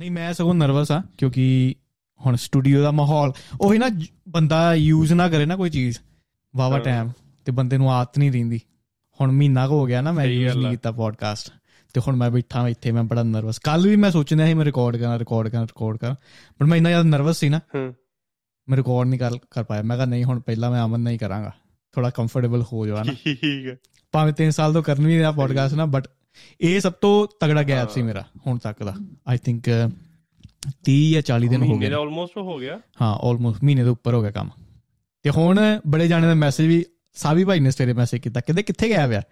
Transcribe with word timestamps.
ਨਹੀਂ 0.00 0.10
ਮੈਂ 0.10 0.32
ਸਗੋਂ 0.32 0.54
ਨਰਵਸ 0.54 0.92
ਆ 0.92 1.02
ਕਿਉਂਕਿ 1.18 1.74
ਹੁਣ 2.20 2.36
ਸਟੂਡੀਓ 2.36 2.82
ਦਾ 2.82 2.90
ਮਾਹੌਲ 2.90 3.32
ਉਹੀ 3.60 3.78
ਨਾ 3.78 3.88
ਬੰਦਾ 4.28 4.74
ਯੂਜ਼ 4.74 5.12
ਨਾ 5.12 5.28
ਕਰੇ 5.28 5.46
ਨਾ 5.46 5.56
ਕੋਈ 5.56 5.70
ਚੀਜ਼। 5.70 5.98
ਵਾਵਾ 6.56 6.78
ਟਾਈਮ 6.78 7.10
ਤੇ 7.44 7.52
ਬੰਦੇ 7.52 7.78
ਨੂੰ 7.78 7.92
ਆਦਤ 7.92 8.18
ਨਹੀਂ 8.18 8.32
ਰਹਿੰਦੀ। 8.32 8.60
ਹੁਣ 9.20 9.32
ਮਹੀਨਾ 9.32 9.66
ਹੋ 9.66 9.84
ਗਿਆ 9.86 10.00
ਨਾ 10.00 10.12
ਮੈਂ 10.12 10.24
ਯੂਜ਼ 10.24 10.56
ਨਹੀਂ 10.56 10.70
ਕੀਤਾ 10.70 10.92
ਪੋਡਕਾਸਟ 10.92 11.50
ਤੇ 11.94 12.00
ਹੁਣ 12.06 12.16
ਮੈਂ 12.16 12.30
ਬੈਠਾ 12.30 12.68
ਇੱਥੇ 12.68 12.92
ਮੈਂ 12.92 13.02
ਬੜਾ 13.02 13.22
ਨਰਵਸ 13.22 13.58
ਕੱਲ 13.58 13.88
ਵੀ 13.88 13.96
ਮੈਂ 13.96 14.10
ਸੋਚਦਾ 14.10 14.46
ਸੀ 14.46 14.54
ਮੈਂ 14.54 14.64
ਰਿਕਾਰਡ 14.64 14.96
ਕਰਾਂ 14.96 15.18
ਰਿਕਾਰਡ 15.18 15.48
ਕਰਾਂ 15.48 15.62
ਰਿਕਾਰਡ 15.62 15.96
ਕਰਾਂ। 15.96 16.14
ਪਰ 16.58 16.66
ਮੈਂ 16.66 16.76
ਇੰਨਾ 16.76 16.88
ਜ਼ਿਆਦਾ 16.88 17.08
ਨਰਵਸ 17.08 17.38
ਸੀ 17.38 17.48
ਨਾ 17.48 17.60
ਮੈਂ 18.68 18.76
ਰਿਕਾਰਡ 18.76 19.08
ਨਹੀਂ 19.08 19.20
ਕਰ 19.20 19.30
ਕਰ 19.50 19.64
ਪਾਇਆ। 19.64 19.82
ਮੈਂ 19.82 19.96
ਕਿਹਾ 19.96 20.06
ਨਹੀਂ 20.06 20.24
ਹੁਣ 20.24 20.40
ਪਹਿਲਾਂ 20.40 20.70
ਮੈਂ 20.70 20.84
ਅਮਨ 20.84 21.00
ਨਹੀਂ 21.00 21.18
ਕਰਾਂਗਾ। 21.18 21.52
ਥੋੜਾ 21.92 22.10
ਕੰਫਰਟੇਬਲ 22.10 22.62
ਹੋ 22.72 22.86
ਜਾਵਾ 22.86 23.02
ਨਾ। 23.02 23.12
ਠੀਕ 23.24 23.66
ਹੈ। 23.66 23.76
ਭਾਵੇਂ 24.12 24.32
3 24.32 24.50
ਸਾਲ 24.50 24.72
ਤੋਂ 24.72 24.82
ਕਰਨ 24.82 25.06
ਵੀ 25.06 25.18
ਰਿਹਾ 25.18 25.32
ਪੋਡਕਾਸਟ 25.32 25.74
ਨਾ 25.74 25.86
ਬਟ 25.86 26.08
ਇਹ 26.60 26.80
ਸਭ 26.80 26.92
ਤੋਂ 26.92 27.28
ਤਗੜਾ 27.40 27.62
ਗੈਪ 27.62 27.90
ਸੀ 27.90 28.02
ਮੇਰਾ 28.02 28.24
ਹੁਣ 28.46 28.58
ਤੱਕ 28.58 28.82
ਦਾ। 28.82 28.94
ਆਈ 29.28 29.38
ਥਿੰਕ 29.38 29.90
30 30.90 31.12
ਜਾਂ 31.12 31.22
40 31.22 31.48
ਦਿਨ 31.48 31.62
ਹੋ 31.62 31.68
ਗਏ 31.68 31.78
ਮੇਰਾ 31.78 31.98
ਆਲਮੋਸਟ 31.98 32.36
ਹੋ 32.36 32.58
ਗਿਆ। 32.58 32.80
ਹਾਂ 33.02 33.18
ਆਲਮੋਸਟ 33.22 33.64
ਮਹੀਨੇ 33.64 33.84
ਤੋਂ 33.84 33.92
ਉੱਪਰ 33.92 34.14
ਹੋ 34.14 34.22
ਗਿਆ 34.22 34.30
ਕੰਮ। 34.30 34.50
ਤੇ 35.22 35.30
ਹੁਣ 35.30 35.60
ਬੜੇ 35.88 36.08
ਜਾਣੇ 36.08 36.26
ਦਾ 36.26 36.34
ਮੈਸੇਜ 36.34 36.66
ਵੀ 36.66 36.84
ਸਾਵੀ 37.14 37.44
ਭਾਈ 37.44 37.60
ਨੇ 37.60 37.70
ਸਵੇਰੇ 37.70 37.92
ਮੈਸੇਜ 37.92 38.20
ਕੀਤਾ 38.20 38.40
ਕਹਿੰਦੇ 38.40 38.62
ਕਿੱਥੇ 38.62 38.88
ਗਿਆ 38.88 39.08
ਪਿਆ 39.08 39.22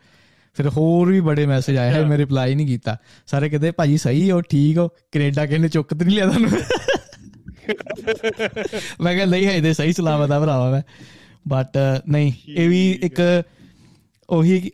ਫਿਰ 0.56 0.68
ਹੋਰ 0.68 1.12
ਵੀ 1.12 1.20
ਬੜੇ 1.20 1.46
ਮੈਸੇਜ 1.46 1.76
ਆਏ 1.76 1.90
ਹੈ 1.90 2.06
ਮੈਂ 2.06 2.18
ਰਿਪਲਾਈ 2.18 2.54
ਨਹੀਂ 2.54 2.66
ਕੀਤਾ। 2.66 2.96
ਸਾਰੇ 3.26 3.48
ਕਹਿੰਦੇ 3.48 3.70
ਭਾਜੀ 3.70 3.98
ਸਹੀ 3.98 4.30
ਹੋ 4.30 4.40
ਠੀਕ 4.40 4.78
ਹੋ 4.78 4.88
ਕੈਨੇਡਾ 5.12 5.46
ਕਹਿੰਦੇ 5.46 5.68
ਚੁੱਕ 5.68 5.94
ਤੇ 5.94 6.04
ਨਹੀਂ 6.04 6.16
ਲਿਆ 6.16 6.26
ਤੁਹਾਨੂੰ। 6.26 6.50
ਮੈਂ 9.00 9.14
ਕਿਹਾ 9.14 9.24
ਨਹੀਂ 9.24 9.46
ਹੈ 9.46 9.52
ਇਹਦੇ 9.52 9.72
ਸਹੀ 9.72 9.92
ਸਲਾਮਤ 9.92 10.30
ਆ 10.30 10.40
ਭਰਾਵਾ 10.40 10.70
ਮੈਂ। 10.70 10.82
ਬਟ 11.48 11.78
ਨਹੀਂ 12.08 12.32
ਇਹ 12.48 12.68
ਵੀ 12.68 12.98
ਇੱਕ 13.02 13.42
ਉਹੀ 14.30 14.70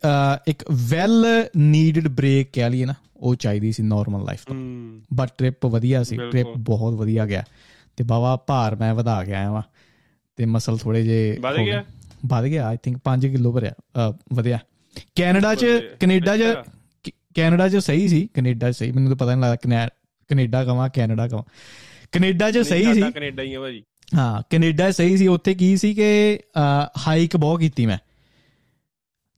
ਇੱਕ 0.49 0.65
ਵੈਲ 0.89 1.27
ਨੀਡਡ 1.57 2.09
ਬ੍ਰੇਕ 2.09 2.49
ਕਹਿ 2.53 2.71
ਲਈਏ 2.71 2.85
ਨਾ 2.85 2.95
ਉਹ 3.17 3.35
ਚਾਹੀਦੀ 3.35 3.73
ਸੀ 3.73 3.83
ਨਾਰਮਲ 3.83 4.25
ਲਾਈਫ 4.25 4.45
ਤੋਂ। 4.47 4.55
ਬਟ 5.15 5.31
ਟ੍ਰਿਪ 5.39 5.67
ਵਧੀਆ 5.67 6.03
ਸੀ 6.03 6.17
ਟ੍ਰਿਪ 6.17 6.47
ਬਹੁਤ 6.59 6.95
ਵਧੀਆ 6.95 7.27
ਗਿਆ। 7.27 7.45
ਤੇ 7.97 8.05
ਬਾਵਾ 8.05 8.37
ਭਾਰ 8.37 8.77
ਮੈਂ 8.77 8.95
ਵਧਾ 8.95 9.25
ਕੇ 9.25 9.33
ਆਇਆ 9.33 9.51
ਵਾਂ 9.53 9.63
ਤੇ 10.37 10.45
ਮਸਲ 10.47 10.79
ਥੋੜੇ 10.79 11.03
ਜੇ 11.03 11.39
ਵਧ 11.41 11.57
ਗਿਆ? 11.57 11.85
ਵਧ 12.27 12.45
ਗਿਆ 12.45 12.67
ਆਈ 12.67 12.77
ਥਿੰਕ 12.83 12.99
5 13.05 13.29
ਕਿਲੋ 13.31 13.53
ਭਰਿਆ 13.53 13.73
ਵਧਿਆ। 14.33 14.59
ਕੈਨੇਡਾ 15.15 15.55
ਚ 15.55 15.67
ਕੈਨੇਡਾ 16.01 16.37
ਚ 16.37 16.43
ਕੈਨੇਡਾ 17.35 17.69
ਚ 17.69 17.77
ਸਹੀ 17.77 18.09
ਸੀ 18.09 18.29
ਕੈਨੇਡਾ 18.35 18.73
ਚ 18.73 18.77
ਸਹੀ 18.77 18.93
ਮੈਨੂੰ 18.93 19.09
ਤਾਂ 19.09 19.17
ਪਤਾ 19.17 19.35
ਨਹੀਂ 19.35 19.51
ਲੱਗਦਾ 19.51 19.89
ਕੈਨੇਡਾ 20.31 20.65
ਕਹਾਂ 20.65 20.89
ਕੈਨੇਡਾ 20.89 21.29
ਕਹਾਂ 21.29 21.43
ਕੈਨੇਡਾ 22.13 22.51
ਚ 22.51 22.59
ਸਹੀ 22.59 22.95
ਸੀ। 22.95 23.03
ਕੈਨੇਡਾ 23.03 23.43
ਹੀ 23.43 23.55
ਆ 23.55 23.61
ਭਾਜੀ। 23.61 23.83
ਹਾਂ 24.15 24.43
ਕੈਨੇਡਾ 24.51 24.91
ਸਹੀ 24.91 25.17
ਸੀ 25.17 25.27
ਉੱਥੇ 25.27 25.55
ਕੀ 25.55 25.77
ਸੀ 25.77 25.95
ਕਿ 25.95 26.39
ਹਾਈਕ 26.99 27.37
ਬਹੁਤ 27.37 27.61
ਕੀਤੀ 27.61 27.87
ਮੈਂ। 27.87 27.99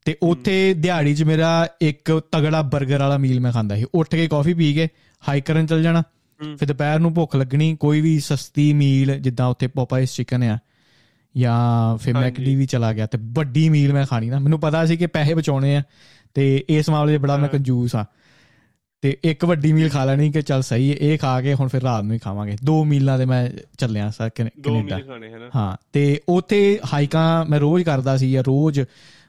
ਤੇ 0.04 0.16
ਉੱਥੇ 0.22 0.74
ਦਿਹਾੜੀ 0.74 1.14
'ਚ 1.14 1.22
ਮੇਰਾ 1.22 1.68
ਇੱਕ 1.80 2.20
ਤਗੜਾ 2.32 2.70
버ਗਰ 2.74 2.98
ਵਾਲਾ 2.98 3.18
ਮੀਲ 3.18 3.40
ਮੈਂ 3.40 3.52
ਖਾਂਦਾ 3.52 3.76
ਸੀ। 3.76 3.84
ਉੱਠ 3.94 4.08
ਕੇ 4.08 4.28
ਕਾਫੀ 4.28 4.54
ਪੀ 4.54 4.74
ਕੇ 4.74 4.88
ਹਾਈਕ 5.28 5.44
ਕਰਨ 5.44 5.66
ਚੱਲ 5.66 5.82
ਜਾਣਾ। 5.82 6.02
ਫਿਰ 6.58 6.68
ਦੁਪਹਿਰ 6.68 7.00
ਨੂੰ 7.00 7.14
ਭੁੱਖ 7.14 7.36
ਲੱਗਣੀ 7.36 7.76
ਕੋਈ 7.76 8.00
ਵੀ 8.00 8.20
ਸਸਤੀ 8.20 8.72
ਮੀਲ 8.72 9.20
ਜਿੱਦਾਂ 9.20 9.46
ਉੱਥੇ 9.46 9.66
ਪੋਪਾਈਸ 9.66 10.14
ਚਿਕਨ 10.14 10.42
ਆ 10.42 10.58
ਜਾਂ 11.36 11.98
ਫਿਰ 11.98 12.14
ਮੈਕਡੀ 12.14 12.54
ਵੀ 12.54 12.66
ਚਲਾ 12.66 12.92
ਗਿਆ 12.92 13.06
ਤੇ 13.06 13.18
ਵੱਡੀ 13.22 13.68
ਮੀਲ 13.68 13.92
ਮੈਂ 13.92 14.06
ਖਾਣੀ 14.06 14.30
ਨਾ। 14.30 14.38
ਮੈਨੂੰ 14.38 14.60
ਪਤਾ 14.60 14.86
ਸੀ 14.86 14.96
ਕਿ 14.96 15.06
ਪੈਸੇ 15.06 15.34
ਬਚਾਉਣੇ 15.34 15.76
ਆ 15.76 15.82
ਤੇ 16.34 16.64
ਇਸ 16.68 16.90
ਮਾਮਲੇ 16.90 17.18
'ਚ 17.18 17.20
ਬੜਾ 17.20 17.36
ਮੈਂ 17.36 17.48
ਕੰਜੂਸ 17.48 17.96
ਆ 17.96 18.04
ਤੇ 19.02 19.18
ਇੱਕ 19.24 19.44
ਵੱਡੀ 19.44 19.72
ਮੀਲ 19.72 19.88
ਖਾ 19.88 20.04
ਲੈਣੀ 20.04 20.32
ਕਿ 20.32 20.42
ਚੱਲ 20.42 20.62
ਸਹੀ 20.62 20.90
ਹੈ 20.90 20.96
ਇਹ 21.00 21.18
ਖਾ 21.18 21.40
ਕੇ 21.40 21.54
ਹੁਣ 21.54 21.68
ਫਿਰ 21.68 21.82
ਰਾਤ 21.82 22.04
ਨੂੰ 22.04 22.12
ਹੀ 22.12 22.18
ਖਾਵਾਂਗੇ। 22.18 22.56
ਦੋ 22.64 22.84
ਮੀਲਾਂ 22.84 23.18
ਦੇ 23.18 23.24
ਮੈਂ 23.24 23.50
ਚੱਲਿਆ 23.78 24.10
ਸਰ 24.10 24.30
ਕੈਨੇਡਾ। 24.34 24.98
ਹਾਂ 25.56 25.76
ਤੇ 25.92 26.20
ਉੱਥੇ 26.28 26.80
ਹਾਈਕਾਂ 26.92 27.44
ਮੈਂ 27.44 27.60
ਰੋਜ਼ 27.60 27.84
ਕਰਦਾ 27.84 28.16
ਸੀ 28.16 28.32
ਜਾਂ 28.32 28.44
ਰੋਜ਼ 28.46 28.80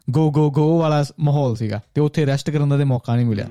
ਗੋ 0.08 0.30
ਗੋ 0.31 0.50
ਗੋ 0.52 0.78
ਵਾਲਾ 0.80 1.03
ਮਾਹੌਲ 1.20 1.56
ਸੀਗਾ 1.56 1.80
ਤੇ 1.95 2.02
ਉੱਥੇ 2.02 2.25
ਰੈਸਟ 2.25 2.50
ਕਰਨ 2.50 2.70
ਦਾ 2.70 2.78
ਤੇ 2.78 2.84
ਮੌਕਾ 2.84 3.16
ਨਹੀਂ 3.16 3.25
ਮਿਲਿਆ। 3.25 3.48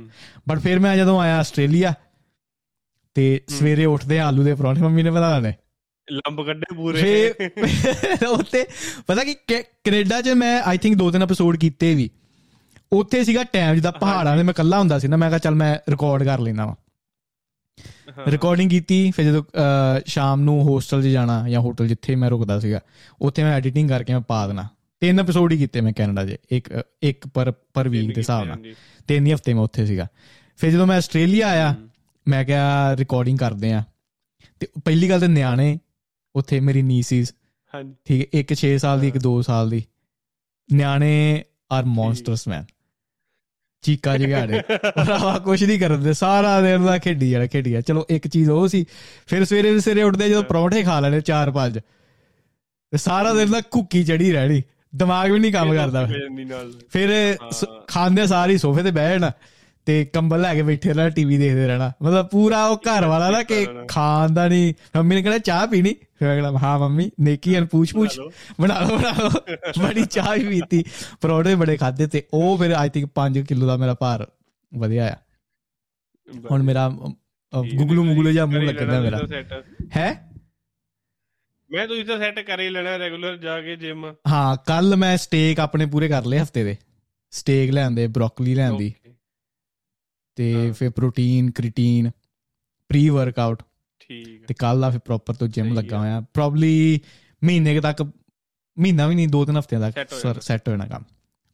ਬਟ 0.49 0.59
ਫਿਰ 0.59 0.79
ਮੈਂ 0.79 0.97
ਜਦੋਂ 0.97 1.21
ਆਇਆ 1.21 1.39
ਆਸਟ੍ਰੇਲੀਆ 1.39 1.95
ਤੇ 3.17 3.41
ਸਵੇਰੇ 3.49 3.85
ਉੱਠਦੇ 3.85 4.19
ਆਲੂ 4.21 4.43
ਦੇ 4.43 4.55
ਪਰੌਂਠੇ 4.55 4.83
ਮੰਮੀ 4.83 5.03
ਨੇ 5.03 5.11
ਬਣਾ 5.11 5.39
ਲੈਣੇ 5.39 5.55
ਲੰਬ 6.09 6.45
ਕੱਢੇ 6.47 6.75
ਪੂਰੇ। 6.77 7.31
ਉੱਥੇ 8.29 8.65
ਪਤਾ 9.07 9.25
ਕਿ 9.25 9.35
ਕੈਨੇਡਾ 9.85 10.21
'ਚ 10.23 10.29
ਮੈਂ 10.29 10.61
ਆਈ 10.63 10.79
ਥਿੰਕ 10.79 10.97
ਦੋ 10.97 11.11
ਤਿੰਨ 11.11 11.23
ਐਪੀਸੋਡ 11.23 11.57
ਕੀਤੇ 11.57 11.95
ਵੀ। 11.95 12.11
ਉੱਥੇ 12.93 13.23
ਸੀਗਾ 13.25 13.43
ਟਾਈਮ 13.45 13.75
ਜਿਹਦਾ 13.75 13.91
ਪਹਾੜਾਂ 13.91 14.37
ਦੇ 14.37 14.43
ਮੈਂ 14.43 14.55
ਇਕੱਲਾ 14.55 14.79
ਹੁੰਦਾ 14.79 14.99
ਸੀ 14.99 15.09
ਨਾ 15.09 15.17
ਮੈਂ 15.17 15.29
ਕਿਹਾ 15.29 15.39
ਚੱਲ 15.39 15.55
ਮੈਂ 15.55 15.77
ਰਿਕਾਰਡ 15.91 16.25
ਕਰ 16.25 16.41
ਲੈਣਾ 16.41 16.67
ਵਾ। 16.67 16.75
ਰਿਕਾਰਡਿੰਗ 18.27 18.71
ਕੀਤੀ 18.71 19.11
ਫਿਰ 19.11 19.25
ਜਦੋਂ 19.25 19.43
ਸ਼ਾਮ 20.07 20.41
ਨੂੰ 20.41 20.63
ਹੋਸਟਲ 20.63 21.03
'ਚ 21.03 21.07
ਜਾਣਾ 21.07 21.49
ਜਾਂ 21.49 21.61
ਹੋਟਲ 21.61 21.89
ਜਿੱਥੇ 21.89 22.17
ਮੈਂ 22.17 22.31
ਰੁਕਦਾ 22.31 22.59
ਸੀਗਾ 22.61 22.81
ਉੱਥੇ 23.21 23.45
ਮੈਂ 23.45 23.53
ਐਡੀਟਿੰਗ 23.53 23.89
ਕਰਕੇ 23.89 24.13
ਮੈਂ 24.13 24.21
ਪਾ 24.21 24.47
ਦੇਣਾ। 24.47 24.69
ਤਿੰਨ 25.01 25.21
ਐਪੀਸੋਡ 25.21 25.53
ਹੀ 25.53 25.59
ਕੀਤੇ 25.59 25.81
ਮੈਂ 25.81 25.93
ਕੈਨੇਡਾ 25.93 26.27
'ਚ। 26.27 26.37
ਇੱਕ 26.51 26.83
ਇੱਕ 27.03 27.27
ਪਰ 27.27 27.53
ਪਰ 27.75 27.89
ਵੀਕ 27.89 28.07
ਦੇ 28.07 28.15
ਹਿਸਾਬ 28.19 28.45
ਨਾਲ। 28.45 28.75
ਤਿੰਨ 29.09 29.27
ਹੀ 29.27 29.35
ਹਫ਼ਤੇ 29.35 29.55
ਮੈਂ 29.55 29.63
ਉੱਥੇ 29.63 29.87
ਸੀਗਾ। 29.87 30.07
ਫਿਰ 30.57 30.71
ਜਦੋਂ 30.71 30.87
ਮੈਂ 30.87 30.97
ਆਸਟ੍ਰੇਲੀਆ 30.97 31.49
ਆਇਆ 31.49 31.75
ਮੈਂ 32.29 32.45
ਕਿਹਾ 32.45 32.97
ਰਿਕਾਰਡਿੰਗ 32.97 33.39
ਕਰਦੇ 33.39 33.73
ਆ। 33.73 33.83
ਤੇ 34.61 34.69
ਪਹਿਲੀ 34.85 35.11
ਗੱਲ 35.11 35.21
ਤੇ 35.21 35.29
ਨਿਆਣੇ 35.29 35.79
ਉੱਥੇ 36.35 36.61
ਮੇਰੀ 36.61 36.83
ਨੀਸੀਸ 36.83 37.35
ਹਾਂਜੀ। 37.75 37.95
ਠੀਕ 38.05 38.21
ਹੈ 38.21 38.41
ਇੱਕ 38.41 38.55
6 38.57 38.77
ਸਾਲ 38.79 39.01
ਦੀ 39.01 39.09
ਇੱਕ 39.09 39.19
2 39.19 39.41
ਸਾਲ 39.43 39.71
ਦੀ। 39.71 39.85
ਨਿਆਣੇ 40.73 41.45
ਆਰ 41.73 41.85
ਮੌਨਸਟਰਸ 41.85 42.49
ਮੈਨ 42.49 42.65
ਚੀਕਾ 43.83 44.17
ਜਗਾੜੇ 44.17 44.63
ਭਰਾਵਾ 44.71 45.39
ਕੁਝ 45.39 45.65
ਨਹੀਂ 45.65 45.79
ਕਰਦੇ। 45.79 46.13
ਸਾਰਾ 46.13 46.61
ਦਿਨ 46.61 46.85
ਦਾ 46.85 46.99
ਖੇਡੀ 46.99 47.31
ਜਾਣਾ 47.31 47.47
ਖੇਡੀ 47.47 47.71
ਜਾ 47.71 47.81
ਚਲੋ 47.81 48.07
ਇੱਕ 48.11 48.29
ਚੀਜ਼ 48.29 48.51
ਉਹ 48.51 48.69
ਸੀ 48.69 48.85
ਫਿਰ 49.27 49.45
ਸਵੇਰੇ 49.45 49.81
ਸਵੇਰੇ 49.81 50.03
ਉੱਠਦੇ 50.03 50.29
ਜਦੋਂ 50.29 50.43
ਪਰੌਂਠੇ 50.43 50.83
ਖਾ 50.83 51.01
ਲੈਣੇ 51.01 51.21
ਚਾਰ 51.21 51.51
ਪੰਜ 51.51 51.79
ਤੇ 52.93 52.99
ਸਾਰਾ 52.99 53.35
ਦਿਨ 53.35 53.51
ਦਾ 53.51 53.61
ਕੁੱਕੀ 53.61 54.05
ਚੜੀ 54.05 54.33
ਰਹਿਣੀ। 54.33 54.63
ਦਿਮਾਗ 54.95 55.31
ਵੀ 55.31 55.39
ਨਹੀਂ 55.39 55.53
ਕੰਮ 55.53 55.75
ਕਰਦਾ। 55.75 56.07
ਫਿਰ 56.91 57.11
ਖਾਂਦੇ 57.89 58.27
ਸਾਰੀ 58.27 58.59
ਸੋਫੇ 58.59 58.83
ਤੇ 58.83 58.91
ਬਹਿ 58.91 59.11
ਜਾਣਾ 59.11 59.31
ਤੇ 59.87 60.05
ਕੰਬਲ 60.05 60.41
ਲੈ 60.41 60.55
ਕੇ 60.55 60.63
ਬੈਠੇ 60.63 60.89
ਰਹਿਣਾ 60.89 61.09
ਟੀਵੀ 61.09 61.37
ਦੇਖਦੇ 61.39 61.67
ਰਹਿਣਾ। 61.67 61.91
ਮਤਲਬ 62.03 62.27
ਪੂਰਾ 62.27 62.65
ਉਹ 62.67 62.77
ਘਰ 62.79 63.07
ਵਾਲਾ 63.07 63.31
ਨਾ 63.31 63.43
ਕਿ 63.43 63.67
ਖਾਣ 63.89 64.31
ਦਾ 64.31 64.47
ਨਹੀਂ 64.49 64.73
ਮੰਮੀ 64.97 65.15
ਨੇ 65.15 65.23
ਕਹਿੰਦਾ 65.23 65.39
ਚਾਹ 65.39 65.67
ਪੀਣੀ? 65.67 65.95
ਫਿਰ 66.19 66.33
ਅਗਲਾ 66.35 66.51
ਹਾਂ 66.63 66.79
ਮੰਮੀ 66.79 67.11
ਨੇਕੀ 67.21 67.55
ਐਨ 67.55 67.67
ਪੁੱਛ 67.67 67.93
ਪੁੱਛ। 67.95 68.19
ਬਣਾ 68.61 68.79
ਲਓ 68.81 68.97
ਬਣਾ 68.97 69.13
ਲਓ। 69.19 69.31
ਬੜੀ 69.83 70.05
ਚਾਹ 70.05 70.33
ਵੀ 70.35 70.45
ਪੀਤੀ। 70.49 70.85
ਪਰੌਂਠੇ 71.21 71.55
ਬੜੇ 71.55 71.77
ਖਾਦੇ 71.77 72.07
ਤੇ 72.07 72.23
ਉਹ 72.35 72.57
ਫਿਰ 72.59 72.73
ਆਈ 72.73 72.89
ਥਿੰਕ 72.89 73.11
5 73.15 73.43
ਕਿਲੋ 73.45 73.67
ਦਾ 73.67 73.77
ਮੇਰਾ 73.77 73.95
ਭਾਰ 73.95 74.27
ਵਧਿਆ 74.73 75.09
ਆ। 75.09 75.17
ਹੁਣ 76.51 76.63
ਮੇਰਾ 76.63 76.89
ਗੁਗਲੂ 77.53 78.05
ਮੁਗਲੂ 78.05 78.31
ਜਾਂ 78.33 78.47
ਮੂੰਹ 78.47 78.63
ਲੱਗਦਾ 78.63 79.01
ਮੇਰਾ। 79.01 79.19
ਹੈ? 79.97 80.34
ਮੈਂ 81.71 81.87
ਤੁਸੀਂ 81.89 82.05
ਤਾਂ 82.05 82.19
ਸੈੱਟ 82.19 82.41
ਕਰ 82.41 82.61
ਹੀ 82.61 82.69
ਲੈਣਾ 82.69 82.97
ਰੈਗੂਲਰ 82.97 83.37
ਜਾ 83.37 83.61
ਕੇ 83.61 83.77
ਜਿਮ 83.77 84.15
ਹਾਂ 84.29 84.57
ਕੱਲ 84.57 84.97
ਮੈਂ 84.97 85.17
ਸਟੇਕ 85.17 85.61
ਆਪਣੇ 85.61 85.87
ਪੂਰੇ 85.87 86.09
ਕਰ 86.09 86.25
ਲਏ 86.25 86.39
ਹਫ਼ਤੇ 86.39 86.65
ਦੇ। 86.65 86.77
ਸਟੇਕ 87.31 87.71
ਲੈਂਦੇ 87.71 88.07
ਬ੍ਰੋਕਲੀ 88.07 88.55
ਲੈਂਦੀ 88.55 88.93
ਤੇ 90.37 90.73
ਫਿਰ 90.73 90.91
ਪ੍ਰੋਟੀਨ 90.91 91.51
ਕ੍ਰੀਟੀਨ 91.51 92.11
ਪ੍ਰੀ 92.89 93.09
ਵਰਕਆਊਟ 93.09 93.63
ਠੀਕ 94.01 94.47
ਤੇ 94.47 94.55
ਕੱਲ 94.55 94.81
ਦਾ 94.81 94.91
ਫਿਰ 94.91 94.99
ਪ੍ਰੋਪਰ 94.99 95.35
ਤੋਂ 95.35 95.49
ਜਿਮ 95.49 95.73
ਲੱਗਾ 95.75 95.99
ਹੋਇਆ। 95.99 96.21
ਪ੍ਰੋਬਬਲੀ 96.21 97.01
ਮਹੀਨੇ 97.45 97.81
ਤੱਕ 97.81 98.03
ਮਹੀਨਾ 98.79 99.07
ਵੀ 99.07 99.15
ਨਹੀਂ 99.15 99.29
ਦੋ 99.29 99.45
ਤਿੰਨ 99.45 99.59
ਹਫ਼ਤਿਆਂ 99.59 99.81
ਤੱਕ 99.81 100.41
ਸੈੱਟ 100.41 100.69
ਹੋਣਾ 100.69 100.87
ਕੰਮ। 100.87 101.05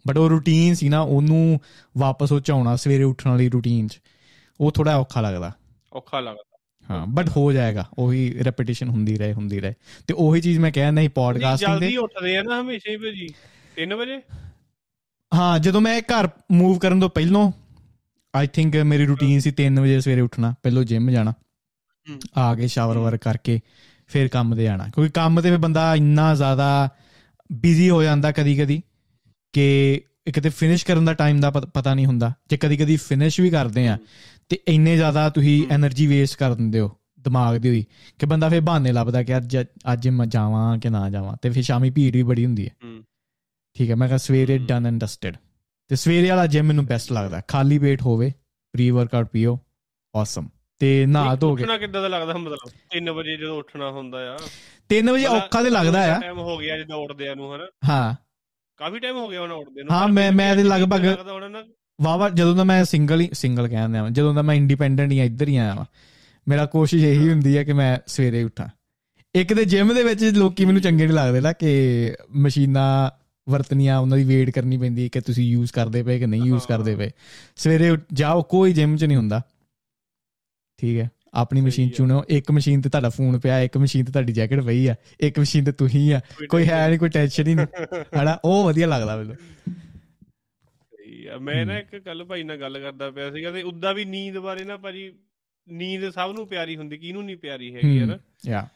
ਬਟ 0.06 0.19
ਉਹ 0.19 0.28
ਰੂਟੀਨ 0.28 0.75
ਸੀ 0.75 0.88
ਨਾ 0.88 1.00
ਉਹਨੂੰ 1.00 1.60
ਵਾਪਸ 1.99 2.32
ਉਹ 2.32 2.41
ਚਾਉਣਾ 2.41 2.76
ਸਵੇਰੇ 2.76 3.03
ਉੱਠਣ 3.03 3.31
ਵਾਲੀ 3.31 3.49
ਰੂਟੀਨ 3.49 3.88
'ਚ। 3.88 4.00
ਉਹ 4.60 4.72
ਥੋੜਾ 4.72 4.97
ਔਖਾ 4.97 5.20
ਲੱਗਦਾ। 5.20 5.53
ਔਖਾ 5.93 6.20
ਲੱਗਦਾ। 6.20 6.50
ਹਾਂ 6.91 7.06
ਬਟ 7.06 7.28
ਹੋ 7.28 7.53
ਜਾਏਗਾ। 7.53 7.89
ਉਹੀ 7.99 8.39
ਰੈਪੀਟੀਸ਼ਨ 8.45 8.89
ਹੁੰਦੀ 8.89 9.17
ਰਹੇ 9.17 9.33
ਹੁੰਦੀ 9.33 9.61
ਰਹੇ। 9.61 9.75
ਤੇ 10.06 10.15
ਉਹੀ 10.15 10.41
ਚੀਜ਼ 10.41 10.59
ਮੈਂ 10.59 10.73
ਕਹਿਆ 10.73 10.91
ਨਹੀਂ 10.91 11.09
ਪੋਡਕਾਸਟਿੰਗ 11.09 11.73
ਦੇ 11.73 11.81
ਜਲਦੀ 11.81 11.97
ਉੱਠਦੇ 11.97 12.37
ਆ 12.37 12.43
ਨਾ 12.43 12.61
ਹਮੇਸ਼ਾ 12.61 12.93
ਹੀ 12.93 12.97
ਭਾਜੀ। 12.97 13.28
3 13.77 13.95
ਵਜੇ? 13.95 14.21
ਹਾਂ 15.34 15.59
ਜਦੋਂ 15.59 15.81
ਮੈਂ 15.81 16.00
ਘਰ 16.00 16.29
ਮੂਵ 16.53 16.79
ਕਰਨ 16.79 17.00
ਤੋਂ 17.00 17.09
ਪਹਿਲਾਂ 17.11 17.50
ਆਈ 18.34 18.47
ਥਿੰਕ 18.47 18.77
ਮੇਰੀ 18.77 19.06
ਰੂਟੀਨ 19.06 19.41
ਸੀ 19.41 19.53
3 19.61 19.81
ਵਜੇ 19.81 20.00
ਸਵੇਰੇ 20.00 20.21
ਉੱਠਣਾ 20.21 20.55
ਪਹਿਲਾਂ 20.62 20.84
ਜਿਮ 20.84 21.11
ਜਾਣਾ। 21.11 21.33
ਆ 22.39 22.55
ਕੇ 22.55 22.67
ਸ਼ਾਵਰ 22.67 22.99
ਵਰ 22.99 23.17
ਕਰਕੇ 23.17 23.61
ਫਿਰ 24.06 24.29
ਕੰਮ 24.29 24.55
ਤੇ 24.56 24.65
ਜਾਣਾ 24.65 24.84
ਕਿਉਂਕਿ 24.84 25.11
ਕੰਮ 25.11 25.41
ਤੇ 25.41 25.50
ਫਿਰ 25.50 25.59
ਬੰਦਾ 25.59 25.95
ਇੰਨਾ 25.95 26.34
ਜ਼ਿਆਦਾ 26.34 26.89
ਬਿਜ਼ੀ 27.53 27.91
ਹੋ 27.91 28.03
ਜਾਂਦਾ 28.03 28.33
ਕਦੀ 28.33 28.56
ਕਦੀ 28.56 28.83
ਕਿ 29.53 30.00
ਇੱਕ 30.27 30.41
ਤੇ 30.41 30.49
ਫਿਨਿਸ਼ 30.49 30.87
ਕਰਨ 30.87 31.05
ਦਾ 31.05 31.15
ਟਾਈਮ 31.15 31.41
ਦਾ 31.41 31.50
ਪਤਾ 31.50 31.95
ਨਹੀਂ 31.95 32.06
ਹੁੰਦਾ। 32.06 32.33
ਜੇ 32.50 32.56
ਕਦੀ 32.56 32.77
ਕਦੀ 32.77 32.97
ਫਿਨਿਸ਼ 32.97 33.41
ਵੀ 33.41 33.50
ਕਰਦੇ 33.50 33.89
ਆ 33.89 33.99
ਤੇ 34.50 34.59
ਇੰਨੇ 34.69 34.97
ਜ਼ਿਆਦਾ 34.97 35.31
ਤੁਸੀਂ 35.31 35.66
એનર્ਜੀ 35.66 36.06
ਵੇਸਟ 36.06 36.38
ਕਰ 36.38 36.55
ਦਿੰਦੇ 36.55 36.81
ਹੋ 36.81 36.91
ਦਿਮਾਗ 37.21 37.56
ਦੀ 37.56 37.69
ਹੋਈ 37.69 37.84
ਕਿ 38.19 38.26
ਬੰਦਾ 38.26 38.49
ਫੇਰ 38.49 38.61
ਬਹਾਨੇ 38.61 38.93
ਲੱਭਦਾ 38.93 39.23
ਕਿ 39.23 39.37
ਅੱਜ 39.37 39.58
ਅੱਜ 39.93 40.08
ਮੈਂ 40.08 40.26
ਜਾਵਾਂ 40.26 40.79
ਕਿ 40.79 40.88
ਨਾ 40.88 41.11
ਜਾਵਾਂ 41.11 41.37
ਤੇ 41.43 41.50
ਫੇਰ 41.50 41.62
ਸ਼ਾਮੀ 41.62 41.91
ਭੀੜ 41.91 42.14
ਵੀ 42.14 42.23
ਬੜੀ 42.23 42.47
ਹੁੰਦੀ 42.47 42.69
ਹੈ। 42.69 43.00
ਠੀਕ 43.75 43.91
ਹੈ 43.91 43.97
ਮੈਂ 43.97 44.08
ਕਿਹਾ 44.08 44.19
ਸਵੇਰੇ 44.19 44.58
ਡਨ 44.58 44.87
ਐਂਡ 44.87 45.00
ਡਸਟਡ 45.00 45.37
ਤੇ 45.88 45.97
ਸਵੇਰੇ 45.97 46.29
ਵਾਲਾ 46.31 46.47
ਜਿਮ 46.47 46.64
ਮੈਨੂੰ 46.64 46.87
ਬੈਸਟ 46.87 47.12
ਲੱਗਦਾ 47.12 47.43
ਖਾਲੀ 47.49 47.79
ਪੇਟ 47.79 48.02
ਹੋਵੇ 48.02 48.32
ਪ੍ਰੀ 48.73 48.91
ਵਰਕਆਊਟ 48.91 49.26
ਪੀਓ 49.26 49.58
ਔਸਮ 50.14 50.49
ਤੇ 50.79 51.06
ਨਹਾ 51.06 51.37
ਧੋ 51.37 51.56
ਕੇ। 51.56 51.62
ਉੱਠਣਾ 51.62 51.79
ਕਿੱਦਾਂ 51.79 52.02
ਦਾ 52.02 52.08
ਲੱਗਦਾ 52.08 52.37
ਮਤਲਬ? 52.37 52.70
3 52.99 53.14
ਵਜੇ 53.14 53.37
ਜਦੋਂ 53.37 53.58
ਉੱਠਣਾ 53.58 53.91
ਹੁੰਦਾ 53.91 54.19
ਆ। 54.35 54.38
3 54.88 55.06
ਵਜੇ 55.12 55.26
ਔਖਾ 55.26 55.62
ਤੇ 55.62 55.70
ਲੱਗਦਾ 55.70 56.17
ਆ। 56.17 56.20
ਟਾਈਮ 56.20 56.38
ਹੋ 56.38 56.56
ਗਿਆ 56.56 56.79
ਜਦੋਂ 56.79 56.97
ਉੱਠਦੇ 56.97 57.29
ਆ 57.29 57.35
ਨੂੰ 57.35 57.56
ਹਨਾ। 57.56 57.67
ਹਾਂ। 57.88 58.14
ਕਾਫੀ 58.76 58.99
ਟਾਈਮ 58.99 59.17
ਹੋ 59.17 59.29
ਗਿਆ 59.29 59.43
ਉਹਨਾਂ 59.43 59.56
ਉੱਠਦੇ 59.56 59.82
ਨੂੰ। 59.82 59.93
ਹਾਂ 59.93 60.08
ਮੈਂ 60.08 60.32
ਮੈਂ 60.32 60.56
ਤੇ 60.56 60.62
ਲਗਭਗ 60.62 61.06
ਵਾਵਾ 62.02 62.29
ਜਦੋਂ 62.29 62.56
ਦਾ 62.56 62.64
ਮੈਂ 62.64 62.85
ਸਿੰਗਲ 62.85 63.20
ਹੀ 63.20 63.29
ਸਿੰਗਲ 63.32 63.69
ਕਹਿੰਦੇ 63.69 63.99
ਆ 63.99 64.08
ਜਦੋਂ 64.11 64.35
ਦਾ 64.35 64.43
ਮੈਂ 64.43 64.55
ਇੰਡੀਪੈਂਡੈਂਟ 64.55 65.12
ਹੀ 65.12 65.20
ਇੱਧਰ 65.20 65.49
ਹੀ 65.49 65.56
ਆਇਆ 65.56 65.75
ਵਾਂ 65.75 65.85
ਮੇਰਾ 66.49 66.67
ਕੋਸ਼ਿਸ਼ 66.67 67.05
ਇਹੀ 67.05 67.31
ਹੁੰਦੀ 67.31 67.56
ਹੈ 67.56 67.64
ਕਿ 67.64 67.73
ਮੈਂ 67.73 67.99
ਸਵੇਰੇ 68.06 68.43
ਉੱਠਾਂ। 68.43 68.69
ਇੱਕ 69.35 69.55
ਤੇ 69.55 69.64
ਜਿਮ 69.64 69.94
ਦੇ 69.94 70.02
ਵਿੱਚ 70.02 70.25
ਲੋਕੀ 70.25 70.64
ਮੈਨੂੰ 70.64 70.82
ਚੰਗੇ 70.82 71.06
ਨਹੀਂ 71.06 71.17
ਲੱਗਦੇ 71.17 71.41
ਨਾ 71.41 71.52
ਕਿ 71.52 71.70
ਮਸ਼ੀਨਾਂ 72.37 73.11
ਵਰਤਨੀਆਂ 73.50 73.99
ਉਹਨਾਂ 73.99 74.19
ਦੀ 74.19 74.25
ਵੇਟ 74.25 74.50
ਕਰਨੀ 74.50 74.76
ਪੈਂਦੀ 74.76 75.02
ਹੈ 75.02 75.08
ਕਿ 75.08 75.20
ਤੁਸੀਂ 75.20 75.44
ਯੂਜ਼ 75.44 75.73
ਕਰਦੇ 75.73 76.02
ਪਏ 76.02 76.19
ਕਿ 76.19 76.26
ਨਹੀਂ 76.26 76.43
ਯੂਜ਼ 76.43 76.67
ਕਰਦੇ 76.67 76.97
ਪਏ। 76.97 77.11
ਸਵੇਰੇ 77.56 77.97
ਜਾਓ 78.12 78.43
ਕੋਈ 78.43 78.73
ਜਿਮ 78.73 78.97
'ਚ 78.97 79.05
ਨਹੀਂ 79.05 79.17
ਹੁੰਦਾ। 79.17 79.43
ਠੀਕ 80.79 80.99
ਹੈ 80.99 81.11
ਆਪਣੀ 81.35 81.61
ਮਸ਼ੀਨ 81.61 81.88
ਆ। 81.88 81.91
ਚੁਣੋ 81.97 82.25
ਇੱਕ 82.29 82.50
ਮਸ਼ੀਨ 82.50 82.81
ਤੇ 82.81 82.91
ਤੁਹਾਡਾ 82.91 83.08
ਫੋਨ 83.08 83.38
ਪਿਆ 83.38 83.61
ਇੱਕ 83.61 83.76
ਮਸ਼ੀਨ 83.76 84.05
ਤੇ 84.05 84.12
ਤੁਹਾਡੀ 84.12 84.32
ਜੈਕਟ 84.32 84.61
ਪਈ 84.61 84.87
ਆ 84.87 84.94
ਇੱਕ 85.20 85.38
ਮਸ਼ੀਨ 85.38 85.64
ਤੇ 85.64 85.73
ਤੁਸੀਂ 85.73 86.14
ਆ 86.14 86.20
ਕੋਈ 86.49 86.69
ਹੈ 86.69 86.88
ਨਹੀਂ 86.88 86.99
ਕੋਈ 86.99 87.08
ਟੈਨਸ਼ਨ 87.08 87.47
ਹੀ 87.47 87.55
ਨਹੀਂ। 87.55 87.67
ਹਨਾ 88.23 88.38
ਉਹ 88.44 88.64
ਵਧੀਆ 88.64 88.87
ਲੱਗਦਾ 88.87 89.17
ਮੈਨੂੰ। 89.17 89.35
ਸਹੀ 91.20 91.26
ਆ। 91.26 91.38
ਮੈਂ 91.38 91.67
ਨਾ 91.67 91.78
ਇੱਕ 91.78 91.96
ਕੱਲ 91.96 92.25
ਭਾਈ 92.25 92.43
ਨਾਲ 92.43 92.56
ਗੱਲ 92.56 92.81
ਕਰਦਾ 92.81 93.11
ਪਿਆ 93.11 93.31
ਸੀਗਾ 93.31 93.50
ਤੇ 93.50 93.62
ਉਦਾਂ 93.62 93.94
ਵੀ 93.94 94.05
ਨੀਂਦ 94.05 94.38
ਬਾਰੇ 94.38 94.64
ਨਾ 94.64 94.76
ਭਾਜੀ 94.76 95.19
ਨੀਂਦ 95.69 96.11
ਸਭ 96.11 96.32
ਨੂੰ 96.34 96.49
ਪਿਆਰੀ 96.49 96.76
ਹੁੰਦੀ 96.76 96.99
ਕਿਹਨੂੰ 96.99 97.25
ਨਹੀਂ 97.25 97.37
ਪਿਆਰੀ 97.37 97.75
ਹੈਗੀ 97.75 97.99
ਹੈ 97.99 98.06
ਨਾ 98.06 98.19
ਯਾ। 98.46 98.69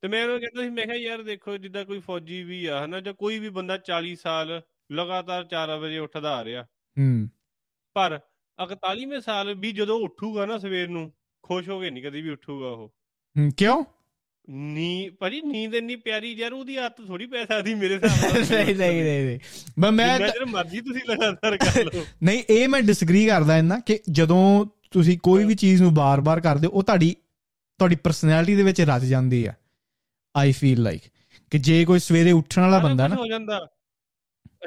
ਤੇ 0.00 0.08
ਮੈਂ 0.08 0.24
ਉਹਨੂੰ 0.24 0.40
ਕਹਿੰਦਾ 0.40 0.62
ਸੀ 0.62 0.70
ਮੈਂ 0.70 0.84
ਕਿਹਾ 0.84 0.96
ਯਾਰ 0.96 1.22
ਦੇਖੋ 1.22 1.56
ਜਿੱਦਾਂ 1.56 1.84
ਕੋਈ 1.84 2.00
ਫੌਜੀ 2.00 2.42
ਵੀ 2.42 2.66
ਆ 2.66 2.84
ਹਨਾ 2.84 3.00
ਜਾਂ 3.00 3.14
ਕੋਈ 3.14 3.38
ਵੀ 3.38 3.48
ਬੰਦਾ 3.48 3.76
40 3.76 4.14
ਸਾਲ 4.14 4.62
ਲਗਾਤਾਰ 4.92 5.44
4 5.44 5.78
ਵਜੇ 5.78 5.98
ਉੱਠਦਾ 5.98 6.36
ਆ 6.36 6.44
ਰਿਹਾ। 6.44 6.62
ਹੂੰ। 6.98 7.28
ਪਰ 7.94 8.20
41ਵੇਂ 8.62 9.20
ਸਾਲ 9.20 9.54
ਵੀ 9.54 9.72
ਜਦੋਂ 9.72 10.00
ਉੱਠੂਗਾ 10.00 10.46
ਨਾ 10.46 10.58
ਸਵੇਰ 10.58 10.88
ਨੂੰ 10.88 11.12
ਖੁਸ਼ 11.42 11.68
ਹੋ 11.68 11.80
ਕੇ 11.80 11.90
ਨਹੀਂ 11.90 12.04
ਕਦੀ 12.04 12.20
ਵੀ 12.20 12.30
ਉੱਠੂਗਾ 12.30 12.68
ਉਹ। 12.68 12.88
ਹੂੰ, 13.38 13.50
ਕਿਉਂ? 13.56 13.84
ਨੀ 14.48 15.10
ਭਾਜੀ 15.10 15.40
ਨੀਂਦ 15.40 15.74
ਇੰਨੀ 15.74 15.96
ਪਿਆਰੀ 15.96 16.32
ਯਾਰ 16.32 16.52
ਉਹਦੀ 16.52 16.76
ਆਦਤ 16.76 17.06
ਥੋੜੀ 17.06 17.26
ਪੈ 17.26 17.44
ਸਕਦੀ 17.44 17.74
ਮੇਰੇ 17.74 17.94
ਹਿਸਾਬ 17.94 18.32
ਨਾਲ। 18.32 18.42
ਨਹੀਂ 18.66 18.74
ਨਹੀਂ 18.76 19.02
ਨਹੀਂ 19.02 19.24
ਨਹੀਂ। 19.26 19.38
ਮੈਂ 19.78 19.92
ਮੈਂ 19.92 20.18
ਚਿਰ 20.18 20.44
ਮਰਜ਼ੀ 20.44 20.80
ਤੁਸੀਂ 20.80 21.00
ਲਗਾਤਾਰ 21.10 21.56
ਕਰ 21.56 21.84
ਲਓ। 21.84 22.04
ਨਹੀਂ 22.22 22.42
ਇਹ 22.50 22.68
ਮੈਂ 22.68 22.82
ਡਿਸਐਗਰੀ 22.82 23.26
ਕਰਦਾ 23.26 23.58
ਇਹਨਾਂ 23.58 23.80
ਕਿ 23.80 23.98
ਜਦੋਂ 24.10 24.66
ਤੁਸੀਂ 24.90 25.18
ਕੋਈ 25.18 25.44
ਵੀ 25.44 25.54
ਚੀਜ਼ 25.54 25.82
ਨੂੰ 25.82 25.94
ਬਾਰ-ਬਾਰ 25.94 26.40
ਕਰਦੇ 26.40 26.66
ਹੋ 26.66 26.72
ਉਹ 26.72 26.82
ਤੁਹਾਡੀ 26.82 27.16
ਤੁਹਾਡੀ 27.80 27.96
ਪਰਸਨੈਲਿਟੀ 27.96 28.54
ਦੇ 28.56 28.62
ਵਿੱਚ 28.62 28.80
ਰਚ 28.80 29.02
ਜਾਂਦੀ 29.02 29.44
ਆ। 29.46 29.52
ਆਈ 30.34 30.52
ਫੀਲ 30.52 30.82
ਲਾਈਕ 30.82 31.02
ਕਿ 31.50 31.58
ਜੇ 31.58 31.84
ਕੋਈ 31.84 31.98
ਸਵੇਰੇ 31.98 32.32
ਉੱਠਣ 32.32 32.62
ਵਾਲਾ 32.62 32.78
ਬੰਦਾ 32.78 33.08
ਨਾ 33.08 33.16
ਹੋ 33.16 33.26
ਜਾਂਦਾ। 33.26 33.66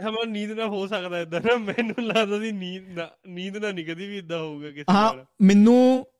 ਹਮਾਂ 0.07 0.25
ਨੀਂਦ 0.25 0.51
ਨਾ 0.51 0.65
ਹੋ 0.67 0.87
ਸਕਦਾ 0.87 1.19
ਇਦਾਂ 1.19 1.41
ਨਾ। 1.41 1.55
ਮੈਨੂੰ 1.57 1.95
ਲੱਗਦਾ 2.05 2.39
ਸੀ 2.39 2.51
ਨੀਂਦ 2.51 2.83
ਨਾ 2.89 3.09
ਨੀਂਦ 3.27 3.57
ਨਾ 3.57 3.71
ਨਹੀਂ 3.71 3.85
ਕਦੀ 3.85 4.07
ਵੀ 4.07 4.17
ਇਦਾਂ 4.17 4.39
ਹੋਊਗਾ 4.39 4.71
ਕਿਸੇ 4.71 4.91
ਹਾਂ 4.91 5.13
ਨਾਲ। 5.13 5.25
ਮੈਨੂੰ 5.41 5.75
ਅਹ, 5.99 6.10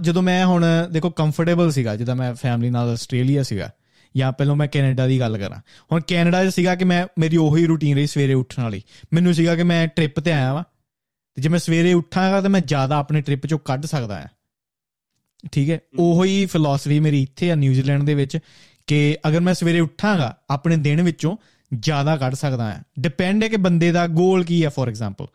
ਜਦੋਂ 0.00 0.22
ਮੈਂ 0.22 0.46
ਹੁਣ 0.46 0.64
ਦੇਖੋ 0.92 1.10
ਕੰਫਰਟੇਬਲ 1.10 1.70
ਸੀਗਾ 1.70 1.96
ਜਦੋਂ 1.96 2.16
ਮੈਂ 2.16 2.34
ਫੈਮਿਲੀ 2.34 2.70
ਨਾਲ 2.70 2.88
ਆਸਟ੍ਰੇਲੀਆ 2.88 3.42
ਸੀਗਾ 3.42 3.70
ਜਾਂ 4.16 4.32
ਪਹਿਲਾਂ 4.32 4.56
ਮੈਂ 4.56 4.68
ਕੈਨੇਡਾ 4.68 5.06
ਦੀ 5.06 5.20
ਗੱਲ 5.20 5.38
ਕਰਾਂ। 5.38 5.60
ਹੁਣ 5.92 6.00
ਕੈਨੇਡਾ 6.00 6.44
'ਚ 6.44 6.54
ਸੀਗਾ 6.54 6.74
ਕਿ 6.74 6.84
ਮੈਂ 6.84 7.06
ਮੇਰੀ 7.18 7.36
ਉਹੀ 7.36 7.66
ਰੁਟੀਨ 7.66 7.96
ਰਹੀ 7.96 8.06
ਸਵੇਰੇ 8.06 8.34
ਉੱਠਣ 8.34 8.62
ਵਾਲੀ। 8.62 8.82
ਮੈਨੂੰ 9.12 9.34
ਸੀਗਾ 9.34 9.56
ਕਿ 9.56 9.62
ਮੈਂ 9.62 9.88
ਟ੍ਰਿਪ 9.88 10.20
ਤੇ 10.20 10.32
ਆਇਆ 10.32 10.52
ਵਾਂ 10.54 10.64
ਤੇ 11.34 11.42
ਜੇ 11.42 11.48
ਮੈਂ 11.48 11.58
ਸਵੇਰੇ 11.58 11.92
ਉੱਠਾਂਗਾ 11.92 12.40
ਤਾਂ 12.40 12.50
ਮੈਂ 12.50 12.60
ਜ਼ਿਆਦਾ 12.60 12.96
ਆਪਣੇ 12.96 13.20
ਟ੍ਰਿਪ 13.20 13.46
'ਚੋਂ 13.46 13.58
ਕੱਢ 13.58 13.86
ਸਕਦਾ 13.86 14.20
ਹਾਂ। 14.20 14.28
ਠੀਕ 15.52 15.70
ਹੈ? 15.70 15.78
ਉਹੀ 15.98 16.46
ਫਿਲਾਸਫੀ 16.46 17.00
ਮੇਰੀ 17.00 17.22
ਇੱਥੇ 17.22 17.50
ਆ 17.50 17.54
ਨਿਊਜ਼ੀਲੈਂਡ 17.54 18.02
ਦੇ 18.02 18.14
ਵਿੱਚ 18.14 18.38
ਕਿ 18.86 19.16
ਅਗਰ 19.28 19.40
ਮੈਂ 19.40 19.54
ਸਵੇਰੇ 19.54 19.80
ਉੱਠਾਂਗਾ 19.80 20.36
ਆਪਣੇ 20.50 20.76
ਦਿਨ 20.76 21.02
ਵਿੱਚੋਂ 21.02 21.36
ਜ਼ਿਆਦਾ 21.74 22.16
ਕੱਢ 22.16 22.34
ਸਕਦਾ 22.34 22.64
ਹਾਂ। 22.64 22.82
ਡਿਪੈਂਡ 23.00 23.42
ਹੈ 23.42 23.48
ਕਿ 23.48 23.56
ਬੰਦੇ 23.56 23.92
ਦਾ 23.92 24.06
ਗੋਲ 24.06 24.44
ਕੀ 24.44 24.64
ਹੈ 24.64 24.68
ਫੋਰ 24.68 24.88
ਐਗਜ਼ਾਮਪਲ 24.88 25.26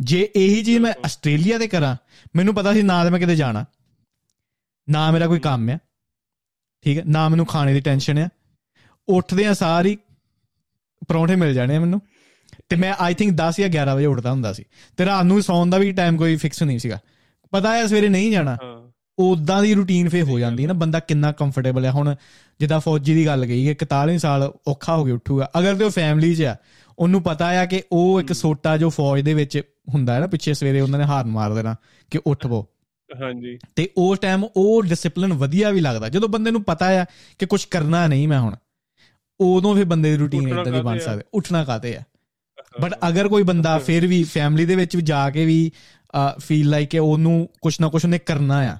ਜੇ 0.00 0.28
ਇਹੀ 0.36 0.62
ਚੀਜ਼ 0.64 0.78
ਮੈਂ 0.78 0.92
ਆਸਟ੍ਰੇਲੀਆ 1.04 1.58
ਤੇ 1.58 1.68
ਕਰਾਂ 1.68 1.96
ਮੈਨੂੰ 2.36 2.54
ਪਤਾ 2.54 2.72
ਸੀ 2.72 2.82
ਨਾ 2.82 3.04
ਤੇ 3.04 3.10
ਮੈਂ 3.10 3.20
ਕਿਤੇ 3.20 3.36
ਜਾਣਾ। 3.36 3.64
ਨਾ 4.90 5.10
ਮੇਰਾ 5.10 5.26
ਕੋਈ 5.26 5.40
ਕੰਮ 5.40 5.70
ਆ। 5.70 5.78
ਠੀਕ 6.84 6.98
ਹੈ 6.98 7.02
ਨਾ 7.06 7.28
ਮੈਨੂੰ 7.28 7.46
ਖਾਣੇ 7.46 7.74
ਦੀ 7.74 7.80
ਟੈਨਸ਼ਨ 7.80 8.18
ਆ। 8.18 8.28
ਉੱਠਦੇ 9.08 9.46
ਆ 9.46 9.54
ਸਾਰੀ 9.54 9.98
ਪਰੌਂਠੇ 11.08 11.36
ਮਿਲ 11.36 11.54
ਜਾਣੇ 11.54 11.76
ਆ 11.76 11.80
ਮੈਨੂੰ। 11.80 12.02
ਤੇ 12.68 12.76
ਮੈਂ 12.76 12.94
ਆਈ 12.98 13.14
ਥਿੰਕ 13.14 13.32
10 13.32 13.60
ਜਾਂ 13.60 13.68
11 13.68 13.96
ਵਜੇ 13.96 14.06
ਉੱਠਦਾ 14.06 14.30
ਹੁੰਦਾ 14.30 14.52
ਸੀ। 14.52 14.64
ਤੇ 14.96 15.04
ਰਾਤ 15.04 15.24
ਨੂੰ 15.24 15.42
ਸੌਣ 15.42 15.66
ਦਾ 15.66 15.78
ਵੀ 15.78 15.92
ਟਾਈਮ 15.92 16.16
ਕੋਈ 16.16 16.36
ਫਿਕਸ 16.36 16.62
ਨਹੀਂ 16.62 16.78
ਸੀਗਾ। 16.78 16.98
ਪਤਾ 17.50 17.76
ਹੈ 17.76 17.86
ਸਵੇਰੇ 17.86 18.08
ਨਹੀਂ 18.08 18.32
ਜਾਣਾ। 18.32 18.56
ਉਦਾਂ 19.18 19.62
ਦੀ 19.62 19.74
ਰੁਟੀਨ 19.74 20.08
ਫੇ 20.08 20.22
ਹੋ 20.22 20.38
ਜਾਂਦੀ 20.38 20.62
ਹੈ 20.62 20.68
ਨਾ 20.68 20.74
ਬੰਦਾ 20.74 21.00
ਕਿੰਨਾ 21.00 21.32
ਕੰਫਰਟੇਬਲ 21.32 21.84
ਹੈ 21.84 21.90
ਹੁਣ 21.90 22.14
ਜਿੱਦਾਂ 22.60 22.80
ਫੌਜੀ 22.80 23.14
ਦੀ 23.14 23.26
ਗੱਲ 23.26 23.46
ਗਈ 23.46 23.64
ਕਿ 23.64 23.74
41 23.74 24.18
ਸਾਲ 24.18 24.52
ਔਖਾ 24.68 24.96
ਹੋ 24.96 25.04
ਕੇ 25.04 25.10
ਉੱਠੂਗਾ। 25.10 25.50
ਅਗਰ 25.58 25.76
ਤੇ 25.76 25.84
ਉਹ 25.84 25.90
ਫੈਮਿਲੀ 25.90 26.34
'ਚ 26.34 26.42
ਆ 26.42 26.56
ਉਹਨੂੰ 26.98 27.22
ਪਤਾ 27.22 27.46
ਆ 27.46 27.64
ਕਿ 27.64 27.82
ਉਹ 27.92 28.20
ਇੱਕ 28.20 28.32
ਸੋਟਾ 28.32 28.76
ਜੋ 28.76 28.90
ਫੌਜ 28.90 29.20
ਦੇ 29.20 29.34
ਵਿੱਚ 29.34 29.62
ਹੁੰਦਾ 29.94 30.14
ਹੈ 30.14 30.20
ਨਾ 30.20 30.26
ਪਿੱਛੇ 30.26 30.54
ਸਵੇਰੇ 30.54 30.80
ਉਹਨਾਂ 30.80 30.98
ਨੇ 30.98 31.04
ਹਾਰਨ 31.04 31.28
ਮਾਰ 31.28 31.54
ਦੇਣਾ 31.54 31.76
ਕਿ 32.10 32.20
ਉੱਠ 32.26 32.46
ਪੋ। 32.46 32.66
ਹਾਂਜੀ। 33.20 33.58
ਤੇ 33.76 33.88
ਉਸ 33.96 34.18
ਟਾਈਮ 34.18 34.44
ਉਹ 34.56 34.82
ਡਿਸਪਲਿਨ 34.82 35.32
ਵਧੀਆ 35.32 35.70
ਵੀ 35.70 35.80
ਲੱਗਦਾ। 35.80 36.08
ਜਦੋਂ 36.08 36.28
ਬੰਦੇ 36.28 36.50
ਨੂੰ 36.50 36.62
ਪਤਾ 36.64 36.86
ਆ 37.02 37.04
ਕਿ 37.38 37.46
ਕੁਝ 37.46 37.64
ਕਰਨਾ 37.64 38.06
ਨਹੀਂ 38.06 38.28
ਮੈਂ 38.28 38.40
ਹੁਣ 38.40 38.54
ਉਦੋਂ 39.40 39.74
ਫਿਰ 39.74 39.84
ਬੰਦੇ 39.84 40.10
ਦੀ 40.10 40.16
ਰੁਟੀਨ 40.16 40.48
ਇਦਾਂ 40.48 40.64
ਦੀ 40.64 40.80
ਬਣ 40.80 40.94
ਆ? 40.96 40.98
ਸਕਦੀ। 40.98 41.22
ਉੱਠਣਾ 41.34 41.64
ਕਾਤੇ 41.64 41.96
ਆ? 41.96 42.02
ਬਟ 42.80 42.94
ਅਗਰ 43.08 43.28
ਕੋਈ 43.28 43.42
ਬੰਦਾ 43.42 43.78
ਫਿਰ 43.78 44.06
ਵੀ 44.06 44.22
ਫੈਮਿਲੀ 44.24 44.64
ਦੇ 44.66 44.76
ਵਿੱਚ 44.76 44.96
ਵੀ 44.96 45.02
ਜਾ 45.02 45.30
ਕੇ 45.30 45.44
ਵੀ 45.44 45.70
ਫੀਲ 46.40 46.68
ਲਾਈਕ 46.70 46.88
ਕਿ 46.90 46.98
ਉਹਨੂੰ 46.98 47.48
ਕੁਛ 47.62 47.80
ਨਾ 47.80 47.88
ਕੁਛ 47.88 48.04
ਉਹਨੇ 48.04 48.18
ਕਰਨਾ 48.18 48.58
ਆ 48.72 48.78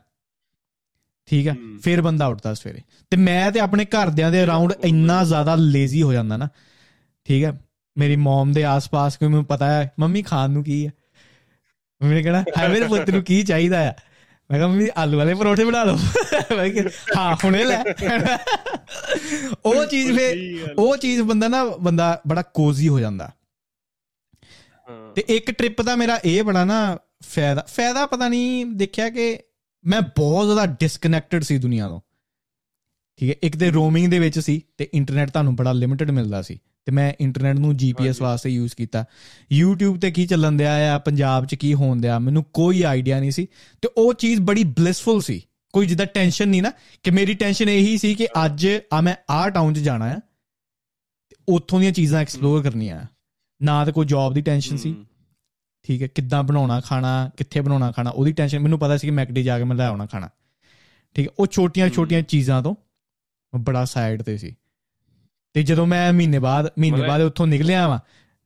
ਠੀਕ 1.27 1.49
ਹਮ। 1.49 1.79
ਫਿਰ 1.83 2.03
ਬੰਦਾ 2.03 2.27
ਉੱਠਦਾ 2.27 2.55
ਸਵੇਰੇ। 2.55 2.81
ਤੇ 3.11 3.17
ਮੈਂ 3.17 3.53
ਤੇ 3.53 3.61
ਆਪਣੇ 3.61 3.85
ਘਰਦਿਆਂ 3.85 4.31
ਦੇ 4.31 4.43
ਅਰਾਊਂਡ 4.45 4.73
ਇੰਨਾ 4.85 5.25
ਜ਼ਿਆਦਾ 5.25 5.55
ਲੇਜ਼ੀ 5.55 6.03
ਹੋ 6.03 6.13
ਜਾਂਦਾ 6.13 6.37
ਨਾ 6.37 6.49
ਠੀਕ 7.25 7.45
ਹੈ 7.45 7.61
ਮੇਰੀ 7.97 8.17
ਮਮ 8.17 8.53
ਦੇ 8.53 8.65
ਆਸ-ਪਾਸ 8.65 9.17
ਕੋਈ 9.17 9.29
ਮੈਨੂੰ 9.29 9.45
ਪਤਾ 9.45 9.67
ਹੈ 9.67 9.91
ਮੰਮੀ 10.01 10.23
ਖਾਣ 10.23 10.51
ਨੂੰ 10.51 10.65
ਕੀ 10.65 10.87
ਹੈ 10.87 10.93
ਮੰਮੀ 12.01 12.15
ਨੇ 12.15 12.23
ਕਹਿਣਾ 12.23 12.45
ਹਾਏ 12.59 12.69
ਮੇਰੇ 12.69 12.87
ਪੁੱਤ 12.89 13.11
ਨੂੰ 13.11 13.23
ਕੀ 13.23 13.43
ਚਾਹੀਦਾ 13.43 13.89
ਆ? 13.89 13.93
ਮੈਂ 14.51 14.59
ਕਿਹਾ 14.59 14.69
ਮੰਮੀ 14.69 14.89
ਆਲੂ 14.97 15.19
ਵਾਲੇ 15.19 15.35
ਪਰੌਠੇ 15.35 15.65
ਬਣਾ 15.65 15.85
ਲਓ। 15.85 15.97
ਮੈਂ 16.57 16.71
ਕਿਹਾ 16.71 16.85
ਹਾਂ 17.17 17.37
ਹੁਣੇ 17.45 17.65
ਲੈ। 17.65 17.83
ਉਹ 19.65 19.87
ਚੀਜ਼ 19.87 20.19
ਫੇ। 20.19 20.59
ਉਹ 20.79 20.97
ਚੀਜ਼ 20.97 21.23
ਬੰਦਾ 21.23 21.49
ਨਾ 21.49 21.65
ਬੰਦਾ 21.65 22.23
ਬੜਾ 22.29 22.43
ਕੋਜ਼ੀ 22.43 22.89
ਹੋ 22.89 23.01
ਜਾਂਦਾ। 23.01 23.31
ਤੇ 25.15 25.25
ਇੱਕ 25.29 25.51
ਟ੍ਰਿਪ 25.51 25.83
ਦਾ 25.83 25.97
ਮੇਰਾ 25.97 26.21
ਇਹ 26.25 26.43
ਬੜਾ 26.43 26.65
ਨਾ 26.65 26.99
ਫਾਇਦਾ 27.25 27.65
ਫਾਇਦਾ 27.69 28.07
ਪਤਾ 28.07 28.29
ਨਹੀਂ 28.29 28.67
ਦੇਖਿਆ 28.67 29.11
ਕਿ 29.11 29.39
ਮੈਂ 29.85 30.01
ਬਹੁਤ 30.01 30.45
ਜ਼ਿਆਦਾ 30.45 30.67
ਡਿਸਕਨੈਕਟਡ 30.67 31.43
ਸੀ 31.43 31.59
ਦੁਨੀਆ 31.59 31.89
ਤੋਂ। 31.89 32.01
ਠੀਕ 33.17 33.31
ਹੈ 33.31 33.35
ਇੱਕ 33.43 33.57
ਤੇ 33.57 33.71
ਰੋਮਿੰਗ 33.71 34.11
ਦੇ 34.11 34.19
ਵਿੱਚ 34.19 34.39
ਸੀ 34.39 34.63
ਤੇ 34.79 34.89
ਇੰਟਰਨੈਟ 34.95 35.31
ਤੁਹਾਨੂੰ 35.31 35.57
ਬੜਾ 35.57 35.73
ਲਿਮਿਟਡ 35.73 36.11
ਮਿਲਦਾ 36.11 36.43
ਸੀ। 36.43 36.61
ਤੇ 36.85 36.93
ਮੈਂ 36.93 37.13
ਇੰਟਰਨੈਟ 37.21 37.57
ਨੂੰ 37.57 37.77
ਜੀਪੀਐਸ। 37.77 38.23
ਵਾਸਤੇ 38.23 38.51
ਯੂਜ਼ 38.51 38.75
ਕੀਤਾ। 38.75 39.05
YouTube 39.63 39.99
ਤੇ 39.99 40.11
ਕੀ 40.11 40.27
ਚੱਲਣ 40.27 40.53
ਦਿਆ 40.53 40.97
ਆ 40.97 40.99
ਪੰਜਾਬ 40.99 41.47
'ਚ 41.47 41.55
ਕੀ 41.55 41.75
ਹੋਣ 41.75 42.01
ਦਿਆ 42.01 42.19
ਮੈਨੂੰ 42.19 42.45
ਕੋਈ 42.45 42.83
ਆਈਡੀਆ 42.83 43.21
ਨਹੀਂ 43.21 43.31
ਸੀ। 43.31 43.47
ਤੇ 43.83 43.89
ਉਹ 43.97 44.15
ਚੀਜ਼ 44.15 44.41
ਬੜੀ 44.41 44.65
ਬਲਿਸਫੁਲ 44.65 45.21
ਸੀ। 45.21 45.43
ਕੋਈ 45.73 45.87
ਜਿੱਦਾਂ 45.87 46.07
ਟੈਨਸ਼ਨ 46.07 46.49
ਨਹੀਂ 46.49 46.63
ਨਾ 46.63 46.73
ਕਿ 47.03 47.11
ਮੇਰੀ 47.11 47.35
ਟੈਨਸ਼ਨ 47.35 47.69
ਇਹੀ 47.69 47.99
ਸੀ 47.99 48.15
ਕਿ 48.15 48.29
ਅੱਜ 48.45 48.69
ਆ 48.93 49.01
ਮੈਂ 49.01 49.17
ਆਹ 49.31 49.51
ਟਾਊਨ 49.51 49.75
'ਚ 49.75 49.79
ਜਾਣਾ 49.79 50.05
ਆ 50.05 50.21
ਉੱਥੋਂ 51.49 51.81
ਦੀਆਂ 51.81 51.93
ਚੀਜ਼ਾਂ 51.93 52.21
ਐਕਸਪਲੋਰ 52.21 52.63
ਕਰਨੀਆਂ 52.63 52.97
ਆ। 53.01 53.07
ਨਾ 53.63 53.85
ਤੇ 53.85 53.93
ਕੋਈ 53.93 54.07
ਜੌਬ 54.07 54.35
ਦੀ 54.35 54.41
ਟੈਨਸ਼ਨ 54.41 54.77
ਸੀ। 54.77 54.95
ਠੀਕ 55.83 56.03
ਹੈ 56.03 56.07
ਕਿੱਦਾਂ 56.07 56.43
ਬਣਾਉਣਾ 56.43 56.81
ਖਾਣਾ 56.81 57.31
ਕਿੱਥੇ 57.37 57.61
ਬਣਾਉਣਾ 57.61 57.93
ਖਾਣਾ 57.93 58.11
ਉਹਦੀ 58.11 58.33
ਟੈਨਸ਼ਨ 58.33 58.59
ਮੈਨੂੰ 58.59 58.79
ਪਤਾ 58.79 58.97
ਸੀ 58.97 59.07
ਕਿ 59.07 59.11
ਮੈਕਡੀ 59.11 59.43
ਜਾ 59.43 59.59
ਕੇ 59.59 59.65
ਮੈਂ 59.65 59.77
ਲੈ 59.77 59.87
ਆਉਣਾ 59.87 60.07
ਖਾਣਾ। 60.07 60.29
ਠੀਕ 61.15 61.29
ਹੈ 61.29 61.35
ਉਹ 61.39 61.47
ਛੋਟੀਆਂ 61.47 61.89
ਛੋਟੀਆਂ 61.89 62.23
ਚੀਜ਼ਾਂ 62.23 62.63
ਤੋਂ 62.63 62.75
ਬੜਾ 63.59 63.85
ਸਾਈਡ 63.85 64.23
ਤੇ 64.23 64.39
ਸੀ। 64.39 64.57
ਤੇ 65.55 65.63
ਜਦੋਂ 65.63 65.87
ਮੈਂ 65.87 66.13
ਮਹੀਨੇ 66.13 66.39
ਬਾਅਦ 66.39 66.71
ਮਹੀਨੇ 66.79 67.09
ਬਾਅਦ 67.09 67.23
ਉੱਥੋਂ 67.23 67.47
ਨਿਕਲਿਆ 67.47 67.89
ਵਾਂ 67.89 67.99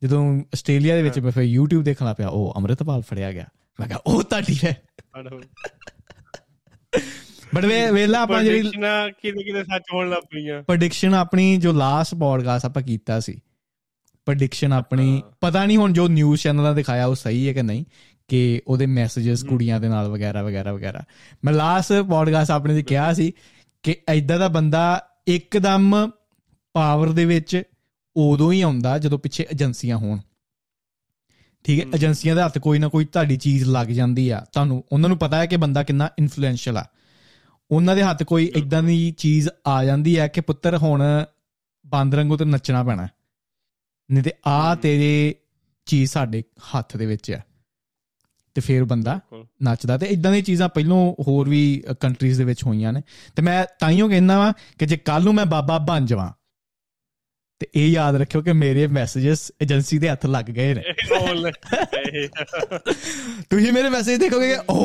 ਜਦੋਂ 0.03 0.39
ਆਸਟ੍ਰੇਲੀਆ 0.39 0.97
ਦੇ 0.97 1.03
ਵਿੱਚ 1.03 1.21
ਮੈਂ 1.21 1.33
ਫਿਰ 1.33 1.59
YouTube 1.59 1.83
ਦੇਖਣਾ 1.83 2.15
ਪਿਆ 2.15 2.29
ਉਹ 2.29 2.53
ਅੰਮ੍ਰਿਤਪਾਲ 2.57 3.03
ਫੜਿਆ 3.03 3.33
ਗਿਆ। 3.33 3.47
ਮੈਂ 3.81 3.89
ਕਿਹਾ 3.89 3.99
ਉਹ 4.07 4.23
ਤੁਹਾਡੀ 4.23 4.57
ਹੈ। 4.65 4.77
ਬਟ 7.55 7.65
ਵੇ 7.65 7.91
ਵੇਲਾ 7.91 8.21
ਆਪਾਂ 8.21 8.43
ਜਿਹੜੀ 8.43 8.61
Predictions 8.61 9.15
ਕਿਤੇ 9.23 9.43
ਕਿਤੇ 9.43 9.65
ਸੱਚ 9.65 9.83
ਹੋਣ 9.95 10.11
ਲੱਗ 10.11 10.23
ਪਈਆਂ? 10.23 10.63
ਪ੍ਰੈਡਿਕਸ਼ਨ 10.63 11.15
ਆਪਣੀ 11.15 11.57
ਜੋ 11.57 11.73
ਲਾਸਟ 11.73 12.15
ਪੋਡਕਾਸਟ 12.15 12.65
ਆਪਾਂ 12.65 12.83
ਕੀਤਾ 12.83 13.21
ਸੀ। 13.21 13.41
ਪ੍ਰੈਡਿਕਸ਼ਨ 14.27 14.73
ਆਪਣੀ। 14.73 15.23
ਪਤਾ 15.41 15.65
ਨਹੀਂ 15.65 15.77
ਹੁਣ 15.77 15.93
ਜੋ 15.93 16.09
ਨਿਊਜ਼ 16.09 16.43
ਚੈਨਲਾਂ 16.43 16.75
ਦਿਖਾਇਆ 16.75 17.07
ਉਹ 17.07 17.15
ਸਹੀ 17.15 17.49
ਹੈ 17.49 17.53
ਕਿ 17.53 17.63
ਨਹੀਂ 17.63 17.85
ਕਿ 18.29 18.63
ਉਹਦੇ 18.67 18.87
ਮੈਸੇजेस 18.87 19.47
ਕੁੜੀਆਂ 19.47 19.81
ਦੇ 19.81 19.89
ਨਾਲ 19.89 20.09
ਵਗੈਰਾ 20.09 20.43
ਵਗੈਰਾ 20.43 20.73
ਵਗੈਰਾ। 20.73 21.03
ਮੈਂ 21.45 21.53
ਲਾਸਟ 21.53 21.93
ਪੋਡਕਾਸਟ 21.93 22.51
ਆਪਣੇ 22.51 22.75
ਦੇ 22.75 22.83
ਕਿਹਾ 22.83 23.13
ਸੀ 23.13 23.33
ਕਿ 23.83 23.97
ਐਦਾਂ 24.09 24.39
ਦਾ 24.39 24.49
ਬੰਦਾ 24.49 25.07
ਇੱਕਦਮ 25.27 26.11
ਪਾਵਰ 26.73 27.13
ਦੇ 27.13 27.25
ਵਿੱਚ 27.25 27.63
ਉਦੋਂ 28.17 28.53
ਹੀ 28.53 28.61
ਆਉਂਦਾ 28.61 28.99
ਜਦੋਂ 28.99 29.19
ਪਿੱਛੇ 29.19 29.47
ਏਜੰਸੀਆਂ 29.53 29.97
ਹੋਣ। 29.97 30.19
ਠੀਕ 31.65 31.81
ਹੈ। 31.81 31.85
ਏਜੰਸੀਆਂ 31.95 32.37
ਦੇ 32.37 32.43
ਹੱਥ 32.43 32.59
ਕੋਈ 32.59 32.79
ਨਾ 32.79 32.89
ਕੋਈ 32.89 33.05
ਤੁਹਾਡੀ 33.05 33.37
ਚੀਜ਼ 33.37 33.65
ਲੱਗ 33.65 33.87
ਜਾਂਦੀ 33.87 34.31
ਆ। 34.31 34.47
ਤੁਹਾਨੂੰ 34.53 34.85
ਉਹਨਾਂ 34.93 35.09
ਨੂੰ 35.09 35.19
ਪਤਾ 35.19 35.37
ਹੈ 35.37 35.47
ਕਿ 35.47 35.57
ਬੰਦਾ 35.57 35.83
ਕਿੰਨਾ 35.83 36.09
ਇਨਫਲੂਐਂਸ਼ੀਅਲ 36.19 36.77
ਆ। 36.77 36.85
ਉਹਨਾਂ 37.71 37.97
ਦੇ 37.97 38.03
ਹੱਥ 38.03 38.23
ਕੋਈ 38.23 38.53
ਇਦਾਂ 38.57 38.83
ਦੀ 38.83 39.11
ਚੀਜ਼ 39.11 39.49
ਆ 39.67 39.85
ਜਾਂਦੀ 39.85 40.19
ਹੈ 40.19 40.29
ਕਿ 40.29 40.41
ਪੁੱਤਰ 40.41 40.77
ਹੁਣ 40.77 41.25
ਬੰਦ 41.87 42.15
ਰੰਗੋ 42.15 42.37
ਤੇ 42.37 42.45
ਨੱਚਣਾ 42.45 42.85
ਪੈਣਾ। 42.85 43.09
ਨਹੀਂ 44.11 44.25
ਤੇ 44.25 44.33
ਆ। 44.47 44.75
ਤੇਰੇ 44.75 45.35
ਚੀਜ਼ 45.87 46.11
ਸਾਡੇ 46.11 46.43
ਹੱਥ 46.43 46.97
ਦੇ 46.97 47.07
ਵਿੱਚ 47.07 47.31
ਆ। 47.31 47.41
ਤੇ 48.55 48.61
ਫਿਰ 48.61 48.85
ਬੰਦਾ। 48.85 49.21
ਨੱਚਦਾ। 49.63 49.99
ਤੇ 49.99 50.07
ਇਦਾਂ 50.07 50.33
ਦੀਆਂ 50.33 50.43
ਚੀਜ਼ਾਂ 50.43 50.69
ਪਹਿਲੋਂ 50.69 51.13
ਹੋਰ 51.13 51.49
ਵੀ 51.49 51.85
ਕੰਟਰੀਜ਼ 52.01 52.39
ਦੇ 52.39 52.45
ਵਿੱਚ 52.45 52.65
ਹੋਈਆਂ 52.65 52.93
ਨੇ। 52.93 53.03
ਤੇ 53.37 53.43
ਮੈਂ 53.43 53.67
ਤਾਈਓ 53.81 54.09
ਕਹਿੰਦਾ 54.09 54.39
ਵਾਂ 54.39 54.53
ਕਿ 54.79 54.87
ਜੇ 54.87 54.97
ਕੱਲ 54.97 55.25
ਨੂੰ 55.25 55.35
ਮੈਂ 55.35 55.47
ਬਾਬਾ 55.47 55.79
ਬਣ 55.79 56.05
ਜਾਵਾਂ 56.05 56.33
ਤੇ 57.59 57.67
ਇਹ 57.75 57.89
ਯਾਦ 57.89 58.17
ਰੱਖਿਓ 58.17 58.43
ਕਿ 58.43 58.53
ਮੇਰੇ 58.53 58.87
ਮੈਸੇजेस 58.87 59.39
ਏਜੰਸੀ 59.63 59.99
ਦੇ 59.99 60.09
ਹੱਥ 60.11 60.27
ਲੱਗ 60.27 60.45
ਗਏ 60.45 60.75
ਨੇ। 60.75 60.83
ਤੁਸੀਂ 63.51 63.73
ਮੇਰੇ 63.73 63.89
ਮੈਸੇਜ 63.89 64.21
ਦੇਖੋਗੇ 64.21 64.57
ਓ 64.71 64.77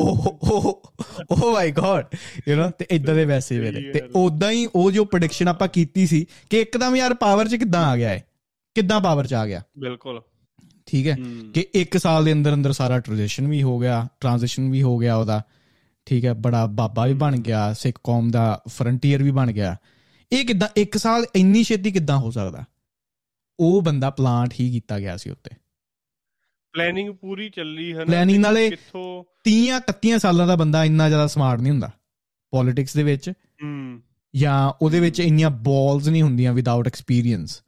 ਓ 1.32 1.53
ਮਾਈ 1.53 1.72
ਗॉड 1.72 2.18
ਯੂ 2.48 2.56
نو 2.56 2.72
ਤੇ 2.80 2.86
ਇਦਾਂ 2.92 3.15
ਦੇ 3.15 3.25
ਮੈਸੇਜ 3.25 3.60
ਮੇਰੇ 3.60 3.92
ਤੇ 3.92 4.01
ਉਦਾਂ 4.15 4.51
ਹੀ 4.51 4.68
ਉਹ 4.75 4.92
ਜੋ 4.92 5.06
ਪ੍ਰੈਡਿਕਸ਼ਨ 5.06 5.48
ਆਪਾਂ 5.48 5.68
ਕੀਤੀ 5.68 6.08
ਸੀ 6.08 6.25
ਕਿ 6.50 6.60
ਇੱਕਦਮ 6.62 6.96
ਯਾਰ 6.96 7.13
ਪਾਵਰ 7.13 7.48
'ਚ 7.48 7.56
ਕਿੱਦਾਂ 7.56 7.86
ਆ 7.86 7.98
ਗਿਆ 7.98 8.10
ਹੈ 8.10 8.24
ਕਿੱਦਾਂ 8.75 9.01
ਪਾਵਰ 9.01 9.27
'ਚ 9.27 9.34
ਆ 9.34 9.48
ਗਿਆ? 9.48 9.62
ਬਿਲਕੁਲ। 9.80 10.22
ਠੀਕ 10.86 11.08
ਹੈ? 11.08 11.18
ਕਿ 11.53 11.68
1 11.75 11.98
ਸਾਲ 11.98 12.25
ਦੇ 12.25 12.34
ਅੰਦਰ 12.34 12.53
ਅੰਦਰ 12.53 12.72
ਸਾਰਾ 12.72 13.00
ਟ੍ਰਾਂਜੀਸ਼ਨ 13.00 13.48
ਵੀ 13.48 13.63
ਹੋ 13.63 13.80
ਗਿਆ 13.80 14.08
ਟ੍ਰਾਂਜੀਸ਼ਨ 14.20 14.72
ਵੀ 14.72 14.82
ਹੋ 14.82 14.98
ਗਿਆ 14.98 15.15
ਉਹਦਾ। 15.15 15.42
ਠੀਕ 16.06 16.25
ਹੈ? 16.25 16.34
ਬੜਾ 16.34 16.65
ਬਾਬਾ 16.65 17.06
ਵੀ 17.08 17.13
ਬਣ 17.13 17.38
ਗਿਆ 17.38 17.74
ਸਿੱਖ 17.74 18.00
ਕੌਮ 18.03 18.32
ਦਾ 18.32 18.62
ਫਰੰਟੀਅਰ 18.68 19.24
ਵੀ 19.24 19.32
ਬਣ 19.32 19.51
ਗਿਆ। 19.51 19.75
ਇਹ 20.34 20.46
ਕਿੱਦਾਂ 20.46 20.68
ਇੱਕ 20.75 20.98
ਸਾਲ 20.98 21.25
ਇੰਨੀ 21.36 21.63
ਛੇਤੀ 21.63 21.92
ਕਿੱਦਾਂ 21.92 22.18
ਹੋ 22.18 22.32
ਸਕਦਾ? 22.32 22.63
ਉਹ 23.60 23.82
ਬੰਦਾ 23.82 24.10
ਪਲਾਂਟ 24.10 24.54
ਹੀ 24.60 24.72
ਕੀਤਾ 24.72 25.00
ਗਿਆ 25.00 25.18
ਸੀ 25.18 25.30
ਉੱਤੇ। 25.30 25.56
ਪਲੈਨਿੰਗ 26.74 27.13
ਪੂਰੀ 27.13 27.50
ਚੱਲੀ 27.50 27.94
ਹੈ 27.94 28.06
ਨਾ 28.06 28.18
Planning 28.18 28.40
ਨਾਲੇ- 28.40 28.70
ਕਿੱਥੋਂ 28.70 29.24
30 29.44 29.80
31 29.80 30.20
ਸਾਲਾਂ 30.20 30.48
ਦਾ 30.48 30.56
ਬੰਦਾ 30.56 30.84
ਇੰਨਾ 30.84 31.08
ਜ਼ਿਆਦਾ 31.08 31.28
ਸਮਾਰਟ 31.28 31.62
ਨਹੀਂ 31.62 31.72
ਹੁੰਦਾ। 31.72 31.92
ਪੋਲਿਟਿਕਸ 32.52 32.94
ਦੇ 32.94 33.04
ਵਿੱਚ 33.04 33.30
ਹੂੰ। 33.63 34.02
ਜਾਂ 34.36 34.74
ਉਹਦੇ 34.82 35.00
ਵਿੱਚ 35.00 35.20
ਇੰਨੀਆਂ 35.20 35.50
ਬਾਲਸ 35.50 36.08
ਨਹੀਂ 36.08 36.22
ਹੁੰਦੀਆਂ 36.22 36.54
ਵਿਦਆਊਟ 36.54 36.88
ਐਕਸਪੀਰੀਅੰਸ 36.88 37.63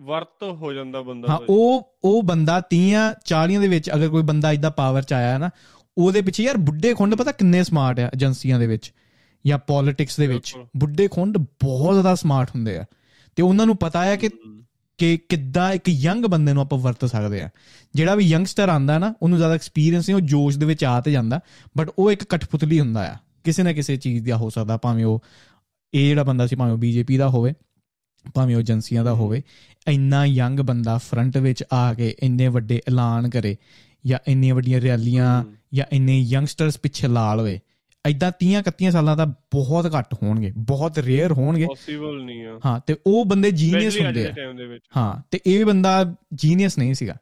ਵਰਤ 0.00 0.42
ਹੋ 0.42 0.72
ਜਾਂਦਾ 0.72 1.02
ਬੰਦਾ 1.02 1.28
ਹਾਂ। 1.28 1.40
ਉਹ 1.48 1.98
ਉਹ 2.04 2.22
ਬੰਦਾ 2.22 2.60
30 2.60 3.14
40 3.24 3.60
ਦੇ 3.60 3.68
ਵਿੱਚ 3.68 3.90
ਅਗਰ 3.94 4.08
ਕੋਈ 4.08 4.22
ਬੰਦਾ 4.22 4.52
ਇਦਾਂ 4.52 4.70
ਪਾਵਰ 4.70 5.02
ਚ 5.02 5.12
ਆਇਆ 5.12 5.38
ਨਾ 5.38 5.50
ਉਹਦੇ 5.98 6.22
ਪਿੱਛੇ 6.22 6.42
ਯਾਰ 6.42 6.56
ਬੁੱਢੇ 6.56 6.94
ਖੁੰਡ 6.94 7.14
ਪਤਾ 7.14 7.32
ਕਿੰਨੇ 7.32 7.64
ਸਮਾਰਟ 7.64 8.00
ਆ 8.00 8.06
ਏਜੰਸੀਆਂ 8.06 8.58
ਦੇ 8.58 8.66
ਵਿੱਚ। 8.66 8.92
ਜਾਂ 9.46 9.58
ਪੋਲਿਟਿਕਸ 9.58 10.16
ਦੇ 10.16 10.26
ਵਿੱਚ। 10.26 10.54
ਬੁੱਢੇ 10.76 11.08
ਖੁੰਡ 11.08 11.38
ਬਹੁਤ 11.38 11.94
ਜ਼ਿਆਦਾ 11.94 12.14
ਸਮਾਰਟ 12.14 12.48
ਹੁੰਦੇ 12.50 12.76
ਆ 12.76 12.84
ਤੇ 13.36 13.42
ਉਹਨਾਂ 13.42 13.66
ਨੂੰ 13.66 13.76
ਪਤਾ 13.76 14.04
ਹੈ 14.04 14.16
ਕਿ। 14.16 14.30
ਕਿ 14.98 15.16
ਕਿੱਦਾਂ 15.16 15.72
ਇੱਕ 15.72 15.88
ਯੰਗ 15.88 16.24
ਬੰਦੇ 16.24 16.52
ਨੂੰ 16.52 16.62
ਆਪਾਂ 16.62 16.78
ਵਰਤ 16.78 17.04
ਸਕਦੇ 17.04 17.40
ਆ 17.40 17.48
ਜਿਹੜਾ 17.94 18.14
ਵੀ 18.14 18.24
ਯੰਗਸਟਰ 18.24 18.68
ਆਂਦਾ 18.68 18.98
ਨਾ 18.98 19.14
ਉਹਨੂੰ 19.22 19.38
ਜ਼ਿਆਦਾ 19.38 19.54
ਐਕਸਪੀਰੀਅੰਸ 19.54 20.08
ਨਹੀਂ 20.08 20.14
ਉਹ 20.14 20.20
ਜੋਸ਼ 20.20 20.58
ਦੇ 20.58 20.66
ਵਿੱਚ 20.66 20.84
ਆ 20.84 21.00
ਤੇ 21.00 21.12
ਜਾਂਦਾ 21.12 21.40
ਬਟ 21.78 21.90
ਉਹ 21.98 22.12
ਇੱਕ 22.12 22.24
ਕਠਪੁਤਲੀ 22.24 22.80
ਹੁੰਦਾ 22.80 23.12
ਆ 23.12 23.16
ਕਿਸੇ 23.44 23.62
ਨਾ 23.62 23.72
ਕਿਸੇ 23.72 23.96
ਚੀਜ਼ 23.96 24.30
ਦਾ 24.30 24.36
ਹੋ 24.36 24.50
ਸਕਦਾ 24.50 24.76
ਭਾਵੇਂ 24.76 25.04
ਉਹ 25.04 25.22
ਇਹ 25.94 26.08
ਜਿਹੜਾ 26.08 26.22
ਬੰਦਾ 26.22 26.46
ਸੀ 26.46 26.56
ਭਾਵੇਂ 26.56 26.72
ਉਹ 26.72 26.78
ਬੀਜੇਪੀ 26.78 27.16
ਦਾ 27.16 27.28
ਹੋਵੇ 27.28 27.52
ਭਾਵੇਂ 28.34 28.56
ਉਹ 28.56 28.60
ਏਜੰਸੀਆਂ 28.60 29.04
ਦਾ 29.04 29.14
ਹੋਵੇ 29.14 29.42
ਇੰਨਾ 29.88 30.24
ਯੰਗ 30.24 30.60
ਬੰਦਾ 30.60 30.98
ਫਰੰਟ 30.98 31.36
ਵਿੱਚ 31.36 31.64
ਆ 31.72 31.94
ਕੇ 31.94 32.14
ਇੰਨੇ 32.22 32.48
ਵੱਡੇ 32.48 32.80
ਐਲਾਨ 32.88 33.30
ਕਰੇ 33.30 33.56
ਜਾਂ 34.06 34.18
ਇੰਨੀਆਂ 34.28 34.54
ਵੱਡੀਆਂ 34.54 34.80
ਰੈਲੀਆਂ। 34.80 35.44
ਜਾਂ 35.74 35.86
ਇੰਨੇ 35.92 36.20
ਯੰਗਸਟਰਸ 36.20 36.78
ਪਿੱਛੇ 36.78 37.08
ਲਾ 37.08 37.34
ਲਵੇ 37.34 37.60
ਐਦਾਂ 38.06 38.32
30 38.44 38.62
31 38.62 38.90
ਸਾਲਾਂ 38.90 39.16
ਦਾ 39.16 39.24
ਬਹੁਤ 39.24 39.98
ਘੱਟ 39.98 40.14
ਹੋਣਗੇ 40.14 40.52
ਬਹੁਤ 40.56 40.98
ਰੇਅਰ 40.98 41.32
ਹੋਣਗੇ। 41.32 41.66
ਪੋਸੀਬਲ 41.66 42.24
ਨਹੀਂ 42.24 42.46
ਆ। 42.46 42.60
ਹਾਂ 42.66 42.80
ਤੇ 42.86 42.96
ਉਹ 43.06 43.24
ਬੰਦੇ 43.24 43.50
ਜੀਨੀਅਸ 43.50 44.00
ਹੁੰਦੇ 44.00 44.26
ਆ। 44.26 44.34
ਹਾਂ 44.96 45.22
ਤੇ 45.30 45.40
ਇਹ 45.46 45.64
ਬੰਦਾ 45.64 46.14
ਜੀਨੀਅਸ 46.34 46.78
ਨਹੀਂ 46.78 46.94
ਸੀਗਾ। 46.94 47.16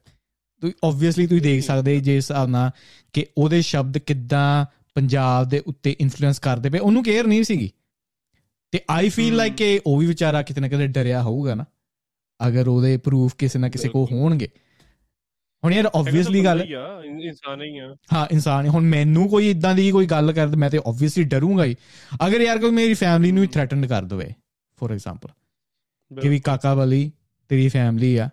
ਤੁਸੀਂ 0.61 0.75
ਆਬਵੀਅਸਲੀ 0.85 1.26
ਤੁਸੀਂ 1.26 1.42
ਦੇਖ 1.42 1.64
ਸਕਦੇ 1.64 2.00
ਜੇ 2.00 2.16
ਇਸ 2.16 2.30
ਹਿਸਾਬ 2.30 2.49
ਨਾਲ 2.49 2.70
ਕਿ 3.12 3.26
ਉਹਦੇ 3.38 3.62
ਸ਼ਬਦ 3.62 3.99
ਕਿੱਦਾਂ 3.99 4.66
ਪੰਜਾਬ 4.94 5.49
ਦੇ 5.49 5.62
ਉੱਤੇ 5.66 5.97
ਇਨਫਲੂਐਂਸ 6.00 6.38
ਕਰਦੇ 6.38 6.70
ਪਏ 6.70 6.78
ਉਹਨੂੰ 6.78 7.04
ਕੇਅਰ 7.04 7.26
ਨਹੀਂ 7.26 7.44
ਸੀਗੀ। 7.44 7.70
ਤੇ 8.70 8.80
ਆਈ 8.90 9.08
ਫੀਲ। 9.08 9.37
ਲਾਈਕ 9.37 9.54
ਕਿ 9.54 9.80
ਉਹ 9.87 9.99
ਵੀ 9.99 10.06
ਵਿਚਾਰਾ 10.06 10.42
ਕਿਤੇ 10.42 10.61
ਨਾ 10.61 10.68
ਕਿਤੇ 10.68 10.87
ਡਰਿਆ 10.87 11.23
ਹੋਊਗਾ 11.23 11.54
ਨਾ। 11.54 11.64
ਅਗਰ 12.49 12.68
ਉਹਦੇ 12.68 12.97
ਪ੍ਰੂਫ 12.97 13.35
ਕਿਸੇ 13.35 13.58
ਨਾ 13.58 13.68
ਕਿਸੇ 13.68 13.88
ਕੋ। 13.88 14.08
ਹੋਣਗੇ। 14.12 14.49
ਹੁਣ 15.65 15.73
ਯਾਰ 15.73 15.91
ਆਬਵੀਅਸਲੀ 15.95 16.45
ਗੱਲ 16.45 16.61
ਇਨਸਾਨ 17.05 17.62
ਹੀ 17.62 17.79
ਆ। 17.79 17.95
ਹਾਂ 18.12 18.27
ਇਨਸਾਨ 18.31 18.65
ਹੀ। 18.65 18.71
ਹੁਣ 18.71 18.85
ਮੈਨੂੰ 18.85 19.29
ਕੋਈ 19.29 19.50
ਇਦਾਂ 19.50 19.75
ਦੀ 19.75 19.91
ਕੋਈ 19.91 20.07
ਗੱਲ 20.07 20.33
ਕਰ 20.33 20.47
ਮੈਂ 20.57 20.71
ਤੇ 20.71 20.79
ਆਬਵੀਅਸਲੀ 20.87 21.25
ਡਰੂੰਗਾ 21.25 21.65
ਹੀ। 21.65 21.75
ਅਗਰ 22.27 22.41
ਯਾਰ 22.41 22.59
ਕੋਈ 22.59 22.71
ਮੇਰੀ 22.71 22.95
ਫੈਮਿਲੀ 22.95 23.33
ਨੂੰ 23.33 23.43
ਹੀ 23.43 23.49
ਥ੍ਰੈਟਨ 23.49 23.87
ਕਰ 23.87 24.05
ਦਵੇ 24.05 24.33
ਫੋਰ 24.79 24.93
ਐਗਜ਼ਾਮਪਲ 24.93 26.21
ਕਿ 26.21 26.29
ਵੀ 26.29 26.38
ਕਾਕਾ 26.41 26.75
ਵਾਲੀ 26.75 27.11
ਤੇਰੀ 27.49 27.69
ਫੈਮਿਲੀ 27.69 28.17
ਆ 28.17 28.29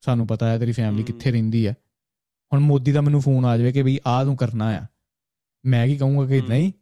ਸਾਨੂੰ 0.00 0.26
ਪਤਾ 0.26 0.48
ਹੈ 0.50 0.58
ਤੇਰੀ 0.58 0.72
ਫੈਮਿਲੀ। 0.72 1.02
ਕਿੱਥੇ 1.02 1.30
ਰਹਿੰਦੀ 1.30 1.66
ਆ। 1.66 1.72
ਹੁਣ 2.52 2.60
ਮੋਦੀ 2.60 2.92
ਦਾ 2.92 3.00
ਮੈਨੂੰ 3.00 3.20
ਫੋਨ 3.20 3.44
ਆ 3.44 3.56
ਜਾਵੇ 3.58 3.72
ਕਿ 3.72 3.82
ਵੀ 3.82 3.98
ਆਹ 4.06 4.24
ਤੂੰ 4.24 4.36
ਕਰਨਾ 4.36 4.68
ਆ। 4.68 4.86
ਮੈਂ 5.64 5.86
ਕੀ 5.86 5.96
ਕਹੂੰਗਾ 5.96 6.26
ਕਿ। 6.26 6.40
ਨਹੀਂ 6.48 6.72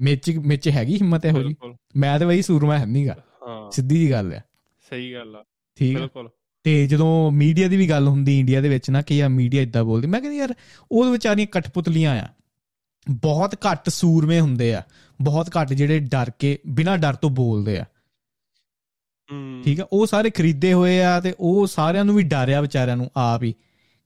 ਮੇਚ 0.00 0.30
ਮੇਚ 0.38 0.68
ਹੈਗੀ 0.68 0.94
ਹਿੰਮਤ 0.94 1.26
ਇਹੋ 1.26 1.42
ਜੀ 1.42 1.54
ਮੈਂ 1.96 2.18
ਤੇ 2.18 2.26
ਬਈ 2.26 2.42
ਸੂਰਮਾ 2.42 2.78
ਹੈ 2.78 2.86
ਨਹੀਂਗਾ 2.86 3.16
ਹਾਂ। 3.48 3.70
ਸਿੱਧੀ 3.70 3.96
ਜੀ 3.96 4.10
ਗੱਲ 4.10 4.32
ਆ। 4.34 4.40
ਸਹੀ 4.90 5.12
ਗੱਲ 5.14 5.36
ਆ। 5.36 5.44
ਠੀਕ 5.76 5.98
ਬਿਲਕੁਲ। 5.98 6.28
ਤੇ 6.64 6.86
ਜਦੋਂ 6.86 7.30
ਮੀਡੀਆ 7.30 7.68
ਦੀ 7.68 7.76
ਵੀ 7.76 7.88
ਗੱਲ 7.88 8.08
ਹੁੰਦੀ 8.08 8.40
ਇੰਡੀਆ 8.40 8.60
ਦੇ 8.60 8.68
ਵਿੱਚ 8.68 8.90
ਨਾ 8.90 9.02
ਕਿ 9.02 9.16
ਯਾ 9.16 9.28
ਮੀਡੀਆ 9.28 9.62
ਇਦਾਂ 9.62 9.84
ਬੋਲਦੀ 9.84 10.06
ਮੈਂ 10.06 10.20
ਕਹਿੰਦਾ 10.20 10.36
ਯਾਰ 10.36 10.54
ਉਹ 10.92 11.12
ਵਿਚਾਰੀਆਂ 11.12 11.46
ਕਠਪੁਤਲੀਆਂ 11.46 12.20
ਆ 12.22 12.28
ਬਹੁਤ 13.10 13.54
ਘੱਟ 13.54 13.88
ਸੂਰਮੇ 13.88 14.40
ਹੁੰਦੇ 14.40 14.74
ਆ 14.74 14.82
ਬਹੁਤ 15.22 15.50
ਘੱਟ 15.60 15.72
ਜਿਹੜੇ 15.72 15.98
ਡਰ 15.98 16.30
ਕੇ 16.38 16.58
ਬਿਨਾਂ 16.66 16.98
ਡਰ 16.98 17.14
ਤੋਂ 17.14 17.30
ਬੋਲਦੇ 17.30 17.78
ਆ। 17.78 17.84
ਠੀਕ 19.64 19.80
ਆ 19.80 19.86
ਉਹ 19.92 20.06
ਸਾਰੇ 20.06 20.30
ਖਰੀਦੇ 20.30 20.72
ਹੋਏ 20.72 21.02
ਆ 21.02 21.20
ਤੇ 21.20 21.34
ਉਹ 21.40 21.66
ਸਾਰਿਆਂ 21.66 22.04
ਨੂੰ 22.04 22.14
ਵੀ 22.16 22.22
ਡਰਿਆ 22.22 22.60
ਵਿਚਾਰਿਆਂ 22.60 22.96
ਨੂੰ 22.96 23.10
ਆਪ 23.16 23.42
ਹੀ 23.42 23.54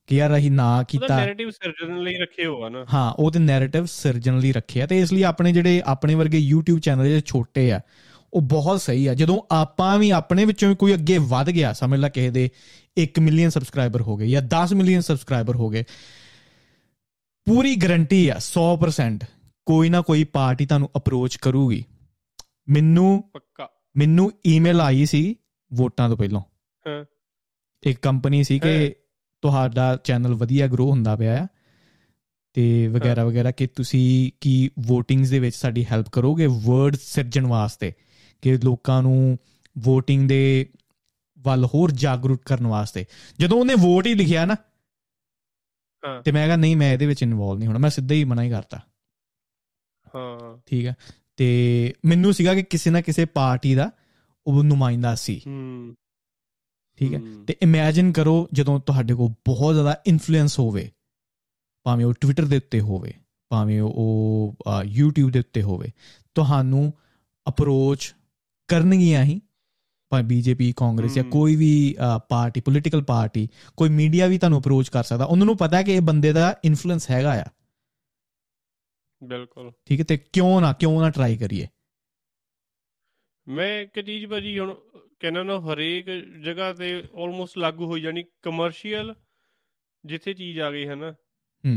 ਕਿ 0.07 0.15
ਯਾਰ 0.15 0.37
ਅਸੀਂ 0.37 0.51
ਨਾ 0.51 0.71
ਉਹਦਾ 0.73 0.83
ਕੀਤਾ। 0.83 1.17
ਨੈਰੇਟਿਵ 1.17 1.49
ਸਿਰਜਣ 1.49 1.97
ਲਈ 1.97 2.15
ਰੱਖੇ 2.17 2.45
ਹੋਆ 2.45 2.69
ਨਾ। 2.69 2.85
ਹਾਂ 2.93 3.13
ਉਹ 3.13 3.31
ਤੇ 3.31 3.39
ਨੈਰੇਟਿਵ 3.39 3.85
ਸਿਰਜਣ 3.85 4.39
ਲਈ 4.39 4.51
ਰੱਖਿਆ 4.51 4.87
ਤੇ 4.87 4.99
ਇਸ 4.99 5.13
ਲਈ 5.13 5.23
ਆਪਣੇ 5.23 5.51
ਜਿਹੜੇ 5.51 5.81
ਆਪਣੇ 5.85 6.15
ਵਰਗੇ 6.15 6.51
YouTube 6.53 6.79
ਚੈਨਲ 6.79 7.07
ਜਿਹੜੇ 7.07 7.21
ਛੋਟੇ 7.25 7.71
ਆ 7.71 7.79
ਉਹ 8.33 8.41
ਬਹੁਤ 8.41 8.81
ਸਹੀ 8.81 9.07
ਆ। 9.07 9.13
ਜਦੋਂ 9.13 9.41
ਆਪਾਂ 9.51 9.99
ਵੀ 9.99 10.09
ਆਪਣੇ 10.09 10.45
ਵਿੱਚੋਂ 10.45 10.75
ਕੋਈ 10.75 10.93
ਅੱਗੇ 10.93 11.17
ਵੱਧ 11.17 11.49
ਗਿਆ 11.49 11.73
ਸਮਝ 11.73 11.99
ਲੈ 11.99 12.09
ਕਿਸੇ 12.09 12.29
ਦੇ 12.29 12.49
1 13.01 13.21
ਮਿਲੀਅਨ 13.21 13.49
ਸਬਸਕ੍ਰਾਈਬਰ 13.49 14.01
ਹੋ 14.01 14.17
ਗਏ 14.17 14.29
ਜਾਂ 14.29 14.41
10 14.41 14.75
ਮਿਲੀਅਨ 14.75 15.01
ਸਬਸਕ੍ਰਾਈਬਰ 15.01 15.55
ਹੋ 15.55 15.69
ਗਏ 15.69 15.83
ਪੂਰੀ 17.45 17.75
ਗਾਰੰਟੀ 17.75 18.29
ਆ 18.29 18.35
100% 18.37 19.27
ਕੋਈ 19.65 19.89
ਨਾ 19.89 20.01
ਕੋਈ 20.01 20.23
ਪਾਰਟੀ 20.23 20.65
ਤੁਹਾਨੂੰ 20.65 20.89
ਅਪਰੋਚ 20.97 21.35
ਕਰੂਗੀ। 21.35 21.85
ਮੈਨੂੰ 22.69 23.23
ਪੱਕਾ। 23.33 23.69
ਮੈਨੂੰ 23.97 24.31
ਈਮੇਲ 24.47 24.81
ਆਈ 24.81 25.05
ਸੀ 25.05 25.35
ਵੋਟਾਂ 25.73 26.09
ਤੋਂ 26.09 26.17
ਪਹਿਲਾਂ। 26.17 26.41
ਹਾਂ। 26.87 27.05
ਇੱਕ 27.83 27.99
ਕੰਪਨੀ 27.99 28.43
ਸੀ 28.43 28.59
ਕਿ। 28.59 28.95
ਤੁਹਾਡਾ 29.41 29.95
ਚੈਨਲ 30.03 30.33
ਵਧੀਆ 30.33 30.67
ਗਰੋ 30.67 30.91
ਹੁੰਦਾ 30.91 31.15
ਪਿਆ 31.15 31.43
ਆ 31.43 31.47
ਤੇ 32.53 32.87
ਵਗੈਰਾ 32.87 33.25
ਵਗੈਰਾ 33.25 33.51
ਕਿ 33.51 33.67
ਤੁਸੀਂ 33.67 34.31
ਕੀ 34.41 34.69
VOTINGS 34.91 35.29
ਦੇ 35.29 35.39
ਵਿੱਚ 35.39 35.55
ਸਾਡੀ 35.55 35.85
ਹੈਲਪ 35.91 36.09
ਕਰੋਗੇ 36.11 36.47
ਵਰਡ 36.47 36.95
ਸਿਰਜਣ 36.95 37.45
ਵਾਸਤੇ। 37.45 37.93
ਕਿ 38.41 38.57
ਲੋਕਾਂ 38.57 39.03
ਨੂੰ 39.03 39.37
VOTING 39.77 40.27
ਦੇ 40.27 40.69
ਵੱਲ 41.39 41.65
ਹੋਰ 41.65 41.91
ਜਾਗਰੂਕ 41.91 42.43
ਕਰਨ 42.43 42.67
ਵਾਸਤੇ। 42.67 43.05
ਜਦੋਂ 43.39 43.59
ਉਹਨੇ 43.59 43.73
ਵੋਟ 43.73 44.07
ਹੀ 44.07 44.13
ਲਿਖਿਆ 44.13 44.45
ਨਾ 44.45 44.55
ਹਾਂ। 46.05 46.23
ਤੇ 46.23 46.31
ਮੈਂ 46.31 46.45
ਕਿਹਾ 46.45 46.57
ਨਹੀਂ 46.57 46.77
ਮੈਂ 46.77 46.93
ਇਹਦੇ 46.93 47.05
ਵਿੱਚ 47.05 47.23
ਇਨਵੋਲਵ 47.23 47.59
ਨਹੀਂ 47.59 47.67
ਹੋਣਾ 47.67 47.79
ਮੈਂ 47.79 47.89
ਸਿੱਧਾ 47.89 48.15
ਹੀ 48.15 48.23
ਮਨਾ 48.23 48.43
ਹੀ 48.43 48.49
ਕਰਤਾ। 48.49 48.77
ਹਾਂ। 50.15 50.57
ਠੀਕ 50.65 50.85
ਹੈ 50.85 50.95
ਤੇ 51.37 51.93
ਮੈਨੂੰ 52.05 52.33
ਸੀਗਾ 52.33 52.53
ਕਿ 52.53 52.63
ਕਿਸੇ 52.63 52.89
ਨਾ 52.89 53.01
ਕਿਸੇ 53.01 53.25
ਪਾਰਟੀ 53.25 53.75
ਦਾ 53.75 53.91
ਉਹ 54.47 54.63
ਨੁਮਾਇੰਦਾ 54.63 55.15
ਸੀ। 55.15 55.41
ਹੂੰ। 55.47 55.95
ਠੀਕ 56.95 57.13
ਹੈ। 57.13 57.19
ਤੇ 57.47 57.55
ਇਮੇਜਿਨ 57.61 58.11
ਕਰੋ 58.11 58.49
ਜਦੋਂ 58.53 58.79
ਤੁਹਾਡੇ 58.79 59.13
ਕੋਲ 59.13 59.31
ਬਹੁਤ 59.31 59.73
ਜ਼ਿਆਦਾ 59.73 60.01
ਇਨਫਲੂਐਂਸ 60.07 60.59
ਹੋਵੇ 60.59 60.91
ਭਾਵੇਂ 61.83 62.05
ਉਹ 62.05 62.13
ਟਵਿੱਟਰ 62.13 62.45
ਦੇ 62.45 62.57
ਉੱਤੇ 62.57 62.79
ਹੋਵੇ 62.79 63.13
ਭਾਵੇਂ 63.49 63.81
ਉਹ 63.81 64.55
YouTube 65.01 65.29
ਦੇ 65.29 65.39
ਉੱਤੇ 65.39 65.61
ਹੋਵੇ 65.61 65.91
ਤੁਹਾਨੂੰ 66.35 66.93
ਅਪਰੋਚ 67.49 68.15
ਕਰਨਗੀਆਂ 68.69 69.23
ਹੀ 69.23 69.39
ਭਾਵੇਂ 70.11 70.25
ਬੀਜੇਪੀ 70.25 70.73
ਕਾਂਗਰਸ 70.77 71.15
ਜਾਂ। 71.15 71.23
ਕੋਈ 71.23 71.55
ਵੀ 71.55 71.95
ਪਾਰਟੀ 72.29 72.61
ਪੋਲੀਟੀਕਲ 72.61 73.03
ਪਾਰਟੀ 73.03 73.47
ਕੋਈ 73.77 73.89
ਮੀਡੀਆ 73.89 74.27
ਵੀ 74.27 74.37
ਤੁਹਾਨੂੰ 74.37 74.59
ਅਪਰੋਚ 74.59 74.89
ਕਰ 74.89 75.03
ਸਕਦਾ। 75.03 75.25
ਉਹਨਾਂ 75.25 75.45
ਨੂੰ 75.45 75.57
ਪਤਾ 75.57 75.77
ਹੈ 75.77 75.83
ਕਿ 75.83 75.93
ਇਹ 75.93 76.01
ਬੰਦੇ 76.01 76.33
ਦਾ 76.33 76.55
ਇਨਫਲੂਐਂਸ 76.63 77.11
ਹੈਗਾ 77.11 77.41
ਆ। 77.41 77.45
ਬਿਲਕੁਲ। 79.23 79.71
ਠੀਕ 79.85 79.99
ਹੈ 79.99 80.05
ਤੇ 80.05 80.17
ਕਿਉਂ 80.17 80.61
ਨਾ 80.61 80.73
ਕਿਉਂ 80.73 81.01
ਨਾ 81.01 81.09
ਟਰਾਈ 81.09 81.37
ਕਰੀਏ। 81.37 81.67
ਮੈਂ 83.47 83.81
ਇੱਕ 83.81 83.99
ਚੀਜ਼ 83.99 84.25
ਭਾਜੀ 84.25 84.59
ਹੁਣ 84.59 84.73
ਕਹਿੰਦਾ 85.19 85.43
ਨਾ 85.43 85.59
ਹਰੇਕ 85.59 86.09
ਜਗ੍ਹਾ 86.43 86.73
ਤੇ 86.73 87.03
ਆਲਮੋਸਟ 87.15 87.57
ਲਾਗੂ 87.57 87.85
ਹੋਈ 87.85 88.01
ਜਾਣੀ 88.01 88.23
ਕਮਰਸ਼ੀਅਲ 88.41 89.15
ਜਿੱਥੇ 90.05 90.33
ਚੀਜ਼ 90.33 90.59
ਆ 90.59 90.71
ਗਈ 90.71 90.87
ਹੈ 90.87 90.95
ਨਾ 90.95 91.13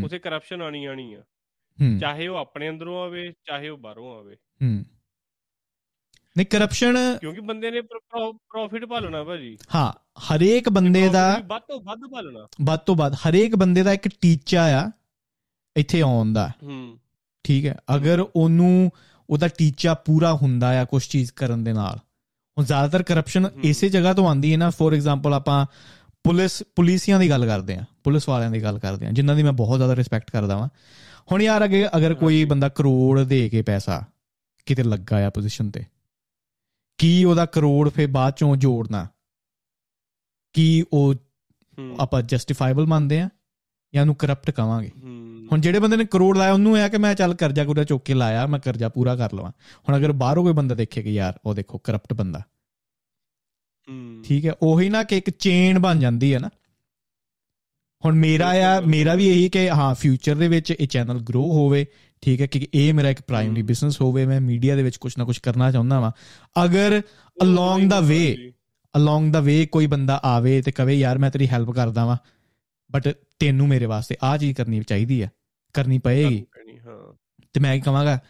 ਉਥੇ 0.04 0.18
ਕਰਪਸ਼ਨ 0.18 0.62
ਆਣੀ 0.62 0.84
ਆਣੀ 0.84 1.14
ਆ। 1.14 1.22
ਚਾਹੇ 2.00 2.28
ਉਹ 2.28 2.36
ਆਪਣੇ 2.36 2.68
ਅੰਦਰੋਂ 2.68 3.02
ਆਵੇ 3.02 3.32
ਚਾਹੇ 3.44 3.68
ਉਹ 3.68 3.78
ਬਾਹਰੋਂ 3.78 4.18
ਆਵੇ। 4.18 4.34
ਹੂੰ। 4.34 4.84
ਨਹੀਂ 6.36 6.46
ਕਰਪਸ਼ਨ 6.46 6.96
ਕਿਉਂਕਿ 7.20 7.40
ਬੰਦੇ 7.40 7.70
ਨੇ 7.70 7.80
ਪ੍ਰੋਫਿਟ 7.80 8.84
ਭਾਲਣਾ 8.84 9.22
ਭਾਜੀ। 9.24 9.56
ਹਾਂ 9.74 9.92
ਹਰੇਕ 10.20 10.68
ਬੰਦੇ 10.68 11.08
ਦਾ 11.08 11.24
ਵੱਧ 11.46 11.62
ਤੋਂ 11.62 11.80
ਵੱਧ 11.80 12.00
ਭਾਲਣਾ। 12.12 12.46
ਵੱਧ 12.62 12.80
ਤੋਂ 12.80 12.96
ਵੱਧ 12.96 13.14
ਹਰੇਕ 13.14 13.56
ਬੰਦੇ 13.56 13.82
ਦਾ 13.82 13.92
ਇੱਕ 13.92 14.08
ਟੀਚਾ 14.20 14.64
ਆ 14.80 14.90
ਇੱਥੇ 15.76 16.00
ਆਉਣ 16.00 16.32
ਦਾ। 16.32 16.50
ਹੂੰ। 16.62 16.98
ਠੀਕ 17.44 17.66
ਹੈ 17.66 17.76
ਅਗਰ 17.94 18.24
ਉਹਨੂੰ 18.36 18.90
ਉਹਦਾ 19.30 19.48
ਟੀਚਾ 19.48 19.94
ਪੂਰਾ 19.94 20.32
ਹੁੰਦਾ 20.34 20.80
ਆ 20.80 20.84
ਕੁਝ 20.84 21.06
ਚੀਜ਼ 21.06 21.32
ਕਰਨ 21.32 21.64
ਦੇ 21.64 21.72
ਨਾਲ। 21.72 21.98
ਹੁਣ 22.56 22.64
ਜ਼ਿਆਦਾਤਰ 22.64 23.02
ਕਰਪਸ਼ਨ। 23.02 23.48
ਇਸੇ 23.62 23.88
ਜਗ੍ਹਾ 23.88 24.12
ਤੋਂ 24.12 24.28
ਆਂਦੀ 24.28 24.52
ਹੈ 24.52 24.56
ਨਾ 24.58 24.70
ਫੋਰ 24.70 24.94
ਐਗਜ਼ਾਮਪਲ 24.94 25.34
ਆਪਾਂ 25.34 25.66
ਪੁਲਿਸ 26.24 26.62
ਪੁਲਿਸੀਆਂ 26.76 27.18
ਦੀ 27.20 27.30
ਗੱਲ 27.30 27.46
ਕਰਦੇ 27.46 27.74
ਆ 27.74 27.84
ਪੁਲਿਸ 28.04 28.28
ਵਾਲਿਆਂ 28.28 28.50
ਦੀ 28.50 28.62
ਗੱਲ 28.62 28.78
ਕਰਦੇ 28.78 29.06
ਆ 29.06 29.10
ਜਿਨ੍ਹਾਂ 29.10 29.36
ਦੀ 29.36 29.42
ਮੈਂ 29.42 29.52
ਬਹੁਤ 29.52 29.78
ਜ਼ਿਆਦਾ 29.78 29.96
ਰਿਸਪੈਕਟ 29.96 30.30
ਕਰਦਾ 30.30 30.56
ਵਾਂ। 30.56 30.68
ਹੁਣ 31.32 31.42
ਯਾਰ 31.42 31.64
ਅਗੇ 31.64 31.86
ਅਗਰ 31.96 32.14
ਕੋਈ। 32.14 32.44
ਬੰਦਾ 32.44 32.68
ਕਰੋੜ 32.68 33.20
ਦੇ 33.20 33.48
ਕੇ 33.48 33.62
ਪੈਸਾ 33.62 34.02
ਕਿਤੇ 34.66 34.82
ਲੱਗਾ 34.82 35.26
ਆ 35.26 35.30
ਪੋਜੀਸ਼ਨ 35.30 35.70
ਤੇ 35.70 35.84
ਕੀ 37.02 37.24
ਉਹਦਾ 37.24 37.46
ਕਰੋੜ 37.46 37.88
ਫੇ 37.88 38.06
ਬਾਅਦ 38.06 38.34
ਚੋਂ 38.34 38.56
ਜੋੜਨਾ? 38.56 39.08
ਕੀ 40.52 40.84
ਉਹ 40.92 41.14
ਆਪਾਂ 42.00 42.22
ਜਸਟੀਫਾਈਬਲ 42.22 42.86
ਮੰਨਦੇ 42.86 43.20
ਆ 43.20 43.28
ਜਾਂ 43.94 44.02
ਉਹਨੂੰ 44.02 44.14
ਕਰਪਟ 44.14 44.50
ਕਵਾਂਗੇ? 44.50 44.90
ਹੁਣ 45.52 45.60
ਜਿਹੜੇ 45.60 45.78
ਬੰਦੇ 45.78 45.96
ਨੇ 45.96 46.04
ਕਰੋੜ 46.04 46.38
ਲਾਇਆ 46.38 46.52
ਉਹਨੂੰ 46.52 46.78
ਇਹ 46.78 46.82
ਆ 46.82 46.88
ਕਿ 46.88 46.98
ਮੈਂ 46.98 47.14
ਚੱਲ 47.14 47.34
ਕਰਜ਼ਾ 47.34 47.64
ਕੁਰਜ਼ਾ 47.64 47.84
ਚੁੱਕ 47.84 48.04
ਕੇ 48.04 48.14
ਲਾਇਆ 48.14 48.46
ਮੈਂ 48.46 48.60
ਕਰਜ਼ਾ 48.60 48.88
ਪੂਰਾ 48.88 49.16
ਕਰ 49.16 49.32
ਲਵਾਂ। 49.32 49.52
ਹੁਣ 49.88 49.96
ਅਗਰ 49.96 50.12
ਬਾਹਰੋਂ 50.12 50.44
ਕੋਈ 50.44 50.52
ਬੰਦਾ 50.52 50.74
ਦੇਖੇ 50.74 51.02
ਕਿ 51.02 51.10
ਯਾਰ 51.10 51.38
ਉਹ 51.44 51.54
ਦੇਖੋ 51.54 51.78
ਕਰਪਟ 51.78 52.12
ਬੰਦਾ। 52.12 52.42
ਠੀਕ 54.24 54.46
ਹੈ 54.46 54.52
ਉਹੀ 54.62 54.88
ਨਾ 54.88 55.02
ਕਿ 55.02 55.18
ਇੱਕ 55.18 55.30
ਚੇਨ 55.30 55.78
ਬਣ 55.78 55.98
ਜਾਂਦੀ 55.98 56.34
ਹੈ 56.34 56.38
ਨਾ। 56.38 56.50
ਹੁਣ 58.04 58.14
ਮੇਰਾ 58.14 58.48
ਆ 58.48 58.80
ਮੇਰਾ 58.80 59.14
ਵੀ 59.14 59.28
ਇਹੀ 59.28 59.48
ਕਿ 59.48 59.70
ਹਾਂ 59.70 59.94
ਫਿਊਚਰ 59.94 60.34
ਦੇ 60.34 60.48
ਵਿੱਚ 60.48 60.70
ਇਹ 60.70 60.88
ਚੈਨਲ 60.88 61.20
ਗਰੋ 61.20 61.42
ਹੋਵੇ 61.42 61.86
ਠੀਕ 62.22 62.40
ਹੈ 62.40 62.46
ਕਿ 62.46 62.68
ਇਹ 62.74 62.94
ਮੇਰਾ 62.94 63.10
ਇੱਕ 63.10 63.20
ਪ੍ਰਾਇਮਰੀ। 63.20 63.62
ਬਿਜ਼ਨਸ 63.62 64.00
ਹੋਵੇ 64.00 64.26
ਮੈਂ 64.26 64.40
ਮੀਡੀਆ 64.40 64.76
ਦੇ 64.76 64.82
ਵਿੱਚ 64.82 64.96
ਕੁਝ 64.96 65.14
ਨਾ 65.18 65.24
ਕੁਝ 65.24 65.38
ਕਰਨਾ 65.38 65.72
ਚਾਹੁੰਦਾ 65.72 66.00
ਵਾਂ। 66.00 66.12
ਅਗਰ 66.64 66.90
ਨਹੀਂ 66.90 67.78
way, 67.80 67.90
ਭਾਜੀ। 68.34 68.52
ਅਲੋਂਗ 68.96 69.32
ਦਾ 69.32 69.40
ਵੇ 69.40 69.66
ਕੋਈ 69.66 69.86
ਬੰਦਾ 69.86 70.20
ਆਵੇ 70.24 70.62
ਤੇ 70.62 70.72
ਕਵੇ 70.72 70.94
ਯਾਰ 70.94 71.18
ਮੈਂ 71.18 71.30
ਤੇਰੀ 71.30 71.48
ਹੈਲਪ 71.48 71.70
ਕਰਦਾ 71.70 72.04
ਵਾਂ। 72.04 72.16
ਬਟ 72.92 73.08
ਤੈਨੂੰ 73.38 73.68
ਮੇਰੇ 73.68 73.86
ਵਾਸਤੇ 73.86 74.16
ਆਹ 74.22 74.38
ਚੀਜ਼ 74.38 74.56
ਕਰਨੀ 74.56 74.82
ਚਾਹੀਦੀ 74.82 75.22
ਆ 75.22 75.28
ਕਰਨੀ 75.72 75.98
ਪਏਗੀ। 75.98 76.44
ਤੇ 77.52 77.60
ਮੈਂ 77.60 77.74
ਕੀ 77.74 77.80
ਕਹਾਂਗਾ 77.80 78.20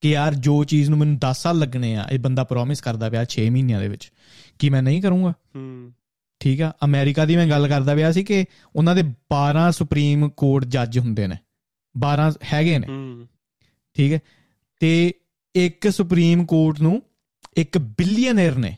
ਕਿ 0.00 0.10
ਯਾਰ 0.10 0.34
ਜੋ 0.34 0.64
ਚੀਜ਼ 0.64 0.90
ਨੂੰ 0.90 0.98
ਮੈਨੂੰ 0.98 1.18
10 1.18 1.42
ਸਾਲ 1.42 1.58
ਲੱਗਣੇ 1.58 1.96
ਆ 1.96 2.06
ਇਹ 2.12 2.18
ਬੰਦਾ 2.18 2.44
ਪ੍ਰੋਮਿਸ 2.44 2.80
ਕਰਦਾ 2.80 3.10
ਪਿਆ 3.10 3.24
6 3.24 3.50
ਮਹੀਨਿਆਂ 3.50 3.80
ਦੇ 3.80 3.88
ਵਿੱਚ 3.88 4.12
ਕੀ 4.58 4.70
ਮੈਂ 4.70 4.82
ਨਹੀਂ 4.82 5.02
ਕਰੂੰਗਾ। 5.02 5.30
ਹੂੰ। 5.30 5.92
ਠੀਕ 6.40 6.62
ਆ? 6.62 6.72
ਅਮਰੀਕਾ 6.84 7.24
ਦੀ 7.24 7.36
ਮੈਂ 7.36 7.46
ਗੱਲ 7.46 7.68
ਕਰਦਾ 7.68 7.94
ਪਿਆ 7.94 8.12
ਸੀ 8.12 8.24
ਕਿ 8.24 8.44
ਉਹਨਾਂ 8.76 8.94
ਦੇ 8.94 9.02
12 9.02 9.70
ਸੁਪਰੀਮ 9.70 10.28
ਕੋਰਟ 10.28 10.64
ਜੱਜ 10.64 10.98
ਹੁੰਦੇ 10.98 11.26
ਨੇ। 11.26 11.36
12 11.98 12.32
ਹੈਗੇ 12.52 12.78
ਨੇ। 12.78 12.86
ਠੀਕ 13.94 14.12
ਹੈ? 14.12 14.18
ਤੇ 14.80 15.14
ਇੱਕ 15.54 15.88
ਸੁਪਰੀਮ 15.90 16.46
ਕੋਰਟ 16.46 16.80
ਨੂੰ 16.80 17.02
ਇੱਕ 17.56 17.78
ਬਿਲੀਅਨਰ 17.78 18.54
ਨੇ 18.54 18.76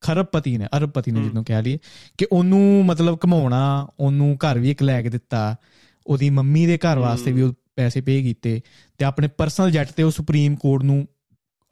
ਖਰਬਪਤੀ 0.00 0.58
ਨੇ 0.58 0.68
ਅਰਬਪਤੀ 0.76 1.10
ਨੇ। 1.10 1.22
ਜਿਹਨੂੰ 1.22 1.44
ਕਹਿ 1.44 1.62
ਲਈਏ 1.62 1.78
ਕਿ 2.18 2.26
ਉਹਨੂੰ 2.32 2.84
ਮਤਲਬ 2.86 3.18
ਕਮਾਉਣਾ 3.18 3.88
ਉਹਨੂੰ 4.00 4.36
ਘਰ 4.36 4.58
ਵੀ 4.58 4.70
ਇੱਕ 4.70 4.82
ਲੈ 4.82 5.02
ਕੇ 5.02 5.08
ਦਿੱਤਾ 5.08 5.56
ਉਹਦੀ 6.06 6.30
ਮੰਮੀ 6.30 6.66
ਦੇ 6.66 6.78
ਘਰ 6.78 6.98
ਵਾਸਤੇ 6.98 7.32
ਵੀ 7.32 7.42
ਉਹ 7.42 7.52
ਪੈਸੇ 7.76 8.00
ਪੇ 8.00 8.22
ਕੀਤੇ 8.22 8.60
ਤੇ 8.98 9.04
ਆਪਣੇ 9.04 9.28
ਪਰਸਨਲ 9.28 9.70
ਜੈਟ 9.70 9.92
ਤੇ 9.92 10.02
ਉਹ 10.02 10.10
ਸੁਪਰੀਮ 10.10 10.56
ਕੋਰਟ 10.56 10.82
ਨੂੰ 10.82 11.08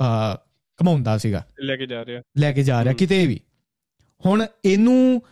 ਆ 0.03 0.35
ਕਮਾਉਂਦਾ 0.77 1.19
ਸੀਗਾ। 1.19 1.47
ਲੈ 1.61 1.77
ਕੇ 1.77 1.87
ਜਾ 1.87 2.05
ਰਿਹਾ। 2.05 2.23
ਲੈ 2.39 2.53
ਕੇ 2.53 2.63
ਜਾ 2.63 2.85
ਰਿਹਾ। 2.85 2.95
ਕਿਤੇ 2.95 3.27
ਵੀ। 3.27 3.41
ਹੁਣ 4.27 4.47
ਇਹਨੂੰ 4.65 5.23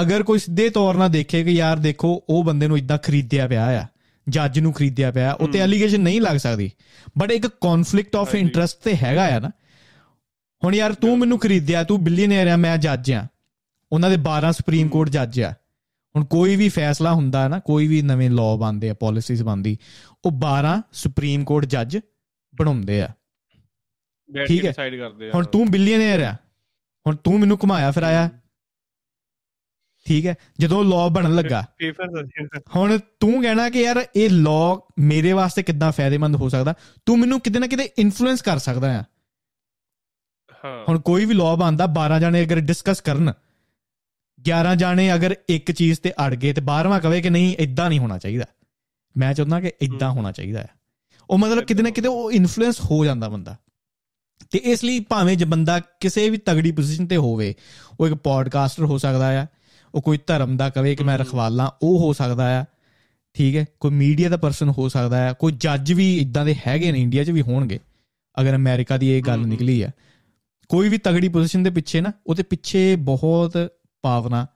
ਅਗਰ 0.00 0.22
ਕੋਈ 0.22 0.38
ਸਿੱਧੇ 0.38 0.68
ਤੌਰ 0.70 0.94
ਨਾਲ 0.94 1.10
ਦੇਖੇ 1.10 1.44
ਕਿ 1.44 1.50
ਯਾਰ 1.50 1.76
ਦੇਖੋ 1.76 2.24
ਉਹ 2.28 2.44
ਬੰਦੇ 2.44 2.68
ਨੂੰ 2.68 2.78
ਇਦਾਂ 2.78 2.98
ਖਰੀਦਿਆ 2.98 3.48
ਪਿਆ 3.48 3.82
ਆ 3.82 3.86
ਜੱਜ 4.28 4.58
ਨੂੰ 4.58 4.72
ਖਰੀਦਿਆ 4.72 5.10
ਪਿਆ 5.10 5.32
ਉਹ 5.32 5.48
ਤੇ 5.48 5.58
ਹਮ। 5.58 5.64
ਐਲੀਗੇਸ਼ਨ 5.64 6.00
ਨਹੀਂ 6.00 6.20
ਲੱਗ 6.20 6.36
ਸਕਦੀ 6.36 6.70
ਬਟ 7.18 7.30
ਇੱਕ 7.30 7.46
ਕਨਫਲਿਕਟ 7.46 8.16
ਆਫ। 8.16 8.34
ਇੰਟਰਸਟ 8.34 8.78
ਤੇ 8.84 8.96
ਹੈਗਾ 8.96 9.24
ਆ 9.36 9.38
ਨਾ 9.38 9.50
ਹੁਣ 10.62 10.74
ਯਾਰ 10.74 10.92
ਤੂੰ 10.94 11.18
ਮੈਨੂੰ 11.18 11.38
ਖਰੀਦਿਆ 11.38 11.82
ਤੂੰ 11.84 12.04
ਬਿਲੀਅਨਰ 12.04 12.46
ਆ 12.46 12.56
ਮੈਂ 12.56 12.76
ਜੱਜ 12.78 13.12
ਆ 13.12 13.26
ਉਹਨਾਂ 13.92 14.10
ਦੇ 14.10 14.16
12 14.28 14.52
ਸੁਪਰੀਮ। 14.52 14.88
ਕੋਰਟ 14.88 15.08
ਜੱਜ 15.08 15.40
ਆ 15.40 15.50
ਹੁਣ 16.14 16.24
ਕੋਈ 16.24 16.56
ਵੀ 16.56 16.68
ਫੈਸਲਾ 16.68 17.12
ਹੁੰਦਾ 17.12 17.48
ਨਾ 17.48 17.58
ਕੋਈ 17.58 17.86
ਵੀ 17.86 18.02
ਨਵੇਂ 18.02 18.30
ਲਾਅ 18.30 18.56
ਬਣਦੇ 18.56 18.90
ਆ 18.90 18.94
ਪਾਲਿਸੀਜ਼ 18.94 19.42
ਬਣਦੀ 19.42 19.76
ਉਹ 20.24 20.32
12 20.44 20.74
ਸੁਪਰੀਮ 20.92 21.44
ਕੋਰਟ 21.44 21.64
ਜੱਜ 21.64 21.98
ਬਣਾਉਂਦੇ 22.54 23.00
ਆ 23.02 23.08
ਠੀਕ 24.46 24.64
ਹੈ। 24.64 24.72
ਹੁਣ 25.34 25.44
ਤੂੰ 25.44 25.70
ਬਿਲੀਅਨਰ 25.70 26.22
ਆ 26.22 26.32
ਹੁਣ 27.06 27.16
ਤੂੰ 27.16 27.40
ਮੈਨੂੰ 27.40 27.58
ਘੁਮਾਇਆ 27.62 27.90
ਫਿਰਾਇਆ 27.90 28.30
ਠੀਕ 30.04 30.26
ਹੈ? 30.26 30.34
ਜਦੋਂ 30.58 30.84
ਲਾਅ 30.84 31.08
ਬਣਨ 31.08 31.34
ਲੱਗਾ। 31.34 31.64
ਹੁਣ 32.76 32.98
ਤੂੰ 33.20 33.42
ਕਹਿਣਾ 33.42 33.70
ਕਿ 33.70 33.82
ਯਾਰ 33.82 34.06
ਇਹ 34.16 34.30
ਲਾਅ 34.30 34.76
ਮੇਰੇ 34.98 35.32
ਵਾਸਤੇ 35.32 35.62
ਕਿੱਦਾਂ 35.62 35.92
ਫਾਇਦੇਮੰਦ 35.92 36.36
ਹੋ 36.36 36.48
ਸਕਦਾ? 36.48 36.74
ਤੂੰ 37.06 37.18
ਮੈਨੂੰ 37.18 37.40
ਕਿਤੇ 37.40 37.58
ਨਾ 37.58 37.66
ਕਿਤੇ 37.66 37.88
ਇਨਫਲੂਐਂਸ 37.98 38.42
ਕਰ 38.42 38.58
ਸਕਦਾ 38.58 39.00
ਆ। 39.00 39.02
ਹਾਂ। 40.64 40.84
ਹੁਣ 40.88 41.00
ਕੋਈ 41.00 41.24
ਵੀ 41.24 41.34
ਲਾਅ 41.34 41.56
ਬਣਦਾ 41.56 41.84
12 41.84 42.20
ਜਾਣੇ 42.20 42.42
ਅਗਰ 42.42 42.60
ਡਿਸਕਸ 42.60 43.00
ਕਰਨ 43.00 43.32
11 44.50 44.74
ਜਾਣੇ 44.76 45.14
ਅਗਰ 45.14 45.34
ਇੱਕ 45.48 45.72
ਚੀਜ਼ 45.72 46.00
ਤੇ 46.00 46.12
ਅੜ 46.26 46.34
ਗਏ 46.34 46.52
ਤੇ 46.52 46.60
12ਵਾਂ 46.60 47.00
ਕਵੇ 47.00 47.22
ਕਿ 47.22 47.30
ਨਹੀਂ 47.30 47.56
ਇਦਾਂ 47.58 47.88
ਨਹੀਂ 47.88 47.98
ਹੋਣਾ 47.98 48.18
ਚਾਹੀਦਾ। 48.18 48.44
ਮੈਂ 49.16 49.34
ਚਾਹੁੰਦਾ 49.34 49.60
ਕਿ 49.60 49.72
ਇਦਾਂ। 49.80 50.10
ਹੋਣਾ 50.10 50.32
ਚਾਹੀਦਾ 50.32 50.60
ਹੈ 50.60 50.68
ਉਹ 51.30 51.38
ਮਤਲਬ 51.38 51.64
ਕਿਤੇ 51.64 51.82
ਨਾ 51.82 51.90
ਕਿਤੇ 51.90 52.08
ਉਹ 52.08 52.32
ਇਨਫਲੂਐਂਸ 52.32 52.80
ਹੋ 52.80 53.04
ਜਾਂਦਾ 53.04 53.28
ਬੰਦਾ। 53.28 53.56
ਤੇ 54.50 54.58
ਇਸ 54.58 54.84
ਲਈ 54.84 55.00
ਭਾਵੇਂ 55.00 55.36
ਜੇ 55.36 55.44
ਬੰਦਾ 55.44 55.80
ਕਿਸੇ 55.80 56.30
ਵੀ 56.30 56.36
ਤਗੜੀ 56.36 56.72
ਪੋਜੀਸ਼ਨ 56.72 57.06
ਤੇ 57.06 57.16
ਹੋਵੇ 57.16 57.54
ਉਹ 58.00 58.06
ਇੱਕ 58.06 58.14
ਪੋਡਕਾਸਟਰ 58.14 58.84
ਹੋ 58.84 58.98
ਸਕਦਾ 58.98 59.42
ਆ 59.42 59.46
ਉਹ 59.94 60.02
ਕੋਈ 60.02 60.18
ਧਰਮ 60.26 60.56
ਦਾ 60.56 60.70
ਕਵੇ 60.70 60.96
ਕਿ 60.96 61.04
ਮੈਂ। 61.04 61.18
ਰਖਵਾਲਾਂ 61.18 61.70
ਉਹ 61.82 61.98
ਹੋ 61.98 62.12
ਸਕਦਾ 62.12 62.60
ਆ 62.60 62.64
ਠੀਕ 63.34 63.56
ਹੈ 63.56 63.64
ਕੋਈ 63.80 63.90
ਮੀਡੀਆ 63.90 64.28
ਦਾ 64.28 64.36
ਪਰਸਨ 64.36 64.68
ਹੋ 64.68 64.88
ਸਕਦਾ 64.88 65.30
ਆ 65.30 65.32
ਕੋਈ 65.32 65.52
ਜੱਜ 65.52 65.92
ਵੀ 65.92 66.18
ਇਦਾਂ 66.18 66.44
ਦੇ 66.44 66.56
ਹੈਗੇ 66.66 66.92
ਨੇ 66.92 67.02
ਇੰਡੀਆ 67.02 67.24
'ਚ 67.24 67.30
ਵੀ 67.30 67.42
ਹੋਣਗੇ 67.42 67.78
ਅਗਰ 68.40 68.56
ਅਮਰੀਕਾ 68.56 68.96
ਦੀ 68.96 69.08
ਇਹ 69.08 69.22
ਗੱਲ। 69.22 69.46
ਨਿਕਲੀ 69.46 69.82
ਆ 69.82 69.90
ਕੋਈ 70.68 70.88
ਵੀ 70.88 70.98
ਤਗੜੀ 70.98 71.28
ਪੋਜੀਸ਼ਨ 71.28 71.62
ਦੇ 71.62 71.70
ਪਿੱਛੇ 71.70 72.00
ਨਾ 72.00 72.12
ਉਹਦੇ 72.26 72.42
ਪਿੱਛੇ 72.42 72.96
ਬਹੁਤ 72.96 73.72
ਭਾਵਨਾ 74.02 74.46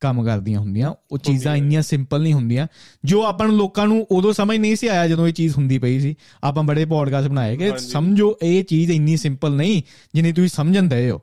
ਕੰਮ 0.00 0.24
ਕਰਦੀਆਂ 0.24 0.60
ਹੁੰਦੀਆਂ 0.60 0.94
ਉਹ 1.12 1.18
ਚੀਜ਼ਾਂ। 1.18 1.56
ਇੰਨੀਆਂ 1.56 1.82
ਸਿੰਪਲ 1.82 2.22
ਨਹੀਂ 2.22 2.32
ਹੁੰਦੀਆਂ 2.34 2.66
ਜੋ 3.04 3.24
ਆਪਾਂ 3.24 3.46
ਨੂੰ 3.46 3.56
ਲੋਕਾਂ 3.56 3.86
ਨੂੰ 3.86 4.06
ਉਦੋਂ 4.10 4.32
ਸਮਝ 4.32 4.56
ਨਹੀਂ 4.56 4.76
ਸੀ 4.76 4.86
ਆਇਆ 4.86 5.08
ਜਦੋਂ 5.08 5.28
ਇਹ 5.28 5.32
ਚੀਜ਼ 5.32 5.56
ਹੁੰਦੀ 5.56 5.78
ਪਈ 5.78 6.00
ਸੀ 6.00 6.14
ਆਪਾਂ 6.44 6.64
ਬੜੇ 6.64 6.84
ਪੋਡਕਾਸਟ 6.84 7.28
ਬਣਾਏ 7.28 7.56
ਕਿ। 7.56 7.72
ਸਮਝੋ 7.78 8.38
ਇਹ 8.42 8.64
ਚੀਜ਼ 8.64 8.90
ਇੰਨੀ 8.90 9.16
ਸਿੰਪਲ 9.16 9.52
ਨਹੀਂ 9.52 9.82
ਜਿੰਨੀ 10.14 10.32
ਤੁਸੀਂ 10.32 10.48
ਸਮਝਣ 10.48 10.82
ਦਏ 10.82 11.10
ਹੋ 11.10 11.20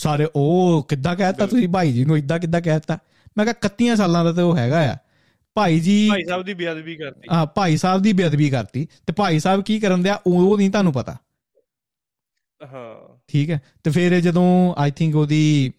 ਸਾਰੇ 0.00 0.28
ਉਹ 0.36 0.86
ਕਿੱਦਾਂ 0.88 1.16
ਕਹਿਤਾ 1.16 1.46
ਤੁਸੀਂ 1.46 1.68
ਭਾਈ 1.68 1.92
ਜੀ 1.92 2.04
ਨੂੰ? 2.04 2.18
ਇਦਾਂ 2.18 2.38
ਕਿੱਦਾਂ 2.38 2.60
ਕਹਿਤਾ? 2.60 2.98
ਮੈਂ 3.38 3.46
ਕਿਹਾ 3.46 3.54
31 3.54 3.96
ਸਾਲਾਂ 3.96 4.24
ਦਾ 4.24 4.32
ਤੇ 4.32 4.42
ਉਹ 4.42 4.56
ਹੈਗਾ 4.56 4.92
ਆ। 4.92 4.96
ਭਾਈ 5.54 5.80
ਜੀ 5.80 6.08
ਭਾਈ 6.08 6.24
ਸਾਹਿਬ 6.24 6.44
ਦੀ 6.44 6.54
ਬੇਅਦਬੀ 6.54 6.96
ਕਰਤੀ। 6.96 7.28
ਆ 7.30 7.44
ਭਾਈ 7.44 7.76
ਸਾਹਿਬ 7.76 8.02
ਦੀ 8.02 8.12
ਬੇਅਦਬੀ 8.12 8.50
ਕਰਤੀ। 8.50 8.88
ਤੇ 9.06 9.12
ਭਾਈ 9.12 9.38
ਸਾਹਿਬ 9.38 9.62
ਕੀ 9.62 9.80
ਕਰਨ 9.80 10.02
ਦਿਆ? 10.02 10.20
ਉਹ 10.26 10.58
ਨਹੀਂ 10.58 10.70
ਤੁਹਾਨੂੰ 10.70 10.92
ਪਤਾ। 10.92 11.16
ਹਾਂ। 12.72 13.18
ਠੀਕ 13.28 13.50
ਹੈ। 13.50 13.60
ਤੇ 13.84 13.90
ਫਿਰ 13.90 14.20
ਜਦੋਂ 14.20 14.74
ਆਈ 14.78 14.90
ਥਿੰਕ 14.90 15.16
ਉਹਦੀ 15.16 15.72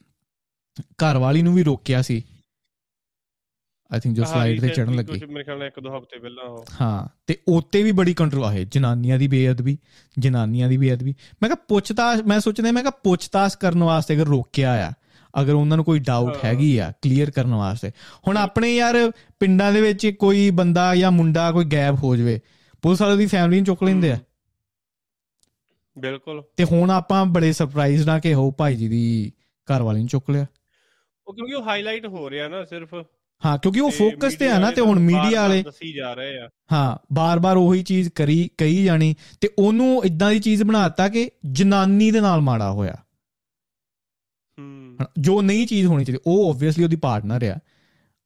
ਘਰ 0.82 1.18
ਵਾਲੀ 1.18 1.42
ਨੂੰ 1.42 1.54
ਵੀ 1.56 1.64
ਰੋਕਿਆ 1.64 2.02
ਸੀ। 2.02 2.24
ਆਈ 3.92 4.00
ਥਿੰਕ 4.00 4.16
ਜੋ 4.16 4.24
ਸਲਾਈਡ 4.24 4.62
ਤੇ 4.62 4.70
ਚੜਨ 4.70 4.96
ਲੱਗੀ। 4.96 5.20
ਕੁਛ 5.20 5.30
ਮੇਰੇ 5.30 5.44
ਖਿਆਲ 5.44 5.58
ਨਾਲ 5.58 5.68
ਇੱਕ 5.68 5.80
ਦੋ 5.80 5.98
ਹਫ਼ਤੇ 5.98 6.20
ਪਹਿਲਾਂ 6.20 6.44
ਉਹ। 6.44 6.66
ਹਾਂ 6.82 7.08
ਤੇ 7.28 7.38
ਉੱਤੇ 7.48 7.84
ਵੀ 7.84 7.92
ਬੜੀ 7.92 8.14
ਕੰਟਰੋਲ 8.14 8.46
ਹੈ 8.46 8.64
ਜਨਾਨੀਆਂ 8.64 9.20
ਦੀ 9.20 9.28
ਬੇਅਦਬੀ 9.28 9.78
ਜਨਾਨੀਆਂ 10.20 10.70
ਦੀ 10.70 10.78
ਬੇਅਦਬੀ। 10.78 11.16
ਮੈਂ 11.42 11.50
ਕਿਹਾ 11.50 11.66
ਪੁੱਛਤਾਛ 11.68 12.22
ਮੈਂ 12.22 12.40
ਸੋਚਦਾ 12.40 12.72
ਮੈਂ 12.72 12.84
ਕਿਹਾ 12.84 12.92
ਪੁੱਛਤਾਛ 13.04 13.56
ਕਰਨ 13.56 13.84
ਵਾਸਤੇ 13.84 14.16
ਅਗਰ 14.16 14.26
ਰੋਕਿਆ 14.26 14.88
ਆ 14.88 14.92
ਅਗਰ 15.42 15.54
ਉਹਨਾਂ 15.54 15.78
ਨੂੰ 15.78 15.86
ਕੋਈ 15.86 16.00
ਡਾਊਟ। 16.00 16.46
ਹੈਗੀ 16.46 16.78
ਆ 16.78 16.94
ਕਲੀਅਰ 17.02 17.32
ਕਰਨ 17.32 17.54
ਵਾਸਤੇ। 17.54 17.92
ਹੁਣ 18.28 18.38
ਆਪਣੇ 18.38 18.76
ਯਾਰ 18.76 19.12
ਪਿੰਡਾਂ 19.40 19.74
ਦੇ 19.74 19.82
ਵਿੱਚ 19.82 20.08
ਕੋਈ 20.08 20.50
ਬੰਦਾ 20.50 20.96
ਜਾਂ 20.96 21.12
ਮੁੰਡਾ 21.12 21.52
ਕੋਈ 21.52 21.66
ਗਾਇਬ 21.66 21.96
ਹੋ 21.96 22.16
ਜਾਵੇ 22.16 22.40
ਪੁਲਿਸ 22.82 23.02
ਵਾਲੇ 23.02 23.18
ਦੀ 23.18 23.26
ਫੈਮਿਲੀ 23.26 23.58
ਨੂੰ 23.58 23.66
ਚੁੱਕ 23.66 23.84
ਲੈਂਦੇ 23.84 24.12
ਆ। 24.12 24.20
ਬਿਲਕੁਲ। 26.00 26.44
ਤੇ 26.58 26.64
ਹੁਣ 26.64 26.90
ਆਪਾਂ 26.90 27.26
ਬੜੇ 27.26 27.54
ਸਰਪ੍ਰਾਈਜ਼ 27.54 28.06
ਨਾ 28.06 28.20
ਕਿ 28.20 28.34
ਹੋ 28.34 28.52
ਭਾਈ 28.52 28.76
ਜੀ 28.76 28.88
ਦੀ 28.88 29.32
ਘਰ 29.68 29.82
ਵਾਲੀ 29.82 30.00
ਨੂੰ 30.00 30.08
ਚੁੱਕ 30.08 30.30
ਲਿਆ। 30.30 30.46
ਉਹ 31.28 31.34
ਕਿਉਂਕਿ 31.34 31.54
ਉਹ 31.54 31.64
ਹਾਈਲਾਈਟ 31.64 32.06
ਹੋ 32.06 32.30
ਰਿਹਾ 32.30 32.48
ਨਾ 32.48 32.66
ਸਿਰਫ। 32.66 32.96
ਹਾਂ 33.46 33.58
ਕਿਉਂਕਿ 33.58 33.80
ਉਹ 33.80 33.92
ਫੋਕਸ 33.92 34.36
ਤੇ 34.36 34.48
ਆ 34.48 34.58
ਨਾ 34.60 34.72
ਤੇ 34.72 34.82
ਹੁਣ 34.82 35.00
ਮੀਡੀਆ 35.00 35.42
ਵਾਲੇ 35.42 35.62
ਦੱਸੀ 35.64 35.94
ਜਾ 35.94 36.14
ਰਹੇ 36.14 36.38
ਆ। 36.40 36.50
ਹਾਂ 36.72 36.98
ਬਾਰ-ਬਾਰ 37.14 37.58
ਉਹੀ 37.58 37.84
ਚੀਜ਼ 37.84 38.10
ਕਰੀ 38.10 38.50
ਕਹੀ 38.58 38.84
ਜਾਣੀ 38.84 39.16
ਤੇ 39.42 39.50
ਉਹਨੂੰ 39.60 40.04
ਇਦਾਂ 40.06 40.32
ਦੀ 40.32 40.40
ਚੀਜ਼ 40.40 40.64
ਬਣਾਤਾ 40.64 41.08
ਕਿ 41.10 41.30
ਜਨਾਨੀ 41.52 42.12
ਦੇ 42.12 42.22
ਨਾਲ 42.22 42.42
ਮਾੜਾ 42.42 42.72
ਹੋਇਆ। 42.72 42.96
ਜੋ 45.20 45.42
ਨਹੀਂ 45.42 45.66
ਚੀਜ਼ 45.68 45.88
ਹੋਣੀ 45.88 46.06
ਚਾਹੀਦੀ 46.06 46.22
ਉਹ 46.28 46.50
ਆਬਵੀਅਸਲੀ 46.50 46.84
ਉਹਦੀ 46.84 46.96
ਪਾਰਟਨਰ 46.96 47.44
ਆ 47.44 47.58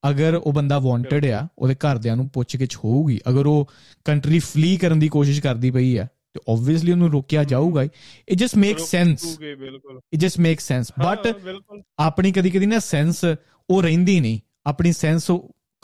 ਅਗਰ 0.03 0.35
ਉਹ 0.35 0.53
ਬੰਦਾ 0.53 0.79
ਵਾਂਟਡ 0.79 1.25
ਆ 1.25 1.47
ਉਹਦੇ 1.57 1.75
ਘਰਦਿਆਂ 1.75 2.15
ਨੂੰ 2.15 2.27
ਪੁੱਛ 2.29 2.55
ਕੇ 2.55 2.67
ਹੋਊਗੀ। 2.75 3.19
ਅਗਰ 3.29 3.45
ਉਹ 3.45 3.69
ਕੰਟਰੀ 4.05 4.39
ਫਲੀ 4.39 4.75
ਕਰਨ 4.77 4.99
ਦੀ 4.99 5.07
ਕੋਸ਼ਿਸ਼ 5.09 5.41
ਕਰਦੀ 5.41 5.71
ਪਈ 5.71 5.95
ਆ 5.97 6.05
ਤੇ 6.33 6.39
ਆਬਵੀਅਸਲੀ 6.53 6.91
ਉਹਨੂੰ 6.91 7.09
ਰੋਕਿਆ 7.11 7.43
ਜਾਊਗਾ। 7.43 7.83
It 7.83 8.37
just 8.37 8.57
make 8.57 8.79
sense 8.79 9.25
it 9.41 10.19
just 10.19 10.39
make 10.39 10.59
sense 10.59 10.91
but 10.99 11.27
ਆਪਣੀ 11.99 12.31
ਕਦੀ 12.31 12.49
ਕਦੀ 12.49 12.65
ਨਾ 12.65 12.79
ਸੈਂਸ 12.79 13.23
ਉਹ 13.25 13.81
ਰਹਿੰਦੀ 13.83 14.19
ਨਹੀਂ। 14.19 14.39
ਆਪਣੀ 14.65 14.91
ਸੈਂਸ 14.93 15.31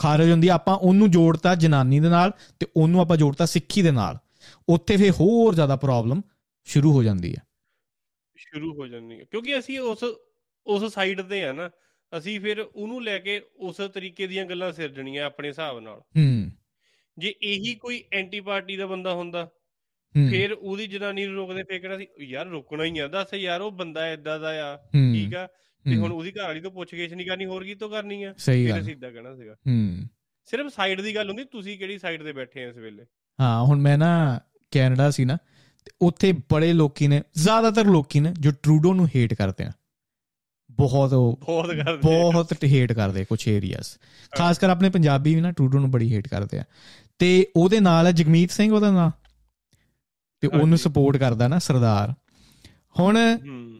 ਖਾਰਜ 0.00 0.30
ਹੁੰਦੀ 0.30 0.48
ਆ। 0.48 0.54
ਆਪਾਂ 0.54 0.76
ਉਹਨੂੰ 0.76 1.10
ਜੋੜਤਾ 1.10 1.54
ਜਨਾਨੀ 1.54 2.00
ਦੇ 2.00 2.08
ਨਾਲ 2.08 2.32
ਤੇ 2.60 2.66
ਉਹਨੂੰ 2.76 3.00
ਆਪਾਂ 3.00 3.16
ਜੋੜਤਾ 3.16 3.46
ਸਿੱਖੀ 3.46 3.82
ਦੇ 3.82 3.90
ਨਾਲ। 3.90 4.18
ਉੱਥੇ 4.68 4.96
ਫੇ 4.96 5.10
ਹੋਰ 5.10 5.54
ਜ਼ਿਆਦਾ 5.54 5.76
ਪ੍ਰੋਬਲਮ 5.76 6.22
ਸ਼ੁਰੂ 6.66 6.92
ਹੋ 6.92 7.02
ਜਾਂਦੀ 7.02 7.34
ਹੈ 7.34 7.42
ਸ਼ੁਰੂ 8.36 8.72
ਹੋ 8.74 8.86
ਜਾਂਦੀ 8.86 9.18
ਹੈ 9.20 9.24
ਕਿਉਂਕਿ 9.24 9.58
ਅਸੀਂ 9.58 9.78
ਉਸ 9.80 10.04
ਉਸ 10.66 10.92
ਸਾਈਡ 10.94 11.20
ਤੇ 11.22 11.42
ਆ 11.44 11.52
ਨਾ 11.52 11.70
ਅਸੀਂ 12.12 12.40
ਫਿਰ 12.40 12.60
ਉਹਨੂੰ 12.60 13.02
ਲੈ 13.04 13.18
ਕੇ 13.18 13.40
ਉਸ 13.56 13.76
ਤਰੀਕੇ 13.94 14.26
ਦੀਆਂ 14.26 14.44
ਗੱਲਾਂ 14.44 14.72
ਸਿਰਜਣੀਆਂ 14.72 15.24
ਆਪਣੇ 15.24 15.48
ਹਿਸਾਬ 15.48 15.78
ਨਾਲ। 15.80 16.00
ਹੂੰ। 16.16 16.50
ਜੇ 17.18 17.34
ਇਹੀ 17.42 17.74
ਕੋਈ 17.74 18.04
ਐਂਟੀ 18.12 18.40
ਪਾਰਟੀ 18.40 18.76
ਦਾ 18.76 18.86
ਬੰਦਾ 18.86 19.14
ਹੁੰਦਾ 19.14 19.48
ਫਿਰ 20.14 20.52
ਉਹਦੀ 20.52 20.86
ਜਨਾਨੀ 20.86 21.26
ਨੂੰ 21.26 21.34
ਰੋਕਦੇ 21.34 21.62
ਫੇਕਣਾ 21.62 21.98
ਸੀ 21.98 22.06
ਯਾਰ 22.20 22.46
ਰੁਕਣਾ 22.46 22.84
ਹੀ 22.84 22.98
ਆ 22.98 23.06
ਦੱਸ 23.08 23.34
ਯਾਰ 23.34 23.60
ਉਹ 23.60 23.70
ਬੰਦਾ 23.72 24.08
ਏਦਾਂ 24.08 24.40
ਦਾ 24.40 24.72
ਆ 24.72 24.76
ਠੀਕ 24.92 25.34
ਆ 25.34 25.48
ਤੇ 25.84 25.96
ਹੁਣ 25.96 26.12
ਉਹਦੀ 26.12 26.30
ਘਰ 26.30 26.42
ਵਾਲੀ 26.42 26.60
ਤੋਂ 26.60 26.70
ਪੁੱਛ-ਗਿੱਛ 26.70 27.12
ਨਹੀਂ 27.12 27.26
ਕਰਨੀ 27.26 27.46
ਹੋਰ 27.46 27.64
ਕੀ 27.64 27.74
ਤੋਂ 27.74 27.90
ਕਰਨੀ 27.90 28.22
ਆ? 28.22 28.34
ਸਹੀ 28.38 28.68
ਗੱਲ। 28.68 28.90
ਇਦਾਂ 28.90 29.12
ਕਹਿਣਾ 29.12 29.36
ਸੀਗਾ। 29.36 29.52
ਹੂੰ। 29.52 30.08
ਸਿਰਫ 30.44 30.72
ਸਾਈਡ 30.76 31.00
ਦੀ 31.00 31.14
ਗੱਲ 31.14 31.28
ਹੁੰਦੀ 31.28 31.44
ਤੁਸੀਂ 31.44 31.78
ਕਿਹੜੀ 31.78 31.98
ਸਾਈਡ 31.98 32.22
ਤੇ 32.22 32.32
ਬੈਠੇ 32.32 32.64
ਆ 32.64 32.68
ਇਸ 32.68 32.76
ਵੇਲੇ? 32.76 33.04
ਹਾਂ 33.40 33.62
ਹੁਣ 33.62 33.80
ਮੈਂ 33.80 33.98
ਨਾ 33.98 34.40
ਕੈਨੇਡਾ 34.70 35.10
ਸੀ 35.10 35.24
ਨਾ 35.24 35.36
ਤੇ 35.84 35.90
ਉੱਥੇ 36.02 36.32
ਬੜੇ 36.32 36.72
ਲੋਕੀ 36.72 37.08
ਨੇ 37.08 37.22
ਜ਼ਿਆਦਾਤਰ 37.34 37.84
ਲੋਕੀ 37.84 38.20
ਨੇ 38.20 38.34
ਜੋ 38.40 38.50
ਟਰੂਡੋ 38.62 38.94
ਨੂੰ 38.94 39.08
ਹੇਟ 39.16 39.34
ਕਰਦੇ 39.34 39.64
ਆ। 39.64 39.72
ਬਹੁਤ 40.70 41.10
ਬਹੁਤ 41.10 41.70
ਕਰਦੇ। 41.70 41.98
ਬਹੁਤ 42.02 42.56
ਹੇਟ 42.64 42.92
ਕਰਦੇ 42.92 43.24
ਕੁਝ 43.24 43.48
ਏਰੀਆਸ 43.48 43.98
ਖਾਸ 44.36 44.58
ਕਰ 44.58 44.70
ਆਪਣੇ 44.70 44.90
ਪੰਜਾਬੀ 44.90 45.34
ਵੀ 45.34 45.40
ਨਾ 45.40 45.52
ਟਰੂਡੋ 45.52 45.78
ਨੂੰ 45.78 45.90
ਬੜੀ 45.90 46.14
ਹੇਟ 46.14 46.28
ਕਰਦੇ 46.28 46.58
ਆ। 46.58 46.64
ਤੇ 47.18 47.46
ਉਹਦੇ 47.56 47.80
ਨਾਲ 47.80 48.06
ਹੈ 48.06 48.12
ਜਗਮੀਤ 48.12 48.50
ਸਿੰਘ 48.50 48.74
ਉਹਦਾ 48.74 48.90
ਨਾਂ। 48.90 49.10
ਤੇ 50.40 50.48
ਉਹਨੂੰ। 50.48 50.78
ਸਪੋਰਟ 50.78 51.16
ਕਰਦਾ 51.16 51.48
ਨਾ 51.48 51.58
ਸਰਦਾਰ। 51.58 52.14
ਹੁਣ 52.98 53.18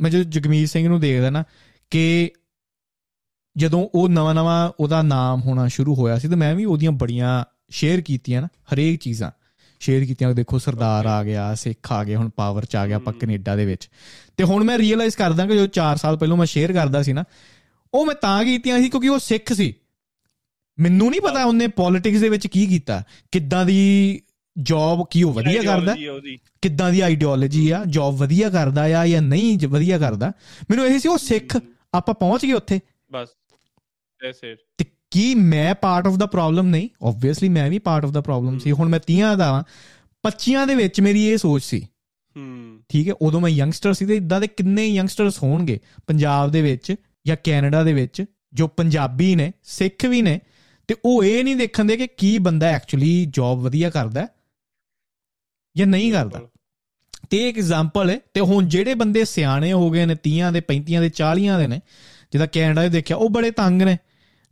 ਮੈਂ 0.01 0.11
ਜਦੋਂ 0.11 0.25
ਜਗਮੀਤ 0.25 0.69
ਸਿੰਘ 0.69 0.89
ਨੂੰ 0.89 1.01
ਦੇਖਦਾ 1.01 1.31
ਨਾ 1.31 1.45
ਕਿ 1.93 2.31
ਜਦੋਂ 3.57 3.89
ਉਹ 3.95 4.09
ਨਵਾਂ 4.09 4.35
ਨਵਾਂ 4.35 4.73
ਉਹਦਾ 4.81 5.03
ਨਾਮ 5.03 5.41
ਹੋਣਾ 5.41 5.69
ਸ਼ੁਰੂ 5.69 5.95
ਹੋਇਆ 5.95 6.19
ਸੀ 6.19 6.29
ਤੇ 6.29 6.35
ਮੈਂ 6.35 6.55
ਵੀ 6.55 6.65
ਉਹਦੀਆਂ 6.65 6.93
ਬੜੀਆਂ 6.93 7.45
ਸ਼ੇਅਰ 7.71 8.01
ਕੀਤੀਆਂ 8.01 8.43
ਨਾ 8.43 8.49
ਹਰੇਕ 8.75 9.01
ਚੀਜ਼ਾਂ 9.01 9.31
ਸ਼ੇਅਰ 9.81 10.05
ਕੀਤੀਆਂ। 10.05 10.35
ਦੇਖੋ 10.35 10.59
ਸਰਦਾਰ 10.59 11.07
ਆ 11.07 11.25
ਗਿਆ 11.25 11.55
ਸਿੱਖ 11.55 11.93
ਆ 11.93 12.05
ਗਿਆ 12.05 12.19
ਹੁਣ 12.19 12.31
ਪਾਵਰ 12.37 12.65
ਚ 12.65 12.77
ਆ 12.77 12.87
ਗਿਆ 12.87 12.97
ਆਪਾਂ। 12.97 13.13
ਕੈਨੇਡਾ 13.13 13.57
ਦੇ 13.57 13.65
ਵਿੱਚ। 13.65 13.91
ਤੇ 14.37 14.45
ਹੁਣ 14.45 14.65
ਮੈਂ 14.65 14.79
ਰੀਅਲਾਈਜ਼ 14.79 15.17
ਕਰਦਾ 15.17 15.47
ਕਿ 15.47 15.57
ਜੋ 15.57 15.67
4 15.67 15.97
ਸਾਲ 15.97 16.17
ਪਹਿਲਾਂ 16.17 16.37
ਮੈਂ 16.37 16.47
ਸ਼ੇਅਰ 16.47 16.73
ਕਰਦਾ 16.73 17.03
ਸੀ 17.03 17.13
ਨਾ 17.13 17.25
ਉਹ 17.95 18.07
ਮੈਂ 18.07 18.15
ਤਾਂ 18.15 18.45
ਕੀਤੀਆਂ 18.45 18.79
ਸੀ 18.79 18.89
ਕਿਉਂਕਿ 18.89 19.09
ਉਹ 19.09 19.19
ਸਿੱਖ 19.19 19.53
ਸੀ। 19.53 19.75
ਮੈਨੂੰ 20.79 21.11
ਨਹੀਂ 21.11 21.21
ਪਤਾ 21.21 21.45
ਉਹਨੇ 21.45 21.67
ਪੋਲਿਟਿਕਸ 21.67 22.21
ਦੇ 22.21 22.29
ਵਿੱਚ 22.29 22.47
ਕੀ 22.47 22.67
ਕੀਤਾ 22.67 23.03
ਕਿੱਦਾਂ 23.33 23.65
ਦੀ 23.65 24.21
ਜੌਬ 24.63 25.07
ਕੀ 25.11 25.23
ਉਹ 25.23 25.33
ਵਧੀਆ 25.33 25.63
ਕਰਦਾ 25.63 25.97
ਕਿੱਦਾਂ 26.63 26.91
ਦੀ 26.91 27.01
ਆਈਡੀਓਲੋਜੀ 27.01 27.71
ਆ 27.71 27.83
ਜੌਬ 27.87 28.15
ਵਧੀਆ 28.15 28.51
ਕਰਦਾ 28.51 28.83
ਆ 29.01 29.07
ਜਾਂ 29.07 29.23
ਨਹੀਂ 29.23 29.59
ਵਧੀਆ 29.69 29.99
ਕਰਦਾ। 29.99 30.33
ਮੈਨੂੰ 30.71 30.87
ਇਹ 30.87 30.99
ਸੀ 30.99 31.09
ਉਹ 31.09 31.19
ਸਿੱਖ 31.19 31.59
ਆਪਾਂ 31.95 32.15
ਪਹੁੰਚ 32.15 32.47
ਗਏ 32.47 32.53
ਉੱਥੇ। 32.53 32.81
ਬਸ। 33.13 33.29
ਦੈਟਸ 34.23 34.45
ਇਟ 34.45 34.59
ਤੇ 34.79 34.85
ਕੀ 35.11 35.35
ਮੈਂ 35.35 35.75
ਪਾਰਟ 35.75 36.07
ਆਫ 36.07 36.17
ਦਾ 36.17 36.27
ਪ੍ਰੋਬਲਮ 36.27 36.67
ਨਹੀਂ? 36.67 36.89
ਆਬਵੀਅਸਲੀ 37.03 37.49
ਮੈਂ 37.49 37.71
ਵੀ 37.71 37.79
ਪਾਰਟ 37.79 38.05
ਆਫ 38.05 38.11
ਦਾ 38.11 38.21
ਪ੍ਰੋਬਲਮ 38.21 38.59
ਸੀ। 38.59 38.73
ਹੁਣ 38.73 38.89
ਮੈਂ 38.89 39.01
30 39.01 39.37
ਦਾ 39.37 39.53
ਵਾਂ। 39.53 39.65
25 40.23 40.67
ਦੇ 40.67 40.75
ਵਿੱਚ 40.75 41.01
ਮੇਰੀ 41.01 41.25
ਇਹ 41.25 41.37
ਸੋਚ 41.37 41.63
ਸੀ। 41.63 41.89
ਹੂੰ। 42.37 42.83
ਠੀਕ 42.89 43.09
ਹੈ? 43.09 43.13
ਉਦੋਂ 43.13 43.41
ਮੈਂ 43.41 43.51
ਯੰਗਸਟਰ 43.51 43.93
ਸੀ 43.93 44.07
ਤੇ 44.07 44.17
ਇਦਾਂ 44.17 44.41
ਦੇ 44.41 44.47
ਕਿੰਨੇ 44.47 44.87
ਯੰਗਸਟਰਸ 44.87 45.43
ਹੋਣਗੇ? 45.43 45.81
ਪੰਜਾਬ 46.07 46.51
ਦੇ 46.51 46.63
ਵਿੱਚ 46.63 46.95
ਜਾਂ 47.27 47.37
ਕੈਨੇਡਾ 47.45 47.83
ਦੇ 47.83 47.93
ਵਿੱਚ 47.93 48.25
ਜੋ 48.53 48.69
ਪੰਜਾਬੀ 48.69 49.35
ਨੇ 49.35 49.53
ਸਿੱਖ 49.63 50.05
ਵੀ 50.05 50.23
ਨੇ 50.23 50.41
ਤੇ 50.89 50.97
ਉਹ 51.05 51.25
ਇਹ 51.25 51.45
ਨਹੀਂ 51.45 51.57
ਦੇਖਣ 51.57 51.85
ਦੇ 51.85 51.97
ਕਿ 51.97 52.07
ਕੀ 52.07 52.39
ਬੰਦਾ 52.39 52.67
ਐਕਚੁਅਲੀ 52.67 53.27
ਜੌਬ 53.27 53.59
ਵਧੀਆ 53.59 53.91
ਕਰਦਾ 53.91 54.29
ਜਾਂ 55.77 55.87
ਨਹੀਂ 55.87 56.13
ਕਰਦਾ। 56.13 56.41
ਤੇ 57.33 57.49
ਇੱਕ 57.49 57.59
ਐਗਜ਼ਾਮਪਲ 57.59 58.11
ਹੈ 58.11 58.21
ਤੇ 58.35 58.41
ਹੁਣ 58.41 58.65
ਜਿਹੜੇ 58.65 58.95
ਬੰਦੇ 58.95 59.25
ਸਿਆਣੇ 59.25 59.73
ਹੋ 59.73 59.91
ਗਏ 59.91 60.07
ਨੇ 60.07 60.15
30 60.15 60.53
ਦੇ 60.53 60.63
35 60.69 61.01
ਦੇ 61.01 61.11
40 61.11 61.59
ਦੇ 61.59 61.67
ਨੇ 61.67 61.81
ਜਿਹਦਾ 62.33 62.47
ਕੈਨੇਡਾ 62.47 62.89
'ਚ 62.89 62.93
ਦੇਖਿਆ 62.93 63.17
ਉਹ 63.17 63.31
ਬੜੇ 63.31 63.51
ਤੰਗ 63.51 63.83
ਨੇ। 63.83 63.99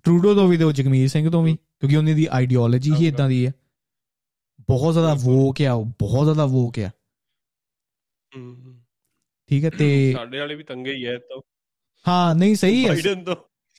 ਟਰੂਡੋ 0.05 0.35
ਤੋਂ 0.35 0.49
ਵੀ 0.49 0.57
ਤੇ 0.57 0.65
ਉਹ 0.65 0.73
ਜਗਮੀਤ 0.73 1.11
ਸਿੰਘ 1.11 1.31
ਤੋਂ 1.31 1.43
ਵੀ 1.43 1.57
ਕਿਉਂਕਿ 1.57 1.97
ਉਹਨਾਂ 1.97 2.15
ਦੀ 2.15 2.29
ਆਈਡੀਓਲੋਜੀ 2.31 2.93
ਹੀ 2.95 3.07
ਇਦਾਂ 3.07 3.29
ਦੀ 3.29 3.47
ਹੈ। 3.47 3.53
ਬਹੁਤ 4.61 4.93
ਜ਼ਿਆਦਾ 4.93 5.15
ਵੋਕ 5.15 5.63
ਆ 5.63 5.73
ਉਹ 5.73 5.85
ਬਹੁਤ 5.85 6.25
ਜ਼ਿਆਦਾ 6.25 6.47
ਵੋਕ 6.47 6.79
ਆ। 6.79 6.91
ਠੀਕ 9.49 9.65
ਹੈ 9.65 9.71
ਤੇ 9.71 10.13
ਸਾਡੇ 10.17 10.39
ਵਾਲੇ 10.39 10.55
ਵੀ 10.55 10.63
ਤੰਗੇ 10.63 10.93
ਹੀ 10.93 11.05
ਐ 11.05 11.17
ਤਾਂ। 11.17 11.41
ਹਾਂ 12.09 12.35
ਨਹੀਂ 12.35 12.57
ਸਹੀ 12.57 12.85
ਹੈ। 12.85 12.89
ਬਾਈਡਨ 12.89 13.25
ਤੋਂ। 13.25 13.37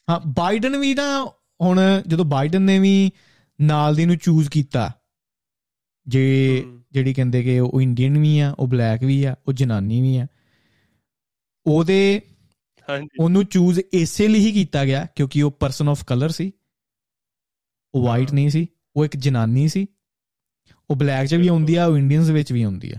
ਹਾਂ 0.09 0.19
ਬਾਈਡਨ 0.27 0.77
ਵੀ 0.77 0.93
ਨਾ 0.93 1.31
ਹੁਣ 1.61 2.01
ਜਦੋਂ 2.07 2.25
ਬਾਈਡਨ 2.25 2.61
ਨੇ 2.61 2.79
ਵੀ 2.79 3.11
ਨਾਲ 3.61 3.95
ਦੀ 3.95 4.05
ਨੂੰ 4.05 4.17
ਚੂਜ਼ 4.17 4.49
ਕੀਤਾ 4.49 4.91
ਜੇ। 6.07 6.65
ਜਿਹੜੀ 6.91 7.13
ਕਹਿੰਦੇ 7.13 7.43
ਕਿ 7.43 7.60
ਉਹ 7.60 7.82
ਇੰਡੀਅਨ 7.82 8.17
ਵੀ 8.17 8.39
ਆ 8.39 8.56
ਉਹ 8.60 8.67
ਬਲੈਕ 8.67 9.04
ਵੀ 9.04 9.23
ਆ 9.23 9.36
ਉਹ 9.47 9.54
ਜਨਾਨੀ 9.54 10.01
ਵੀ 10.01 10.17
ਆ। 10.17 10.27
ਉਹਦੇ 11.65 12.21
ਹਾਂਜੀ। 12.89 13.08
ਉਹਨੂੰ 13.19 13.45
ਚੂਜ਼ 13.45 13.80
ਇਸੇ 13.93 14.27
ਲਈ 14.27 14.39
ਹੀ 14.39 14.51
ਕੀਤਾ 14.51 14.86
ਗਿਆ 14.86 15.08
ਕਿਉਂਕਿ 15.15 15.41
ਉਹ 15.41 15.51
ਪਰਸਨ 15.51 15.89
ਆਫ 15.89 16.04
ਕਲਰ 16.04 16.30
ਸੀ। 16.30 16.51
ਉਹ 17.95 18.06
ਵਾਈਟ। 18.06 18.34
ਨਹੀਂ 18.34 18.49
ਸੀ 18.49 18.67
ਉਹ 18.95 19.06
ਇੱਕ 19.06 19.17
ਜਨਾਨੀ 19.17 19.67
ਸੀ। 19.67 19.86
ਉਹ 20.89 20.95
ਬਲੈਕ 20.95 21.27
'ਚ 21.27 21.36
ਵੀ 21.36 21.47
ਆਉਂਦੀ 21.47 21.75
ਆ 21.75 21.86
ਉਹ 21.86 21.97
ਇੰਡੀਅਨਸ 21.97 22.30
ਵਿੱਚ 22.30 22.54
ਵੀ 22.54 22.63
ਆਉਂਦੀ 22.63 22.91
ਆ। 22.91 22.95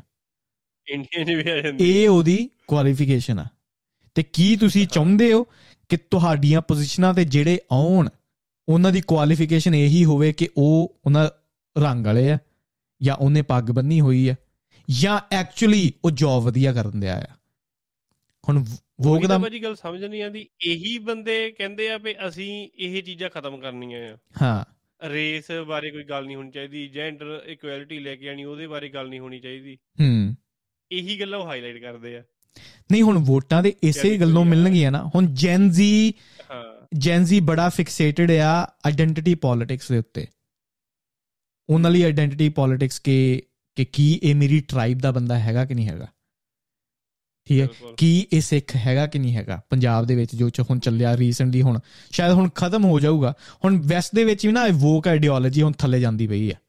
ਇੰਡੀਅਨ 0.89 1.43
ਵੀ 1.43 1.51
ਆ 1.51 1.61
ਜਾਂਦੇ 1.61 2.03
ਇਹ 2.03 2.09
ਉਹਦੀ 2.09 2.51
ਕੁਆਲੀਫਿਕੇਸ਼ਨ 2.67 3.39
ਆ। 3.39 3.47
ਤੇ 4.15 4.23
ਕੀ 4.23 4.57
ਤੁਸੀਂ 4.57 4.87
ਚਾਹੁੰਦੇ 4.87 5.33
ਹੋ 5.33 5.45
ਕਿ 5.89 5.97
ਤੁਹਾਡੀਆਂ 5.97 6.61
ਪੋਜੀਸ਼ਨਾਂ 6.61 7.15
ਤੇ 7.15 7.25
ਜਿਹੜੇ 7.25 7.61
ਆਉਣ 7.73 8.09
ਉਹਨਾਂ 8.69 8.93
ਦੀ 8.93 9.01
ਕੁਆਲੀਫਿਕੇਸ਼ਨ 9.01 9.75
ਇਹੀ 9.75 10.05
ਹੋਵੇ 10.05 10.33
ਕਿ 10.33 10.49
ਉਹ 10.57 11.01
ਉਹਨਾਂ 11.07 11.31
ਰੰਗ 11.81 12.07
ਵਾਲੇ 12.07 12.31
ਆ? 12.31 12.39
ਜਾਂ 13.03 13.17
ਉਹਨੇ 13.17 13.43
ਪੱਗ 13.43 13.65
ਬੰਨੀ 13.65 14.01
ਹੋਈ 14.01 14.29
ਆ 14.29 14.35
ਜਾਂ 15.01 15.21
ਐਕਚੁਅਲੀ 15.33 15.93
ਉਹ 16.05 16.11
ਜੌਬ 16.11 16.45
ਵਧੀਆ 16.45 16.73
ਕਰਨ 16.73 17.01
ਦਿਆ 17.01 17.19
ਆ। 17.19 17.35
ਹੁਣ 18.49 18.65
ਵੋਗ 19.01 19.27
ਦਾ 19.27 19.39
ਭਾਜੀ 19.39 19.63
ਗੱਲ 19.63 19.77
ਸਮਝ 19.77 20.05
ਨਹੀਂ 20.05 20.23
ਆਉਂਦੀ। 20.23 20.49
ਇਹੀ 20.61 20.99
ਬੰਦੇ 20.99 21.51
ਕਹਿੰਦੇ 21.51 21.91
ਆ 21.91 21.99
ਵੀ 21.99 22.15
ਅਸੀਂ 22.29 22.69
ਇਹ 22.79 23.03
ਚੀਜ਼ਾਂ 23.03 23.31
ਖਤਮ 23.31 23.57
ਕਰਨੀਆਂ 23.57 24.15
ਆ। 24.15 24.19
ਹਾਂ। 24.43 24.65
ਰੇਸ 25.09 25.51
ਬਾਰੇ 25.67 25.91
ਕੋਈ 25.91 26.05
ਗੱਲ 26.05 26.27
ਨਹੀਂ 26.27 26.37
ਹੋਣੀ 26.37 26.51
ਚਾਹੀਦੀ 26.51 26.89
ਜੈਂਡਰ 26.89 27.43
ਇਕੁਐਲਿਟੀ 27.47 27.99
ਲੈ 27.99 28.17
ਕੇ 28.17 28.29
ਆਣੀ 28.29 28.45
ਉਹਦੇ 28.45 28.67
ਬਾਰੇ 28.67 28.89
ਗੱਲ 28.89 29.09
ਨਹੀਂ 29.09 29.21
ਹੋਣੀ 29.21 29.41
ਚਾਹੀਦੀ। 29.41 29.79
ਹੂੰ। 30.01 30.37
ਇਹੀ 30.93 31.21
ਗੱਲਾਂ 31.21 31.39
ਉਹ 31.39 31.47
ਹਾਈਲਾਈਟ 31.47 31.83
ਕਰਦੇ 31.83 32.17
ਆ। 32.17 32.23
ਨਹੀਂ 32.93 33.03
ਹੁਣ 33.03 33.19
ਵੋਟਾਂ 33.19 33.63
ਦੇ 33.63 33.75
ਇਸੇ 33.83 34.19
ਗੱਲੋਂ 34.19 34.45
ਮਿਲਣਗੀਆਂ 34.45 34.93
ਨਾ। 34.93 35.11
ਹੁਣ 35.15 35.27
ਜੈਨਜ਼ੀ 35.27 36.15
ਹਾਂ। 36.51 36.87
ਜੈਨਜ਼ੀ 36.95 37.41
ਬੜਾ 37.41 37.69
ਫਿਕਸੇਟਡ 37.69 38.31
ਆ 38.31 38.63
ਆਇਡੈਂਟੀਟੀ 38.87 39.35
ਪੋਲਿਟਿਕਸ 39.35 39.93
ਦੇ 39.93 39.99
ਉੱਤੇ। 39.99 40.27
ਉਹਨਾਂ 41.71 41.91
ਲਈ 41.91 42.03
ਆਇਡੈਂਟੀਟੀ 42.03 42.49
ਪੋਲਿਟਿਕਸ 42.49 42.99
ਕੇ 43.01 43.43
ਕਿ 43.77 43.85
ਕੀ 43.85 44.21
ਇਹ 44.23 44.35
ਮੇਰੀ 44.35 44.61
ਟ੍ਰਾਈਬ 44.61 44.99
ਦਾ 44.99 45.13
ਬੰਦਾ 45.13 45.39
ਹੈਗਾ 45.39 45.65
ਕਿ 45.65 45.75
ਨਹੀਂ 45.75 45.89
ਹੈਗਾ? 45.89 46.07
ਠੀਕ 47.45 47.61
ਹੈ? 47.61 47.69
ਕੀ 47.97 48.27
ਇਹ 48.33 48.41
ਸਿੱਖ 48.41 48.77
ਹੈਗਾ 48.77 49.07
ਕਿ 49.07 49.19
ਨਹੀਂ 49.19 49.37
ਹੈਗਾ? 49.37 49.63
ਪੰਜਾਬ 49.71 50.07
ਦੇ 50.07 50.15
ਵਿੱਚ 50.15 50.37
ਜੋ 50.37 50.51
ਚ 50.51 50.61
ਹੁਣ 50.61 50.79
ਚੱਲਿਆ 50.79 51.17
ਰੀਸੈਂਟਲੀ 51.17 51.63
ਹੁਣ 51.63 51.79
ਸ਼ਾਇਦ 52.11 52.33
ਹੁਣ 52.33 52.49
ਖਤਮ 52.49 52.85
ਹੋ 52.85 53.01
ਜਾਊਗਾ। 53.01 53.35
ਹੁਣ 53.65 53.81
ਵੈਸਟ 53.81 54.15
ਦੇ 54.15 54.25
ਵਿੱਚ 54.25 54.47
ਵੀ 54.47 54.53
ਨਾ 54.53 54.67
ਵੋਕ 54.73 55.09
ਆਈਡੀਓਲੋਜੀ 55.09 55.63
ਹੁਣ 55.63 55.73
ਥੱਲੇ 55.73 56.01
ਜਾਂਦੀ 56.01 56.27
ਪਈ 56.27 56.51
ਹੈ 56.51 56.61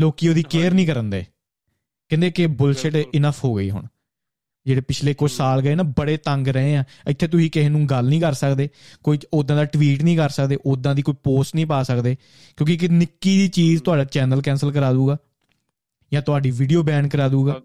ਲੋਕੀ 0.00 0.28
ਉਹਦੀ 0.28 0.42
ਕੇਅਰ 0.42 0.72
ਨਹੀਂ 0.72 0.86
ਕਰਨ 0.86 1.10
ਦੇ। 1.10 1.26
ਕਹਿੰਦੇ 2.08 2.30
ਕਿ 2.30 2.46
ਬੁਲਸ਼ਿਟ। 2.46 2.96
ਇਨਫ 2.96 3.44
ਹੋ 3.44 3.54
ਗਈ 3.54 3.70
ਹੁਣ। 3.70 3.86
ਜਿਹੜੇ 4.68 4.80
ਪਿਛਲੇ 4.80 5.14
ਕੁਝ 5.14 5.30
ਸਾਲ 5.32 5.62
ਗਏ 5.62 5.74
ਨਾ 5.74 5.82
ਬੜੇ 5.98 6.16
ਤੰਗ 6.16 6.48
ਰਹੇ 6.48 6.76
ਆ। 6.76 6.84
ਇੱਥੇ 7.08 7.28
ਤੁਸੀਂ 7.28 7.50
ਕਿਸੇ 7.50 7.68
ਨੂੰ 7.68 7.86
ਗੱਲ 7.86 8.08
ਨਹੀਂ 8.08 8.20
ਕਰ 8.20 8.32
ਸਕਦੇ 8.32 8.68
ਕੋਈ 9.04 9.18
ਉਦਾਂ 9.32 9.56
ਦਾ 9.56 9.64
ਟਵੀਟ 9.64 10.02
ਨਹੀਂ 10.02 10.16
ਕਰ 10.16 10.30
ਸਕਦੇ 10.30 10.58
ਉਦਾਂ 10.66 10.94
ਦੀ 10.94 11.02
ਕੋਈ 11.02 11.14
ਪੋਸਟ 11.22 11.54
ਨਹੀਂ 11.54 11.66
ਪਾ 11.66 11.82
ਸਕਦੇ 11.82 12.16
ਕਿਉਂਕਿ 12.56 12.76
ਕਿ 12.76 12.88
ਨਿੱਕੀ 12.88 13.36
ਦੀ 13.38 13.48
ਚੀਜ਼ 13.48 13.82
ਤੁਹਾਡਾ 13.82 14.04
ਚੈਨਲ 14.04 14.42
ਕੈਨਸਲ 14.42 14.72
ਕਰਾ 14.72 14.92
ਦੂਗਾ 14.92 15.16
ਜਾਂ 16.12 16.22
ਤੁਹਾਡੀ 16.22 16.50
ਵੀਡੀਓ 16.50 16.82
ਬੈਨ 16.82 17.08
ਕਰਾ 17.08 17.28
ਦੂਗਾ। 17.28 17.60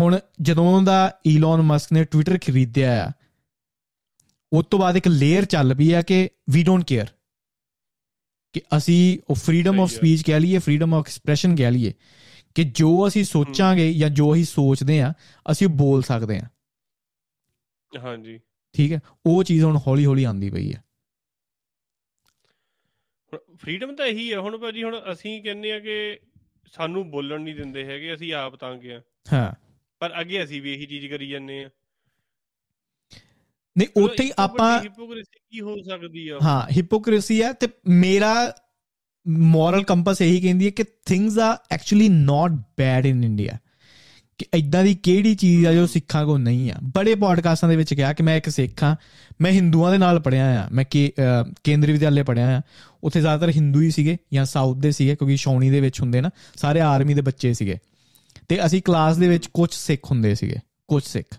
ਹੁਣ 0.00 0.18
ਜਦੋਂ 0.40 0.82
ਦਾ 0.82 0.98
ਈਲਨ 1.26 1.62
ਮਸਕ 1.62 1.92
ਨੇ 1.92 2.04
ਟਵਿੱਟਰ 2.04 2.38
ਖਰੀਦਿਆ 2.38 2.92
ਆ 3.06 3.12
ਉਸ 4.52 4.64
ਤੋਂ 4.70 4.78
ਬਾਅਦ 4.78 4.96
ਇੱਕ 4.96 5.08
ਲੇਅਰ 5.08 5.44
ਚੱਲ 5.44 5.74
ਪਈ 5.74 5.92
ਆ 5.92 6.02
ਕਿ 6.02 6.28
ਵੀ 6.50 6.62
ਡੋਨਟ 6.62 6.84
ਕੇਅਰ 6.84 7.06
ਕਿ 8.54 8.60
ਅਸੀਂ 8.76 9.18
ਉਹ 9.30 9.34
ਫਰੀडम 9.34 9.80
ਆਫ 9.80 9.90
ਸਪੀਚ 9.90 10.22
ਕਹਿ 10.22 10.40
ਲਈਏ 10.40 10.58
ਫਰੀडम 10.58 10.94
ਆਫ 10.94 11.06
ਐਕਸਪ੍ਰੈਸ਼ਨ 11.06 11.56
ਕਹਿ 11.56 11.70
ਲਈਏ। 11.70 11.92
ਕਿ 12.56 12.64
ਜੋ 12.64 13.06
ਅਸੀਂ 13.08 13.24
ਸੋਚਾਂਗੇ 13.24 13.92
ਜਾਂ 13.94 14.08
ਜੋ 14.10 14.32
ਅਸੀਂ 14.34 14.44
ਸੋਚਦੇ 14.44 15.00
ਆ 15.02 15.12
ਅਸੀਂ 15.46 15.68
ਬੋਲ 15.68 16.02
ਸਕਦੇ 16.02 16.38
ਆ 16.38 16.48
ਹਾਂਜੀ। 17.92 18.38
ਠੀਕ 18.74 18.92
ਹੈ? 18.92 19.00
ਉਹ 19.26 19.42
ਚੀਜ਼ 19.44 19.64
ਹੁਣ 19.64 19.76
ਹੌਲੀ 19.86 20.04
ਹੌਲੀ 20.06 20.24
ਆਂਦੀ 20.24 20.50
ਪਈ 20.50 20.72
ਹੈ। 20.72 20.82
ਫਰੀडम 23.32 23.94
ਤਾਂ 23.96 24.06
ਇਹੀ 24.06 24.32
ਹੈ। 24.32 24.38
ਹੁਣ 24.38 24.56
ਭਾਜੀ 24.58 24.82
ਹੁਣ 24.82 25.00
ਅਸੀਂ 25.12 25.42
ਕਹਿੰਦੇ 25.42 25.72
ਆ 25.72 25.78
ਕਿ 25.78 26.18
ਸਾਨੂੰ 26.72 27.10
ਬੋਲਣ 27.10 27.40
ਨਹੀਂ 27.40 27.54
ਦਿੰਦੇ 27.54 27.84
ਹੈਗੇ 27.84 28.14
ਅਸੀਂ 28.14 28.32
ਆਪ 28.34 28.56
ਤੰਗ 28.56 28.84
ਆ 28.90 29.00
ਹਾਂ। 29.32 29.52
ਪਰ 30.00 30.20
ਅੱਗੇ 30.20 30.42
ਅਸੀਂ 30.44 30.60
ਵੀ 30.62 30.72
ਇਹੀ 30.74 30.86
ਚੀਜ਼ 30.86 31.06
ਕਰੀ 31.06 31.28
ਜਾਂਦੇ 31.28 31.62
ਆ 31.64 31.70
ਨਹੀਂ 33.76 33.88
ਉੱਥੇ 33.96 34.24
ਹੀ 34.24 34.30
ਆਪਾਂ 34.38 34.70
ਹਿਪੋਕ੍ਰੇਸੀ 34.82 35.38
ਕੀ 35.50 35.60
ਹੋ 35.60 35.76
ਸਕਦੀ 35.82 36.28
ਆ? 36.28 36.38
ਹਾਂ 36.42 36.66
ਹਿਪੋਕ੍ਰੀਸੀ 36.76 37.42
ਹੈ 37.42 37.52
ਤੇ 37.52 37.68
ਮੇਰਾ 37.88 38.32
ਮੋਰਲ 39.28 39.84
ਕੰਪਸ 39.84 40.22
ਇਹੀ 40.22 40.40
ਕਹਿੰਦੀ 40.40 40.66
ਹੈ 40.66 40.70
ਕਿ 40.70 40.84
ਥਿੰਗਸ 41.06 41.38
ਆ 41.38 41.58
actually 41.70 42.08
not 42.08 42.50
bad 42.50 43.06
in 43.06 43.24
India 43.24 43.52
ਕਿ 44.38 44.46
ਇਦਾਂ 44.54 44.84
ਦੀ 44.84 44.94
ਕਿਹੜੀ 44.94 45.34
ਚੀਜ਼ 45.34 45.66
ਆ 45.66 45.72
ਜੋ 45.72 45.86
ਸਿੱਖਾਂ 45.86 46.26
ਕੋ 46.26 46.38
ਨਹੀਂ 46.38 46.72
ਆ? 46.72 46.74
ਬੜੇ 46.82 47.14
ਪੋਡਕਾਸਟਾਂ 47.14 47.68
ਦੇ 47.68 47.76
ਵਿੱਚ 47.76 47.94
ਕਿਹਾ 47.94 48.12
ਕਿ 48.12 48.22
ਮੈਂ 48.22 48.36
ਇੱਕ 48.36 48.48
ਸਿੱਖ 48.48 48.82
ਹਾਂ, 48.82 48.96
ਮੈਂ 49.40 49.52
ਹਿੰਦੂਆਂ 49.52 49.92
ਦੇ 49.92 49.98
ਨਾਲ 49.98 50.20
ਪੜਿਆ 50.20 50.64
ਆ, 50.64 50.68
ਮੈਂ 50.72 50.84
ਕੇ- 50.90 51.22
ਅਹ, 51.22 51.52
ਕੇਂਦਰੀ 51.64 51.92
ਵਿਦਿਆਲੇ 51.92 52.22
ਪੜਿਆ 52.22 52.58
ਆ। 52.58 52.62
ਉੱਥੇ 53.04 53.20
ਜ਼ਿਆਦਾਤਰ 53.20 53.52
ਹਿੰਦੂ 53.52 53.80
ਹੀ 53.80 53.90
ਸੀਗੇ 53.90 54.16
ਜਾਂ 54.32 54.44
ਸਾਊਥ 54.44 54.76
ਦੇ 54.76 54.92
ਸੀਗੇ, 54.92 55.16
ਕਿਉਂਕਿ 55.16 55.36
ਸ਼ੌਣੀ 55.36 55.70
ਦੇ 55.70 55.80
ਵਿੱਚ 55.80 56.00
ਹੁੰਦੇ 56.00 56.20
ਨਾ, 56.20 56.30
ਸਾਰੇ 56.56 56.80
ਆਰਮੀ 56.80 57.14
ਦੇ 57.14 57.20
ਬੱਚੇ 57.20 57.54
ਸੀਗੇ। 57.54 57.78
ਤੇ 58.48 58.66
ਅਸੀਂ 58.66 58.82
ਕਲਾਸ 58.82 59.16
ਦੇ 59.16 59.28
ਵਿੱਚ 59.28 59.46
ਕੁਝ 59.46 59.70
ਸਿੱਖ 59.72 60.10
ਹੁੰਦੇ 60.10 60.34
ਸੀਗੇ 60.34 60.56
ਕੁਝ 60.88 61.04
ਸਿੱਖ। 61.04 61.36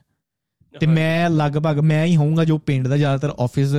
ਤੇ 0.79 0.85
ਮੈਂ 0.87 1.29
ਲਗਭਗ 1.29 1.79
ਮੈਂ 1.79 2.05
ਹੀ 2.05 2.15
ਹੋਊਂਗਾ 2.15 2.45
ਜੋ 2.45 2.57
ਪਿੰਡ 2.57 2.87
ਦਾ 2.87 2.97
ਜ਼ਿਆਦਾਤਰ 2.97 3.35
ਆਫਿਸ 3.39 3.69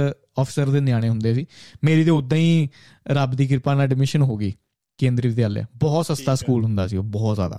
ਅਫਸਰ 0.40 0.70
ਦੇ 0.70 0.80
ਨਿਆਣੇ 0.80 1.08
ਹੁੰਦੇ 1.08 1.34
ਸੀ। 1.34 1.46
ਮੇਰੀ 1.84 2.04
ਤੇ 2.04 2.10
ਉਦਾਂ 2.10 2.38
ਹੀ 2.38 2.68
ਰੱਬ 3.08 3.30
ਦੀ 3.30 3.46
ਕਿਰਪਾ 3.46 3.74
ਨਾਲ 3.74 3.82
ਐਡਮਿਸ਼ਨ 3.82 4.22
ਹੋ 4.22 4.36
ਗਈ 4.36 4.52
ਕੇਂਦਰੀ 4.98 5.28
ਵਿਦਿਆਲੇ 5.28 5.62
ਬਹੁਤ 5.76 6.06
ਸਸਤਾ। 6.06 6.34
ਸਕੂਲ 6.34 6.64
ਹੁੰਦਾ 6.64 6.86
ਸੀ 6.86 6.96
ਉਹ 6.96 7.04
ਬਹੁਤ 7.04 7.36
ਜ਼ਿਆਦਾ। 7.36 7.58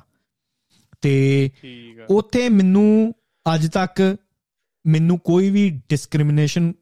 ਤੇ 1.02 1.50
ਉੱਥੇ 2.10 2.50
ਮੈਨੂੰ 2.50 3.14
ਅੱਜ 3.54 3.68
ਤੱਕ 3.68 4.18
ਮੈਨੂੰ 4.88 5.20
ਕੋਈ 5.20 5.50
ਵੀ 5.50 5.70
ਡਿਸਕ੍ਰਿਮੀਨੇਸ਼ਨ 5.90 6.74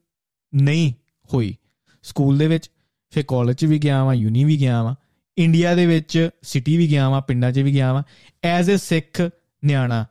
ਨਹੀਂ 0.54 0.92
ਹੋਈ। 1.34 1.56
ਸਕੂਲ 2.02 2.38
ਦੇ 2.38 2.46
ਵਿੱਚ 2.46 2.70
ਫਿਰ 3.10 3.24
ਕਾਲਜ 3.28 3.56
'ਚ 3.56 3.64
ਵੀ 3.64 3.78
ਗਿਆ 3.78 4.04
ਵਾਂ 4.04 4.14
ਯੂਨੀ 4.14 4.44
ਵੀ 4.44 4.60
ਗਿਆ 4.60 4.82
ਵਾਂ। 4.82 4.94
ਇੰਡੀਆ 5.38 5.74
ਦੇ 5.74 5.86
ਵਿੱਚ 5.86 6.30
ਸਿਟੀ 6.42 6.76
ਵੀ 6.76 6.90
ਗਿਆ 6.90 7.08
ਵਾਂ 7.08 7.20
ਪਿੰਡਾਂ 7.20 7.52
'ਚ 7.52 7.58
ਵੀ 7.58 7.72
ਗਿਆ 7.72 7.92
ਵਾਂ। 7.92 8.02
ਐਜ਼ 8.44 8.70
ਅ 8.70 8.76
ਸਿੱਖ 8.76 9.30
ਨਿਆਣਾ 9.64 10.06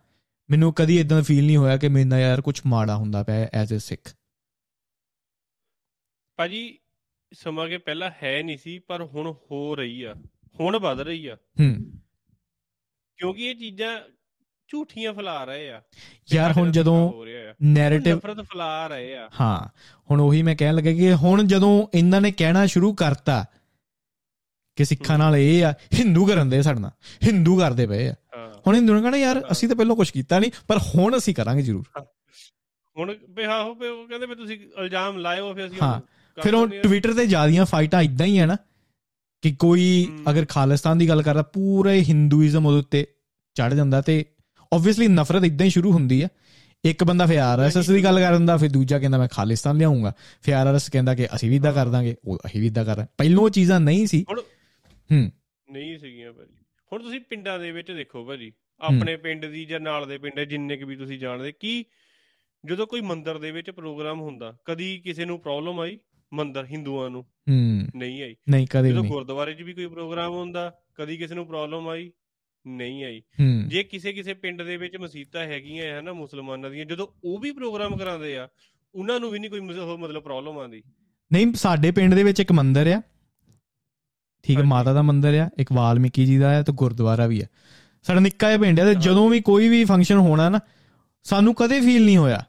ਮੈਨੂੰ 0.51 0.73
ਕਦੀ 0.73 0.99
ਇਦਾਂ 0.99 1.17
ਦਾ 1.17 1.23
ਫੀਲ 1.23 1.45
ਨਹੀਂ 1.45 1.57
ਹੋਇਆ 1.57 1.77
ਕਿ 1.77 1.87
ਮੇਰੇ 1.87 2.05
ਨਾਲ 2.05 2.19
ਯਾਰ 2.19 2.41
ਕੁਝ 2.41 2.61
ਮਾੜਾ 2.65 2.95
ਹੁੰਦਾ 2.95 3.23
ਪਿਆ 3.23 3.49
ਐਜ਼ 3.53 3.73
ਅ 3.73 3.77
ਸਿੱਖ। 3.77 4.15
ਭਾਜੀ 6.35 6.79
ਸਮਾਂ 7.33 7.67
ਕੇ 7.67 7.77
ਪਹਿਲਾਂ 7.77 8.11
ਹੈ 8.23 8.43
ਨਹੀਂ 8.43 8.57
ਸੀ 8.57 8.79
ਪਰ 8.79 9.03
ਹੁਣ 9.03 9.35
ਹੋ 9.51 9.75
ਰਹੀ 9.75 10.03
ਆ। 10.03 10.15
ਹੁਣ 10.59 10.79
ਵੱਧ 10.79 10.99
ਰਹੀ 10.99 11.27
ਆ। 11.27 11.35
ਹੂੰ। 11.35 11.75
ਕਿਉਂਕਿ 13.17 13.45
ਇਹ 13.45 13.55
ਚੀਜ਼ਾਂ 13.55 14.01
ਝੂਠੀਆਂ 14.67 15.13
ਫੈਲਾ 15.13 15.43
ਰਹੇ 15.43 15.71
ਆ। 15.71 15.81
ਯਾਰ 16.33 16.51
ਹੁਣ 16.51 16.71
ਜਦੋਂ 16.71 17.25
ਨੈਰੇਟਿਵ 17.63 18.15
ਨਫ਼ਰਤ 18.15 18.37
ਫੈਲਾ 18.37 18.87
ਰਹੇ 18.87 19.17
ਆ। 19.17 19.29
ਹਾਂ 19.41 19.69
ਹੁਣ 20.11 20.21
ਉਹੀ 20.21 20.43
ਮੈਂ 20.43 20.55
ਕਹਿਣ 20.55 20.75
ਲੱਗਾ 20.75 20.91
ਕਿ 20.91 21.13
ਹੁਣ 21.13 21.43
ਜਦੋਂ 21.43 21.87
ਇਹਨਾਂ 21.97 22.21
ਨੇ 22.21 22.31
ਕਹਿਣਾ 22.31 22.65
ਸ਼ੁਰੂ 22.65 22.93
ਕਰਤਾ 22.93 23.45
ਕਿ 24.75 24.85
ਸਿੱਖਾਂ 24.85 25.17
ਨਾਲ 25.17 25.35
ਇਹ 25.35 25.65
ਆ 25.65 25.71
ਹਿੰਦੂ 25.71 26.25
ਕਰਨ 26.25 26.49
ਦੇ 26.49 26.61
ਸਾਡੇ 26.61 26.79
ਨਾਲ। 26.79 26.91
ਹਿੰਦੂ 27.23 27.59
ਕਰਦੇ 27.59 27.87
ਪਏ 27.87 28.09
ਆ। 28.09 28.15
ਹੁਣ 28.67 28.75
ਹਿੰਦੂ 28.75 28.95
ਨੇ 28.95 29.01
ਕਹਣਾ 29.01 29.17
ਯਾਰ 29.17 29.43
ਅਸੀਂ 29.51 29.69
ਤਾਂ 29.69 29.75
ਪਹਿਲਾਂ 29.75 29.95
ਕੁਝ 29.95 30.09
ਕੀਤਾ 30.09 30.39
ਨਹੀਂ 30.39 30.51
ਪਰ 30.67 30.77
ਹੁਣ 30.95 31.17
ਅਸੀਂ 31.17 31.35
ਕਰਾਂਗੇ 31.35 31.61
ਜ਼ਰੂਰ। 31.61 32.03
ਹੁਣ 32.97 33.15
ਵੀ 33.29 33.45
ਹਾਂ 33.45 33.59
ਉਹ 33.59 33.75
ਵੀ 33.75 33.87
ਉਹ 33.87 34.07
ਕਹਿੰਦੇ 34.07 34.25
ਵੀ 34.25 34.35
ਤੁਸੀਂ 34.35 34.57
ਇਲਜ਼ਾਮ 34.57 35.17
ਲਾਇਓ 35.17 35.53
ਫਿਰ 35.53 35.67
ਅਸੀਂ 35.67 35.77
ਹਾਂ, 35.81 36.01
ਫਿਰ 36.41 36.53
ਉਹ। 36.53 36.67
ਟਵਿੱਟਰ 36.67 37.13
ਤੇ 37.13 37.27
ਜਿਆਦੀਆਂ 37.27 37.65
ਫਾਈਟਾਂ 37.65 38.01
ਇਦਾਂ 38.01 38.25
ਹੀ 38.25 38.37
ਆ 38.37 38.45
ਨਾ 38.45 38.57
ਕਿ 39.41 39.51
ਕੋਈ। 39.51 40.07
ਅਗਰ 40.29 40.45
ਖਾਲਿਸਤਾਨ 40.49 40.97
ਦੀ 40.97 41.09
ਗੱਲ 41.09 41.21
ਕਰਦਾ 41.21 41.41
ਪੂਰੇ 41.41 42.03
ਹਿੰਦੂਇਜ਼ਮ 42.03 42.65
ਉਹਦੇ 42.65 42.79
ਉੱਤੇ 42.79 43.07
ਚੜ 43.55 43.73
ਜਾਂਦਾ 43.73 44.01
ਤੇ 44.01 44.25
ਆਬਵੀਅਸਲੀ 44.73 45.07
ਨਫ਼ਰਤ 45.07 45.43
ਇਦਾਂ 45.43 45.65
ਹੀ 45.65 45.71
ਸ਼ੁਰੂ 45.71 45.91
ਹੁੰਦੀ 45.91 46.21
ਆ। 46.21 46.27
ਇੱਕ 46.85 47.03
ਬੰਦਾ 47.03 47.25
ਫਿਰ 47.25 47.37
ਆਰਐਸਐਸ 47.37 47.89
ਦੀ 47.89 48.03
ਗੱਲ 48.03 48.19
ਕਰ 48.19 48.33
ਦਿੰਦਾ 48.33 48.57
ਫਿਰ 48.57 48.71
ਦੂਜਾ 48.71 48.99
ਕਹਿੰਦਾ 48.99 49.17
ਮੈਂ 49.17 49.27
ਖਾਲਿਸਤਾਨ 49.31 49.77
ਲਿਆਉਂਗਾ। 49.77 50.13
ਫਿਰ 50.41 50.53
ਆਰਐਸ 50.53 50.89
ਕਹਿੰਦਾ 50.89 51.15
ਕਿ 51.15 51.25
ਅਸੀਂ 51.35 51.49
ਵੀ 51.49 51.55
ਇਦਾਂ 51.55 51.73
ਕਰ 51.73 51.89
ਦਾਂਗੇ 51.89 52.15
ਉਹ 52.25 52.39
ਅਸੀਂ 52.45 52.61
ਵੀ 52.61 52.67
ਇਦਾਂ 52.67 52.85
ਕਰ 52.85 52.95
ਰਹੇ 52.95 53.05
ਪਹਿਲੋਂ 53.17 53.43
ਉਹ 53.43 53.49
ਚੀਜ਼ਾਂ 53.49 53.79
ਨਹੀਂ 53.79 54.07
ਸੀ। 54.07 54.25
ਹੂੰ। 54.31 55.31
ਨਹੀਂ 55.71 55.97
ਸੀਗੀਆਂ 55.99 56.33
ਭਾਜੀ। 56.33 56.60
ਹੁਣ 56.93 57.01
ਤੁਸੀਂ 57.01 57.19
ਪਿੰਡਾਂ 57.19 57.59
ਦੇ 57.59 57.71
ਵਿੱਚ 57.71 57.91
ਦੇਖੋ 57.91 58.25
ਭਾਜੀ 58.25 58.53
ਆਪਣੇ 58.79 59.17
ਪਿੰਡ 59.17 59.45
ਦੀ 59.45 59.65
ਜਾਂ 59.65 59.79
ਨਾਲ 59.79 60.07
ਦੇ 60.07 60.17
ਪਿੰਡ 60.17 60.39
ਜਿੰਨੇ 60.39 60.77
ਕੁ 60.77 60.85
ਵੀ 60.85 60.95
ਤੁਸੀਂ 60.95 61.19
ਜਾਣਦੇ 61.19 61.51
ਕੀ 61.51 61.85
ਜਦੋਂ 62.65 62.87
ਕੋਈ 62.87 63.01
ਮੰਦਿਰ 63.01 63.37
ਦੇ 63.37 63.51
ਵਿੱਚ 63.51 63.69
ਪ੍ਰੋਗਰਾਮ 63.69 64.21
ਹੁੰਦਾ 64.21 64.57
ਕਦੀ 64.65 64.97
ਕਿਸੇ 64.97 65.25
ਨੂੰ 65.25 65.39
ਪ੍ਰੋਬਲਮ 65.39 65.79
ਆਈ 65.79 65.99
ਮੰਦਿਰ 66.33 66.65
ਹਿੰਦੂਆਂ 66.65 67.09
ਨੂੰ? 67.09 67.21
ਹੂੰ। 67.21 67.87
ਨਹੀਂ 67.95 68.23
ਆਈ। 68.23 68.35
ਨਹੀਂ 68.49 68.67
ਕਦੇ 68.67 68.81
ਵੀ 68.81 68.89
ਜਦੋਂ 68.89 69.01
ਨਹੀਂ। 69.01 69.11
ਗੁਰਦੁਆਰੇ 69.11 69.53
'ਚ 69.53 69.61
ਵੀ 69.61 69.73
ਕੋਈ 69.73 69.87
ਪ੍ਰੋਗਰਾਮ 69.87 70.33
ਹੁੰਦਾ 70.33 70.79
ਕਦੀ 70.95 71.17
ਕਿਸੇ 71.17 71.35
ਨੂੰ 71.35 71.47
ਪ੍ਰੋਬਲਮ 71.47 71.87
ਆਈ? 71.87 72.11
ਨਹੀਂ 72.67 73.03
ਆਈ। 73.03 73.21
ਜੇ 73.67 73.83
ਕਿਸੇ 73.83 74.13
ਕਿਸੇ 74.13 74.33
ਪਿੰਡ 74.33 74.61
ਦੇ 74.61 74.77
ਵਿੱਚ 74.77 74.97
ਮਸਜਿਦਾਂ 74.97 75.43
ਹੈਗੀਆਂ 75.43 75.85
ਹੈ 75.85 76.01
ਨਾ 76.01 76.13
ਮੁਸਲਮਾਨਾਂ 76.13 76.69
ਦੀਆਂ 76.69 76.85
ਜਦੋਂ 76.85 77.07
ਉਹ 77.23 77.39
ਵੀ 77.39 77.51
ਪ੍ਰੋਗਰਾਮ 77.51 77.97
ਕਰਾਉਂਦੇ 77.97 78.37
ਆ 78.37 78.49
ਉਹਨਾਂ 78.95 79.19
ਨੂੰ 79.19 79.31
ਵੀ 79.31 79.39
ਨਹੀਂ 79.39 79.51
ਕੋਈ 79.51 79.59
ਮਤਲਬ 79.59 80.23
ਪ੍ਰੋਬਲਮ 80.23 80.57
ਆਉਂਦੀ। 80.57 80.83
ਨਹੀਂ 81.33 81.53
ਸਾਡੇ 81.53 81.91
ਪਿੰਡ 81.91 82.13
ਦੇ 82.13 82.23
ਵਿੱਚ 82.23 82.39
ਇੱਕ 82.39 82.51
ਮੰਦਿਰ 82.51 82.87
ਆ 82.87 83.01
ਠੀਕ 84.43 84.57
ਹੈ। 84.57 84.63
ਮਾਤਾ 84.63 84.93
ਦਾ 84.93 85.01
ਮੰਦਿਰ 85.01 85.39
ਆ 85.39 85.49
ਇੱਕ 85.57 85.71
ਵਾਲਮੀਕੀ 85.71 86.25
ਜੀ 86.25 86.37
ਦਾ 86.37 86.59
ਆ 86.59 86.61
ਤੇ 86.61 86.71
ਗੁਰਦੁਆਰਾ 86.71 87.27
ਵੀ 87.27 87.41
ਆ। 87.41 87.45
ਸਾਡਾ 88.03 88.19
ਨਿੱਕਾ 88.19 88.47
ਜਿਹਾ 88.47 88.59
ਪਿੰਡ 88.59 88.79
ਹੈ 88.79 88.85
ਤੇ 88.85 88.95
ਜਦੋਂ 88.95 89.29
ਵੀ 89.29 89.41
ਕੋਈ 89.41 89.69
ਵੀ 89.69 89.85
ਫੰਕਸ਼ਨ 89.85 90.17
ਹੋਣਾ 90.17 90.49
ਨਾ 90.49 90.59
ਸਾਨੂੰ 91.23 91.55
ਕਦੇ 91.55 91.81
ਫੀਲ 91.81 92.05
ਨਹੀਂ 92.05 92.17
ਹੋਇਆ। 92.17 92.43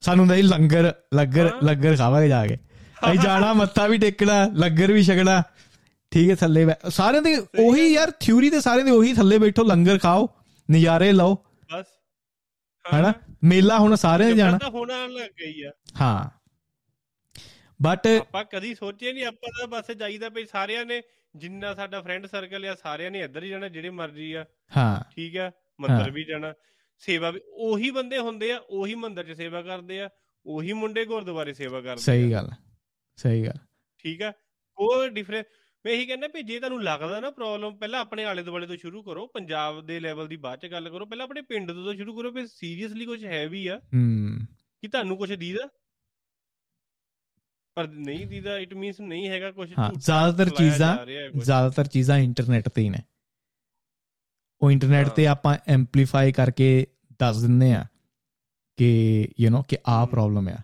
ਸਾਨੂੰ 0.00 0.28
ਸੀ 0.28 0.42
ਲੰਗਰ 0.42 0.92
ਲੰਗਰ 1.14 1.46
ਹਾਂ। 1.46 1.66
ਲੰਗਰ 1.66 1.96
ਖਾਵਾਂਗੇ 1.96 2.28
ਜਾ 2.28 2.46
ਕੇ। 2.46 2.56
ਅਸੀਂ 3.10 3.18
ਜਾਣਾ 3.18 3.52
ਮੱਥਾ 3.52 3.86
ਵੀ 3.86 3.98
ਟੇਕਣਾ 3.98 4.50
ਲੰਗਰ 4.54 4.92
ਵੀ 4.92 5.02
ਛਕਣਾ 5.02 5.42
ਠੀਕ 6.10 6.30
ਹੈ 6.30 6.34
ਥੱਲੇ 6.34 6.66
ਸਾਰਿਆਂ 6.90 7.22
ਦੇ 7.22 7.36
ਉਹੀ 7.36 7.94
ਯਾਰ 7.94 8.10
ਥਿਊਰੀ 8.20 8.50
ਤੇ 8.50 8.60
ਸਾਰਿਆਂ 8.60 8.84
ਦੇ 8.84 8.90
ਉਹੀ 8.90 9.12
ਥੱਲੇ 9.12 9.38
ਬੈਠੋ 9.38 9.62
ਲੰਗਰ 9.62 9.98
ਖਾਓ 9.98 10.28
ਨਜ਼ਾਰੇ 10.70 11.12
ਲਓ। 11.12 11.34
ਬਸ। 11.74 11.84
ਹੈਨਾ? 12.92 13.12
ਮੇਲਾ 13.44 13.78
ਹੁਣ 13.78 13.94
ਸਾਰਿਆਂ 13.94 14.30
ਨੇ 14.30 14.36
ਜਾਣਾ। 14.36 14.58
ਤਾਂ 14.58 14.70
ਹੋਣਾ 14.70 15.06
ਲੱਗ 15.06 15.30
ਗਈ 15.40 15.62
ਆ। 15.62 15.70
ਹਾਂ। 16.00 16.45
ਬਟ 17.82 18.06
ਆਪਾਂ 18.06 18.44
ਕਦੀ 18.44 18.74
ਸੋਚਿਆ 18.74 19.12
ਨਹੀਂ 19.12 19.24
ਆਪਾਂ 19.26 19.48
ਤਾਂ 19.58 19.66
ਬਸ 19.68 19.90
ਜਾਈਦਾ 19.90 20.28
ਵੀ 20.28 20.44
ਸਾਰਿਆਂ 20.44 20.84
ਨੇ 20.86 21.02
ਜਿੰਨਾ 21.36 21.74
ਸਾਡਾ 21.74 22.02
ਫਰੈਂਡ 22.02 22.26
ਸਰਕਲ 22.26 22.64
ਆ 22.64 22.74
ਸਾਰਿਆਂ 22.74 23.10
ਨੇ 23.10 23.20
ਇੱਧਰ 23.20 23.42
ਹੀ 23.42 23.48
ਜਾਣਾ 23.48 23.68
ਜਿਹੜੇ 23.68 23.90
ਮਰਜ਼ੀ 23.90 24.32
ਆ। 24.32 24.44
ਹਾਂ। 24.76 25.12
ਠੀਕ 25.14 25.36
ਆ? 25.36 25.50
ਮੰਦਰ। 25.80 26.10
ਵੀ 26.10 26.24
ਜਾਣਾ। 26.24 26.54
ਸੇਵਾ 26.98 27.30
ਵੀ 27.30 27.40
ਉਹੀ 27.46 27.90
ਬੰਦੇ 27.90 28.18
ਹੁੰਦੇ 28.18 28.52
ਆ 28.52 28.58
ਉਹੀ 28.58 28.94
ਮੰਦਰ 28.94 29.24
'ਚ 29.24 29.36
ਸੇਵਾ 29.36 29.62
ਕਰਦੇ 29.62 30.00
ਆ 30.00 30.08
ਉਹੀ 30.46 30.72
ਮੁੰਡੇ 30.72 31.04
ਗੁਰਦੁਆਰੇ 31.04 31.52
ਸੇਵਾ 31.52 31.80
ਕਰਦੇ 31.80 32.02
ਸਹੀ 32.02 32.32
ਗੱਲ 32.32 32.50
ਸਹੀ 33.16 33.46
ਗੱਲ 33.46 33.58
ਠੀਕ 33.98 34.22
ਆ? 34.22 34.30
ਕੋਈ 34.74 35.08
ਡਿਫਰੈਂਸ 35.08 35.46
ਮੈਂ 35.84 35.92
ਇਹੀ 35.92 36.06
ਕਹਿੰਦਾ 36.06 36.26
ਵੀ 36.34 36.42
ਜੇ 36.42 36.58
ਤੁਹਾਨੂੰ 36.58 36.82
ਲੱਗਦਾ 36.82 37.20
ਨਾ 37.20 37.30
ਪ੍ਰੋਬਲਮ 37.30 37.76
ਪਹਿਲਾਂ 37.76 38.00
ਆਪਣੇ 38.00 38.24
ਆਲੇ 38.24 38.42
ਦੁਆਲੇ 38.42 38.66
ਤੋਂ 38.66 38.76
ਸ਼ੁਰੂ 38.76 39.02
ਕਰੋ 39.02 39.26
ਪੰਜਾਬ 39.26 39.86
ਦੇ 39.86 40.00
ਲੈਵਲ 40.00 40.28
ਦੀ 40.28 40.36
ਬਾਅਦ 40.36 40.60
ਚ 40.60 40.66
ਗੱਲ 40.66 40.88
ਕਰੋ 40.90 41.06
ਪਹਿਲਾਂ 41.06 41.24
ਆਪਣੇ 41.24 41.40
ਪਿੰਡ 41.42 41.72
ਤੋਂ 41.72 41.84
ਤਾਂ 41.84 41.94
ਸ਼ੁਰੂ 41.94 42.16
ਕਰੋ 42.16 42.30
ਵੀ 42.30 42.46
ਸੀਰੀਅਸਲੀ 42.46 43.06
ਕੁਝ 43.06 43.24
ਹੈ 43.24 43.46
ਵੀ 43.48 43.66
ਆ। 43.66 43.78
ਹੂੰ। 43.78 44.38
ਕਿ 44.80 44.88
ਤੁਹਾਨੂੰ 44.88 45.16
ਕੁਝ 45.16 45.32
ਦੀਦਾ? 45.32 45.68
ਪਰ 47.76 47.88
ਨਹੀਂ 47.88 48.26
ਦੀਦਾ 48.26 48.58
ਇਟ 48.58 48.74
ਮੀਨਸ 48.74 49.00
ਨਹੀਂ 49.00 49.28
ਹੈਗਾ 49.28 49.50
ਕੁਝ 49.50 49.72
ਹਾਂ 49.78 49.90
ਜ਼ਿਆਦਾਤਰ 49.98 50.48
ਚੀਜ਼ਾਂ 50.48 50.96
ਜ਼ਿਆਦਾਤਰ 51.38 51.86
ਚੀਜ਼ਾਂ 51.86 52.18
ਇੰਟਰਨੈਟ 52.18 52.68
ਤੇ 52.68 52.82
ਹੀ 52.82 52.90
ਨੇ। 52.90 52.98
ਉਹ 54.60 54.70
ਇੰਟਰਨੈਟ। 54.70 55.08
ਤੇ 55.08 55.26
ਆਪਾਂ 55.26 55.56
ਐਮਪਲੀਫਾਈ 55.68 56.32
ਕਰਕੇ 56.32 56.86
ਦੱਸ 57.18 57.40
ਦਿੰਦੇ 57.40 57.72
ਆ 57.72 57.84
ਕਿ 58.76 58.88
ਯੂ 59.40 59.50
نو 59.50 59.62
ਕਿ 59.68 59.76
ਆ। 59.86 60.06
ਪ੍ਰੋਬਲਮ 60.06 60.48
ਆ। 60.48 60.56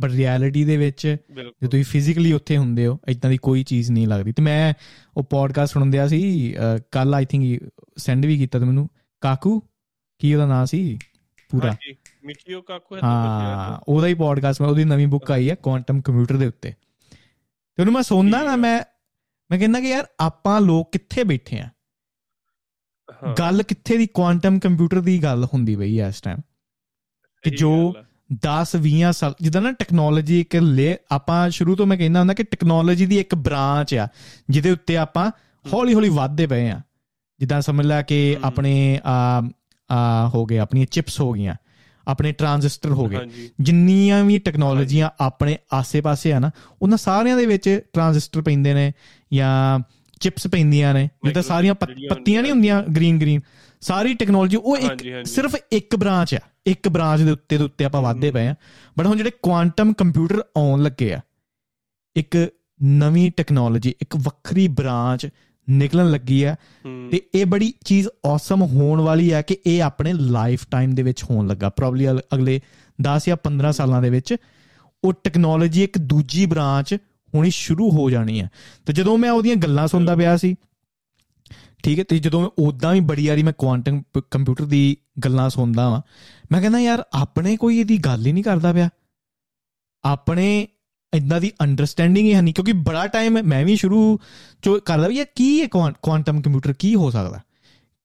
ਬਟ 0.00 0.10
ਰਿਐਲਿਟੀ 0.10 0.64
ਦੇ 0.64 0.76
ਵਿੱਚ 0.76 1.16
ਜੇ 1.30 1.68
ਤੁਸੀਂ 1.68 1.84
ਫਿਜ਼ੀਕਲੀ 1.84 2.32
ਉੱਥੇ 2.32 2.56
ਹੁੰਦੇ 2.56 2.86
ਹੋ 2.86 2.98
ਇਦਾਂ 3.08 3.30
ਦੀ 3.30 3.36
ਕੋਈ 3.36 3.64
ਚੀਜ਼ 3.64 3.90
ਨਹੀਂ 3.90 4.08
ਲੱਗਦੀ। 4.08 4.32
ਤੇ 4.32 4.42
ਮੈਂ 4.42 4.74
ਉਹ 5.16 5.24
ਪੋਡਕਾਸਟ 5.24 5.72
ਸੁਣਦਿਆ 5.72 6.08
ਸੀ 6.08 6.54
ਕੱਲ 6.92 7.14
ਆਈ 7.14 7.24
ਥਿੰਕ 7.24 7.70
ਸੈਂਡ 7.96 8.26
ਵੀ 8.26 8.38
ਕੀਤਾ 8.38 8.58
ਤੇ 8.58 8.64
ਮੈਨੂੰ। 8.64 8.88
ਕਾਕੂ 9.20 9.60
ਕੀ 10.18 10.34
ਉਹਦਾ 10.34 10.46
ਨਾਮ 10.46 10.64
ਸੀ? 10.64 10.98
ਪੂਰਾ। 11.50 11.76
ਮਿਚੀਓ 12.26 12.62
ਕਾਕੂ 12.62 12.96
ਹੈ 12.96 13.00
ਤਾਂ 13.00 13.08
ਹਾਂ 13.08 13.80
ਉਹਦਾ 13.88 14.06
ਹੀ 14.06 14.14
ਪੋਡਕਾਸਟ 14.14 14.62
ਮੈਂ 14.62 14.70
ਉਹਦੀ 14.70 14.84
ਨਵੀਂ 14.84 15.06
ਬੁੱਕ 15.06 15.30
ਆਈ 15.30 15.50
ਹੈ 15.50 15.54
ਕੁਆਂਟਮ 15.54 16.00
ਕੰਪਿਊਟਰ 16.00 16.36
ਦੇ 16.36 16.46
ਉੱਤੇ। 16.46 16.70
ਤੇ 17.74 17.82
ਉਹਨੂੰ 17.82 17.94
ਮੈਂ 17.94 18.02
ਸੁਣਦਾ 18.02 18.42
ਨਾ 18.42 18.56
ਮੈਂ 18.56 18.80
ਮੈਂ 19.50 19.58
ਕਹਿੰਦਾ 19.58 19.80
ਕਿ 19.80 19.88
ਯਾਰ 19.88 20.06
ਆਪਾਂ 20.20 20.60
ਲੋਕ 20.60 20.92
ਕਿੱਥੇ 20.92 21.24
ਬੈਠੇ 21.24 21.58
ਆ? 21.58 21.68
ਗੱਲ 23.38 23.62
ਕਿੱਥੇ 23.62 23.96
ਦੀ? 23.96 24.06
ਕੁਆਂਟਮ 24.06 24.58
ਕੰਪਿਊਟਰ 24.58 25.00
ਦੀ 25.00 25.22
ਗੱਲ 25.22 25.44
ਹੁੰਦੀ 25.44 25.76
ਪਈ 25.76 25.98
ਐ 25.98 26.08
ਇਸ 26.08 26.20
ਟਾਈਮ 26.20 26.38
ਕਿ 27.42 27.50
ਜੋ 27.50 27.92
ਗੱਲ 27.92 28.04
ਆ। 28.42 28.64
10 28.64 28.80
20 28.80 29.12
ਸਾਲ 29.12 29.34
ਜਿੱਦਾਂ 29.40 29.62
ਨਾ 29.62 29.72
ਟੈਕਨੋਲੋਜੀ 29.72 30.40
ਇੱਕ 30.40 30.56
ਲੇ 30.56 30.98
ਆਪਾਂ 31.10 31.50
ਸ਼ੁਰੂ 31.50 31.76
ਤੋਂ 31.76 31.86
ਮੈਂ 31.86 31.98
ਕਹਿੰਦਾ 31.98 32.20
ਹੁੰਦਾ 32.20 32.34
ਕਿ 32.34 32.42
ਟੈਕਨੋਲੋਜੀ 32.42 33.06
ਦੀ 33.06 33.18
ਇੱਕ 33.18 33.34
ਬ੍ਰਾਂਚ 33.34 33.94
ਆ 33.94 34.08
ਜਿਹਦੇ 34.50 34.70
ਉੱਤੇ 34.70 34.96
ਆਪਾਂ 34.96 35.30
ਹੌਲੀ 35.72 35.94
ਹੌਲੀ 35.94 36.08
ਵਧਦੇ 36.08 36.46
ਪਏ 36.46 36.70
ਆ। 36.70 36.80
ਜਿੱਦਾਂ 37.38 37.60
ਸਮਝ 37.60 37.86
ਲੈ 37.86 38.02
ਕਿ। 38.02 38.36
ਆਪਣੇ 38.44 39.00
ਆ 39.04 39.42
ਆ 39.92 40.28
ਹੋ 40.28 40.46
ਗਏ 40.46 40.58
ਆਪਣੀਆਂ 40.58 40.86
ਚਿਪਸ 40.86 41.20
ਹੋ 41.20 41.32
ਗਈਆਂ। 41.32 41.54
ਆਪਣੇ 42.08 42.32
ਟਰਾਂਜ਼ਿਸਟਰ 42.32 42.90
ਹੋ 42.90 43.06
ਗਏ। 43.06 43.18
ਜਿੰਨੀਆਂ 43.60 44.24
ਵੀ 44.24 44.38
ਟੈਕਨੋਲੋਜੀਆਂ 44.38 45.10
ਆਪਣੇ 45.20 45.58
ਆਸੇ-ਪਾਸੇ 45.72 46.32
ਆ 46.32 46.38
ਨਾ 46.38 46.50
ਉਹਨਾਂ 46.82 46.98
ਸਾਰਿਆਂ 46.98 47.36
ਦੇ 47.36 47.46
ਵਿੱਚ 47.46 47.80
ਟਰਾਂਜ਼ਿਸਟਰ 47.92 48.42
ਪੈਂਦੇ 48.42 48.74
ਨੇ 48.74 48.92
ਜਾਂ 49.34 49.78
ਚਿਪਸ 50.20 50.46
ਪੈਂਦੀਆਂ 50.46 50.94
ਨੇ 50.94 51.08
ਜਿੱਦਾਂ 51.24 51.42
ਸਾਰੀਆਂ 51.42 51.74
ਪੱਤੀਆਂ 51.74 52.42
ਨਹੀਂ 52.42 52.52
ਹੁੰਦੀਆਂ 52.52 52.82
ਗ੍ਰੀਨ 52.82 53.18
ਗ੍ਰੀਨ 53.18 53.40
ਸਾਰੀ 53.80 54.14
ਟੈਕਨੋਲੋਜੀ 54.14 54.56
ਉਹ 54.56 54.76
ਇੱਕ। 54.76 55.26
ਸਿਰਫ 55.26 55.56
ਇੱਕ 55.72 55.96
ਬ੍ਰਾਂਚ 55.96 56.34
ਆ 56.34 56.38
ਇੱਕ 56.66 56.88
ਬ੍ਰਾਂਚ 56.88 57.20
ਦੇ 57.20 57.30
ਉੱਤੇ 57.30 57.58
ਦੇ 57.58 57.64
ਉੱਤੇ 57.64 57.84
ਆਪਾਂ 57.84 58.02
ਵਧਦੇ 58.02 58.30
ਪਏ 58.30 58.46
ਆ। 58.46 58.54
ਬਟ 58.98 59.06
ਹੁਣ 59.06 59.16
ਜਿਹੜੇ 59.16 59.30
ਕੁਆਂਟਮ 59.42 59.92
ਕੰਪਿਊਟਰ 59.92 60.42
ਆਉਣ 60.56 60.82
ਲੱਗੇ 60.82 61.12
ਆ 61.14 61.20
ਇੱਕ 62.16 62.48
ਨਵੀਂ 62.82 63.30
ਟੈਕਨੋਲੋਜੀ 63.36 63.94
ਇੱਕ 64.00 64.16
ਵੱਖਰੀ 64.16 64.68
ਬ੍ਰਾਂਚ 64.68 65.28
ਨਿਕਲਣ 65.70 66.10
ਲੱਗੀ 66.10 66.42
ਆ 66.42 66.56
ਤੇ 67.10 67.22
ਇਹ 67.34 67.46
ਬੜੀ 67.46 67.74
ਚੀਜ਼ 67.84 68.08
ਔਸਮ 68.24 68.62
ਹੋਣ 68.62 69.00
ਵਾਲੀ 69.00 69.32
ਹੈ 69.32 69.42
ਕਿ 69.42 69.58
ਇਹ 69.66 69.82
ਆਪਣੇ 69.82 70.12
ਲਾਈਫ 70.12 70.66
ਟਾਈਮ 70.70 70.94
ਦੇ 70.94 71.02
ਵਿੱਚ 71.02 71.24
ਹੋਣ 71.24 71.46
ਲੱਗਾ। 71.46 71.68
ਪ੍ਰੋਬਬਲੀ 71.68 72.10
ਅਗਲੇ 72.10 72.60
10 73.02 73.20
ਜਾਂ 73.28 73.36
15 73.36 73.72
ਸਾਲਾਂ 73.72 74.02
ਦੇ 74.02 74.10
ਵਿੱਚ 74.10 74.36
ਉਹ 75.04 75.12
ਟੈਕਨੋਲੋਜੀ 75.12 75.84
ਇੱਕ 75.84 75.98
ਦੂਜੀ 75.98 76.46
ਬ੍ਰਾਂਚ 76.46 76.94
ਹੋਣੀ 77.34 77.50
ਸ਼ੁਰੂ 77.50 77.90
ਹੋ 77.90 78.10
ਜਾਣੀ 78.10 78.40
ਹੈ। 78.40 78.50
ਤੇ 78.86 78.92
ਜਦੋਂ 78.92 79.18
ਮੈਂ 79.18 79.30
ਉਹਦੀਆਂ 79.30 79.56
ਗੱਲਾਂ 79.56 79.88
ਸੁਣਦਾ 79.88 80.16
ਪਿਆ 80.16 80.36
ਸੀ 80.36 80.54
ਠੀਕ 81.82 81.98
ਹੈ 81.98 82.04
ਤੇ 82.04 82.18
ਜਦੋਂ 82.18 82.40
ਮੈਂ 82.40 82.50
ਉਦਾਂ 82.58 82.92
ਵੀ 82.92 83.00
ਬੜੀ 83.00 83.28
ਵਾਰੀ 83.28 83.42
ਮੈਂ 83.42 83.52
ਕੁਆਂਟਮ 83.58 84.02
ਕੰਪਿਊਟਰ 84.30 84.64
ਦੀ 84.64 84.96
ਗੱਲਾਂ 85.24 85.50
ਸੁਣਦਾ 85.50 85.88
ਵਾਂ 85.88 86.02
ਮੈਂ 86.52 86.60
ਕਹਿੰਦਾ 86.60 86.80
ਯਾਰ 86.80 87.04
ਆਪਣੇ 87.12 87.56
ਕੋਈ 87.56 87.78
ਇਹਦੀ 87.78 87.98
ਗੱਲ 87.98 88.26
ਹੀ 88.26 88.32
ਨਹੀਂ 88.32 88.44
ਕਰਦਾ 88.44 88.72
ਪਿਆ। 88.72 88.88
ਆਪਣੇ 90.04 90.68
ਇਦਾਂ 91.14 91.40
ਦੀ 91.40 91.52
ਅੰਡਰਸਟੈਂਡਿੰਗ 91.60 92.26
ਹੀ 92.26 92.34
ਹੈ 92.34 92.42
ਨਹੀਂ 92.42 92.54
ਕਿਉਂਕਿ 92.54 92.72
ਬੜਾ 92.72 93.06
ਟਾਈਮ 93.06 93.38
ਮੈਂ 93.42 93.64
ਵੀ 93.64 93.76
ਸ਼ੁਰੂ 93.76 94.18
ਚੋ 94.62 94.80
ਕਰਦਾ 94.80 95.08
ਵੀ 95.08 95.16
ਯਾਰ 95.16 95.26
ਕੀ 95.34 95.62
ਹੈ 95.62 95.66
ਕੁਆਂਟਮ 96.02 96.40
ਕੰਪਿਊਟਰ 96.40 96.72
ਕੀ 96.72 96.94
ਹੋ 96.94 97.10
ਸਕਦਾ? 97.10 97.40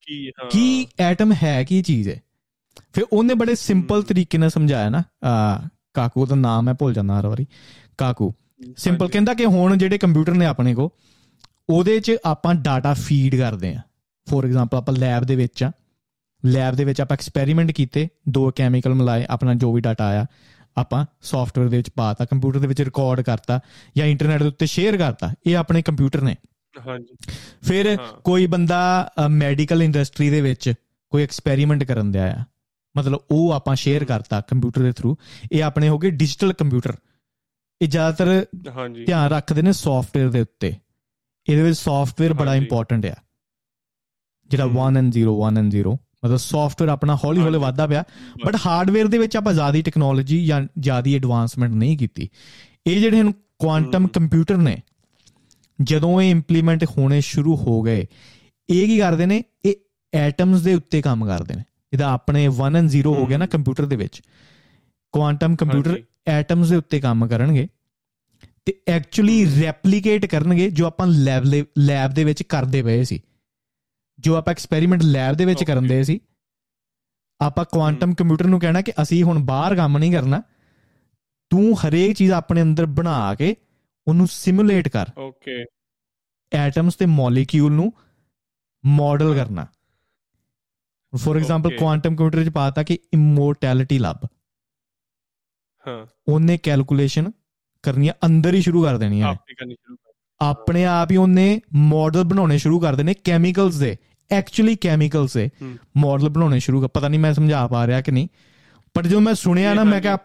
ਕੀ 0.08 0.30
ਹਾਂ। 0.30 0.50
ਕੀ 0.50 0.88
ਐਟਮ 1.00 1.34
ਹੈ 1.44 1.64
ਕੀ 1.64 1.82
ਚੀਜ਼ 1.82 2.10
ਹੈ? 2.10 2.22
ਫਿਰ 2.94 3.04
ਉਹਨੇ 3.14 3.34
ਬੜੇ 3.34 3.56
ਸਿੰਪਲ। 3.56 4.04
ਤਰੀਕੇ 4.04 4.38
ਨਾਲ 4.38 4.50
ਸਮਝਾਇਆ 4.50 4.90
ਨਾ 4.90 5.04
ਆ 5.28 5.62
ਕਾਕੂ 5.94 6.26
ਦਾ 6.26 6.36
ਨਾਮ 6.36 6.70
ਹੈ 6.70 6.74
ਭੁੱਲ 6.74 6.94
ਜਾਂਦਾ 6.94 7.20
ਹਰ 7.20 7.28
ਵਾਰੀ 7.28 7.48
ਕਾਕੂ। 7.98 8.34
ਸਿੰਪਲ। 8.78 9.08
ਕਹਿੰਦਾ 9.08 9.34
ਕਿ 9.34 9.46
ਹੁਣ 9.46 9.78
ਜਿਹੜੇ 9.78 9.98
ਕੰਪਿਊਟਰ 9.98 10.34
ਨੇ 10.34 10.46
ਆਪਣੇ 10.46 10.76
ਕੋ 10.76 10.92
ਉਹਦੇ 11.70 12.00
'ਚ 12.00 12.16
ਆਪਾਂ 12.26 12.56
ਡਾਟਾ 12.56 12.94
ਫੀਡ 12.94 13.36
ਕਰਦੇ 13.36 13.74
ਆ 13.74 13.82
ਫੋਰ 14.30 14.46
ਐਗਜ਼ਾਮਪਲ 14.46 14.78
ਆਪਾਂ 14.78 14.94
ਲੈਬ 14.94 15.24
ਦੇ 15.24 15.36
ਵਿੱਚ 15.36 15.64
ਆ। 15.64 15.72
ਲੈਬ 16.46 16.76
ਦੇ 16.76 16.84
ਵਿੱਚ 16.84 17.02
ਆਪਾਂ 17.02 17.16
ਐਕਸਪੈਰੀਮੈਂਟ 17.16 17.72
ਕੀਤੇ 17.72 18.08
ਦੋ 18.30 18.52
ਕੈਮੀਕਲ 18.56 18.94
ਮਿਲਾਏ 18.94 19.26
ਆਪਣਾ 19.30 19.54
ਜੋ 19.54 19.74
ਵੀ 19.74 19.82
ਡਾਟਾ 19.82 20.06
ਆਇਆ। 20.08 20.26
ਆਪਾਂ 20.78 21.06
ਸੌਫਟਵੇਅਰ 21.22 21.70
ਦੇ 21.70 21.78
ਵਿੱਚ 21.78 21.90
ਪਾਤਾ 21.90 22.26
ਕੰਪਿਊਟਰ 22.26 22.60
ਦੇ 22.60 22.68
ਵਿੱਚ 22.68 22.82
ਰਿਕਾਰਡ 22.82 23.22
ਕਰਤਾ 23.22 23.60
ਜਾਂ 23.98 24.06
ਇੰਟਰਨੈਟ 24.08 24.42
ਦੇ 24.42 24.48
ਉੱਤੇ 24.48 24.66
ਸ਼ੇਅਰ 24.66 24.98
ਕਰਤਾ 24.98 25.34
ਇਹ 25.48 25.58
ਆਪਣੇ 25.58 25.82
ਕੰਪਿਊਟਰ 25.82 26.22
ਨੇ। 26.22 26.36
ਹਾਂਜੀ। 26.88 27.16
ਫਿਰ। 27.62 27.98
ਕੋਈ 28.24 28.48
ਬੰਦਾ 28.48 29.12
ਮੈਡੀਕਲ 29.30 29.84
ਇੰਡਸਟਰੀ 29.84 30.30
ਦੇ 30.30 30.42
ਵਿੱਚ 30.42 30.74
ਕੋਈ 31.10 31.24
ਐਕਸਪੈਰੀਮੈਂਟ 31.24 31.84
ਕਰਨ 31.84 32.12
ਦਿਆ 32.12 32.32
ਆ 32.32 32.44
ਮਤਲਬ 32.98 33.20
ਉਹ 33.32 33.52
ਆਪਾਂ 33.52 33.76
ਸ਼ੇਅਰ 33.76 34.06
ਕਰਤਾ 34.06 34.42
ਕੰਪਿਊਟਰ 34.42 34.82
ਦੇ 34.82 34.92
ਥਰੂ 34.92 35.18
ਇਹ 35.52 35.64
ਆਪਣੇ 35.64 35.90
ਹੋ 35.90 35.98
ਗਏ 35.98 36.10
ਡਿਜੀਟਲ 36.10 36.54
ਕੰਪਿਊਟਰ 36.54 36.96
ਇਹ 37.82 37.88
ਜ਼ਿਆਦਾਤਰ 37.88 38.46
ਹਾਂਜੀ। 38.70 39.06
ਧਿਆਨ 39.06 39.32
ਰੱਖਦੇ 39.32 39.62
ਨੇ 39.62 39.74
ਸੌਫਟਵੇਅਰ 39.74 40.30
ਦੇ 40.30 40.42
ਉੱਤੇ। 40.42 40.68
ਇਹਦੇ 41.50 41.64
ਵਿੱਚ 41.64 41.80
ਸੌਫਟਵੇਅਰ 41.80 42.34
ਬੜਾ। 42.34 42.56
ਇੰਪੋਰਟੈਂਟ 42.56 43.06
ਆ। 43.06 43.16
ਜਿਹੜਾ 44.50 44.66
ਹਮ। 44.66 44.90
1 44.90 44.98
ਐਂਡ 44.98 45.12
0 45.14 45.36
1 45.52 45.58
ਐਂਡ 45.58 45.72
0 45.76 45.98
ਮਤਲਬ 46.26 46.38
ਸੌਫਟਵੇਅਰ 46.38 46.92
ਆਪਣਾ 46.92 47.16
ਹੌਲੀ 47.16 47.42
ਹੌਲੀ। 47.42 47.60
ਵਧਦਾ 47.60 47.88
ਪਿਆ 47.88 48.04
ਬਟ 48.46 48.58
ਹਾਰਡਵੇਅਰ 48.66 49.08
ਦੇ 49.08 49.18
ਵਿੱਚ 49.18 49.38
ਆਪਾਂ 49.38 49.54
ਜ਼ਿਆਦੀ 49.54 49.82
ਟੈਕਨੋਲੋਜੀ 49.82 50.46
ਜਾਂ 50.46 50.62
ਜ਼ਿਆਦੀ 50.80 51.16
ਐਡਵਾਂਸਮੈਂਟ 51.16 51.74
ਨਹੀਂ 51.74 51.98
ਕੀਤੀ 51.98 52.30
ਇਹ 52.88 53.02
ਜਿਹੜੇ 53.02 53.22
ਹੁਣ 53.22 53.32
ਕੁਆਂਟਮ। 53.60 54.08
ਕੰਪਿਊਟਰ 54.08 54.58
ਨੇ 54.58 54.78
ਜਦੋਂ 55.82 56.22
ਇਹ 56.22 56.32
ਇੰਪਲੀਮੈਂਟ 56.32 56.84
ਹੋਣੇ 56.84 57.22
ਸ਼ੁਰੂ 57.22 57.56
ਹੋ 57.56 57.82
ਗਏ 57.82 58.06
ਇਹ 58.70 58.88
ਕੀ 58.88 58.98
ਕਰਦੇ 58.98 59.26
ਨੇ 59.26 59.44
ਇਹ 59.66 59.76
ਐਟਮਸ 60.14 60.62
ਦੇ 60.62 60.74
ਉੱਤੇ 60.74 61.02
ਕੰਮ 61.02 61.26
ਕਰਦੇ 61.26 61.56
ਨੇ 61.56 61.64
ਜਿਹਦਾ 61.92 62.10
ਆਪਣੇ 62.10 62.48
1 62.48 62.76
ਐਂਡ 62.76 62.90
0 62.90 63.14
ਹੋ 63.14 63.26
ਗਿਆ 63.26 63.38
ਨਾ। 63.38 63.46
ਕੰਪਿਊਟਰ 63.46 63.86
ਦੇ 63.86 63.96
ਵਿੱਚ 63.96 64.22
ਕੁਆਂਟਮ 65.12 65.56
ਕੰਪਿਊਟਰ। 65.56 66.04
ਐਟਮਸ 66.28 66.70
ਦੇ 66.70 66.76
ਉੱਤੇ 66.76 67.00
ਕੰਮ 67.00 67.28
ਕਰਨਗੇ 67.28 67.68
ਤੇ 68.66 68.76
ਐਕਚੁਅਲੀ 68.88 69.62
ਰੈਪਲੀਕੇਟ 69.62 70.26
ਕਰਨਗੇ 70.26 70.70
ਜੋ 70.70 70.86
ਆਪਾਂ 70.86 71.08
ਲੈਬ 71.08 71.44
ਲੈਬ 71.78 72.12
ਦੇ 72.12 72.24
ਵਿੱਚ 72.24 72.44
ਕਰਦੇ 72.44 72.84
ਪਏ 72.84 73.04
ਸੀ 73.04 73.22
ਜੋ 74.22 74.36
ਆਪਾਂ 74.36 74.52
ਐਕਸਪੈਰੀਮੈਂਟ 74.52 75.02
ਲੈਬ 75.04 75.36
ਦੇ 75.36 75.46
ਵਿੱਚ. 75.46 75.64
ਕਰਨ 75.64 75.88
ਦੇ 75.88 76.04
ਸੀ 76.04 76.20
ਆਪਾਂ 77.42 77.66
ਕੁਆਂਟਮ 77.66 78.14
ਕੰਪਿਊਟਰ 78.14 78.46
ਨੂੰ 78.46 78.60
ਕਹਿਣਾ 78.60 78.82
ਕਿ 78.82 78.94
ਅਸੀਂ 79.02 79.24
ਹੁਣ 79.24 79.40
ਬਾਹਰ 79.40 79.76
ਕੰਮ 79.76 79.98
ਨਹੀਂ 79.98 80.12
ਕਰਨਾ 80.12 80.42
ਤੂੰ 81.52 81.76
ਹਰੇਕ 81.80 82.14
ਚੀਜ਼ 82.14 82.32
ਆਪਣੇ 82.32 82.62
ਅੰਦਰ 82.62 82.86
ਬਣਾ 82.86 83.36
ਕੇ 83.36 83.56
ਉਹਨੂੰ 84.08 84.28
ਸਿਮੂਲੇਟ 84.28 84.88
ਕਰ। 84.88 85.06
ਓਕੇ 85.18 85.64
ਐਟਮਸ 86.52 86.96
ਤੇ 86.96 87.06
ਮੋਲੀਕਿਊਲ 87.06 87.72
ਨੂੰ 87.72 87.94
ਮਾਡਲ 88.86 89.36
ਕਰਨਾ। 89.36 89.68
For 91.14 91.38
example. 91.38 91.78
ਕੁਆਂਟਮ 91.78 92.10
ਕੰਪਿਊਟਰ 92.10 92.44
ਚ 92.46 92.50
ਪਾਤਾ 92.50 92.84
ਕਿ 92.84 93.00
ਇਮੋਰਟੈਲਿਟੀ 93.14 94.00
ਲੱਭ 94.00 94.26
ਹਾਂ 95.88 96.06
ਉਹਨੇ 96.28 96.58
ਕੈਲਕੂਲੇਸ਼ਨ 96.58 97.32
ਕਰਨੀ 97.84 98.12
ਅੰਦਰ 98.26 98.54
ਹੀ 98.54 98.62
ਸ਼ੁਰੂ 98.62 98.84
ਕਰ 98.84 98.98
ਦੇਣੀ 98.98 99.22
ਹੈ 99.22 99.38
ਆਪਣੇ 100.42 100.86
ਆਪ 100.86 101.12
ਹੀ 101.12 101.18
ਉਹਨੇ 101.18 101.62
ਮਾਡਲ 101.74 102.24
ਬਣਾਉਣੇ 102.24 102.58
ਸ਼ੁਰੂ 102.58 102.80
ਕਰ 102.80 102.96
ਦੇਣੇ 102.96 103.14
ਕੈਮੀਕਲਸ 103.14 103.76
ਦੇ। 103.76 103.98
ਐਕਚੁਅਲੀ 104.32 104.76
ਕੈਮੀਕਲਸ 104.76 105.34
ਦੇ 105.34 105.50
ਹੂੰ। 105.62 105.78
ਮਾਡਲ 105.98 106.30
ਬਣਾਉਣੇ 106.30 106.60
ਸ਼ੁਰੂ 106.60 106.82
ਕਰ 106.82 106.88
ਪਤਾ 106.88 107.08
ਨਹੀਂ 107.08 107.20
ਮੈਂ 107.20 107.34
ਸਮਝਾ 107.34 107.68
ਪਾ 107.68 107.88
ਰਿਹਾ 107.88 108.02
ਕਿ 108.02 108.12
ਨਹੀਂ 108.12 108.28
ਪਰ 108.94 109.08
ਜਦੋਂ 109.08 109.22
ਮੈਂ 109.22 109.34
ਸੁਣਿਆ 109.34 109.74
ਨਾ 109.74 109.84
ਮੈਂ 109.84 110.02
ਕਿਹਾ। 110.02 110.18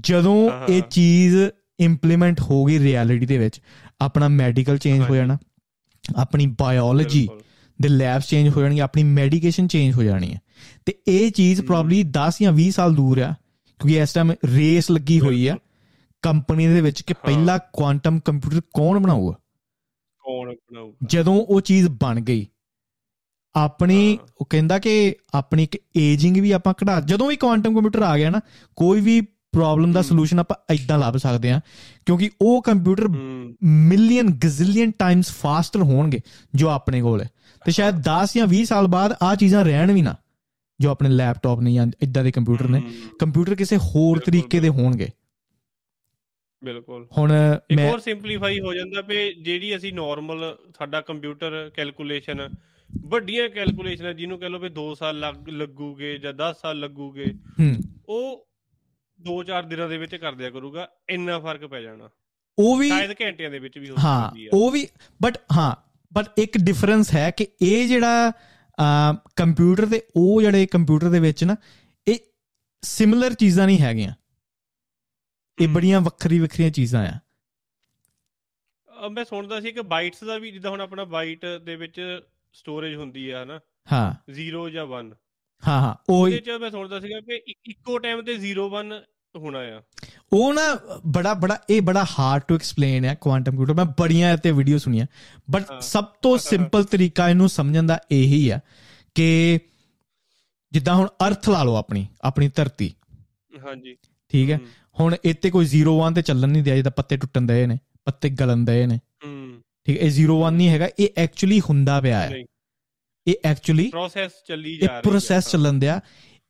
ਜਦੋਂ 0.00 0.50
ਇਹ। 0.68 0.82
ਚੀਜ਼ 0.82 1.36
ਇੰਪਲੀਮੈਂਟ 1.80 2.40
ਹੋ 2.40 2.64
ਗਈ 2.64 2.78
ਰਿਐਲਿਟੀ 2.78 3.26
ਦੇ 3.26 3.38
ਵਿੱਚ 3.38 3.60
ਆਪਣਾ 4.00 4.28
ਮੈਡੀਕਲ 4.28 4.78
ਚੇਂਜ 4.78 5.00
ਹੋ। 5.10 5.16
ਜਾਣਾ 5.16 5.38
ਆਪਣੀ 6.16 6.46
ਬਾਇਓਲੋਜੀ। 6.46 7.28
ਦੇ 7.82 7.88
ਲੈਬਸ 7.88 8.26
ਚੇਂਜ 8.28 8.48
ਹੋ 8.48 8.60
ਜਾਣਗੇ 8.60 8.80
ਆਪਣੀ 8.80 9.02
ਮੈਡੀਕੇਸ਼ਨ 9.04 9.66
ਚੇਂਜ 9.66 9.94
ਹੋ 9.94 10.02
ਜਾਣੀ 10.02 10.34
ਹੈ 10.34 10.40
ਤੇ 10.86 10.94
ਇਹ 11.08 11.30
ਚੀਜ਼। 11.30 11.60
ਪ੍ਰੋਬਬਲੀ 11.60 12.02
10 12.02 12.32
ਜਾਂ 12.42 12.52
20 12.52 12.70
ਸਾਲ 12.70 12.94
ਦੂਰ 12.94 13.18
ਆ 13.18 13.34
ਕਿਉਂਕਿ 13.78 13.98
ਇਸ 13.98 14.12
ਟਾਈਮ 14.12 14.32
ਰੇਸ 14.44 14.90
ਲੱਗੀ 14.90 15.20
ਹੋਈ 15.20 15.46
ਆ 15.46 15.56
ਕੰਪਨੀ 16.22 16.66
ਦੇ 16.66 16.80
ਵਿੱਚ 16.80 17.02
ਕਿ। 17.02 17.14
ਪਹਿਲਾ 17.14 17.58
ਕੁਆਂਟਮ 17.58 18.18
ਕੰਪਿਊਟਰ 18.18 18.60
ਕੌਣ 18.74 18.98
ਬਣਾਊਗਾ 18.98 19.34
ਕੌਣ 20.30 20.48
ਬਣਾਊਗਾ 20.52 21.06
ਜਦੋਂ 21.06 21.34
ਉਹ 21.34 21.60
ਚੀਜ਼ 21.60 21.88
ਬਣ 21.88 22.20
ਗਈ 22.20 22.46
ਆਪਣੀ। 23.54 24.18
ਉਹ 24.40 24.46
ਕਹਿੰਦਾ 24.50 24.78
ਕਿ 24.78 25.14
ਆਪਣੀ 25.34 25.62
ਇੱਕ 25.62 25.78
ਏਜਿੰਗ 25.96 26.36
ਵੀ 26.36 26.50
ਆਪਾਂ 26.52 26.74
ਘਟਾ 26.84 27.00
ਜਦੋਂ 27.00 27.28
ਵੀ 27.28 27.36
ਕੁਆਂਟਮ 27.36 27.74
ਕੰਪਿਊਟਰ 27.74 28.02
ਆ 28.02 28.16
ਗਿਆ 28.18 28.30
ਨਾ 28.30 28.40
ਕੋਈ 28.76 29.00
ਵੀ 29.00 29.20
ਪ੍ਰੋਬਲਮ 29.20 29.92
ਦਾ। 29.92 30.02
ਸੋਲੂਸ਼ਨ 30.02 30.38
ਆਪਾਂ 30.38 30.74
ਇਦਾਂ 30.74 30.98
ਲੱਭ 30.98 31.16
ਸਕਦੇ 31.16 31.50
ਆ 31.50 31.60
ਕਿਉਂਕਿ 32.06 32.30
ਉਹ 32.40 32.62
computer 32.62 33.08
million 33.62 34.26
gazillion 34.26 34.90
times 34.90 35.30
faster 35.30 35.82
ਹੋਣਗੇ 35.82 36.20
ਜੋ 36.54 36.68
ਆਪਣੇ 36.68 37.02
ਕੋਲ 37.02 37.20
ਹੈ। 37.20 37.30
ਤੇ 37.64 37.72
ਸ਼ਾਇਦ 37.72 37.94
10 38.00 38.34
ਜਾਂ 38.36 38.46
20 38.46 38.64
ਸਾਲ 38.64 38.86
ਬਾਅਦ 38.86 39.14
ਆ 39.22 39.34
ਚੀਜ਼ਾਂ 39.34 39.64
ਰਹਿਣ 39.64 39.92
ਵੀ 39.92 40.02
ਨਾ 40.02 40.14
ਜੋ 40.80 40.90
ਆਪਣੇ 40.90 41.08
ਲੈਪਟਾਪ 41.08 41.60
ਨੇ 41.60 41.72
ਜਾਂ 41.72 41.86
ਇਦਾਂ 42.02 42.24
ਦੇ 42.24 42.30
ਕੰਪਿਊਟਰ 42.30 42.68
ਨੇ। 42.68 42.82
ਕੰਪਿਊਟਰ 43.18 43.54
ਕਿਸੇ 43.54 43.76
ਹੋਰ 43.76 44.18
ਤਰੀਕੇ 44.18 44.60
ਦੇ 44.60 44.68
ਹੋਣਗੇ। 44.68 45.08
ਬਿਲਕੁਲ। 46.62 47.06
ਹੁਣ 47.18 47.32
ਇੱਕ 47.70 47.80
ਹੋਰ 47.80 48.00
ਸਿੰਪਲੀਫਾਈ 48.00 48.58
ਹੋ 48.60 48.72
ਜਾਂਦਾ 48.74 49.00
ਵੀ 49.00 49.32
ਜਿਹੜੀ 49.34 49.74
ਅਸੀਂ 49.76 49.92
ਨਾਰਮਲ 49.92 50.44
ਸਾਡਾ 50.78 51.00
ਕੰਪਿਊਟਰ 51.00 51.70
ਕੈਲਕੂਲੇਸ਼ਨ 51.74 52.48
ਵੱਡੀਆਂ 52.90 53.48
ਕੈਲਕੂਲੇਸ਼ਨਾਂ 53.48 54.12
ਜਿਹਨੂੰ 54.14 54.38
ਕਹ 54.38 54.48
ਲਓ 54.48 54.58
ਵੀ 54.58 54.68
2 54.78 54.92
ਸਾਲ 54.94 55.18
ਲੱਗ 55.20 55.48
ਲੱਗੂਗੇ 55.50 56.16
ਜਾਂ 56.18 56.32
10 56.34 56.60
ਸਾਲ 56.62 56.78
ਲੱਗੂਗੇ 56.80 57.26
ਹੂੰ। 57.60 57.74
ਉਹ 58.08 58.46
2-4 59.20 59.68
ਦਿਨਾਂ 59.68 59.88
ਦੇ 59.88 59.98
ਵਿੱਚ 59.98 60.14
ਕਰ 60.16 60.34
ਦਿਆ 60.34 60.50
ਕਰੂਗਾ 60.50 60.88
ਇੰਨਾ 61.10 61.38
ਫ਼ਰਕ 61.38 61.66
ਪੈ 61.66 61.80
ਜਾਣਾ। 61.80 62.08
ਉਹ 62.58 62.76
ਵੀ 62.76 62.88
ਸ਼ਾਇਦ 62.88 63.14
ਘੰਟਿਆਂ 63.20 63.50
ਦੇ 63.50 63.58
ਵਿੱਚ 63.58 63.78
ਵੀ 63.78 63.88
ਹੋ 63.90 63.96
ਹਾਂ 63.98 64.28
ਸਕਦੀ 64.28 64.46
ਆ। 64.46 64.50
ਉਹ 64.52 64.70
ਵੀ 64.70 64.86
ਬਟ 65.20 65.38
ਹਾਂ 65.56 65.74
ਬਟ 66.12 66.38
ਇੱਕ 66.38 66.58
ਡਿਫਰੈਂਸ 66.58 67.14
ਹੈ 67.14 67.30
ਕਿ 67.30 67.46
ਇਹ 67.62 67.86
ਜਿਹੜਾ 67.88 68.32
ਕੰਪਿਊਟਰ 69.36 69.86
ਤੇ 69.86 70.00
ਉਹ 70.16 70.40
ਜਿਹੜੇ 70.42 70.66
ਕੰਪਿਊਟਰ 70.66 71.08
ਦੇ 71.08 71.20
ਵਿੱਚ 71.20 71.44
ਨਾ 71.44 71.56
ਇਹ 72.06 72.18
ਸਿਮਿਲਰ 72.82 73.34
ਚੀਜ਼ਾਂ 73.34 73.66
ਨਹੀਂ 73.66 73.78
ਹੈਗੀਆਂ। 73.78 74.12
ਇਹ। 75.60 75.68
ਬੜੀਆਂ 75.68 76.00
ਵੱਖਰੀ 76.00 76.38
ਵੱਖਰੀਆਂ 76.38 76.70
ਚੀਜ਼ਾਂ 76.70 77.06
ਆ। 77.06 77.18
ਮੈਂ 79.08 79.24
ਸੁਣਦਾ 79.24 79.60
ਸੀ 79.60 79.72
ਕਿ 79.72 79.82
ਬਾਈਟਸ 79.82 80.24
ਦਾ 80.24 80.38
ਵੀ 80.38 80.50
ਜਿੱਦਾਂ 80.50 80.70
ਹੁਣ 80.70 80.80
ਆਪਣਾ 80.80 81.04
ਬਾਈਟ 81.04 81.46
ਦੇ 81.46 81.76
ਵਿੱਚ 81.76 82.20
ਸਟੋਰੇਜ 82.52 82.94
ਹੁੰਦੀ 82.94 83.30
ਆ 83.30 83.42
ਹਨਾ? 83.44 83.60
ਹਾਂ। 83.92 84.32
0 84.32 84.68
ਜਾਂ 84.70 84.86
1 84.86 85.14
ਹਾਂ 85.68 85.80
ਹਾਂ 85.80 85.94
ਉਹ 86.08 86.22
ਉਹਦੇ 86.22 86.38
ਚ 86.38 86.50
ਮੈਂ 86.50 86.70
ਸੁਣਦਾ 86.70 87.00
ਸੀਗਾ 87.00 87.20
ਕਿ 87.20 87.42
ਇੱਕੋ 87.66 87.98
ਟਾਈਮ 87.98 88.22
ਤੇ 88.22 88.36
0 88.38 88.68
1 88.68 88.92
ਹੋਣਾ 89.36 89.58
ਆ। 89.58 89.82
ਉਹ 90.32 90.54
ਨਾ 90.54 90.78
ਬੜਾ 91.06 91.34
ਬੜਾ 91.34 91.58
ਇਹ 91.70 91.82
ਬੜਾ 91.82 92.04
ਹਾਰਡ 92.18 92.42
ਟੂ 92.42 92.54
ਐਕਸਪਲੇਨ 92.54 93.04
ਹੈ 93.04 93.14
ਕੁਆਂਟਮ 93.14 93.50
ਕੰਪਿਊਟਰ 93.50 93.72
ਮੈਂ 93.74 93.84
ਬੜੀਆਂ 93.84 94.36
ਤੇ 94.36 94.52
ਵੀਡੀਓ 94.52 94.78
ਸੁਣੀਆਂ। 94.78 95.06
ਬਟ। 95.50 95.82
ਸਭ 95.82 96.04
ਤੋਂ 96.04 96.38
ਸਿੰਪਲ 96.38 96.84
ਤਰੀਕਾ 96.84 97.28
ਇਹਨੂੰ 97.28 97.48
ਸਮਝਣ 97.48 97.86
ਦਾ 97.86 97.98
ਇਹੀ 98.10 98.48
ਆ 98.48 98.60
ਕਿ 99.14 99.58
ਜਿੱਦਾਂ 100.72 100.94
ਹੁਣ 100.94 101.08
ਅਰਥ 101.26 101.48
ਲਾ 101.48 101.62
ਲਓ 101.62 101.74
ਆਪਣੀ 101.74 102.06
ਆਪਣੀ 102.22 102.48
ਧਰਤੀ। 102.48 102.94
ਹਾਂਜੀ। 103.64 103.96
ਠੀਕ 104.28 104.50
ਹੈ। 104.50 104.58
ਹੁਣ 105.00 105.16
ਇੱਥੇ 105.24 105.50
ਕੋਈ 105.50 105.66
0 105.66 105.98
1 106.10 106.14
ਤੇ 106.14 106.22
ਚੱਲਣ 106.22 106.48
ਨਹੀਂ 106.48 106.62
ਦਿਆ 106.62 106.76
ਜਿੱਦਾਂ 106.76 106.92
ਪੱਤੇ 106.92 107.16
ਟੁੱਟਣ 107.16 107.42
ਦਏ 107.42 107.66
ਨੇ 107.66 107.78
ਪੱਤੇ 108.04 108.28
ਗਲਣ 108.28 108.56
ਦਏ 108.56 108.86
ਨੇ। 108.86 109.00
ਹਮ 109.26 109.62
ਠੀਕ 109.84 109.96
ਹੈ 109.96 110.02
ਇਹ 110.02 110.10
0 110.10 110.40
1 110.48 110.50
ਨਹੀਂ 110.50 110.68
ਹੈਗਾ 110.68 110.88
ਇਹ 110.98 111.08
ਐਕਚੁਅਲੀ 111.16 111.60
ਹੁੰਦਾ 111.60 112.00
ਪਿਆ 112.00 112.20
ਹੈ। 112.20 112.44
ਇਹ 113.26 113.34
ਐਕਚੁਅਲੀ 113.44 113.88
ਪ੍ਰੋਸੈਸ 113.88 114.32
ਚੱਲੀ 114.48 114.76
ਜਾ 114.76 114.86
ਰਹੀ 114.86 114.96
ਹੈ 114.96 115.00
ਪ੍ਰੋਸੈਸ 115.00 115.50
ਚੱਲਣ 115.50 115.72
ਦਿਆ। 115.72 116.00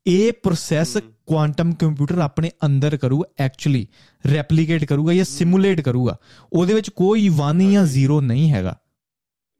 ਇਹ 0.06 0.32
ਪ੍ਰੋਸੈਸ। 0.32 0.96
ਕੁਆਂਟਮ 1.26 1.74
ਕੰਪਿਊਟਰ 1.74 2.18
ਆਪਣੇ 2.18 2.50
ਅੰਦਰ 2.66 2.96
ਕਰੂਗਾ 2.96 3.44
ਐਕਚੁਅਲੀ 3.44 3.86
ਰੈਪਲੀਕੇਟ 4.32 4.84
ਕਰੂਗਾ 4.84 5.14
ਜਾਂ 5.14 5.24
ਸਿਮੂਲੇਟ 5.24 5.80
ਕਰੂਗਾ। 5.80 6.16
ਉਹਦੇ 6.52 6.74
ਵਿੱਚ 6.74 6.90
ਕੋਈ 6.90 7.28
1 7.28 7.72
ਜਾਂ 7.72 7.86
0 7.86 8.20
ਨਹੀਂ 8.20 8.50
ਹੈਗਾ। 8.52 8.78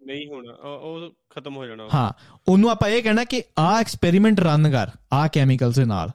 ਨਹੀਂ 0.07 0.27
ਹੋਣਾ 0.29 0.53
ਉਹ 0.53 1.11
ਖਤਮ 1.31 1.57
ਹੋ 1.57 1.67
ਜਾਣਾ। 1.67 1.89
ਹਾਂ 1.95 2.13
ਉਹਨੂੰ 2.49 2.71
ਆਪਾਂ 2.71 2.89
ਇਹ 2.89 3.03
ਕਹਿਣਾ 3.03 3.25
ਕਿ 3.25 3.43
ਆਹ 3.59 3.81
ਐਕਸਪੈਰੀਮੈਂਟ 3.81 4.41
ਰਨ 4.41 4.71
ਕਰ 4.71 4.87
ਆਹ 5.13 5.29
ਕੈਮੀਕਲਸ 5.29 5.75
ਦੇ 5.75 5.85
ਨਾਲ। 5.85 6.11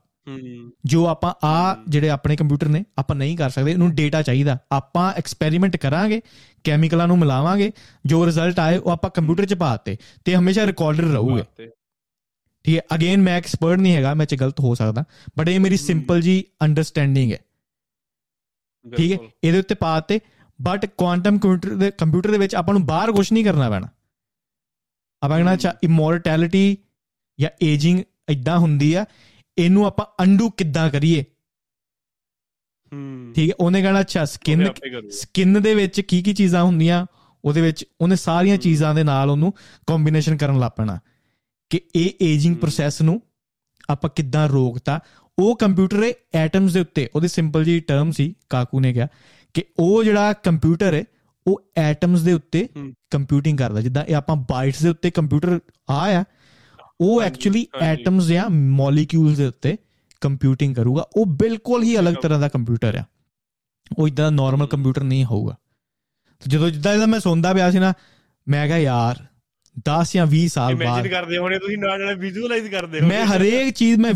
ਜੋ 0.86 1.06
ਆਪਾਂ 1.08 1.34
ਆ। 1.44 1.76
ਜਿਹੜੇ 1.88 2.10
ਆਪਣੇ 2.10 2.36
ਕੰਪਿਊਟਰ 2.36 2.68
ਨੇ 2.68 2.84
ਆਪਾਂ 2.98 3.16
ਨਹੀਂ 3.16 3.38
ਕਰ 3.38 3.50
ਸਕਦੇ 3.50 3.72
ਇਹਨੂੰ 3.72 3.94
ਡੇਟਾ 3.96 4.22
ਚਾਹੀਦਾ 4.22 4.58
ਆਪਾਂ 4.72 5.12
ਐਕਸਪੈਰੀਮੈਂਟ 5.14 5.78
ਕਰਾਂਗੇ 5.78 6.22
ਕੈਮੀਕਲਾਂ 6.64 7.08
ਨੂੰ 7.08 7.18
ਮਿਲਾਵਾਂਗੇ 7.20 7.72
ਜੋ 8.06 8.26
ਰਿਜ਼ਲਟ 8.26 8.60
ਆਏ 8.60 8.78
ਉਹ 8.78 8.92
ਆਪਾਂ 8.92 9.10
ਕੰਪਿਊਟਰ 9.10 9.46
'ਚ 9.46 9.54
ਪਾਤੇ 9.54 9.98
ਤੇ 10.26 10.36
ਹਮੇਸ਼ਾ 10.36 10.66
ਰਿਕਾਰਡਰ 10.66 11.04
ਰਹੂਗੇ। 11.04 11.44
ਠੀਕ 12.66 12.76
ਹੈ 12.76 12.82
ਅਗੇਨ 12.96 13.22
ਮੈਂ 13.22 13.36
ਐਕਸਪਰਟ 13.38 13.80
ਨਹੀਂ 13.80 13.96
ਹੈਗਾ 13.96 14.14
ਮੈਂ 14.14 14.26
ਚ 14.26 14.36
ਗਲਤ 14.36 14.60
ਹੋ 14.60 14.74
ਸਕਦਾ 14.76 15.04
ਬਟ 15.38 15.50
ਇਹ 15.50 15.60
ਮੇਰੀ। 15.60 15.78
ਸਿੰਪਲ 15.78 16.22
ਜੀ 16.22 16.44
ਅੰਡਰਸਟੈਂਡਿੰਗ 16.62 17.32
ਹੈ 17.32 17.40
ਠੀਕ 18.86 19.12
ਹੈ। 19.12 19.18
ਇਹਦੇ 19.44 19.60
ਉੱਤੇ 19.60 19.76
ਪਾਤੇ 19.76 20.20
ਬਟ 20.60 20.86
ਕੁਆਂਟਮ 20.88 21.38
ਕੰਪਿਊਟਰ 21.38 21.76
ਦੇ 21.76 21.92
ਕੰਪਿਊਟਰ 21.92 22.32
ਦੇ 22.32 22.38
ਵਿੱਚ 22.38 22.56
ਆਪਾਂ 22.56 22.74
ਨੂੰ 22.74 22.86
ਬਾਹਰ 22.86 23.12
ਕੁਝ 23.12 23.32
ਨਹੀਂ 23.34 23.44
ਕਰਨਾ 23.46 23.70
ਪੈਣਾ 23.70 23.88
ਆਪਾਂ। 25.22 25.56
ਚਾ 25.58 25.74
ਇਮੋਰਟੈਲਿਟੀ 25.84 26.78
ਜਾਂ 27.40 27.50
ਏਜਿੰਗ 27.64 28.00
ਇਦਾਂ 28.30 28.58
ਹੁੰਦੀ 28.60 28.94
ਆ 28.94 29.06
ਇਹਨੂੰ 29.58 29.86
ਆਪਾਂ 29.86 30.06
ਅੰਡੂ 30.24 30.50
ਕਿੱਦਾਂ 30.50 30.90
ਕਰੀਏ 30.90 31.24
ਹਮ 32.94 33.34
ਠੀਕ 33.36 33.50
ਹੈ 33.50 33.56
ਉਹਨੇ 33.60 33.82
ਕਹਿਣਾ 33.82 34.00
ਅੱਛਾ 34.00 34.26
ਸਕਿਨ। 34.26 34.74
ਸਕਿਨ 35.10 35.62
ਦੇ 35.62 35.76
ਵਿੱਚ 35.76 36.02
ਕੀ 36.02 36.22
ਕੀ 36.24 36.34
ਚੀਜ਼ਾਂ 36.34 36.64
ਹੁੰਦੀਆਂ 36.64 37.06
ਉਹਦੇ 37.46 37.62
ਵਿੱਚ 37.62 37.86
ਉਹਨੇ 38.02 38.16
ਸਾਰੀਆਂ। 38.16 38.58
ਚੀਜ਼ਾਂ 38.58 38.96
ਦੇ 38.96 39.04
ਨਾਲ 39.04 39.30
ਉਹਨੂੰ 39.30 39.54
ਕੰਬੀਨੇਸ਼ਨ 39.88 40.38
ਕਰਨ 40.38 40.60
ਲੱਗ 40.60 40.72
ਪੈਣਾ 40.78 41.00
ਕਿ 41.70 41.82
ਇਹ 41.96 42.10
ਏਜਿੰਗ। 42.22 42.56
ਪ੍ਰੋਸੈਸ 42.56 43.02
ਨੂੰ 43.02 43.22
ਆਪਾਂ 43.90 44.10
ਕਿੱਦਾਂ 44.16 44.50
ਰੋਕਤਾ 44.50 45.00
ਉਹ 45.40 45.56
ਕੰਪਿਊਟਰ 45.58 46.04
ਹੈ 46.04 46.14
ਐਟਮਸ 46.34 46.74
ਦੇ 46.74 46.80
ਉੱਤੇ 46.80 47.10
ਉਹਦੀ 47.16 47.28
ਸਿੰਪਲ 47.28 47.64
ਜੀ 47.64 47.80
ਟਰਮ 47.80 48.12
ਸੀ 48.12 48.34
ਕਾਕੂ 48.50 48.80
ਨੇ 48.80 48.94
ਕਿਹਾ 48.94 49.08
ਕਿ 49.54 49.64
ਉਹ 49.80 50.04
ਜਿਹੜਾ 50.04 50.34
ਕੰਪਿਊਟਰ 50.34 50.94
ਹੈ 50.94 51.04
ਉਹ 51.48 51.62
ਐਟਮਸ 51.78 52.22
ਦੇ 52.22 52.34
ਉੱਤੇ। 52.34 52.70
ਕੰਪਿਊਟਿੰਗ 53.10 53.58
ਕਰਦਾ 53.58 53.82
ਜਿੱਦਾਂ 53.82 54.04
ਇਹ 54.06 54.16
ਆਪਾਂ 54.16 54.36
ਬਾਈਟਸ 54.36 54.84
ਦੇ 54.84 54.90
ਉੱਤੇ 54.90 55.12
ਕੰਪਿਊਟਰ 55.12 55.60
ਆ 55.90 56.20
ਆ 56.20 56.24
ਉਹ 57.02 57.22
ਐਕਚੁਅਲੀ। 57.22 57.68
ਐਟਮਸ 57.82 58.26
ਜਾਂ 58.28 58.50
ਮੋਲੀਕਿਊਲਸ 58.50 59.38
ਦੇ 59.38 59.46
ਉੱਤੇ 59.46 59.78
ਕੰਪਿਊਟਿੰਗ 60.22 60.76
ਕਰੂਗਾ 60.76 61.08
ਉਹ 61.16 61.26
ਬਿਲਕੁਲ 61.26 61.84
ਹੀ 61.84 62.00
ਅਲੱਗ 62.00 62.14
ਤਰ੍ਹਾਂ 62.14 62.40
ਦਾ 62.40 62.48
ਕੰਪਿਊਟਰ 62.48 62.96
ਆ 62.96 63.04
ਉਹ 63.98 64.08
ਇਦਾਂ 64.08 64.32
ਨਾਰਮਲ। 64.32 64.68
ਕੰਪਿਊਟਰ 64.68 65.04
ਨਹੀਂ 65.04 65.26
ਹੋਊਗਾ 65.26 65.56
ਤੇ 66.40 66.52
ਜਦੋਂ 66.52 66.70
ਜਿੱਦਾਂ 66.70 66.94
ਇਹਦਾ 66.94 67.06
ਮੈਂ 67.06 67.20
ਸੁਣਦਾ 67.20 67.54
ਪਿਆ 67.54 67.72
ਸੀ 67.72 67.80
ਨਾ 67.80 67.94
ਮੈਂ 68.48 68.68
ਕਿਹਾ 68.68 68.78
ਯਾਰ 68.78 69.26
10 69.90 70.14
ਜਾਂ 70.14 70.28
20 70.28 70.48
ਸਾਲ 70.48 70.76
ਬਾਅਦ 70.76 70.98
ਇਮੇਜਿਨ 70.98 71.12
ਕਰਦੇ 71.12 71.38
ਹੋਣੇ 71.38 71.60
ਤੁਸੀਂ 71.60 71.78
ਨਾਲ 71.78 72.00
ਨਾਲ 72.00 72.16
ਵਿਜ਼ੂਅਲਾਈਜ਼ 72.16 72.68
ਕਰਦੇ 72.68 73.00
ਹੋਣੇ 73.00 73.16
ਮੈਂ 73.16 73.26
ਹਰੇਕ 73.26 73.74
ਚੀਜ਼ 73.74 74.00
ਮੈਂ 74.00 74.14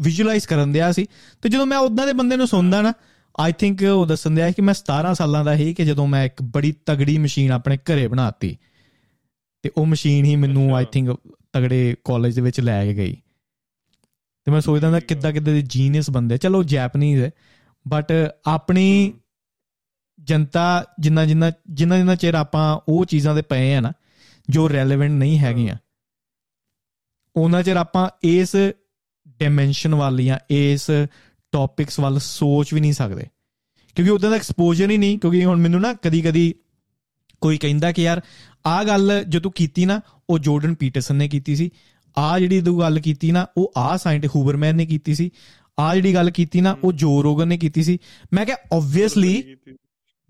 ਵਿਜ਼ੂਅਲਾਈਜ਼ 0.00 0.46
ਕਰਨ 0.48 0.72
ਦਿਆ 0.72 0.92
ਸੀ 0.92 1.06
ਤੇ 1.42 1.48
ਜਦੋਂ 1.48 1.66
ਮੈਂ 1.66 1.78
ਉਦਾਂ 1.78 2.06
ਦੇ 2.06 2.12
ਬੰਦੇ 2.12 2.36
ਨੂੰ 2.36 2.48
ਸੁਣਦਾ 2.48 2.82
ਨਾ 2.82 2.92
ਆਈ 3.40 3.52
ਥਿੰਕ 3.52 3.82
ਉਹ 3.82 4.06
ਦੱਸਣ 4.06 4.30
ਦਿਆ 4.30 4.50
ਕਿ 4.50 4.62
ਮੈਂ 4.62 4.74
17 4.74 5.14
ਸਾਲਾਂ 5.14 5.44
ਦਾ 5.44 5.56
ਸੀ 5.56 5.74
ਕਿ 5.74 5.84
ਜਦੋਂ 5.84 6.06
ਮੈਂ 6.06 6.24
ਇੱਕ 6.24 6.42
ਬੜੀ 6.42 6.74
ਤਗੜੀ 6.86 7.18
ਮਸ਼ੀਨ 7.18 7.52
ਆਪਣੇ 7.52 7.76
ਘਰੇ 7.76 8.08
ਬਣਾਤੀ 8.08 8.58
ਤੇ 9.62 9.70
ਉਹ 9.76 9.86
ਮਸ਼ੀਨ 9.86 10.24
ਹੀ 10.24 10.36
ਮੈਨੂੰ। 10.36 10.76
ਆਈ 10.76 10.84
ਥਿੰਕ 10.92 11.10
ਤਗੜੇ 11.52 11.94
ਕਾਲਜ 12.04 12.34
ਦੇ 12.34 12.40
ਵਿੱਚ 12.40 12.60
ਲੈ 12.60 12.86
ਕੇ 12.86 12.94
ਗਈ। 12.94 13.16
ਤੇ 14.44 14.52
ਮੈਂ 14.52 14.60
ਸੋਚਦਾ 14.60 14.86
ਹੁੰਦਾ। 14.86 15.00
ਕਿੱਦਾਂ 15.00 15.32
ਕਿੱਦਾਂ 15.32 15.54
ਦੇ 15.54 15.62
ਜੀਨੀਅਸ 15.62 16.10
ਬੰਦੇ 16.10 16.38
ਚਲੋ 16.38 16.62
ਜੈਪਨੀਜ਼ 16.62 17.22
ਹੈ 17.22 17.30
ਬਟ 17.88 18.12
ਆਪਣੀ 18.46 19.12
ਜਨਤਾ 20.20 20.84
ਜਿੰਨਾ 21.00 21.24
ਜਿੰਨਾ 21.24 21.52
ਜਿੰਨਾ 21.70 21.96
ਜਿੰਨਾ 21.96 22.14
ਚਿਰ 22.14 22.34
ਆਪਾਂ 22.34 22.80
ਉਹ 22.88 23.04
ਚੀਜ਼ਾਂ 23.04 23.34
ਦੇ 23.34 23.42
ਪਏ 23.42 23.74
ਆ 23.74 23.80
ਨਾ 23.80 23.92
ਜੋ 24.50 24.68
ਰੈਲੇਵੈਂਟ 24.68 25.12
ਨਹੀਂ 25.12 25.38
ਹੈਗੀਆਂ 25.38 25.76
ਉਹਨਾਂ 27.36 27.62
ਚਿਰ 27.62 27.76
ਆਪਾਂ 27.76 28.10
ਇਸ 28.22 28.56
ਡਾਈਮੈਂਸ਼ਨ 29.28 29.94
ਵੱਲ 29.94 30.22
ਜਾਂ 30.22 30.38
ਇਸ 30.50 30.90
ਟੌਪਿਕਸ 31.52 32.00
ਵੱਲ 32.00 32.18
ਸੋਚ 32.18 32.74
ਵੀ 32.74 32.80
ਨਹੀਂ 32.80 32.92
ਸਕਦੇ। 32.92 33.26
ਕਿਉਂਕਿ 33.94 34.10
ਉਦਾਂ 34.10 34.30
ਦਾ 34.30 34.36
ਐਕਸਪੋਜ਼ਰ 34.36 34.90
ਹੀ 34.90 34.98
ਨਹੀਂ 34.98 35.18
ਕਿਉਂਕਿ 35.18 35.44
ਹੁਣ 35.44 35.60
ਮੈਨੂੰ 35.60 35.80
ਨਾ 35.80 35.94
ਕਦੀ 35.94 36.22
ਕਦੀ 36.22 36.54
ਕੋਈ 37.42 37.58
ਕਹਿੰਦਾ 37.58 37.92
ਕਿ 37.92 38.02
ਯਾਰ 38.02 38.20
ਆਹ 38.66 38.84
ਗੱਲ 38.84 39.24
ਜੋ 39.24 39.40
ਤੂੰ 39.40 39.52
ਕੀਤੀ 39.52 39.84
ਨਾ 39.84 40.00
ਉਹ 40.30 40.38
ਜੋਰਡਨ 40.38 40.74
ਪੀਟਰਸਨ 40.74 41.16
ਨੇ 41.16 41.28
ਕੀਤੀ 41.28 41.56
ਸੀ। 41.56 41.70
ਆਹ 42.18 42.38
ਜਿਹੜੀ 42.38 42.60
ਤੂੰ 42.60 42.80
ਗੱਲ 42.80 43.00
ਕੀਤੀ 43.00 43.30
ਨਾ 43.30 43.46
ਉਹ 43.56 43.72
ਆਹ 43.76 43.98
ਸਾਇੰਟਿਸਟ 43.98 44.36
ਹੂਬਰਮੈਨ 44.36 44.76
ਨੇ 44.76 44.86
ਕੀਤੀ 44.86 45.14
ਸੀ। 45.14 45.30
ਆਹ 45.78 45.94
ਜਿਹੜੀ 45.94 46.14
ਗੱਲ 46.14 46.30
ਕੀਤੀ 46.30 46.60
ਨਾ 46.60 46.76
ਉਹ 46.84 46.92
ਜੋ 46.92 47.22
ਰੋਗਨ 47.22 47.48
ਨੇ 47.48 47.58
ਕੀਤੀ 47.58 47.82
ਸੀ। 47.82 47.98
ਮੈਂ 48.32 48.46
ਕਿਹਾ 48.46 48.56
ਆਬਵੀਅਸਲੀ 48.72 49.56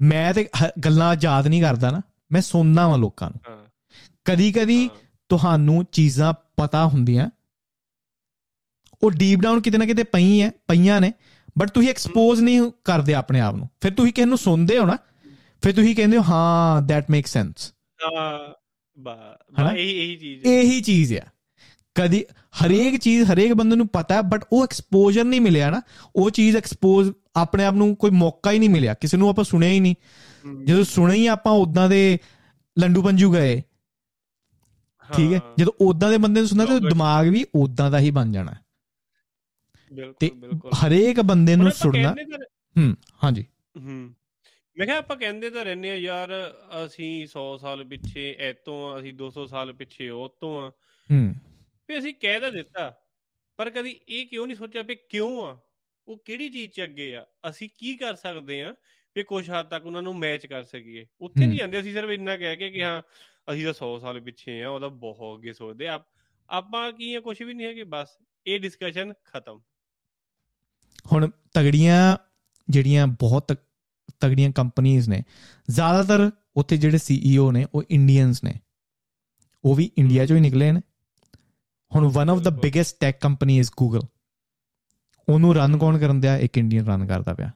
ਮੈਂ 0.00 0.34
ਤੇ 0.34 0.48
ਗੱਲਾਂ 0.84 1.16
ਯਾਦ 1.22 1.46
ਨਹੀਂ 1.46 1.62
ਕਰਦਾ 1.62 1.90
ਨਾ। 1.90 2.00
ਮੈਂ 2.32 2.42
ਸੁਣਦਾ 2.42 2.88
ਵਾਂ 2.88 2.98
ਲੋਕਾਂ 2.98 3.30
ਨੂੰ। 3.30 3.66
ਕਦੀ 4.24 4.52
ਕਦੀ 4.52 4.90
ਤੁਹਾਨੂੰ 5.28 5.84
ਚੀਜ਼ਾਂ 5.92 6.32
ਪਤਾ 6.56 6.86
ਹੁੰਦੀਆਂ। 6.86 7.30
ਉਹ 9.02 9.10
ਡੀਪ 9.10 9.40
ਡਾਊਨ 9.40 9.60
ਕਿਤੇ 9.60 9.78
ਨਾ 9.78 9.86
ਕਿਤੇ 9.86 10.02
ਪਈ 10.02 10.40
ਹੈ 10.40 10.50
ਪਈਆਂ 10.68 11.00
ਨੇ। 11.00 11.12
ਬਟ 11.58 11.70
ਤੁਸੀਂ 11.70 11.88
ਐਕਸਪੋਜ਼ 11.88 12.40
ਨਹੀਂ 12.40 12.70
ਕਰਦੇ 12.84 13.14
ਆਪਣੇ 13.14 13.40
ਆਪ 13.40 13.54
ਨੂੰ। 13.54 13.68
ਫਿਰ 13.80 13.94
ਤੁਸੀਂ 13.94 14.12
ਕਿਸੇ 14.12 14.26
ਨੂੰ 14.26 14.38
ਸੁਣਦੇ 14.38 14.78
ਹੋ 14.78 14.86
ਨਾ 14.86 14.98
ਫਿਰ 15.62 15.72
ਤੁਸੀਂ 15.72 15.96
ਕਹਿੰਦੇ 15.96 16.18
ਹੋ 16.18 16.22
ਹਾਂ 16.22 16.82
ਦੈਟ 16.82 17.10
ਮੇਕ 17.10 17.26
ਸੈਂਸ 17.26 17.74
ਹਾਂ 19.58 19.72
ਇਹੀ 19.72 19.90
ਇਹੀ 19.90 20.16
ਚੀਜ਼ 20.16 20.46
ਹੈ। 20.46 20.52
ਇਹੀ 20.52 20.80
ਚੀਜ਼ 20.80 21.14
ਆ। 21.14 21.22
ਕਦੀ 21.94 22.24
ਹਰੇਕ 22.64 22.96
ਚੀਜ਼ 22.96 23.32
ਹਰੇਕ 23.32 23.54
ਬੰਦੇ 23.54 23.76
ਨੂੰ 23.76 23.88
ਪਤਾ 23.88 24.14
ਹੈ 24.14 24.22
ਬਟ 24.22 24.44
ਉਹ 24.52 24.64
ਐਕਸਪੋਜ਼ਰ 24.64 25.24
ਨਹੀਂ 25.24 25.40
ਮਿਲਿਆ 25.40 25.70
ਨਾ। 25.70 25.82
ਉਹ 26.16 26.30
ਚੀਜ਼ 26.30 26.56
ਐਕਸਪੋਜ਼ 26.56 27.10
ਆਪਣੇ 27.36 27.64
ਆਪ 27.64 27.74
ਨੂੰ 27.74 27.96
ਕੋਈ 27.96 28.10
ਮੌਕਾ 28.10 28.52
ਹੀ 28.52 28.58
ਨਹੀਂ 28.58 28.70
ਮਿਲਿਆ। 28.70 28.94
ਕਿਸੇ 28.94 29.16
ਨੂੰ 29.16 29.28
ਆਪਾਂ 29.28 29.44
ਸੁਣਿਆ 29.44 29.70
ਹੀ 29.70 29.80
ਨਹੀਂ। 29.80 29.94
ਜਦੋਂ 30.64 30.84
ਸੁਣਿਆ 30.84 31.16
ਹੀ 31.16 31.26
ਆਪਾਂ 31.26 31.52
ਉਦਾਂ 31.52 31.88
ਦੇ 31.88 32.18
ਲੰਡੂ 32.78 33.02
ਪੰਜੂ 33.02 33.32
ਗਏ। 33.32 33.62
ਠੀਕ 35.16 35.32
ਹੈ? 35.32 35.40
ਜਦੋਂ 35.58 35.72
ਉਦਾਂ 35.80 36.10
ਦੇ 36.10 36.18
ਬੰਦੇ 36.18 36.40
ਨੂੰ 36.40 36.48
ਸੁਣਨਾ 36.48 36.64
ਤੇ 36.64 36.80
ਦਿਮਾਗ 36.80 37.28
ਵੀ 37.28 37.44
ਉਦਾਂ 37.54 37.90
ਦਾ 37.90 37.98
ਹੀ 37.98 38.10
ਬਣ 38.10 38.32
ਜਾਣਾ। 38.32 38.52
ਬਿਲਕੁਲ 39.92 40.30
ਬਿਲਕੁਲ। 40.30 40.70
ਹਰੇਕ 40.72 41.20
ਬੰਦੇ 41.20 41.56
ਨੂੰ 41.56 41.70
ਸੁਣਨਾ 41.70 42.14
ਹੂੰ 42.78 42.96
ਹਾਂਜੀ। 43.24 43.46
ਹੂੰ। 43.76 44.14
ਮੈਂ 44.76 44.86
ਕਿਹਾ 44.86 44.96
ਆਪਾਂ 44.98 45.16
ਕਹਿੰਦੇ 45.16 45.50
ਤਾਂ 45.50 45.64
ਰਹਿੰਦੇ 45.64 45.90
ਆ 45.90 45.94
ਯਾਰ 45.94 46.30
ਅਸੀਂ 46.84 47.26
100 47.26 47.58
ਸਾਲ 47.58 47.84
ਪਿੱਛੇ 47.84 48.36
ਐਤੋਂ 48.38 48.92
ਆ 48.92 48.98
ਅਸੀਂ 48.98 49.12
200 49.14 49.46
ਸਾਲ 49.46 49.72
ਪਿੱਛੇ 49.72 50.08
ਉਹ 50.08 50.36
ਤੋਂ 50.40 50.62
ਆ। 50.62 50.68
ਹੂੰ। 51.10 51.34
ਵੀ 51.88 51.98
ਅਸੀਂ 51.98 52.14
ਕਹਿ 52.14 52.40
ਤਾਂ 52.40 52.52
ਦਿੱਤਾ 52.52 53.00
ਪਰ 53.56 53.70
ਕਦੀ 53.70 54.00
ਇਹ 54.08 54.26
ਕਿਉਂ 54.26 54.46
ਨਹੀਂ 54.46 54.56
ਸੋਚਿਆ 54.56 54.82
ਵੀ 54.82 54.94
ਕਿਉਂ 55.08 55.46
ਆ? 55.46 55.58
ਉਹ 56.08 56.22
ਕਿਹੜੀ 56.24 56.48
ਚੀਜ਼ 56.48 56.70
'ਚ 56.72 56.82
ਅੱਗੇ 56.82 57.16
ਆ? 57.16 57.26
ਅਸੀਂ 57.50 57.68
ਕੀ 57.78 57.96
ਕਰ 57.96 58.14
ਸਕਦੇ 58.14 58.62
ਆ 58.62 58.74
ਵੀ 59.16 59.22
ਕੁਝ 59.22 59.50
ਹੱਦ 59.50 59.68
ਤੱਕ 59.68 59.86
ਉਹਨਾਂ 59.86 60.02
ਨੂੰ 60.02 60.16
ਮੈਚ 60.18 60.46
ਕਰ 60.46 60.62
ਸਕੀਏ? 60.62 61.06
ਉੱਥੇ 61.20 61.40
ਹੂੰ। 61.40 61.48
ਨਹੀਂ 61.48 61.58
ਜਾਂਦੇ 61.58 61.80
ਅਸੀਂ 61.80 61.92
ਸਿਰਫ 61.92 62.10
ਇੰਨਾ 62.10 62.36
ਕਹਿ 62.36 62.56
ਕੇ 62.56 62.70
ਕਿ 62.70 62.82
ਹਾਂ 62.82 63.02
ਅਸੀਂ 63.52 63.64
ਤਾਂ 63.64 63.72
100 63.72 63.98
ਸਾਲ 63.98 64.20
ਪਿੱਛੇ 64.20 64.62
ਆ 64.62 64.68
ਉਹਦਾ 64.68 64.88
ਬਹੁਤ 64.88 65.38
ਅੱਗੇ 65.38 65.52
ਸੋਚਦੇ 65.52 65.88
ਆ। 65.88 66.04
ਆਪਾਂ 66.48 66.92
ਕੀ 66.92 67.14
ਹੈ 67.14 67.20
ਕੁਝ 67.20 67.42
ਵੀ 67.42 67.54
ਨਹੀਂ 67.54 67.66
ਹੈਗੇ 67.66 67.84
ਬਸ 67.84 68.18
ਇਹ 68.46 68.60
ਡਿਸਕਸ਼ਨ 68.60 69.12
ਖਤਮ। 69.24 69.60
ਹੁਣ 71.12 71.30
ਤਗੜੀਆਂ 71.54 72.16
ਜਿਹੜੀਆਂ 72.68 73.06
ਬਹੁਤ 73.06 73.52
ਤਗੜੀਆਂ 74.20 74.50
ਕੰਪਨੀਆਂ 74.50 75.02
ਨੇ। 75.08 75.22
ਜ਼ਿਆਦਾਤਰ 75.70 76.30
ਉੱਥੇ 76.56 76.76
ਜਿਹੜੇ 76.76 76.98
ਸੀਈਓ 76.98 77.52
ਨੇ 77.52 77.66
ਉਹ 77.74 77.82
ਇੰਡੀਅਨਸ 77.90 78.44
ਨੇ। 78.44 78.54
ਉਹ 79.64 79.74
ਵੀ 79.74 79.90
ਇੰਡੀਆ 79.98 80.26
ਚੋਂ 80.26 80.36
ਹੀ 80.36 80.40
ਨਿਕਲੇ 80.40 80.72
ਨੇ। 80.72 80.80
ਹੁਣ 81.94 82.08
one 82.08 82.30
of 82.30 82.38
the 82.38 82.50
biggest 82.50 82.96
tech 83.00 83.20
company 83.20 83.58
is 83.58 83.70
Google 83.78 84.00
ਉਹਨੂੰ 85.28 85.54
ਰਨ 85.54 85.78
ਕੌਣ 85.78 85.98
ਕਰਨ 85.98 86.20
ਦਿਆ? 86.20 86.36
ਇੱਕ 86.36 86.58
ਇੰਡੀਅਨ 86.58 86.86
ਰਨ 86.86 87.06
ਕਰਦਾ 87.06 87.34
ਪਿਆ। 87.34 87.50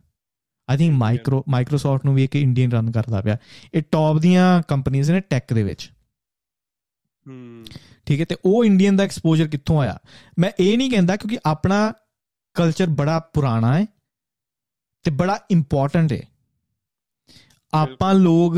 ਆਈ 0.70 0.76
ਥਿੰਕ 0.76 0.92
ਮਾਈਕਰੋ 0.92 1.44
ਮਾਈਕਰੋਸਾਫਟ 1.48 2.04
ਨੂੰ 2.04 2.14
ਵੀ 2.14 2.24
ਇੱਕ 2.24 2.36
ਇੰਡੀਅਨ 2.36 2.72
ਰਨ 2.72 2.90
ਕਰਦਾ 2.90 3.20
ਪਿਆ। 3.20 3.36
ਇਹ 3.74 3.82
ਟੌਪ 3.90 4.18
ਦੀਆਂ 4.18 4.62
ਕੰਪਨੀਆਂ 4.68 5.04
ਨੇ 5.04 5.20
ਟੈਕ 5.20 5.52
ਦੇ 5.52 5.62
ਵਿੱਚ। 5.62 5.90
ਹੂੰ। 7.28 7.64
ਠੀਕ 8.06 8.20
ਹੈ 8.20 8.24
ਤੇ 8.24 8.36
ਉਹ 8.44 8.64
ਇੰਡੀਅਨ 8.64 8.96
ਦਾ 8.96 9.04
ਐਕਸਪੋਜ਼ਰ 9.04 9.48
ਕਿੱਥੋਂ 9.48 9.80
ਆਇਆ? 9.80 9.98
ਮੈਂ 10.38 10.50
ਇਹ 10.60 10.78
ਨਹੀਂ 10.78 10.90
ਕਹਿੰਦਾ 10.90 11.16
ਕਿਉਂਕਿ 11.16 11.38
ਆਪਣਾ 11.46 11.92
ਕਲਚਰ 12.54 12.86
ਬੜਾ 12.86 13.18
ਪੁਰਾਣਾ 13.18 13.78
ਹੈ 13.78 13.86
ਤੇ 15.02 15.10
ਬੜਾ 15.10 15.40
ਇੰਪੋਰਟੈਂਟ 15.50 16.12
ਹੈ। 16.12 16.28
ਆਪਾਂ 17.74 18.14
ਲੋਕ 18.14 18.56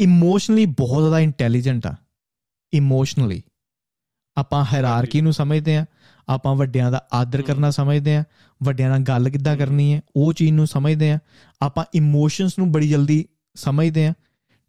ਇਮੋਸ਼ਨਲੀ 0.00 0.66
ਬਹੁਤ 0.66 1.02
ਜ਼ਿਆਦਾ 1.02 1.20
ਇੰਟੈਲੀਜੈਂਟ 1.20 1.86
ਆ। 1.86 1.94
ਇਮੋਸ਼ਨਲੀ 2.72 3.42
ਆਪਾਂ 4.36 4.64
ਹਾਇਰਾਰਕੀ 4.64 5.20
ਨੂੰ 5.20 5.32
ਸਮਝਦੇ 5.32 5.76
ਆ। 5.76 5.86
ਆਪਾਂ 6.28 6.54
ਵੱਡਿਆਂ 6.54 6.90
ਦਾ 6.92 7.06
ਆਦਰ 7.12 7.42
ਕਰਨਾ 7.42 7.70
ਸਮਝਦੇ 7.70 8.16
ਆ। 8.16 8.24
ਵੱਡਿਆਂ 8.62 8.88
ਨਾਲ 8.88 8.98
ਗੱਲ 8.98 9.30
ਕਿੱਦਾਂ 9.30 9.56
ਕਰਨੀ 9.56 9.94
ਹੈ 9.94 10.00
ਉਹ 10.16 10.32
ਚੀਜ਼ 10.32 10.52
ਨੂੰ 10.52 10.66
ਸਮਝਦੇ 10.66 11.10
ਆ। 11.10 11.18
ਆਪਾਂ 11.62 11.84
ਇਮੋਸ਼ਨਸ 11.94 12.58
ਨੂੰ 12.58 12.72
ਬੜੀ 12.72 12.88
ਜਲਦੀ 12.88 13.24
ਸਮਝਦੇ 13.54 14.06
ਆ। 14.06 14.14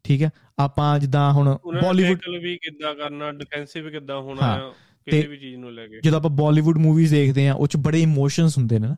ਠੀਕ 0.04 0.24
ਹੈ? 0.24 0.30
ਆਪਾਂ 0.60 1.00
ਜਿੱਦਾਂ 1.00 1.34
ਹੁਣ 1.34 1.58
ਬਾਲੀਵੁੱਡ 1.84 2.20
ਵੀ 2.42 2.58
ਕਿੱਦਾਂ 2.58 2.96
ਕਰਨਾ 2.96 3.32
ਡਿਫੈਂਸਿਵ 3.32 3.90
ਕਿੱਦਾਂ 3.90 4.22
ਹੋਣਾ 4.22 4.72
ਕਿਸੇ 5.06 5.28
ਵੀ 5.28 5.38
ਚੀਜ਼ 5.38 5.56
ਨੂੰ 5.56 5.74
ਲੈ 5.74 5.88
ਕੇ। 5.88 6.02
ਜਦੋਂ 6.04 6.20
ਆਪਾਂ 6.20 6.30
ਬਾਲੀਵੁੱਡ 6.30 6.78
ਮੂਵੀਜ਼ 6.78 7.12
ਦੇਖਦੇ 7.12 7.48
ਆ 7.48 7.54
ਉਹ 7.54 7.68
ਚ 7.68 7.78
ਬੜੇ 7.78 8.02
ਇਮੋਸ਼ਨਸ 8.02 8.58
ਹੁੰਦੇ 8.58 8.80
ਨੇ 8.80 8.88
ਨਾ। 8.88 8.96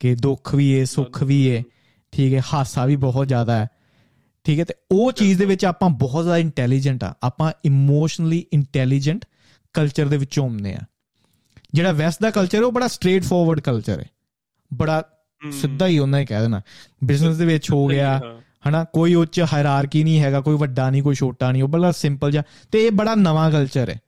ਕਿ 0.00 0.14
ਦੁੱਖ 0.14 0.54
ਵੀ 0.54 0.78
ਹੈ 0.78 0.84
ਸੁੱਖ 0.84 1.22
ਵੀ 1.22 1.56
ਹੈ 1.56 1.62
ਠੀਕ 2.12 2.34
ਹੈ? 2.34 2.42
ਹਾਸਾ 2.54 2.86
ਵੀ 2.86 2.96
ਬਹੁਤ 2.96 3.28
ਜ਼ਿਆਦਾ 3.28 3.56
ਹੈ। 3.56 3.68
ਠੀਕ 4.46 4.60
ਹੈ 4.60 4.64
ਤੇ 4.64 4.74
ਉਹ 4.92 5.12
ਚੀਜ਼ 5.12 5.38
ਦੇ 5.38 5.44
ਵਿੱਚ 5.44 5.64
ਆਪਾਂ 5.64 5.90
ਬਹੁਤ 5.90 6.24
ਜ਼ਿਆਦਾ 6.24 6.38
ਇੰਟੈਲੀਜੈਂਟ 6.38 7.04
ਆ। 7.04 7.14
ਆਪਾਂ 7.22 7.52
ਇਮੋਸ਼ਨਲੀ 7.64 8.46
ਇੰਟੈਲੀਜੈਂਟ 8.52 9.24
ਕਲਚਰ 9.72 10.08
ਦੇ 10.08 10.16
ਵਿੱਚੋਂ 10.16 10.50
ਆਉਂਦੇ 10.50 10.74
ਆ। 10.74 10.78
ਜਿਹੜਾ 11.74 11.92
ਵੈਸਟ 11.92 12.22
ਦਾ 12.22 12.30
ਕਲਚਰ 12.30 12.62
ਉਹ 12.62 12.72
ਬੜਾ 12.72 12.88
ਸਟ੍ਰੇਟ 12.88 13.24
ਫਾਰਵਰਡ 13.24 13.60
ਕਲਚਰ 13.60 14.00
ਹੈ। 14.00 14.10
ਬੜਾ 14.74 15.04
ਹੂੰ। 15.44 15.52
ਸਿੱਧਾ 15.52 15.86
ਹੀ 15.86 15.98
ਉਹਨਾਂ 15.98 16.20
ਹੀ 16.20 16.26
ਕਹਿ 16.26 16.40
ਦੇਣਾ। 16.40 16.62
ਬਿਜ਼ਨਸ 17.04 17.36
ਦੇ 17.36 17.44
ਵਿੱਚ 17.44 17.70
ਹੋ 17.70 17.86
ਗਿਆ 17.86 18.18
ਹਾਂ। 18.18 18.40
ਹਨਾ 18.68 18.84
ਕੋਈ 18.84 19.14
ਉੱਚ 19.14 19.44
ਹਾਇਰਾਰਕੀ 19.52 20.04
ਨਹੀਂ 20.04 20.20
ਹੈਗਾ 20.20 20.40
ਕੋਈ 20.40 20.56
ਵੱਡਾ 20.56 20.90
ਨਹੀਂ 20.90 21.02
ਕੋਈ 21.02 21.14
ਛੋਟਾ 21.14 21.52
ਨਹੀਂ 21.52 21.62
ਉਹ 21.62 21.68
ਬੜਾ 21.68 21.92
ਸਿੰਪਲ 21.92 22.30
ਜਿਹਾ। 22.30 22.42
ਤੇ 22.72 22.86
ਇਹ 22.86 22.90
ਬੜਾ 22.90 23.14
ਨਵਾਂ 23.14 23.50
ਕਲਚਰ 23.50 23.90
ਹੈ। 23.90 24.00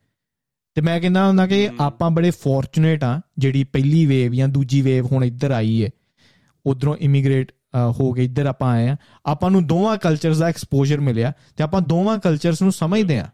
ਤੇ 0.75 0.81
ਮੈਂ 0.81 1.01
ਕਹਿੰਦਾ 1.01 1.27
ਹੁੰਦਾ 1.27 1.47
ਕਿ। 1.47 1.69
ਆਪਾਂ 1.79 2.11
ਬੜੇ 2.11 2.31
ਫੋਰਚੂਨੇਟ 2.31 3.03
ਆ 3.03 3.21
ਜਿਹੜੀ 3.37 3.63
ਪਹਿਲੀ 3.63 4.05
ਵੇਵ 4.05 4.33
ਜਾਂ 4.33 4.47
ਦੂਜੀ 4.47 4.81
ਵੇਵ 4.81 5.05
ਹੁਣ 5.05 5.25
ਇੱਧਰ 5.25 5.51
ਆਈ 5.51 5.83
ਹੈ। 5.83 5.89
ਉਧਰੋਂ 6.65 6.95
ਇਮੀਗ੍ਰੇਟ 6.95 7.51
ਹੋ 7.75 8.13
ਕੇ 8.13 8.23
ਇੱਧਰ 8.25 8.45
ਆਪਾਂ 8.45 8.71
ਆਏ 8.71 8.89
ਆ 8.89 8.95
ਆਪਾਂ 9.25 9.51
ਨੂੰ 9.51 9.67
ਦੋਵਾਂ 9.67 9.97
ਕਲਚਰਸ 9.97 10.37
ਦਾ 10.37 10.47
ਐਕਸਪੋਜ਼ਰ 10.47 10.99
ਮਿਲਿਆ 10.99 11.33
ਤੇ 11.57 11.63
ਆਪਾਂ 11.63 11.81
ਦੋਵਾਂ 11.81 12.19
ਕਲਚਰਸ 12.19 12.61
ਨੂੰ 12.61 12.71
ਸਮਝਦੇ 12.71 13.19
ਆ 13.19 13.29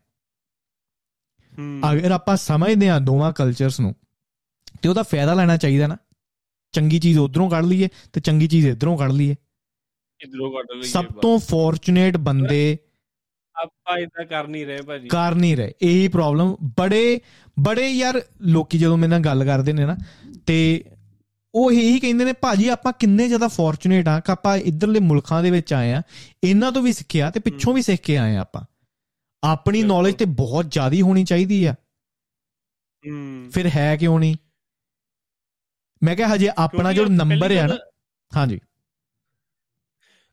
ਅਗਰ 1.91 2.11
ਆਪਾਂ 2.11 2.37
ਸਮਝਦੇ 2.37 2.89
ਆ 2.89 2.99
ਦੋਵਾਂ 2.99 3.31
ਕਲਚਰਸ 3.33 3.79
ਨੂੰ 3.79 3.95
ਤੇ 4.81 4.89
ਉਹਦਾ 4.89 5.03
ਫਾਇਦਾ 5.03 5.33
ਲੈਣਾ 5.33 5.57
ਚਾਹੀਦਾ 5.57 5.87
ਨਾ। 5.87 5.97
ਚੰਗੀ 6.71 6.99
ਚੀਜ਼ 6.99 7.19
ਉਧਰੋਂ 7.19 7.49
ਕੱਢ 7.49 7.65
ਲਈਏ 7.65 7.89
ਤੇ 8.13 8.21
ਚੰਗੀ 8.21 8.47
ਚੀਜ਼ 8.47 8.67
ਇਧਰੋਂ 8.67 8.97
ਕੱਢ 8.97 9.11
ਲਈਏ। 9.11 9.35
ਇਧਰੋਂ 10.19 10.51
ਕੱਢ 10.51 10.65
ਲਈਏ 10.71 10.91
ਸਭ। 10.91 11.05
ਤੋਂ 11.21 11.39
ਫੋਰਚੂਨੇਟ 11.39 12.17
ਬੰਦੇ 12.17 12.77
ਆਪਾਂ 13.63 13.97
ਇਦਾਂ 13.97 14.25
ਕਰ 14.25 14.47
ਨਹੀਂ 14.47 14.65
ਰਹੇ 14.65 14.81
ਭਾਜੀ। 14.81 15.07
ਕਰ 15.07 15.35
ਨਹੀਂ 15.35 15.57
ਰਹੇ। 15.57 15.73
ਇਹੀ 15.81 16.07
ਪ੍ਰੋਬਲਮ 16.07 16.55
ਬੜੇ 16.79 17.21
ਬੜੇ 17.59 17.89
ਯਾਰ 17.89 18.21
ਲੋਕੀ 18.41 18.77
ਜਦੋਂ 18.77 18.97
ਮੇਰੇ 18.97 19.09
ਨਾਲ 19.09 19.19
ਗੱਲ 19.19 19.45
ਕਰਦੇ 19.45 19.73
ਨੇ 19.73 19.85
ਨਾ 19.85 19.97
ਤੇ 20.45 20.83
ਉਹ 21.57 21.71
ਇਹੀ 21.71 21.99
ਕਹਿੰਦੇ 21.99 22.25
ਨੇ 22.25 22.33
ਭਾਜੀ 22.33 22.67
ਆਪਾਂ 22.67 22.93
ਕਿੰਨੇ 22.93 23.27
ਜ਼ਿਆਦਾ 23.27 23.47
ਫੋਰਚੂਨੇਟ 23.47 24.07
ਆ 24.07 24.19
ਕਿ 24.19 24.31
ਆਪਾਂ 24.31 24.57
ਇਧਰਲੇ 24.57 24.99
ਮੁਲਕਾਂ 24.99 25.43
ਦੇ 25.43 25.51
ਵਿੱਚ 25.51 25.73
ਆਏ 25.73 25.91
ਆ 25.91 26.01
ਇਹਨਾਂ 26.43 26.71
ਤੋਂ 26.71 26.81
ਵੀ 26.81 26.93
ਸਿੱਖਿਆ 26.93 27.29
ਤੇ 27.29 27.39
ਪਿੱਛੋਂ 27.39 27.73
ਵੀ 27.73 27.81
ਸਿੱਖ 27.81 28.01
ਕੇ 28.01 28.17
ਆਏ 28.17 28.35
ਆ 28.35 28.39
ਆਪਾਂ। 28.39 28.65
ਆਪਣੀ। 29.43 29.83
ਨੌਲੇਜ 29.83 30.15
ਤੇ 30.15 30.25
ਬਹੁਤ 30.25 30.71
ਜ਼ਿਆਦੀ 30.71 31.01
ਹੋਣੀ 31.01 31.23
ਚਾਹੀਦੀ 31.23 31.65
ਆ। 31.65 31.75
ਹੂੰ। 33.07 33.49
ਫਿਰ 33.53 33.69
ਹੈ 33.75 33.97
ਕਿਉਂ 33.97 34.19
ਨਹੀਂ? 34.19 34.35
ਮੈਂ 36.03 36.15
ਕਿਹਾ 36.15 36.35
ਹਜੇ 36.35 36.49
ਆਪਣਾ 36.57 36.93
ਜੋ 36.93 37.05
ਨੰਬਰ 37.05 37.51
ਹੈ 37.51 37.67
ਨਾ 37.67 37.77
ਹਾਂਜੀ। 38.35 38.59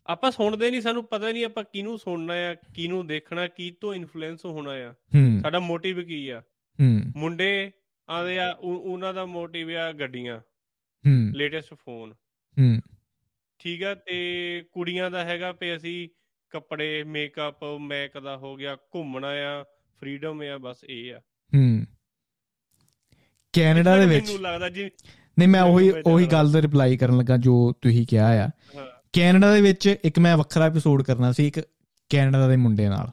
ਆਪਾਂ 0.06 0.30
ਸੁਣਦੇ 0.30 0.70
ਨਹੀਂ 0.70 0.80
ਸਾਨੂੰ 0.80 1.04
ਪਤਾ 1.04 1.32
ਨਹੀਂ 1.32 1.44
ਆਪਾਂ 1.44 1.64
ਕਿਹਨੂੰ 1.72 1.98
ਸੁਣਨਾ 1.98 2.34
ਆ 2.34 2.54
ਕਿਹਨੂੰ 2.54 3.06
ਦੇਖਣਾ 3.06 3.46
ਕੀ 3.46 3.70
ਤੋਂ 3.70 3.94
ਇਨਫਲੂਐਂਸ 3.94 4.44
ਹੋਣਾ 4.44 4.70
ਆ। 4.70 4.94
ਸਾਡਾ 5.42 5.58
ਮੋਟਿਵ 5.58 6.02
ਕੀ 6.02 6.28
ਆ? 6.28 6.40
ਹੂੰ। 6.80 7.00
ਮੁੰਡੇ 7.16 7.70
ਆਦੇ 8.08 8.38
ਆ 8.38 8.50
ਉਹ- 8.50 8.78
ਉਹਨਾਂ 8.78 9.14
ਦਾ 9.14 9.24
ਮੋਟਿਵ 9.24 9.70
ਆ 9.70 9.92
ਗੱਡੀਆਂ। 9.92 10.40
ਹੂੰ। 11.06 11.32
ਲੇਟੈਸਟ 11.34 11.74
ਫੋਨ 11.74 12.12
ਹੂੰ। 12.58 12.80
ਠੀਕ 13.58 13.82
ਆ 13.82 13.94
ਤੇ 13.94 14.64
ਕੁੜੀਆਂ 14.72 15.10
ਦਾ 15.10 15.24
ਹੈਗਾ 15.24 15.52
ਪੇ 15.52 15.76
ਅਸੀਂ 15.76 16.08
ਕੱਪੜੇ 16.50 17.04
ਮੇਕਅਪ 17.04 17.64
ਮੈਕ 17.80 18.18
ਦਾ 18.18 18.36
ਹੋ 18.36 18.56
ਗਿਆ 18.56 18.76
ਘੁੰਮਣਾ 18.76 19.28
ਆ 19.28 19.62
ਫਰੀडम 20.00 20.42
ਆ 20.54 20.58
ਬਸ 20.58 20.84
ਇਹ 20.84 21.14
ਆ। 21.14 21.18
ਹੂੰ। 21.54 21.86
ਕੈਨੇਡਾ 23.52 23.96
ਦੇ 23.96 24.06
ਵਿੱਚ 24.06 24.26
ਮੈਨੂੰ 24.26 24.42
ਲੱਗਦਾ 24.42 24.68
ਜੀ 24.68 24.90
ਨਹੀਂ 25.38 25.48
ਮੈਂ 25.48 25.62
ਉਹੀ 25.62 25.90
ਉਹੀ 26.06 26.26
ਗੱਲ 26.26 26.52
ਦਾ 26.52 26.62
ਰਿਪਲਾਈ 26.62 26.96
ਕਰਨ 26.96 27.16
ਲੱਗਾ 27.18 27.36
ਜੋ 27.36 27.72
ਤੁਸੀਂ 27.82 28.06
ਕਿਹਾ 28.06 28.44
ਆ। 28.44 28.50
ਕੈਨੇਡਾ 29.12 29.52
ਦੇ 29.54 29.60
ਵਿੱਚ 29.60 29.96
ਇੱਕ 30.04 30.18
ਮੈਂ 30.18 30.36
ਵੱਖਰਾ 30.36 30.64
ਐਪੀਸੋਡ 30.66 31.02
ਕਰਨਾ 31.02 31.32
ਸੀ 31.32 31.46
ਇੱਕ 31.46 31.60
ਕੈਨੇਡਾ 32.10 32.48
ਦੇ 32.48 32.56
ਮੁੰਡੇ 32.56 32.88
ਨਾਲ 32.88 33.10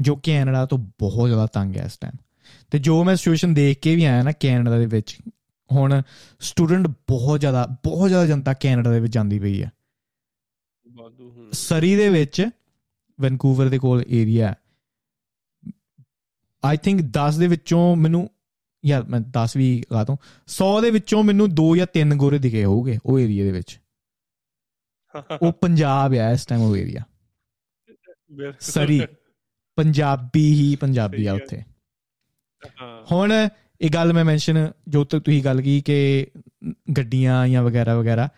ਜੋ 0.00 0.16
ਕੈਨੇਡਾ 0.16 0.66
ਤੋਂ 0.66 0.78
ਬਹੁਤ 0.78 1.28
ਜ਼ਿਆਦਾ 1.28 1.46
ਤੰਗ 1.46 1.76
ਹੈ 1.76 1.84
ਇਸ 1.84 1.98
ਟਾਈਮ 1.98 2.16
ਤੇ 2.70 2.78
ਜੋ 2.78 3.04
ਮੈਂ 3.04 3.16
ਸਿਚੁਏਸ਼ਨ 3.16 3.54
ਦੇਖ 3.54 3.78
ਕੇ 3.78 3.96
ਵੀ 3.96 4.04
ਆਇਆ 4.04 4.22
ਨਾ 4.22 4.32
ਕੈਨੇਡਾ 4.32 4.78
ਦੇ 4.78 4.86
ਵਿੱਚ 4.86 5.18
ਹੁਣ 5.72 6.02
ਸਟੂਡੈਂਟ 6.40 6.86
ਬਹੁਤ 6.88 7.40
ਜ਼ਿਆਦਾ 7.40 7.66
ਬਹੁਤ 7.84 8.08
ਜ਼ਿਆਦਾ 8.08 8.26
ਜਨਤਾ 8.26 8.54
ਕੈਨੇਡਾ 8.54 8.90
ਦੇ 8.90 9.00
ਵਿੱਚ 9.00 9.14
ਜਾਂਦੀ 9.14 9.38
ਪਈ 9.38 9.62
ਹੈ। 9.62 9.72
ਸਰੀ 11.52 11.96
ਦੇ 11.96 12.08
ਵਿੱਚ 12.08 12.46
ਵੈਨਕੂਵਰ 13.20 13.68
ਦੇ 13.68 13.78
ਕੋਲ 13.78 14.04
ਏਰੀਆ 14.10 14.54
ਆਈ 16.64 16.76
ਥਿੰਕ 16.76 17.00
10 17.00 17.38
ਦੇ 17.38 17.46
ਵਿੱਚੋਂ 17.46 17.96
ਮੈਨੂੰ 17.96 18.30
ਯਾਰ 18.86 19.02
ਮੈਂ 19.02 19.20
10 19.20 19.48
ਵੀ 19.56 19.84
ਲਾ 19.92 20.04
ਦੂੰ 20.04 20.18
100 20.46 20.82
ਦੇ 20.82 20.90
ਵਿੱਚੋਂ 20.90 21.22
ਮੈਨੂੰ 21.22 21.48
2 21.62 21.76
ਜਾਂ 21.76 21.86
3 21.98 22.16
ਗੋਰੇ 22.16 22.38
ਦਿਖੇ 22.38 22.64
ਹੋਊਗੇ 22.64 22.98
ਉਹ 23.06 23.18
ਏਰੀਆ 23.20 23.44
ਦੇ 23.44 23.52
ਵਿੱਚ। 23.52 23.80
ਉਹ 25.42 25.52
ਪੰਜਾਬ 25.52 26.14
ਆ 26.14 26.30
ਇਸ 26.30 26.46
ਟਾਈਮ 26.46 26.60
ਉਹ 26.60 26.76
ਏਰੀਆ। 26.76 27.00
ਸਰੀ। 28.60 29.02
ਪੰਜਾਬੀ 29.76 30.54
ਹੀ 30.54 30.76
ਪੰਜਾਬੀ 30.76 31.26
ਆ 31.26 31.34
ਉੱਥੇ। 31.34 31.62
ਹੁਣ 33.12 33.48
ਇਹ 33.82 33.90
ਗੱਲ 33.90 34.12
ਮੈਂ 34.12 34.24
ਮੈਂਸ਼ਨ 34.24 34.70
ਜੋ 34.88 35.04
ਤੱਕ 35.04 35.22
ਤੁਸੀਂ 35.22 35.44
ਗੱਲ 35.44 35.60
ਕੀ 35.60 35.80
ਕਿ 35.80 36.26
ਗੱਡੀਆਂ 36.96 37.48
ਜਾਂ 37.48 37.62
ਵਗੈਰਾ 37.62 37.96
ਵਗੈਰਾ। 37.98 38.28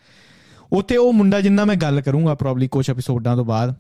ਉੱਥੇ 0.73 0.97
ਉਹ 0.97 1.13
ਮੁੰਡਾ 1.13 1.41
ਜਿੰਨਾ 1.41 1.65
ਮੈਂ 1.65 1.77
ਗੱਲ 1.77 2.01
ਕਰੂੰਗਾ 2.01 2.35
ਪ੍ਰੋਬਬਲੀ 2.35 2.69
ਕੁਝ 2.69 2.91
ਐਪੀਸੋਡਾਂ 2.91 3.37
ਤੋਂ 3.37 3.45
ਬਾਅਦ 3.45 3.75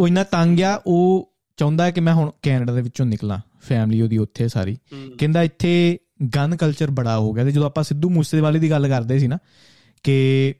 ਉਹ 0.00 0.08
ਇੰਨਾ 0.08 0.24
ਤੰਗ 0.24 0.60
ਆ 0.60 0.82
ਉਹ 0.86 1.32
ਚਾਹੁੰਦਾ 1.56 1.84
ਹੈ 1.84 1.90
ਕਿ 1.90 2.00
ਮੈਂ 2.00 2.14
ਹੁਣ 2.14 2.30
ਕੈਨੇਡਾ 2.42 2.72
ਦੇ 2.72 2.82
ਵਿੱਚੋਂ 2.82 3.06
ਨਿਕਲਾਂ 3.06 3.38
ਫੈਮਿਲੀ 3.60 4.00
ਉਹਦੀ 4.00 4.18
ਉੱਥੇ 4.18 4.48
ਸਾਰੀ। 4.48 4.78
ਕਹਿੰਦਾ 5.18 5.42
ਇੱਥੇ 5.42 5.98
ਗਨ 6.36 6.56
ਕਲਚਰ 6.56 6.90
ਬੜਾ 6.90 7.18
ਹੋ 7.18 7.32
ਗਿਆ 7.32 7.44
ਤੇ 7.44 7.52
ਜਦੋਂ 7.52 7.66
ਆਪਾਂ 7.66 7.84
ਸਿੱਧੂ 7.84 8.10
ਮੂਸੇਵਾਲੇ 8.10 8.58
ਦੀ 8.58 8.70
ਗੱਲ 8.70 8.88
ਕਰਦੇ 8.88 9.18
ਸੀ 9.18 9.26
ਨਾ 9.26 9.38
ਕਿ 10.02 10.54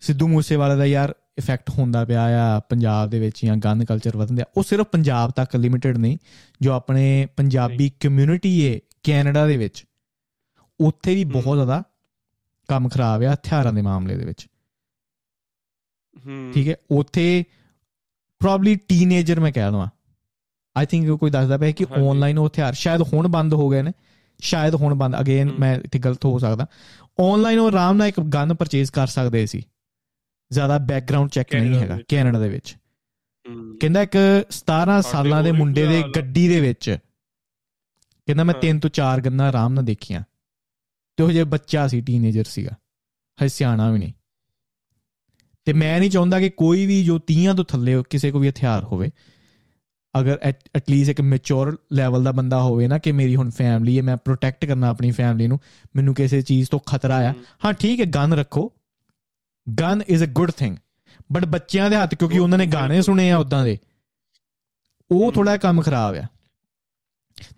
ਸਿੱਧੂ 0.00 0.28
ਮੂਸੇਵਾਲੇ 0.28 0.76
ਦਾ 0.76 0.86
ਯਾਰ 0.86 1.14
ਇਫੈਕਟ 1.38 1.70
ਹੁੰਦਾ 1.70 2.04
ਪਿਆ 2.04 2.56
ਆ 2.56 2.60
ਪੰਜਾਬ 2.60 3.10
ਦੇ 3.10 3.18
ਵਿੱਚ 3.18 3.46
ਜਾਂ 3.46 3.56
ਗਨ 3.56 3.84
ਕਲਚਰ 3.84 4.16
ਵਧਣ 4.16 4.34
ਦਿਆ 4.34 4.44
ਉਹ 4.56 4.62
ਸਿਰਫ 4.62 4.86
ਪੰਜਾਬ 4.86 5.30
ਤੱਕ 5.30 5.56
ਲਿਮਿਟਿਡ 5.56 5.98
ਨਹੀਂ 5.98 6.18
ਜੋ 6.60 6.72
ਆਪਣੇ 6.72 7.26
ਪੰਜਾਬੀ 7.36 7.92
ਕਮਿਊਨਿਟੀ 8.00 8.74
ਹੈ 8.74 8.80
ਕੈਨੇਡਾ 9.04 9.46
ਦੇ 9.46 9.56
ਵਿੱਚ 9.56 9.84
ਉੱਥੇ 10.80 11.14
ਵੀ 11.14 11.24
ਬਹੁਤ 11.24 11.56
ਜ਼ਿਆਦਾ 11.56 11.82
ਕੰਮ 12.68 12.88
ਖਰਾਬ 12.88 13.22
ਆ 13.22 13.34
ਹਥਿਆਰਾਂ 13.34 13.72
ਦੇ 13.72 13.82
ਮਾਮਲੇ 13.82 14.16
ਦੇ 14.16 14.24
ਵਿੱਚ 14.24 14.46
ਹੂੰ 16.26 16.50
ਠੀਕ 16.54 16.68
ਹੈ 16.68 16.76
ਉੱਥੇ 16.90 17.44
ਪ੍ਰੋਬਬਲੀ 18.38 18.76
ਟੀਨੇਜਰ 18.76 19.40
ਮੈਂ 19.40 19.52
ਕਹਿ 19.52 19.70
ਲਵਾਂ 19.70 19.88
ਆਈ 20.76 20.86
ਥਿੰਕ 20.86 21.10
ਕੋਈ 21.10 21.30
ਦੱਸਦਾ 21.30 21.58
ਪਿਆ 21.58 21.70
ਕਿ। 21.70 21.86
ਆਨਲਾਈਨ 22.10 22.38
ਉਹ 22.38 22.46
ਹਥਿਆਰ 22.46 22.72
ਸ਼ਾਇਦ 22.72 23.02
ਹੁਣ 23.02 23.28
ਬੰਦ 23.28 23.54
ਹੋ 23.54 23.68
ਗਏ 23.68 23.82
ਨੇ 23.82 23.92
ਸ਼ਾਇਦ 24.40 24.74
ਹੁਣ 24.74 24.94
ਬੰਦ 24.94 25.20
ਅਗੇਨ। 25.20 25.52
ਮੈਂ 25.58 25.80
ਇੱਥੇ 25.80 25.98
ਗਲਤ 25.98 26.24
ਹੋ 26.24 26.38
ਸਕਦਾ 26.38 26.66
ਆਨਲਾਈਨ 27.24 27.58
ਉਹ 27.58 27.68
ਆਰਾਮ 27.68 27.96
ਨਾਲ 27.96 28.08
ਇੱਕ 28.08 28.20
ਗਨ 28.20 28.54
ਪਰਚੇਸ 28.54 28.90
ਕਰ 28.90 29.06
ਸਕਦੇ 29.06 29.46
ਸੀ 29.46 29.62
ਜ਼ਿਆਦਾ 30.52 30.78
ਬੈਕਗ੍ਰਾਉਂਡ 30.78 31.30
ਚੈੱਕ 31.30 31.54
ਨਹੀਂ 31.54 31.78
ਹੈਗਾ। 31.78 31.98
ਕੈਨੇਡਾ 32.08 32.38
ਦੇ 32.38 32.48
ਵਿੱਚ। 32.48 32.76
ਕਹਿੰਦਾ 33.80 34.02
ਇੱਕ 34.02 34.16
17 34.50 35.00
ਸਾਲਾਂ 35.02 35.42
ਦੇ 35.42 35.52
ਮੁੰਡੇ 35.52 35.86
ਦੇ। 35.86 36.02
ਗੱਡੀ 36.16 36.48
ਦੇ 36.48 36.60
ਵਿੱਚ 36.60 36.98
ਕਹਿੰਦਾ 38.26 38.44
ਮੈਂ। 38.44 38.54
ਤਿੰਨ 38.54 38.80
ਤੋਂ 38.80 38.90
ਚਾਰ 38.90 39.20
ਗੰਨਾਂ 39.20 39.48
ਆਰਾਮ 39.48 39.72
ਨਾਲ 39.72 39.84
ਦੇਖੀਆਂ। 39.84 40.22
ਤੇ 41.16 41.24
ਉਹ 41.24 41.30
ਜੇ 41.30 41.44
ਬੱਚਾ 41.44 41.86
ਸੀ 41.86 42.00
ਟੀਨੇਜਰ 42.00 42.44
ਸੀਗਾ 42.44 42.70
ਹਜੇ 43.40 43.48
ਸਿਆਣਾ 43.48 43.90
ਵੀ 43.90 43.98
ਨਹੀਂ। 43.98 44.12
ਤੇ 45.64 45.72
ਮੈਂ 45.72 46.00
ਨਹੀਂ 46.00 46.10
ਚਾਹੁੰਦਾ 46.10 46.40
ਕਿ 46.40 46.50
ਕੋਈ 46.50 46.86
ਵੀ 46.86 47.04
ਜੋ 47.04 47.18
30 47.18 47.54
ਤੋਂ 47.54 47.64
ਥੱਲੇ 47.64 48.02
ਕਿਸੇ 48.10 48.30
ਕੋ 48.30 48.38
ਵੀ 48.38 48.50
ਹਥਿਆਰ 48.50 48.84
ਹੋਵੇ 48.84 49.10
ਅਗਰ 50.20 50.38
ਐਟਲੀਸਟ 50.74 51.10
ਇੱਕ 51.10 51.20
ਮੈਚੁਰ 51.20 51.78
ਲੈਵਲ 51.92 52.24
ਦਾ 52.24 52.32
ਬੰਦਾ 52.32 52.62
ਹੋਵੇ 52.62 52.86
ਨਾ 52.88 52.98
ਕਿ 52.98 53.12
ਮੇਰੀ 53.12 53.36
ਹੁਣ 53.36 53.50
ਫੈਮਿਲੀ 53.50 53.98
ਹੈ 53.98 54.02
ਮੈਂ 54.02 54.16
ਪ੍ਰੋਟੈਕਟ 54.16 54.64
ਕਰਨਾ 54.64 54.88
ਆਪਣੀ 54.88 55.10
ਫੈਮਿਲੀ 55.10 55.46
ਨੂੰ 55.46 55.60
ਮੈਨੂੰ 55.96 56.14
ਕਿਸੇ 56.14 56.42
ਚੀਜ਼ 56.42 56.70
ਤੋਂ 56.70 56.78
ਖਤਰਾ 56.78 57.16
ਆ। 57.16 57.32
ਹੂੰ। 57.32 57.44
ਹਾਂ 57.64 57.72
ਠੀਕ 57.72 58.00
ਹੈ 58.00 58.04
ਗਨ 58.04 58.32
ਰੱਖੋ। 58.32 58.72
Gun 59.80 60.02
is 60.08 60.24
a 60.24 60.26
good 60.26 60.50
thing 60.50 60.76
but 61.32 61.44
ਬੱਚਿਆਂ 61.44 61.90
ਦੇ 61.90 61.96
ਹੱਥ 61.96 62.14
ਕਿਉਂਕਿ 62.14 62.38
ਉਹਨਾਂ 62.38 62.58
ਨੇ 62.58 62.66
ਗਾਣੇ 62.66 63.02
ਸੁਣੇ 63.02 63.30
ਆ 63.30 63.36
ਉਦਾਂ 63.36 63.64
ਦੇ। 63.64 63.78
ਉਹ 65.10 65.32
ਥੋੜਾ 65.32 65.56
ਕੰਮ 65.56 65.82
ਖਰਾਬ 65.82 66.14
ਆ। 66.14 66.22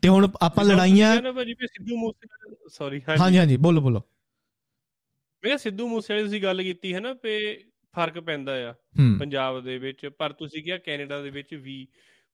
ਤੇ 0.03 0.09
ਹੁਣ 0.09 0.28
ਆਪਾਂ 0.41 0.64
ਲੜਾਈਆਂ 0.64 1.16
ਸਿੱਧੂ 1.16 1.97
ਮੂਸੇ 1.97 2.28
ਸੌਰੀ 2.68 3.01
ਹਾਂਜੀ। 3.09 3.39
ਹਾਂਜੀ 3.39 3.57
ਬੋਲੋ 3.57 3.80
ਬੋਲੋ। 3.80 4.03
ਮੈਂ 5.45 5.59
ਸਿੱਧੂ 5.59 5.89
ਮੂਸੇ 5.89 6.14
ਵਾਲੇ 6.14 6.24
ਤੁਸੀਂ 6.24 6.43
ਗੱਲ 6.43 6.62
ਕੀਤੀ 6.62 6.95
ਹੈ 6.95 7.01
ਨਾ 7.01 7.14
ਪੇ 7.14 7.57
ਫ਼ਰਕ 7.95 8.18
ਪੈਂਦਾ 8.20 8.70
ਆ 8.70 8.74
ਪੰਜਾਬ 9.20 9.64
ਦੇ 9.64 9.78
ਵਿੱਚ 9.78 10.07
ਪਰ 10.07 10.32
ਤੁਸੀਂ 10.32 10.62
ਕਿਹਾ 10.62 10.78
ਕੈਨੇਡਾ 10.78 11.22
ਦੇ 11.22 11.30
ਵਿੱਚ 11.30 11.55
ਵੀ। 11.55 11.87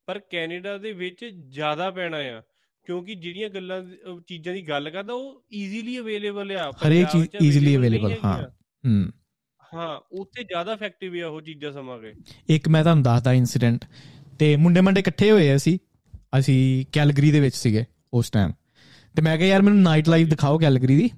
ਪਰ 0.07 0.19
ਕੈਨੇਡਾ 0.19 0.79
ਦੇ 0.79 0.93
ਵਿੱਚ 0.93 1.25
ਜ਼ਿਆਦਾ 1.49 1.91
ਪੈਣਾ 1.91 2.17
ਆ 2.17 2.43
ਕਿਉਂਕਿ 2.87 3.15
ਜਿਹੜੀਆਂ 3.15 3.49
ਗੱਲਾਂ 3.49 3.83
ਚੀਜ਼ਾਂ 4.27 4.55
ਦੀ 4.55 4.69
ਗੱਲ 4.69 4.91
ਕਰਦਾ 4.91 5.13
ਉਹ 5.13 5.45
ਈਜ਼ੀਲੀ 5.53 5.99
ਅਵੇਲੇਬਲ 5.99 6.53
ਆ। 6.53 6.71
ਹਰੇਕ 6.71 7.09
ਚੀਜ਼ 7.09 7.59
available, 7.59 8.09
ਨਹੀਂ 8.09 8.17
ਹਾਂ। 8.25 8.49
ਹੂੰ। 8.89 9.11
ਹਾਂ 9.75 10.01
ਉੱਥੇ 10.13 10.45
ਜ਼ਿਆਦਾ 10.45 10.73
ਇਫੈਕਟਿਵ 10.73 11.25
ਆ 11.25 11.29
ਉਹ 11.29 11.41
ਚੀਜ਼ਾਂ 11.41 11.73
ਸਮਾਂ 11.73 11.99
ਕੇ। 11.99 12.13
ਇੱਕ 12.49 12.69
ਮੈਂ 12.69 12.83
ਤੁਹਾਨੂੰ 12.83 13.05
ਦੱਸਦਾ 13.05 13.33
ਇਨਸੀਡੈਂਟ 13.33 13.85
ਤੇ 14.39 14.57
ਮੁੰਡੇ 14.57 14.81
ਮੰਡੇ 14.81 15.01
ਇਕੱਠੇ 15.01 15.31
ਹੋਏ 15.31 15.57
ਅਸੀਂ। 15.57 15.79
ਅਸੀਂ 16.39 16.87
ਕੈਲਗਰੀ 16.93 17.31
ਦੇ 17.31 17.41
ਵਿੱਚ 17.41 17.57
ਸੀਗੇ 17.57 17.85
ਉਸ 18.15 18.31
ਟਾਈਮ 18.31 18.53
ਤੇ 19.17 19.23
ਮੈਂ 19.23 19.39
ਕਿਹਾ 19.39 19.49
ਯਾਰ 19.49 19.63
ਮੈਨੂੰ 19.63 19.83
ਨਾਈਟ 19.83 20.09
ਲਾਈਫ 20.09 20.29
ਦਿਖਾਓ 20.29 20.59
ਕੈਲਗਰੀ 20.59 20.97
ਦੀ 20.97 21.11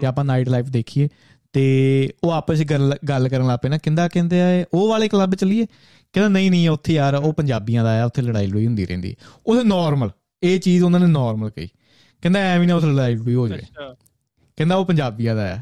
ਤੇ 0.00 0.06
ਆਪਾਂ 0.06 0.24
ਨਾਈਟ 0.24 0.48
ਲਾਈਫ 0.48 0.66
ਦੇਖੀਏ। 0.66 1.08
ਤੇ 1.52 2.14
ਉਹ 2.24 2.30
ਆਪਸ 2.30 2.58
ਵਿੱਚ 2.58 2.72
ਗੱਲ 3.08 3.28
ਕਰਨ 3.28 3.46
ਲੱਗ 3.46 3.58
ਪਏ 3.62 3.68
ਨਾ। 3.68 3.78
ਕਹਿੰਦਾ 3.78 4.08
ਕਹਿੰਦੇ 4.08 4.40
ਆ 4.42 4.46
ਉਹ 4.74 4.88
ਵਾਲੇ 4.88 5.08
ਕਲੱਬ 5.08 5.34
ਚਲੀਏ? 5.34 5.66
ਕਹਿੰਦਾ 6.12 6.28
ਨਹੀਂ 6.28 6.50
ਨਹੀਂ 6.50 6.68
ਉੱਥੇ 6.68 6.92
ਯਾਰ 6.92 7.14
ਉਹ 7.14 7.32
ਪੰਜਾਬੀਆਂ 7.32 7.84
ਦਾ 7.84 8.02
ਆ 8.02 8.04
ਉੱਥੇ 8.04 8.22
ਲੜਾਈ 8.22 8.46
ਲੜੂਈ 8.46 8.66
ਹੁੰਦੀ 8.66 8.86
ਰਹਿੰਦੀ। 8.86 9.16
ਉਹਦੇ 9.46 9.64
ਨਾਰਮਲ 9.64 10.10
ਇਹ 10.42 10.60
ਚੀਜ਼ 10.60 10.82
ਉਹਨਾਂ 10.82 11.00
ਨੇ 11.00 11.06
ਨਾਰਮਲ 11.06 11.50
ਕਹੀ। 11.50 11.68
ਕਹਿੰਦਾ 12.22 12.40
ਐਵੇਂ 12.40 12.68
ਨਾ 12.68 12.74
ਉੱਥੇ 12.74 12.86
ਲੜਾਈ 12.86 13.14
ਲੜੂਈ 13.14 13.34
ਹੋ 13.34 13.46
ਅੱਛਾ। 13.46 13.96
ਕਹਿੰਦਾ 14.56 14.76
ਉਹ 14.76 14.86
ਪੰਜਾਬੀਆਂ 14.86 15.36
ਦਾ 15.36 15.54
ਆ। 15.54 15.58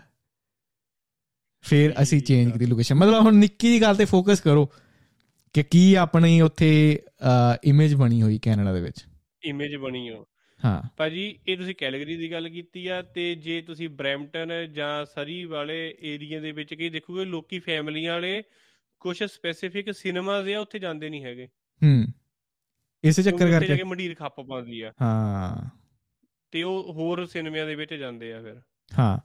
ਫਿਰ 1.60 1.94
ਅਸੀਂ 2.02 2.22
ਚੇਂਜ। 2.22 2.50
ਕੀਤੀ 2.50 2.66
ਲੋਕੇਸ਼ਨ 2.66 2.94
ਮਤਲਬ 2.94 3.22
ਹੁਣ 3.22 3.34
ਨਿੱਕੀ 3.34 3.68
ਦੀ 3.68 3.82
ਗੱਲ 3.82 3.96
ਤੇ 3.96 4.04
ਫੋਕਸ 4.04 4.40
ਕਰੋ। 4.40 4.72
ਕਿ 5.52 5.62
ਕੀ 5.62 5.94
ਆਪਣੀ 5.94 6.40
ਉੱਥੇ 6.40 7.02
ਇਮੇਜ 7.64 7.94
ਬਣੀ 7.94 8.22
ਹੋਈ 8.22 8.38
ਕੈਨੇਡਾ 8.38 8.72
ਦੇ 8.72 8.80
ਵਿੱਚ? 8.80 9.06
ਇਮੇਜ 9.44 9.76
ਬਣੀ 9.76 10.10
ਹੋ 10.10 10.26
ਹਾਂ। 10.64 10.82
ਭਾਜੀ 10.96 11.38
ਇਹ 11.48 11.56
ਤੁਸੀਂ 11.56 11.74
ਕੈਲਗਰੀ 11.74 12.16
ਦੀ 12.16 12.32
ਗੱਲ 12.32 12.48
ਕੀਤੀ 12.48 12.86
ਆ 12.86 13.02
ਤੇ 13.02 13.34
ਜੇ 13.34 13.62
ਤੁਸੀਂ 13.62 13.88
ਬ੍ਰੈਂਪਟਨ 13.88 14.72
ਜਾਂ 14.72 15.04
ਸਰੀ 15.04 15.44
ਵਾਲੇ 15.44 15.94
ਏਰੀਆ 16.02 16.40
ਦੇ 16.40 16.52
ਵਿੱਚ 16.52 16.74
ਕੀ 16.74 16.88
ਦੇਖੋਗੇ 16.88 17.24
ਲੋਕੀ 17.24 17.58
ਫੈਮਲੀਆਂ 17.58 18.12
ਵਾਲੇ 18.12 18.42
ਕੁਝ 19.00 19.22
ਸਪੈਸੀਫਿਕ 19.22 19.94
ਸਿਨੇਮਾਜ਼ 19.94 20.52
ਆ 20.52 20.60
ਉੱਥੇ 20.60 20.78
ਜਾਂਦੇ 20.78 21.08
ਨਹੀਂ 21.08 21.24
ਹੈਗੇ। 21.24 21.46
ਹੂੰ। 21.84 22.06
ਇਸੇ 23.04 23.22
ਚੱਕਰ 23.22 23.50
ਕਰਕੇ 23.50 23.76
ਕੇ 23.76 23.82
ਮੰਡੀਰ 23.82 24.14
ਖੱਪ 24.14 24.40
ਪਾਉਂਦੀ 24.40 24.80
ਆ। 24.80 24.92
ਹਾਂ। 25.02 25.70
ਤੇ 26.50 26.62
ਉਹ 26.62 26.92
ਹੋਰ 26.92 27.26
ਸਿਨੇਮਿਆਂ 27.26 27.66
ਦੇ 27.66 27.74
ਵਿੱਚ 27.74 27.94
ਜਾਂਦੇ 27.94 28.32
ਆ 28.32 28.42
ਫਿਰ। 28.42 28.60
ਹਾਂ। 28.98 29.18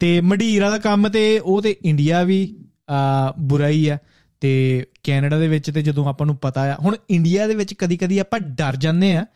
ਤੇ 0.00 0.20
ਮਢੀਰ 0.20 0.62
ਵਾਲਾ 0.62 0.78
ਕੰਮ 0.78 1.08
ਤੇ 1.08 1.38
ਉਹ 1.38 1.62
ਤੇ 1.62 1.76
ਇੰਡੀਆ 1.84 2.22
ਵੀ 2.22 2.64
ਆ 2.90 3.34
ਬੁਰਾ 3.38 3.68
ਹੀ 3.68 3.88
ਆ। 3.88 3.98
ਤੇ 4.40 4.84
ਕੈਨੇਡਾ 5.02 5.38
ਦੇ 5.38 5.48
ਵਿੱਚ 5.48 5.70
ਤੇ 5.70 5.82
ਜਦੋਂ 5.82 6.06
ਆਪਾਂ 6.06 6.26
ਨੂੰ 6.26 6.36
ਪਤਾ 6.36 6.72
ਆ 6.72 6.76
ਹੁਣ 6.76 6.96
ਇੰਡੀਆ 7.10 7.46
ਦੇ 7.46 7.54
ਵਿੱਚ 7.54 7.74
ਕਦੀ 7.74 7.96
ਕਦੀ 7.96 8.18
ਆਪਾਂ 8.18 8.40
ਡਰ 8.40 8.76
ਜਾਂਦੇ 8.76 9.16
ਆ 9.16 9.26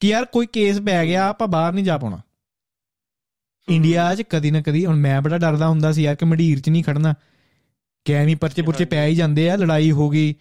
ਕਿ 0.00 0.08
ਯਾਰ 0.08 0.24
ਕੋਈ 0.24 0.46
ਕੇਸ 0.46 0.80
ਪੈ 0.80 1.06
ਗਿਆ 1.06 1.28
ਆਪਾਂ 1.28 1.48
ਬਾਹਰ 1.48 1.72
ਨਹੀਂ 1.72 1.84
ਜਾ 1.84 1.98
ਪਾਉਣਾ। 1.98 2.20
ਇੰਡੀਆ 3.68 4.14
'ਚ 4.14 4.22
ਕਦੀ 4.22 4.50
ਨਾ 4.50 4.60
ਕਦੀ 4.60 4.86
ਹੁਣ 4.86 4.96
ਮੈਂ 4.96 5.22
ਬੜਾ 5.22 5.38
ਡਰਦਾ 5.38 5.68
ਹੁੰਦਾ 5.68 5.92
ਸੀ 5.92 6.02
ਯਾਰ 6.02 6.14
ਕਿ 6.14 6.24
ਮਢੀਰ 6.24 6.60
'ਚ 6.60 6.68
ਨਹੀਂ 6.68 6.84
ਖੜਨਾ। 6.84 7.14
ਕਿਆ 8.04 8.24
ਨਹੀਂ 8.24 8.36
ਪਰਚੇ 8.36 8.62
ਪੁਰਚੇ 8.62 8.84
ਪੈ 8.84 9.06
ਹੀ 9.06 9.14
ਜਾਂਦੇ 9.14 9.50
ਆ 9.50 9.56
ਲੜਾਈ 9.56 9.90
ਹੋ 9.90 10.08
ਗਈ। 10.10 10.34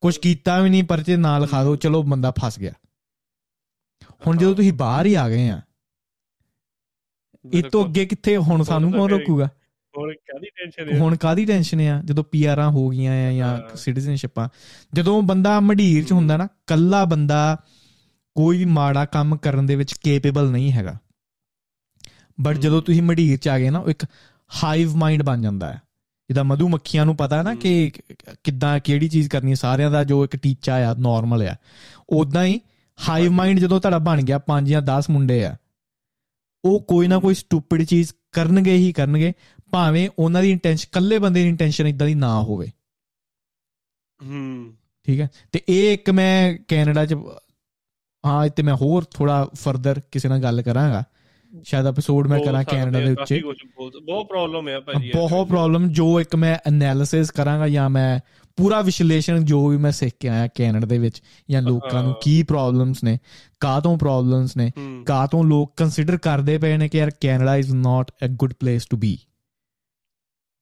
ਕੁਝ 0.00 0.18
ਕੀਤਾ 0.18 0.60
ਵੀ 0.60 0.70
ਨਹੀਂ 0.70 0.84
ਪਰਚੇ 0.84 1.16
ਨਾਲ 1.16 1.40
ਲਿਖਾ 1.40 1.62
ਦਿਓ 1.62 1.76
ਚਲੋ 1.76 2.02
ਬੰਦਾ 2.02 2.32
ਫਸ 2.38 2.58
ਗਿਆ। 2.58 2.72
ਹੁਣ 4.26 4.36
ਜਦੋਂ 4.36 4.54
ਤੁਸੀਂ 4.54 4.72
ਬਾਹਰ 4.72 5.06
ਹੀ 5.06 5.14
ਆ 5.14 5.28
ਗਏ 5.28 5.48
ਆ 5.48 5.60
ਇਹ 7.52 7.62
ਤੋਂ। 7.62 7.84
ਅੱਗੇ 7.84 8.06
ਕਿੱਥੇ 8.06 8.36
ਹੁਣ 8.36 8.62
ਸਾਨੂੰ 8.62 8.92
ਕੌਣ 8.92 9.10
ਰੋਕੂਗਾ? 9.10 9.48
ਹੋਰ 9.98 10.14
ਕਾਦੀ 10.14 10.46
ਟੈਨਸ਼ਨ 10.46 10.94
ਹੈ 10.94 10.98
ਹੁਣ 10.98 11.16
ਕਾਦੀ 11.16 11.44
ਟੈਨਸ਼ਨ 11.44 11.80
ਆ? 11.80 12.02
ਜਦੋਂ 12.04 12.24
ਪੀਆਰਾਂ 12.24 12.70
ਹੋ 12.70 12.88
ਗਈਆਂ 12.88 13.28
ਆ 13.28 13.32
ਜਾਂ। 13.32 13.76
ਸਿਟੀਜ਼ਨਸ਼ਿਪਾਂ 13.76 14.48
ਜਦੋਂ 14.94 15.22
ਬੰਦਾ 15.22 15.60
ਮਢੀਰ 15.60 16.04
ਚ 16.04 16.12
ਹੁੰਦਾ 16.12 16.36
ਨਾ 16.36 16.48
ਕੱਲਾ 16.66 17.04
ਬੰਦਾ 17.04 17.56
ਕੋਈ 18.34 18.58
ਵੀ 18.58 18.64
ਮਾੜਾ 18.64 19.04
ਕੰਮ 19.04 19.36
ਕਰਨ 19.36 19.66
ਦੇ 19.66 19.76
ਵਿੱਚ 19.76 19.92
ਕੇਪੇਬਲ 19.92 20.50
ਨਹੀਂ 20.50 20.72
ਹੈਗਾ। 20.72 20.98
ਬਟ। 22.40 22.58
ਜਦੋਂ 22.58 22.82
ਤੁਸੀਂ 22.82 23.02
ਮਢੀਰ 23.02 23.38
ਚ 23.38 23.48
ਆ 23.48 23.58
ਗਏ 23.58 23.70
ਨਾ 23.70 23.78
ਉਹ 23.78 23.90
ਇੱਕ 23.90 24.04
ਹਾਈਵ 24.64 24.96
ਮਾਈਂਡ 24.96 25.22
ਬਣ 25.22 25.42
ਜਾਂਦਾ 25.42 25.72
ਹੈ। 25.72 25.82
ਜਿੱਦਾਂ 26.28 26.44
ਮਧੂ 26.44 26.68
ਮੱਖੀਆਂ 26.68 27.04
ਨੂੰ 27.04 27.16
ਪਤਾ 27.16 27.38
ਹੈ 27.38 27.42
ਨਾ 27.42 27.54
ਕਿ 27.54 27.92
ਕਿੱਦਾਂ 28.44 28.80
ਕਿਹੜੀ 28.80 29.08
ਚੀਜ਼ 29.08 29.28
ਕਰਨੀ 29.28 29.50
ਹੈ 29.50 29.54
ਸਾਰਿਆਂ 29.54 29.90
ਦਾ 29.90 30.04
ਜੋ 30.04 30.24
ਇੱਕ 30.24 30.36
ਟੀਚਾ 30.36 30.92
ਆ 30.92 30.94
ਨਾਰਮਲ 30.94 31.48
ਆ। 31.48 31.56
ਉਦਾਂ 32.10 32.44
ਹੀ 32.44 32.60
ਹਾਈਵ 33.08 33.32
ਮਾਈਂਡ 33.32 33.58
ਜਦੋਂ 33.58 33.80
ਤੁਹਾਡਾ 33.80 33.98
ਬਣ 33.98 34.22
ਗਿਆ 34.22 34.40
5 34.48 34.66
ਜਾਂ 34.66 34.82
10 34.82 35.02
ਮੁੰਡੇ 35.10 35.44
ਆ 35.44 35.56
ਉਹ 36.64 36.80
ਕੋਈ 36.80 37.08
ਨਾ 37.08 37.18
ਕੋਈ 37.18 37.34
ਸਟੂਪਿਡ 37.34 37.82
ਚੀਜ਼ 37.82 38.12
ਕਰਨਗੇ 38.32 38.76
ਹੀ 38.76 38.92
ਕਰਨਗੇ 38.92 39.32
ਭਾਵੇਂ 39.72 40.08
ਉਹਨਾਂ 40.18 40.42
ਦੀ 40.42 40.50
ਇੰਟੈਂਸ਼ਨ 40.50 40.88
ਕੱਲੇ 40.92 41.18
ਬੰਦੇ 41.18 41.42
ਦੀ 41.42 41.48
ਇੰਟੈਂਸ਼ਨ 41.48 41.86
ਇਦਾਂ 41.86 42.06
ਦੀ 42.06 42.14
ਨਾ 42.14 42.42
ਹੋਵੇ। 42.42 42.66
ਹੂੰ। 44.26 44.72
ਠੀਕ 45.06 45.20
ਹੈ? 45.20 45.28
ਤੇ 45.52 45.60
ਇਹ 45.68 45.94
ਇੱਕ 45.94 46.10
ਮੈਂ 46.10 46.58
ਕੈਨੇਡਾ 46.68 47.06
ਚ 47.06 47.14
ਹਾਂ 48.26 48.46
ਇੱਥੇ 48.46 48.62
ਮੈਂ 48.62 48.74
ਹੋਰ 48.74 49.04
ਥੋੜਾ 49.04 49.48
ਫਰਦਰ 49.54 50.00
ਕਿਸੇ 50.12 50.28
ਨਾਲ 50.28 50.42
ਗੱਲ 50.42 50.62
ਕਰਾਂਗਾ। 50.62 51.02
ਸ਼ਾਇਦ 51.64 51.86
ਐਪੀਸੋਡ 51.86 52.26
ਮੈਂ 52.26 52.40
ਕਰਾਂ 52.40 52.64
ਕੈਨੇਡਾ 52.64 53.00
ਦੇ 53.00 53.12
ਉੱਤੇ 53.12 53.42
ਬਹੁਤ 54.06 54.26
ਪ੍ਰੋਬਲਮ 54.26 54.68
ਹੈ 54.68 54.80
ਭਾਜੀ 54.80 55.10
ਬਹੁਤ। 55.14 55.48
ਪ੍ਰੋਬਲਮ 55.48 55.88
ਜੋ 55.88 56.20
ਇੱਕ 56.20 56.36
ਮੈਂ 56.36 56.58
ਐਨਾਲਿਸਿਸ 56.66 57.30
ਕਰਾਂਗਾ 57.30 57.68
ਜਾਂ 57.68 57.90
ਮੈਂ 57.90 58.20
ਪੂਰਾ 58.56 58.80
ਵਿਸ਼ਲੇਸ਼ਣ 58.80 59.44
ਜੋ 59.44 59.68
ਵੀ 59.68 59.76
ਮੈਂ 59.76 59.92
ਸਿੱਖ 59.92 60.14
ਕੇ 60.20 60.28
ਆਇਆ 60.28 60.48
ਕੈਨੇਡਾ 60.54 60.86
ਦੇ 60.86 60.98
ਵਿੱਚ 60.98 61.22
ਜਾਂ 61.50 61.62
ਲੋਕਾਂ 61.62 62.02
ਨੂੰ। 62.02 62.14
ਕੀ 62.20 62.42
ਪ੍ਰੋਬਲਮਸ 62.42 63.04
ਨੇ 63.04 63.18
ਕਾਹਤੋਂ 63.60 63.98
ਪ੍ਰੋਬਲਮਸ 63.98 64.56
ਨੇ 64.56 64.70
ਕਾਹਤੋਂ 65.06 65.44
ਲੋਕ 65.44 65.72
ਕੰਸੀਡਰ 65.76 66.16
ਕਰਦੇ 66.16 66.58
ਪਏ 66.58 66.76
ਨੇ 66.76 66.88
ਕਿ 66.88 66.98
ਯਾਰ 66.98 67.10
Canada 67.20 67.56
is 67.56 67.72
not 67.72 68.10
a 68.10 68.26
good 68.26 68.52
place 68.60 68.86
to 68.86 68.96
be 68.96 69.18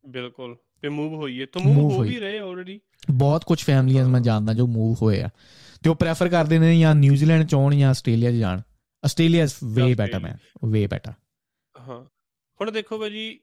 ਬਿਲਕੁਲ। 0.06 0.56
ਤੇ 0.80 0.88
ਮੂਵ 0.88 1.14
ਹੋਈ 1.14 1.40
ਹੈ 1.40 1.46
ਤੋਂ 1.46 1.60
ਮੂਵ 1.60 1.92
ਹੋ। 1.92 2.02
ਵੀ 2.02 2.18
ਰਹੇ 2.18 2.38
ਆਲਰੇਡੀ 2.38 2.80
ਬਹੁਤ 3.10 3.44
ਕੁਝ 3.44 3.64
ਫੈਮਲੀਆਂ 3.64 4.08
ਮੈਂ 4.08 4.20
ਜਾਣਦਾ 4.20 4.54
ਜੋ 4.54 4.66
ਮੂਵ 4.66 4.96
ਹੋਏ 5.02 5.20
ਆ। 5.20 5.28
ਤੇ 5.84 5.90
ਉਹ 5.90 5.94
ਪ੍ਰੈਫਰ 5.94 6.28
ਕਰਦੇ 6.28 6.58
ਨੇ 6.58 6.80
ਜਾਂ 6.80 6.94
ਨਿਊਜ਼ੀਲੈਂਡ 6.94 7.46
ਚ 7.46 7.54
ਆਉਣ 7.54 7.76
ਜਾਂ 7.76 7.90
ਆਸਟ੍ਰੇਲੀਆ 7.90 8.30
ਚ 8.30 8.34
ਜਾਣ। 8.34 8.60
Australia 9.04 9.44
is 9.44 9.54
way 9.64 9.94
better 9.94 10.18
man 10.18 10.36
way 10.70 10.86
better 10.86 11.12
ਹਾਂ। 11.80 12.04
ਹੁਣ 12.60 12.70
ਦੇਖੋ 12.70 12.98
ਭਾਜੀ 12.98 13.40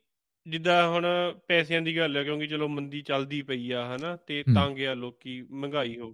ਜਿੱਦਾਂ 0.48 0.90
ਹੁਣ 0.90 1.08
ਪੈਸਿਆਂ 1.48 1.82
ਦੀ 1.82 1.98
ਗੱਲ 1.98 2.18
ਹੈ 2.18 2.24
ਕਿਉਂਕਿ 2.24 2.48
ਚਲੋ 2.48 2.68
ਮੰਦੀ 2.68 3.02
ਚੱਲਦੀ 3.02 3.42
ਪਈ 3.42 3.72
ਆ 3.72 3.96
ਹਨਾ? 3.96 4.16
ਤੇ। 4.16 4.44
ਤੰਗ 4.44 4.80
ਆ 4.80 4.94
ਲੋਕੀ 4.94 5.42
ਮਹਿੰਗਾਈ 5.42 5.98
ਹੋ। 5.98 6.14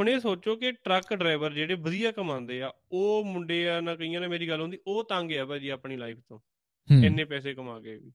ਹੁਣ 0.00 0.08
ਇਹ 0.08 0.20
ਸੋਚੋ 0.20 0.56
ਕਿ 0.56 0.72
ਟਰੱਕ 0.72 1.14
ਡਰਾਈਵਰ 1.14 1.52
ਜਿਹੜੇ 1.52 1.74
ਵਧੀਆ 1.74 2.12
ਕਮਾਉਂਦੇ 2.12 2.62
ਆ 2.62 2.72
ਉਹ 2.92 3.24
ਮੁੰਡੇ 3.24 3.68
ਆ 3.68 3.80
ਨਾ 3.80 3.94
ਕਈਆਂ 3.94 4.20
ਨੇ 4.20 4.28
ਮੇਰੀ 4.28 4.48
ਗੱਲ 4.48 4.60
ਹੁੰਦੀ 4.60 4.78
ਉਹ 4.86 5.04
ਤੰਗ 5.04 5.32
ਆ 5.32 5.44
ਭਾਜੀ 5.44 5.68
ਆਪਣੀ 5.68 5.96
ਲਾਈਫ 5.96 6.18
ਤੋਂ। 6.28 6.38
ਇੰਨੇ 7.04 7.24
ਪੈਸੇ 7.24 7.54
ਕਮਾ 7.54 7.80
ਕੇ 7.80 7.96
ਵੀ। 7.96 8.12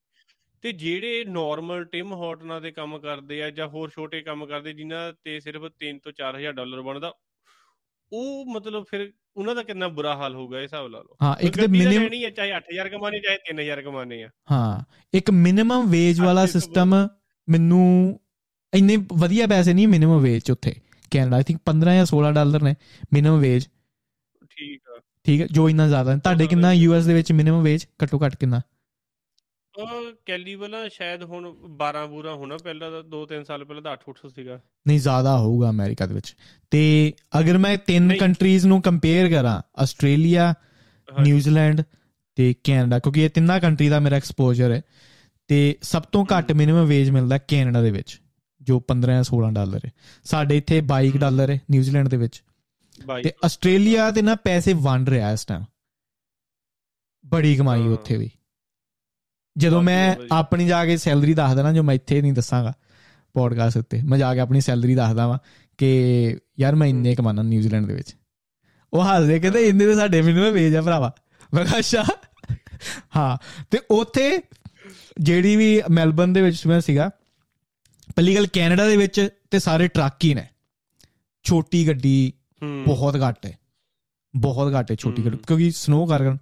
ਤੇ 0.62 0.72
ਜਿਹੜੇ 0.72 1.26
ਨਾਰਮਲ 1.26 1.86
ਟਿਮ 1.86 2.14
ਹਾਰਟਨਾਂ 2.14 2.62
ਦੇ 2.62 2.72
ਕੰਮ 2.72 3.00
ਕਰਦੇ 3.00 3.44
ਆ 3.44 3.50
ਜਾਂ 3.50 3.68
ਹੋਰ 3.68 3.90
ਛੋਟੇ 3.90 4.22
ਕੰਮ 4.22 4.46
ਕਰਦੇ 4.46 4.74
ਜਿਨ੍ਹਾਂ 4.74 5.14
ਤੇ 5.24 5.40
ਸਿਰਫ 5.40 5.62
3 5.80 6.00
ਤੋਂ 6.04 6.12
4000 6.12 6.54
ਡਾਲਰ 6.54 6.82
ਬਣਦਾ 6.82 7.14
ਉਹ 8.12 8.46
ਮਤਲਬ 8.46 8.86
ਫਿਰ 8.92 9.12
ਉਹਨਾਂ 9.38 9.56
ਦਾ 9.56 9.64
ਕਿੰਨਾ 9.64 9.88
ਬੁਰਾ 9.88 10.16
ਹਾਲ 10.16 10.36
ਹੋਊਗਾ 10.36 10.58
ਇਹ 10.58 10.64
ਹਿਸਾਬ 10.64 10.88
ਲਾ 10.88 11.00
ਲਓ। 11.00 11.16
ਹਾਂ 11.22 11.36
ਇੱਕ 11.42 11.56
ਤੇ 11.56 11.68
ਮਿਨੀਮਮ 11.68 12.04
ਲੈਣੀ 12.04 12.24
ਹੈ 12.26 12.30
ਚਾਹੇ 12.30 12.52
8000 12.52 12.90
ਕਮਾਣੇ 12.90 13.20
ਚਾਹੇ 13.20 13.38
3000 13.50 13.82
ਕਮਾਣੇ 13.82 14.24
ਆ। 14.24 14.30
ਹਾਂ 14.52 14.84
ਇੱਕ 15.14 15.32
ਮਿਨੀਮਮ 15.32 15.90
ਵੇਜ 15.90 16.22
ਵਾਲਾ 16.22 16.46
ਸਿਸਟਮ 16.46 16.96
ਮੈਨੂੰ 17.48 18.20
ਇੰਨੇ 18.74 18.98
ਵਧੀਆ 19.14 19.48
ਪੈਸੇ 19.48 19.74
ਨਹੀਂ 19.74 19.88
ਮਿਨੀਮਮ 19.88 20.20
ਵੇਜ 20.20 20.52
ਉੱਥੇ 20.52 20.74
ਕੈਨੇਡਾ 21.12 21.36
ਆਈ 21.36 21.44
ਥਿੰਕ 21.44 21.60
15 21.66 21.96
ਜਾਂ 21.96 22.06
16 22.06 22.32
ਡਾਲਰ 22.34 22.64
ਨੇ 22.64 22.76
ਮਿਨੀਮਮ 23.14 23.40
ਵੇਜ 23.40 23.68
ਠੀਕ 24.50 24.90
ਆ। 24.90 25.00
ਠੀਕ 25.26 25.42
ਹੈ 25.42 25.48
ਜੋ 25.52 25.70
ਇੰਨਾ 25.70 25.88
ਜ਼ਿਆਦਾ 25.88 26.12
ਹੈ 26.12 26.18
ਤੁਹਾਡੇ 26.18 26.48
ਕਿੰਨਾ। 26.48 26.72
ਯੂਐਸ 26.74 27.06
ਦੇ 27.06 27.14
ਵਿੱਚ 27.14 27.32
ਮਿਨੀਮਮ 27.32 27.64
ਵੇਜ 27.64 27.86
ਘੱਟੋ 28.04 28.20
ਘੱਟ 28.26 28.36
ਕਿੰਨਾ? 28.36 28.62
ਉਹ 29.78 30.12
ਕੈਲੀ 30.26 30.56
ਵਾਲਾ 30.56 30.88
ਸ਼ਾਇਦ 30.88 31.24
ਹੁਣ 31.24 31.46
12 31.80 32.06
ਬੂਰਾ 32.08 32.34
ਹੋਣਾ 32.34 32.58
ਪਹਿਲਾਂ 32.58 32.92
ਤਾਂ 32.92 33.04
2-3 33.10 33.44
ਸਾਲ 33.44 33.66
ਪਹਿਲਾਂ 33.66 33.82
ਤਾਂ 33.84 33.92
8-8 33.94 34.30
ਸੀਗਾ 34.30 34.60
ਨਹੀਂ 34.88 35.00
ਜ਼ਿਆਦਾ 35.00 35.38
ਹੋਊਗਾ 35.38 35.70
ਅਮਰੀਕਾ 35.70 36.06
ਦੇ 36.06 36.14
ਵਿੱਚ 36.14 36.36
ਤੇ 36.72 37.14
ਅਗਰ 37.40 37.58
ਮੈਂ 37.58 37.78
ਤਿੰਨ। 37.78 38.16
ਕੰਟਰੀਜ਼ 38.18 38.66
ਨੂੰ 38.68 38.82
ਕੰਪੇਅਰ 38.82 39.30
ਕਰਾਂ 39.30 39.62
ਆਸਟ੍ਰੇਲੀਆ। 39.78 40.54
ਨਿਊਜ਼ੀਲੈਂਡ 41.08 41.82
ਤੇ 42.38 42.54
ਕੈਨੇਡਾ 42.64 43.00
ਕਿਉਂਕਿ 43.00 43.24
ਇਹ 43.26 43.30
ਤਿੰਨਾਂ 43.30 43.60
ਕੰਟਰੀ 43.60 43.90
ਦਾ 43.90 44.00
ਮੇਰਾ 44.00 44.16
ਐਕਸਪੋਜ਼ਰ 44.16 44.72
ਹੈ 44.72 44.82
ਤੇ 45.48 45.78
ਸਭ 45.82 46.02
ਤੋਂ 46.02 46.26
ਘੱਟ 46.26 46.52
ਮਿਨੀਮਮ 46.52 46.86
ਵੇਜ 46.86 47.10
ਮਿਲਦਾ 47.10 47.38
ਕੈਨੇਡਾ 47.38 47.82
ਦੇ 47.82 47.92
ਵਿੱਚ 47.92 48.22
ਜੋ 48.62 48.80
15 48.88 49.14
ਜਾਂ 49.14 49.24
16 49.24 49.52
ਡਾਲਰ 49.54 49.86
ਹੈ 49.86 49.92
ਸਾਡੇ 50.24 50.58
ਇੱਥੇ 50.58 50.82
22 50.94 51.12
ਹਮ। 51.12 51.20
ਡਾਲਰ 51.20 51.50
ਹੈ 51.50 51.60
ਨਿਊਜ਼ੀਲੈਂਡ 51.72 52.08
ਦੇ 52.08 52.18
ਵਿੱਚ 52.18 52.42
ਤੇ 53.24 53.32
ਆਸਟ੍ਰੇਲੀਆ 53.46 54.10
ਤੇ 54.12 54.22
ਨਾ 54.22 54.36
ਪੈਸੇ 54.36 54.74
ਵੰਡ 54.74 55.10
ਰਿਹਾ 55.10 55.32
ਇਸ 55.32 55.46
ਟਾਈਮ 55.46 55.64
ਬੜੀ 57.26 57.56
ਕਮਾਈ। 57.56 57.88
ਉੱਥੇ 57.88 58.18
ਵੀ 58.18 58.30
ਜਦੋਂ 59.58 59.84
ਮੈਂ। 59.84 60.16
ਆਪਣੀ 60.32 60.68
ਜਾ 60.68 60.86
ਕੇ 60.86 60.98
ਸੈਲਰੀ 60.98 61.34
ਦੱਸਦਾ 61.34 61.64
ਨਾ 61.64 61.74
ਜੋ 61.74 61.84
ਮੈਂ 61.84 61.96
ਇੱਥੇ 61.96 62.22
ਨਹੀਂ 62.22 62.34
ਦੱਸਾਂਗਾ 62.34 62.74
ਪੋਡਕਾਸਟ 63.34 63.78
ਉੱਤੇ 63.78 64.02
ਮੈਂ 64.04 64.18
ਜਾ 64.18 64.34
ਕੇ 64.34 64.40
ਆਪਣੀ 64.40 64.62
ਸੈਲਰੀ 64.62 64.96
ਦੱਸਦਾ 64.96 65.28
ਵਾਂ 65.28 65.40
ਕਿ 65.78 66.40
ਯਾਰ 66.60 66.76
ਮੈਂ 66.76 66.88
ਇੰਨੇ 66.88 67.16
ਕਮਾਨਾ 67.16 67.42
ਨਿਊਜ਼ੀਲੈਂਡ 67.42 67.86
ਦੇ 67.86 67.94
ਵਿੱਚ। 67.94 68.16
ਉਹ 68.94 69.04
ਹੱਸਦੇ 69.04 69.40
ਕਹਿੰਦੇ 69.40 69.68
ਇੰਨੇ 69.68 69.86
ਤੇ 69.86 69.96
ਸਾਡੇ 69.96 70.22
ਮਿਨੀਮਮ 70.22 70.52
ਵੇਜ 70.52 70.76
ਆ 70.76 70.82
ਭਰਾਵਾ। 70.82 71.14
ਮੈਂ 71.54 71.66
ਕਿਹਾ 71.66 71.78
ਅੱਛਾ। 71.78 72.06
ਹਾਂ 73.16 73.38
ਤੇ 73.72 73.80
ਉੱਥੇ 73.92 74.40
ਜਿਹੜੀ 75.20 75.56
ਵੀ 75.56 75.82
ਮੈਲਬਨ 75.90 76.34
ਦੇ 76.34 76.42
ਵਿੱਚ 76.42 76.68
ਮੈਂ 76.68 76.82
ਸੀਗਾ 76.82 77.10
ਪਹਿਲੀ 78.16 78.36
ਗੱਲ 78.36 78.48
ਕੈਨੇਡਾ 78.48 78.88
ਦੇ 78.88 78.98
ਵਿੱਚ 78.98 79.30
ਤੇ 79.52 79.60
ਸਾਰੇ 79.60 79.88
ਟਰੱਕ 79.88 80.26
ਹੀ 80.26 80.34
ਨੇ। 80.34 80.48
ਛੋਟੀ 81.44 81.88
ਗੱਡੀ 81.88 82.34
ਬਹੁਤ 82.86 83.16
ਘੱਟ 83.28 83.46
ਹੈ। 83.46 83.58
ਬਹੁਤ 84.36 84.74
ਘੱਟ 84.80 84.92
ਹੈ 84.92 84.96
ਛੋਟੀ 84.96 85.26
ਗੱਡੀ। 85.26 85.38
ਕਿਉਂਕਿ 85.48 85.72
ਸਨੋ 85.72 86.06
ਕਾਰਨ 86.06 86.38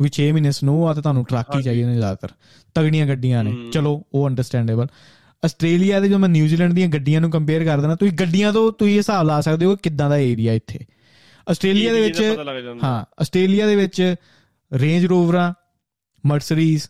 ਕਿਉਂਕਿ 0.00 0.22
6 0.22 0.32
ਮਹੀਨੇ 0.32 0.50
ਸਨੋ 0.50 0.86
ਆ 0.86 0.94
ਤੇ 0.94 1.00
ਤੁਹਾਨੂੰ 1.02 1.24
ਟਰੱਕ 1.24 1.56
ਹੀ। 1.56 1.62
ਚਾਹੀਦੇ 1.62 1.84
ਨੇ 1.84 1.94
ਜ਼ਿਆਦਾਤਰ। 1.94 2.28
ਤਗੜੀਆਂ 2.74 3.06
ਗੱਡੀਆਂ 3.06 3.44
ਨੇ। 3.44 3.70
ਚਲੋ 3.72 4.02
ਉਹ 4.14 4.28
ਅੰਡਰਸਟੈਂਡੇਬਲ 4.28 4.86
ਆਸਟ੍ਰੇਲੀਆ 5.44 6.00
ਦੇ 6.00 6.08
ਜੋ 6.08 6.18
ਮੈਂ 6.18 6.28
ਨਿਊਜ਼ੀਲੈਂਡ 6.28 6.72
ਦੀਆਂ 6.72 6.88
ਗੱਡੀਆਂ 6.88 7.20
ਨੂੰ 7.20 7.30
ਕੰਪੇਅਰ 7.30 7.64
ਕਰਦਾ 7.64 7.88
ਨਾ 7.88 7.94
ਤੁਸੀਂ 7.94 8.12
ਗੱਡੀਆਂ 8.12 8.52
ਤੋਂ 8.52 8.72
ਤੁਸੀਂ 8.72 8.96
ਹਿਸਾਬ 8.98 9.26
ਲਾ 9.26 9.40
ਸਕਦੇ 9.40 9.66
ਹੋ 9.66 9.76
ਕਿੱਦਾਂ 9.76 10.10
ਦਾ 10.10 10.16
ਏਰੀਆ 10.16 10.52
ਇੱਥੇ। 10.52 10.78
ਆਸਟ੍ਰੇਲੀਆ 11.50 11.92
ਦੇ 11.92 12.00
ਵਿੱਚ 12.00 12.22
ਹਾਂ 12.82 13.04
ਆਸਟ੍ਰੇਲੀਆ 13.20 13.66
ਦੇ 13.66 13.76
ਵਿੱਚ 13.76 14.14
ਰੇਂਜ 14.74 15.06
ਰੋਵਰਾਂ 15.06 15.54
ਮਰਸਰੀਜ਼ 16.26 16.82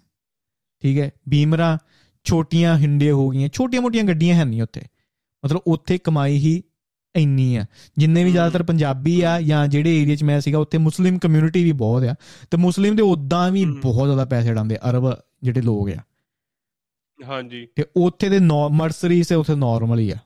ਠੀਕ 0.81 0.99
ਹੈ 0.99 1.11
ਬੀਮਰਾਂ 1.29 1.79
ਛੋਟੀਆਂ 2.25 2.79
ਹਿੰਡੇ 2.79 3.11
ਹੋ 3.11 3.29
ਗਈਆਂ। 3.29 3.49
ਛੋਟੀਆਂ 3.53 3.83
ਮੋਟੀਆਂ 3.83 4.05
ਗੱਡੀਆਂ 4.05 4.37
ਹੈ 4.37 4.45
ਨਹੀਂ 4.45 4.63
ਉੱਥੇ। 4.63 4.83
ਮਤਲਬ 5.45 5.61
ਉੱਥੇ 5.67 5.99
ਕਮਾਈ 5.99 6.37
ਹੀ 6.37 6.63
ਇੰਨੀ 7.17 7.57
ਆ। 7.57 7.65
ਜਿੰਨੇ 7.99 8.25
ਵੀ 8.25 8.33
ਜ਼ਿਆਦਾਤਰ 8.33 8.63
ਪੰਜਾਬੀ 8.63 9.21
ਆ 9.21 9.41
ਜਾਂ 9.41 9.69
ਜਿਹੜੇ 9.69 10.03
ਏਰੀਆ 10.03 10.15
'ਚ 10.15 10.25
ਮੈਂ 10.25 10.41
ਸੀਗਾ 10.41 10.59
ਉੱਥੇ 10.59 10.79
ਮੁਸਲਿਮ 10.79 11.19
ਕਮਿਊਨਿਟੀ 11.19 11.65
ਵੀ 11.65 11.73
ਬਹੁਤ 11.73 12.03
ਆ। 12.05 12.15
ਤੇ 12.51 12.57
ਮੁਸਲਿਮ 12.57 12.97
ਦੇ 12.97 13.03
ਉਦਾਂ 13.03 13.51
ਵੀ। 13.51 13.65
ਬਹੁਤ 13.65 14.07
ਜ਼ਿਆਦਾ 14.07 14.25
ਪੈਸੇ 14.25 14.55
ਡਾਂਦੇ 14.55 14.77
ਅਰਬ 14.91 15.17
ਜਿਹੜੇ 15.43 15.61
ਲੋਕ 15.61 15.91
ਆ। 15.91 16.03
ਹਾਂਜੀ। 17.29 17.69
ਤੇ 17.77 17.85
ਉੱਥੇ 17.97 18.29
ਦੇ 18.29 18.39
ਮਰਸਰੀਜ਼ 18.71 19.29
ਤੇ 19.29 19.35
ਉੱਥੇ 19.35 19.55
ਨਾਰਮਲ 19.55 19.99
ਹੀ 19.99 20.11
ਆ। 20.11 20.17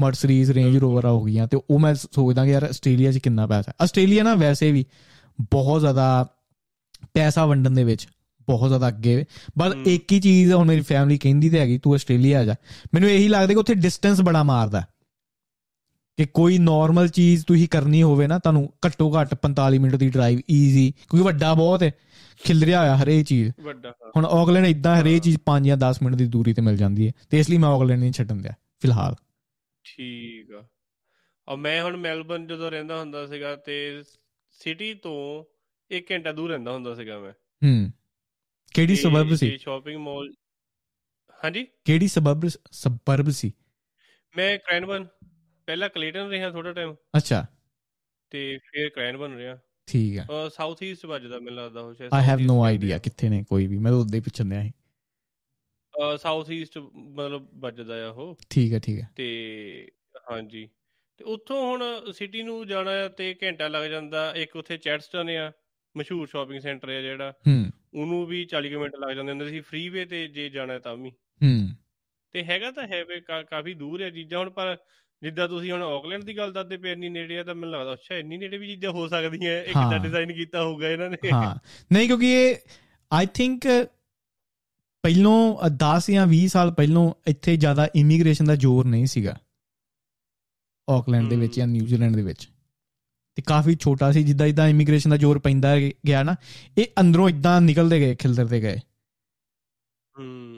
ਮਰਸਰੀਜ਼ 0.00 0.50
ਰੇਂਜ 0.50 0.76
ਰੋਵਰ 0.76 1.06
ਹੋ 1.06 1.22
ਗਈਆਂ 1.22 1.46
ਤੇ 1.46 1.60
ਉਹ 1.70 1.78
ਮੈਂ 1.78 1.94
ਸੋਚਦਾ 1.94 2.44
ਕਿ 2.44 2.50
ਯਾਰ 2.50 2.62
ਆਸਟ੍ਰੇਲੀਆ 2.62 3.12
'ਚ 3.12 3.18
ਕਿੰਨਾ 3.18 3.46
ਪੈਸਾ 3.46 3.64
ਹੈ 3.68 3.74
ਆਸਟ੍ਰੇਲੀਆ 3.84 4.22
ਨਾ 4.22 4.34
ਵੈਸੇ 4.34 4.72
ਵੀ 4.72 4.84
ਬਹੁਤ 5.40 5.80
ਜ਼ਿਆਦਾ 5.80 6.28
ਪੈਸਾ 7.14 7.46
ਵੰਡਣ 7.46 7.70
ਦੇ 7.70 7.84
ਵਿੱਚ 7.84 8.08
ਬਹੁਤ 8.46 8.68
ਜ਼ਿਆਦਾ 8.68 8.88
ਅੱਗੇ 8.88 9.24
ਬਸ। 9.58 9.72
ਇੱਕ 9.86 10.12
ਹੀ 10.12 10.20
ਚੀਜ਼ 10.20 10.52
ਹੁਣ 10.52 10.68
ਮੇਰੀ 10.68 10.80
ਫੈਮਿਲੀ 10.80 11.18
ਕਹਿੰਦੀ 11.18 11.50
ਤੇ 11.50 11.58
ਹੈਗੀ 11.58 11.78
ਤੂੰ 11.78 11.94
ਆਸਟ੍ਰੇਲੀਆ 11.94 12.40
ਆ 12.40 12.44
ਜਾ। 12.44 12.54
ਮੈਨੂੰ 12.94 13.10
ਇਹੀ 13.10 13.28
ਲੱਗਦਾ 13.28 13.46
ਕਿ 13.46 13.54
ਉੱਥੇ 13.54 13.74
ਡਿਸਟੈਂਸ 13.74 14.20
ਬੜਾ 14.20 14.42
ਮਾਰਦਾ। 14.42 14.86
ਕਿ 16.16 16.26
ਕੋਈ 16.34 16.58
ਨਾਰਮਲ 16.58 17.08
ਚੀਜ਼ 17.08 17.46
ਤੁਸੀਂ 17.46 17.68
ਕਰਨੀ 17.68 18.02
ਹੋਵੇ 18.02 18.26
ਨਾ 18.26 18.38
ਤੁਹਾਨੂੰ 18.38 18.72
ਘੱਟੋ 18.86 19.20
ਘੱਟ 19.20 19.34
45 19.34 19.78
ਮਿੰਟ 19.78 19.96
ਦੀ 19.96 20.10
ਡਰਾਈਵ 20.10 20.40
ਈਜ਼ੀ 20.50 20.90
ਕਿਉਂਕਿ 20.90 21.24
ਵੱਡਾ 21.24 21.54
ਬਹੁਤ 21.54 21.82
ਹੈ 21.82 21.90
ਖਿਲਰਿਆ 22.44 22.80
ਹੋਇਆ 22.80 22.96
ਹਰੇਕ 22.96 23.26
ਚੀਜ਼। 23.26 23.52
ਵੱਡਾ। 23.60 23.94
ਹੁਣ 24.16 24.26
ਆਕਲੈਂਡ 24.26 24.66
ਇਦਾਂ 24.66 25.02
ਹਰੇਕ 25.02 25.12
ਹਾਂ। 25.12 25.20
ਚੀਜ਼ 25.20 25.38
5 25.46 25.64
ਜਾਂ 25.64 25.76
10 25.76 26.02
ਮਿੰਟ 26.02 26.14
ਦੀ 26.16 26.26
ਦੂਰੀ 26.26 26.52
ਤੇ 26.54 26.62
ਮਿਲ 26.62 26.76
ਜਾਂਦੀ 26.76 27.06
ਹੈ 27.06 27.12
ਤੇ 27.30 27.38
ਇਸ 27.38 27.50
ਲਈ 27.50 27.58
ਮੈਂ 27.58 27.68
ਆਕਲੈਂਡ 27.68 28.00
ਨਹੀਂ 28.00 28.12
ਛੱਡਣ 28.12 28.36
ਦਿਆ 28.36 28.52
ਫਿਲਹਾਲ। 28.80 29.14
ਠੀਕ 29.84 30.52
ਆ। 30.52 30.66
ਆ 31.48 31.56
ਮੈਂ 31.56 31.82
ਹੁਣ 31.82 31.96
ਮੈਲਬਨ 31.96 32.46
ਜਦੋਂ 32.46 32.70
ਰਹਿੰਦਾ 32.70 33.00
ਹੁੰਦਾ 33.00 33.26
ਸੀਗਾ 33.26 33.56
ਤੇ 33.56 34.02
ਸਿਟੀ 34.50 34.94
ਤੋਂ 34.94 35.44
1 35.90 36.00
ਘੰਟਾ 36.10 36.32
ਦੂਰ 36.32 36.50
ਰਹਿੰਦਾ 36.50 36.72
ਹੁੰਦਾ 36.72 36.94
ਸੀਗਾ 36.94 37.18
ਮੈਂ। 37.18 37.32
ਹੂੰ। 37.32 37.92
ਕਿਹੜੀ 38.74 38.96
ਸਬਬ 38.96 39.34
ਸੀ? 39.34 39.58
ਸ਼ਾਪਿੰਗ 39.58 39.96
ਮਾਲ 40.00 40.32
ਹਾਂਜੀ? 41.44 41.66
ਕਿਹੜੀ 41.84 42.08
ਸਬਬ 42.08 42.48
ਸਬਰਬ 42.72 43.30
ਸੀ? 43.30 43.52
ਮੈਂ 44.36 44.58
ਕ੍ਰੈਨਬਨ 44.58 45.06
ਪਹਿਲਾਂ 45.66 45.88
ਕਲੇਟਨ 45.88 46.28
ਰਿਹਾ 46.28 46.50
ਥੋੜਾ 46.50 46.72
ਟਾਈਮ 46.72 46.94
ਅੱਛਾ। 47.16 47.46
ਤੇ 48.30 48.58
ਫਿਰ 48.58 48.88
ਕ੍ਰੈਨਬਨ 48.88 49.36
ਰਿਹਾ। 49.36 49.58
ਠੀਕ 49.86 50.18
ਆ 50.18 50.48
ਸਾਊਥ 50.48 50.82
ਈਸਟ 50.82 51.06
ਵੱਜਦਾ 51.06 51.38
ਮੈਨੂੰ 51.38 51.64
ਲੱਗਦਾ 51.64 51.80
ਉਹ 51.80 51.94
ਸ਼ਾਇਦ 51.94 52.10
ਆਈ 52.14 52.22
ਹੈਵ 52.24 52.38
ਨੋ 52.40 52.64
ਆਈਡੀਆ 52.64 52.98
ਕਿੱਥੇ 52.98 53.28
ਨੇ 53.28 53.44
ਕੋਈ 53.48 53.66
ਵੀ। 53.66 53.78
ਮੈਂ 53.78 53.92
ਤਾਂ 53.92 53.98
ਉਦੋਂ 53.98 54.14
ਹੀ 54.14 54.20
ਪੁੱਛਣ 54.20 54.44
ਦਿਆ 54.44 54.62
ਸੀ। 54.62 54.72
ਸਾਊਥ 56.18 56.50
ਈਸਟ 56.50 56.78
ਮਤਲਬ 56.94 57.48
ਵੱਜਦਾ 57.54 58.06
ਆ 58.06 58.10
ਉਹ। 58.10 58.38
ਠੀਕ 58.50 58.72
ਹੈ 58.72 58.78
ਠੀਕ 58.78 59.00
ਹੈ। 59.00 59.08
ਤੇ 59.16 59.88
ਹਾਂਜੀ। 60.30 60.68
ਤੇ 61.16 61.24
ਉੱਥੋਂ 61.24 61.72
ਹੁਣ 61.72 62.12
ਸਿਟੀ 62.12 62.42
ਨੂੰ 62.42 62.66
ਜਾਣਾ 62.66 62.90
ਆ 62.90 63.08
ਤੇ 63.08 63.36
ਘੰਟਾ 63.42 63.68
ਲੱਗ 63.68 63.90
ਜਾਂਦਾ। 63.90 64.32
ਇੱਕ 64.36 64.56
ਉੱਥੇ 64.56 64.76
ਚੈਟਸਟਨ 64.76 65.28
ਆ 65.30 65.52
ਮਸ਼ਹੂਰ 65.96 66.26
ਸ਼ਾਪਿੰਗ 66.26 66.60
ਸੈਂਟਰ 66.60 66.88
ਆ 66.88 67.00
ਜਿਹੜਾ। 67.00 67.30
ਹੂੰ। 67.30 67.70
ਉਹਨੂੰ 67.94 68.26
ਵੀ 68.26 68.44
40 68.44 68.70
ਕੁ 68.70 68.80
ਮਿੰਟ 68.80 68.94
ਲੱਗ 68.96 69.16
ਜਾਂਦੇ 69.16 69.30
ਹੁੰਦੇ 69.30 69.48
ਸੀ। 69.48 69.60
ਫ੍ਰੀਵੇ 69.60 70.04
ਤੇ 70.04 70.28
ਜੇ 70.28 70.48
ਜਾਣਾ 70.48 70.78
ਤਾਂ 70.78 70.96
ਵੀ। 70.96 71.10
ਹੂੰ। 71.10 71.68
ਤੇ 72.32 72.44
ਹੈਗਾ 72.44 72.70
ਤਾਂ 72.70 72.86
ਹੈ 72.88 73.04
ਵੇ 73.04 73.20
ਕਾ- 73.20 73.42
ਕਾਫੀ 73.42 73.74
ਦੂਰ 73.74 74.02
ਹੈ 74.02 74.10
ਚੀਜ਼ਾਂ 74.10 74.38
ਹੁਣ 74.38 74.50
ਪਰ 74.50 74.76
ਜਿੱਦਾਂ 75.24 75.48
ਤੁਸੀਂ 75.48 75.72
ਹੁਣ 75.72 75.82
ਆਕਲੈਂਡ 75.82 76.24
ਦੀ 76.24 76.36
ਗੱਲ 76.36 76.52
ਦੱਸਦੇ 76.52 76.76
ਪਏ 76.76 76.92
ਇੰਨੀ 76.92 77.08
ਨੇੜੇ 77.08 77.38
ਆ 77.38 77.42
ਤਾਂ 77.42 77.54
ਮੈਨੂੰ 77.54 77.78
ਲੱਗਦਾ 77.78 77.92
ਅੱਛਾ 77.92 78.14
ਇੰਨੀ 78.16 78.38
ਨੇੜੇ 78.38 78.58
ਵੀ 78.58 78.66
ਚੀਜ਼ਾਂ 78.66 78.90
ਹੋ 78.90 79.08
ਸਕਦੀਆਂ 79.08 79.52
ਇਹ 79.52 79.64
ਕਿੱਦਾਂ। 79.64 79.98
ਡਿਜ਼ਾਈਨ 79.98 80.32
ਕੀਤਾ 80.32 80.62
ਹੋਊਗਾ 80.62 80.88
ਇਹਨਾਂ 80.88 81.10
ਨੇ। 81.10 81.16
ਹਾਂ। 81.32 81.54
ਨਹੀਂ 81.92 82.06
ਕਿਉਂਕਿ 82.06 82.32
ਇਹ 82.32 82.56
ਆਈ 83.12 83.26
ਥਿੰਕ 83.34 83.62
ਪਹਿਲੋਂ 85.02 85.58
10 85.68 86.10
ਜਾਂ 86.10 86.26
20 86.26 86.46
ਸਾਲ 86.46 86.70
ਪਹਿਲੋਂ 86.70 87.12
ਇੱਥੇ 87.26 87.56
ਜ਼ਿਆਦਾ 87.56 87.88
ਇਮੀਗ੍ਰੇਸ਼ਨ 87.94 88.44
ਦਾ 88.44 88.54
ਜ਼ੋਰ 88.54 88.86
ਨਹੀਂ 88.86 89.06
ਸੀਗਾ। 89.06 89.40
ਆਕਲੈਂਡ 90.90 91.28
ਦੇ 91.28 91.36
ਵਿੱਚ। 91.36 91.56
ਜਾਂ 91.56 91.66
ਨਿਊਜ਼ੀਲੈਂਡ 91.66 92.16
ਦੇ 92.16 92.22
ਵਿੱਚ। 92.22 92.48
ਤੇ 93.34 93.42
ਕਾਫੀ 93.42 93.74
ਛੋਟਾ 93.74 94.12
ਸੀ 94.12 94.22
ਜਿੱਦਾਂ 94.22 94.46
ਜਿੱਦਾਂ 94.46 94.68
ਇਮੀਗ੍ਰੇਸ਼ਨ 94.68 95.10
ਦਾ 95.10 95.16
ਜ਼ੋਰ 95.16 95.38
ਪੈਂਦਾ 95.38 95.78
ਗਿਆ 96.06 96.22
ਨਾ 96.22 96.36
ਇਹ 96.78 96.86
ਅੰਦਰੋਂ 97.00 97.28
ਇਦਾਂ 97.28 97.60
ਨਿਕਲਦੇ 97.60 98.00
ਗਏ 98.00 98.14
ਖਿਲਰਦੇ 98.14 98.62
ਗਏ। 98.62 98.76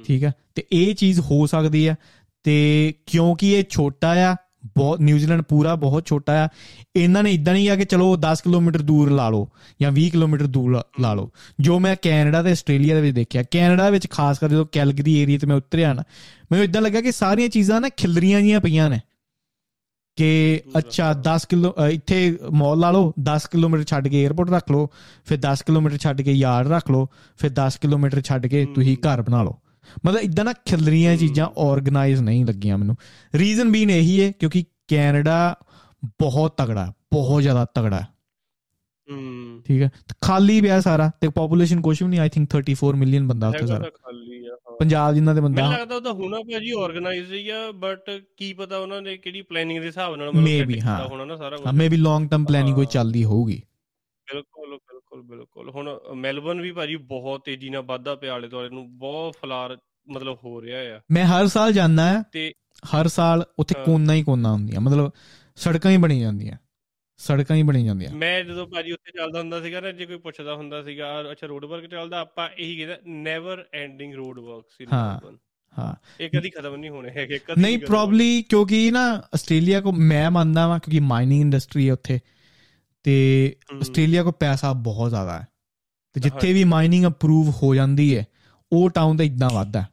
ਠੀਕ 0.05 0.25
ਹੈ 0.25 0.33
ਤੇ 0.55 0.65
ਇਹ 0.73 0.95
ਚੀਜ਼ 0.95 1.21
ਹੋ 1.21 1.47
ਸਕਦੀ 1.47 1.89
ਹੈ 1.89 1.97
ਤੇ 2.43 2.95
ਕਿਉਂਕਿ 3.07 3.53
ਇਹ 3.53 3.65
ਛੋਟਾ 3.71 4.33
ਆ 4.33 4.37
ਬਹੁਤ 4.77 5.01
ਨਿਊਜ਼ੀਲੈਂਡ 5.01 5.43
ਪੂਰਾ 5.43 5.75
ਬਹੁਤ 5.75 6.07
ਛੋਟਾ 6.07 6.45
ਆ। 6.45 6.49
ਇਹਨਾਂ 6.97 7.23
ਨੇ 7.23 7.33
ਇਦਾਂ 7.33 7.53
ਨਹੀਂ 7.55 7.71
ਆ 7.71 7.77
ਕਿ 7.77 7.85
ਚਲੋ 7.85 8.17
10 8.17 8.41
ਕਿਲੋਮੀਟਰ 8.45 8.83
ਦੂਰ 8.83 9.11
ਲਾ 9.11 9.29
ਲਓ 9.29 9.49
ਜਾਂ 9.83 9.93
20 9.93 10.11
ਕਿਲੋਮੀਟਰ 10.11 10.47
ਦੂਰ 10.47 10.83
ਲਾ- 11.01 11.15
ਲਓ। 11.15 11.31
ਜੋ 11.61 11.79
ਮੈਂ 11.79 11.97
ਕੈਨੇਡਾ 12.03 12.43
ਤੇ 12.43 12.51
ਆਸਟ੍ਰੇਲੀਆ 12.51 12.95
ਦੇ 12.95 13.01
ਵਿੱਚ 13.01 13.15
ਦੇਖਿਆ 13.15 13.43
ਕੈਨੇਡਾ 13.51 13.91
ਵਿੱਚ 13.91 14.11
ਖਾਸ 14.11 14.39
ਕਰ 14.39 14.49
ਜਦੋਂ 14.49 14.67
ਕੈਲਗਰੀ 14.73 15.15
ਏਰੀਆ 15.15 15.39
ਤੇ 15.39 15.47
ਮੈਂ 15.47 15.57
ਉਤਰਿਆ 15.57 15.93
ਨਾ 15.93 16.03
ਮੈਨੂੰ 16.53 16.65
ਇਦਾਂ 16.65 16.83
ਲੱਗਾ 16.83 17.01
ਕਿ 17.01 17.13
ਸਾਰੀਆਂ 17.13 17.49
ਚੀਜ਼ਾਂ 17.49 17.81
ਨਾ 17.81 17.89
ਖਿਲਰੀਆਂ 17.89 18.41
ਜੀਆਂ 18.41 18.61
ਪਈਆਂ 18.61 18.91
ਨੇ। 18.91 19.01
ਕਿ। 20.17 20.61
ਅੱਛਾ 20.79 21.13
10 21.13 21.47
ਕਿਲੋ 21.49 21.75
ਇੱਥੇ 21.91 22.39
ਮਾਲ 22.53 22.79
ਲਾ 22.79 22.91
ਲਓ 22.91 23.13
10 23.23 23.49
ਕਿਲੋਮੀਟਰ 23.51 23.85
ਛੱਡ 23.85 24.09
ਕੇ 24.09 24.29
에어ਪੋਰਟ 24.29 24.51
ਰੱਖ 24.51 24.71
ਲਓ 24.71 24.89
ਫਿਰ 25.25 25.39
10 25.39 25.63
ਕਿਲੋਮੀਟਰ 25.67 25.97
ਛੱਡ 25.97 26.23
ਕੇ 26.23 26.33
ਯਾਰਡ 26.33 26.69
ਰੱਖ 26.69 26.91
ਲਓ 26.91 27.09
ਫਿਰ 27.37 27.51
10 27.51 27.79
ਕਿਲੋਮੀਟਰ 27.81 28.21
ਛੱਡ 28.21 28.47
ਕੇ 28.47 28.67
ਤੁਸੀਂ 28.75 28.97
ਘਰ 28.97 29.23
ਬਣਾ 29.23 29.43
ਲਓ। 29.43 29.59
ਮਤਲਬ 30.07 30.21
ਇਦਾਂ 30.21 30.45
ਨਾ 30.45 30.53
ਖਿਲਰੀਆਂ। 30.53 31.17
ਚੀਜ਼ਾਂ 31.17 31.49
ਆਰਗੇਨਾਈਜ਼ 31.59 32.23
ਨਹੀਂ 32.23 32.45
ਲੱਗੀਆਂ 32.47 32.79
ਮੈਨੂੰ। 32.79 32.97
ਰੀਜ਼ਨ 33.35 33.71
ਵੀ 33.71 33.83
ਇਹੀ 33.83 34.21
ਹੈ 34.23 34.31
ਕਿਉਂਕਿ 34.31 34.65
ਕੈਨੇਡਾ 34.89 35.55
ਬਹੁਤ 36.21 36.57
ਤਗੜਾ 36.57 36.93
ਬਹੁਤ 37.13 37.43
ਜ਼ਿਆਦਾ 37.43 37.65
ਤਗੜਾ 37.65 38.01
ਹੈ, 38.01 38.07
ਠੀਕ 39.67 39.83
ਹੈ? 39.83 39.91
ਖਾਲੀ 40.21 40.61
ਪਿਆ 40.61 40.81
ਸਾਰਾ 40.81 41.11
ਤੇ 41.21 41.29
ਪੋਪੂਲੇਸ਼ਨ 41.29 41.81
ਕੁਝ 41.81 42.03
ਵੀ 42.03 42.09
ਨਹੀਂ 42.09 42.21
ਆਈ 42.21 42.29
ਥਿੰਕ 42.29 42.49
34 42.51 42.95
ਮਿਲੀਅਨ 42.95 43.29
ਬੰਦਾ 43.29 43.49
ਉੱਥੇ 43.49 43.67
ਸਾਰਾ। 43.67 43.91
ਪੰਜਾਬ 44.81 45.15
ਜਿੰਨਾ 45.15 45.35
ਦੇ 45.35 45.41
ਬੰਦਾ 45.41 45.63
ਮੈਨੂੰ 45.63 45.79
ਲੱਗਦਾ 45.79 45.95
ਉਹਦਾ 45.97 46.13
ਹੋਣਾ 46.13 46.37
ਭਾਜੀ 46.39 46.73
ਆਰਗੇਨਾਈਜ਼ਡ 46.81 47.33
ਹੀ 47.33 47.49
ਆ 47.49 47.71
ਬਟ 47.75 48.11
ਕੀ 48.37 48.53
ਪਤਾ 48.53 48.79
ਉਹਨਾਂ 48.79 49.03
ਨੇ 49.03 49.17
ਕਿਹੜੀ 49.17 49.43
ਪਲੈਨਿੰਗ 49.43 49.81
ਦੇ 49.81 49.87
ਹਿਸਾਬ 49.87 50.17
ਨਾਲ 50.17 50.31
ਹਾਂ। 50.85 51.05
ਹੋਣਾ 51.09 51.25
ਨਾ 51.25 51.37
ਸਾਰਾ 51.37 51.57
ਕੁਝ 51.57 51.75
ਮੇਬੀ 51.75 51.97
ਲੌਂਗ 51.97 52.29
ਟਰਮ 52.29 52.45
ਪਲੈਨਿੰਗ 52.45 52.75
ਕੋਈ। 52.77 52.87
ਚੱਲਦੀ 52.87 53.25
ਹੋਊਗੀ। 53.25 53.63
ਬਿਲਕੁਲ। 54.29 54.79
ਬਿਲਕੁਲ 55.23 55.37
ਬਿਲਕੁਲ। 55.37 55.71
ਹੁਣ 55.71 56.15
ਮੈਲਬਨ 56.17 56.61
ਵੀ 56.61 56.73
ਭਾਜੀ 56.73 56.97
ਬਹੁਤ 56.97 57.43
ਤੇਜ਼ੀ 57.45 57.71
ਨਾਲ 57.71 57.83
ਵਾਧਾ 57.83 58.15
ਪਿਆ 58.15 58.35
ਆਲੇ 58.35 58.49
ਦੁਆਲੇ 58.49 58.69
ਨੂੰ 58.69 58.99
ਬਹੁਤ 58.99 59.37
ਫਲਾਰ 59.43 59.79
ਮਤਲਬ 60.09 60.39
ਹੋ 60.45 60.63
ਰਿਹਾ 60.63 60.97
ਆ। 60.97 61.01
ਮੈਂ 61.11 61.27
ਹਰ 61.27 61.47
ਸਾਲ 61.47 61.73
ਜਾਂਦਾ 61.73 62.19
ਆ 62.19 62.23
ਤੇ 62.33 62.53
ਹਰ 62.95 63.09
ਸਾਲ 63.09 63.45
ਉੱਥੇ 63.59 63.75
ਹਾਂ। 63.79 63.85
ਕੋਨਾ 63.85 64.13
ਹੀ 64.15 64.23
ਕੋਨਾ 64.23 64.53
ਹੁੰਦੀਆਂ 64.53 64.81
ਮਤਲਬ 64.81 65.11
ਸੜਕਾਂ 65.57 65.91
ਹੀ 65.91 65.97
ਬਣੀ 65.97 66.21
ਜਾਂਦੀਆਂ 66.21 66.57
ਸੜਕਾਂ 67.17 67.57
ਹੀ 67.57 67.63
ਬਣੀ 67.63 67.85
ਜਾਂਦੀਆਂ। 67.85 68.11
ਮੈਂ 68.11 68.45
ਜਦੋਂ 68.45 68.67
ਭਾਜੀ 68.67 68.93
ਉੱਥੇ 68.93 69.13
ਚੱਲਦਾ 69.19 69.39
ਹੁੰਦਾ 69.39 69.63
ਸੀਗਾ 69.63 69.81
ਨਾ 69.81 69.93
ਜੇ 69.93 70.07
ਕੋਈ 70.07 70.17
ਪੁੱਛਦਾ 70.17 70.55
ਹੁੰਦਾ 70.55 70.83
ਸੀਗਾ 70.83 71.31
ਅੱਛਾ 71.33 71.47
ਰੋਡ 71.47 71.65
ਵਰਕ 71.65 71.87
ਚੱਲਦਾ? 71.87 72.21
ਆਪਾਂ 72.21 72.49
ਇਹੀ 72.59 72.77
ਕਹਿੰਦਾ 72.77 72.97
never 73.07 73.65
ending 73.73 74.15
road 74.15 74.39
works 74.39 74.81
in 74.81 74.87
ਹਾਂ। 74.93 75.21
ਮੈਲਬਨ 75.23 75.39
ਹਾਂ। 75.79 75.95
ਇਹ 76.21 76.31
ਕਦੀ 76.31 76.51
ਖਤਮ 76.51 76.77
ਨਹੀਂ 76.77 76.91
ਹੋਣੇ 76.91 77.11
ਹੈਗੇ 77.11 77.39
ਕਦੀ 77.39 77.63
ਨਹੀਂ 77.63 77.79
ਪ੍ਰੋਬਬਲੀ 77.79 78.43
ਕਿਉਂਕਿ 78.43 78.91
ਨਾ 78.91 79.23
ਆਸਟ੍ਰੇਲੀਆ 79.35 79.81
ਕੋ 79.81 79.93
ਮੈਂ 79.93 80.31
ਮੰਨਦਾ 80.31 80.69
ਵਾਂ 80.69 80.79
ਕਿਉਂਕਿ 80.79 81.01
ਮਾਈਨਿੰਗ 81.01 81.41
ਇੰਡਸਟਰੀ 81.41 81.89
ਹੈ 81.89 81.93
ਉੱਥੇ। 81.93 82.19
ਤੇ। 83.07 83.57
ਆਸਟ੍ਰੇਲੀਆ 83.81 84.23
ਕੋ 84.23 84.31
ਪੈਸਾ 84.31 84.73
ਬਹੁਤ 84.73 85.11
ਜ਼ਿਆਦਾ 85.11 85.39
ਹੈ 85.39 85.47
ਤੇ 86.13 86.21
ਜਿੱਥੇ। 86.21 86.53
ਵੀ 86.53 86.65
ਮਾਈਨਿੰਗ 86.65 87.07
ਅਪਰੂਵ 87.07 87.51
ਹੋ 87.51 87.75
ਜਾਂਦੀ 87.75 88.19
ਹੈ 88.19 88.25
ਉਹ 88.73 88.91
ਟਾਊਨ 88.91 89.17
ਦਾ 89.17 89.25
ਇਦਾਂ 89.25 89.51
ਵੱਧਦਾ। 89.51 89.85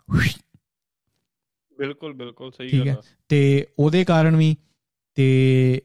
ਬਿਲਕੁਲ 1.77 2.13
ਬਿਲਕੁਲ 2.13 2.51
ਸਹੀ 2.51 2.79
ਗੱਲ 2.79 2.89
ਹੈ। 2.89 2.97
ਤੇ 3.29 3.67
ਉਹਦੇ 3.79 4.05
ਕਾਰਨ 4.05 4.35
ਵੀ 4.35 4.55
ਤੇ 5.15 5.81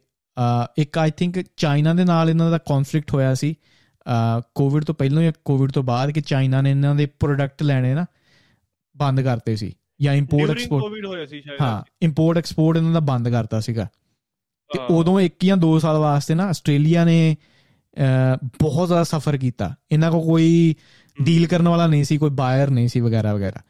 ਇੱਕ 0.78 0.98
ਆਈ 0.98 1.10
ਥਿੰਕ 1.10 1.44
ਚਾਈਨਾ 1.56 1.94
ਦੇ 1.94 2.04
ਨਾਲ 2.04 2.30
ਇਹਨਾਂ 2.30 2.50
ਦਾ 2.50 2.58
ਕਨਫਲਿਕਟ 2.58 3.14
ਹੋਇਆ 3.14 3.34
ਸੀ 3.34 3.54
ਕੋਵਿਡ 4.54 4.84
ਤੋਂ 4.84 4.94
ਪਹਿਲਾਂ 4.94 5.22
ਜਾਂ 5.22 5.32
ਕੋਵਿਡ 5.44 5.70
ਤੋਂ 5.70 5.82
ਬਾਅਦ 5.82 6.10
ਕਿ 6.10 6.20
ਚਾਈਨਾ 6.20 6.60
ਨੇ 6.60 6.70
ਇਹਨਾਂ 6.70 6.94
ਦੇ 6.94 7.06
ਪ੍ਰੋਡਕਟ 7.06 7.62
ਲੈਣੇ 7.62 7.94
ਨਾ 7.94 8.06
ਬੰਦ 8.96 9.20
ਕਰਤੇ 9.20 9.56
ਸੀ 9.56 9.76
ਜਾਂ 10.02 10.14
ਇੰਪੋਰਟ 10.14 10.50
ਐਕਸਪੋਰਟ 10.50 10.82
ਕੋਵਿਡ 10.82 11.06
ਹੋਇਆ 11.06 11.26
ਸੀ 11.26 11.40
ਸ਼ਾਇਦ 11.40 11.60
ਹਾਂ 11.60 11.82
ਇੰਪੋਰਟ 12.02 12.38
ਐਕਸਪੋਰਟ 12.38 12.76
ਇਹਨਾਂ 12.76 12.92
ਦਾ 12.92 13.00
ਬੰਦ 13.00 13.28
ਕਰਤਾ 13.28 13.60
ਸੀਗਾ 13.60 13.88
ਤੇ 14.72 14.78
ਉਦੋਂ 14.90 15.20
ਇੱਕ 15.20 15.44
ਜਾਂ 15.44 15.56
2 15.56 15.78
ਸਾਲ 15.78 15.96
ਵਾਸਤੇ 15.98 16.34
ਨਾ 16.34 16.46
ਆਸਟ੍ਰੇਲੀਆ 16.46 17.04
ਨੇ 17.04 17.36
ਬਹੁਤ 18.62 18.86
ਜ਼ਿਆਦਾ 18.88 19.04
ਸਫਰ 19.04 19.36
ਕੀਤਾ। 19.36 19.74
ਇਹਨਾਂ 19.92 20.10
ਕੋ 20.12 20.20
ਕੋਈ 20.22 20.74
ਡੀਲ 21.18 21.46
ਕਰਨ 21.46 21.68
ਵਾਲਾ 21.68 21.86
ਨਹੀਂ 21.86 22.04
ਸੀ 22.04 22.16
ਕੋਈ 22.18 22.30
ਬਾਇਰ 22.30 22.70
ਨਹੀਂ 22.70 22.88
ਸੀ 22.88 23.00
ਵਗੈਰਾ 23.00 23.34
ਵਗੈਰਾ। 23.34 23.60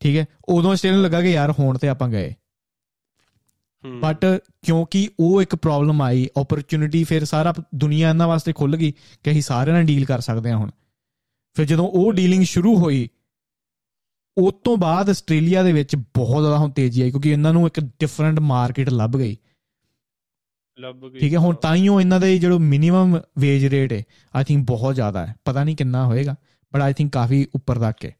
ਠੀਕ 0.00 0.16
ਹੈ? 0.16 0.24
ਉਦੋਂ 0.48 0.72
ਆਸਟ੍ਰੇਲੀਆ 0.72 0.96
ਨੂੰ 0.96 1.04
ਲੱਗਾ 1.04 1.20
ਕਿ 1.22 1.30
ਯਾਰ 1.30 1.52
ਹੁਣ 1.58 1.78
ਤੇ 1.78 1.88
ਆਪਾਂ 1.88 2.08
ਗਏ। 2.08 2.34
ਬਟ 3.84 4.24
ਕਿਉਂਕਿ 4.64 5.08
ਉਹ 5.20 5.42
ਇੱਕ 5.42 5.54
ਪ੍ਰੋਬਲਮ 5.56 6.02
ਆਈ 6.02 6.26
ਓਪਰਚ्युनिटी 6.38 7.04
ਫਿਰ 7.08 7.24
ਸਾਰਾ 7.24 7.52
ਦੁਨੀਆ 7.74 8.08
ਇਹਨਾਂ 8.10 8.28
ਵਾਸਤੇ 8.28 8.52
ਖੁੱਲ 8.52 8.76
ਗਈ 8.76 8.92
ਕਿ 9.24 9.30
ਅਸੀਂ 9.30 9.42
ਸਾਰਿਆਂ 9.42 9.76
ਨਾਲ 9.76 9.84
ਡੀਲ 9.84 10.04
ਕਰ 10.04 10.20
ਸਕਦੇ 10.20 10.50
ਹਾਂ 10.50 10.58
ਹੁਣ। 10.58 10.70
ਫਿਰ 11.56 11.64
ਜਦੋਂ 11.64 11.88
ਉਹ 11.88 12.12
ਡੀਲਿੰਗ 12.12 12.44
ਸ਼ੁਰੂ 12.44 12.76
ਹੋਈ 12.76 13.08
ਉਸ 14.36 14.54
ਤੋਂ 14.64 14.76
ਬਾਅਦ 14.76 15.10
ਆਸਟ੍ਰੇਲੀਆ 15.10 15.62
ਦੇ 15.62 15.72
ਵਿੱਚ 15.72 15.94
ਬਹੁਤ 15.96 16.42
ਜ਼ਿਆਦਾ 16.42 16.58
ਹੁਣ 16.58 16.70
ਤੇਜ਼ੀ 16.70 17.02
ਆਈ 17.02 17.10
ਕਿਉਂਕਿ 17.10 17.30
ਇਹਨਾਂ 17.30 17.52
ਨੂੰ 17.52 17.66
ਇੱਕ 17.66 17.80
ਡਿਫਰੈਂਟ 17.80 18.40
ਮਾਰਕੀਟ 18.40 18.88
ਲੱਭ 18.90 19.16
ਗਈ। 19.16 19.36
ਲੱਭ 20.78 21.08
ਗਈ 21.08 21.18
ਠੀਕ 21.18 21.34
ਹੈ 21.34 21.38
ਹੁਣ 21.38 21.54
ਤਾਈਓ 21.54 22.00
ਇਹਨਾਂ 22.00 22.20
ਦੇ 22.20 22.38
ਜਿਹੜਾ 22.38 22.58
ਮਿਨੀਮਮ 22.58 23.20
ਵੇਜ 23.38 23.66
ਰੇਟ 23.66 23.92
ਹੈ 23.92 24.02
ਆਈ 24.34 24.44
ਥਿੰਕ 24.44 24.66
ਬਹੁਤ 24.66 24.94
ਜ਼ਿਆਦਾ 24.94 25.26
ਹੈ। 25.26 25.34
ਪਤਾ 25.44 25.64
ਨਹੀਂ 25.64 25.76
ਕਿੰਨਾ 25.76 26.06
ਹੋਏਗਾ 26.06 26.34
ਬਟ 26.74 26.80
ਆਈ 26.80 26.92
ਥਿੰਕ 26.92 27.12
ਕਾਫੀ 27.12 27.46
ਉੱਪਰ 27.54 27.78
ਤੱਕ 27.78 28.04
ਹੈ। 28.04 28.14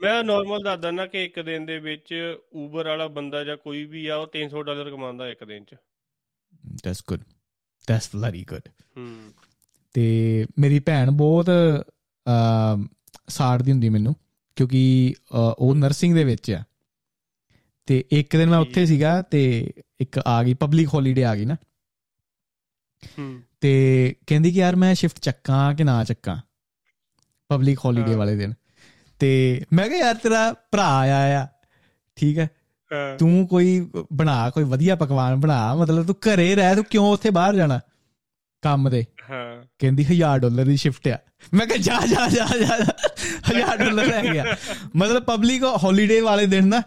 ਮੈਂ 0.00 0.24
ਨਾਰਮਲ 0.24 0.62
ਦੱਸ 0.64 0.80
ਦਿੰਦਾ 0.80 1.06
ਕਿ 1.06 1.24
ਇੱਕ 1.24 1.40
ਦਿਨ 1.40 1.66
ਦੇ 1.66 1.78
ਵਿੱਚ 1.78 2.38
ਊਬਰ 2.54 2.86
ਵਾਲਾ 2.86 3.08
ਬੰਦਾ 3.08 3.44
ਜਾਂ 3.44 3.56
ਕੋਈ 3.56 3.84
ਵੀ 3.84 4.06
ਆ 4.06 4.16
ਉਹ 4.16 4.26
300 4.38 4.62
ਡਾਲਰ 4.62 4.90
ਕਮਾਉਂਦਾ 4.90 5.28
ਇੱਕ 5.28 5.44
ਦਿਨ 5.44 5.64
ਚ। 5.64 5.74
That's 6.84 7.04
good 7.08 7.20
that's 7.88 8.10
very 8.16 8.44
good 8.48 8.68
hmm. 8.96 9.32
ਤੇ 9.92 10.46
ਮੇਰੀ 10.58 10.78
ਭੈਣ 10.78 11.10
ਬਹੁਤ 11.10 11.50
ਅ 12.26 12.86
ਸਾੜਦੀ 13.28 13.72
ਹੁੰਦੀ 13.72 13.88
ਮੈਨੂੰ 13.88 14.14
ਕਿਉਂਕਿ 14.56 15.14
ਉਹ 15.58 15.74
ਨਰਸਿੰਗ 15.74 16.14
ਦੇ 16.14 16.24
ਵਿੱਚ 16.24 16.50
ਆ। 16.50 16.64
ਤੇ 17.86 18.04
ਇੱਕ 18.10 18.36
ਦਿਨ 18.36 18.50
ਮੈਂ 18.50 18.58
ਉੱਥੇ 18.58 18.86
ਸੀਗਾ 18.86 19.22
ਤੇ 19.22 19.72
ਇੱਕ 20.00 20.18
ਆ 20.26 20.42
ਗਈ 20.42 20.54
ਪਬਲਿਕ 20.54 20.88
ਹੌਲੀਡੇ 20.94 21.24
ਆ 21.24 21.36
ਗਈ 21.36 21.44
ਨਾ। 21.44 21.54
ਹੂੰ 21.54 21.67
ਤੇ 23.60 24.14
ਕਹਿੰਦੀ 24.26 24.52
ਕਿ 24.52 24.58
ਯਾਰ 24.58 24.76
ਮੈਂ 24.76 24.94
ਸ਼ਿਫਟ 24.94 25.18
ਚੱਕਾਂ 25.18 25.74
ਕਿ 25.74 25.84
ਨਾ 25.84 26.04
ਚੱਕਾਂ 26.04 26.36
ਪਬਲਿਕ 27.48 27.78
ਹੌਲੀਡੇ। 27.84 28.14
ਵਾਲੇ 28.14 28.36
ਦਿਨ। 28.36 28.54
ਤੇ 29.18 29.62
ਮੈਂ 29.72 29.88
ਕਿਹਾ 29.88 29.98
ਯਾਰ 29.98 30.14
ਤੇਰਾ 30.14 30.52
ਭਰਾ 30.52 30.98
ਆਇਆ 30.98 31.42
ਆ 31.42 31.46
ਠੀਕ 32.16 32.38
ਹੈ? 32.38 32.48
ਤੂੰ 33.18 33.46
ਕੋਈ 33.46 33.90
ਬਣਾ 34.12 34.50
ਕੋਈ 34.50 34.64
ਵਧੀਆ 34.64 34.96
ਪਕਵਾਨ 34.96 35.36
ਬਣਾ 35.36 35.74
ਮਤਲਬ 35.74 36.06
ਤੂੰ 36.06 36.14
ਘਰੇ 36.14 36.54
ਰਹਿ 36.54 36.74
ਤੂੰ 36.74 36.84
ਕਿਉਂ 36.84 37.12
ਉੱਥੇ 37.12 37.30
ਬਾਹਰ 37.30 37.54
ਜਾਣਾ 37.56 37.80
ਕੰਮ 38.62 38.90
ਦੇ? 38.90 39.04
ਹਾਂ। 39.30 39.64
ਕਹਿੰਦੀ 39.78 40.04
1000 40.04 40.38
ਡਾਲਰ 40.38 40.64
ਦੀ 40.64 40.76
ਸ਼ਿਫਟ 40.76 41.08
ਆ। 41.08 41.18
ਮੈਂ 41.54 41.66
ਕਿਹਾ 41.66 41.76
ਜਾ 41.78 42.06
ਜਾ 42.06 42.28
ਜਾ 42.28 42.46
ਜਾ 42.58 42.76
1000 43.52 43.76
ਡਾਲਰ 43.76 44.06
ਲੈ 44.06 44.32
ਗਿਆ। 44.32 44.56
ਮਤਲਬ 44.96 45.22
ਪਬਲਿਕ 45.22 45.64
ਹੌਲੀਡੇ 45.84 46.20
ਵਾਲੇ 46.20 46.46
ਦਿਨ 46.46 46.66
ਨਾ 46.66 46.82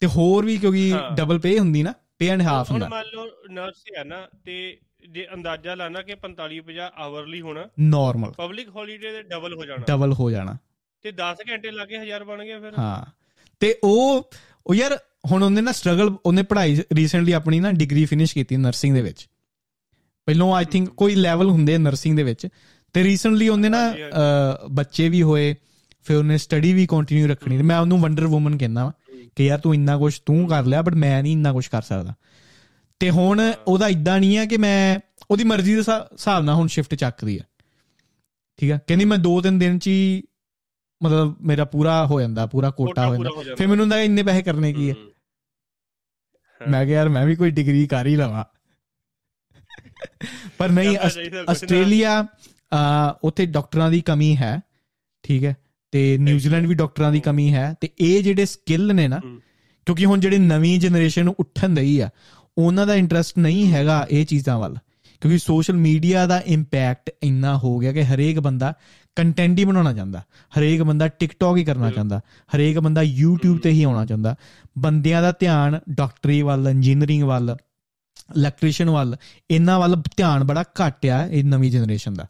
ਤੇ 0.00 0.06
ਹੋਰ 0.06 0.44
ਵੀ 0.44 0.56
ਕਿਉਂਕਿ। 0.58 0.94
ਡਬਲ 1.16 1.38
ਪੇ 1.38 1.58
ਹੁੰਦੀ 1.58 1.82
ਨਾ 1.82 1.94
ਪੇ 2.18 2.28
ਐਂਡ 2.28 2.42
ਹਾਫ 2.42 2.70
ਹੁਣ 2.70 2.82
ਹੁੰਦਾ। 2.82 2.96
ਮੰਨ 2.96 3.06
ਲਓ 3.14 3.26
ਨਰਸ 3.50 3.84
ਹੈ 3.98 4.04
ਨਾ 4.04 4.28
ਤੇ 4.44 4.78
ਜੇ 5.08 5.26
ਅੰਦਾਜ਼ਾ 5.34 5.74
ਲਾਣਾ 5.74 6.02
ਕਿ 6.02 6.14
45 6.14 6.60
50 6.60 6.90
ਆਵਰਲੀ 6.96 7.40
ਹੋਣਾ। 7.40 7.64
ਨਾਰਮਲ 7.80 8.30
ਪਬਲਿਕ 8.30 8.68
ਹੌਲੀਡੇ 8.68 9.12
ਦੇ 9.12 9.22
ਡਬਲ 9.22 9.54
ਹੋ 9.54 9.64
ਜਾਣਾ। 9.64 9.84
ਡਬਲ 9.86 10.12
ਹੋ 10.12 10.30
ਜਾਣਾ। 10.30 10.56
ਤੇ 11.02 11.12
10 11.12 11.36
ਘੰਟੇ 11.50 11.70
ਲਾ 11.70 11.84
ਕੇ 11.84 11.96
1000 11.96 12.24
ਬਣ 12.24 12.44
ਗਿਆ 12.44 12.60
ਫਿਰ। 12.60 12.72
ਹਾਂ। 12.78 13.10
ਤੇ 13.60 13.78
ਉਹ 13.84 14.30
ਉਹ 14.66 14.74
ਯਾਰ 14.74 14.98
ਹੁਣ 15.30 15.42
ਉਹਨੇ 15.42 15.60
ਨਾ 15.60 15.72
ਸਟਰਗਲ 15.72 16.16
ਉਹਨੇ 16.26 16.42
ਪੜ੍ਹਾਈ 16.42 16.78
ਰੀਸੈਂਟਲੀ 16.94 17.32
ਆਪਣੀ 17.32 17.60
ਨਾ 17.60 17.72
ਡਿਗਰੀ 17.72 18.04
ਫਿਨਿਸ਼ 18.04 18.34
ਕੀਤੀ 18.34 18.56
ਨਰਸਿੰਗ 18.56 18.94
ਦੇ 18.94 19.02
ਵਿੱਚ। 19.02 19.28
ਪਹਿਲੋਂ 20.26 20.54
ਆਈ 20.54 20.64
ਥਿੰਕ 20.64 20.88
ਕੋਈ 20.88 21.14
ਲੈਵਲ 21.14 21.50
ਹੁੰਦੇ 21.50 21.78
ਨਰਸਿੰਗ 21.78 22.16
ਦੇ 22.16 22.22
ਵਿੱਚ। 22.22 22.48
ਤੇ 22.92 23.04
ਰੀਸੈਂਟਲੀ 23.04 23.48
ਉਹਨੇ 23.48 23.68
ਨਾ 23.68 23.94
ਬੱਚੇ 24.70 25.08
ਵੀ 25.08 25.22
ਹੋਏ 25.22 25.54
ਫਿਰ 26.02 26.16
ਉਹਨੇ 26.16 26.38
ਸਟੱਡੀ 26.38 26.72
ਵੀ 26.72 26.86
ਕੰਟੀਨਿਊ 26.86 27.28
ਰੱਖਣੀ। 27.28 27.56
ਤੇ 27.56 27.62
ਮੈਂ 27.62 27.78
ਉਹਨੂੰ 27.78 28.00
ਵੰਡਰ 28.00 28.24
ਔਮਨ 28.24 28.58
ਕਹਿੰਦਾ 28.58 28.92
ਕਿ 29.36 29.46
ਯਾਰ 29.46 29.58
ਤੂੰ 29.58 29.74
ਇੰਨਾ 29.74 29.98
ਕੁਝ 29.98 30.18
ਤੂੰ 30.18 30.48
ਕਰ 30.48 30.64
ਲਿਆ 30.64 30.82
ਬਟ 30.82 30.94
ਮੈਂ 30.94 31.22
ਨਹੀਂ 31.22 31.32
ਇੰਨਾ 31.32 31.52
ਕੁਝ 31.52 31.66
ਕਰ 31.66 31.82
ਸਕਦਾ। 31.82 32.14
ਤੇ 33.00 33.10
ਹੁਣ 33.10 33.52
ਉਹਦਾ 33.66 33.88
ਇਦਾਂ 33.88 34.20
ਨਹੀਂ 34.20 34.38
ਆ 34.38 34.44
ਕਿ 34.44 34.56
ਮੈਂ 34.56 35.00
ਉਹਦੀ 35.30 35.44
ਮਰਜ਼ੀ 35.44 35.72
ਦੇ 35.72 35.78
ਹਿਸਾ- 35.78 36.02
ਹਿਸਾਬ 36.02 36.44
ਨਾਲ 36.44 36.54
ਹੁਣ 36.54 36.66
ਸ਼ਿਫਟ 36.66 36.94
ਚੱਕਦੀ 36.94 37.38
ਆ। 37.38 37.40
ਠੀਕ 38.56 38.72
ਆ? 38.72 38.78
ਕਹਿੰਦੀ 38.86 39.04
ਮੈਂ 39.04 39.18
2-3 39.18 39.58
ਦਿਨ 39.58 39.78
ਚ 39.78 39.88
ਹੀ 39.88 40.22
ਮਤਲਬ 41.02 41.36
ਮੇਰਾ 41.40 41.64
ਪੂਰਾ 41.64 42.06
ਹੋ 42.06 42.20
ਜਾਂਦਾ 42.20 42.46
ਪੂਰਾ 42.46 42.70
ਕੋਟਾ 42.70 43.06
ਹੋ 43.06 43.16
ਜਾਂਦਾ। 43.16 43.54
ਫਿਰ 43.54 43.66
ਮੈਨੂੰ 43.66 43.82
ਹੁੰਦਾ 43.82 44.00
ਇੰਨੇ 44.00 44.22
ਪੈਸੇ 44.22 44.42
ਕਰਨੇ 44.42 44.72
ਕੀ 44.72 44.90
ਹੈ। 44.90 44.94
ਮੈਂ 46.68 46.86
ਕਿਹਾ 46.86 46.98
ਯਾਰ 46.98 47.08
ਮੈਂ 47.08 47.26
ਵੀ 47.26 47.36
ਕੋਈ 47.36 47.50
ਡਿਗਰੀ 47.50 47.86
ਕਰ 47.86 48.06
ਹੀ 48.06 48.16
ਲਵਾਂ। 48.16 48.44
ਪਰ 50.58 50.68
ਨਹੀਂ। 50.68 50.98
ਆਸਟ੍ਰੇਲੀਆ 51.48 52.26
ਉੱਥੇ 53.24 53.46
ਡਾਕਟਰਾਂ 53.46 53.90
ਦੀ 53.90 54.00
ਕਮੀ 54.00 54.36
ਹੈ 54.36 54.60
ਠੀਕ 55.22 55.44
ਹੈ? 55.44 55.56
ਤੇ 55.90 56.18
ਨਿਊਜ਼ੀਲੈਂਡ 56.18 56.66
ਵੀ 56.66 56.74
ਡਾਕਟਰਾਂ 56.74 57.12
ਦੀ 57.12 57.20
ਕਮੀ 57.20 57.54
ਹੈ। 57.54 57.74
ਤੇ 57.80 57.90
ਇਹ 58.00 58.22
ਜਿਹੜੇ 58.22 58.44
ਸਕਿੱਲ 58.44 58.94
ਨੇ 58.94 59.08
ਨਾ। 59.08 59.20
ਕਿਉਂਕਿ 59.86 60.04
ਹੁਣ 60.04 60.20
ਜਿਹੜੀ 60.20 60.38
ਨਵੀਂ 60.38 60.80
ਜਨਰੇਸ਼ਨ 60.80 61.28
ਉੱਠਣ 61.28 61.68
ਦਈ 61.68 62.00
ਆ 62.00 62.10
ਉਹਨਾਂ 62.58 62.86
ਦਾ 62.86 62.94
ਇੰਟਰਸਟ 62.94 63.38
ਨਹੀਂ 63.38 63.72
ਹੈਗਾ 63.72 64.06
ਇਹ 64.10 64.26
ਚੀਜ਼ਾਂ 64.26 64.58
ਵੱਲ 64.58 64.76
ਕਿਉਂਕਿ 65.20 65.38
ਸੋਸ਼ਲ 65.38 65.74
ਮੀਡੀਆ 65.74 66.26
ਦਾ 66.26 66.42
ਇੰਪੈਕਟ 66.46 67.10
ਇੰਨਾ 67.22 67.56
ਹੋ 67.58 67.78
ਗਿਆ 67.78 67.92
ਕਿ 67.92 68.04
ਹਰੇਕ 68.04 68.40
ਬੰਦਾ 68.40 68.74
ਕੰਟੈਂਟ 69.16 69.58
ਹੀ 69.58 69.64
ਬਣਾਉਣਾ 69.64 69.92
ਚਾਹੁੰਦਾ 69.92 70.22
ਹਰੇਕ 70.58 70.82
ਬੰਦਾ 70.82 71.08
ਟਿਕਟੌਕ 71.08 71.56
ਹੀ 71.56 71.64
ਕਰਨਾ 71.64 71.90
ਚਾਹੁੰਦਾ 71.90 72.20
ਹਰੇਕ 72.56 72.78
ਬੰਦਾ 72.78 73.00
YouTube 73.02 73.58
ਤੇ 73.58 73.70
ਹੀ 73.70 73.82
ਆਉਣਾ 73.82 74.06
ਚਾਹੁੰਦਾ। 74.06 74.34
ਬੰਦਿਆਂ 74.78 75.22
ਦਾ 75.22 75.32
ਧਿਆਨ 75.32 75.80
ਡਾਕਟਰੀ 75.90 76.42
ਵੱਲ 76.42 76.68
ਇੰਜੀਨੀਅਰਿੰਗ 76.68 77.22
ਵੱਲ 77.22 77.56
ਇਲੈਕਟ੍ਰੀਸ਼ੀਅਨ 78.36 78.90
ਵੱਲ 78.90 79.16
ਇਹਨਾਂ 79.50 79.80
ਵੱਲ 79.80 79.96
ਧਿਆਨ 80.16 80.44
ਬੜਾ 80.44 80.62
ਘੱਟ 80.62 81.06
ਆ 81.06 81.26
ਇਹ 81.26 81.44
ਨਵੀਂ 81.44 81.70
ਜਨਰੇਸ਼ਨ 81.70 82.14
ਦਾ। 82.14 82.26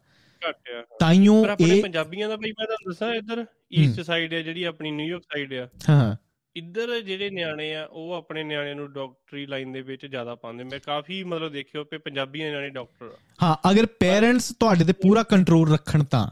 ਘੱਟ 0.49 0.69
ਆ 0.77 0.83
ਤਾਈਓ 0.99 1.43
ਪਰ 1.43 1.49
ਆਪਣੇ 1.49 1.77
ਇਹ 1.77 1.81
ਪੰਜਾਬੀਆਂ 1.83 2.29
ਦਾ 2.29 2.35
ਬਈ 2.35 2.51
ਮੈਂ 2.51 2.65
ਤੁਹਾਨੂੰ 2.65 2.91
ਦੱਸਾਂ 2.91 3.13
ਇੱਧਰ 3.13 3.45
ਈਸਟ 3.73 4.01
ਸਾਈਡ 4.01 4.33
ਹੈ 4.33 4.41
ਜਿਹੜੀ 4.41 4.63
ਆਪਣੀ 4.63 4.91
ਨਿਊਯਾਰਕ 4.91 5.23
ਸਾਈਡ 5.23 5.53
ਆ। 5.53 5.67
ਹਾਂ। 5.89 6.15
ਇੱਧਰ 6.55 6.99
ਜਿਹੜੇ 7.01 7.29
ਨਿਆਣੇ 7.29 7.75
ਆ 7.75 7.85
ਉਹ 7.91 8.13
ਆਪਣੇ 8.13 8.43
ਨਿਆਣਿਆਂ 8.43 8.75
ਨੂੰ 8.75 8.91
ਡਾਕਟਰੀ 8.93 9.45
ਲਾਈਨ 9.45 9.71
ਦੇ 9.71 9.81
ਵਿੱਚ 9.81 10.05
ਜ਼ਿਆਦਾ 10.05 10.35
ਪਾਉਂਦੇ। 10.35 10.63
ਮੈਂ 10.63 10.79
ਕਾਫੀ 10.79 11.23
ਮਤਲਬ 11.23 11.51
ਦੇਖਿਓ 11.51 11.83
ਕਿ 11.83 11.97
ਪੰਜਾਬੀ 11.97 12.39
ਨਿਆਣੇ 12.39 12.69
ਡਾਕਟਰ 12.69 13.05
ਆ। 13.05 13.17
ਹਾਂ 13.43 13.71
ਅਗਰ 13.71 13.85
ਪੇਰੈਂਟਸ 13.85 14.51
ਤੁਹਾਡੇ 14.59 14.85
ਤੇ 14.85 14.93
ਪੂਰਾ 14.93 15.23
ਕੰਟਰੋਲ 15.23 15.73
ਰੱਖਣ 15.73 16.03
ਤਾਂ। 16.03 16.27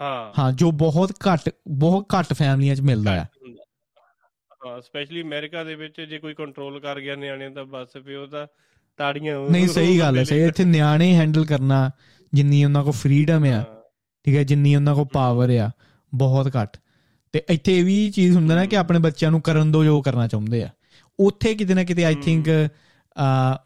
ਹਾਂ। 0.00 0.32
ਹਾਂ 0.38 0.52
ਜੋ 0.52 0.70
ਬਹੁਤ 0.70 1.12
ਘੱਟ 1.28 1.48
ਬਹੁਤ 1.68 2.06
ਘੱਟ 2.14 2.32
ਫੈਮਲੀਆਂ 2.32 2.74
'ਚ 2.74 2.80
ਮਿਲਦਾ 2.80 3.20
ਆ। 3.20 3.26
ਹਾਂ 4.66 4.80
ਸਪੈਸ਼ਲੀ 4.80 5.22
ਅਮਰੀਕਾ 5.22 5.64
ਦੇ 5.64 5.74
ਵਿੱਚ 5.74 6.00
ਜੇ 6.00 6.18
ਕੋਈ 6.18 6.34
ਕੰਟਰੋਲ 6.34 6.80
ਕਰ 6.80 7.00
ਗਿਆ 7.00 7.16
ਨਿਆਣੇ 7.16 7.48
ਤਾਂ 7.50 7.64
ਬਸ 7.64 7.96
ਫਿਰ 8.04 8.16
ਉਹ 8.16 8.26
ਤਾਂ 8.26 8.46
ਤਾੜੀਆਂ 8.98 9.38
ਨਹੀਂ 9.50 9.68
ਸਹੀ 9.68 9.98
ਗੱਲ 9.98 10.18
ਹੈ 10.18 10.24
ਸਹੀ 10.24 10.42
ਇੱਥੇ 10.42 10.64
ਨਿਆਣੇ 10.64 11.14
ਹੈਂਡਲ 11.14 11.44
ਕਰਨਾ 11.46 11.90
ਜਿੰਨੀ 12.32 12.64
ਉਹਨਾਂ 12.64 12.84
ਕੋਲ 12.84 12.92
ਫਰੀडम 12.92 13.44
ਆ 13.46 13.62
ਠੀਕ 14.26 14.36
ਹੈ 14.36 14.42
ਜਿੰਨੀ 14.42 14.76
ਉਹਨਾਂ 14.76 14.94
ਕੋਲ 14.94 15.06
ਪਾਵਰ 15.12 15.50
ਆ 15.58 15.70
ਬਹੁਤ 16.12 16.56
ਘੱਟ। 16.56 16.76
ਤੇ 17.34 17.42
ਇੱਥੇ 17.50 17.82
ਵੀ 17.82 18.10
ਚੀਜ਼ 18.10 18.36
ਹੁੰਦਾ 18.36 18.54
ਨਾ 18.54 18.64
ਕਿ 18.64 18.76
ਆਪਣੇ 18.76 18.98
ਬੱਚਿਆਂ 18.98 19.30
ਨੂੰ 19.30 19.40
ਕਰਨ 19.40 19.72
ਦੋ 19.72 19.84
ਜੋ 19.84 20.00
ਕਰਨਾ 20.02 20.26
ਚਾਹੁੰਦੇ 20.28 20.62
ਆ। 20.62 20.68
ਉੱਥੇ 21.18 21.54
ਕਿਤੇ 21.54 21.74
ਨਾ 21.74 21.84
ਕਿਤੇ 21.84 22.04
ਆਈ 22.04 22.14
ਥਿੰਕ 22.14 22.48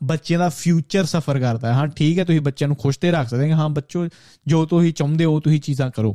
ਬੱਚਿਆਂ 0.05 0.39
ਦਾ 0.39 0.49
ਫਿਊਚਰ 0.49 1.05
ਸਫਰ 1.05 1.39
ਕਰਦਾ 1.41 1.69
ਹੈ। 1.69 1.73
ਹਾਂ 1.73 1.87
ਠੀਕ 1.89 2.19
ਹੈ 2.19 2.25
ਤੁਸੀਂ 2.25 2.41
ਬੱਚਿਆਂ 2.41 2.69
ਨੂੰ 2.69 2.77
ਖੁਸ਼ 2.77 2.99
ਤੇ 2.99 3.11
ਰੱਖ 3.11 3.29
ਸਕਦੇ 3.29 3.53
ਹੋ। 3.53 3.59
ਹਾਂ 3.59 3.69
ਬੱਚੋ 3.69 4.07
ਜੋ 4.47 4.65
ਤੁਸੀਂ 4.67 4.93
ਚਾਹੁੰਦੇ 4.93 5.25
ਹੋ 5.25 5.39
ਤੁਸੀਂ 5.41 5.61
ਚੀਜ਼ਾਂ 5.61 5.91
ਕਰੋ। 5.91 6.15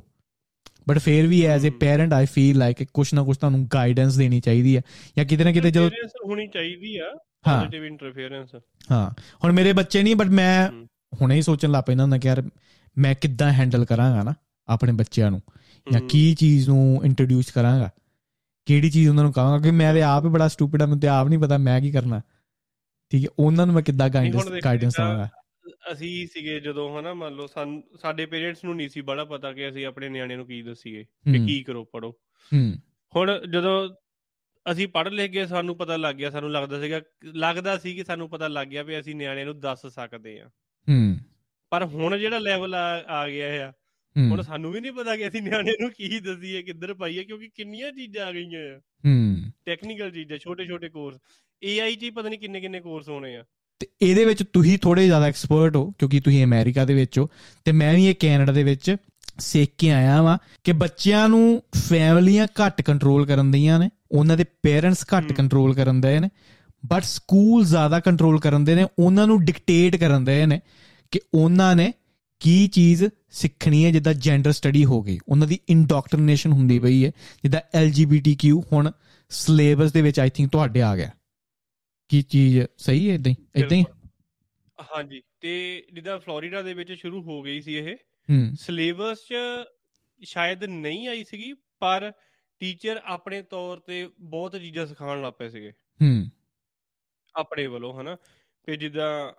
ਬਟ 0.90 0.98
ਫੇਰ 1.00 1.28
ਵੀ 1.28 1.42
as 1.46 1.68
a. 1.68 1.70
Parent 1.80 2.14
I 2.14 2.26
feel 2.26 2.58
like 2.58 2.84
ਕੁਛ 2.94 3.14
ਨਾ 3.14 3.24
ਕੁਛ 3.24 3.38
ਤੁਹਾਨੂੰ 3.38 3.68
ਗਾਈਡੈਂਸ 3.74 4.16
ਦੇਣੀ 4.18 4.40
ਚਾਹੀਦੀ 4.42 4.76
ਹੈ। 4.78 4.82
ਜਾਂ 5.18 5.26
ਕਿਤੇ 5.26 5.44
ਨਾ 5.44 5.52
ਕਿਤੇ 5.52 5.72
ਜਦੋਂ 5.72 5.90
ਹੋਣੀ 6.26 6.48
ਚਾਹੀਦੀ 6.48 6.98
ਆ। 6.98 7.12
ਪੋਜ਼ਿਟਿਵ 7.44 7.84
ਇੰਟਰਫੇਰੈਂਸ 7.86 8.56
ਹਾਂ 8.92 9.10
ਹੁਣ 9.44 9.52
ਮੇਰੇ 9.52 9.74
ਬੱਚੇ 9.74 10.04
ਨਹੀਂ 10.04 10.16
ਬਟ 10.16 10.28
ਮੈਂ। 10.32 10.70
ਹੁਣੇ 11.22 11.36
ਹੀ 11.36 11.42
ਸੋਚਣ 11.42 11.72
ਲੱਗ 11.72 11.84
ਪੈਂਦਾ 11.84 12.04
ਹੁੰਦਾ 12.04 12.18
ਕਿ 12.18 12.28
ਯਾਰ 12.28 12.42
ਮੈਂ 12.98 13.14
ਕਿੱਦਾਂ 13.16 13.52
ਹੈਂਡਲ 13.54 13.86
ਕਰਾਂਗਾ 13.86 14.24
ਨਾ 14.24 14.34
ਆਪਣੇ 14.68 14.92
ਬੱਚਿਆਂ 14.92 15.32
ਨੂੰ। 15.32 15.42
ਜਾਂ 15.92 16.02
ਕੀ 16.02 16.34
ਚੀਜ਼ 16.36 16.70
ਨੂੰ 16.70 17.02
ਇੰਟਰੋਡਿਊਸ 17.06 17.52
ਕਰਾਂਗਾ? 17.52 17.90
ਕਿਹੜੀ 18.68 18.90
ਚੀਜ਼ 18.90 19.10
ਉਹਨਾਂ 19.10 19.24
ਨੂੰ 19.24 19.34
ਕਹਾਂਗਾ? 19.34 19.58
ਕਿ 19.60 19.72
ਮੈਂ 19.72 19.94
ਤੇ 19.94 20.02
ਆਪ 20.02 20.26
ਹੀ 20.26 20.30
ਬੜਾ 20.30 20.48
ਸਟੂਪਿਡ 20.48 20.82
ਆ 20.82 20.86
ਮੈਨੂੰ 20.86 21.00
ਤੇ 21.00 21.08
ਆਪ 21.08 21.28
ਨਹੀਂ 21.28 21.40
ਪਤਾ 21.40 21.58
ਮੈਂ 21.58 21.80
ਕੀ 21.82 21.92
ਕਰਨਾ। 21.92 22.22
ਠੀਕ 23.12 23.24
ਹੈ 23.24 23.30
ਉਹਨਾਂ 23.40 23.66
ਨੂੰ 23.66 23.76
ਮੈਂ 23.76 23.84
ਕਿੱਦਾਂ 23.84 24.10
ਗਾਈਡੈਂਸ 24.10 24.96
ਦਵਾਂਗਾ। 24.98 25.30
ਅਸੀਂ 25.92 26.28
ਸੀਗੇ 26.28 26.60
ਜਦੋਂ 26.60 27.00
ਹਨਾ 27.00 27.14
ਮੰਨ 27.14 27.34
ਲਓ 27.34 27.48
ਸਾਡੇ 28.02 28.26
ਪੇਰੈਂਟਸ 28.26 28.64
ਨੂੰ 28.64 28.76
ਨਹੀਂ 28.76 28.90
ਸੀ 28.90 29.02
ਬੜਾ 29.02 29.24
ਪਤਾ 29.26 29.52
ਕਿ 29.54 29.70
ਅਸੀਂ 29.70 29.86
ਆਪਣੇ 29.86 30.10
ਨਿਆਣੇ 30.10 30.36
ਨੂੰ 30.36 30.46
ਕੀ 30.48 30.62
ਦੱਸੀਏ 30.62 31.04
ਕਿ 31.04 31.46
ਕੀ 31.46 31.64
ਕਰੋ 31.64 31.84
ਪੜੋ 31.84 32.12
ਹੁਣ 33.14 33.32
ਜਦੋਂ 33.52 33.90
ਅਸੀਂ 34.66 34.88
ਪੜ੍ਹ 34.88 35.10
ਲਿਖ 35.10 35.32
ਗਏ 35.32 35.46
ਸਾਨੂੰ 35.46 35.76
ਪਤਾ 35.78 35.96
ਲੱਗ 35.96 36.16
ਗਿਆ 36.16 36.30
ਸਾਨੂੰ 36.30 36.52
ਲੱਗਦਾ 36.52 36.80
ਸੀਗਾ 36.82 37.02
ਲੱਗਦਾ 37.36 37.78
ਸੀ 37.78 37.94
ਕਿ 37.96 38.04
ਸਾਨੂੰ 38.04 38.30
ਪਤਾ 38.30 38.48
ਲੱਗ 38.48 38.68
ਗਿਆ 38.68 38.84
ਵੀ 38.84 39.00
ਅਸੀਂ 39.00 39.16
ਨਿਆਣੇ 39.16 39.46
ਨੂੰ 39.46 39.60
ਦੱਸ 39.60 39.86
ਸਕਦੇ 39.86 40.40
ਆ 40.42 40.48
ਹੂੰ। 40.88 41.18
ਪਰ 41.72 41.86
ਹੁਣ 41.86 42.18
ਜਿਹੜਾ 42.18 42.40
ਲੈਵਲ 42.40 42.76
ਆ 42.76 42.86
ਆ 43.10 43.28
ਗਿਆ 43.30 43.68
ਆ 43.68 43.72
ਹੁਣ 44.18 44.42
ਸਾਨੂੰ 44.42 44.72
ਵੀ 44.72 44.80
ਨਹੀਂ 44.80 44.92
ਪਤਾ 44.92 45.16
ਕਿ 45.16 45.28
ਅਸੀਂ 45.28 45.42
ਨਿਆਣੇ 45.42 45.72
ਨੂੰ 45.82 45.92
ਕੀ 45.92 46.20
ਦਸੀਏ 46.20 46.62
ਕਿੱਧਰ 46.62 46.94
ਪਾਈਏ 46.94 47.24
ਕਿਉਂਕਿ 47.24 47.50
ਕਿੰਨੀਆਂ 47.56 47.92
ਚੀਜ਼ਾਂ 47.92 48.26
ਆ 48.26 48.32
ਗਈਆਂ 48.32 48.76
ਆ। 48.76 48.78
ਹੂੰ। 48.78 49.52
ਟੈਕਨੀਕਲ 49.66 50.12
ਚੀਜ਼ਾਂ 50.12 50.38
ਛੋਟੇ 50.38 50.66
ਛੋਟੇ 50.66 50.90
ਕੋਰਸ 50.90 51.16
AI 51.66 51.96
'ਚ 51.96 52.14
ਪਤਾ 52.16 52.30
ਨਹੀਂ 52.30 52.40
ਕਿੰਨੇ 52.40 52.62
ਕਿੰਨੇ 52.62 52.80
ਕੋਰਸ 52.80 53.10
ਹੋਣੇ 53.10 53.36
ਆ। 53.36 53.44
ਤੇ 53.80 53.88
ਇਹਦੇ 54.02 54.26
ਵਿੱਚ 54.26 54.44
ਤੁਸੀਂ 54.54 54.80
ਥੋੜੇ 54.80 55.06
ਜ਼ਿਆਦਾ 55.06 55.26
ਐਕਸਪਰਟ 55.26 55.76
ਹੋ 55.76 55.92
ਕਿਉਂਕਿ 55.92 56.20
ਤੁਸੀਂ 56.20 56.46
ਅਮਰੀਕਾ 56.46 56.86
ਦੇ 56.86 56.94
ਵਿੱਚ 56.94 57.20
ਹੋ। 57.20 57.30
ਤੇ 57.66 57.72
ਮੈਂ 57.72 57.94
ਵੀ 57.94 58.06
ਇਹ 58.06 58.16
ਕੈਨੇਡਾ 58.20 58.52
ਦੇ 58.52 58.64
ਵਿੱਚ 58.64 58.96
ਸਿੱਖ 59.40 59.72
ਕੇ 59.78 59.92
ਆਇਆ 59.92 60.22
ਵਾਂ 60.22 60.38
ਕਿ 60.64 60.72
ਬੱਚਿਆਂ 60.72 61.30
ਨੂੰ 61.30 61.64
ਫੈਮਲੀਆਂ 61.90 62.48
ਘੱਟ 62.48 62.82
ਕੰਟਰੋਲ 62.82 63.26
ਕਰਨ 63.26 63.52
ਦੀਆਂ 63.52 63.80
ਨੇ 63.80 63.90
ਉਹਨਾਂ 64.12 64.38
ਦੇ 64.38 64.46
ਪੇਰੈਂਟਸ 64.64 65.06
ਘੱਟ। 65.18 65.34
ਕੰਟਰੋਲ 65.34 65.74
ਕਰਨ 65.74 66.02
ਦੇ 66.02 66.20
ਨੇ 66.20 66.30
ਬਟ 66.86 67.04
ਸਕੂਲ 67.04 67.66
ਜ਼ਿਆਦਾ 67.66 68.00
ਕੰਟਰੋਲ 68.00 68.40
ਕਰਨ 68.40 68.64
ਦੇ 68.64 68.76
ਨੇ 68.76 68.86
ਉਹਨਾਂ 69.00 69.28
ਨੂੰ 69.28 69.46
ਡਿਕਟੇਟ 69.46 69.96
ਕਰਨ 69.96 70.26
ਦੇ 70.26 70.46
ਨੇ 70.46 70.62
ਕਿ 71.12 71.20
ਉਹਨਾਂ 71.34 71.76
ਨੇ 71.76 71.94
ਕੀ 72.40 72.68
ਚੀਜ਼ 72.68 73.06
ਸਿੱਖਣੀ 73.30 73.86
ਹੈ 73.86 73.92
ਜਿੱਦਾਂ 73.92 74.14
ਜੈਂਡਰ 74.14 74.52
ਸਟੱਡੀ 74.52 74.86
ਹੋ 74.86 75.02
ਗਈ 75.02 75.20
ਉਹਨਾਂ 75.28 75.48
ਦੀ 75.48 75.60
ਇੰਡੋਕਟ੍ਰਿਨੇਸ਼ਨ 75.70 76.52
ਹੁੰਦੀ 76.52 76.80
ਪਈ 76.80 77.06
ਹੈ 77.06 77.12
ਜਿੱਦਾਂ 77.44 77.62
LGBTQ 77.86 78.62
ਹੁਣ 78.74 78.92
ਸਿਲੇਬਸ 79.30 79.92
ਦੇ 79.92 80.02
ਵਿੱਚ 80.02 80.20
ਆਈ 80.20 80.30
ਥਿੰਕ 80.30 80.52
ਤੁਹਾਡੇ 80.52 80.82
ਆ 80.82 80.96
ਗਿਆ। 80.96 81.10
ਕੀ 82.10 82.22
ਚੀਜ਼ 82.22 82.60
ਸਹੀ 82.78 83.10
ਹੈ 83.10 83.16
ਇਦਾਂ 83.16 83.32
ਹੀ? 83.32 83.36
ਇਦਾਂ 83.56 83.78
ਹੀ? 83.78 83.86
ਹਾਂਜੀ 84.82 85.22
ਤੇ 85.40 85.84
ਜਿੱਦਾਂ 85.94 86.20
ਫਲੋਰੀਡਾ 86.20 86.62
ਦੇ 86.62 86.74
ਵਿੱਚ 86.74 86.94
ਸ਼ੁਰੂ 86.94 87.22
ਹੋ 87.22 87.42
ਗਈ 87.42 87.62
ਸੀ 87.62 87.76
ਇਹ 87.76 87.98
ਸਿਲੇਬਸ 88.56 89.20
'ਚ 89.20 89.34
ਸ਼ਾਇਦ 90.24 90.64
ਨਹੀਂ 90.64 91.08
ਆਈ 91.08 91.24
ਸੀਗੀ 91.24 91.54
ਪਰ 91.54 92.12
ਟੀਚਰ 92.60 93.02
ਆਪਣੇ 93.04 93.42
ਤੌਰ 93.42 93.78
ਤੇ 93.78 94.10
ਬਹੁਤ 94.20 94.60
ਚੀਜ਼ਾਂ 94.60 94.86
ਸਿਖਾਉਣ 94.86 95.22
ਲੱਗ 95.22 95.34
ਪਏ 95.34 95.50
ਸੀਗੇ। 95.50 95.72
ਹੂੰ। 95.72 96.32
ਆਪਣੇ 97.36 97.68
ਵੱਲੋਂ 97.68 98.02
ਹਨਾ? 98.02 98.18
ਤੇ 98.64 98.76
ਜਿੱਦਾਂ 98.76 99.32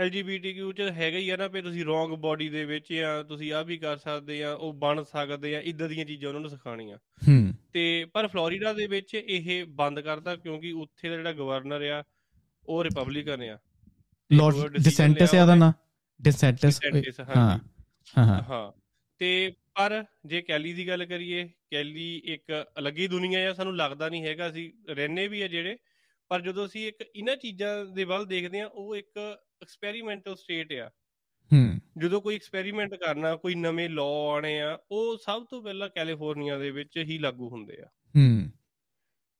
LGBTQ 0.00 0.72
ਚ 0.72 0.80
ਹੈਗਾ 0.80 1.18
ਹੀ 1.18 1.30
ਆ 1.30 1.36
ਨਾ 1.36 1.46
ਵੀ 1.46 1.62
ਤੁਸੀਂ 1.62 1.84
ਰੋਂਗ 1.84 2.10
ਬਾਡੀ 2.10 2.48
ਦੇ 2.48 2.64
ਵਿੱਚ 2.64 2.92
ਆ 2.92 3.22
ਤੁਸੀਂ 3.22 3.52
ਆ 3.52 3.62
ਵੀ 3.62 3.78
ਕਰ 3.78 3.96
ਸਕਦੇ 3.96 4.44
ਆ 4.44 4.52
ਉਹ 4.52 4.72
ਬਣ 4.72 5.02
ਸਕਦੇ 5.02 5.56
ਆ 5.56 5.60
ਇਦਾਂ 5.60 5.88
ਦੀਆਂ 5.88 6.04
ਚੀਜ਼ਾਂ 6.04 6.28
ਉਹਨਾਂ 6.28 6.40
ਨੂੰ 6.40 6.50
ਸਿਖਾਉਣੀਆਂ। 6.50 6.96
ਹੂੰ। 6.96 7.54
ਤੇ 7.72 8.04
ਪਰ 8.04 8.28
ਫਲੋਰੀਡਾ 8.28 8.72
ਦੇ 8.72 8.86
ਵਿੱਚ 8.86 9.14
ਇਹ 9.14 9.64
ਬੰਦ 9.64 10.00
ਕਰਤਾ 10.00 10.36
ਕਿਉਂਕਿ 10.36 10.72
ਉੱਥੇ 10.72 11.08
ਦਾ 11.08 11.16
ਜਿਹੜਾ 11.16 11.32
ਗਵਰਨਰ 11.32 11.82
ਆ 11.82 12.04
ਉਹ 12.66 12.84
ਰਿਪਬਲਿਕਨ 12.84 13.42
ਆ। 13.42 13.58
ਲਾਰਡ 14.32 14.72
ਡਿਸੈਂਟਸ 14.72 15.34
ਹੈ 15.34 15.42
ਉਹਦਾ। 15.42 15.54
ਨਾਂ। 15.54 15.72
ਡਿਸੈਂਟਸ। 16.22 16.80
ਹਾਂ 17.36 17.58
ਹਾਂ 18.18 18.42
ਹਾਂ। 18.42 18.80
ਤੇ 19.18 19.52
ਪਰ 19.74 20.04
ਜੇ 20.26 20.42
ਕੈਲੀ 20.42 20.72
ਦੀ 20.72 20.88
ਗੱਲ 20.88 21.04
ਕਰੀਏ 21.04 21.50
ਕੈਲੀ 21.70 22.22
ਇੱਕ 22.24 22.66
ਅਲੱਗ 22.78 22.98
ਹੀ 22.98 23.06
ਦੁਨੀਆ 23.06 23.50
ਆ 23.50 23.52
ਸਾਨੂੰ 23.52 23.76
ਲੱਗਦਾ 23.76 24.08
ਨਹੀਂ 24.08 24.22
ਹੈਗਾ 24.22 24.48
ਅਸੀਂ 24.50 24.72
ਰਹਿੰਨੇ 24.90 25.28
ਵੀ 25.28 25.42
ਆ 25.42 25.48
ਜਿਹੜੇ 25.48 25.76
ਪਰ 26.28 26.40
ਜਦੋਂ 26.40 26.66
ਅਸੀਂ 26.66 26.88
ਇੱਕ 26.88 27.04
ਇਹਨਾਂ 27.16 27.36
ਚੀਜ਼ਾਂ 27.36 27.84
ਦੇ 27.84 28.04
ਵੱਲ 28.04 28.26
ਦੇਖਦੇ 28.26 28.60
ਆ 28.60 28.66
ਉਹ 28.66 28.96
ਇੱਕ 28.96 29.38
ਐਕਸਪੈਰੀਮੈਂਟਲ 29.62 30.36
ਸਟੇਟ 30.36 30.72
ਆ। 30.72 30.90
ਹੂੰ। 31.52 31.80
ਜਦੋਂ 31.98 32.20
ਕੋਈ 32.20 32.34
ਐਕਸਪੈਰੀਮੈਂਟ 32.34 32.94
ਕਰਨਾ 32.94 33.36
ਕੋਈ 33.36 33.54
ਨਵੇਂ 33.54 33.90
ਲਾਅ 33.90 34.36
ਆਣੇ 34.36 34.60
ਆ 34.60 34.78
ਉਹ 34.90 35.16
ਸਭ 35.16 35.44
ਤੋਂ 35.44 35.62
ਪਹਿਲਾਂ 35.62 35.88
ਕੈਲੀਫੋਰਨੀਆ 35.88 36.58
ਦੇ 36.58 36.70
ਵਿੱਚ 36.70 36.98
ਹੀ 36.98 37.18
ਲਾਗੂ 37.18 37.48
ਹੁੰਦੇ 37.48 37.76
ਆ। 37.82 37.86
ਹੂੰ। 37.86 38.50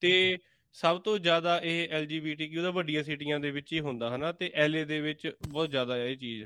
ਤੇ 0.01 0.39
ਸਭ 0.73 1.01
ਤੋਂ 1.01 1.19
ਜ਼ਿਆਦਾ 1.19 1.61
ਇਹ 1.65 1.89
ਐਲਜੀਬੀਟੀਕਿਊ 1.89 2.63
ਦਾ 2.63 2.71
ਵੱਡੀਆਂ 2.71 3.05
ਸਿਟੀਆਂ 3.05 3.41
ਦੇ 3.41 3.51
ਵਿੱਚ 3.51 3.73
ਹੀ 3.73 3.81
ਹੁੰਦਾ 3.81 4.17
ਹਨਾ? 4.17 4.33
ਤੇ 4.33 4.53
ਐਲਏ 4.55 4.85
ਦੇ 4.85 5.01
ਵਿੱਚ 5.01 5.33
ਬਹੁਤ 5.49 5.71
ਜ਼ਿਆਦਾ 5.71 5.95
ਹੈ 5.95 6.07
ਇਹ 6.07 6.17
ਚੀਜ਼। 6.17 6.45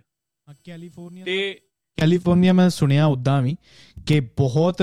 ਕੈਲੀਫੋਰਨੀਆ 0.65 1.25
ਤੇ 1.25 1.61
ਕੈਲੀਫੋਰਨੀਆ 1.97 2.53
ਮੈਂ 2.53 2.71
ਸੁਣਿਆ 2.71 3.07
ਉਦਾਂ 3.07 3.43
ਵੀ 3.43 3.57
ਕਿ 4.07 4.21
ਬਹੁਤ 4.21 4.83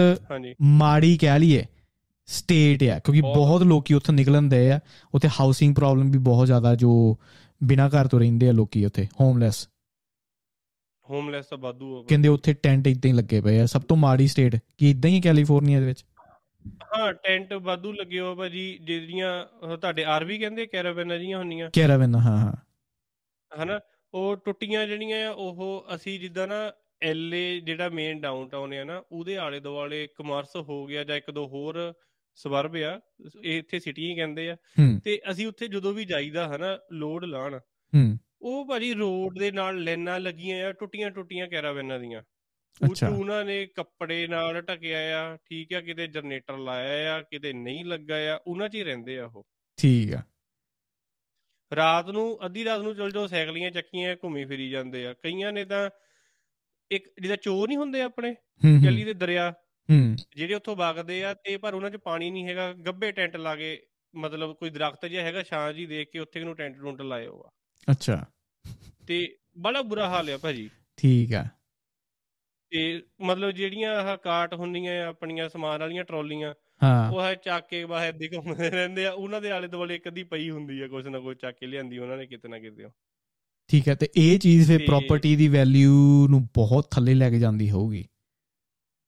ਮਾੜੀ 0.61 1.17
ਕਹਿ 1.17 1.39
ਲਈਏ 1.39 1.65
ਸਟੇਟ 2.25 2.83
ਆ 2.83 2.99
ਕਿਉਂਕਿ 2.99 3.21
ਬਹੁਤ। 3.21 3.35
ਬਹੁਤ 3.35 3.61
ਲੋਕੀ 3.61 3.93
ਉੱਥੋਂ 3.93 4.13
ਨਿਕਲਣ 4.13 4.41
ਦੇ 4.41 4.71
ਆ। 4.71 4.79
ਉੱਥੇ 5.13 5.27
ਹਾਊਸਿੰਗ 5.27 5.75
ਪ੍ਰੋਬਲਮ 5.75 6.11
ਵੀ 6.11 6.17
ਬਹੁਤ 6.17 6.47
ਜ਼ਿਆਦਾ 6.47 6.75
ਜੋ 6.75 7.17
ਬਿਨਾਂ 7.63 7.89
ਘਰ 7.89 8.07
ਤੋਂ 8.07 8.19
ਰਹਿੰਦੇ 8.19 8.49
ਆ 8.49 8.51
ਲੋਕੀ 8.51 8.85
ਉੱਥੇ 8.85 9.07
ਹੋਮਲੈਸ 9.21 9.67
ਹੋਮਲੈਸ 11.05 11.45
ਤਾਂ 11.45 11.57
ਵਾਧੂ 11.57 11.97
ਆ 11.97 12.03
ਕਹਿੰਦੇ 12.09 12.27
ਉੱਥੇ 12.27 12.53
ਟੈਂਟ 12.53 12.87
ਇਦਾਂ 12.87 13.09
ਹੀ 13.11 13.15
ਲੱਗੇ 13.15 13.41
ਪਏ 13.41 13.59
ਆ 13.59 13.65
ਸਭ 13.65 13.81
ਤੋਂ 13.81 13.97
ਮਾੜੀ 13.97 14.27
ਸਟੇਟ 14.27 14.55
ਕੀ 14.77 14.89
ਇਦਾਂ 14.89 15.09
ਹੀ 15.09 15.21
ਕੈਲੀਫੋਰਨੀਆ 15.21 15.79
ਦੇ 15.79 15.85
ਵਿੱਚ? 15.85 16.03
ਹਾਂ 16.93 17.13
ਟੈਂਟ 17.13 17.53
ਵਾਧੂ 17.53 17.91
ਲੱਗੇ 17.93 18.19
ਹੋ 18.19 18.35
ਭਾਜੀ 18.35 18.77
ਜਿਹੜੀਆਂ 18.81 19.31
ਤੁਹਾਡੇ 19.77 20.03
ਆਰਵੀ 20.05 20.37
ਕਹਿੰਦੇ 20.37 20.65
ਕੈਰਾਵੈਨਾਂ 20.65 21.17
ਜੀਆਂ 21.19 21.37
ਹੁੰਦੀਆਂ? 21.37 21.69
ਕੈਰਾਵਨ 21.73 22.15
ਹਾਂ 22.15 22.37
ਹਾਂ। 22.37 22.53
ਹਨਾ 23.51 23.79
ਉਹ 24.13 24.35
ਟੁੱਟੀਆਂ 24.35 24.85
ਜਿਹੜੀਆਂ 24.87 25.27
ਆ 25.27 25.31
ਉਹ 25.31 25.85
ਅਸੀਂ 25.95 26.19
ਜਿੱਦਾਂ 26.19 26.47
ਨਾ 26.47 26.71
ਐਲਏ 27.01 27.59
ਜਿਹੜਾ 27.59 27.89
ਮੇਨ 27.89 28.19
ਡਾਊਨਟਾਊਨ 28.21 28.73
ਆ 28.73 28.83
ਨਾ 28.83 29.01
ਉਹਦੇ 29.11 29.37
ਆਲੇ 29.37 29.59
ਦੁਆਲੇ 29.59 30.07
ਕਮਰਸ 30.15 30.55
ਹੋ 30.55 30.85
ਗਿਆ 30.85 31.03
ਜਾਂ 31.03 31.15
ਇੱਕ 31.17 31.31
ਦੋ 31.31 31.45
ਹੋਰ 31.47 31.93
ਸਬਰਬ 32.35 32.75
ਆ 32.75 32.99
ਇਹ 33.43 33.59
ਇੱਥੇ 33.59 33.79
ਸਿਟੀਆਂ 33.79 34.09
ਹੀ 34.09 34.15
ਕਹਿੰਦੇ 34.15 34.49
ਆ। 34.49 34.57
ਤੇ 35.03 35.21
ਅਸੀਂ 35.31 35.47
ਉੱਥੇ 35.47 35.67
ਜਦੋਂ 35.67 35.93
ਵੀ 35.93 36.05
ਜਾਈਦਾ 36.05 36.55
ਹਨਾ 36.55 36.79
ਲੋਡ 36.91 37.25
ਲਾਣ 37.25 37.59
ਉਹ 38.41 38.65
ਭਾਜੀ 38.65 38.93
ਰੋਡ 38.93 39.39
ਦੇ 39.39 39.51
ਨਾਲ 39.51 39.83
ਲਾਈਨਾਂ 39.83 40.19
ਲੱਗੀਆਂ 40.19 40.67
ਆ 40.67 40.71
ਟੁੱਟੀਆਂ 40.71 41.11
ਟੁੱਟੀਆਂ 41.11 41.47
ਕੈਰਾਵੈਨਾਂ 41.47 41.99
ਦੀਆਂ। 41.99 42.21
ਅੱਛਾ। 42.85 43.09
ਉਹਨਾਂ 43.09 43.45
ਨੇ 43.45 43.65
ਕੱਪੜੇ 43.65 44.27
ਨਾਲ 44.27 44.61
ਢਕਿਆ 44.61 45.23
ਆ 45.23 45.37
ਠੀਕ 45.37 45.73
ਆ 45.73 45.81
ਕਿਤੇ 45.81 46.07
ਜਨਰੇਟਰ 46.07 46.57
ਲਾਇਆ 46.57 47.15
ਆ 47.15 47.21
ਕਿਤੇ 47.21 47.53
ਨਹੀਂ 47.53 47.85
ਲੱਗਾ 47.85 48.35
ਆ 48.35 48.39
ਉਹਨਾਂ 48.47 48.69
'ਚ 48.69 48.75
ਹੀ 48.75 48.83
ਰਹਿੰਦੇ 48.83 49.19
ਆ 49.19 49.25
ਉਹ। 49.25 49.47
ਠੀਕ 49.77 50.13
ਆ। 50.13 50.23
ਰਾਤ 51.75 52.09
ਨੂੰ 52.09 52.45
ਅੱਧੀ 52.45 52.65
ਰਾਤ 52.65 52.81
ਨੂੰ 52.81 52.95
ਚਲ 52.95 53.11
ਜਾਓ 53.11 53.27
ਸਾਈਕਲੀਆਂ 53.27 53.71
ਚੱਕੀਆਂ 53.71 54.15
ਘੁੰਮੀ 54.23 54.45
ਫਿਰੀ 54.45 54.69
ਜਾਂਦੇ 54.69 55.07
ਆ। 55.07 55.13
ਕਈਆਂ 55.13 55.51
ਨੇ 55.51 55.65
ਤਾਂ 55.65 55.89
ਇੱਕ 56.91 57.13
ਜਿਹਦਾ 57.21 57.35
ਚੋਰ 57.35 57.67
ਨਹੀਂ 57.67 57.77
ਹੁੰਦੇ 57.77 58.01
ਆਪਣੇ 58.01 58.35
ਹੂੰ 58.65 58.81
ਦੇ 59.05 59.13
ਦਰਿਆ। 59.13 59.53
ਹੂੰ। 59.89 60.15
ਜਿਹੜੇ 60.35 60.53
ਉੱਥੋਂ 60.53 60.75
ਵਗਦੇ 60.75 61.23
ਆ 61.23 61.33
ਤੇ 61.33 61.57
ਪਰ 61.57 61.73
ਉਹਨਾਂ 61.73 61.89
'ਚ 61.89 61.95
ਪਾਣੀ 61.95 62.31
ਨਹੀਂ 62.31 62.47
ਹੈਗਾ 62.47 62.73
ਗੱਬੇ 62.73 63.11
ਟੈਂਟ 63.11 63.35
ਲਾ 63.35 63.55
ਕੇ 63.55 63.83
ਮਤਲਬ 64.15 64.53
ਕੋਈ 64.55 64.69
ਦਰਖਤ 64.69 65.05
ਜਿਹਾ 65.05 65.23
ਹੈਗਾ 65.23 65.43
ਛਾਂ 65.43 65.73
ਜੀ 65.73 65.85
ਦੇਖ 65.85 66.09
ਕੇ 66.11 66.19
ਉੱਥੇ 66.19 66.43
ਨੂੰ 66.43 66.55
ਟੈਂਟ 66.55 66.77
ਟੁੰਟ 66.77 67.01
ਲਾਏ 67.01 67.27
ਹੋਆ। 67.27 67.51
ਅੱਛਾ। 67.91 68.25
ਤੇ 69.07 69.37
ਬੜਾ 69.57 69.81
ਬੁਰਾ 69.81 70.09
ਹਾਲ 70.09 70.29
ਆ 70.29 70.37
ਭਾਜੀ। 70.37 70.69
ਠੀਕ 70.97 71.33
ਆ। 71.33 71.45
ਤੇ 72.69 73.03
ਮਤਲਬ 73.21 73.51
ਜਿਹੜੀਆਂ 73.51 73.95
ਆਹ 73.95 74.17
ਕਾਟ 74.17 74.53
ਹੁੰਦੀਆਂ 74.53 75.05
ਆ 75.05 75.07
ਆਪਣੀਆਂ 75.07 75.49
ਸਮਾਨ 75.49 75.79
ਵਾਲੀਆਂ 75.79 76.03
ਟਰਾਲੀਆਂ 76.03 76.53
ਹਾਂ। 76.83 77.11
ਉਹ 77.11 77.21
ਹੈ 77.23 77.35
ਚੱਕ 77.35 77.67
ਕੇ 77.67 77.85
ਬਾਹਰ 77.85 78.11
ਦੀ 78.11 78.29
ਘੁੰਮਦੇ 78.35 78.69
ਰਹਿੰਦੇ 78.69 79.05
ਆ। 79.05 79.11
ਉਹਨਾਂ 79.11 79.41
ਦੇ 79.41 79.51
ਆਲੇ 79.51 79.67
ਦੁਆਲੇ 79.67 79.95
ਇੱਕ 79.95 80.07
ਅੱਧੀ 80.07 80.23
ਪਈ 80.23 80.49
ਹੁੰਦੀ 80.49 80.81
ਆ 80.81 80.87
ਕੁਛ 80.87 81.05
ਨਾ 81.05 81.19
ਕੁਛ 81.19 81.37
ਚੱਕ 81.37 81.57
ਕੇ 81.59 81.67
ਲਿਆਂਦੀ 81.67 81.97
ਉਹਨਾਂ 81.97 82.17
ਨੇ 82.17 82.25
ਕਿਤੇ 82.25 82.47
ਨਾ 82.49 82.59
ਕਿਤੇ। 82.59 82.85
ਠੀਕ 83.67 83.87
ਹੈ 83.87 83.95
ਤੇ 83.95 84.09
ਇਹ 84.17 84.39
ਚੀਜ਼ 84.39 84.67
ਫਿਰ 84.67 84.77
ਤੇ- 84.79 84.85
ਪ੍ਰਾਪਰਟੀ 84.87 85.35
ਦੀ 85.35 85.47
ਵੈਲਿਊ 85.47 86.27
ਨੂੰ 86.27 86.47
ਬਹੁਤ 86.55 86.87
ਥੱਲੇ 86.91 87.13
ਲੈ 87.13 87.29
ਕੇ 87.29 87.39
ਜਾਂਦੀ 87.39 87.69
ਹੋਊਗੀ। 87.71 88.05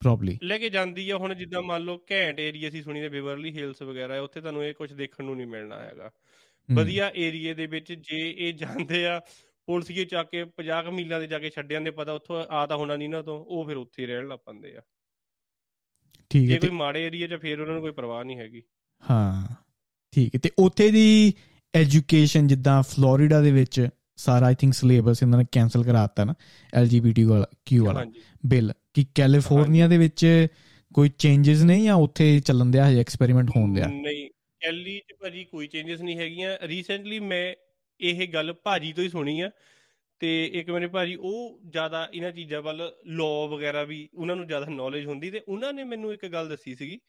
ਪ੍ਰੋਬਬਲੀ 0.02 0.38
ਲੈ 0.44 0.58
ਕੇ 0.58 0.70
ਜਾਂਦੀ 0.70 1.10
ਆ 1.10 1.18
ਹੁਣ 1.18 1.34
ਜਿੱਦਾਂ 1.36 1.62
ਮੰਨ 1.62 1.84
ਲਓ 1.84 1.98
ਘੈਂਟ 2.12 2.40
ਏਰੀਆ 2.40 2.70
ਸੀ 2.70 2.82
ਸੁਣੀ 2.82 3.02
ਦੇ 3.02 3.10
ਬਿਵਰਲੀ 3.10 3.52
ਹਿਲਸ 3.58 3.82
ਵਗੈਰਾ 3.82 4.20
ਉੱਥੇ 4.22 4.42
ਤੁਹਾਨੂੰ 4.42 4.64
ਇਹ 4.66 4.74
ਕੁਝ 4.74 4.92
ਦੇਖਣ 4.94 5.24
ਨੂੰ 5.24 5.36
ਨਹੀਂ 5.38 5.48
ਮਿਲਣਾ 5.48 5.80
ਹੈਗਾ। 5.80 6.12
ਵਧੀਆ 6.70 7.12
ਏਰੀਏ 7.16 7.54
ਦੇ 7.54 7.66
ਵਿੱਚ 7.68 7.92
ਜੇ 7.94 8.20
ਇਹ 8.30 8.54
ਜਾਂਦੇ 8.54 9.06
ਆ 9.08 9.20
ਪੁਲਿਸੀਏ 9.68 10.06
ਚੱਕ 10.06 10.30
ਕੇ 10.30 10.44
50 10.60 10.82
ਕੁ 10.86 10.92
ਮੀਲਾਂ 10.92 11.20
ਦੇ 11.20 11.28
ਜਾ 11.28 11.40
ਕੇ 11.40 11.50
ਛੱਡ 11.50 11.70
ਜਾਂਦੇ 11.70 11.92
ਪਤਾ 11.92 12.14
ਉੱਥੋਂ 12.14 12.44
ਆ 12.50 12.66
ਤਾਂ 12.66 12.78
ਹੋਣਾ 12.78 12.96
ਨਹੀਂ 12.96 13.10
ਨਾ 13.10 13.22
ਤੋਂ 13.22 13.40
ਉਹ 13.46 13.66
ਫਿਰ 13.66 13.78
ਉੱਥੇ 13.78 14.06
ਰਹਿਣ 14.06 14.28
ਲੱਗ 14.28 14.40
ਪੈਂਦੇ 14.46 14.76
ਆ। 14.78 14.82
ਠੀਕ 16.32 16.48
ਜੇ 16.48 16.54
ਹੈ 16.54 16.60
ਤੇ 16.60 16.68
ਕੋਈ 16.68 16.78
ਮਾੜੇ 16.78 17.06
ਏਰੀਆ 17.06 17.28
'ਚ 17.28 17.40
ਫਿਰ 17.42 17.60
ਉਹਨਾਂ 17.62 17.74
ਨੂੰ 17.74 17.82
ਕੋਈ 17.82 17.92
ਪਰਵਾਹ 17.92 18.24
ਨਹੀਂ 18.26 18.38
ਹੈਗੀ। 18.38 18.62
ਹਾਂ 19.04 19.56
ਠੀਕ 20.14 20.36
ਹੈ 20.36 20.40
ਤੇ 20.44 20.52
ਉੱਥੇ 20.58 20.90
ਦੀ 20.92 21.34
ਐਜੂਕੇਸ਼ਨ 21.74 22.48
ਜਿੱਦਾਂ 22.48 22.82
ਫਲੋਰੀਡਾ 22.84 23.42
ਦੇ 23.42 23.52
ਵਿੱਚ 23.52 23.88
ਸਾਰਾ 24.18 24.46
ਆਈ 24.46 24.56
ਥਿੰਕ 24.56 24.74
ਸਿਲੇਬਸ 24.74 25.22
ਇਹਨਾਂ 25.24 25.40
ਨੇ 25.40 25.46
ਕੈਨਸਲ 25.52 25.84
ਕਰਾਤਾ 25.84 26.24
ਨਾ 26.24 26.34
ਐਲਜੀਬੀਟੀ 26.74 27.24
ਵਾਲਾ 27.24 27.46
ਕਿਊ 27.66 27.86
ਵਾਲਾ 27.86 28.06
ਬਿੱਲ। 28.46 28.74
ਕਿ 28.96 29.06
ਕੈਲੀਫੋਰਨੀਆ 29.16 29.88
ਦੇ 29.88 29.98
ਵਿੱਚ 29.98 30.48
ਕੋਈ 30.94 31.10
ਚੇਂजेस 31.10 31.66
ਨੇ 31.66 31.84
ਜਾਂ 31.84 31.96
ਉੱਥੇ 31.96 32.40
ਚੱਲਣ 32.40 32.66
ਦਿਆ 32.66 32.90
ਹਜੇ 32.90 33.00
ਐਕਸਪੈਰੀਮੈਂਟ 33.00 33.50
ਹੋਣ 33.50 33.74
ਦਿਆ? 33.74 33.88
ਨਹੀਂ 33.88 34.30
ਕੈਲੀ 34.60 35.00
ਚ 35.00 35.14
ਭਾਜੀ 35.20 35.44
ਕੋਈ 35.44 35.68
ਚੇਂजेस 35.68 36.04
ਨਹੀਂ 36.04 36.18
ਹੈਗੀਆਂ। 36.18 36.58
ਰੀਸੈਂਟਲੀ 36.62 37.20
ਮੈਂ 37.20 37.56
ਇਹ 38.02 38.28
ਗੱਲ 38.28 38.54
ਭਾਜੀ 38.54 38.94
ਤੋਂ 38.94 39.04
ਹੀ 39.04 39.10
ਸੁਣੀ 39.10 39.42
ਆ 39.42 39.52
ਤੇ 40.20 40.52
ਇੱਕ 40.54 40.70
ਮੇਰੇ 40.70 40.88
ਭਾਜੀ 40.88 41.16
ਉਹ 41.16 41.62
ਜ਼ਿਆਦਾ 41.70 42.10
ਇਹਨਾਂ 42.14 42.32
ਚੀਜ਼ਾਂ 42.32 42.62
ਵੱਲ 42.62 42.92
ਲਾਅ 43.06 43.48
ਵਗੈਰਾ 43.48 43.84
ਵੀ 43.84 44.10
ਉਹਨਾਂ 44.14 44.36
ਨੂੰ 44.36 44.48
ਜ਼ਿਆਦਾ 44.48 44.66
ਨੌਲੇਜ 44.66 45.06
ਹੁੰਦੀ 45.06 45.32
ਤੇ 45.32 45.42
ਉਹਨਾਂ 45.48 45.74
ਨੇ 45.74 45.84
ਮੈਨੂੰ 45.84 46.14
ਇੱਕ 46.14 46.28
ਗੱਲ 46.28 46.50
ਦੱਸੀ 46.50 46.76
ਸੀਗੀ। 46.76 47.00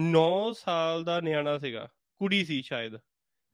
9 0.00 0.52
ਸਾਲ 0.52 1.04
ਦਾ 1.04 1.20
ਨਿਆਣਾ 1.20 1.58
ਸੀਗਾ 1.58 1.88
ਕੁੜੀ 2.18 2.44
ਸੀ 2.44 2.62
ਸ਼ਾਇਦ। 2.62 2.94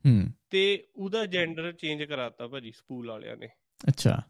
ਹੂੰ। 0.06 0.28
ਤੇ 0.50 0.86
ਉਹਦਾ 0.96 1.26
ਜੈਂਡਰ 1.26 1.72
ਚੇਂਜ 1.72 2.02
ਕਰਾਤਾ 2.02 2.48
ਭਾਜੀ 2.48 2.72
ਸਕੂਲ 2.72 3.08
ਵਾਲਿਆਂ 3.08 3.36
ਨੇ। 3.36 3.46
ਅੱਛਾ। 3.88 4.22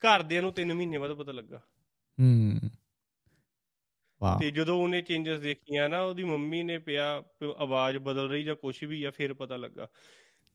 ਘਰਦਿਆਂ 0.00 0.42
ਨੂੰ 0.42 0.52
3 0.52 0.74
ਮਹੀਨੇ 0.74 0.98
ਬਾਅਦ 0.98 1.12
ਪਤਾ 1.12 1.32
ਲੱਗਾ। 1.32 1.62
ਹੂੰ। 2.20 2.70
ਵਾਹ। 4.22 4.38
ਤੇ 4.38 4.50
ਜਦੋਂ 4.50 4.82
ਉਹਨੇ 4.82 5.02
ਚੇਂਜਸ 5.02 5.40
ਦੇਖੀਆਂ 5.40 5.88
ਨਾ 5.88 6.00
ਉਹਦੀ 6.00 6.24
ਮੰਮੀ 6.24 6.62
ਨੇ 6.62 6.78
ਪਿਆ 6.78 7.22
ਆਵਾਜ਼ 7.56 7.98
ਬਦਲ 7.98 8.28
ਰਹੀ 8.30 8.42
ਜਾਂ 8.42 8.56
ਕੁਝ 8.56 8.84
ਵੀ 8.84 9.04
ਆ 9.04 9.10
ਫਿਰ 9.10 9.34
ਪਤਾ 9.34 9.56
ਲੱਗਾ। 9.56 9.88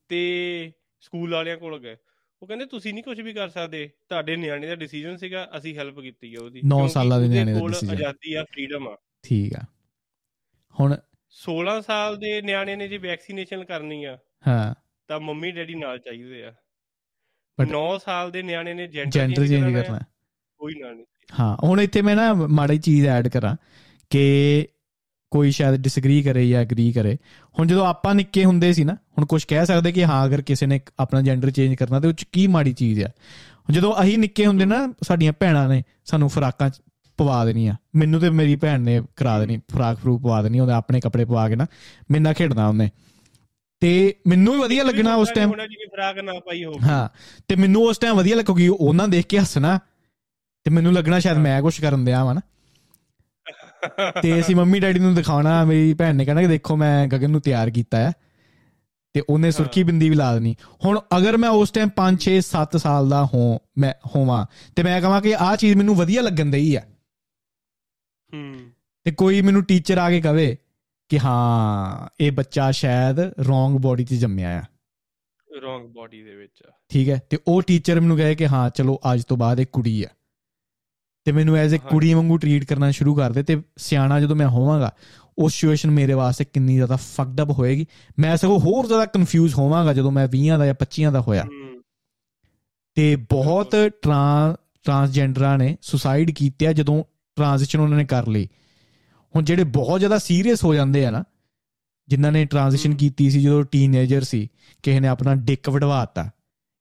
ਤੇ 0.09 0.71
ਸਕੂਲ 0.99 1.33
ਵਾਲਿਆਂ 1.33 1.57
ਕੋਲ 1.57 1.79
ਗਏ। 1.79 1.97
ਉਹ 2.41 2.47
ਕਹਿੰਦੇ 2.47 2.65
ਤੁਸੀਂ 2.65 2.93
ਨਹੀਂ 2.93 3.03
ਕੁਝ 3.03 3.21
ਵੀ 3.21 3.33
ਕਰ 3.33 3.49
ਸਕਦੇ। 3.49 3.89
ਤੁਹਾਡੇ 4.09 4.35
ਨਿਆਣੇ 4.35 4.67
ਦਾ 4.67 4.75
ਡਿਸੀਜਨ 4.75 5.17
ਸੀਗਾ 5.17 5.49
ਅਸੀਂ 5.57 5.77
ਹੈਲਪ 5.77 5.99
ਕੀਤੀ 5.99 6.35
ਆ 6.35 6.39
ਉਹਦੀ। 6.43 6.61
ਨੌ 6.65 6.75
ਕਿਉਂਕਿ 6.77 6.93
ਸਾਲਾਂ 6.93 7.19
ਦੇ 7.21 7.27
ਨਿਆਣੇ 7.27 7.53
ਦਾ 7.53 7.59
decision। 7.59 7.91
ਆਜ਼ਾਦੀ 7.91 8.33
ਆ 8.33 8.43
ਫਰੀडम 8.43 8.87
ਆ। 8.89 8.97
ਠੀਕ 9.23 9.53
ਆ। 9.55 9.61
ਹੁਣ 10.79 10.97
16 11.29 11.81
ਸਾਲ 11.81 12.17
ਦੇ 12.17 12.41
ਨਿਆਣੇ 12.41 12.75
ਨੇ 12.75 12.87
ਜੇ 12.87 12.97
ਵੈਕਸੀਨੇਸ਼ਨ 12.97 13.65
ਕਰਨੀ 13.65 14.03
ਆ 14.03 14.17
ਹਾਂ। 14.47 14.75
ਤਾਂ 15.07 15.19
ਮੰਮੀ 15.19 15.51
ਡੈਡੀ 15.51 15.75
ਨਾਲ 15.75 15.99
ਚਾਹੀਦੇ 15.99 16.43
ਆ। 16.43 16.53
9 17.65 17.97
ਸਾਲ 18.05 18.31
ਦੇ 18.31 18.41
ਨਿਆਣੇ 18.41 18.73
ਨੇ 18.73 18.87
ਜੈਂਡਰ 18.87 19.47
ਚੇਂਜ 19.47 19.73
ਕਰਨਾ 19.73 19.99
ਕੋਈ 20.59 20.73
ਨਾਲ 20.79 20.95
ਨਹੀਂ। 20.95 21.05
ਹਾਂ 21.39 21.57
ਹੁਣ 21.63 21.81
ਇੱਥੇ 21.81 22.01
ਮੈਂ 22.01 22.15
ਨਾ 22.15 22.33
ਮਾੜੀ 22.33 22.77
ਚੀਜ਼ 22.77 23.07
ਐਡ 23.07 23.27
ਕਰਾਂ 23.27 23.55
ਕਿ 24.09 24.67
ਕੋਈ 25.31 25.51
ਸ਼ਾਇਦ 25.51 25.75
ਡਿਸਐਗਰੀ 25.75 26.21
ਕਰੇ 26.23 26.49
ਜਾਂ 26.49 26.61
ਐਗਰੀ 26.61 26.91
ਕਰੇ। 26.91 27.17
ਹੁਣ 27.59 27.67
ਜਦੋਂ 27.67 27.87
ਆਪਾਂ 27.87 28.15
ਨਿੱਕੇ 28.15 28.45
ਹੁੰਦੇ 28.45 28.73
ਸੀ 28.73 28.83
ਨਾ 28.83 28.93
ਹੁਣ 28.93 29.25
ਕੁਝ 29.25 29.43
ਕਹਿ 29.43 29.65
ਸਕਦੇ 29.65 29.91
ਕਿ 29.91 30.05
ਹਾਂ 30.05 30.25
ਅਗਰ 30.25 30.41
ਕਿਸੇ 30.41 30.65
ਨੇ 30.65 30.79
ਆਪਣਾ 30.99 31.21
ਜੈਂਡਰ 31.21 31.51
ਚੇਂਜ 31.51 31.75
ਕਰਨਾ 31.75 31.99
ਤੇ 31.99 32.07
ਉਹ 32.07 32.13
ਚ 32.13 32.23
ਕੀ 32.23 32.47
ਮਾੜੀ 32.47 32.73
ਚੀਜ਼ 32.73 33.03
ਆ? 33.03 33.09
ਜਦੋਂ 33.71 33.93
ਅਸੀਂ 34.01 34.17
ਨਿੱਕੇ 34.17 34.45
ਹੁੰਦੇ 34.45 34.65
ਨਾ 34.65 34.93
ਸਾਡੀਆਂ 35.03 35.33
ਭੈਣਾਂ 35.39 35.69
ਨੇ 35.69 35.83
ਸਾਨੂੰ 36.05 36.29
ਫਰਾਕਾਂ 36.29 36.69
ਪਵਾ 37.17 37.45
ਦੇਣੀਆਂ। 37.45 37.75
ਮੈਨੂੰ 37.95 38.19
ਤੇ 38.19 38.29
ਮੇਰੀ 38.29 38.55
ਭੈਣ 38.55 38.79
ਨੇ 38.79 39.01
ਕਰਾ 39.15 39.39
ਦੇਣੀ 39.39 39.59
ਫਰਾਕ 39.71 39.97
ਫਰੂਕ 39.97 40.21
ਪਵਾ 40.21 40.41
ਦੇਣੀ 40.41 40.59
ਉਹਦੇ 40.59 40.73
ਆਪਣੇ 40.73 40.99
ਕੱਪੜੇ 40.99 41.25
ਪਵਾ 41.25 41.49
ਕੇ 41.49 41.55
ਨਾ 41.55 41.65
ਮੇਰੇ 42.11 42.23
ਨਾਲ 42.23 42.33
ਖੇਡਣਾ 42.33 42.67
ਉਹਨੇ। 42.67 42.89
ਤੇ 43.81 44.15
ਮੈਨੂੰ 44.27 44.53
ਵੀ 44.53 44.59
ਵਧੀਆ 44.59 44.83
ਲੱਗਣਾ 44.83 45.15
ਉਸ 45.15 45.31
ਟਾਈਮ 45.35 45.49
ਹੋਣਾ 45.49 45.67
ਜਿਵੇਂ 45.67 45.87
ਫਰਾਕ 45.87 46.17
ਨਾ 46.17 46.33
ਪਾਈ 46.39 46.65
ਹੋਵੇ। 46.65 46.79
ਹਾਂ 46.81 47.09
ਤੇ 47.47 47.55
ਮੈਨੂੰ 47.55 47.83
ਉਸ 47.83 47.97
ਟਾਈਮ 47.97 48.15
ਵਧੀਆ 48.15 48.35
ਲੱਗੂਗੀ 48.35 48.67
ਉਹਨਾਂ 48.67 49.07
ਦੇਖ 49.07 49.25
ਕੇ 49.25 49.39
ਹੱਸਣਾ 49.39 49.79
ਤੇ 50.63 50.71
ਮੈਨੂੰ 50.71 50.93
ਲੱਗਣਾ 50.93 51.19
ਸ਼ਾਇਦ 51.19 51.37
ਮੈਂ 51.37 51.61
ਕੁਝ 51.61 51.81
ਕਰਨ 51.81 52.05
ਦਿਆ 52.05 52.23
ਵਾਂ 52.23 52.35
ਨਾ। 52.35 52.41
ਤੇ 54.21 54.39
ਅਸੀਂ 54.39 54.55
ਮੰਮੀ 54.55 54.79
ਡੈਡੀ 54.79 54.99
ਨੂੰ 54.99 55.15
ਦਿਖਾਉਣਾ 55.15 55.65
ਮੇਰੀ 55.65 55.93
ਭੈਣ 55.93 56.15
ਨੇ 56.15 56.25
ਕਹਿਣਾ 56.25 56.41
ਕਿ 56.41 56.47
ਦੇਖੋ 56.47 56.75
ਮੈਂ 56.75 57.07
ਗਗਨ 57.07 57.31
ਨੂੰ 57.31 57.41
ਤਿਆਰ 57.41 57.69
ਕੀਤਾ 57.69 57.97
ਹੈ 57.97 58.11
ਤੇ 59.13 59.21
ਉਹਨੇ 59.29 59.51
ਸੁਰਖੀ 59.51 59.83
ਬਿੰਦੀ 59.83 60.09
ਵੀ 60.09 60.15
ਲਾ 60.15 60.33
ਦੇਣੀ। 60.33 60.55
ਹੁਣ 60.85 60.99
ਅਗਰ 61.17 61.37
ਮੈਂ 61.37 61.49
ਉਸ 61.49 61.71
ਟਾਈਮ 61.71 61.89
5 61.97 62.21
6 62.21 62.37
7 62.41 62.77
ਸਾਲ 62.77 63.09
ਦਾ 63.09 63.25
ਹੋਂ 63.25 63.59
ਮੈਂ 63.77 63.93
ਹੋਵਾਂ 64.15 64.45
ਤੇ 64.75 64.83
ਮੈਂ 64.83 65.01
ਕਹਾਂ 65.01 65.21
ਕਿ 65.21 65.35
ਆਹ 65.35 65.55
ਚੀਜ਼ 65.55 65.75
ਮੈਨੂੰ 65.75 65.95
ਵਧੀਆ 65.95 66.21
ਲੱਗਣ 66.21 66.45
ਦਈ 66.45 66.75
ਆ। 66.75 66.81
ਹੂੰ। 68.33 68.55
ਤੇ 69.03 69.11
ਕੋਈ 69.11 69.41
ਮੈਨੂੰ 69.41 69.63
ਟੀਚਰ 69.63 69.97
ਆ 69.97 70.09
ਕੇ 70.09 70.21
ਕਵੇ 70.21 70.57
ਕਿ 71.11 71.19
ਹਾਂ 71.19 72.09
ਇਹ 72.19 72.31
ਬੱਚਾ 72.31 72.71
ਸ਼ਾਇਦ 72.71 73.19
ਰੋਂਗ 73.19 73.73
ਬੋਡੀ 73.73 74.03
'ਚ 74.03 74.13
ਜੰਮਿਆ 74.13 74.59
ਆ। 74.59 74.63
ਰੋਂਗ 75.61 75.87
ਬਾਡੀ 75.87 76.23
ਦੇ 76.23 76.35
ਵਿੱਚ 76.35 76.63
ਠੀਕ 76.89 77.09
ਹੈ? 77.09 77.21
ਤੇ 77.29 77.37
ਉਹ 77.47 77.61
ਟੀਚਰ 77.61 77.99
ਮੈਨੂੰ 77.99 78.17
ਕਹੇ 78.17 78.35
ਕਿ 78.35 78.47
ਹਾਂ 78.47 78.69
ਚਲੋ 78.69 78.99
ਅੱਜ 79.13 79.23
ਤੋਂ 79.23 79.37
ਬਾਅਦ 79.37 79.59
ਇਹ 79.59 79.65
ਕੁੜੀ 79.71 80.03
ਆ। 80.03 80.07
ਤੇ 81.23 81.31
ਮੈਨੂੰ 81.31 81.55
ਐਜ਼ 81.55 81.75
ਅ। 81.75 81.77
ਕੁੜੀ 81.77 82.13
ਵਾਂਗੂ 82.13 82.37
ਟਰੀਟ 82.37 82.63
ਕਰਨਾ 82.63 82.91
ਸ਼ੁਰੂ 82.91 83.15
ਕਰ 83.15 83.31
ਦੇ 83.31 83.43
ਤੇ 83.43 83.61
ਸਿਆਣਾ 83.77 84.19
ਜਦੋਂ 84.19 84.35
ਮੈਂ 84.35 84.47
ਹੋਵਾਂਗਾ 84.47 84.91
ਉਹ 85.37 85.49
ਸਿਚੁਏਸ਼ਨ 85.49 85.91
ਮੇਰੇ 85.91 86.13
ਵਾਸਤੇ 86.13 86.45
ਕਿੰਨੀ 86.45 86.75
ਜ਼ਿਆਦਾ 86.75 86.95
ਫੱਕਡ 86.95 87.41
ਅਪ 87.41 87.49
ਹੋਏਗੀ। 87.49 87.85
ਮੈਂ 88.19 88.37
ਸਗੋਂ 88.37 88.59
ਹੋਰ 88.59 88.87
ਜ਼ਿਆਦਾ 88.87 89.05
ਕਨਫਿਊਜ਼ 89.05 89.55
ਹੋਵਾਂਗਾ 89.55 89.93
ਜਦੋਂ 89.93 90.11
ਮੈਂ 90.11 90.27
20 90.27 90.57
ਦਾ 90.57 90.65
ਜਾਂ 90.65 90.73
25 90.73 91.11
ਦਾ 91.11 91.21
ਹੋਇਆ। 91.21 91.45
ਤੇ 92.93 93.15
ਬਹੁਤ 93.15 93.75
ਟਰਾਂ 94.01 94.53
ਟਰਾਂਸਜੈਂਡਰਾਂ 94.83 95.57
ਨੇ 95.57 95.77
ਸੁਸਾਈਡ 95.81 96.31
ਕੀਤੇ 96.31 96.67
ਆ 96.67 96.73
ਜਦੋਂ 96.73 97.03
ਟ੍ਰਾਂਜੀਸ਼ਨ 97.35 97.79
ਉਹਨਾਂ 97.79 97.97
ਨੇ 97.97 98.05
ਕਰ 98.05 98.27
ਲਈ। 98.27 98.47
ਹੁਣ 99.35 99.43
ਜਿਹੜੇ 99.43 99.63
ਬਹੁਤ 99.63 99.99
ਜ਼ਿਆਦਾ 99.99 100.17
ਸੀਰੀਅਸ 100.17 100.63
ਹੋ 100.63 100.73
ਜਾਂਦੇ 100.73 101.05
ਆ 101.05 101.11
ਨਾ 101.11 101.23
ਜਿਨ੍ਹਾਂ 102.07 102.31
ਨੇ 102.31 102.45
ਟ੍ਰਾਂਜੀਸ਼ਨ। 102.45 102.95
ਕੀਤੀ 102.95 103.29
ਸੀ 103.29 103.41
ਜਦੋਂ 103.41 103.63
ਟੀਨੇਜਰ 103.63 104.21
ਸੀ 104.21 104.49
ਕਿਸੇ 104.83 104.99
ਨੇ 104.99 105.07
ਆਪਣਾ 105.07 105.35
ਡਿੱਕ 105.35 105.69
ਵਡਵਾਤਾ 105.69 106.29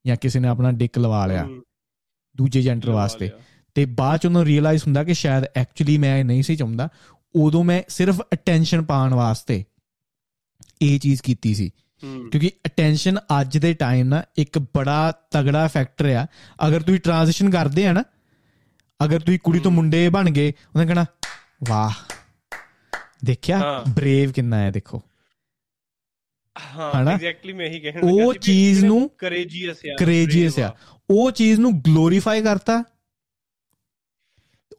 ਜਾਂ 0.06 0.16
ਕਿਸੇ 0.16 0.40
ਨੇ 0.40 0.48
ਆਪਣਾ 0.48 0.72
ਡਿੱਕ 0.72 0.98
ਲਵਾ 0.98 1.26
ਲਿਆ 1.26 1.48
ਦੂਜੇ 2.36 2.62
ਜੈਂਡਰ 2.62 2.90
ਵਾਸਤੇ। 2.90 3.30
ਤੇ 3.74 3.84
ਬਾਅਦ 3.84 4.20
ਚ 4.20 4.26
ਉਹਨੂੰ 4.26 4.44
ਰੀਅਲਾਈਜ਼ 4.44 4.82
ਹੁੰਦਾ 4.82 5.04
ਕਿ 5.04 5.14
ਸ਼ਾਇਦ 5.14 5.44
ਐਕਚੁਅਲੀ 5.56 5.98
ਮੈਂ 5.98 6.18
ਇਹ 6.18 6.24
ਨਹੀਂ 6.24 6.42
ਸੀ 6.42 6.56
ਚਾਹੁੰਦਾ 6.56 6.88
ਉਦੋਂ 7.34 7.64
ਮੈਂ 7.64 7.82
ਸਿਰਫ 7.88 8.20
ਅਟੈਂਸ਼ਨ 8.20 8.82
ਪਾਉਣ 8.82 9.14
ਵਾਸਤੇ 9.14 9.64
ਇਹ 10.82 11.00
ਚੀਜ਼ 11.00 11.22
ਕੀਤੀ 11.22 11.54
ਸੀ 11.54 11.70
ਕਿਉਂਕਿ 12.30 12.50
ਅਟੈਂਸ਼ਨ 12.66 13.18
ਅੱਜ 13.40 13.58
ਦੇ 13.58 13.72
ਟਾਈਮ 13.74 14.06
ਨਾ 14.06 14.22
ਇੱਕ 14.38 14.58
ਬੜਾ 14.58 15.12
ਤਗੜਾ 15.30 15.68
ਫੈਕਟਰ 15.68 16.04
ਆ 16.06 16.26
ਅਗਰ 16.66 16.82
ਤੁਸੀਂ 16.82 17.00
ਟ੍ਰਾਂਜੀਸ਼ਨ 17.00 17.50
ਕਰਦੇ 17.50 17.86
ਆ 17.86 17.92
ਨਾ 17.92 18.04
ਅਗਰ 19.04 19.20
ਤੁਸੀਂ 19.20 19.38
ਕੁੜੀ 19.44 19.58
ਤੋਂ। 19.58 19.70
ਮੁੰਡੇ 19.70 20.08
ਬਣ 20.08 20.30
ਗਏ 20.30 20.52
ਉਹਨੇ 20.74 20.86
ਕਹਣਾ 20.86 21.06
ਵਾਹ 21.68 21.90
ਦੇਖਿਆ। 23.24 23.84
ਬਰੇਵ 23.88 24.32
ਕਿੰਨਾ 24.32 24.58
ਹੈ 24.58 24.70
ਦੇਖੋ 24.70 25.02
ਹਾਂ? 26.76 27.12
ਐਗਜ਼ੈਕਟਲੀ 27.12 27.52
ਮੈਂ 27.52 27.66
ਇਹੀ 27.66 27.80
ਕਹਿਣ 27.80 28.00
ਉਹ 28.00 28.18
ਲੱਗਾ 28.20 28.32
ਵੀ 28.32 28.38
ਚੀਜ਼ 28.38 28.84
ਨੂੰ 28.84 29.10
courageous 29.24 29.76
ਆ 29.90 29.96
brave 30.02 30.62
ਆ। 30.62 30.76
ਉਹ 31.10 31.30
ਚੀਜ਼ 31.30 31.60
ਨੂੰ 31.60 31.80
ਗਲੋਰੀਫਾਈ 31.80 32.42
ਕਰਤਾ 32.42 32.84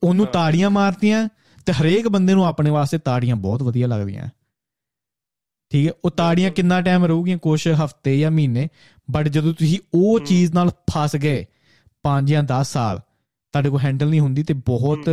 ਉਹਨੂੰ। 0.03 0.25
ਤਾੜੀਆਂ 0.25 0.69
ਮਾਰਤੀਆਂ 0.69 1.29
ਤੇ 1.65 1.73
ਹਰੇਕ 1.73 2.07
ਬੰਦੇ 2.07 2.33
ਨੂੰ 2.33 2.45
ਆਪਣੇ 2.45 2.69
ਵਾਸਤੇ 2.69 2.97
ਤਾੜੀਆਂ 2.97 3.35
ਬਹੁਤ 3.35 3.63
ਵਧੀਆ 3.63 3.87
ਲੱਗਦੀਆਂ 3.87 4.29
ਠੀਕ 5.71 5.87
ਹੈ 5.87 5.91
ਉਹ 6.05 6.11
ਤਾੜੀਆਂ। 6.11 6.51
ਕਿੰਨਾ 6.51 6.81
ਟਾਈਮ 6.81 7.05
ਰਹੂਗੀਆਂ 7.05 7.37
ਕੁਝ 7.37 7.67
ਹਫ਼ਤੇ 7.67 8.19
ਜਾਂ 8.19 8.31
ਮਹੀਨੇ 8.31 8.67
ਬਟ 9.11 9.27
ਜਦੋਂ 9.27 9.53
ਤੁਸੀਂ 9.53 9.79
ਉਹ। 9.93 10.19
ਚੀਜ਼ 10.19 10.53
ਨਾਲ 10.53 10.69
ਫਸ 10.69 11.15
ਗਏ 11.15 11.45
5 12.03 12.27
ਜਾਂ 12.27 12.43
10 12.43 12.63
ਸਾਲ 12.63 12.99
ਤੁਹਾਡੇ 13.53 13.69
ਕੋਲ 13.69 13.79
ਹੈਂਡਲ 13.79 14.09
ਨਹੀਂ 14.09 14.19
ਹੁੰਦੀ 14.19 14.43
ਤੇ 14.43 14.53
ਬਹੁਤ 14.53 15.09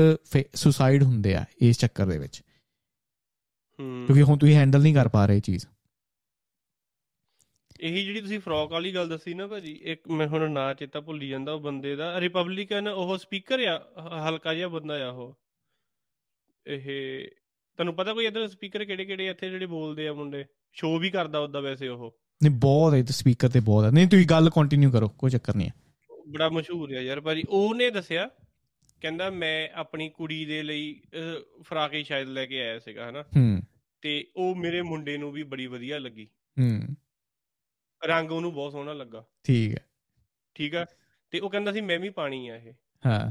ਸੁਸਾਈਡ 0.55 1.03
ਹੁੰਦੇ 1.03 1.35
ਆ 1.35 1.45
ਇਸ 1.63 1.79
ਚੱਕਰ 1.79 2.07
ਦੇ 2.07 2.19
ਵਿੱਚ 2.19 2.43
ਕਿਉਂਕਿ 3.79 4.23
ਹੁਣ 4.23 4.39
ਤੁਸੀਂ 4.39 4.55
ਹੈਂਡਲ 4.55 4.83
ਨਹੀਂ 4.83 4.95
ਕਰ 4.95 5.09
ਪਾ 5.09 5.27
ਰਹੇ 5.27 5.37
ਇਹ 5.37 5.41
ਚੀਜ਼। 5.41 5.67
ਇਹੀ 7.81 8.05
ਜਿਹੜੀ 8.05 8.21
ਤੁਸੀਂ 8.21 8.41
ਫਰੋਕ 8.41 8.73
ਵਾਲੀ 8.73 8.95
ਗੱਲ 8.95 9.09
ਦੱਸੀ 9.09 9.35
ਨਾ 9.35 9.47
ਭਾਜੀ 9.47 9.73
ਇੱਕ 9.83 10.09
ਮੈਂ 10.09 10.27
ਹੁਣ 10.27 10.51
ਨਾਂ 10.51 10.75
ਚੇਤਾ 10.75 11.01
ਭੁੱਲੀ 11.01 11.29
ਜਾਂਦਾ 11.29 11.53
ਉਹ 11.53 11.61
ਬੰਦੇ 11.61 11.97
ਦਾ 11.97 12.21
ਰਿਪਬਲਿਕਨ 12.21 12.89
ਉਹ 12.89 13.19
ਸਪੀਕਰ 13.19 13.61
ਆ 13.61 13.77
ਹ- 14.01 14.29
ਹਲਕਾ 14.29 14.55
ਜਿਹਾ 14.55 14.69
ਬੰਦਾ 14.69 15.07
ਆ 15.07 15.11
ਉਹ। 15.11 15.39
ਇਹ 16.67 17.29
ਤੁਹਾਨੂੰ 17.79 17.95
ਪਤਾ 17.95 18.15
ਕੋਈ 18.15 18.27
ਇਧਰ 18.27 18.49
ਸਪੀਕਰ 18.49 18.85
ਕਿਹੜੇ 18.85 19.05
ਕਿਹੜੇ 19.05 19.27
ਇੱਥੇ 19.27 19.51
ਜਿਹੜੇ 19.51 19.67
ਬੋਲਦੇ 19.67 20.09
ਆ 20.09 20.13
ਮੁੰਡੇ? 20.13 20.45
ਸ਼ੋਅ 20.73 20.99
ਵੀ 21.01 21.11
ਕਰਦਾ 21.11 21.39
ਉਹਦਾ 21.39 21.61
ਵੈਸੇ 21.61 21.89
ਉਹ। 21.89 22.19
ਨਹੀਂ 22.43 22.53
ਬਹੁਤ 22.55 22.95
ਹੈ 22.95 23.03
ਤੇ 23.03 23.13
ਸਪੀਕਰ 23.13 23.49
ਤੇ 23.49 23.61
ਬਹੁਤ 23.61 23.85
ਹੈ 23.85 23.91
ਨਹੀਂ 23.91 24.09
ਤੁਸੀਂ 24.09 24.27
ਗੱਲ 24.27 24.51
ਕੰਟੀਨਿਊ 24.51 24.91
ਕਰੋ 24.91 25.09
ਕੋਈ 25.09 25.31
ਚੱਕਰ 25.31 25.55
ਨਹੀਂ 25.55 25.69
ਹੈ 25.69 25.73
ਬੜਾ 26.29 26.49
ਮਸ਼ਹੂਰ 26.49 26.93
ਆ 26.93 27.01
ਯਾਰ 27.01 27.21
ਭਾਜੀ। 27.21 27.43
ਉਹਨੇ 27.49 27.91
ਦੱਸਿਆ 27.91 28.29
ਕਹਿੰਦਾ 29.01 29.31
ਮੈਂ 29.31 29.69
ਆਪਣੀ 29.75 30.09
ਕੁੜੀ 30.09 30.45
ਦੇ 30.45 30.63
ਲਈ 30.63 31.01
ਫਰਾਕ 31.63 31.95
ਹੀ 31.95 32.05
ਸ਼ਾਇਦ 32.05 32.29
ਲੈ 32.29 32.47
ਕੇ 32.47 32.61
ਆਇਆ 32.61 32.79
ਸੀਗਾ 32.79 33.11
ਹਨਾ? 33.11 33.23
ਹੂੰ। 33.23 33.63
ਤੇ 34.01 34.27
ਉਹ 34.37 34.55
ਮੇਰੇ 34.55 34.83
ਮੁੰਡੇ 34.83 35.19
ਨੂੰ 35.19 35.33
ਵੀ 35.33 35.43
ਬੜੀ 35.43 35.67
ਵਧੀਆ 35.67 35.99
ਲੱਗੀ। 35.99 36.29
ਹੂੰ। 36.61 36.97
ਰੰਗ 38.05 38.33
ਉਹਨੂੰ 38.33 38.53
ਬਹੁਤ 38.53 38.73
ਸੋਹਣਾ 38.73 38.93
ਲੱਗਾ। 38.93 39.27
ਠੀਕ 39.45 39.75
ਹੈ। 39.75 39.85
ਠੀਕ 40.55 40.75
ਆ 40.75 40.87
ਤੇ 41.31 41.41
ਉਹ 41.41 41.51
ਕਹਿੰਦਾ 41.51 41.73
ਸੀ 41.73 41.81
ਮੈਂ 41.81 41.99
ਵੀ 41.99 42.09
ਪਾਣੀ 42.09 42.49
ਆ 42.49 42.57
ਇਹ। 42.57 42.73
ਹਾਂ। 43.07 43.31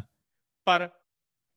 ਪਰ 0.66 0.90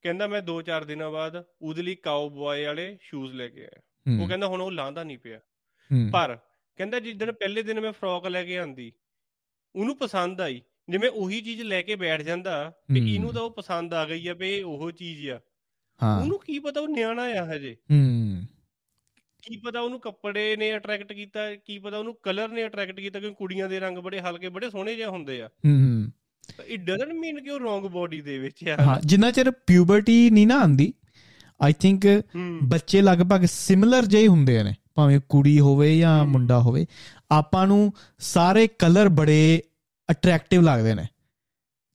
ਕਹਿੰਦਾ 0.02 0.26
ਮੈਂ 0.26 0.42
2-4 0.42 0.84
ਦਿਨਾਂ 0.84 1.10
ਬਾਅਦ 1.10 1.44
ਉਹਦੇ 1.62 1.82
ਲਈ 1.82 1.94
ਕਾਊਬॉय 1.94 2.64
ਵਾਲੇ 2.66 2.98
ਸ਼ੂਜ਼ 3.00 3.34
ਲੈ 3.34 3.48
ਕੇ 3.48 3.60
ਆਇਆ। 3.60 3.80
ਉਹ 4.14 4.18
ਹੂੰ 4.18 4.28
ਕਹਿੰਦਾ 4.28 4.46
ਹੁਣ 4.46 4.60
ਉਹ 4.60 4.72
ਲਾਂਦਾ 4.72 5.04
ਨਹੀਂ 5.04 5.18
ਪਿਆ। 5.18 5.38
ਹੂੰ। 5.92 6.10
ਪਰ 6.12 6.38
ਕਹਿੰਦਾ 6.76 7.00
ਜਿੱਦਣ 7.00 7.32
ਪਹਿਲੇ 7.32 7.62
ਦਿਨ 7.62 7.80
ਮੈਂ 7.80 7.92
ਫਰੋਕ 7.92 8.26
ਲੈ 8.26 8.44
ਕੇ 8.44 8.58
ਆਂਦੀ 8.58 8.92
ਉਹਨੂੰ 9.76 9.96
ਪਸੰਦ 9.96 10.40
ਆਈ। 10.40 10.62
ਜਿਵੇਂ 10.88 11.10
ਉਹੀ 11.10 11.40
ਚੀਜ਼ 11.40 11.62
ਲੈ 11.62 11.82
ਕੇ 11.82 11.96
ਬੈਠ 11.96 12.20
ਜਾਂਦਾ 12.20 12.70
ਹੂੰ। 12.70 12.96
ਇਹਨੂੰ 12.96 13.32
ਤਾਂ 13.32 13.42
ਉਹ 13.42 13.50
ਪਸੰਦ 13.50 13.94
ਆ 13.94 14.04
ਗਈ 14.04 14.28
ਆ 14.28 14.34
ਵੀ 14.34 14.50
ਇਹ 14.50 14.64
ਉਹ 14.64 14.90
ਚੀਜ਼ 14.90 15.30
ਆ। 15.30 15.40
ਹਾਂ। 16.02 16.20
ਉਹਨੂੰ 16.20 16.38
ਕੀ 16.38 16.58
ਪਤਾ 16.58 16.80
ਉਹ 16.80 16.88
ਨਿਆਣਾ 16.88 17.22
ਆ 17.22 17.52
ਹਜੇ। 17.52 17.76
ਹੂੰ। 17.90 18.29
ਕੀ 19.42 19.56
ਪਤਾ 19.56 19.80
ਉਹਨੂੰ 19.80 20.00
ਕੱਪੜੇ 20.00 20.56
ਨੇ 20.56 20.76
ਅਟਰੈਕਟ 20.76 21.12
ਕੀਤਾ 21.12 21.54
ਕੀ 21.54 21.78
ਪਤਾ 21.78 21.98
ਉਹਨੂੰ 21.98 22.16
ਕਲਰ 22.22 22.48
ਨੇ 22.48 22.66
ਅਟਰੈਕਟ 22.66 23.00
ਕੀਤਾ 23.00 23.20
ਕਿਉਂਕਿ 23.20 23.36
ਕੁੜੀਆਂ 23.38 23.68
ਦੇ 23.68 23.80
ਰੰਗ 23.80 23.98
ਬੜੇ 23.98 24.20
ਹਲਕੇ 24.20 24.48
ਬੜੇ 24.48 24.70
ਸੋਹਣੇ 24.70 24.94
ਜਿਹੇ 24.94 25.06
ਹੁੰਦੇ 25.06 25.42
ਆ। 25.42 25.46
ਹੂੰ 25.46 25.72
ਹੂੰ। 25.72 26.12
ਇਟ 26.66 26.80
ਡਸਨਟ 26.80 27.12
ਮੀਨ 27.12 27.40
ਕਿ 27.40 27.50
ਉਹ 27.50 27.60
ਰੋਂਗ 27.60 27.84
ਬੋਡੀ 27.84 28.20
ਦੇ 28.20 28.38
ਵਿੱਚ 28.38 28.68
ਆ। 28.68 28.82
ਹਾਂ 28.82 29.00
ਜਿੰਨਾ 29.00 29.30
ਚਿਰ 29.30 29.50
ਪਿਊਬਰਟੀ 29.50 30.30
ਨਹੀਂ 30.30 30.46
ਨਾ 30.46 30.60
ਆਂਦੀ 30.60 30.94
ਆਈ 31.62 31.72
ਥਿੰਕ 31.72 32.22
ਬੱਚੇ 32.62 33.02
ਲਗਭਗ 33.02 33.44
ਸਿਮਿਲਰ 33.44 34.06
ਜਿਹੇ 34.06 34.26
ਹੁੰਦੇ 34.26 34.62
ਨੇ 34.62 34.74
ਭਾਵੇਂ 34.94 35.20
ਕੁੜੀ 35.28 35.60
ਹੋਵੇ 35.60 35.98
ਜਾਂ। 35.98 36.24
ਮੁੰਡਾ 36.24 36.60
ਹੋਵੇ 36.60 36.86
ਆਪਾਂ 37.30 37.66
ਨੂੰ 37.66 37.92
ਸਾਰੇ 38.18 38.66
ਕਲਰ 38.66 39.08
ਬੜੇ 39.08 39.62
ਅਟਰੈਕਟਿਵ 40.10 40.62
ਲੱਗਦੇ 40.62 40.94
ਨੇ 40.94 41.06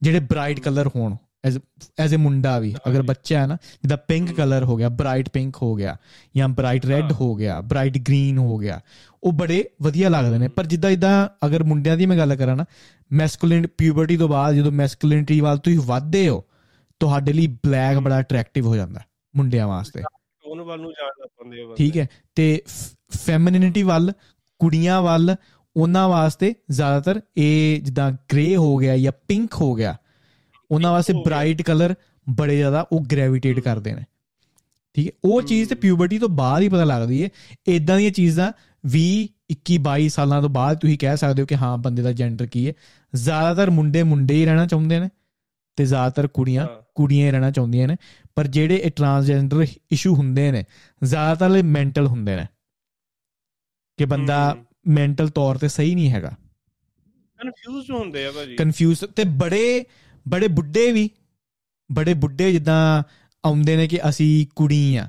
ਜਿਹੜੇ 0.02 0.20
ਬ੍ਰਾਈਟ 0.20 0.60
ਕਲਰ 0.60 0.88
ਹੋਣ। 0.88 1.16
ਐਜ਼ 1.46 1.58
ਐਜ਼ 2.00 2.16
ਅ 2.16 2.18
ਮੁੰਡਾ 2.18 2.60
ਵੀ 2.60 2.74
ਅਗਰ। 2.88 3.02
ਬੱਚਾ 3.02 3.40
ਹੈ 3.42 3.48
ਨਾ 3.48 3.56
ਜਿੱਦਾਂ 3.56 3.98
ਪਿੰਕ। 3.98 4.32
ਕਲਰ 4.32 4.64
ਹੋ 4.64 4.76
ਗਿਆ 4.76 4.90
ਬ੍ਰਾਈਟ 4.90 5.30
ਪਿੰਕ 5.30 5.56
ਹੋ 5.62 5.76
ਗਿਆ 5.76 5.96
ਜਾਂ 6.36 6.50
ਬ੍ਰਾਈਟ 6.50 6.86
ਰੈੱਡ 6.86 7.04
ਹਾਂ। 7.04 7.18
ਹੋ 7.22 7.36
ਗਿਆ 7.36 7.62
ਬ੍ਰਾਈਟ 7.62 7.98
ਗ੍ਰੀਨ 7.98 8.38
ਹੋ 8.38 8.58
ਗਿਆ 8.58 8.80
ਉਹ 9.24 9.32
ਬੜੇ 9.34 9.64
ਵਧੀਆ 9.82 10.10
ਲੱਗਦੇ 10.10 10.38
ਨੇ 10.38 10.48
ਪਰ 10.48 10.66
ਜਿੱਦਾਂ 10.66 10.90
ਇਦਾਂ 10.92 11.28
ਅਗਰ 11.46 11.64
ਮੁੰਡਿਆਂ 11.64 11.98
ਦੀ 11.98 12.06
ਮੈਂ 12.06 12.18
ਗੱਲ 12.18 12.36
ਕਰਾਂ 12.36 12.56
ਨਾ 12.56 12.66
ਮੈਸਕੂਲਿਨ 13.12 13.68
ਪਿਊਬਰਟੀ 13.68 14.18
ਤੋਂ 14.18 14.30
ਬਾਅਦ 14.30 14.56
ਜਦੋਂ 14.56 14.72
ਮੈਸਕੂਲਿਨਿਟੀ 14.72 15.40
ਵੱਲ 15.42 15.58
ਤੁਸੀਂ 15.58 15.80
ਵੱਧਦੇ 15.80 16.30
ਹੋ 16.30 16.44
ਤੁਹਾਡੇ 17.00 17.34
ਲਈ 17.34 17.48
ਬਲੈਕ 17.48 17.98
ਬੜਾ 17.98 18.20
ਅਟਰੈਕਟਿਵ 18.20 18.66
ਹੋ 18.66 18.76
ਜਾਂਦਾ 18.76 19.02
ਮੁੰਡਿਆਂ 19.36 19.68
ਵਾਸਤੇ 19.68 20.04
ਉਹਨ 20.46 20.62
ਵੱਲ 20.62 20.82
ਨੂੰ 20.82 20.92
ਜਾਣ 20.92 21.10
ਲੱਗ 21.22 21.28
ਪੈਂਦੇ 21.40 21.64
ਬੰਦੇ 21.64 21.76
ਠੀਕ 21.76 21.98
ਹੈ 21.98 22.08
ਤੇ 22.36 22.62
ਫੈਮਿਨਿਟੀ 23.26 23.84
ਵੱਲ 23.84 24.12
ਕੁੜੀਆਂ 24.60 25.02
ਵੱਲ 25.02 25.36
ਉਹਨਾਂ 25.76 26.10
ਵਾਸਤੇ 26.10 26.54
ਜ਼ਿਆਦਾਤਰ 26.72 27.22
ਇਹ 27.38 27.82
ਜਿੱਦਾਂ 27.82 28.12
ਗ੍ਰੇ 28.12 28.56
ਹੋ 28.56 28.78
ਗਿਆ 28.78 28.98
ਜਾਂ 28.98 29.12
ਪਿੰਕ 29.28 29.56
ਹੋ 29.56 29.74
ਗਿਆ 29.76 29.98
ਉਹਨਾਂ 30.72 30.92
ਵਾਸਤੇ। 30.92 31.14
ਬ੍ਰਾਈਟ 31.14 31.62
ਕਲਰ 31.62 31.96
ਬੜੇ 32.30 32.58
ਜ਼ਿਆਦਾ 32.58 32.88
ਉਹ 32.92 33.06
ਗ੍ਰੈਵਿਟੇਟ 33.12 33.60
ਕਰਦੇ 33.60 33.94
ਨੇ। 33.94 34.04
ਠੀਕ 34.94 35.08
ਹੈ 35.08 35.12
ਉਹ 35.24 35.42
ਚੀਜ਼ 35.42 35.70
ਤੇ 35.70 35.76
ਪਿਊਬਰਟੀ 35.76 36.20
ਤੋਂ 36.20 36.30
ਬਾਅਦ 36.30 36.64
ਹੀ 36.64 36.70
ਪਤਾ 36.70 36.84
ਲੱਗਦੀ 36.84 37.24
ਹੈ। 37.24 37.30
ਇਦਾਂ 37.68 37.98
ਦੀਆਂ 37.98 38.12
ਚੀਜ਼ਾਂ 38.12 38.52
20 38.88 39.28
21 39.52 39.78
22 39.78 40.10
ਸਾਲਾਂ 40.10 40.42
ਤੋਂ 40.42 40.50
ਬਾਅਦ 40.50 40.78
ਤੁਸੀਂ 40.78 40.98
ਕਹਿ 40.98 41.18
ਸਕਦੇ 41.18 41.42
ਹੋ 41.42 41.48
ਕਿ 41.48 41.56
ਹਾਂ 41.56 41.78
ਬੰਦੇ 41.78 42.02
ਦਾ 42.02 42.12
ਜੈਂਡਰ 42.12 42.46
ਕੀ 42.46 42.68
ਹੈ। 42.68 42.74
ਜ਼ਿਆਦਾਤਰ 43.16 43.70
ਮੁੰਡੇ 43.70 44.04
ਮੁੰਡੇ 44.04 44.34
ਹੀ 44.34 44.46
ਰਹਿਣਾ 44.46 44.66
ਚਾਹੁੰਦੇ 44.66 45.00
ਨੇ 45.00 45.10
ਤੇ 45.76 45.86
ਜ਼ਿਆਦਾਤਰ 45.86 46.28
ਕੁੜੀਆਂ। 46.28 46.68
ਕੁੜੀਆਂ 46.96 47.26
ਹੀ 47.26 47.32
ਰਹਿਣਾ 47.32 47.52
ਚਾਹੁੰਦੀਆਂ 47.52 47.88
ਨੇ। 47.88 47.96
ਪਰ 48.36 48.48
ਜਿਹੜੇ 48.48 48.76
ਇਹ 48.76 48.92
ਟਰਾਂਸਜੈਂਡਰ 48.92 49.66
ਇਸ਼ੂ 49.92 50.16
ਹੁੰਦੇ 50.16 50.52
ਨੇ 50.52 50.64
ਜ਼ਿਆਦਾਤਰ 51.04 51.64
ਮੈਂਟਲ 51.64 52.08
ਹੁੰਦੇ 52.08 52.36
ਨੇ 52.36 52.46
ਕਿ 53.98 54.06
ਬੰਦਾ 54.06 54.58
ਮੈਂਟਲ 54.88 55.30
ਤੌਰ 55.30 55.58
ਤੇ 55.58 55.68
ਸਹੀ 55.68 55.96
ਨਹੀਂ 55.96 56.12
ਹੈਗਾ। 56.12 56.32
ਕਨਫਿਊਜ਼ਡ 57.38 57.92
ਹੁੰਦੇ 57.92 58.26
ਆ 58.26 58.32
ਭਾਜੀ। 58.32 58.56
ਕਨਫਿਊਜ਼ 58.56 59.06
ਤੇ 59.06 59.24
ਬੜੇ 59.24 59.86
ਬੜੇ 60.26 60.48
ਬੁੱਢੇ 60.48 60.92
ਵੀ 60.92 61.10
ਬੜੇ 61.90 62.14
ਬੁੱਢੇ 62.14 62.52
ਜਿੱਦਾਂ 62.52 63.04
ਆਉਂਦੇ 63.44 63.76
ਨੇ 63.78 63.88
ਕਿ 63.88 64.00
ਅਸੀਂ 64.10 64.46
ਕੁੜੀ 64.56 64.96
ਆ 64.96 65.08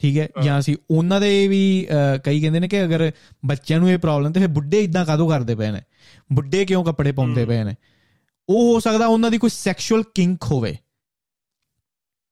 ਠੀਕ 0.00 0.18
ਹੈ। 0.18 0.28
ਜਾਂ 0.44 0.58
ਅਸੀਂ 0.58 0.76
ਉਹਨਾਂ 0.90 1.20
ਦੇ 1.20 1.48
ਵੀ 1.48 1.86
ਕਈ 2.24 2.40
ਕਹਿੰਦੇ 2.40 2.60
ਨੇ 2.60 2.68
ਕਿ 2.68 2.84
ਅਗਰ 2.84 3.10
ਬੱਚਿਆਂ 3.46 3.78
ਨੂੰ 3.80 3.90
ਇਹ 3.90 3.98
ਪ੍ਰੋਬਲਮ 3.98 4.32
ਤੇ 4.32 4.40
ਫਿਰ 4.40 4.48
ਬੁੱਢੇ 4.48 4.80
ਇਦਾਂ 4.80 5.04
ਕਾਦੋਂ 5.06 5.28
ਕਰਦੇ 5.30 5.54
ਪਏ 5.54 5.70
ਨੇ 5.70 5.80
ਬੁੱਢੇ 6.32 6.64
ਕਿਉਂ 6.64 6.84
ਕੱਪੜੇ 6.84 7.12
ਪਾਉਂਦੇ। 7.12 7.44
ਪਏ 7.44 7.64
ਨੇ 7.64 7.74
ਉਹ 8.48 8.74
ਹੋ 8.74 8.80
ਸਕਦਾ 8.80 9.06
ਉਹਨਾਂ 9.06 9.30
ਦੀ 9.30 9.38
ਕੋਈ 9.38 9.50
ਸੈਕਸ਼ੂਅਲ 9.50 10.02
ਕਿੰਕ 10.14 10.44
ਹੋਵੇ 10.44 10.76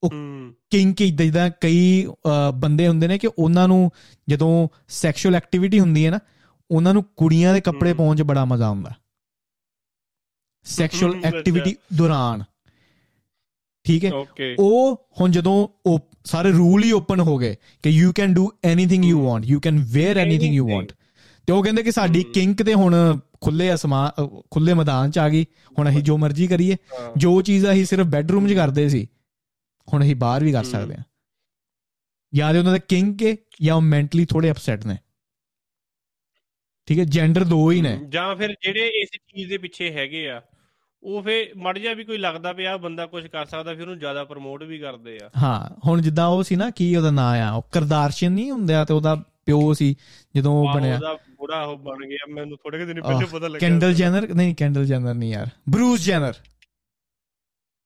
ਹੂੰ 0.02 0.54
ਕਿੰਕ 0.70 1.00
ਇਦਾਂ 1.02 1.26
ਜਿੱਦਾਂ 1.26 1.50
ਕਈ 1.60 2.06
ਬੰਦੇ 2.54 2.88
ਹੁੰਦੇ 2.88 3.08
ਨੇ 3.08 3.18
ਕਿ 3.18 3.28
ਉਹਨਾਂ 3.38 3.68
ਨੂੰ 3.68 3.90
ਜਦੋਂ 4.28 4.68
ਸੈਕਸ਼ੂਅਲ 4.88 5.34
ਐਕਟੀਵਿਟੀ 5.34 5.80
ਹੁੰਦੀ 5.80 6.06
ਹੈ 6.06 6.10
ਨਾ 6.10 6.18
ਉਹਨਾਂ 6.70 6.94
ਨੂੰ 6.94 7.04
ਕੁੜੀਆਂ 7.16 7.54
ਦੇ 7.54 7.60
ਕੱਪੜੇ। 7.60 7.92
ਪਾਉਣ 7.92 8.16
'ਚ 8.16 8.22
ਬੜਾ 8.22 8.44
ਮਜ਼ਾ 8.44 8.66
ਆਉਂਦਾ 8.66 8.94
ਸੈਕਸ਼ੂਅਲ। 10.68 11.24
ਐਕਟੀਵਿਟੀ 11.24 11.76
ਦੌਰਾਨ। 11.96 12.44
ਠੀਕ 13.84 14.04
ਹੈ? 14.04 14.10
ਉਹ 14.58 15.08
ਹੁਣ 15.20 15.30
ਜਦੋਂ 15.30 15.68
ਉਹ 15.86 16.00
ਸਾਰੇ 16.24 16.50
ਰੂਲ 16.50 16.84
ਹੀ 16.84 16.92
ਓਪਨ 16.92 17.20
ਹੋ 17.20 17.36
ਗਏ 17.38 17.56
ਕਿ 17.82 17.90
you 17.90 18.12
can 18.12 18.34
do 18.34 18.50
anything 18.64 19.04
you 19.04 19.24
want 19.26 19.44
you 19.44 19.60
can 19.60 19.84
wear 19.88 20.18
anything 20.18 20.54
you 20.54 20.68
want 20.68 20.92
ਤੇ 21.46 21.52
ਉਹ 21.52 21.62
ਕਹਿੰਦੇ 21.64 21.82
ਕਿ 21.82 21.92
ਸਾਡੀ। 21.92 22.22
ਕਿੰਕ 22.22 22.62
ਤੇ 22.62 22.74
ਹੁਣ 22.74 23.18
ਖੁੱਲੇ 23.40 23.74
ਅਸਮਾਨ 23.74 24.26
ਖੁੱਲੇ 24.50 24.74
ਮੈਦਾਨ 24.74 25.10
'ਚ 25.10 25.18
ਆ 25.18 25.28
ਗਈ। 25.28 25.46
ਹੁਣ 25.78 25.88
ਅਸੀਂ 25.90 26.02
ਜੋ 26.02 26.16
ਮਰਜ਼ੀ 26.18 26.46
ਕਰੀਏ। 26.46 26.76
ਜੋ 27.16 27.42
ਚੀਜ਼ 27.42 27.66
ਅਸੀਂ 27.66 27.84
ਸਿਰਫ 27.84 28.06
ਬੈੱਡਰੂਮ 28.06 28.48
'ਚ 28.48 28.52
ਕਰਦੇ 28.52 28.88
ਸੀ 28.88 29.06
ਹੁਣ 29.92 30.02
ਅਸੀਂ 30.02 30.16
ਬਾਹਰ 30.16 30.44
ਵੀ 30.44 30.52
ਕਰ। 30.52 30.64
ਸਕਦੇ 30.64 30.94
ਹਾਂ। 30.94 31.04
ਤੇ 32.52 32.58
ਉਹਨਾਂ 32.58 32.72
ਦਾ 32.72 32.78
ਕਿੰਗ 32.78 33.18
ਕੇ 33.18 33.36
ਜਾਂ 33.62 33.76
ਉਹ 33.76 33.80
ਮੈਂਟਲੀ 33.80 34.24
ਥੋੜੇ 34.24 34.50
ਅਪਸੈਟ 34.50 34.86
ਨੇ। 34.86 34.96
ਠੀਕ 36.86 36.98
ਹੈ? 36.98 37.04
ਜੈਂਡਰ 37.04 37.44
ਦੋ 37.44 37.70
ਹੀ 37.70 37.80
ਨੇ। 37.80 37.98
ਜਾਂ 38.08 38.36
ਫਿਰ 38.36 38.54
ਜਿਹੜੇ 38.62 38.88
ਇਸ 38.88 39.08
ਚੀਜ਼ 39.08 39.48
ਦੇ 39.48 39.58
ਪਿੱਛੇ 39.58 39.90
ਹੈਗੇ 39.90 40.28
ਆ। 40.30 40.42
ਉਹ 41.02 41.22
ਫੇ 41.22 41.52
ਮੜ 41.56 41.78
ਜਾ 41.78 41.92
ਵੀ 41.94 42.04
ਕੋਈ 42.04 42.18
ਲੱਗਦਾ 42.18 42.52
ਪਿਆ 42.52 42.76
ਬੰਦਾ 42.76 43.06
ਕੁਝ 43.06 43.26
ਕਰ 43.26 43.44
ਸਕਦਾ 43.46 43.72
ਫਿਰ 43.74 43.82
ਉਹਨੂੰ 43.82 43.98
ਜ਼ਿਆਦਾ 43.98 44.24
ਪ੍ਰਮੋਟ 44.24 44.62
ਵੀ 44.62 44.78
ਕਰਦੇ 44.78 45.18
ਆ। 45.24 45.30
ਹਾਂ 45.36 45.80
ਹੁਣ 45.86 46.02
ਜਿੱਦਾਂ 46.02 46.26
ਉਹ 46.26 46.42
ਸੀ 46.42 46.56
ਨਾ 46.56 46.70
ਕੀ 46.70 46.96
ਉਹਦਾ 46.96 47.10
ਨਾਂ 47.10 47.42
ਆ? 47.42 47.52
ਉਹ 47.52 47.62
ਕਰਦਾਰਸ਼ਨ 47.72 48.32
ਨਹੀਂ 48.32 48.50
ਹੁੰਦਿਆ 48.50 48.84
ਤੇ 48.84 48.94
ਉਹਦਾ 48.94 49.14
ਪਿਓ 49.46 49.72
ਸੀ 49.72 49.96
ਜਦੋਂ 50.36 50.52
ਉਹ 50.52 50.68
ਆਹੋ, 50.68 50.78
ਬਣਿਆ। 50.78 50.94
ਉਹਦਾ 50.94 51.14
ਬੁੜਾ 51.14 51.62
ਉਹ 51.62 51.76
ਬਣ 51.76 52.06
ਗਿਆ 52.08 52.34
ਮੈਨੂੰ 52.34 52.56
ਥੋੜੇ 52.56 52.84
ਦਿਨ 52.84 53.02
ਪਹਿਲੇ 53.02 53.24
ਆਹ, 53.24 53.26
ਪਤਾ 53.26 53.48
ਲੱਗਿਆ 53.48 53.68
ਕੈਂਡਲ 53.68 53.94
ਜੈਨਰ? 53.94 54.34
ਨਹੀਂ 54.34 54.54
ਕੈਂਡਲ 54.54 54.84
ਜੈਨਰ 54.84 55.14
ਨਹੀਂ 55.14 55.32
ਯਾਰ। 55.32 55.46
Bruce 55.68 56.00
Jenner. 56.00 56.34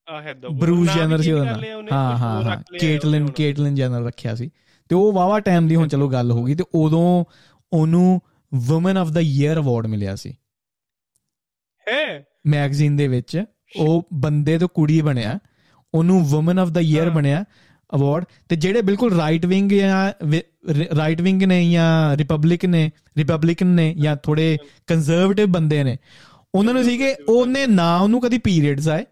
ਆ 0.08 0.22
ਹੈ 0.22 0.34
ਬਰੂਸ 0.34 0.88
ਜੈਨਰ 0.94 1.22
ਸੀ 1.22 1.32
ਉਹਦਾ 1.32 1.44
ਨਾਂ। 1.44 1.82
ਹਾਂ 1.92 2.18
ਹਾਂ 2.18 2.42
ਹਾਂ। 2.42 2.62
ਕੇਟਲਿਨ 2.80 3.30
ਕੇਟਲਿਨ 3.30 3.74
ਜੈਨਰ 3.74 4.04
ਰੱਖਿਆ 4.04 4.34
ਸੀ। 4.34 4.50
ਤੇ 4.88 4.94
ਉਹ 4.94 5.12
ਵਾਵਾ 5.12 5.40
ਟਾਈਮ 5.40 5.68
ਦੀ 5.68 5.76
ਹੁਣ 5.76 5.88
ਚਲੋ 5.88 6.08
ਗੱਲ 6.08 6.30
ਹੋ 6.30 6.44
ਗਈ 6.44 6.54
ਤੇ 6.54 6.64
ਉਦੋਂ 6.74 7.24
ਉਹਨੂੰ 7.72 8.20
woman 8.72 8.96
of 8.96 9.08
the 9.08 9.20
year 9.20 9.56
award 9.56 9.86
ਮਿਲਿਆ 9.86 10.16
ਸੀ। 10.16 10.34
ਹੈ? 11.88 12.24
ਮੈਗਜ਼ੀਨ 12.46 12.96
ਦੇ 12.96 13.08
ਵਿੱਚ 13.08 13.44
ਉਹ 13.76 14.08
ਬੰਦੇ 14.14 14.58
ਤੋਂ 14.58 14.68
ਕੁੜੀ 14.68 15.00
ਬਣਿਆ 15.00 15.38
ਉਹਨੂੰ 15.94 16.28
ਔਮਨ 16.34 16.58
ਆਫ 16.58 16.68
ਦਾ 16.68 16.80
ਈਅਰ। 16.80 17.10
ਬਣਿਆ 17.10 17.44
ਅਵਾਰਡ 17.94 18.24
ਤੇ 18.48 18.56
ਜਿਹੜੇ 18.56 18.82
ਬਿਲਕੁਲ 18.82 19.12
ਰਾਈਟ 19.12 19.46
ਵਿੰਗ 19.46 19.72
ਜਾਂ 19.72 20.12
ਰਾਈਟ 20.96 21.20
ਵਿੰਗ 21.20 21.42
ਨੇ 21.42 21.72
ਜਾਂ 21.72 22.16
ਰਿਪਬਲਿਕ 22.16 22.64
ਨੇ 22.64 22.90
ਰਿਪਬਲਿਕਨ 23.16 23.66
ਨੇ 23.66 23.94
ਜਾਂ 23.94 24.16
ਥੋੜੇ 24.16 24.58
ਕੰਜ਼ਰਵੇਟਿਵ 24.86 25.46
ਬੰਦੇ 25.46 25.84
ਨੇ 25.84 25.96
ਉਹਨਾਂ 26.54 26.74
ਨੂੰ 26.74 26.84
ਸੀਗੇ 26.84 27.14
ਉਹਨੇ 27.28 27.66
ਨਾ 27.66 27.96
ਉਹਨੂੰ 27.96 28.20
ਕਦੀ 28.20 28.38
ਪੀਰੀਅਡਸ 28.38 28.88
ਆਏ 28.88 29.04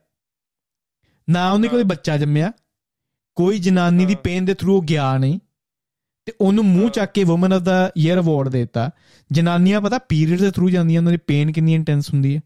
ਨਾ 1.30 1.52
ਉਹਨੇ। 1.52 1.68
ਕੋਈ 1.68 1.82
ਬੱਚਾ 1.82 2.16
ਜੰਮਿਆ 2.16 2.52
ਕੋਈ 3.34 3.58
ਜਨਾਨੀ 3.58 4.04
ਦੀ। 4.04 4.14
ਪੇਨ 4.14 4.44
ਦੇ 4.44 4.54
ਥਰੂ 4.54 4.80
ਗਿਆ 4.80 5.18
ਨਹੀਂ 5.18 5.40
ਤੇ 6.24 6.32
ਉਹਨੂੰ 6.40 6.64
ਮੂੰਹ। 6.64 6.90
ਚੱਕ 6.90 7.12
ਕੇ 7.12 7.24
woman 7.24 7.52
of 7.52 7.62
the 7.62 7.90
year 7.98 8.18
award 8.18 8.48
ਦਿੱਤਾ 8.48 8.90
ਜਨਾਨੀਆਂ 9.32 9.80
ਪਤਾ 9.80 9.98
ਪੀਰੀਅਡ 9.98 10.40
ਦੇ 10.40 10.50
ਥਰੂ 10.50 10.70
ਜਾਂਦੀਆਂ 10.70 11.00
ਉਹਨਾਂ 11.00 11.12
ਦੀ 11.12 11.18
ਪੇਨ 11.26 11.52
ਕਿੰਨੀ 11.52 11.74
ਇੰਟੈਂਸ 11.74 12.14
ਹੁੰਦੀ 12.14 12.36
ਹੈ 12.36 12.40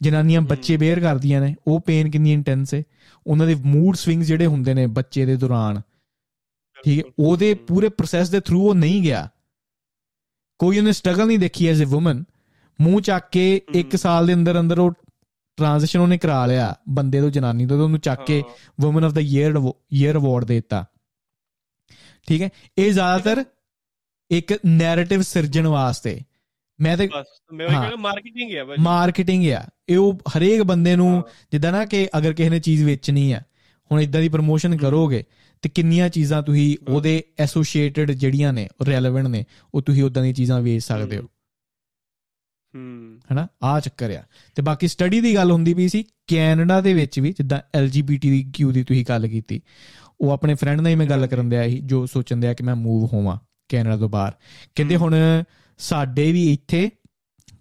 ਜਨਾਨੀਆਂ 0.00 0.40
ਬੱਚੇ। 0.40 0.76
ਬੇਅਰ 0.76 1.00
ਕਰਦੀਆਂ 1.00 1.40
ਨੇ 1.40 1.54
ਉਹ 1.66 1.80
ਪੇਨ 1.80 2.10
ਕਿੰਨੀ 2.10 2.32
ਇੰਟੈਂਸ 2.32 2.74
ਹੈ 2.74 2.82
ਉਹਨਾਂ 3.26 3.46
ਦੇ 3.46 3.54
ਮੂਡ 3.54 3.96
ਸਵਿੰਗਸ 3.96 4.26
ਜਿਹੜੇ 4.26 4.46
ਹੁੰਦੇ 4.46 4.74
ਨੇ 4.74 4.86
ਬੱਚੇ 4.86 5.24
ਦੇ 5.26 5.36
ਦੌਰਾਨ 5.36 5.80
ਠੀਕ 6.76 6.98
ਹੈ 6.98 7.10
ਉਹਦੇ 7.18 7.54
ਪੂਰੇ 7.54 7.88
ਪ੍ਰੋਸੈਸ 7.88 8.28
ਦੇ 8.30 8.40
ਥਰੂ 8.40 8.68
ਉਹ 8.68 8.74
ਨਹੀਂ 8.74 9.02
ਗਿਆ। 9.02 9.28
ਕੋਈ 10.60 10.78
ਉਹਨੇ 10.78 10.92
ਸਟਰਗਲ 10.92 11.26
ਨਹੀਂ 11.26 11.38
ਦੇਖੀ 11.38 11.68
ਐਜ਼ 11.68 11.82
ਅ 11.84 11.94
ਔਮਨ 11.94 12.24
ਮੂੰਹ 12.78 13.00
ਚੱਕ 13.00 13.28
ਕੇ 13.32 13.60
1 13.76 13.96
ਸਾਲ 13.96 14.26
ਦੇ 14.26 14.34
ਅੰਦਰ 14.34 14.60
ਅੰਦਰ 14.60 14.78
ਉਹ 14.78 14.92
ਟ੍ਰਾਂਜੀਸ਼ਨ 15.58 16.00
ਉਹਨੇ 16.00 16.18
ਕਰਾ 16.18 16.44
ਲਿਆ 16.46 16.74
ਬੰਦੇ 16.88 17.20
ਤੋਂ 17.20 17.30
ਜਨਾਨੀ 17.30 17.66
ਤੋਂ 17.66 17.76
ਤੇ 17.76 17.82
ਉਹਨੂੰ 17.82 18.00
ਚੱਕ 18.00 18.24
ਕੇ 18.24 18.42
woman 18.84 19.04
of 19.04 19.12
the 19.12 19.20
year 19.20 19.60
year 19.92 20.16
award 20.16 20.44
ਦੇ 20.44 20.54
ਦਿੱਤਾ। 20.54 20.84
ਠੀਕ 22.28 22.42
ਹੈ 22.42 22.48
ਇਹ 22.78 22.92
ਜ਼ਿਆਦਾਤਰ 22.92 23.44
ਇੱਕ 24.30 24.58
ਨੈਰੇਟਿਵ 24.66 25.22
ਸਿਰਜਣ 25.22 25.66
ਵਾਸਤੇ। 25.66 26.20
ਮੈਂ 26.80 26.96
ਤੇ 26.96 27.08
ਮੈਂ 27.52 27.68
ਕਹਿੰਦਾ 27.68 27.96
ਮਾਰਕੀਟਿੰਗ 27.96 28.54
ਹੈ 28.54 28.64
ਭਾਜੀ। 28.64 28.82
ਮਾਰਕੀਟਿੰਗ 28.82 29.50
ਆ 29.50 29.66
ਇਹ 29.88 29.98
ਉਹ 29.98 30.18
ਹਰੇਕ 30.36 30.62
ਬੰਦੇ 30.62 30.96
ਨੂੰ 30.96 31.24
ਜਿੱਦਾਂ 31.52 31.72
ਨਾ 31.72 31.84
ਕਿ 31.84 32.08
ਅਗਰ 32.18 32.32
ਕਿਸੇ 32.32 32.50
ਨੇ 32.50 32.60
ਚੀਜ਼ 32.60 32.84
ਵੇਚਣੀ 32.84 33.32
ਆ 33.32 33.42
ਹੁਣ 33.92 34.00
ਇਦਾਂ 34.00 34.20
ਦੀ 34.20 34.28
ਪ੍ਰੋਮੋਸ਼ਨ 34.28 34.76
ਕਰੋਗੇ 34.76 35.24
ਤੇ 35.62 35.68
ਕਿੰਨੀਆਂ 35.68 36.08
ਚੀਜ਼ਾਂ 36.08 36.42
ਤੁਸੀਂ 36.42 36.92
ਉਹਦੇ 36.92 37.22
ਐਸੋਸੀਏਟਡ 37.38 38.10
ਜਿਹੜੀਆਂ 38.10 38.52
ਨੇ 38.52 38.68
ਰੈਲੇਵੈਂਟ 38.86 39.26
ਨੇ 39.26 39.44
ਉਹ 39.74 39.82
ਤੁਸੀਂ 39.82 40.02
ਉਦਾਂ 40.02 40.22
ਦੀਆਂ 40.22 40.34
ਚੀਜ਼ਾਂ 40.34 40.60
ਵੇਚ 40.60 40.82
ਸਕਦੇ 40.82 41.18
ਹੋ। 41.18 41.22
ਹੂੰ। 42.74 43.20
ਹਨਾ? 43.32 43.48
ਆ 43.62 43.80
ਚੱਕਰ 43.80 44.10
ਆ। 44.10 44.22
ਤੇ 44.54 44.62
ਬਾਕੀ 44.62 44.88
ਸਟੱਡੀ 44.88 45.20
ਦੀ 45.20 45.34
ਗੱਲ 45.34 45.50
ਹੁੰਦੀ 45.50 45.74
ਪਈ 45.74 45.88
ਸੀ 45.88 46.04
ਕੈਨੇਡਾ 46.26 46.80
ਦੇ 46.80 46.94
ਵਿੱਚ 46.94 47.20
ਵੀ 47.20 47.32
ਜਿੱਦਾਂ 47.32 47.60
ਐਲਜੀਬੀਟੀ 47.74 48.30
ਦੀ 48.30 48.52
ਕਿਊ 48.54 48.72
ਦੀ 48.72 48.84
ਤੁਸੀਂ 48.84 49.04
ਗੱਲ 49.08 49.28
ਕੀਤੀ। 49.28 49.60
ਉਹ 50.20 50.30
ਆਪਣੇ 50.30 50.54
ਫਰੈਂਡ 50.54 50.80
ਨਾਲ 50.80 50.90
ਹੀ 50.90 50.96
ਮੈਂ 50.96 51.06
ਗੱਲ 51.06 51.26
ਕਰਨ 51.26 51.48
ਦਿਆ 51.48 51.68
ਸੀ 51.68 51.80
ਜੋ 51.80 52.06
ਸੋਚਣ 52.06 52.36
ਦਿਆ 52.36 52.54
ਕਿ 52.54 52.64
ਮੈਂ 52.64 52.76
ਮੂਵ 52.76 53.08
ਹੋਵਾਂ 53.12 53.38
ਕੈਨੇਡਾ 53.68 53.96
ਤੋਂ 53.96 54.08
ਬਾਹਰ। 54.08 54.32
ਕਹਿੰਦੇ 54.74 54.96
ਹੁਣ 54.96 55.14
ਸਾਡੇ 55.78 56.30
ਵੀ 56.32 56.52
ਇੱਥੇ 56.52 56.90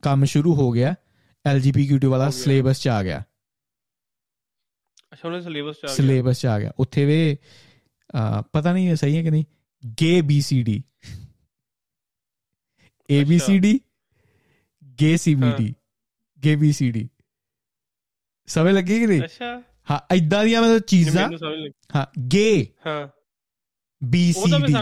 ਕੰਮ 0.01 0.25
ਸ਼ੁਰੂ 0.25 0.55
ਹੋ 0.55 0.71
ਗਿਆ। 0.71 0.95
ਐਲਜੀਬੀਟੀ 1.45 2.07
ਵਾਲਾ 2.07 2.29
ਸਿਲੇਬਸ 2.29 2.79
ਚ 2.81 2.87
ਆ 2.87 3.01
ਗਿਆ। 3.03 3.23
ਅੱਛਾ 5.13 5.27
ਉਹਨੇ 5.27 5.41
ਸਿਲੇਬਸ 5.41 5.75
ਚ 5.75 5.85
ਆ 5.85 5.87
ਗਿਆ। 5.87 5.95
ਸਿਲੇਬਸ 5.95 6.39
ਚ 6.41 6.45
ਆ 6.45 6.59
ਗਿਆ। 6.59 6.71
ਉੱਥੇ 6.79 7.05
ਵੇ 7.05 7.37
ਪਤਾ 8.53 8.73
ਨਹੀਂ 8.73 8.89
ਇਹ 8.89 8.95
ਸਹੀ 8.95 9.17
ਹੈ 9.17 9.23
ਕਿ 9.23 9.31
ਨਹੀਂ। 9.31 9.45
ਗੇ 9.99 10.21
ਬੀਸੀਡੀ 10.21 10.83
ਏਬੀਸੀਡੀ 13.09 13.79
ਗੇ 14.99 15.15
ਸੀਬੀਡੀ 15.17 15.73
ਗੇ 16.43 16.55
ਬੀਸੀਡੀ 16.55 17.09
ਸਮਝ 18.47 18.73
ਲੱਗੀ 18.73 18.99
ਕਿ 18.99 19.07
ਨਹੀਂ? 19.07 19.21
ਅੱਛਾ। 19.23 19.61
ਹਾਂ 19.91 19.99
ਇਦਾਂ 20.15 20.43
ਦੀਆਂ 20.45 20.61
ਮਤਲਬ 20.61 20.79
ਚੀਜ਼ਾਂ 20.79 21.29
ਹਾਂ 21.95 22.05
ਗੇ। 22.27 22.73
ਹਾਂ। 22.87 23.07
ਬੀਸੀਡੀ 24.01 24.73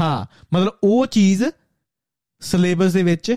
ਹਾਂ 0.00 0.26
ਮਤਲਬ 0.54 0.78
ਉਹ 0.84 1.06
ਚੀਜ਼ 1.06 1.44
ਸਿਲੇਬਸ 2.40 2.92
ਦੇ 2.92 3.02
ਵਿੱਚ 3.02 3.34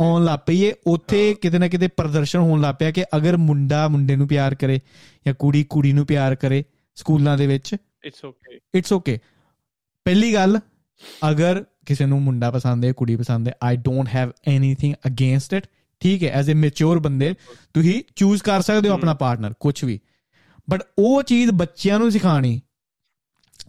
ਆਉਣ 0.00 0.24
ਲੱਗ 0.24 0.38
ਪਈ 0.46 0.62
ਏ। 0.62 0.74
ਉੱਥੇ 0.86 1.34
ਕਿਤੇ 1.34 1.58
ਨਾ 1.58 1.68
ਕਿਤੇ 1.68 1.88
ਪ੍ਰਦਰਸ਼ਨ 1.88 2.38
ਹੋਣ 2.38 2.60
ਲੱਗ 2.60 2.74
ਪਿਆ 2.78 2.90
ਕਿ 2.90 3.04
ਅਗਰ 3.16 3.36
ਮੁੰਡਾ 3.36 3.88
ਮੁੰਡੇ 3.88 4.16
ਨੂੰ 4.16 4.28
ਪਿਆਰ 4.28 4.54
ਕਰੇ 4.54 4.80
ਜਾਂ 5.26 5.34
ਕੁੜੀ 5.34 5.64
ਕੁੜੀ 5.64 5.92
ਨੂੰ 5.92 6.06
ਪਿਆਰ 6.06 6.34
ਕਰੇ 6.34 6.64
ਸਕੂਲਾਂ 6.94 7.38
ਦੇ 7.38 7.46
ਵਿੱਚ 7.46 7.76
ਇਟਸ 8.04 8.24
ਓਕੇ 8.24 8.58
ਇਟਸ 8.74 8.92
ਓਕੇ 8.92 9.18
ਪਹਿਲੀ 10.04 10.34
ਗੱਲ 10.34 10.60
ਅਗਰ 11.30 11.64
ਕਿਸੇ 11.86 12.06
ਨੂੰ 12.06 12.22
ਮੁੰਡਾ 12.22 12.50
ਪਸੰਦ 12.50 12.84
ਹੈ 12.84 12.92
ਕੁੜੀ 12.92 13.16
ਪਸੰਦ 13.16 13.48
ਹੈ 13.48 13.52
I 13.62 13.76
don't 13.76 14.08
have 14.14 14.30
anything 14.48 14.94
against 15.06 15.54
it 15.54 15.66
ਠੀਕ 16.00 16.24
ਹੈ 16.24 16.28
ਐਜ਼ 16.28 16.50
ਅ 16.50 16.54
ਮੈਚੁਰ 16.54 16.98
ਬੰਦੇ 16.98 17.34
ਤੁਸੀਂ 17.74 18.02
ਚੂਜ਼ 18.16 18.42
ਕਰ 18.42 18.60
ਸਕਦੇ 18.62 18.88
ਹੋ 18.88 18.94
ਆਪਣਾ 18.94 19.14
ਪਾਰਟਨਰ 19.14 19.54
ਕੁਝ 19.60 19.84
ਵੀ। 19.84 20.00
ਬਟ 20.70 20.82
ਉਹ 20.98 21.22
ਚੀਜ਼ 21.22 21.50
ਬੱਚਿਆਂ 21.50 21.98
ਨੂੰ 21.98 22.12
ਸਿਖਾਣੀ 22.12 22.60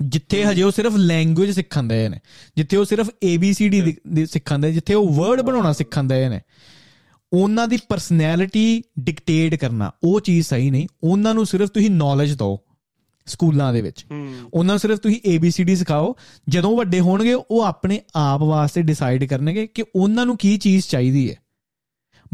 ਜਿੱਥੇ 0.01 0.45
ਹਜੇ 0.45 0.63
ਉਹ 0.63 0.71
ਸਿਰਫ 0.71 0.95
ਲੈਂਗੁਏਜ 0.95 1.51
ਸਿੱਖਣ 1.51 1.83
ਦੇ 1.83 2.09
ਨੇ 2.09 2.19
ਜਿੱਥੇ 2.55 2.77
ਉਹ 2.77 2.85
ਸਿਰਫ 2.85 3.09
ABCD 3.09 3.93
ਸਿੱਖਣ 4.25 4.59
ਦੇ 4.59 4.73
ਜਿੱਥੇ 4.73 4.93
ਉਹ 4.93 5.09
ਵਰਡ 5.09 5.41
ਬਣਾਉਣਾ 5.41 5.73
ਸਿੱਖਣ 5.73 6.03
ਦੇ 6.03 6.29
ਨੇ 6.29 6.41
ਉਹਨਾਂ 7.33 7.67
ਦੀ 7.67 7.77
ਪਰਸਨੈਲਿਟੀ 7.89 8.83
ਡਿਕਟੇਟ 8.99 9.55
ਕਰਨਾ 9.55 9.91
ਉਹ 10.03 10.21
ਚੀਜ਼ 10.21 10.47
ਸਹੀ 10.47 10.71
ਨਹੀਂ 10.71 10.87
ਉਹਨਾਂ 11.03 11.33
ਨੂੰ 11.33 11.45
ਸਿਰਫ 11.45 11.69
ਤੁਸੀਂ 11.69 11.91
ਨੌਲੇਜ 11.91 12.33
ਦਿਓ 12.33 12.59
ਸਕੂਲਾਂ 13.25 13.73
ਦੇ 13.73 13.81
ਵਿੱਚ। 13.81 14.05
ਉਹਨਾਂ 14.53 14.73
ਨੂੰ 14.73 14.79
ਸਿਰਫ 14.79 14.99
ਤੁਸੀਂ 14.99 15.37
ABCD 15.37 15.75
ਸਿਖਾਓ 15.75 16.15
ਜਦੋਂ 16.49 16.77
ਵੱਡੇ 16.77 16.99
ਹੋਣਗੇ 16.99 17.33
ਉਹ 17.33 17.61
ਆਪਣੇ 17.61 18.01
ਆਪ 18.15 18.41
ਵਾਸਤੇ 18.41 18.81
ਡਿਸਾਈਡ 18.81 19.23
ਕਰਨਗੇ 19.23 19.67
ਕਿ 19.67 19.83
ਉਹਨਾਂ 19.95 20.25
ਨੂੰ 20.25 20.37
ਕੀ 20.37 20.57
ਚੀਜ਼ 20.57 20.85
ਚਾਹੀਦੀ 20.85 21.31
ਹੈ। 21.31 21.35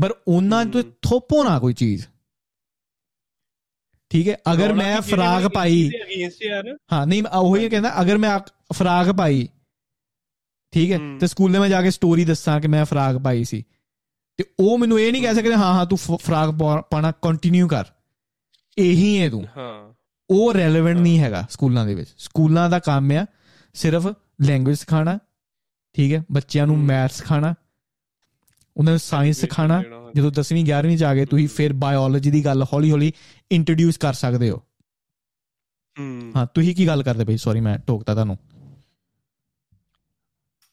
ਪਰ 0.02 0.14
ਉਹਨਾਂ 0.28 0.66
ਤੋਂ 0.66 0.84
ਥੋਪੋ 1.02 1.44
ਨਾ 1.44 1.60
ਕੋਈ 1.60 1.74
ਚੀਜ਼। 1.74 2.06
ਠੀਕ 4.10 4.28
ਹੈ? 4.28 4.38
ਅਗਰ 4.54 4.74
ਮੈਂ 4.74 5.02
ਫਰਾਕ 5.02 5.48
ਪਾਈ 5.48 5.92
ਹਾਂ 6.94 7.08
ਨਹੀਂ 7.08 7.24
ਉਹ 7.24 7.58
ਹੀ 7.58 7.70
ਕਹਿੰਦਾ 7.70 8.02
ਅਗਰ 8.02 8.18
ਮੈਂ 8.18 8.40
ਫਰਾਕ 8.74 9.12
ਪਾਈ 9.12 9.48
ਠੀਕ 10.72 10.92
ਹੈ। 10.92 11.00
ਤੇ 11.20 11.28
ਸਕੂਲੇ 11.28 11.60
ਮੈਂ 11.60 11.70
ਜਾ 11.70 11.82
ਕੇ 11.82 11.92
ਸਟੋਰੀ 11.92 12.26
ਦੱਸਾਂ 12.26 12.62
ਕਿ 12.62 12.68
ਮੈਂ 12.68 12.86
ਫਰਾਕ 12.86 13.18
ਪਾਈ 13.18 13.44
ਸੀ। 13.44 13.66
ਤੇ 14.38 14.44
ਉਹ 14.60 14.78
ਮੈਨੂੰ 14.78 15.00
ਇਹ 15.00 15.12
ਨਹੀਂ 15.12 15.22
ਕਹਿ 15.22 15.36
ਸਕਦੇ 15.36 15.54
ਹਾਂ 15.54 15.74
ਹਾਂ 15.74 15.86
ਤੂੰ 15.86 15.98
ਫ- 15.98 16.22
ਫਰਾਕ 16.22 16.50
ਪਾ- 16.50 16.82
ਪਾਣਾ 16.82 17.12
ਕੰਟੀਨਿਊ 17.12 17.68
ਕਰ। 17.68 17.84
ਇਹੀ 18.78 19.22
ਹੈ 19.22 19.30
ਤੂੰ। 19.30 19.48
ਹਾਂ। 19.58 19.94
ਉਹ 20.30 20.54
ਰੈਲੇਵੈਂਟ 20.54 20.98
ਨਹੀਂ 20.98 21.20
ਹੈਗਾ 21.20 21.48
ਸਕੂਲਾਂ 21.50 21.86
ਦੇ 21.86 21.96
ਵਿੱਚ। 21.96 22.10
ਸਕੂਲਾਂ 22.18 22.70
ਦਾ 22.70 22.80
ਕੰਮ 22.80 23.12
ਆ 23.12 23.26
ਸਿਰਫ 23.74 24.08
ਲੈਂਗੁਏਜ 24.42 24.78
ਸਿਖਾਣਾ 24.78 25.20
ਠੀਕ 25.94 26.14
ਹੈ? 26.14 26.24
ਬੱਚਿਆਂ 26.32 26.68
ਨੂੰ। 26.68 26.78
ਮੈਥ 26.78 27.12
ਸਿਖਾਣਾ 27.12 27.54
ਉਹਨਾਂ 28.78 28.92
ਨੂੰ 28.94 29.00
ਸਾਇੰਸ 29.00 29.38
ਸਿਖਾਣਾ 29.38 29.84
ਜਦੋਂ 30.16 30.32
10ਵੀਂ 30.32 30.66
11ਵੀਂ 30.66 30.98
ਚ 30.98 31.04
ਆ 31.04 31.16
ਗਏ 31.16 31.26
ਤੁਸੀਂ 31.26 31.48
ਫਿਰ 31.48 31.74
ਬਾਇਓਲੋਜੀ 31.74 32.32
ਦੀ 32.32 32.46
ਗੱਲ 32.46 32.64
ਹੌਲੀ 32.64 32.92
ਹੌਲੀ 32.92 33.14
ਇੰਟਰੋਡਿਊਸ 33.52 33.98
ਕਰ 33.98 34.14
ਸਕਦੇ 34.14 34.50
ਹੋ। 34.50 34.58
ਹੂੰ। 36.00 36.32
ਹਾਂ 36.36 36.46
ਤੁਸੀਂ 36.46 36.76
ਕੀ 36.76 36.88
ਗੱਲ 36.88 37.04
ਕਰਦੇ 37.04 37.24
ਬਈ 37.24 37.38
ਸੌਰੀ 37.38 37.60
ਮੈਂ 37.60 37.80
ਟੋਕਤਾ 37.80 38.14
ਤੁਹਾਨੂੰ। 38.14 38.38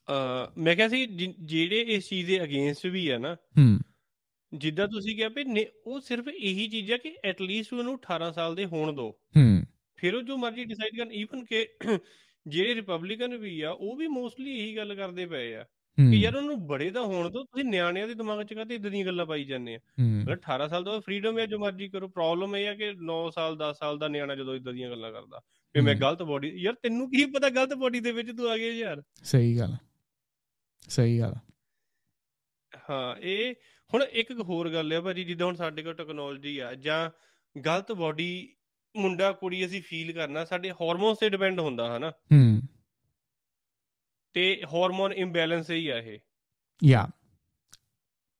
ਅ 0.09 0.53
ਮੈਂ 0.59 0.77
ਕਿਹਾ 0.77 0.89
ਸੀ 0.89 1.07
ਜਿਹੜੇ 1.41 1.81
ਇਸ 1.81 2.09
ਚੀਜ਼ 2.09 2.27
ਦੇ 2.27 2.43
ਅਗੇਂਸਟ 2.45 2.87
ਵੀ 2.87 3.09
ਆ 3.09 3.19
ਨਾ 3.19 3.35
ਹੂੰ। 3.35 3.81
ਜਿੱਦਾਂ 4.55 4.89
ਤੁਸੀਂ 4.89 5.17
ਕਿਹਾ 5.17 5.29
ਵੀ 5.29 5.67
ਉਹ 5.87 6.01
ਸਿਰਫ 6.01 6.29
ਇਹੀ 6.29 6.69
ਚੀਜ਼ 6.69 6.93
ਆ 6.93 6.97
ਕਿ 6.97 7.17
ਐਟਲੀਸਟ 7.25 7.73
ਉਹਨੂੰ 7.73 7.95
18 7.95 8.33
ਸਾਲ 8.33 8.55
ਦੇ 8.55 8.65
ਹੋਣ 8.65 8.93
ਦਿਓ 8.93 9.11
ਹੂੰ। 9.37 9.67
ਫਿਰ 9.97 10.15
ਉਹ 10.15 10.23
ਜੋ 10.23 10.37
ਮਰਜ਼ੀ 10.37 10.65
ਡਿਸਾਈਡ 10.65 10.97
ਕਰਨ 10.97 11.13
ਈਵਨ 11.13 11.45
ਕਿ 11.45 11.67
ਜਿਹੜੇ 12.47 12.75
ਰਿਪਬਲਿਕਨ 12.75 13.37
ਵੀ 13.37 13.61
ਆ 13.61 13.71
ਉਹ 13.71 13.97
ਵੀ 13.97 14.07
ਮੋਸਟਲੀ 14.07 14.59
ਇਹੀ 14.59 14.77
ਗੱਲ 14.77 14.95
ਕਰਦੇ 14.95 15.27
ਪਏ 15.27 15.55
ਆ। 15.55 15.65
ਕਿ 15.97 16.03
ਹੂੰ 16.03 16.14
ਯਾਰ 16.14 16.36
ਉਹਨੂੰ 16.36 16.66
ਬੜੇ 16.66 16.90
ਤਾਂ 16.90 17.03
ਹੋਣ 17.03 17.30
ਦਿਓ 17.30 17.43
ਤੁਸੀਂ 17.43 17.64
ਨਿਆਣਿਆਂ 17.64 18.09
ਦੇ 18.09 18.14
ਦਿਮਾਗ 18.14 18.43
'ਚ 18.43 18.55
ਕਾਹਤੇ 18.55 18.74
ਇਦਾਂ 18.74 18.90
ਦੀਆਂ 18.90 19.07
ਗੱਲਾਂ 19.07 19.26
ਪਾਈ 19.26 19.45
ਜਾਂਦੇ 19.45 19.74
ਆ? 19.74 19.78
ਹੂੰ। 19.78 20.07
ਮਤਲਬ 20.07 20.38
18 20.38 20.68
ਸਾਲ 20.68 20.84
ਦਾ 20.84 20.99
ਫਰੀडम 20.99 21.38
ਹੈ 21.38 21.47
ਜੋ 21.47 21.59
ਮਰਜ਼ੀ 21.59 21.88
ਕਰੋ 21.88 22.09
ਪ੍ਰੋਬਲਮ 22.09 22.57
ਇਹ 22.57 22.68
ਆ 22.68 22.74
ਕਿ 22.74 22.90
9 22.90 23.30
ਸਾਲ 23.34 23.57
10 23.57 23.72
ਸਾਲ 23.72 23.99
ਦਾ 23.99 24.09
ਨਿਆਣਾ 24.09 24.34
ਜਦੋਂ 24.34 24.55
ਇਦਾਂ 24.55 24.72
ਦੀਆਂ 24.72 24.90
ਗੱਲਾਂ 24.90 25.12
ਕਰਦਾ। 25.12 25.40
ਵੀ 25.74 25.80
ਮੈਂ 25.80 25.95
ਹੂੰ। 25.95 26.01
ਗਲਤ 26.01 26.22
ਬੋਡੀ 26.22 26.49
ਯਾਰ 26.49 26.74
ਤੈਨੂੰ 26.74 27.11
ਕੀ 27.11 27.24
ਪਤਾ 27.24 27.49
ਗਲਤ 27.49 27.74
ਬੋਡੀ 27.74 28.01
ਦੇ 28.01 28.12
ਵਿੱਚ 28.12 28.30
ਤੂੰ 28.36 28.51
ਆ 28.51 28.59
ਗਿਆ 28.59 28.72
ਯਾਰ? 28.72 29.03
ਸਹੀ 29.22 29.59
ਗੱਲ 29.59 29.76
ਸਹੀ 30.88 31.20
ਗੱਲ 31.20 31.34
ਹਾਂ 32.90 33.16
ਇਹ 33.16 33.55
ਹੁਣ 33.95 34.03
ਇੱਕ 34.03 34.32
ਹੋਰ 34.32 34.70
ਗੱਲ 34.70 34.93
ਹੈ 34.93 35.01
ਭਾਜੀ 35.01 35.24
ਜਿੱਦਾਂ 35.24 35.47
ਹੁਣ 35.47 35.55
ਸਾਡੇ 35.55 35.82
ਕੋਲ 35.82 35.95
ਟੈਕਨੋਲੋਜੀ 35.95 36.59
ਆ 36.59 36.74
ਜਾਂ 36.74 37.11
ਗਲਤ 37.61 37.93
ਬੋਡੀ 37.93 38.55
ਮੁੰਡਾ 38.97 39.32
ਕੁੜੀ 39.32 39.66
ਅਸੀਂ 39.66 39.82
ਫੀਲ 39.82 40.12
ਕਰਨਾ 40.12 40.45
ਸਾਡੇ 40.45 40.70
ਹਾਰਮੋਨਸ 40.70 41.18
ਤੇ 41.18 41.28
ਡਿਪੈਂਡ 41.28 41.60
ਹੁੰਦਾ 41.60 41.97
ਹਨਾ? 41.97 42.10
ਹੂੰ। 42.10 42.62
ਤੇ 44.33 44.63
ਹਾਰਮੋਨ 44.75 45.13
ਇੰਬੈਲੈਂਸ 45.13 45.71
ਹੀ 45.71 45.89
ਆ 45.89 45.99
ਇਹ। 45.99 46.19
ਯਾ 46.85 47.09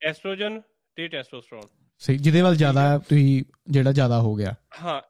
ਐਸਟ੍ਰੋਜਨ 0.03 0.61
ਤੇ 0.97 1.09
ਟੈਸਟੋਸਟੇਰੋਨ 1.09 1.69
ਸਹੀ 1.99 2.19
ਜਿਹਦੇ 2.19 2.43
ਵੱਲ 2.43 2.57
ਜ਼ਿਆਦਾ 2.57 2.99
ਤੁਸੀਂ 2.99 3.43
ਜਿਹੜਾ 3.71 3.93
ਜ਼ਿਆਦਾ 3.93 4.21
ਹੋ 4.21 4.35
ਗਿਆ। 4.35 4.55
ਹਾਂ 4.83 5.03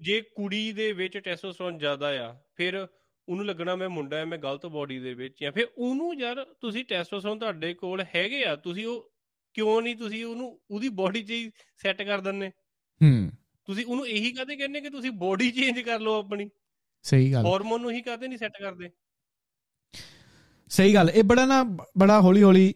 ਜੇ 0.00 0.20
ਕੁੜੀ 0.20 0.72
ਦੇ 0.72 0.92
ਵਿੱਚ 0.92 1.18
ਟੈਸਟੋਸਟੇਰੋਨ 1.18 1.78
ਜ਼ਿਆਦਾ 1.78 2.28
ਆ 2.28 2.36
ਫਿਰ 2.54 2.88
ਉਹਨੂੰ 3.28 3.46
ਲੱਗਣਾ 3.46 3.76
ਮੈਂ 3.76 3.88
ਮੁੰਡਾ 3.88 4.22
ਆ 4.22 4.24
ਮੈਂ 4.24 4.38
ਗਲਤ 4.38 4.66
ਬੋਡੀ 4.66 4.98
ਦੇ 4.98 5.14
ਵਿੱਚ 5.14 5.44
ਆ 5.44 5.50
ਫਿਰ 5.50 5.66
ਉਹਨੂੰ 5.78 6.20
ਯਾਰ 6.20 6.44
ਤੁਸੀਂ 6.60 6.84
ਟੈਸਟੋਸਟੇਰੋਨ 6.84 7.38
ਤੁਹਾਡੇ 7.38 7.74
ਕੋਲ 7.74 8.04
ਹੈਗੇ 8.14 8.44
ਆ 8.44 8.56
ਤੁਸੀਂ 8.56 8.86
ਉਹ 8.86 9.12
ਕਿਉਂ 9.54 9.82
ਨਹੀਂ 9.82 9.96
ਤੁਸੀਂ 9.96 10.24
ਉਹਨੂੰ 10.24 10.60
ਉਹਦੀ 10.70 10.88
ਬੋਡੀ 10.88 11.22
'ਚ 11.22 11.30
ਹੀ 11.30 11.50
ਸੈੱਟ 11.76 12.02
ਕਰ 12.02 12.20
ਦਿੰਦੇ। 12.20 12.48
ਹੂੰ। 13.02 13.30
ਤੁਸੀਂ 13.64 13.86
ਉਹਨੂੰ 13.86 14.08
ਇਹੀ 14.08 14.32
ਕਾਹਤੇ 14.32 14.56
ਕਹਿੰਦੇ 14.56 14.80
ਕਿ 14.80 14.90
ਤੁਸੀਂ 14.90 15.10
ਬੋਡੀ 15.10 15.50
ਚੇਂਜ 15.50 15.80
ਕਰ 15.80 16.00
ਲਓ 16.00 16.18
ਆਪਣੀ? 16.18 16.50
ਸਹੀ 17.02 17.32
ਗੱਲ। 17.32 17.46
ਹਾਰਮੋਨ 17.46 17.80
ਨੂੰ 17.80 17.90
ਹੀ 17.90 18.02
ਕਾਹਤੇ 18.02 18.28
ਨਹੀਂ 18.28 18.38
ਸੈੱਟ 18.38 18.52
ਕਰਦੇ? 18.60 18.90
ਸਹੀ 20.70 20.94
ਗੱਲ 20.94 21.10
ਇਹ 21.10 21.24
ਬੜਾ 21.24 21.44
ਨਾ 21.46 21.62
ਬੜਾ 21.98 22.20
ਹੌਲੀ 22.20 22.42
ਹੌਲੀ 22.42 22.74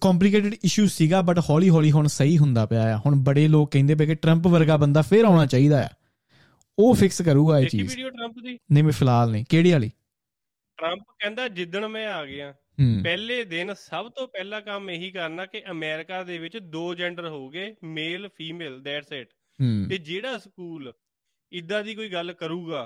ਕੰਪਲਿਕੇਟਡ 0.00 0.54
ਇਸ਼ੂ 0.64 0.86
ਸੀਗਾ 0.86 1.20
ਬਟ 1.22 1.38
ਹੌਲੀ 1.50 1.68
ਹੌਲੀ 1.68 1.90
ਹੁਣ 1.92 2.06
ਸਹੀ 2.06 2.38
ਹੁੰਦਾ 2.38 2.66
ਪਿਆ 2.66 2.94
ਆ। 2.94 2.98
ਹੁਣ 3.06 3.16
ਬੜੇ 3.16 3.48
ਲੋਕ 3.48 3.70
ਕਹਿੰਦੇ 3.72 3.94
ਪਏ 3.94 4.06
ਕਿ 4.06 4.14
ਟਰੰਪ 4.14 4.46
ਵਰਗਾ 4.46 4.76
ਬੰਦਾ 4.76 5.02
ਫੇਰ 5.02 5.24
ਆਉਣਾ 5.24 5.46
ਚਾਹੀਦਾ 5.46 5.82
ਆ। 5.84 5.88
ਉਹ 6.78 6.94
ਫਿਕਸ 6.94 7.22
ਕਰੂਗਾ 7.22 7.58
ਇਹ 7.58 7.62
ਦੇਖੀ 7.62 7.78
ਚੀਜ਼। 7.78 7.90
ਵੀਡੀਓ 7.90 8.10
ਟਰੰਪ 8.10 8.38
ਦੀ? 8.38 8.58
ਨਹੀਂ 8.72 8.84
ਮੈਂ 8.84 8.92
ਫਿਲਹਾਲ 8.92 9.30
ਨਹੀਂ। 9.30 9.44
ਕਿਹੜੀ 9.48 9.72
ਵਾਲੀ? 9.72 9.90
ਟਰੰਪ 10.78 11.02
ਕਹਿੰਦਾ 11.18 11.48
ਜਿੱਦਣ 11.48 11.88
ਮੈਂ 11.88 12.06
ਆ 12.08 12.24
ਗਿਆ 12.26 12.52
ਪਹਿਲੇ 13.02 13.44
ਦਿਨ 13.44 13.74
ਸਭ 13.74 14.08
ਤੋਂ 14.08 14.28
ਪਹਿਲਾ 14.28 14.60
ਕੰਮ 14.60 14.90
ਇਹੀ 14.90 15.10
ਕਰਨਾ 15.10 15.46
ਕਿ 15.46 15.62
ਅਮਰੀਕਾ 15.70 16.22
ਦੇ 16.22 16.38
ਵਿੱਚ 16.38 16.56
ਦੋ 16.58 16.94
ਜੈਂਡਰ 16.94 17.28
ਹੋਊਗੇ 17.28 17.74
ਮੇਲ 17.84 18.28
ਫੀਮੇਲ 18.28 18.80
ਦੈਟਸ 18.82 19.12
ਇਟ 19.12 19.28
ਤੇ 19.88 19.98
ਜਿਹੜਾ 19.98 20.38
ਸਕੂਲ 20.38 20.92
ਇਦਾਂ 21.52 21.84
ਦੀ 21.84 21.94
ਕੋਈ 21.94 22.08
ਗੱਲ 22.08 22.32
ਕਰੂਗਾ 22.32 22.84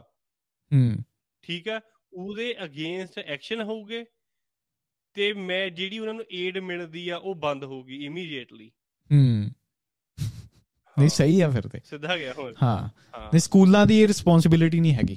ਹੂੰ। 0.73 0.97
ਠੀਕ 1.43 1.69
ਆ 1.69 1.81
ਉਹਦੇ 2.13 2.55
ਅਗੇਂਸਟ 2.65 3.19
ਐਕਸ਼ਨ 3.19 3.63
ਹੋਊਗੇ? 3.63 4.05
ਤੇ 5.15 5.33
ਮੈਂ 5.33 5.71
ਜਿਹੜੀ 5.71 5.99
ਉਹਨਾਂ 5.99 6.15
ਨੂੰ 6.15 6.25
ਏਡ 6.33 6.59
ਮਿਲਦੀ 6.59 7.09
ਆ 7.09 7.17
ਉਹ 7.17 7.35
ਬੰਦ 7.35 7.65
ਹੋਊਗੀ 7.65 8.05
ਇਮੀਡੀਏਟਲੀ 8.05 8.71
ਹੂੰ। 9.13 9.51
ਨਹੀਂ 10.99 11.09
ਸਹੀ 11.09 11.41
ਆ 11.41 11.51
ਫਿਰ 11.51 11.69
ਤੇ। 11.69 11.81
ਸਿੱਧਾ 11.85 12.17
ਗਿਆ 12.17 12.35
ਹੁਣ 12.39 12.55
ਹਾਂ। 12.63 12.89
ਨਹੀਂ 13.19 13.41
ਸਕੂਲਾਂ 13.41 13.87
ਦੀ 13.87 14.03
ਇਹ 14.03 14.07
ਰਿਸਪੌਂਸਿਬਿਲਿਟੀ 14.07 14.81
ਨਹੀਂ 14.81 14.95
ਹੈਗੀ। 14.95 15.17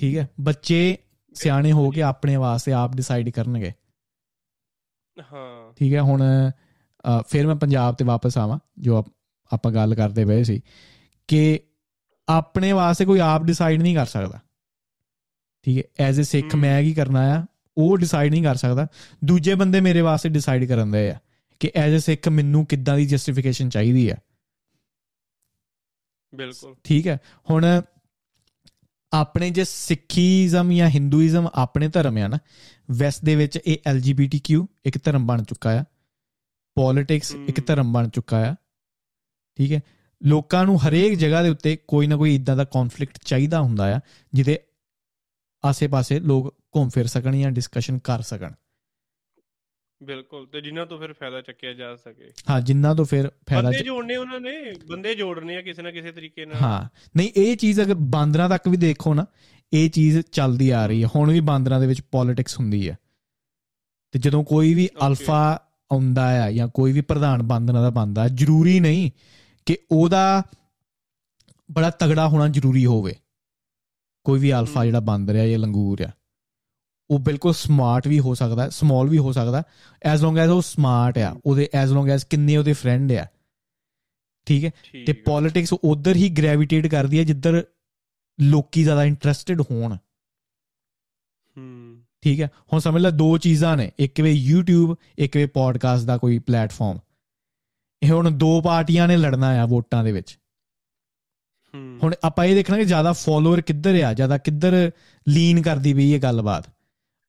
ਠੀਕ 0.00 0.16
ਹੈ? 0.16 0.28
ਬੱਚੇ 0.40 0.98
ਸਿਆਣੇ 1.34 1.72
ਹੋ 1.72 1.90
ਕੇ 1.90 2.02
ਆਪਣੇ 2.02 2.36
ਵਾਸਤੇ 2.36 2.72
ਆਪ 2.72 2.96
ਡਿਸਾਈਡ 2.96 3.30
ਕਰਨਗੇ। 3.30 3.72
ਹਾਂ। 5.32 5.72
ਠੀਕ 5.72 5.94
ਹੈ? 5.94 6.00
ਹੁਣ 6.00 6.22
ਫਿਰ 7.28 7.46
ਮੈਂ 7.46 7.54
ਪੰਜਾਬ 7.56 7.94
ਤੇ 7.94 8.04
ਵਾਪਸ 8.04 8.38
ਆਵਾਂ 8.38 8.58
ਜੋ 8.78 9.04
ਆਪ- 9.52 9.70
ਗੱਲ 9.74 9.94
ਕਰਦੇ 9.94 10.24
ਪਏ 10.24 10.42
ਸੀ 10.44 10.60
ਕਿ 11.28 11.60
ਆਪਣੇ 12.28 12.72
ਵਾਸਤੇ 12.72 13.04
ਕੋਈ 13.04 13.18
ਆਪ 13.18 13.44
ਡਿਸਾਈਡ 13.44 13.82
ਨਹੀਂ 13.82 13.94
ਕਰ 13.96 14.06
ਸਕਦਾ। 14.06 14.40
ਠੀਕ 15.62 15.78
ਹੈ? 15.78 16.06
As 16.06 16.20
a 16.20 16.22
Sikh. 16.22 16.54
ਮੈਂ 16.54 16.82
ਕੀ 16.82 16.94
ਕਰਨਾ 16.94 17.38
ਆ? 17.38 17.46
ਉਹ 17.78 17.98
ਡਿਸਾਈਡ 17.98 18.30
ਨਹੀਂ 18.30 18.42
ਕਰ 18.42 18.54
ਸਕਦਾ। 18.54 18.86
ਦੂਜੇ 19.24 19.54
ਬੰਦੇ 19.54 19.80
ਮੇਰੇ 19.80 20.00
ਵਾਸਤੇ 20.00 20.28
ਡਿਸਾਈਡ 20.28 20.64
ਕਰਨ 20.64 20.90
ਦੇ 20.90 21.10
ਆ 21.10 21.20
ਕਿ 21.60 21.72
ਐਜ਼ 21.74 21.96
ਅ 21.96 22.04
ਸਿੱਖ 22.04 22.28
ਮੈਨੂੰ 22.28 22.66
ਕਿੱਦਾਂ 22.66 22.96
ਦੀ 22.96 23.06
ਜਸਟੀਫਿਕੇਸ਼ਨ 23.06 23.68
ਚਾਹੀਦੀ 23.68 24.10
ਆ। 24.10 24.16
ਬਿਲਕੁਲ। 26.34 26.76
ਠੀਕ 26.84 27.06
ਹੈ। 27.06 27.18
ਹੁਣ 27.50 27.82
ਆਪਣੇ 29.12 29.50
ਜੇ 29.50 29.64
ਸਿੱਖੀਜ਼ਮ 29.64 30.72
ਜਾਂ 30.72 30.88
ਹਿੰਦੂਇਜ਼ਮ 30.88 31.48
ਆਪਣੇ 31.54 31.88
ਧਰਮ 31.88 32.16
ਆ 32.16 32.28
ਨਾ 32.28 32.38
ਵੈਸਟ 32.90 33.24
ਦੇ 33.24 33.36
ਵਿੱਚ 33.36 33.58
ਇਹ 33.66 33.76
LGBTQ 33.96 34.66
ਇੱਕ 34.84 35.04
ਧਰਮ 35.04 35.26
ਬਣ 35.26 35.42
ਚੁੱਕਾ 35.42 35.80
ਆ। 35.80 35.84
ਪੋਲਿਟਿਕਸ 36.74 37.34
ਇੱਕ। 37.48 37.66
ਧਰਮ 37.66 37.92
ਬਣ 37.92 38.08
ਚੁੱਕਾ 38.08 38.50
ਆ। 38.50 38.54
ਠੀਕ 39.56 39.72
ਹੈ। 39.72 39.80
ਲੋਕਾਂ 40.24 40.64
ਨੂੰ 40.64 40.88
ਹਰੇਕ 40.88 41.14
ਜਗ੍ਹਾ 41.14 41.42
ਦੇ 41.42 41.48
ਉੱਤੇ 41.48 41.78
ਕੋਈ 41.88 42.06
ਨਾ 42.06 42.16
ਕੋਈ 42.16 42.34
ਇਦਾਂ 42.34 42.56
ਦਾ 42.56 42.64
ਕਨਫਲਿਕਟ 42.64 43.18
ਚਾਹੀਦਾ 43.24 43.60
ਹੁੰਦਾ 43.60 43.96
ਆ 43.96 44.00
ਜਿਹਦੇ 44.34 44.60
ਆਸੇ-ਪਾਸੇ 45.64 46.20
ਲੋਕ 46.20 46.57
ਘੁੰਮ 46.76 46.88
ਫਿਰ 46.88 47.06
ਸਕਣ 47.06 47.36
ਜਾਂ 47.36 47.50
ਡਿਸਕਸ਼ਨ 47.50 47.98
ਕਰ 47.98 48.20
ਸਕਣ। 48.22 48.52
ਬਿਲਕੁਲ 50.02 50.46
ਤੇ 50.46 50.60
ਜਿਨ੍ਹਾਂ 50.60 50.86
ਤੋਂ 50.86 50.98
ਫਿਰ 50.98 51.12
ਫਾਇਦਾ 51.12 51.40
ਚੱਕਿਆ 51.40 51.72
ਜਾ 51.72 51.96
ਸਕੇ। 51.96 52.32
ਹਾਂ 52.50 52.60
ਜਿੰਨਾ 52.60 52.94
ਤੋਂ 52.94 53.04
ਫਿਰ 53.04 53.28
ਫਾਇਦਾ 53.28 53.62
ਬੰਦੇ 53.62 53.82
ਜੋੜਨੇ 53.82 54.16
ਉਹਨਾਂ 54.16 54.40
ਨੇ 54.40 54.72
ਬੰਦੇ 54.88 55.14
ਜੋੜਨੇ 55.14 55.56
ਆ 55.56 55.62
ਕਿਸੇ 55.62 55.82
ਨਾ 55.82 55.90
ਕਿਸੇ 55.90 56.12
ਤਰੀਕੇ 56.12 56.46
ਨਾਲ। 56.46 56.56
ਹਾਂ 56.56 56.88
ਨਹੀਂ 57.16 57.30
ਇਹ 57.36 57.56
ਚੀਜ਼ 57.56 57.80
ਅਗਰ 57.80 57.94
ਬਾਂਦਰਾਂ 57.94 58.48
ਤੱਕ 58.48 58.68
ਵੀ 58.68 58.76
ਦੇਖੋ 58.76 59.14
ਨਾ 59.14 59.26
ਇਹ 59.72 59.90
ਚੀਜ਼ 59.90 60.20
ਚੱਲਦੀ 60.20 60.70
ਆ 60.70 60.86
ਰਹੀ 60.86 61.04
ਹੈ। 61.04 61.08
ਹੁਣ 61.16 61.32
ਵੀ 61.32 61.40
ਬਾਂਦਰਾਂ 61.40 61.80
ਦੇ 61.80 61.86
ਵਿੱਚ 61.86 62.00
ਪੋਲਿਟਿਕਸ 62.00 62.60
ਹੁੰਦੀ 62.60 62.90
ਹੈ। 62.90 62.98
ਤੇ 64.12 64.18
ਜਦੋਂ 64.18 64.44
ਕੋਈ 64.44 64.74
ਵੀ. 64.74 64.88
ਅਲਫਾ 65.06 65.62
ਆਉਂਦਾ 65.92 66.44
ਆ 66.44 66.50
ਜਾਂ 66.50 66.68
ਕੋਈ 66.68 66.92
ਵੀ 66.92 67.00
ਪ੍ਰਧਾਨ 67.00 67.42
ਬਾਂਦਰਾਂ 67.42 67.82
ਦਾ 67.82 67.90
ਬੰਦਾ 67.90 68.28
ਜ਼ਰੂਰੀ 68.28 68.80
ਨਹੀਂ 68.80 69.10
ਕਿ 69.66 69.78
ਉਹਦਾ 69.90 70.42
ਬੜਾ 71.70 71.90
ਤਗੜਾ 71.90 72.28
ਹੋਣਾ 72.28 72.48
ਜ਼ਰੂਰੀ 72.48 72.86
ਹੋਵੇ। 72.86 73.14
ਕੋਈ 74.24 74.40
ਵੀ 74.40 74.52
ਅਲਫਾ। 74.52 74.84
ਜਿਹੜਾ 74.84 75.00
ਬਾਂਦਰ 75.00 75.36
ਆ 75.36 75.46
ਜਾਂ 75.46 75.58
ਲੰਗੂਰ 75.58 76.02
ਆ। 76.02 76.10
ਉਹ 77.10 77.18
ਬਿਲਕੁਲ 77.18 77.54
ਸਮਾਰਟ 77.54 78.08
ਵੀ 78.08 78.20
ਹੋ 78.20 78.34
ਸਕਦਾ 78.34 78.68
ਸਮਾਲ 78.68 79.08
ਵੀ 79.08 79.18
ਹੋ 79.18 79.32
ਸਕਦਾ 79.32 79.62
ਐਸ 80.02 80.22
ਲੌਂਗ 80.22 80.38
ਐਸ 80.38 80.48
ਉਹ 80.48 80.62
ਸਮਾਰਟ 80.62 81.18
ਆ 81.18 81.40
ਉਹਦੇ 81.46 81.68
ਐਸ 81.74 81.90
ਲੌਂਗ 81.90 82.08
ਐਸ 82.08 82.24
ਕਿੰਨੇ 82.24 82.56
ਉਹਦੇ 82.56 82.72
ਫਰੈਂਡ 82.72 83.12
ਆ। 83.12 83.26
ਠੀਕ 84.46 84.64
ਹੈ? 84.64 84.70
ਤੇ। 85.06 85.12
ਪੋਲਿਟਿਕਸ 85.12 85.72
ਉਧਰ 85.72 86.16
ਹੀ 86.16 86.28
ਗ੍ਰੈਵਿਟੇਟ 86.28 86.86
ਕਰਦੀ 86.86 87.18
ਹੈ 87.18 87.24
ਜਿੱਧਰ 87.24 87.64
ਲੋਕੀ 88.40 88.82
ਜ਼ਿਆਦਾ 88.82 89.04
ਇੰਟਰਸਟਿਡ 89.04 89.60
ਹੋਣ। 89.60 89.96
ਹੂੰ। 91.56 92.02
ਠੀਕ 92.22 92.40
ਹੈ? 92.40 92.50
ਹੁਣ 92.72 92.80
ਸਮਝ 92.80 93.02
ਲੈ 93.02 93.10
ਦੋ 93.10 93.38
ਚੀਜ਼ਾਂ 93.38 93.76
ਨੇ 93.76 93.92
ਇੱਕ 93.98 94.20
ਵੇ 94.20 94.52
YouTube 94.52 94.94
ਇੱਕ 95.18 95.36
ਵੇ 95.36 95.46
ਪੋਡਕਾਸਟ 95.46 96.04
ਦਾ 96.04 96.18
ਕੋਈ 96.18 96.38
ਪਲੇਟਫਾਰਮ 96.38 96.98
ਇਹ 98.02 98.10
ਹੁਣ 98.10 98.30
ਦੋ 98.30 98.60
ਪਾਰਟੀਆਂ 98.60 99.08
ਨੇ 99.08 99.16
ਲੜਨਾ 99.16 99.46
ਆ 99.46 99.66
ਵੋਟਾਂ 99.66 100.04
ਦੇ 100.04 100.12
ਵਿੱਚ। 100.12 100.38
ਹੂੰ। 101.74 101.98
ਹੁਣ 102.02 102.14
ਆਪਾਂ 102.24 102.44
ਇਹ 102.44 102.54
ਦੇਖਣਾ 102.54 102.76
ਕਿ 102.76 102.84
ਜ਼ਿਆਦਾ 102.84 103.12
ਫੋਲੋਅਰ 103.12 103.60
ਕਿੱਧਰ 103.60 104.02
ਆ 104.02 104.12
ਜ਼ਿਆਦਾ 104.12 104.38
ਕਿੱਧਰ 104.38 104.90
ਲੀਨ 105.28 105.62
ਕਰਦੀ 105.62 105.94
ਪਈ 105.94 106.10
ਇਹ 106.10 106.20
ਗੱਲਬਾਤ। 106.20 106.77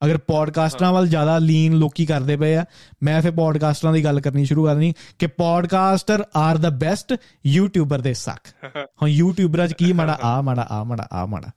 ਅਗਰ 0.02 0.18
ਪੋਡਕਾਸਟਰਾਂ 0.18 0.92
ਵੱਲ 0.94 1.08
ਜ਼ਿਆਦਾ 1.08 1.38
ਲੀਨ 1.38 1.74
ਲੋਕੀ 1.74 2.06
ਕਰਦੇ 2.06 2.36
ਪਏ 2.38 2.56
ਆ 2.56 2.66
ਮੈਂ 3.04 3.22
ਫਿਰ 3.22 3.32
ਪੋਡਕਾਸਟਰਾਂ 3.32 3.94
ਦੀ 3.94 4.04
ਗੱਲ 4.04 4.20
ਕਰਨੀ 4.22 4.46
ਸ਼ੁਰੂ 4.46 4.66
ਕਰਨੀ 4.66 4.94
ਕਿ 5.20 5.28
podcaster 5.28 6.24
are 6.36 6.58
the 6.58 6.70
best 6.70 7.14
YouTuber 7.46 8.02
ਦੇ 8.02 8.14
ਸੱਕ 8.14 8.48
ਹੁਣ 9.02 9.10
ਯੂਟਿਊਬਰਾਂ 9.10 9.68
'ਚ 9.68 9.74
ਕੀ 9.74 9.92
ਮਾੜਾ 9.94 10.18
ਆ 10.24 10.42
ਮਾੜਾ 10.42 10.68
ਆ 10.72 10.84
ਮਾੜਾ 10.84 11.08
ਆ 11.12 11.26
ਮਾੜਾ। 11.26 11.52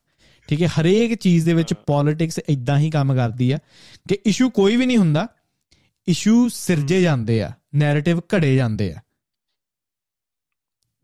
ਠੀਕ 0.48 0.62
ਹੈ 0.62 0.68
ਹਰੇਕ 0.80 1.14
ਚੀਜ਼ 1.14 1.44
ਦੇ 1.44 1.54
ਵਿੱਚ 1.54 1.72
ਹਾਂ। 1.72 1.82
ਪੋਲਿਟਿਕਸ 1.86 2.38
ਇਦਾਂ 2.48 2.78
ਹੀ 2.78 2.90
ਕੰਮ 2.90 3.14
ਕਰਦੀ 3.14 3.50
ਆ 3.52 3.58
ਕਿ 4.08 4.18
ਇਸ਼ੂ 4.26 4.48
ਕੋਈ 4.50 4.76
ਵੀ 4.76 4.86
ਨਹੀਂ 4.86 4.98
ਹੁੰਦਾ 4.98 5.26
ਇਸ਼ੂ 6.08 6.48
ਸਿਰਜੇ 6.48 7.00
ਜਾਂਦੇ 7.02 7.42
ਆ 7.42 7.50
ਨੈਰੇਟਿਵ 7.74 8.20
ਘੜੇ 8.36 8.54
ਜਾਂਦੇ 8.56 8.92
ਆ। 8.92 9.00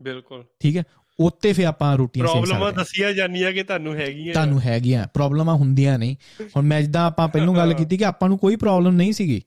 ਬਿਲਕੁਲ। 0.01 0.43
ਠੀਕ 0.59 0.77
ਹੈ 0.77 0.83
ਉੱਤੇ 1.19 1.53
ਫੇ 1.53 1.65
ਆਪਾਂ 1.65 1.97
ਰੋਟੀਆਂ 1.97 2.27
ਸਕਦੇ 2.27 2.41
ਪ੍ਰੋਬਲਮਾਂ। 2.41 2.71
ਦੱਸੀਆਂ 2.73 3.13
ਜਾਂਦੀਆਂ 3.13 3.51
ਕਿ 3.51 3.63
ਤੁਹਾਨੂੰ 3.63 3.95
ਹੈਗੀਆਂ 3.95 4.33
ਤੁਹਾਨੂੰ 4.33 4.61
ਹੈਗੀਆਂ 4.61 5.07
ਪ੍ਰੋਬਲਮਾਂ 5.13 5.55
ਹੁੰਦੀਆਂ 5.55 5.99
ਨਹੀਂ। 5.99 6.15
ਹੁਣ 6.57 6.65
ਮੈਂ 6.65 6.81
ਜਿੱਦਾਂ 6.81 7.05
ਆਪਾਂ 7.05 7.27
ਪਹਿਲਾਂ 7.27 7.53
ਗੱਲ 7.53 7.73
ਕੀਤੀ 7.73 7.97
ਕਿ 7.97 8.05
ਆਪਾਂ 8.05 8.29
ਨੂੰ 8.29 8.37
ਕੋਈ 8.37 8.55
ਪ੍ਰੋਬਲਮ 8.55 8.95
ਨਹੀਂ 8.95 9.13
ਸੀਗੀ 9.13 9.41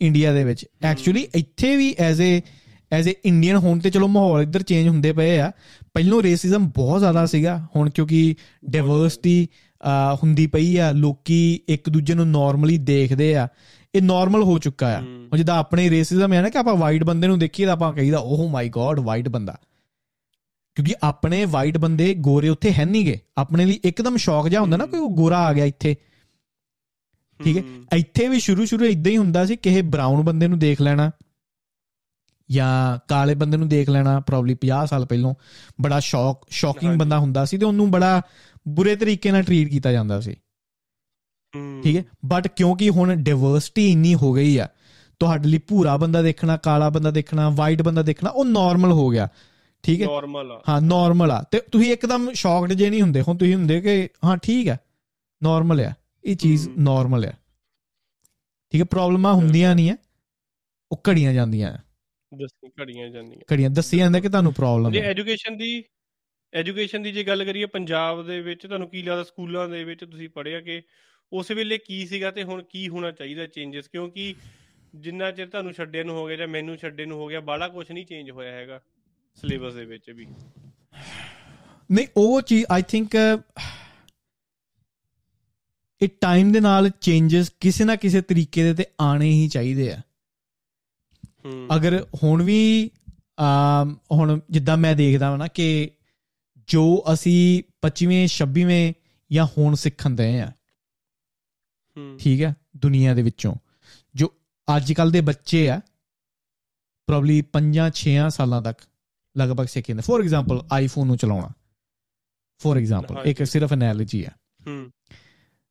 ਇੰਡੀਆ 0.00 0.32
ਦੇ 0.32 0.44
ਵਿੱਚ। 0.44 0.66
ਐਕਚੁਅਲੀ 0.82 1.26
ਇੱਥੇ 1.34 1.76
ਵੀ 1.76 1.94
as 1.98 2.22
a 2.22 2.40
as 2.92 3.08
a 3.08 3.12
Indian 3.24 3.56
ਹੋਣ 3.56 3.78
ਤੇ 3.78 3.90
ਚਲੋ 3.90 4.08
ਮਾਹੌਲ 4.08 4.42
ਇੱਧਰ 4.42 4.62
ਚੇਂਜ 4.62 4.88
ਹੁੰਦੇ 4.88 5.12
ਪਏ 5.12 5.38
ਆ। 5.38 5.50
ਪਹਿਲੋਂ 5.94 6.22
ਰੇਸਿਜ਼ਮ 6.22 6.68
ਬਹੁਤ 6.68 6.98
ਜ਼ਿਆਦਾ 6.98 7.26
ਸੀਗਾ। 7.26 7.66
ਹੁਣ 7.76 7.90
ਕਿਉਂਕਿ 7.90 8.34
ਡਾਈਵਰਸਿਟੀ 8.70 9.48
ਹੁੰਦੀ 10.22 10.46
ਪਈ 10.46 10.76
ਆ। 10.76 10.92
ਲੋਕੀ 10.92 11.60
ਇੱਕ 11.68 11.90
ਦੂਜੇ 11.90 12.14
ਨੂੰ 12.14 12.30
ਨਾਰਮਲੀ 12.30 12.78
ਦੇਖਦੇ 12.78 13.34
ਆ। 13.36 13.48
ਇਹ 13.94 14.02
ਨਾਰਮਲ 14.02 14.42
ਹੋ 14.42 14.58
ਚੁੱਕਾ 14.58 14.86
ਆ। 14.86 15.00
ਹੁਣ 15.00 15.36
ਜਿੱਦਾਂ 15.36 15.56
ਆਪਣੇ 15.56 15.90
ਰੇਸਿਜ਼ਮ 15.90 16.32
ਹੈ 16.32 16.42
ਨਾ 16.42 16.48
ਕਿ 16.48 16.58
ਆਪਾਂ 16.58 16.74
ਵਾਈਟ 16.76 17.04
ਬੰਦੇ 17.04 17.26
ਨੂੰ 17.26 17.38
ਦੇਖੀਏ 17.38 17.66
ਤਾਂ 17.66 17.72
ਆਪਾਂ 17.72 17.92
ਕਹੀਦਾ 17.92 18.18
ਓਹ 18.18 18.48
ਮਾਈ 18.50 18.68
ਗॉड 18.68 19.00
ਵਾਈਟ 19.00 19.28
ਬੰਦਾ। 19.28 19.56
ਕਿਉਂਕਿ 20.80 20.94
ਆਪਣੇ 21.02 21.44
ਵਾਈਟ 21.44 21.78
ਬੰਦੇ 21.78 22.14
ਗੋਰੇ 22.14 22.48
ਉੱਥੇ 22.48 22.72
ਹੈ 22.72 22.84
ਨਹੀਂਗੇ 22.84 23.20
ਆਪਣੇ 23.38 23.64
ਲਈ 23.64 23.80
ਇੱਕਦਮ 23.84 24.16
ਸ਼ੌਕ 24.16 24.48
ਜਿਹਾ 24.48 24.60
ਹੁੰਦਾ 24.60 24.76
ਨਾ 24.76 24.86
ਕੋਈ 24.86 25.00
ਗੋਰਾ 25.00 25.38
ਆ 25.38 25.52
ਗਿਆ 25.52 25.64
ਇੱਥੇ। 25.64 25.96
ਠੀਕ 27.44 27.56
ਹੈ? 27.56 27.62
ਇੱਥੇ 27.96 28.28
ਵੀ 28.28 28.40
ਸ਼ੁਰੂ 28.40 28.64
ਸ਼ੁਰੂ 28.64 28.84
ਇਦਾਂ 28.84 29.12
ਹੀ 29.12 29.16
ਹੁੰਦਾ 29.16 29.46
ਸੀ 29.46 29.56
ਕਿਸੇ 29.56 29.82
ਬਰਾਊਨ 29.82 30.24
ਬੰਦੇ 30.24 30.48
ਨੂੰ 30.48 30.58
ਦੇਖ 30.58 30.80
ਲੈਣਾ 30.80 31.10
ਜਾਂ 32.50 32.98
ਕਾਲੇ 33.08 33.34
ਬੰਦੇ 33.34 33.56
ਨੂੰ 33.56 33.68
ਦੇਖ 33.68 33.90
ਲੈਣਾ 33.90 34.20
ਪ੍ਰੋਬਬਲੀ 34.20 34.54
50 34.54 34.86
ਸਾਲ 34.86 35.06
ਪਹਿਲਾਂ। 35.06 35.34
ਬੜਾ 35.80 36.00
ਸ਼ੌਕ 36.00 36.46
ਸ਼ੌਕਿੰਗ। 36.50 36.98
ਬੰਦਾ 36.98 37.18
ਹੁੰਦਾ 37.18 37.44
ਸੀ 37.44 37.58
ਤੇ 37.58 37.66
ਉਹਨੂੰ 37.66 37.90
ਬੜਾ 37.90 38.22
ਬੁਰੇ 38.68 38.96
ਤਰੀਕੇ 38.96 39.32
ਨਾਲ 39.32 39.42
ਟਰੀਟ 39.42 39.68
ਕੀਤਾ 39.68 39.92
ਜਾਂਦਾ 39.92 40.20
ਸੀ। 40.20 40.36
ਠੀਕ 41.82 41.96
ਹੈ? 41.96 42.04
ਬਟ 42.26 42.48
ਕਿਉਂਕਿ 42.48 42.90
ਹੁਣ 42.90 43.14
ਡਾਈਵਰਸਿਟੀ 43.14 43.90
ਇੰਨੀ 43.90 44.14
ਹੋ 44.14 44.32
ਗਈ 44.32 44.56
ਆ 44.56 44.68
ਤੁਹਾਡੇ 45.20 45.48
ਲਈ 45.48 45.58
ਭੂਰਾ 45.58 45.96
ਬੰਦਾ 45.96 46.22
ਦੇਖਣਾ 46.22 46.56
ਕਾਲਾ 46.56 46.90
ਬੰਦਾ 46.90 47.10
ਦੇਖਣਾ 47.10 47.48
ਵਾਈਟ 47.48 47.82
ਬੰਦਾ 47.82 48.02
ਦੇਖਣਾ 48.02 48.30
ਉਹ 48.30 48.44
ਨਾਰਮਲ 48.44 48.92
ਹੋ 48.92 49.08
ਗਿਆ। 49.08 49.28
ਠੀਕ 49.82 50.02
ਹੈ? 50.02 50.06
ਨਾਰਮਲ 50.06 50.52
ਆ। 50.52 50.62
ਹਾਂ 50.68 50.80
ਨਾਰਮਲ 50.80 51.30
ਆ। 51.30 51.42
ਤੇ 51.42 51.60
ਤੁਸੀਂ 51.60 51.92
ਇੱਕਦਮ 51.92 52.32
ਸ਼ੌਕਡ 52.32 52.72
ਜੇ 52.72 52.90
ਨਹੀਂ 52.90 53.02
ਹੁੰਦੇ 53.02 53.20
ਹੁਣ 53.20 53.36
ਤੁਸੀਂ 53.36 53.54
ਹੁੰਦੇ 53.54 53.80
ਕਿ 53.80 54.08
ਹਾਂ 54.24 54.36
ਠੀਕ 54.36 54.68
ਹੈ 54.68 54.78
ਨਾਰਮਲ 55.42 55.80
ਆ। 55.80 55.92
ਇਹ 56.24 56.36
ਚੀਜ਼। 56.36 56.68
ਨਾਰਮਲ 56.78 57.24
ਆ। 57.24 57.32
ਠੀਕ 58.70 58.80
ਹੈ 58.80 58.84
ਪ੍ਰੋਬਲਮਾਂ 58.84 59.34
ਹੁੰਦੀਆਂ 59.34 59.74
ਨਹੀਂ 59.74 59.90
ਆ 59.90 59.96
ਉਹ 60.92 61.00
ਘੜੀਆਂ 61.08 61.32
ਜਾਂਦੀਆਂ। 61.34 61.72
ਆ। 61.72 61.78
ਦੱਸੀ 62.36 62.70
ਘੜੀਆਂ 62.82 63.08
ਜਾਂਦੀਆਂ। 63.08 63.54
ਘੜੀਆਂ 63.54 63.70
ਦੱਸੀ 63.70 63.98
ਜਾਂਦਾ 63.98 64.20
ਕਿ 64.20 64.28
ਤੁਹਾਨੂੰ 64.28 64.52
ਪ੍ਰੋਬਲਮ 64.54 64.92
ਜੇ 64.92 65.00
ਹੈ। 65.00 65.06
ਐਜੂਕੇਸ਼ਨ 65.06 65.56
ਦੀ 65.56 65.84
ਐਜੂਕੇਸ਼ਨ 66.54 67.02
ਦੀ 67.02 67.12
ਜੇ 67.12 67.24
ਗੱਲ 67.24 67.44
ਕਰੀਏ 67.44 67.66
ਪੰਜਾਬ 67.66 68.26
ਦੇ 68.26 68.40
ਵਿੱਚ 68.40 68.66
ਤੁਹਾਨੂੰ 68.66 68.88
ਕੀ 68.88 69.02
ਲੱਗਦਾ 69.02 69.24
ਸਕੂਲਾਂ 69.24 69.68
ਦੇ 69.68 69.84
ਵਿੱਚ 69.84 70.04
ਤੁਸੀਂ 70.04 70.28
ਪੜ੍ਹਿਆ 70.28 70.60
ਕਿ 70.60 70.82
ਉਸ 71.32 71.50
ਵੇਲੇ 71.50 71.78
ਕੀ 71.78 72.06
ਸੀਗਾ 72.06 72.30
ਤੇ 72.30 72.42
ਹੁਣ 72.42 72.62
ਕੀ 72.62 72.88
ਹੋਣਾ 72.88 73.10
ਚਾਹੀਦਾ 73.10 73.46
ਚੇਂਜਸ 73.46 73.88
ਕਿਉਂਕਿ 73.88 74.34
ਜਿੰਨਾ 74.94 75.30
ਚਿਰ 75.30 75.46
ਤੁਹਾਨੂੰ 75.46 75.72
ਛੱਡੇ 75.72 76.04
ਨੂੰ 76.04 76.16
ਹੋ 76.16 76.26
ਗਿਆ 76.26 76.36
ਜਾਂ 76.36 76.48
ਮੈਨੂੰ 76.48 76.76
ਛੱਡੇ 76.76 77.06
ਨੂੰ 77.06 77.18
ਹੋ 77.18 77.26
ਗਿਆ 77.26 77.40
ਬਾਹਲਾ 77.40 77.68
ਕੁਝ 77.68 77.92
ਨਹੀਂ 77.92 78.06
ਚੇਂਜ 78.06 78.30
ਹੋਇਆ 78.30 78.52
ਹੈਗਾ। 78.52 78.80
ਸਿਲੇਬਸ 79.40 79.74
ਦੇ 79.74 79.84
ਵਿੱਚ 79.84 80.10
ਵੀ। 80.10 80.26
ਨਹੀਂ 81.90 82.06
ਉਹ 82.16 82.40
ਚੀਜ਼ 82.40 82.64
ਆਈ 82.70 82.82
ਥਿੰਕ 82.88 83.14
ਇਹ 86.00 86.08
ਟਾਈਮ 86.20 86.52
ਦੇ 86.52 86.60
ਨਾਲ 86.60 86.88
ਚੇਂਜਸ 87.00 87.52
ਕਿਸੇ 87.60 87.84
ਨਾ 87.84 87.96
ਕਿਸੇ 87.96 88.20
ਤਰੀਕੇ 88.20 88.62
ਦੇ 88.62 88.74
ਤੇ 88.74 88.84
ਆਣੇ 89.00 89.30
ਹੀ 89.30 89.48
ਚਾਹੀਦੇ 89.48 89.92
ਆ। 89.92 90.00
ਅਗਰ 91.76 92.06
ਹੁਣ 92.22 92.42
ਵੀ 92.42 92.90
ਹੁਣ 94.12 94.38
ਜਿੱਦਾਂ 94.50 94.76
ਮੈਂ 94.76 94.94
ਦੇਖਦਾ 94.96 95.30
ਹਾਂ 95.30 95.38
ਨਾ 95.38 95.46
ਕਿ 95.46 95.66
ਜੋ 96.68 96.82
ਅਸੀਂ 97.12 97.62
25ਵੇਂ 97.82 98.22
26ਵੇਂ 98.28 98.82
ਜਾਂ 99.30 99.46
ਹੁਣ 99.58 99.74
ਸਿੱਖਣ 99.74 100.16
ਦੇ 100.16 100.28
ਆ 100.40 100.50
ਠੀਕ 102.18 102.42
ਹੈ 102.42 102.54
ਦੁਨੀਆ 102.76 103.14
ਦੇ 103.14 103.22
ਵਿੱਚੋਂ 103.22 103.54
ਜੋ 104.14 104.32
ਅੱਜ 104.76 104.92
ਕੱਲ 104.92 105.10
ਦੇ 105.10 105.20
ਬੱਚੇ 105.20 105.68
ਆ 105.70 105.80
ਪ੍ਰੋਬਬਲੀ 107.08 107.38
5-6 107.56 108.28
ਸਾਲਾਂ 108.30 108.62
ਤੱਕ। 108.62 108.86
ਲਗਭਗ 109.38 109.64
ਸਿੱਖੇ 109.64 109.94
ਨੇ 109.94 110.02
ਫੋਰ 110.02 110.22
ਐਗਜ਼ਾਮਪਲ 110.22 110.66
ਆਈਫੋਨ 110.72 111.06
ਨੂੰ 111.06 111.16
ਚਲਾਉਣਾ। 111.16 111.48
ਫੋਰ 112.58 112.76
ਐਗਜ਼ਾਮਪਲ 112.76 113.16
ਇੱਕ। 113.24 113.42
ਸਿਰਫ 113.42 113.72
ਐਨਾਲੋਜੀ 113.72 114.24
ਆ। 114.24 114.30
ਹੂੰ 114.66 114.90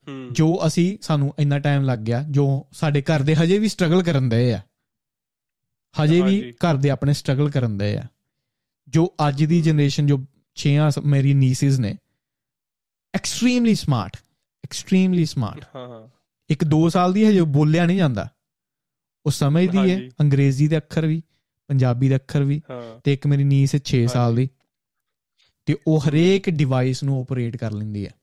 ਹੂੰ। 0.08 0.30
ਜੋ 0.32 0.60
ਅਸੀਂ 0.68 0.98
ਸਾਨੂੰ 1.02 1.34
ਇੰਨਾ 1.40 1.60
ਟਾਈਮ 1.60 1.84
ਲੱਗ 1.84 2.00
ਗਿਆ 2.00 2.24
ਜੋ 2.24 2.68
ਸਾਡੇ 2.72 3.02
ਘਰ 3.02 3.22
ਦੇ 3.22 3.36
ਹਜੇ 3.36 3.60
ਵੀ 3.60 3.68
ਸਟਰਗਲ 3.68 4.04
ਕਰਨ 4.04 4.30
ਦੇ 4.30 4.54
ਆ। 4.54 4.62
ਹਜੇ 6.04 6.22
ਵੀ। 6.22 6.52
ਘਰ 6.52 6.76
ਦੇ 6.76 6.90
ਆਪਣੇ 6.90 7.14
ਸਟਰਗਲ 7.14 7.50
ਕਰਨ 7.50 7.78
ਦੇ 7.78 7.98
ਆ। 7.98 8.04
ਜੋ 8.88 9.14
ਅੱਜ 9.28 9.44
ਦੀ 9.44 9.62
ਜਨਰੇਸ਼ਨ 9.62 10.08
ਜੋ 10.08 10.26
6 10.56 10.70
ਮੇਰੀ 11.06 11.34
ਨੀਸਿਸ 11.34 11.80
ਨੇ 11.80 11.98
ਐਕਸਟ੍ਰੀਮਲੀ 13.14 13.76
ਸਮਾਰਟ 13.76 14.18
ਐਕਸਟ੍ਰੀਮਲੀ 14.64 15.26
ਸਮਾਰਟ 15.26 15.66
ਹਾਂ 15.76 15.88
ਹਾਂ। 15.88 16.08
ਇੱਕ 16.50 16.66
2 16.66 16.90
ਸਾਲ 16.90 17.14
ਦੀ 17.14 17.26
ਹਜੇ 17.26 17.42
ਬੋਲਿਆ 17.42 17.86
ਨਹੀਂ 17.86 17.98
ਜਾਂਦਾ। 17.98 18.30
ਉਹ 19.26 19.32
ਸਮਝਦੀ 19.32 19.92
ਹੈ। 19.92 20.10
ਅੰਗਰੇਜ਼ੀ 20.22 20.68
ਦੇ 20.68 20.78
ਅੱਖਰ 20.78 21.06
ਵੀ। 21.06 21.24
ਪੰਜਾਬੀ 21.70 22.10
ਦੇ 22.10 22.16
ਅੱਖਰ 22.16 22.44
ਵੀ 22.44 22.62
ਤੇ 23.04 23.14
ਇੱਕ 23.14 23.28
ਮੇਰੀ 23.28 23.44
ਨੀਸ 23.44 23.76
6 23.86 24.06
ਸਾਲ। 24.08 24.36
ਦੀ 24.36 24.48
ਤੇ 25.68 25.76
ਉਹ 25.88 26.00
ਹਰੇਕ 26.00 26.50
ਡਿਵਾਈਸ 26.50 27.04
ਨੂੰ 27.04 27.20
ਆਪਰੇਟ 27.22 27.58
ਕਰ 27.58 27.72
ਲੈਂਦੀ 27.72 28.06
ਹੈ 28.06 28.14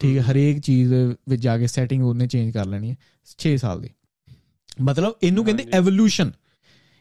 ਠੀਕ 0.00 0.18
ਹੈ। 0.18 0.22
ਹਰੇਕ 0.22 0.58
ਚੀਜ਼ 0.58 0.92
ਵਿੱਚ 1.28 1.42
ਜਾ 1.42 1.56
ਕੇ 1.58 1.66
ਸੈਟਿੰਗ 1.66 2.04
ਉਹਨੇ 2.04 2.26
ਚੇਂਜ 2.26 2.52
ਕਰ 2.54 2.66
ਲੈਣੀ 2.66 2.90
ਹੈ 2.90 2.96
6 3.26 3.54
ਸਾਲ 3.56 3.82
ਦੀ 3.82 3.90
ਮਤਲਬ 4.80 5.14
ਇਹਨੂੰ 5.22 5.44
ਕਹਿੰਦੇ। 5.44 5.64
ਐਵੋਲੂਸ਼ਨ 5.72 6.30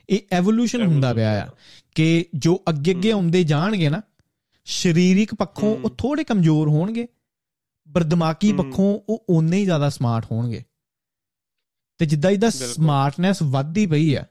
ਇਹ 0.09 0.19
ਐਵੋਲੂਸ਼ਨ 0.31 0.85
ਹੁੰਦਾ 0.85 1.13
ਪਿਆ 1.13 1.29
ਆ 1.43 1.49
ਕਿ 1.95 2.25
ਜੋ 2.35 2.55
ਅੱਗੇ 2.69 2.91
ਅੱਗੇ। 2.91 3.11
ਆਉਂਦੇ 3.11 3.43
ਜਾਣਗੇ 3.43 3.89
ਨਾ 3.89 4.01
ਸਰੀਰਿਕ 4.67 5.35
ਪੱਖੋਂ। 5.35 5.75
ਉਹ 5.77 5.89
ਥੋੜੇ 5.97 6.23
ਕਮਜ਼ੋਰ 6.23 6.69
ਹੋਣਗੇ 6.69 7.07
ਪਰ 7.89 8.03
ਦਿਮਾਗੀ। 8.03 8.51
ਪੱਖੋਂ 8.53 8.89
ਉਹ 9.09 9.25
ਓਨੇ 9.29 9.57
ਹੀ 9.57 9.63
ਜ਼ਿਆਦਾ 9.65 9.89
ਸਮਾਰਟ 9.89 10.25
ਹੋਣਗੇ 10.31 10.63
ਤੇ 11.99 12.05
ਜਿੱਦਾਂ 12.05 12.31
ਜਿੱਦਾਂ। 12.31 12.49
ਸਮਾਰਟਨੈਸ 12.51 13.41
ਵੱਧਦੀ 13.41 13.85
ਪਈ 13.87 14.13
ਆ 14.15 14.23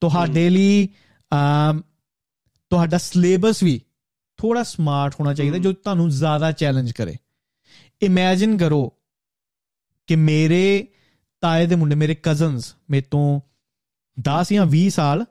ਤੁਹਾਡੇ 0.00 0.50
ਲਈ 0.50 0.88
ਤੁਹਾਡਾ 2.70 2.98
ਸਿਲੇਬਸ 2.98 3.62
ਵੀ 3.62 3.80
ਥੋੜਾ 4.36 4.62
ਸਮਾਰਟ 4.62 5.14
ਹੋਣਾ 5.14 5.34
ਚਾਹੀਦਾ। 5.34 5.58
ਜੋ 5.58 5.72
ਤੁਹਾਨੂੰ 5.72 6.08
ਜ਼ਿਆਦਾ 6.10 6.52
ਚੈਲੰਜ 6.52 6.92
ਕਰੇ। 6.92 7.14
ਇਮੇਜਿਨ 8.02 8.56
ਕਰੋ 8.58 8.92
ਕਿ 10.06 10.16
ਮੇਰੇ 10.16 10.88
ਤਾਏ 11.40 11.66
ਦੇ 11.66 11.74
ਮੁੰਡੇ 11.74 11.94
ਮੇਰੇ 11.94 12.14
ਕਜ਼ਨਸ 12.14 12.74
ਮੇਰੇ 12.90 13.02
ਤੋਂ 13.10 13.40
10 14.20 14.52
ਜਾਂ 14.52 14.66
20 14.66 14.88
ਸਾਲ 14.88 15.24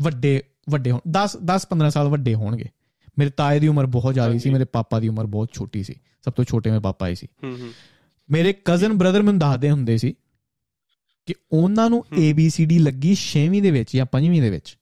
ਵੱਡੇ 0.00 0.42
ਵੱਡੇ 0.70 0.90
ਹੋਣ 0.90 1.00
10 1.10 1.36
10 1.36 1.66
15 1.70 1.90
ਸਾਲ 1.90 2.08
ਵੱਡੇ 2.08 2.34
ਹੋਣਗੇ। 2.34 2.68
ਮੇਰੇ 3.18 3.30
ਤਾਏ 3.30 3.60
ਦੀ 3.60 3.68
ਉਮਰ 3.68 3.86
ਬਹੁਤ 3.86 4.14
ਜ਼ਿਆਦਾ 4.14 4.38
ਸੀ। 4.38 4.50
ਮੇਰੇ 4.50 4.64
ਪਾਪਾ 4.64 5.00
ਦੀ 5.00 5.08
ਉਮਰ 5.08 5.26
ਬਹੁਤ 5.26 5.50
ਛੋਟੀ 5.52 5.82
ਸੀ। 5.82 5.94
ਸਭ 6.24 6.32
ਤੋਂ 6.32 6.44
ਛੋਟੇ 6.44 6.70
ਮੇਰੇ 6.70 6.80
ਪਾਪਾ 6.80 7.08
ਹੀ 7.08 7.14
ਸੀ। 7.14 7.28
ਮੇਰੇ 8.30 8.52
ਕਜ਼ਨ 8.64 8.92
ਬ੍ਰਦਰ 8.92 9.22
ਮੈਨੂੰ 9.22 9.38
ਦੱਸਦੇ 9.38 9.70
ਹੁੰਦੇ 9.70 9.98
ਸੀ 9.98 10.14
ਕਿ 11.28 11.34
ਉਹਨਾਂ 11.52 11.90
ਨੂੰ। 11.90 12.04
ABCD 12.12 12.78
ਲੱਗੀ 12.78 13.16
6ਵੀਂ 13.16 13.62
ਦੇ 13.62 13.70
ਵਿੱਚ 13.70 13.96
ਜਾਂ 13.96 14.06
5ਵੀਂ 14.06 14.42
ਦੇ 14.42 14.50
ਵਿੱਚ 14.50 14.78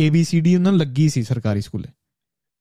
ABCD 0.00 0.54
ਉਹਨਾਂ 0.54 0.72
ਨੂੰ 0.72 0.80
ਲੱਗੀ 0.80 1.08
ਸੀ 1.08 1.22
ਸਰਕਾਰੀ 1.22 1.60
ਸਕੂਲੇ 1.60 1.88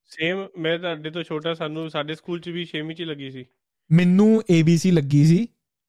ਸੇਮ 0.05 0.47
ਮੈਂ 0.59 0.79
ਤੁਹਾਡੇ 0.79 1.09
ਤੋਂ 1.09 1.23
ਛੋਟਾ 1.23 1.53
ਸਾਨੂੰ 1.53 1.89
ਸਾਡੇ 1.89 2.15
ਸਕੂਲ 2.15 2.39
'ਚ 2.39 2.49
ਵੀ 2.49 2.67
6ਵੀਂ 2.67 2.95
'ਚ 2.95 3.01
ਲੱਗੀ 3.01 3.31
ਸੀ 3.31 3.45
ਮੈਨੂੰ 3.91 4.43
ABC 4.51 4.91
ਲੱਗੀ 4.91 5.25
ਸੀ 5.25 5.47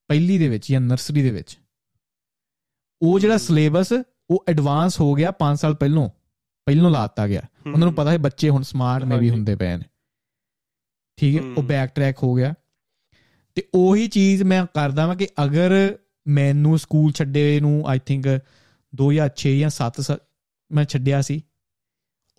ਪਹਿਲੀ 0.08 0.38
ਦੇ 0.38 0.48
ਵਿੱਚ 0.48 0.72
ਜਾਂ 0.72 0.80
ਨਰਸਰੀ 0.80 1.22
ਦੇ 1.22 1.30
ਵਿੱਚ 1.30 1.58
ਉਹ 3.02 3.20
ਜਿਹੜਾ। 3.20 3.38
ਸਿਲੇਬਸ 3.38 3.92
ਉਹ 4.30 4.44
ਐਡਵਾਂਸ 4.48 5.00
ਹੋ 5.00 5.14
ਗਿਆ 5.14 5.32
5 5.38 5.56
ਸਾਲ 5.56 5.74
ਪਹਿਲੋਂ 5.74 6.08
ਪਹਿਲੋਂ 6.66 6.90
ਲਾਤਾ 6.90 7.28
ਗਿਆ 7.28 7.42
ਉਹਨਾਂ 7.66 7.86
ਨੂੰ 7.86 7.94
ਪਤਾ 7.94 8.10
ਹੈ 8.10 8.18
ਬੱਚੇ 8.18 8.48
ਹੁਣ 8.48 8.62
ਸਮਾਰਟ 8.62 9.04
ਨੇ 9.04 9.18
ਵੀ। 9.18 9.30
ਹੁੰਦੇ 9.30 9.56
ਪਏ 9.56 9.76
ਨੇ 9.76 9.84
ਠੀਕ 11.16 11.36
ਹੈ 11.36 11.42
ਉਹ। 11.42 11.62
ਬੈਕ 11.62 11.90
ਟਰੈਕ 11.90 12.22
ਹੋ 12.22 12.34
ਗਿਆ 12.34 12.54
ਤੇ 13.54 13.68
ਉਹੀ 13.74 14.08
ਚੀਜ਼ 14.08 14.42
ਮੈਂ 14.42 14.66
ਕਰਦਾ 14.66 15.06
ਵਾਂ 15.06 15.16
ਕਿ 15.16 15.28
ਅਗਰ 15.44 15.98
ਮੈਨੂੰ 16.26 16.78
ਸਕੂਲ 16.78 17.12
ਛੱਡੇ 17.12 17.60
ਨੂੰ 17.60 17.84
ਆਈ 17.86 17.98
ਥਿੰਕ 17.98 18.26
2006 18.94 19.58
ਜਾਂ 19.58 19.70
7 19.70 20.16
ਮੈਂ 20.72 20.84
ਛੱਡਿਆ 20.84 21.22
ਸੀ। 21.22 21.44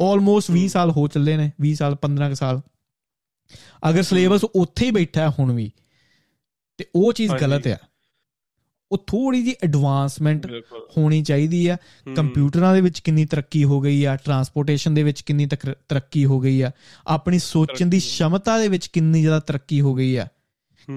ਆਲਮੋਸਟ 0.02 0.52
20 0.52 0.62
ਹਮ। 0.62 0.68
ਸਾਲ 0.68 0.92
ਹੋ 0.92 1.08
ਚੱਲੇ 1.08 1.38
ਨੇ 1.38 1.52
20 1.62 1.74
ਸਾਲ 1.74 1.96
15 1.96 2.30
ਕੁ 2.30 2.36
ਸਾਲ। 2.36 2.62
ਅਗਰ 3.90 4.04
ਸਿਲੇਬਸ 4.04 4.44
ਉੱਥੇ 4.44 4.86
ਹੀ 4.86 4.92
ਬੈਠਾ 4.92 5.34
ਹੁਣ 5.40 5.54
ਵੀ 5.54 5.72
ਤੇ 6.78 6.86
ਉਹ 6.96 7.14
ਚੀਜ਼। 7.14 7.32
ਗਲਤ 7.42 7.68
ਆ। 7.68 7.78
ਉਹ 8.92 8.98
ਥੋੜੀ 8.98 9.44
ਜੀ 9.44 9.56
ਐਡਵਾਂਸਮੈਂਟ 9.64 10.48
ਹੋਣੀ 10.98 11.24
ਚਾਹੀਦੀ 11.24 11.68
ਆ। 11.68 11.78
ਕੰਪਿਊਟਰਾਂ 12.16 12.74
ਦੇ 12.74 12.82
ਵਿੱਚ 12.82 13.00
ਕਿੰਨੀ 13.00 13.26
ਤਰੱਕੀ 13.26 13.64
ਹੋ 13.64 13.82
ਗਈ 13.82 14.06
ਆ 14.06 14.16
ਟਰਾਂਸਪੋਰਟੇਸ਼ਨ 14.16 14.94
ਦੇ 14.94 15.04
ਵਿੱਚ 15.04 15.22
ਕਿੰਨੀ 15.22 15.46
ਤਰੱਕੀ 15.90 16.26
ਹੋ 16.26 16.40
ਗਈ 16.40 16.62
ਆ। 16.62 16.72
ਆਪਣੀ 17.08 17.40
ਸੋਚਣ 17.40 17.86
ਦੀ। 17.86 18.00
ਸ਼ਮਤਾ 18.00 18.60
ਦੇ 18.60 18.68
ਵਿੱਚ 18.68 18.88
ਕਿੰਨੀ 18.88 19.22
ਜ਼ਿਆਦਾ 19.22 19.40
ਤਰੱਕੀ 19.40 19.82
ਹੋ 19.82 19.94
ਗਈ 19.94 20.16
ਆ। 20.16 20.28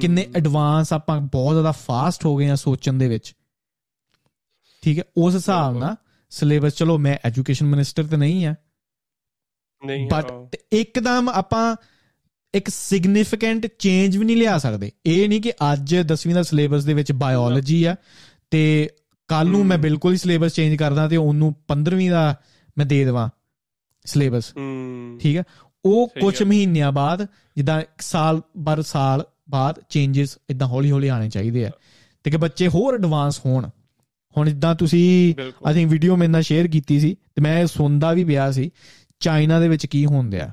ਕਿੰਨੇ 0.00 0.26
ਐਡਵਾਂਸ 0.36 0.92
ਆਪਾਂ 0.92 1.20
ਬਹੁਤ 1.20 1.54
ਜ਼ਿਆਦਾ 1.54 1.72
ਫਾਸਟ 1.72 2.24
ਹੋ 2.26 2.36
ਗਏ 2.36 2.48
ਆ 2.50 2.54
ਸੋਚਣ 2.54 2.92
ਦੇ 2.92 3.08
ਵਿੱਚ। 3.08 3.34
ਠੀਕ 4.82 4.98
ਹੈ? 4.98 5.04
ਉਸ 5.16 5.34
ਹਿਸਾਬ। 5.34 5.78
ਨਾਲ 5.78 5.96
ਸਿਲੇਬਸ 6.30 6.74
ਚਲੋ 6.74 6.98
ਮੈਂ 6.98 7.18
ਐਜੂਕੇਸ਼ਨ 7.24 7.66
ਮਿਨਿਸਟਰ 7.66 8.04
ਤੇ 8.04 8.16
ਨਹੀਂ 8.16 8.46
ਆ 8.46 8.54
ਨਹੀਂ 9.86 10.08
ਬਟ 10.10 10.56
ਇੱਕਦਮ 10.72 11.28
ਆਪਾਂ 11.28 11.76
ਇੱਕ 12.54 12.68
ਸਿਗਨੀਫੀਕੈਂਟ 12.68 13.66
ਚੇਂਜ 13.78 14.16
ਵੀ 14.16 14.24
ਨਹੀਂ 14.24 14.36
ਲਿਆ 14.36 14.58
ਸਕਦੇ। 14.58 14.92
ਇਹ 15.06 15.28
ਨਹੀਂ 15.28 15.40
ਕਿ 15.40 15.52
ਅੱਜ 15.72 15.96
10ਵੀਂ 16.12 16.34
ਦਾ 16.34 16.42
ਸਿਲੇਬਸ 16.42 16.84
ਦੇ 16.84 16.94
ਵਿੱਚ 16.94 17.12
ਬਾਇਓਲੋਜੀ 17.12 17.84
ਆ 17.84 17.96
ਤੇ 18.50 18.90
ਕੱਲ 19.28 19.46
ਨੂੰ 19.46 19.66
ਮੈਂ। 19.66 19.78
ਬਿਲਕੁਲ 19.78 20.12
ਹੀ 20.12 20.16
ਸਿਲੇਬਸ 20.16 20.54
ਚੇਂਜ 20.54 20.74
ਕਰਦਾ 20.74 21.08
ਤੇ 21.08 21.16
ਉਹਨੂੰ 21.16 21.54
15ਵੀਂ 21.68 22.10
ਦਾ 22.10 22.40
ਮੈਂ 22.78 22.86
ਦੇ 22.86 23.04
ਦੇਵਾਂ 23.04 23.28
ਸਿਲੇਬਸ 24.04 24.52
ਠੀਕ 25.20 25.36
ਹੈ? 25.36 25.44
ਉਹ 25.84 26.08
ਕੁਝ। 26.08 26.42
ਮਹੀਨਿਆਂ 26.42 26.92
ਬਾਅਦ 26.92 27.26
ਜਿੱਦਾਂ 27.56 27.80
ਇੱਕ 27.80 28.00
ਸਾਲ 28.00 28.42
ਬਰ 28.56 28.82
ਸਾਲ 28.82 29.24
ਬਾਅਦ 29.51 29.82
ਚੇਂजेस 29.89 30.43
ਇਦਾਂ 30.51 30.66
ਹੌਲੀ 30.66 30.90
ਹੌਲੀ 30.90 31.09
ਆਣੇ 31.09 31.31
ਚਾਹੀਦੇ 31.31 31.66
ਆ। 31.66 31.70
ਤੇ 32.24 32.31
ਕਿ 32.31 32.36
ਬੱਚੇ 32.36 32.68
ਹੋਰ 32.68 32.94
ਐਡਵਾਂਸ 32.94 33.40
ਹੋਣ। 33.47 33.68
ਹੁਣ 34.39 34.48
ਜਿੱਦਾਂ 34.48 34.74
ਤੁਸੀਂ 34.74 35.35
ਆਈ 35.66 35.74
ਥਿੰਕ 35.74 35.90
ਵੀਡੀਓ 35.90 36.16
ਮੇਰੇ 36.16 36.32
ਨਾਲ 36.32 36.43
ਸ਼ੇਅਰ 36.43 36.68
ਕੀਤੀ 36.68 37.01
ਸੀ 37.01 37.16
ਤੇ 37.35 37.43
ਮੈਂ 37.43 37.66
ਸੁਣਦਾ 37.66 38.12
ਵੀ 38.12 38.24
ਪਿਆ 38.24 38.51
ਸੀ 38.51 38.70
ਚਾਈਨਾ 39.20 39.60
ਦੇ 39.60 39.68
ਵਿੱਚ 39.68 39.86
ਕੀ 39.86 40.06
ਹੁੰਦਿਆ 40.06 40.52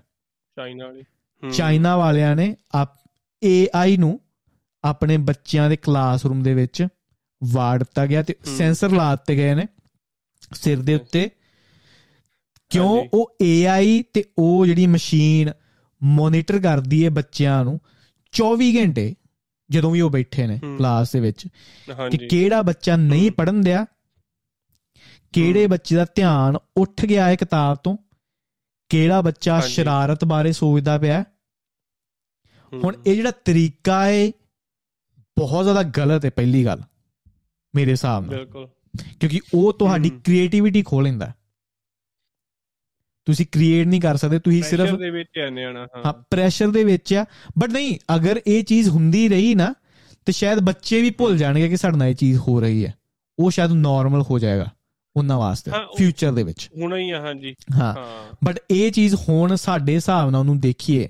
ਚਾਈਨਾ 0.56 0.86
ਵਾਲੀ। 0.86 1.04
ਚਾਈਨਾ 1.52 1.98
ਵਾਲਿਆਂ 1.98 2.36
ਨੇ 2.36 2.56
ਆਪ 2.72 2.90
AI 3.46 3.98
ਨੂੰ 3.98 4.20
ਆਪਣੇ 4.84 5.18
ਬੱਚਿਆਂ 5.18 5.70
ਦੇ 5.70 5.76
ਕਲਾਸਰੂਮ 5.76 6.44
ਦੇ 6.44 6.54
ਵਿੱਚ 6.54 6.88
ਵਾੜ 7.44 7.80
ਦਿੱਤਾ 7.80 8.06
ਗਿਆ 8.06 8.24
ਤੇ। 8.24 8.36
ਸੈਂਸਰ 8.58 8.92
ਲਾ 8.92 9.16
ਦਿੱਤੇ 9.16 9.36
ਗਏ 9.36 9.56
ਨੇ 9.56 9.64
ਸਿਰ 10.54 10.82
ਦੇ 10.82 10.96
ਉੱਤੇ। 10.96 11.30
ਕਿਉਂ। 12.70 13.06
ਉਹ 13.14 13.38
AI 13.44 14.04
ਤੇ 14.14 14.24
ਉਹ 14.38 14.66
ਜਿਹੜੀ 14.66 14.88
ਮਸ਼ੀਨ 14.88 15.52
ਮੋਨੀਟਰ 16.04 16.60
ਕਰਦੀ 16.60 17.06
ਹੈ 17.06 17.10
ਬੱਚਿਆਂ 17.10 17.64
ਨੂੰ 17.64 17.80
24 18.34 18.72
ਘੰਟੇ 18.82 19.16
ਜਦੋਂ 19.70 19.92
ਵੀ 19.92 20.02
ਉਹ 20.02 20.10
ਬੈਠੇ 20.10 20.48
ਨੇ। 20.48 20.60
ਕਲਾਸ 20.78 21.12
ਦੇ 21.12 21.20
ਵਿੱਚ 21.20 21.48
ਕਿ 22.12 22.28
ਕਿਹੜਾ 22.28 22.62
ਬੱਚਾ 22.62 22.96
ਨਹੀਂ। 22.96 23.32
ਪੜਨ 23.32 23.62
ਦਿਆ 23.62 23.86
ਕਿਹੜੇ 25.34 25.68
ਬੱਚੇ 25.68 25.96
ਦਾ 25.96 26.06
ਧਿਆਨ 26.16 26.58
ਉੱਠ 26.78 27.06
ਗਿਆ 27.06 27.26
ਹੈ 27.26 27.36
ਕਿਤਾਬ 27.36 27.78
ਤੋਂ 27.78 27.98
ਕਿਹੜਾ 28.90 29.22
ਬੱਚਾ। 29.22 29.60
ਸ਼ਰਾਰਤ 29.60 30.26
ਬਾਰੇ 30.26 30.52
ਸੋਚਦਾ 30.52 30.98
ਪਿਆ 30.98 31.24
ਹੁਣ 32.74 32.96
ਇਹ 33.08 33.16
ਜਿਹੜਾ 33.16 33.32
ਤਰੀਕਾ 33.32 34.06
ਹੈ 34.06 34.28
ਬਹੁਤ 35.38 35.64
ਜ਼ਿਆਦਾ 35.64 35.84
ਗਲਤ 35.84 36.26
ਹੈ 36.26 36.30
ਪਹਿਲੀ 36.30 36.66
ਗੱਲ 36.66 36.84
ਮੇਰੇ 37.76 37.92
ਹਿਸਾਬ 37.92 38.26
ਨਾਲ 38.26 38.36
ਬਿਲਕੁਲ 38.36 38.68
ਕਿਉਂਕਿ 39.20 39.40
ਉਹ 39.54 39.74
ਤੁਹਾਡੀ। 39.74 40.10
ਕ੍ਰੀਏਟੀਵਿਟੀ 40.10 40.84
ਖੋਹ 40.84 41.02
ਲੈਂਦਾ। 41.02 41.34
ਤੁਸੀਂ 43.26 43.46
ਕ੍ਰੀਏਟ 43.52 43.88
ਨਹੀਂ 43.88 44.02
ਕਰ 44.02 44.18
ਸਕਦੇ 44.18 44.40
ਤੁਸੀਂ 44.40 44.64
ਸਿਰਫ 44.64 44.82
Pressure 44.82 45.02
ਦੇ 45.02 45.10
ਵਿੱਚ 45.10 45.40
ਆ 45.40 45.50
ਨਿਆਣਾ 45.50 45.80
ਹਾਂ। 45.80 46.04
ਹਾਂ 46.06 46.14
ਪ੍ਰੈਸ਼ਰ 46.30 46.68
ਦੇ 46.68 46.84
ਵਿੱਚ 46.84 47.14
ਆ। 47.14 47.26
ਬਟ 47.58 47.70
ਨਹੀਂ 47.70 48.16
ਅਗਰ 48.16 48.42
ਇਹ 48.48 48.64
ਚੀਜ਼ 48.64 48.90
ਹੁੰਦੀ 48.90 49.28
ਰਹੀ 49.30 49.56
ਨਾ 49.56 49.74
ਤੇ 50.26 50.32
ਸ਼ਾਇਦ 50.32 50.60
ਬੱਚੇ 50.60 51.02
ਵੀ 51.02 51.10
ਭੁੱਲ 51.10 51.38
ਜਾਣਗੇ 51.38 51.70
ਕਿ 51.70 51.78
ਸਾਡੇ 51.78 51.98
ਨਾਲ 51.98 52.08
ਇਹ 52.08 52.16
ਚੀਜ਼ 52.16 52.38
ਹੋ 52.38 52.60
ਰਹੀ 52.62 52.86
ਹੈ। 52.86 52.94
ਉਹ 53.40 53.52
ਸ਼ਾਇਦ 53.52 53.72
ਨਾਰਮਲ 53.72 54.22
ਹੋ 54.22 54.40
ਜਾਏਗਾ 54.40 54.72
ਉਹਨਾਂ 55.18 55.38
ਵਾਸਤੇ 55.38 55.72
ਫਿਊਚਰ 55.98 56.32
ਦੇ 56.32 56.44
ਵਿੱਚ। 56.44 56.70
ਹੁਣ 56.78 56.96
ਹੀ 56.96 57.12
ਆ 57.12 57.22
ਹਾਂਜੀ। 57.22 57.56
ਹਾਂ। 57.76 57.96
ਬਟ 58.44 58.60
ਇਹ 58.72 58.92
ਚੀਜ਼ 58.92 59.16
ਹੁਣ 59.30 59.56
ਸਾਡੇ 59.56 59.96
ਹਿਸਾਬ 59.96 60.30
ਨਾਲ 60.30 60.40
ਉਹਨੂੰ 60.40 60.60
ਦੇਖੀਏ 60.60 61.10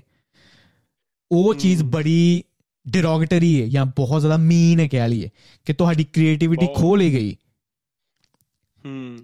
ਉਹ 1.32 1.54
ਚੀਜ਼। 1.54 1.82
ਬੜੀ 1.82 2.42
ਡਿਰੋਗੇਟਰੀ 2.88 3.62
ਹੈ 3.62 3.66
ਜਾਂ 3.66 3.86
ਬਹੁਤ 3.86 4.20
ਜ਼ਿਆਦਾ 4.20 4.36
ਮੀਨ 4.36 4.80
ਹੈ 4.80 4.88
ਕਹਿ 4.88 5.08
ਲਈਏ 5.08 5.30
ਕਿ 5.64 5.72
ਤੁਹਾਡੀ 5.72 6.04
ਕ੍ਰੀਏਟੀਵਿਟੀ। 6.04 6.66
ਖੋ 6.76 6.96
ਲਈ 6.96 7.12
ਗਈ। 7.12 7.36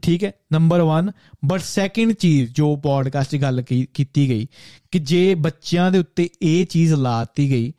ਠੀਕ 0.03 0.25
ਹੈ? 0.25 0.33
ਨੰਬਰ 0.53 0.81
1 0.81 1.13
ਬਟ 1.45 1.61
ਸੈਕਿੰਡ 1.61 2.13
ਚੀਜ਼ 2.13 2.55
ਜੋ 2.55 2.77
ਪੋਡਕਾਸਟ 2.77 3.31
'ਚ 3.31 3.37
ਗੱਲ 3.37 3.63
ਕੀਤੀ 3.63 4.29
ਗਈ 4.29 4.47
ਕਿ 4.91 4.99
ਜੇ 4.99 5.35
ਬੱਚਿਆਂ 5.35 5.91
ਦੇ 5.91 5.99
ਉੱਤੇ 5.99 6.31
ਇਹ 6.43 6.67
ਚੀਜ਼ 6.67 6.95
ਲਾਤੀ 6.95 7.51
ਗਈ 7.51 7.73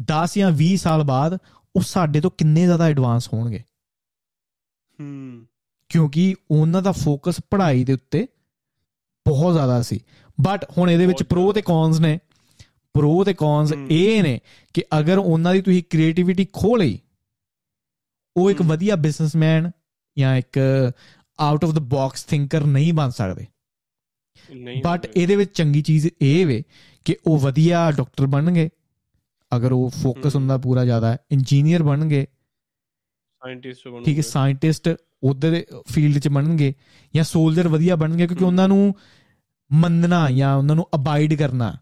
10 0.00 0.28
ਜਾਂ 0.36 0.52
20 0.62 0.76
ਸਾਲ 0.76 1.02
ਬਾਅਦ 1.02 1.38
ਉਹ 1.76 1.80
ਸਾਡੇ 1.80 2.20
ਤੋਂ 2.20 2.30
ਕਿੰਨੇ 2.38 2.64
ਜ਼ਿਆਦਾ 2.64 2.84
ਐਡਵਾਂਸ 2.84 3.28
ਹੋਣਗੇ? 3.32 3.62
ਹੂੰ। 5.00 5.46
ਕਿਉਂਕਿ 5.88 6.34
ਉਹਨਾਂ 6.50 6.82
ਦਾ 6.82 6.92
ਫੋਕਸ 6.92 7.40
ਪੜ੍ਹਾਈ 7.50 7.84
ਦੇ 7.84 7.92
ਉੱਤੇ 7.92 8.26
ਬਹੁਤ 9.28 9.52
ਜ਼ਿਆਦਾ 9.52 9.82
ਸੀ। 9.82 10.00
ਬਟ 10.40 10.64
ਹੁਣ 10.78 10.90
ਇਹਦੇ 10.90 11.06
ਵਿੱਚ 11.06 11.22
ਪ੍ਰੋ 11.22 11.52
ਤੇ 11.52 11.62
ਕੌਨਸ 11.62 12.00
ਨੇ। 12.00 12.18
ਪ੍ਰੋ 12.94 13.24
ਤੇ 13.24 13.34
ਕੌਨਸ। 13.34 13.72
ਇਹ 13.90 14.22
ਨੇ 14.22 14.40
ਕਿ 14.74 14.82
ਅਗਰ 14.98 15.18
ਉਹਨਾਂ 15.18 15.54
ਦੀ 15.54 15.62
ਤੁਸੀਂ 15.62 15.82
ਕ੍ਰੀਏਟੀਵਿਟੀ 15.90 16.46
ਖੋ 16.52 16.76
ਲਈ 16.76 17.00
ਉਹ 18.36 18.50
ਇੱਕ। 18.50 18.62
ਵਧੀਆ 18.62 18.96
ਬਿਜ਼ਨਸਮੈਨ 18.96 19.70
ਜਾਂ 20.18 20.36
ਇੱਕ 20.36 20.58
out 21.38 21.64
of 21.64 21.70
the 21.70 21.78
box 21.88 22.24
thinker 22.24 22.64
ਨਹੀਂ 22.66 22.92
ਬਣ 22.92 23.10
ਸਕਦੇ 23.10 23.46
ਨਹੀਂ 24.54 24.82
ਬਟ। 24.82 25.06
ਇਹਦੇ 25.06 25.36
ਵਿੱਚ 25.36 25.52
ਚੰਗੀ 25.54 25.82
ਚੀਜ਼ 25.82 26.08
ਇਹ 26.22 26.44
ਵੇ 26.46 26.62
ਕਿ 27.06 27.16
ਉਹ 27.26 27.38
ਵਧੀਆ 27.38 27.90
ਡਾਕਟਰ 27.90 28.26
ਬਣਨਗੇ 28.26 28.68
ਅਗਰ 29.52 29.72
ਉਹ 29.72 29.90
ਫੋਕਸ। 29.92 30.36
ਹੁੰਦਾ 30.36 30.56
ਪੂਰਾ 30.58 30.84
ਜ਼ਿਆਦਾ 30.84 31.16
ਇੰਜੀਨੀਅਰ 31.32 31.82
ਬਣਨਗੇ 31.82 32.26
ਸਾਇੰਟਿਸਟ 33.42 33.88
ਬਣੂਗੇ 33.88 34.04
ਠੀਕ 34.04 34.16
ਹੈ 34.16 34.22
ਸਾਇੰਟਿਸਟ 34.22 34.88
ਉਧਰ 35.22 35.62
ਫੀਲਡ 35.88 36.18
'ਚ 36.18 36.28
ਬਣਨਗੇ 36.28 36.72
ਜਾਂ 37.14 37.24
ਸੋਲਜਰ 37.24 37.68
ਵਧੀਆ 37.68 37.96
ਬਣਨਗੇ 37.96 38.26
ਕਿਉਂਕਿ। 38.26 38.44
ਉਹਨਾਂ 38.44 38.68
ਨੂੰ 38.68 38.94
ਮੰਨਣਾ 39.70 40.30
ਜਾਂ 40.30 40.54
ਉਹਨਾਂ 40.56 40.76
ਨੂੰ 40.76 40.86
ਅਬਾਈਡ 40.94 41.34
ਕਰਨਾ 41.34 41.72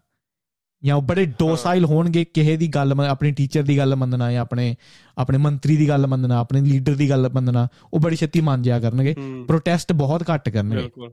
ਜਾਂ 0.85 1.01
ਬੜੇ 1.01 1.25
ਡੋਸਾਈਲ 1.25 1.85
ਹੋਣਗੇ 1.85 2.25
ਕਿਸੇ 2.25 2.57
ਦੀ 2.57 2.67
ਗੱਲ 2.67 3.01
ਆਪਣੀ 3.09 3.31
ਟੀਚਰ 3.31 3.63
ਦੀ 3.63 3.77
ਗੱਲ 3.77 3.95
ਮੰਨਣਾ 3.95 4.31
ਜਾਂ 4.31 4.41
ਆਪਣੇ 4.41 4.75
ਆਪਣੇ 5.17 5.37
ਮੰਤਰੀ 5.37 5.77
ਦੀ 5.77 5.87
ਗੱਲ 5.87 6.07
ਮੰਨਣਾ 6.07 6.39
ਆਪਣੇ 6.39 6.61
ਲੀਡਰ 6.61 6.95
ਦੀ 6.95 7.09
ਗੱਲ 7.09 7.29
ਮੰਨਣਾ 7.33 7.67
ਉਹ 7.93 7.99
ਬੜੀ 7.99 8.15
ਛੇਤੀ 8.15 8.41
ਮੰਨ 8.41 8.61
ਜਿਆ 8.61 8.79
ਕਰਨਗੇ। 8.79 9.15
ਹੂੰ। 9.17 9.45
ਪ੍ਰੋਟੈਸਟ 9.47 9.93
ਬਹੁਤ 9.93 10.23
ਘੱਟ 10.33 10.49
ਕਰਨਗੇ। 10.49 10.75
ਬਿਲਕੁਲ। 10.75 11.11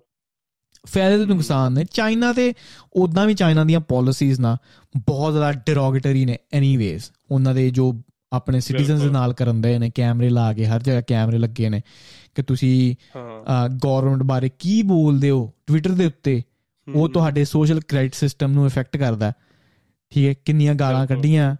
ਫਾਇਦੇ 0.86 1.18
ਤੇ। 1.18 1.26
ਨੁਕਸਾਨ 1.26 1.72
ਨੇ। 1.72 1.84
ਚਾਈਨਾ 1.92 2.32
ਤੇ 2.32 2.54
ਉਦਾਂ 2.92 3.26
ਵੀ 3.26 3.34
ਚਾਈਨਾ 3.34 3.64
ਦੀਆਂ 3.64 3.80
ਪਾਲਿਸੀਜ਼ 3.80 4.40
ਨਾ 4.40 4.56
ਬਹੁਤ 4.96 5.32
ਜ਼ਿਆਦਾ 5.32 5.52
ਡਿਰੋਗੇਟਰੀ 5.52 6.24
ਨੇ 6.24 6.38
ਐਨੀਵੇਜ਼ 6.52 7.02
ਉਹਨਾਂ 7.30 7.54
ਦੇ 7.54 7.70
ਜੋ 7.70 8.02
ਆਪਣੇ 8.32 8.60
ਸਿਟੀਜ਼ਨਸ 8.60 9.00
ਦੇ। 9.00 9.10
ਨਾਲ 9.10 9.32
ਕਰਨ 9.32 9.60
ਦੇ 9.60 9.78
ਨੇ 9.78 9.90
ਕੈਮਰੇ 9.94 10.28
ਲਾ 10.28 10.52
ਕੇ 10.52 10.66
ਹਰ 10.66 10.82
ਜਗ੍ਹਾ 10.82 11.00
ਕੈਮਰੇ 11.00 11.38
ਲੱਗੇ 11.38 11.68
ਨੇ 11.68 11.80
ਕਿ 12.34 12.42
ਤੁਸੀਂ 12.42 12.94
ਹਾਂ। 13.16 13.68
ਗਵਰਨਮੈਂਟ 13.68 14.22
ਬਾਰੇ 14.22 14.50
ਕੀ 14.58 14.82
ਬੋਲਦੇ 14.82 15.30
ਹੋ 15.30 15.52
ਟਵਿੱਟਰ 15.66 15.90
ਦੇ 15.90 16.06
ਉੱਤੇ 16.06 16.42
ਉਹ 16.94 17.00
ਹੂੰ, 17.00 17.10
ਤੁਹਾਡੇ 17.10 17.44
ਸੋਸ਼ਲ 17.44 17.80
ਕ੍ਰੈਡਿਟ 17.80 18.14
ਸਿਸਟਮ 18.14 18.52
ਨੂੰ 18.52 18.66
ਇਫੈਕਟ 18.66 18.96
ਕਰਦਾ। 18.96 19.32
ਠੀਕ 20.12 20.26
ਹੈ 20.28 20.34
ਕਿੰਨੀਆਂ 20.44 20.74
ਗਾਲਾਂ। 20.74 21.06
ਕੱਢੀਆਂ 21.06 21.54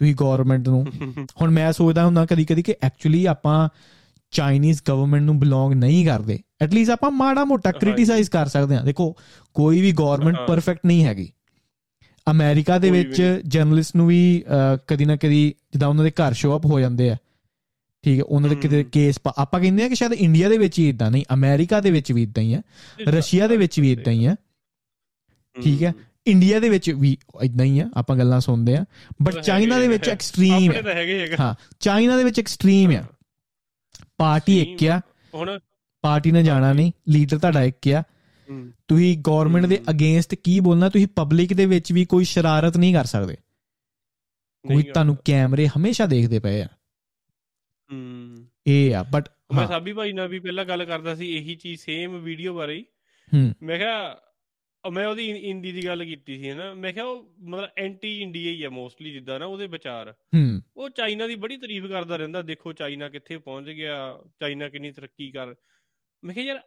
ਤੁਸੀਂ 0.00 0.14
ਗਵਰਨਮੈਂਟ 0.20 0.68
ਨੂੰ 0.68 0.84
ਹੁਣ 1.40 1.50
ਮੈਂ 1.50 1.70
ਸੋਚਦਾ 1.72 2.04
ਹੁੰਦਾ 2.04 2.24
ਕਦੀ 2.26 2.44
ਕਦੀ 2.44 2.62
ਕਿ 2.62 2.74
ਐਕਚੁਅਲੀ 2.84 3.24
ਆਪਾਂ 3.26 3.68
ਚਾਈਨੀਜ਼ 4.32 4.80
ਗਵਰਨਮੈਂਟ 4.88 5.22
ਨੂੰ 5.22 5.38
ਬਿਲੋਂਗ 5.40 5.72
ਨਹੀਂ 5.74 6.04
ਕਰਦੇ 6.06 6.38
ਐਟਲੀਸਟ 6.62 6.90
ਆਪਾਂ 6.90 7.10
ਮਾੜਾ 7.10 7.44
ਮੋਟਾ। 7.44 7.72
ਕ੍ਰਿਟਿਸਾਈਜ਼ 7.72 8.30
ਕਰ 8.30 8.46
ਸਕਦੇ 8.48 8.76
ਹਾਂ 8.76 8.84
ਦੇਖੋ 8.84 9.14
ਕੋਈ 9.56 9.80
ਵੀ 9.80 9.92
ਗਵਰਨਮੈਂਟ। 9.92 10.36
ਪਰਫੈਕਟ 10.48 10.86
ਨਹੀਂ 10.86 11.04
ਹੈਗੀ 11.04 11.28
ਅਮਰੀਕਾ 12.26 12.78
ਦੇ 12.78 12.90
ਵਿੱਚ 12.90 13.20
ਜਰਨਲਿਸਟ 13.46 13.96
ਨੂੰ 13.96 14.06
ਵੀ 14.06 14.20
ਕਦੀ 14.88 15.04
ਨਾ 15.04 15.16
ਕਦੀ 15.16 15.42
ਜਿੱਦਾਂ 15.72 15.88
ਉਹਨਾਂ 15.88 16.04
ਦੇ 16.04 16.10
ਘਰ 16.20 16.32
ਸ਼ੋ 16.34 16.56
ਅਪ 16.56 16.66
ਹੋ 16.66 16.80
ਜਾਂਦੇ 16.80 17.10
ਆ 17.10 17.16
ਠੀਕ 18.04 18.18
ਹੈ 18.18 18.24
ਉਹਨਾਂ 18.24 18.48
ਦੇ 18.48 18.56
ਕਿਤੇ। 18.56 18.82
ਕੇਸ 18.84 19.18
ਆਪਾਂ 19.28 19.60
ਕਹਿੰਦੇ 19.60 19.84
ਆ 19.84 19.88
ਕਿ 19.88 19.94
ਸ਼ਾਇਦ 19.94 20.12
ਇੰਡੀਆ 20.14 20.48
ਦੇ 20.48 20.58
ਵਿੱਚ 20.58 20.78
ਹੀ 20.78 20.88
ਇਦਾਂ 20.88 21.10
ਨਹੀਂ 21.10 21.24
ਅਮਰੀਕਾ 21.34 21.80
ਦੇ 21.80 21.90
ਵਿੱਚ 21.90 22.12
ਵੀ 22.12 22.22
ਇਦਾਂ 22.22 22.42
ਹੀ 22.42 22.54
ਹੈ 22.54 22.62
ਰਸ਼ੀਆ 23.08 23.46
ਦੇ 23.48 23.56
ਵਿੱਚ 23.56 23.78
ਵੀ 23.80 23.92
ਇਦਾਂ 23.92 24.12
ਹੀ 24.12 24.26
ਹੈ 24.26 24.34
ਠੀਕ 25.56 25.82
ਹੈ। 25.82 25.92
ਇੰਡੀਆ 26.26 26.60
ਦੇ 26.60 26.68
ਵਿੱਚ 26.68 26.90
ਵੀ 26.90 27.16
ਇਦਾਂ 27.42 27.66
ਹੀ 27.66 27.80
ਆ 27.80 27.90
ਆਪਾਂ 27.96 28.16
ਗੱਲਾਂ 28.16 28.40
ਸੁਣਦੇ 28.40 28.76
ਆ। 28.76 28.84
ਬਟ 29.22 29.40
ਚਾਈਨਾ 29.40 29.78
ਦੇ 29.78 29.88
ਵਿੱਚ। 29.88 30.08
ਐਕਸਟ੍ਰੀਮ 30.08 30.72
ਆ। 30.72 30.82
ਹਾਂ 31.40 31.54
ਚਾਈਨਾ 31.80 32.16
ਦੇ 32.16 32.24
ਵਿੱਚ 32.24 32.40
ਐਕਸਟ੍ਰੀਮ 32.40 32.90
ਆ। 32.90 33.04
ਪਾਰਟੀ 34.16 34.62
ਇੱਕ 34.62 34.84
ਆ। 34.84 35.00
ਹੁਣ? 35.34 35.58
ਪਾਰਟੀ 36.02 36.30
ਨੇ 36.30 36.42
ਜਾਣਾ 36.42 36.72
ਨਹੀਂ 36.72 36.92
ਲੀਡਰ 37.08 37.38
ਤੁਹਾਡਾ 37.38 37.62
ਇੱਕ 37.62 37.88
ਆ। 37.88 38.02
ਤੁਸੀਂ 38.88 39.18
ਗਵਰਨਮੈਂਟ 39.18 39.66
ਦੇ। 39.66 39.80
ਅਗੇਂਸਟ 39.90 40.34
ਕੀ 40.34 40.60
ਬੋਲਣਾ 40.60 40.88
ਤੁਸੀਂ 40.88 41.06
ਪਬਲਿਕ 41.06 41.54
ਦੇ 41.54 41.66
ਵਿੱਚ 41.66 41.92
ਵੀ 41.92 42.04
ਕੋਈ 42.04 42.24
ਸ਼ਰਾਰਤ 42.24 42.76
ਨਹੀਂ 42.76 42.94
ਕਰ 42.94 43.04
ਸਕਦੇ। 43.04 43.36
ਕੋਈ 44.68 44.82
ਤੁਹਾਨੂੰ 44.82 45.16
ਕੈਮਰੇ 45.24 45.68
ਹਮੇਸ਼ਾ 45.68 46.06
ਦੇਖਦੇ 46.06 46.38
ਪਏ 46.38 46.62
ਆ। 46.62 46.68
ਇਹ 48.66 48.94
ਆ 48.94 49.02
ਬਟ 49.02 49.28
ਮੈਂ 49.54 49.66
ਸਾਬੀ 49.66 49.92
ਭਾਈ 49.92 50.12
ਨਾਲ 50.12 50.28
ਵੀ 50.28 50.38
ਪਹਿਲਾਂ 50.38 50.64
ਗੱਲ 50.64 50.84
ਕਰਦਾ 50.84 51.14
ਸੀ 51.14 51.36
ਇਹੀ 51.36 51.54
ਚੀਜ਼ 51.54 51.80
ਸੇਮ 51.80 52.18
ਵੀਡੀਓ 52.18 52.54
ਬਾਰੇ 52.54 52.84
ਹੂੰ। 53.34 53.52
ਮੈਂ 53.62 53.78
ਕਿਹਾ 53.78 54.16
ਅਹ 54.86 54.90
ਮੈਂ 54.90 55.06
ਉਹਦੀ 55.06 55.32
ਹਿੰ- 55.32 55.44
ਹਿੰਦੀ 55.44 55.72
ਦੀ 55.72 55.84
ਗੱਲ 55.86 56.04
ਕੀਤੀ 56.04 56.38
ਸੀ 56.38 56.52
ਨਾ 56.52 56.74
ਮੈਂ 56.74 56.92
ਕਿਹਾ 56.92 57.04
ਉਹ 57.04 57.34
ਮਤਲਬ 57.40 57.68
ਐਂਟੀ 57.78 58.22
ਇੰਡੀਆ 58.22 58.52
ਹੀ 58.52 58.62
ਆ 58.62 58.70
ਮੋਸਟਲੀ 58.70 59.12
ਜਿੱਦਾਂ 59.12 59.40
ਨਾ 59.40 59.46
ਉਹਦੇ 59.46 59.66
ਵਿਚਾਰ। 59.66 60.12
ਹੂੰ। 60.12 60.62
ਉਹ 60.76 60.90
ਚਾਈਨਾ 60.90 61.26
ਦੀ 61.26 61.34
ਬੜੀ 61.34 61.56
ਤਾਰੀਫ 61.56 61.86
ਕਰਦਾ 61.86 62.16
ਰਹਿੰਦਾ 62.16 62.42
ਦੇਖੋ 62.42 62.72
ਚਾਈਨਾ 62.72 63.08
ਕਿੱਥੇ 63.08 63.38
ਪਹੁੰਚ 63.38 63.68
ਗਿਆ 63.70 64.22
ਚਾਈਨਾ 64.40 64.68
ਕਿੰਨੀ 64.68 64.92
ਤਰੱਕੀ 64.92 65.30
ਕਰ। 65.30 65.54
ਮੈਂ 66.24 66.34
ਕਿਹਾ 66.34 66.44
ਯਾਰ 66.44 66.60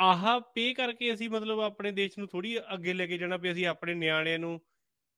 ਆਹ 0.00 0.40
ਪੇ 0.40 0.74
ਕਰਕੇ 0.74 1.14
ਅਸੀਂ 1.14 1.30
ਮਤਲਬ 1.30 1.60
ਆਪਣੇ 1.60 1.92
ਦੇਸ਼ 1.92 2.18
ਨੂੰ 2.18 2.28
ਥੋੜੀ 2.28 2.58
ਅੱਗੇ 2.58 2.92
ਲੈ 2.92 3.06
ਕੇ 3.06 3.18
ਜਾਣਾ 3.18 3.36
ਵੀ 3.36 3.52
ਅਸੀਂ 3.52 3.66
ਆਪਣੇ 3.66 3.94
ਨਿਆਣਿਆਂ 3.94 4.38
ਨੂੰ 4.38 4.60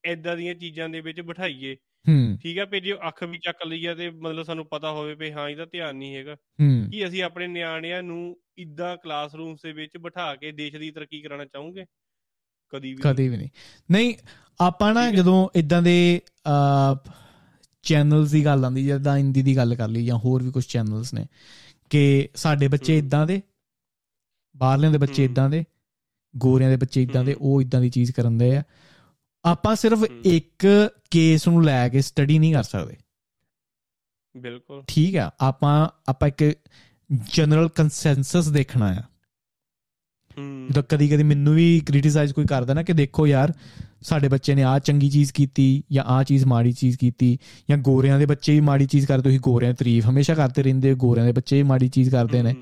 ਐਦਾਂ 0.05 0.37
ਦੀਆਂ 0.37 0.55
ਚੀਜ਼ਾਂ 0.55 0.89
ਦੇ 0.89 1.01
ਵਿੱਚ 1.01 1.21
ਬਿਠਾਈਏ। 1.21 1.77
ਹੂੰ। 2.09 2.39
ਠੀਕ 2.43 2.59
ਆ 2.59 2.65
ਵੀ 2.65 2.81
ਜੇ 2.81 2.95
ਅੱਖ 2.95 3.25
ਵੀ 3.25 3.39
ਚੱਕ 3.39 3.67
ਲਈ 3.67 3.87
ਆ 3.87 3.95
ਤੇ 3.95 4.11
ਮਤਲਬ 4.11 4.43
ਸਾਨੂੰ 4.43 4.67
ਪਤਾ 4.67 4.91
ਹੋਵੇ 4.91 5.15
ਵੀ 5.15 5.33
ਹਾਂ 5.33 5.49
ਇਹਦਾ 5.51 5.65
ਧਿਆਨ 5.65 5.97
ਨਹੀਂ 5.97 6.17
ਹੈਗਾ। 6.17 6.35
ਹੂੰ। 6.35 6.91
ਕੀ 6.91 7.07
ਅਸੀਂ 7.07 7.23
ਆਪਣੇ 7.23 7.47
ਨਿਆਣਿਆਂ 7.47 8.03
ਨੂੰ 8.03 8.41
ਇਦਾਂ 8.59 8.97
ਕਲਾਸਰੂਮਸ 8.97 9.63
ਦੇ 9.63 9.73
ਵਿੱਚ 9.73 9.97
ਬਿਠਾ 9.97 10.37
ਕੇ 10.37 10.53
ਦੇਸ਼ 10.53 10.77
ਦੀ 10.77 10.91
ਤਰੱਕੀ 10.91 11.21
ਕਰਾਉਣਾ 11.21 11.45
ਚਾਹੋਗੇ? 11.45 11.85
ਕਦੀ 12.69 12.95
ਵੀ 12.95 13.03
ਕਦੇ 13.03 13.29
ਵੀ 13.29 13.37
ਨਹੀਂ 13.37 13.49
ਨਹੀਂ 13.91 14.15
ਆਪਾਂ 14.61 14.95
ਨਾ। 14.95 15.11
ਜਦੋਂ 15.11 15.49
ਇਦਾਂ 15.55 15.83
ਦੇ 15.83 16.21
ਚੈਨਲਸ 17.83 18.31
ਦੀ 18.31 18.45
ਗੱਲ 18.45 18.65
ਆਉਂਦੀ 18.65 18.85
ਜਿੱਦਾਂ 18.85 19.17
ਹਿੰਦੀ 19.17 19.43
ਦੀ 19.43 19.57
ਗੱਲ 19.57 19.75
ਕਰ 19.75 19.89
ਲਈ 19.89 20.05
ਜਾਂ 20.07 20.19
ਹੋਰ 20.19 20.43
ਵੀ 20.43 20.51
ਕੁਝ 20.51 20.65
ਚੈਨਲਸ 20.67 21.15
ਨੇ 21.15 21.27
ਕਿ 21.91 22.29
ਸਾਡੇ 22.35 22.69
ਬੱਚੇ। 22.69 22.99
ਇਦਾਂ 22.99 23.27
ਦੇ 23.27 23.43
ਬਾਹਰਲਿਆਂ 24.57 24.93
ਦੇ 24.93 24.99
ਬੱਚੇ। 24.99 25.25
ਇਦਾਂ 25.25 25.51
ਦੇ 25.51 25.65
ਗੋਰਿਆਂ 26.37 26.71
ਦੇ 26.71 26.77
ਬੱਚੇ 26.77 27.03
ਇਦਾਂ 27.03 27.25
ਦੇ। 27.25 27.37
ਉਹ 27.39 27.63
ਇਦਾਂ 27.63 27.81
ਦੀ 27.81 27.91
ਚੀਜ਼ 27.91 28.13
ਕਰਨ 28.13 28.39
ਦੇ 28.39 28.57
ਆ 28.57 28.63
ਆਪਾਂ 29.45 29.77
ਸਿਰਫ। 29.77 30.05
ਇੱਕ 30.25 30.67
ਕੇਸ 31.11 31.49
ਨੂੰ 31.49 31.65
ਲੈ 31.65 31.89
ਕੇ 31.89 32.01
ਸਟੱਡੀ 32.01 32.39
ਨਹੀਂ 32.39 32.55
ਕਰ 32.55 32.63
ਸਕਦੇ 32.63 32.97
ਬਿਲਕੁਲ 34.37 34.83
ਠੀਕ 34.87 35.17
ਆ 35.17 35.31
ਆਪਾਂ 35.41 35.89
ਆਪਾਂ 36.09 36.29
ਇੱਕ 36.29 36.55
ਜਨਰਲ 37.33 37.69
ਕੰਸੈਂਸਸ 37.69 38.49
ਦੇਖਣਾ 38.49 38.87
ਆ 38.87 39.03
ਜਦੋਂ 40.71 40.83
ਕਦੀ 40.83 41.09
ਕਦੀ 41.09 41.23
ਮੈਨੂੰ 41.23 41.55
ਵੀ 41.55 41.81
ਕ੍ਰਿਟਿਸਾਈਜ਼ 41.81 42.33
ਕੋਈ 42.33 42.45
ਕਰਦਾ 42.45 42.75
ਨਾ 42.75 42.83
ਕਿ 42.83 42.93
ਦੇਖੋ 42.93 43.27
ਯਾਰ 43.27 43.53
ਸਾਡੇ 44.03 44.29
ਬੱਚੇ 44.29 44.55
ਨੇ 44.55 44.63
ਆਹ 44.63 44.79
ਚੰਗੀ 44.79 45.11
ਚੀਜ਼ 45.11 45.33
ਕੀਤੀ 45.33 45.83
ਜਾਂ 45.93 46.05
ਆਹ 46.05 46.25
ਚੀਜ਼ 46.25 46.45
ਮਾੜੀ 46.45 46.73
ਚੀਜ਼ 46.73 46.99
ਕੀਤੀ 46.99 47.39
ਜਾਂ 47.71 47.79
ਗੋਰਿਆਂ 47.79 48.19
ਦੇ 48.19 48.27
ਬੱਚੇ 48.27 48.53
ਵੀ 48.53 48.61
ਮਾੜੀ 48.61 48.87
ਚੀਜ਼ 48.87 49.07
ਕਰਦੇ 49.07 49.23
ਤੁਸੀਂ 49.23 49.41
ਗੋਰਿਆਂ 49.41 49.71
ਦੀ 49.71 49.77
ਤਾਰੀਫ 49.79 50.09
ਹਮੇਸ਼ਾ 50.09 50.35
ਕਰਦੇ 50.35 50.63
ਰਹਿੰਦੇ 50.63 50.91
ਹੋ 50.91 50.97
ਗੋਰਿਆਂ 50.97 51.27
ਦੇ 51.27 51.33
ਬੱਚੇ 51.33 51.57
ਵੀ 51.57 51.63
ਮਾੜੀ 51.63 51.89
ਚੀਜ਼ 51.89 52.11
ਕਰਦੇ 52.11 52.43
ਨੇ 52.43 52.55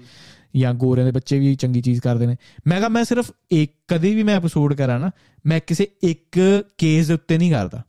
ਜਾਂ 0.56 0.74
ਗੋਰਿਆਂ 0.74 1.06
ਦੇ 1.06 1.12
ਬੱਚੇ 1.12 1.38
ਵੀ 1.38 1.54
ਚੰਗੀ 1.54 1.82
ਚੀਜ਼ 1.82 2.00
ਕਰਦੇ 2.00 2.26
ਨੇ। 2.26 2.36
ਮੈਂ 2.66 2.80
ਕਹਾਂ 2.80 2.90
ਮੈਂ 2.90 3.04
ਸਿਰਫ 3.04 3.32
ਇੱਕ 3.50 3.72
ਕਦੇ 3.88 4.14
ਵੀ 4.14 4.22
ਮੈਂ 4.22 4.36
ਐਪੀਸੋਡ 4.36 4.74
ਕਰਾਂ 4.74 5.00
ਨਾ 5.00 5.10
ਮੈਂ 5.46 5.60
ਕਿਸੇ 5.66 5.88
ਇੱਕ 6.02 6.64
ਕੇਸ 6.78 7.08
ਦੇ 7.08 7.14
ਉੱਤੇ 7.14 7.38
ਨਹੀਂ 7.38 7.52
ਕਰਦਾ। 7.52 7.82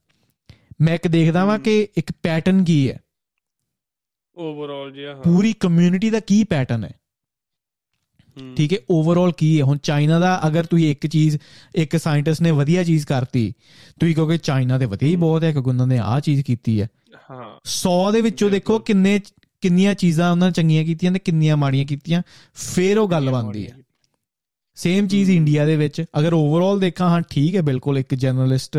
ਮੈਂ 0.82 0.96
ਇੱਕ 0.96 1.08
ਦੇਖਦਾ 1.08 1.46
ਵਾਂ। 1.46 1.60
ਕਿ 1.60 1.88
ਇੱਕ 1.98 2.12
ਪੈਟਰਨ 2.24 2.64
ਕੀ 2.64 2.92
ਹੈ। 2.92 3.00
ਓਵਰਆਲ 4.38 4.92
ਜਿਹਾ 4.92 5.16
ਹਾਂ। 5.16 5.22
ਪੂਰੀ 5.22 5.54
ਕਮਿਊਨਿਟੀ 5.54 6.10
ਦਾ 6.10 6.20
ਕੀ 6.20 6.44
ਪੈਟਰਨ 6.44 6.84
ਹੂੰ, 6.84 6.90
ਠੀਕ 8.56 8.74
ਹੈ 8.74 8.78
ਓਵਰਆਲ 8.90 9.32
ਕੀ 9.32 9.60
ਹੈ? 9.60 9.64
ਹੁਣ 9.64 9.78
ਚਾਈਨਾ 9.78 10.20
ਦਾ 10.20 10.41
ਅਗਰ 10.48 10.66
ਤੁਸੀਂ 10.66 10.91
ਇੱਕ 10.91 11.07
ਚੀਜ਼ 11.07 11.38
ਇੱਕ 11.76 11.98
ਸਾਇੰਟਿਸਟ 11.98 12.41
ਨੇ 12.41 12.52
ਵਧੀਆ 12.52 12.84
ਚੀਜ਼ 12.84 13.06
ਕਰਤੀ 13.06 13.53
ਤੁਸੀਂ 13.99 14.16
ਕਹੋਗੇ 14.16 14.38
ਚਾਈਨਾ 14.38 14.80
ਤੇ 14.80 14.86
ਵਧੀਆ 14.86 15.10
ਹੀ 15.10 15.16
ਬਹੁਤ 15.16 15.44
ਹੈ 15.44 15.52
ਕਿਉਂਕਿ 15.52 15.70
ਉਹਨਾਂ 15.70 15.88
ਨੇ 15.88 15.98
ਆਹ 15.98 16.20
ਚੀਜ਼ 16.20 16.41
ਕੀਤੀ 16.41 16.82
ਹੈ। 16.82 16.88
ਹਾਂ। 17.32 17.60
100 17.66 18.12
ਦੇ 18.12 18.22
ਵਿੱਚੋਂ 18.22 18.49
ਦੇਖੋ। 18.49 18.80
ਕਿੰਨੇ 18.80 19.20
ਕਿੰਨੀਆਂ 19.62 19.94
ਚੀਜ਼ਾਂ 19.95 20.32
ਉਹਨਾਂ 20.32 20.48
ਨੇ 20.48 20.52
ਚੰਗੀਆਂ 20.52 20.84
ਕੀਤੀਆਂ 20.84 21.12
ਤੇ 21.12 21.20
ਕਿੰਨੀਆਂ 21.20 21.57
ਮਾੜੀਆਂ 21.57 21.86
ਕੀਤੀਆਂ 21.86 22.22
ਫਿਰ 22.53 22.98
ਉਹ 22.98 23.07
ਗੱਲ 23.10 23.30
ਬਣਦੀ 23.30 23.68
ਹੈ। 23.68 23.78
ਸੇਮ 24.76 25.07
ਚੀਜ਼। 25.07 25.32
ਇੰਡੀਆ 25.32 25.66
ਦੇ 25.66 25.76
ਵਿੱਚ 25.76 26.06
ਅਗਰ 26.20 26.34
ਓਵਰਆਲ 26.34 26.80
ਦੇਖਾਂ 26.80 27.10
ਹਾਂ 27.10 27.22
ਠੀਕ 27.30 27.56
ਹੈ 27.56 27.62
ਬਿਲਕੁਲ 27.62 27.98
ਇੱਕ 27.98 28.16
ਜਰਨਲਿਸਟ 28.16 28.78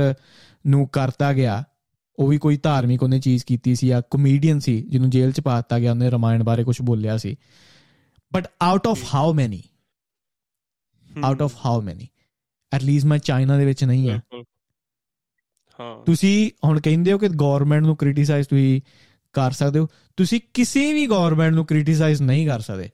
ਨੂੰ 0.66 0.89
ਕਰਤਾ 0.89 1.33
ਗਿਆ 1.33 1.65
ਉਹ 2.19 2.28
ਵੀ 2.28 2.39
ਕੋਈ 2.39 2.57
ਧਾਰਮਿਕ 2.57 3.03
ਉਹਨੇ 3.03 3.20
ਚੀਜ਼ 3.20 3.45
ਕੀਤੀ 3.45 3.74
ਸੀ 3.74 3.89
ਜਾਂ 3.89 4.03
ਕਮੇਡੀਅਨ 4.11 4.59
ਸੀ 4.61 4.83
ਜਿਹਨੂੰ 4.89 5.11
ਜੇਲ੍ਹ 5.11 5.33
'ਚ 5.33 5.41
ਪਾ 5.41 5.57
ਦਿੱਤਾ 5.57 5.78
ਗਿਆ 5.78 5.91
ਉਹਨੇ 5.91 6.11
ਰਮਾਇਣ 6.11 6.43
ਬਾਰੇ 6.43 6.65
ਕੁਝ 6.65 6.77
ਬੋਲਿਆ 6.83 7.16
ਸੀ। 7.16 7.37
But 8.37 8.49
out 8.63 8.87
of 8.87 9.15
how 9.15 9.33
many 9.33 9.63
out 11.25 11.43
of 11.43 11.55
how 11.67 11.81
many 11.81 12.09
at 12.73 12.83
least 12.83 13.07
ਮੈਂ 13.07 13.19
ਚਾਈਨਾ 13.19 13.57
ਦੇ 13.57 13.65
ਵਿੱਚ 13.65 13.85
ਨਹੀਂ 13.85 14.11
ਹਾਂ। 14.11 14.19
ਬਿਲਕੁਲ। 14.19 14.45
ਹਾਂ। 15.81 16.05
ਤੁਸੀਂ 16.05 16.51
ਹੁਣ 16.65 16.81
ਕਹਿੰਦੇ 16.81 17.13
ਹੋ 17.13 17.19
ਕਿ 17.19 17.29
ਗਵਰਨਮੈਂਟ 17.29 17.85
ਨੂੰ 17.85 17.97
ਕ੍ਰਿਟਿਸਾਈਜ਼ 17.97 18.49
ਤੁਸੀਂ 18.49 18.81
ਕਰ 19.33 19.51
ਸਕਦੇ 19.51 19.79
ਹੋ। 19.79 19.89
ਤੁਸੀਂ 20.17 20.41
ਕਿਸੇ 20.55 20.93
ਵੀ 20.93 21.07
ਗਵਰਨਮੈਂਟ 21.07 21.55
ਨੂੰ 21.55 21.67
ਕ੍ਰਿਟਿਸਾਈਜ਼ 21.67 22.23
ਨਹੀਂ 22.23 22.47
ਕਰ 22.47 22.61
ਸਕਦੇ। 22.61 22.91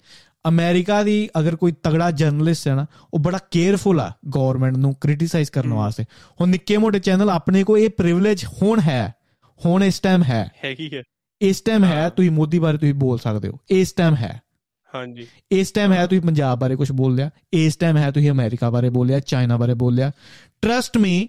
ਅਮਰੀਕਾ 0.48 1.02
ਦੀ 1.02 1.28
ਅਗਰ 1.38 1.56
ਕੋਈ 1.56 1.72
ਤਗੜਾ 1.72 2.10
ਜਰਨਲਿਸਟ 2.10 2.68
ਹੈ 2.68 2.74
ਨਾ 2.74 2.86
ਉਹ 3.14 3.18
ਬੜਾ 3.18 3.38
ਕੇਅਰਫੁਲ 3.50 4.00
ਆ 4.00 4.12
ਗਵਰਨਮੈਂਟ 4.34 4.76
ਨੂੰ 4.76 4.94
ਕ੍ਰਿਟਿਸਾਈਜ਼ 4.94 5.50
ਕਰਨ। 5.50 5.72
ਵਾਸਤੇ। 5.72 6.04
ਹੁਣ 6.40 6.48
ਨਿੱਕੇ 6.48 6.76
ਮੋਟੇ 6.76 6.98
ਚੈਨਲ 6.98 7.30
ਆਪਣੇ 7.30 7.64
ਕੋ 7.64 7.78
ਇਹ 7.78 7.90
ਪ੍ਰਿਵਿਲੇਜ 7.90 8.44
ਹੁਣ 8.44 8.80
ਹੈ। 8.80 9.14
ਹੁਣ 9.66 9.84
ਇਸ 9.84 10.00
ਟਾਈਮ 10.00 10.22
ਹੈ। 10.22 10.50
ਹੈਗੀ 10.64 10.90
ਹੈ। 10.94 11.02
ਇਸ 11.42 11.60
ਟਾਈਮ 11.60 11.84
ਹਾਂ। 11.84 12.10
ਤੁਸੀਂ 12.10 12.30
ਮੋਦੀ 12.30 12.58
ਬਾਰੇ 12.58 12.78
ਤੁਸੀਂ 12.78 12.94
ਬੋਲ 12.94 13.18
ਸਕਦੇ 13.18 13.48
ਹੋ। 13.48 13.58
ਇਸ 13.70 13.92
ਟਾਈਮ 13.92 14.14
ਹੈ। 14.16 14.40
ਹਾਂਜੀ। 14.94 15.26
ਇਸ 15.52 15.70
ਟਾਈਮ 15.72 15.92
ਹੈ 15.92 16.06
ਤੁਸੀਂ 16.06 16.22
ਪੰਜਾਬ 16.22 16.58
ਬਾਰੇ 16.58 16.76
ਕੁਝ 16.76 16.92
ਬੋਲ 16.92 17.14
ਲਿਆ 17.14 17.30
ਇਸ 17.52 17.76
ਟਾਈਮ 17.76 17.96
ਹੈ 17.96 18.10
ਤੁਸੀਂ 18.10 18.30
ਅਮਰੀਕਾ 18.30 18.70
ਬਾਰੇ 18.70 18.90
ਬੋਲਿਆ 18.90 19.20
ਚਾਈਨਾ 19.20 19.56
ਬਾਰੇ 19.56 19.74
ਬੋਲਿਆ। 19.74 20.12
ਟਰਸਟ 20.62 20.98
ਮੀ 20.98 21.28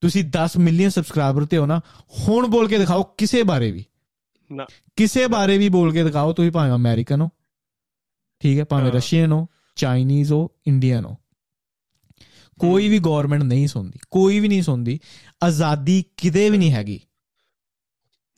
ਤੁਸੀਂ 0.00 0.24
10 0.24 0.56
ਮਿਲੀਅਨ 0.58 0.90
ਸਬਸਕ੍ਰਾਈਬਰ 0.90 1.44
ਤੇ 1.44 1.58
ਹੋ 1.58 1.66
ਨਾ 1.66 1.80
ਹੁਣ 2.10 2.46
ਬੋਲ 2.46 2.68
ਕੇ 2.68 2.78
ਦਿਖਾਓ 2.78 3.02
ਕਿਸੇ 3.02 3.42
ਬਾਰੇ 3.42 3.70
ਵੀ। 3.70 3.84
ਨਾ। 4.52 4.66
ਕਿਸੇ 4.96 5.26
ਬਾਰੇ 5.26 5.58
ਵੀ 5.58 5.68
ਬੋਲ 5.68 5.92
ਕੇ 5.92 6.04
ਦਿਖਾਓ 6.04 6.32
ਤੁਸੀਂ 6.32 6.52
ਭਾਵੇਂ 6.52 6.72
ਅਮਰੀਕਨ 6.72 7.20
ਹੋ 7.20 7.28
ਠੀਕ 8.40 8.58
ਹੈ 8.58 8.64
ਭਾਵੇਂ। 8.64 8.92
ਰਸ਼ੀਅਨ 8.92 9.32
ਹੋ 9.32 9.46
ਚਾਈਨੀਜ਼ 9.76 10.32
ਹੋ 10.32 10.50
ਇੰਡੀਅਨ 10.66 11.04
ਹੋ। 11.04 11.16
ਕੋਈ 12.58 12.88
ਵੀ 12.88 12.98
ਗਵਰਨਮੈਂਟ 12.98 13.42
ਨਹੀਂ 13.42 13.68
ਸੁਣਦੀ 13.68 13.98
ਕੋਈ 14.10 14.40
ਵੀ 14.40 14.48
ਨਹੀਂ 14.48 14.62
ਸੁਣਦੀ 14.62 15.00
ਆਜ਼ਾਦੀ 15.42 16.04
ਕਿਤੇ 16.16 16.50
ਵੀ 16.50 16.58
ਨਹੀਂ 16.58 16.72
ਹੈਗੀ। 16.72 17.00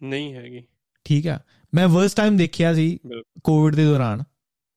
ਨਹੀਂ 0.02 0.34
ਹੈਗੀ। 0.34 0.62
ਠੀਕ 1.04 1.26
ਹੈ 1.26 1.44
ਮੈਂ 1.76 1.88
ਫਰਸਟ 1.88 2.16
ਟਾਈਮ 2.16 2.36
ਦੇਖਿਆ 2.36 2.74
ਸੀ। 2.74 2.98
ਕੋਵਿਡ 3.44 3.74
ਦੇ 3.74 3.84
ਦੌਰਾਨ। 3.84 4.22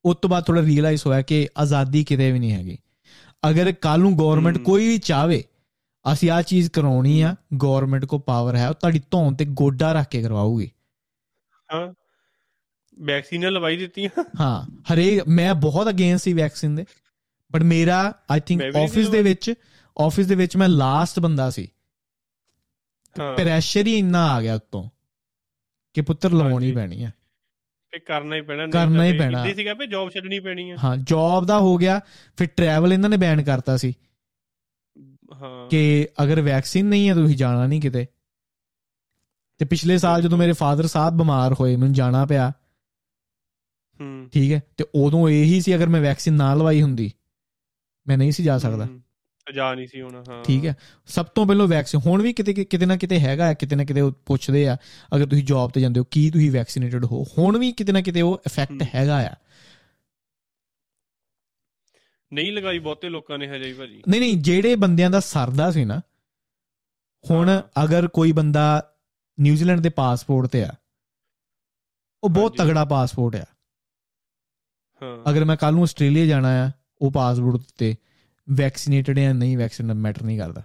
ਉਸ 0.05 0.15
ਤੋਂ 0.21 0.29
ਬਾਅਦ 0.29 0.45
ਥੋੜਾ 0.45 0.61
ਰੀਅਲਾਈਜ਼ 0.61 1.01
ਹੋਇਆ 1.05 1.21
ਕਿ 1.21 1.47
ਆਜ਼ਾਦੀ 1.57 2.03
ਕਿਤੇ 2.03 2.31
ਵੀ 2.31 2.39
ਨਹੀਂ 2.39 2.51
ਹੈਗੀ। 2.51 2.77
ਅਗਰ 3.49 3.71
ਕੱਲ 3.71 3.99
ਨੂੰ 3.99 4.17
ਗਵਰਨਮੈਂਟ। 4.17 4.57
ਕੋਈ 4.57 4.87
ਵੀ 4.87 4.97
ਚਾਵੇ 4.97 5.43
ਅਸੀਂ 6.13 6.31
ਆ 6.31 6.41
ਚੀਜ਼ 6.41 6.69
ਕਰਾਉਣੀ 6.71 7.21
ਆ 7.21 7.35
ਗਵਰਨਮੈਂਟ 7.63 8.05
ਕੋ 8.05 8.19
ਪਾਵਰ 8.19 8.55
ਹੈ 8.55 8.69
ਉਹ 8.69 8.73
ਤੁਹਾਡੀ 8.73 9.01
ਧੌਣ 9.11 9.35
ਤੇ 9.35 9.45
ਗੋਡਾ 9.45 9.91
ਰੱਖ 9.93 10.07
ਕੇ 10.07 10.21
ਕਰਵਾਉਗੀ 10.21 10.69
ਹਾਂ। 11.73 11.93
ਵੈਕਸੀਨਾਂ 12.99 13.51
ਲਵਾਈ 13.51 13.77
ਦਿੱਤੀਆਂ 13.77 14.23
ਹਾਂ 14.39 14.79
ਹਰੇਕ 14.93 15.27
ਮੈਂ 15.27 15.53
ਬਹੁਤ 15.55 15.89
ਅਗੇਂਸਟ 15.89 16.23
ਸੀ 16.23 16.33
ਵੈਕਸੀਨ 16.33 16.75
ਦੇ। 16.75 16.85
ਬਟ 17.51 17.63
ਮੇਰਾ 17.63 18.13
ਆਈ 18.31 18.39
ਥਿੰਕ 18.39 18.61
ਆਫਿਸ 18.75 19.09
ਦੇ 19.09 19.21
ਵਿੱਚ 19.21 19.53
ਆਫਿਸ 19.97 20.27
ਦੇ 20.27 20.35
ਵਿੱਚ 20.35 20.57
ਮੈਂ 20.57 20.67
ਲਾਸਟ 20.67 21.19
ਬੰਦਾ 21.19 21.49
ਸੀ। 21.49 21.67
ਪ੍ਰੈਸ਼ਰ 23.15 23.87
ਹੀ 23.87 23.97
ਇੰਨਾ 23.97 24.25
ਆ 24.31 24.41
ਗਿਆ 24.41 24.55
ਉਤੋਂ। 24.55 24.89
ਕਿ 25.93 26.01
ਪੁੱਤਰ 26.01 26.31
ਲਵਾਉਣੀ। 26.31 26.71
ਪੈਣੀ 26.71 27.03
ਹੈ 27.03 27.13
ਇਹ 27.93 27.99
ਕਰਨਾ 27.99 28.35
ਹੀ 28.35 28.41
ਪੈਣਾ 28.41 28.67
ਕਰਨਾ 28.67 29.05
ਹੀ 29.05 29.17
ਪੈਣਾ। 29.17 29.41
ਇੱਦਾਂ 29.41 29.55
ਸੀਗਾ 29.55 29.73
ਵੀ 29.73 29.87
ਜੌਬ 29.87 30.09
ਛੱਡਣੀ 30.09 30.39
ਪੈਣੀ 30.39 30.71
ਹੈ 30.71 30.75
ਹਾਂ 30.83 30.97
ਜੌਬ 30.97 31.45
ਦਾ 31.45 31.59
ਹੋ 31.59 31.77
ਗਿਆ 31.77 32.01
ਫਿਰ 32.37 32.47
ਟਰੈਵਲ 32.47 32.93
ਇਹਨਾਂ 32.93 33.09
ਨੇ 33.09 33.17
ਬੈਨ 33.17 33.43
ਕਰਤਾ 33.43 33.77
ਸੀ। 33.77 33.93
ਹਾਂ। 35.33 35.69
ਕਿ 35.69 36.07
ਅਗਰ 36.23 36.41
ਵੈਕਸੀਨ 36.41 36.85
ਨਹੀਂ 36.85 37.09
ਹੈ 37.09 37.13
ਤੁਸੀਂ 37.13 37.35
ਜਾਣਾ 37.35 37.67
ਨਹੀਂ 37.67 37.81
ਕਿਤੇ। 37.81 38.05
ਤੇ 39.57 39.65
ਪਿਛਲੇ 39.65 39.97
ਸਾਲ 39.97 40.21
ਜਦੋਂ 40.21 40.37
ਮੇਰੇ 40.37 40.53
ਫਾਦਰ 40.53 40.87
ਸਾਹਿਬ 40.87 41.17
ਬਿਮਾਰ 41.17 41.53
ਹੋਏ 41.53 41.75
ਮੈਨੂੰ 41.75 41.93
ਜਾਣਾ 41.93 42.25
ਪਿਆ। 42.25 42.49
ਹੂੰ। 44.01 44.29
ਠੀਕ 44.33 44.51
ਹੈ 44.51 44.61
ਤੇ 44.77 44.85
ਉਦੋਂ 44.95 45.29
ਇਹੀ 45.29 45.61
ਸੀ 45.61 45.75
ਅਗਰ 45.75 45.89
ਮੈਂ 45.89 46.01
ਵੈਕਸੀਨ 46.01 46.33
ਨਾ 46.33 46.53
ਲਵਾਈ 46.53 46.81
ਹੁੰਦੀ 46.81 47.11
ਮੈਂ 48.07 48.17
ਨਹੀਂ 48.17 48.31
ਸੀ 48.31 48.43
ਜਾ 48.43 48.57
ਸਕਦਾ। 48.57 48.87
ਜਾ 49.51 49.75
ਨਹੀਂ 49.75 49.87
ਸੀ 49.87 50.01
ਹੋਣਾ 50.01 50.23
ਹਾਂ। 50.29 50.43
ਠੀਕ 50.43 50.65
ਹੈ। 50.65 50.75
ਸਭ 51.05 51.25
ਤੋਂ 51.25 51.45
ਪਹਿਲਾਂ 51.45 51.67
ਵੈਕਸੀਨ 51.67 52.01
ਹੁਣ 52.05 52.21
ਵੀ 52.21 52.33
ਕਿਤੇ 52.33 52.53
ਕਿਤੇ 52.53 52.85
ਨਾ 52.85 52.97
ਕਿਤੇ 52.97 53.19
ਹੈਗਾ 53.19 53.53
ਕਿਤੇ 53.53 53.75
ਨਾ 53.75 53.83
ਕਿਤੇ 53.83 54.01
ਪੁੱਛਦੇ 54.25 54.67
ਆ 54.67 54.77
ਅਗਰ 55.15 55.25
ਤੁਸੀਂ 55.25 55.43
ਜੌਬ 55.43 55.71
ਤੇ 55.71 55.81
ਜਾਂਦੇ 55.81 55.99
ਹੋ 55.99 56.05
ਕੀ 56.11 56.31
ਤੁਸੀਂ 56.31 56.51
ਵੈਕਸੀਨੇਟਡ 56.51 57.05
ਹੋ? 57.05 57.25
ਹੁਣ 57.37 57.57
ਵੀ 57.57 57.71
ਕਿਤੇ 57.71 57.91
ਨਾ 57.91 58.01
ਕਿਤੇ 58.01 58.21
ਉਹ 58.21 58.41
ਇਫੈਕਟ। 58.45 58.83
ਹੈਗਾ 58.95 59.27
ਆ। 59.27 59.35
ਨਹੀਂ 62.33 62.51
ਲਗਾਈ 62.51 62.79
ਬਹੁਤੇ 62.79 63.09
ਲੋਕਾਂ 63.09 63.37
ਨੇ 63.37 63.47
ਹਜੇ 63.47 63.73
ਭਾਜੀ। 63.73 64.01
ਨਹੀਂ 64.07 64.21
ਨਹੀਂ 64.21 64.37
ਜਿਹੜੇ 64.37 64.75
ਬੰਦਿਆਂ 64.75 65.09
ਦਾ 65.09 65.19
ਸਰਦਾ 65.19 65.71
ਸੀ 65.71 65.85
ਨਾ 65.85 66.01
ਹੁਣ। 67.29 67.61
ਅਗਰ 67.83 68.07
ਕੋਈ 68.07 68.31
ਬੰਦਾ 68.31 68.93
ਨਿਊਜ਼ੀਲੈਂਡ 69.39 69.79
ਦੇ 69.79 69.89
ਪਾਸਪੋਰਟ 69.89 70.47
ਤੇ 70.47 70.63
ਆ 70.63 70.73
ਉਹ 72.23 72.29
ਬਹੁਤ। 72.29 72.57
ਤਗੜਾ 72.57 72.85
ਪਾਸਪੋਰਟ 72.85 73.35
ਆ। 73.35 73.45
ਹਾਂ। 75.01 75.31
ਅਗਰ 75.31 75.45
ਮੈਂ 75.45 75.57
ਕੱਲ 75.57 75.73
ਨੂੰ 75.73 75.83
ਆਸਟ੍ਰੇਲੀਆ 75.83 76.25
ਜਾਣਾ 76.25 76.65
ਆ 76.65 76.71
ਉਹ 77.01 77.11
ਪਾਸਪੋਰਟ 77.11 77.61
ਤੇ 77.77 77.95
ਵੈਕਸੀਨੇਟਡ 78.51 79.19
ਜਾਂ 79.19 79.33
ਨਹੀਂ 79.33 79.57
ਵੈਕਸੀਨ 79.57 79.93
ਮੈਟਰ 79.93 80.23
ਨਹੀਂ 80.23 80.39
ਕਰਦਾ। 80.39 80.63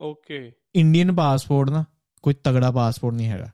ਓਕੇ 0.00 0.52
ਇੰਡੀਅਨ 0.74 1.14
ਪਾਸਪੋਰਟ 1.14 1.70
ਨਾ 1.70 1.84
ਕੋਈ 2.22 2.34
ਤਗੜਾ 2.44 2.70
ਪਾਸਪੋਰਟ 2.70 3.14
ਨਹੀਂ 3.14 3.26
ਹੈਗਾ। 3.26 3.50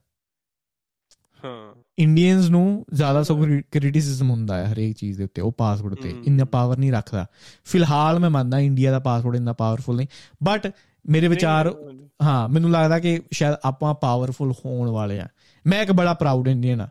ਹਾਂ। 1.44 1.82
ਇੰਡੀਅਨਸ 1.98 2.48
ਨੂੰ 2.48 2.86
ਜ਼ਿਆਦਾ 2.92 3.22
ਸੋ 3.22 3.46
ਕ੍ਰਿਟਿਸਿਜ਼ਮ 3.70 4.30
ਹੁੰਦਾ 4.30 4.66
ਹੈ 4.66 4.72
ਹਰੇਕ 4.72 4.96
ਚੀਜ਼ 4.96 5.18
ਦੇ 5.18 5.24
ਉੱਤੇ 5.24 5.42
ਉਹ 5.42 5.52
ਪਾਸਪੋਰਟ 5.52 5.94
ਤੇ। 5.94 6.22
ਇੰਨਾ 6.26 6.44
ਪਾਵਰ 6.44 6.76
ਨਹੀਂ 6.76 6.92
ਰੱਖਦਾ। 6.92 7.26
ਫਿਲਹਾਲ 7.64 8.18
ਮੈਂ 8.18 8.30
ਮੰਨਦਾ 8.30 8.58
ਇੰਡੀਆ 8.58 8.90
ਦਾ 8.90 8.98
ਪਾਸਪੋਰਟ 8.98 9.36
ਇੰਨਾ 9.36 9.52
ਪਾਵਰਫੁਲ 9.52 9.96
ਨਹੀਂ 9.96 10.06
ਬਟ 10.42 10.72
ਮੇਰੇ 11.08 11.28
ਵਿਚਾਰ 11.28 11.74
ਹਾਂ 12.22 12.48
ਮੈਨੂੰ 12.48 12.70
ਲੱਗਦਾ 12.70 12.98
ਕਿ 12.98 13.22
ਸ਼ਾਇਦ 13.32 13.54
ਆਪਾਂ 13.64 13.94
ਪਾਵਰਫੁਲ 13.94 14.52
ਹੋਣ 14.52 14.88
ਵਾਲੇ 14.88 15.20
ਆ 15.20 15.28
ਮੈਂ 15.66 15.82
ਇੱਕ 15.82 15.92
ਬੜਾ 15.92 16.14
ਪ੍ਰਾਊਡ 16.14 16.48
ਇੰਡੀਅਨ 16.48 16.80
ਆ 16.80 16.88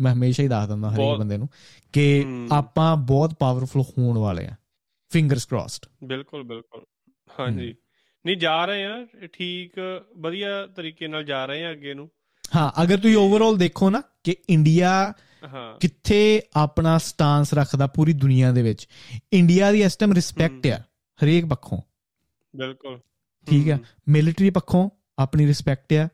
ਮੈਂ 0.00 0.12
ਹਮੇਸ਼ਾ 0.12 0.42
ਹੀ 0.42 0.48
ਦੱਸ 0.48 0.68
ਦਿੰਦਾ 0.68 0.90
ਹਰੇਕ। 0.90 1.18
ਬੰਦੇ 1.18 1.36
ਨੂੰ 1.36 1.48
ਕਿ। 1.92 2.24
ਆਪਾਂ 2.52 2.96
ਬਹੁਤ 2.96 3.34
ਪਾਵਰਫੁਲ 3.38 3.82
ਹੋਣ 3.98 4.18
ਵਾਲੇ 4.18 4.46
ਆ 4.46 4.56
ਫਿੰਗਰਸ 5.08 5.46
ਕ੍ਰੋਸਡ 5.46 5.86
ਬਿਲਕੁਲ 6.04 6.42
ਬਿਲਕੁਲ। 6.42 6.84
ਹਾਂਜੀ। 7.40 7.74
ਨਹੀਂ 8.26 8.36
ਜਾ 8.36 8.64
ਰਹੇ 8.64 8.84
ਆ 8.84 9.06
ਠੀਕ 9.32 9.72
ਵਧੀਆ 10.16 10.66
ਤਰੀਕੇ 10.66 11.08
ਨਾਲ 11.08 11.24
ਜਾ 11.24 11.46
ਰਹੇ 11.46 11.64
ਆ 11.64 11.72
ਅੱਗੇ 11.72 11.94
ਨੂੰ। 11.94 12.10
ਹਾਂ 12.56 12.82
ਅਗਰ 12.82 12.96
ਤੁਸੀਂ 12.96 13.16
ਓਵਰਆਲ 13.16 13.56
ਦੇਖੋ 13.56 13.90
ਨਾ 13.90 14.02
ਕਿ 14.24 14.36
ਇੰਡੀਆ 14.50 15.12
ਕਿੱਥੇ 15.80 16.42
ਆਪਣਾ 16.56 16.98
ਸਟਾਂਸ 16.98 17.54
ਰੱਖਦਾ 17.54 17.86
ਪੂਰੀ 17.86 18.12
ਦੁਨੀਆ 18.12 18.52
ਦੇ 18.52 18.62
ਵਿੱਚ 18.62 18.88
ਇੰਡੀਆ 19.32 19.72
ਦੀ 19.72 19.82
ਇਸ 19.82 19.96
ਟਾਈਮ 19.96 20.12
ਰਿਸਪੈਕਟ 20.12 20.66
ਆ 20.66 20.76
ਹਰੇਕ 21.18 21.46
ਪੱਖੋਂ। 21.46 21.82
ਬਿਲਕੁਲ। 22.56 23.00
ਠੀਕ 23.46 23.68
ਹੈ। 23.68 23.78
ਮਿਲਟਰੀ 24.08 24.50
ਪੱਖੋਂ 24.50 24.90
ਆਪਣੀ 25.18 25.46
ਰਿਸਪੈਕਟ 25.46 25.92
ਆ। 25.92 26.08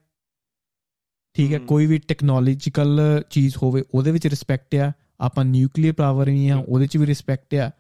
ਠੀਕ 1.35 1.53
ਹੈ। 1.53 1.59
ਕੋਈ 1.59 1.87
ਵੀ 1.87 1.99
ਟੈਕਨੋਲੋਜੀਕਲ 1.99 3.01
ਚੀਜ਼ 3.31 3.57
ਹੋਵੇ 3.63 3.83
ਉਹਦੇ 3.95 4.11
ਵਿੱਚ 4.11 4.27
ਰਿਸਪੈਕਟ 4.27 4.75
ਆ। 4.75 4.93
ਆਪਾਂ 5.21 5.45
ਨਿਊਕਲੀਅਰ 5.45 5.93
ਪਾਵਰ 5.93 6.31
ਵੀ 6.31 6.49
ਆ 6.49 6.57
ਉਹਦੇ 6.57 6.87
ਚ 6.87 6.97
ਵੀ 6.97 7.07
ਰਿਸਪੈਕਟ 7.07 7.55
ਆ। 7.55 7.71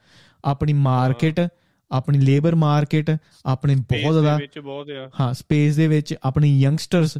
ਆਪਣੀ 0.44 0.72
ਮਾਰਕੀਟ 0.72 1.40
ਆਪਣੀ 1.90 2.18
ਲੇਬਰ 2.18 2.54
ਮਾਰਕੀਟ 2.54 3.10
ਆਪਣੇ 3.46 3.74
ਬਹੁਤ 3.74 4.12
ਜ਼ਿਆਦਾ 4.12 4.36
ਵਿੱਚ 4.36 4.58
ਬਹੁਤ 4.58 4.90
ਆ 4.90 5.10
ਹਾਂ 5.20 5.34
ਸਪੇਸ 5.34 5.76
ਦੇ 5.76 5.88
ਵਿੱਚ 5.88 6.14
ਆਪਣੀ 6.22 6.60
ਯੰਗਸਟਰਸ 6.60 7.18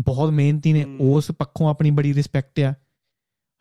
ਬਹੁਤ 0.00 0.30
ਮਿਹਨਤੀ 0.30 0.72
ਨੇ। 0.72 0.84
ਉਸ 1.00 1.30
ਪੱਖੋਂ 1.38 1.68
ਆਪਣੀ 1.68 1.90
ਬੜੀ 1.90 2.14
ਰਿਸਪੈਕਟ 2.14 2.60
ਆ 2.60 2.74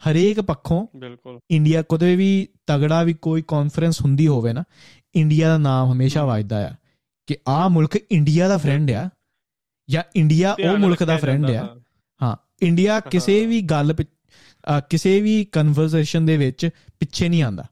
ਹਰੇਕ 0.10 0.42
ਪੱਖੋਂ 0.42 0.88
ਬਿਲਕੁਲ 0.96 1.40
ਇੰਡੀਆ 1.52 1.82
ਕਦੇ 1.82 2.16
ਵੀ 2.16 2.48
ਤਗੜਾ 2.68 3.04
ਵੀ 3.04 3.14
ਕੋਈ 3.14 3.44
ਕਾਨਫਰੰਸ 3.48 4.02
ਹੁੰਦੀ 4.02 4.28
ਹੋਵੇ 4.28 4.54
ਨਾ 4.54 4.64
ਇੰਡੀਆ 5.16 5.48
ਦਾ 5.48 5.58
ਨਾਮ 5.58 5.92
ਹਮੇਸ਼ਾ 5.92 6.22
ਹਮ। 6.22 6.28
ਵੱਜਦਾ 6.28 6.68
ਆ 6.68 6.76
ਕਿ 7.28 7.38
ਆਹ 7.48 7.70
ਮੁਲਕ 7.70 7.96
ਇੰਡੀਆ 8.12 8.48
ਦਾ 8.48 8.58
ਫਰੈਂਡ 8.58 8.92
ਆ 8.92 9.10
ਜਾਂ 9.90 10.04
ਇੰਡੀਆ 10.16 10.54
ਉਹ 10.54 10.78
ਮੁਲਕ 10.78 11.04
ਦਾ 11.04 11.18
ਫਰੈਂਡ 11.18 11.46
ਆ 11.46 11.78
ਹਾਂ। 12.22 12.36
ਇੰਡੀਆ 12.62 13.00
ਕਿਸੇ। 13.00 13.46
ਵੀ 13.46 13.62
ਗੱਲ 13.62 13.94
ਕਿਸੇ 14.90 15.22
ਵੀ 15.22 15.46
ਕਨਵਰਸੇਸ਼ਨ 15.46 16.26
ਦੇ 16.26 16.38
ਵਿੱਚ 16.38 16.70
ਪਿੱਛੇ 17.00 17.30
ਨਹੀਂ 17.30 17.44
ਆਂਦਾ 17.44 17.66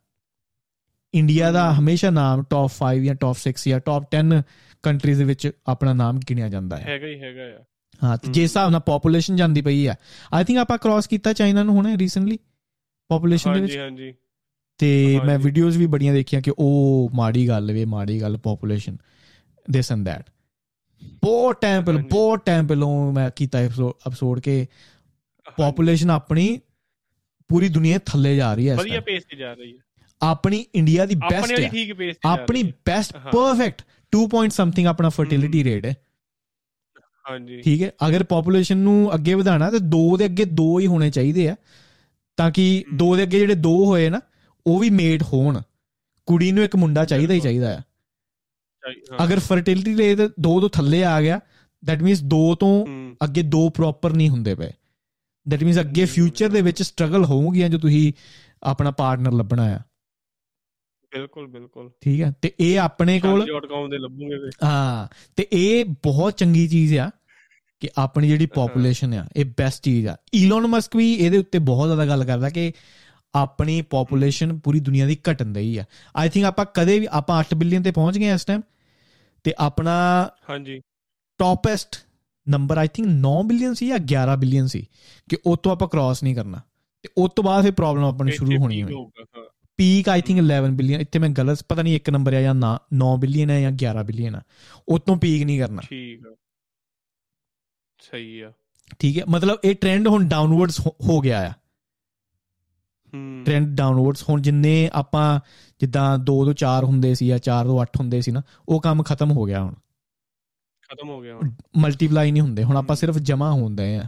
ਇੰਡੀਆ 1.13 1.51
ਦਾ 1.51 1.71
ਹਮ। 1.71 1.79
ਹਮੇਸ਼ਾ 1.79 2.09
ਨਾਮ 2.09 2.43
ਟੌਪ 2.49 2.71
5 2.77 3.03
ਜਾਂ 3.03 3.15
ਟੌਪ 3.15 3.38
6 3.38 3.53
ਜਾਂ 3.69 3.79
ਟੌਪ 3.79 4.03
10 4.15 4.41
ਕੰਟਰੀਜ਼ 4.83 5.17
ਦੇ 5.19 5.23
ਵਿੱਚ 5.23 5.51
ਆਪਣਾ 5.67 5.93
ਨਾਮ 5.93 6.19
ਗਿਣਿਆ 6.29 6.49
ਜਾਂਦਾ 6.49 6.77
ਹੈ 6.77 6.85
ਹੈਗਾ 6.85 7.07
ਹੀ 7.07 7.19
ਹੈਗਾ 7.21 7.43
ਆ 7.51 7.63
ਹਾਂ 8.01 8.17
ਤੇ 8.17 8.31
ਜੇ। 8.31 8.41
ਹਿਸਾਬ 8.43 8.69
ਨਾਲ 8.71 8.79
ਪੋਪੂਲੇਸ਼ਨ 8.79 9.35
ਜਾਂਦੀ 9.35 9.61
ਪਈ 9.61 9.85
ਆ 9.88 9.95
ਆਈ 10.33 10.43
ਥਿੰਕ 10.43 10.59
ਆਪਾਂ 10.59 10.77
ਕ੍ਰਾਸ 10.77 11.07
ਕੀਤਾ 11.07 11.33
ਚਾਈਨਾ 11.33 11.63
ਨੂੰ 11.63 11.75
ਹੁਣੇ 11.75 11.97
ਰੀਸੈਂਟਲੀ 11.97 12.38
ਪੋਪੂਲੇਸ਼ਨ 13.09 13.53
ਦੇ 13.53 13.61
ਵਿੱਚ 13.61 13.77
ਹਾਂਜੀ 13.77 14.05
ਹਾਂਜੀ 14.05 14.13
ਤੇ 14.79 15.19
ਮੈਂ। 15.25 15.38
ਵੀਡੀਓਜ਼ 15.39 15.77
ਵੀ 15.77 15.85
ਬੜੀਆਂ 15.85 16.13
ਦੇਖੀਆਂ 16.13 16.41
ਕਿ 16.41 16.51
ਉਹ 16.57 17.09
ਮਾੜੀ 17.13 17.47
ਗੱਲ 17.47 17.71
ਵੇ 17.71 17.85
ਮਾੜੀ 17.85 18.21
ਗੱਲ 18.21 18.38
ਪੋਪੂਲੇਸ਼ਨ 18.38 18.97
ਦਿਸ 19.69 19.91
ਐਂਡ 19.91 20.05
ਦੈਟ 20.05 20.29
ਬਹੁਤ 21.23 21.61
ਟਾਈਮ 21.61 21.83
ਪਹਿਲਾਂ। 21.85 22.01
ਬਹੁਤ 22.03 22.45
ਟਾਈਮ 22.45 22.67
ਪਹਿਲਾਂ 22.67 22.88
ਮੈਂ 23.11 23.29
ਕੀਤਾ 23.35 23.59
ਐਪੀਸੋਡ 23.59 24.39
ਕਿ 24.39 24.65
ਪੋਪੂਲੇਸ਼ਨ 25.57 26.09
ਆਪਣੀ 26.11 26.59
ਪੂਰੀ 27.49 27.69
ਦੁਨੀਆ 27.69 27.99
ਥੱਲੇ 28.05 28.35
ਜਾ 28.35 28.53
ਰਹੀ 28.53 28.69
ਹੈ 28.69 28.75
ਵਧੀਆ। 28.75 28.99
ਪੇਸ 29.01 29.23
ਤੇ 29.23 29.38
ਜਾ 29.38 29.53
ਰਹੀ 29.53 29.71
ਹੈ 29.71 29.81
ਆਪਣੀ 30.22 30.65
ਇੰਡੀਆ 30.76 31.06
ਦੀ 31.06 31.15
ਬੈਸਟ 31.15 31.60
ਹੈ 31.60 31.69
ਠੀਕ 31.69 31.93
ਜਾ 31.93 32.14
ਆਪਣੀ। 32.26 32.64
ਬੈਸਟ। 32.64 33.14
ਪਰਫੈਕਟ 33.18 33.81
2 34.15 34.27
ਪੁਆਇੰਟ 34.27 34.52
ਸਮਥਿੰਗ 34.52 34.88
ਆਪਣਾ 34.88 35.10
ਫਰਟੀਲਿਟੀ 35.10 35.64
ਰੇਟ 35.64 35.85
ਹੈ। 35.85 35.95
ਹਾਂਜੀ। 37.30 37.61
ਠੀਕ 37.61 37.84
ਹੈ। 37.84 37.91
ਅਗਰ 38.07 38.23
ਪੋਪੂਲੇਸ਼ਨ 38.23 38.77
ਨੂੰ 38.77 39.15
ਅੱਗੇ 39.15 39.34
ਵਧਾਣਾ 39.34 39.72
ਤੇ 39.72 39.77
2 39.77 40.18
ਦੇ 40.18 40.26
ਅੱਗੇ 40.26 40.43
2 40.43 40.80
ਹੀ 40.80 40.88
ਹੋਣੇ 40.88 41.11
ਚਾਹੀਦੇ 41.11 41.49
ਆ। 41.49 41.56
ਤਾਂ 42.38 42.52
ਕਿ 42.52 42.85
2 42.95 43.15
ਦੇ 43.15 43.23
ਅੱਗੇ 43.23 43.39
ਜਿਹੜੇ 43.39 43.56
2 43.56 43.85
ਹੋਏ 43.85 44.10
ਨਾ 44.10 44.22
ਉਹ 44.68 44.80
ਵੀ 44.80 44.89
ਮੇਟ 44.89 45.23
ਹੋਣ। 45.23 45.61
ਕੁੜੀ 46.26 46.52
ਨੂੰ 46.52 46.64
ਇੱਕ 46.64 46.76
ਮੁੰਡਾ 46.76 47.06
ਚਾਹੀਦਾ 47.06 47.34
ਹੀ। 47.34 47.39
ਚਾਹੀਦਾ 47.39 47.77
ਆ। 47.77 47.81
ਅਗਰ 49.23 49.39
ਫਰਟੀਲਿਟੀ 49.39 49.98
ਰੇਟ 49.98 50.19
2 50.22 50.60
ਤੋਂ 50.60 50.69
ਥੱਲੇ 50.69 51.03
ਆ 51.03 51.22
ਗਿਆ 51.22 51.39
ਦੈਟ 51.85 52.02
ਮੀਨਸ 52.02 52.23
2 52.23 52.56
ਤੋਂ 52.56 52.85
ਅੱਗੇ 53.23 53.41
2 53.41 53.69
ਪ੍ਰੋਪਰ 53.69 54.14
ਨਹੀਂ 54.14 54.30
ਹੁੰਦੇ 54.30 54.56
ਪਏ। 54.56 54.72
ਦੈਟ 55.49 55.64
ਮੀਨਸ 55.64 55.80
ਅੱਗੇ 55.80 56.06
ਫਿਊਚਰ। 56.06 56.49
ਦੇ 56.49 56.61
ਵਿੱਚ 56.61 56.84
ਸਟਰਗਲ 56.84 57.26
ਹੋਊਗੀਆਂ 57.26 57.69
ਜੋ 57.69 57.77
ਤੁਸੀਂ 57.77 58.14
ਆਪਣਾ 58.64 58.91
ਪਾਰਟਨਰ 58.91 59.31
ਲੱਭਣਾ 59.31 59.64
ਆ। 59.64 59.80
ਬਿਲਕੁਲ 61.13 61.47
ਬਿਲਕੁਲ। 61.47 61.91
ਠੀਕ 62.01 62.21
ਹੈ 62.21 62.33
ਤੇ 62.41 62.53
ਇਹ 62.59 62.79
ਆਪਣੇ 62.79 63.19
ਕੋਲ 63.19 63.41
.com 63.41 63.89
ਦੇ 63.89 63.97
ਲੱਭੂਗੇ 63.97 64.49
ਹਾਂ 64.63 65.07
ਤੇ 65.35 65.47
ਇਹ 65.53 65.85
ਬਹੁਤ 65.85 66.38
ਚੰਗੀ 66.38 66.67
ਚੀਜ਼ 66.67 66.97
ਆ 66.97 67.11
ਕਿ 67.79 67.89
ਆਪਣੀ 67.97 68.27
ਜਿਹੜੀ 68.27 68.45
ਪੋਪੂਲੇਸ਼ਨ 68.45 69.13
ਆ 69.13 69.27
ਇਹ 69.35 69.45
ਬੈਸਟ 69.45 69.83
ਚੀਜ਼ 69.83 70.07
ਆ। 70.07 70.17
ਈਲਨ 70.35 70.67
ਮਸਕ 70.67 70.95
ਵੀ 70.95 71.13
ਇਹਦੇ 71.13 71.38
ਉੱਤੇ 71.38 71.59
ਬਹੁਤ 71.59 71.88
ਜ਼ਿਆਦਾ 71.88 72.05
ਗੱਲ 72.05 72.25
ਕਰਦਾ 72.25 72.49
ਕਿ 72.49 72.73
ਆਪਣੀ 73.35 73.81
ਪੋਪੂਲੇਸ਼ਨ 73.81 74.59
ਪੂਰੀ 74.59 74.79
ਦੁਨੀਆ 74.79 75.05
ਦੀ 75.05 75.17
ਘਟਣ 75.31 75.55
ਰਹੀ 75.55 75.77
ਆ। 75.77 75.83
ਆਈ 76.15 76.29
ਥਿੰਕ 76.29 76.45
ਆਪਾਂ 76.45 76.65
ਕਦੇ 76.73 76.99
ਵੀ 76.99 77.07
ਆਪਾਂ 77.11 77.39
8 77.39 77.57
ਬਿਲੀਅਨ 77.57 77.83
ਤੇ 77.83 77.91
ਪਹੁੰਚ 77.91 78.17
ਗਏ 78.17 78.29
ਆ 78.29 78.33
ਇਸ 78.33 78.45
ਟਾਈਮ 78.45 78.61
ਤੇ 79.43 79.53
ਆਪਣਾ 79.57 80.29
ਹਾਂਜੀ। 80.49 80.81
Toppest 81.38 81.95
number 82.49 82.77
I 82.77 82.88
think 82.88 83.07
9 83.07 83.43
billion 83.43 83.73
ਸੀ 83.73 83.88
ਜਾਂ 83.88 83.97
11 83.97 84.35
ਬਿਲੀਅਨ 84.35 84.67
ਸੀ 84.67 84.88
ਕਿ 85.29 85.38
ਉਹ 85.45 85.57
ਤੋਂ 85.57 85.71
ਆਪਾਂ 85.71 85.88
ਕ੍ਰਾਸ 85.88 86.23
ਨਹੀਂ 86.23 86.35
ਕਰਨਾ। 86.35 86.61
ਤੇ 87.01 87.09
ਉਸ 87.17 87.31
ਤੋਂ 87.35 87.43
ਬਾਅਦ 87.43 87.63
ਫਿਰ 87.63 87.71
ਪ੍ਰੋਬਲਮ 87.71 88.05
ਆਪਾਂ 88.05 88.25
ਨੂੰ 88.25 88.33
ਸ਼ੁਰੂ 88.33 88.57
ਹੋਣੀ 88.57 88.83
ਹੋਈ। 88.83 88.93
ਪੀਕ 89.81 90.09
ਆਈ 90.09 90.21
ਥਿੰਕ 90.21 90.39
11 90.39 90.75
ਬਿਲੀਅਨ 90.75 91.01
ਇੱਥੇ 91.01 91.19
ਮੈਂ 91.19 91.29
ਗਲਤ 91.29 91.65
ਪਤਾ 91.69 91.81
ਨਹੀਂ 91.81 91.95
ਇੱਕ 91.95 92.09
ਨੰਬਰ 92.09 92.33
ਆ 92.33 92.41
ਜਾਂ 92.41 92.55
9 92.93 93.17
ਬਿਲੀਅਨ 93.17 93.49
ਹੈ 93.49 93.61
ਜਾਂ 93.61 93.71
11 93.71 94.03
ਬਿਲੀਅਨ 94.03 94.35
ਆ। 94.35 94.41
ਉਹ 94.89 94.99
ਤੋਂ 94.99 95.17
ਪੀਕ 95.17 95.43
ਨਹੀਂ 95.43 95.59
ਕਰਨਾ। 95.59 95.81
ਠੀਕ 95.89 96.27
ਆ। 96.27 96.35
ਸਹੀ 97.99 98.41
ਆ। 98.41 98.51
ਠੀਕ 98.99 99.19
ਹੈ? 99.19 99.23
ਮਤਲਬ 99.29 99.59
ਇਹ 99.63 99.75
ਟ੍ਰੈਂਡ 99.75 100.07
ਹੁਣ 100.07 100.27
ਡਾਊਨਵਰਡਸ 100.27 100.79
ਹੋ 100.87 101.19
ਗਿਆ 101.19 101.47
ਆ। 101.47 101.51
ਹੂੰ। 103.13 103.41
ਟ੍ਰੈਂਡ 103.45 103.75
ਡਾਊਨਵਰਡਸ 103.75 104.29
ਹੁਣ 104.29 104.41
ਜਿੰਨੇ 104.41 104.89
ਆਪਾਂ 104.93 105.39
ਜਿੱਦਾਂ 105.79 106.17
2 106.17 106.45
ਤੋਂ 106.45 106.53
4 106.53 106.85
ਹੁੰਦੇ 106.85 107.15
ਸੀ 107.15 107.27
ਜਾਂ 107.27 107.39
4 107.39 107.65
ਤੋਂ 107.65 107.81
8 107.81 107.99
ਹੁੰਦੇ 107.99 108.21
ਸੀ 108.21 108.31
ਨਾ 108.31 108.41
ਉਹ 108.69 108.81
ਕੰਮ 108.81 109.03
ਖਤਮ 109.03 109.31
ਹੋ 109.31 109.43
ਗਿਆ 109.43 109.63
ਹੁਣ। 109.63 109.73
ਖਤਮ 110.81 111.09
ਹੋ 111.09 111.21
ਗਿਆ 111.21 111.35
ਹੁਣ। 111.35 111.51
ਮਲਟੀਪਲਾਈ 111.77 112.31
ਨਹੀਂ 112.31 112.41
ਹੁੰਦੇ। 112.41 112.63
ਹੁਣ 112.63 112.77
ਆਪਾਂ। 112.77 112.95
ਸਿਰਫ 112.95 113.17
ਜਮਾ 113.17 113.51
ਹੁੰਦੇ 113.51 113.97
ਆ। 113.97 114.03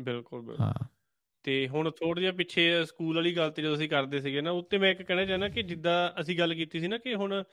ਬਿਲਕੁਲ 0.00 0.42
ਬਿਲਕੁਲ। 0.42 0.66
ਹਾਂ। 0.66 0.99
ਤੇ 1.42 1.68
ਹੁਣ 1.68 1.90
ਥੋੜਾ 1.90 2.20
ਜਿਹਾ 2.20 2.32
ਪਿੱਛੇ 2.32 2.84
ਸਕੂਲ 2.84 3.16
ਵਾਲੀ 3.16 3.36
ਗੱਲ 3.36 3.50
ਤੇ 3.50 3.62
ਜਦੋਂ 3.62 3.74
ਅਸੀਂ 3.74 3.88
ਕਰਦੇ 3.88 4.20
ਸੀਗੇ 4.20 4.40
ਨਾ 4.40 4.50
ਉੱਤੇ 4.50 4.78
ਮੈਂ 4.78 4.90
ਇੱਕ 4.90 5.02
ਕਹਿਣਾ 5.02 5.24
ਚਾਹੁੰਦਾ 5.24 5.48
ਕਿ 5.48 5.62
ਜਿੱਦਾਂ 5.62 6.20
ਅਸੀਂ 6.20 6.38
ਗੱਲ 6.38 6.54
ਕੀਤੀ 6.54 6.80
ਸੀ 6.80 6.88
ਨਾ 6.88 6.98
ਕਿ 6.98 7.14
ਹੁਣ 7.14 7.44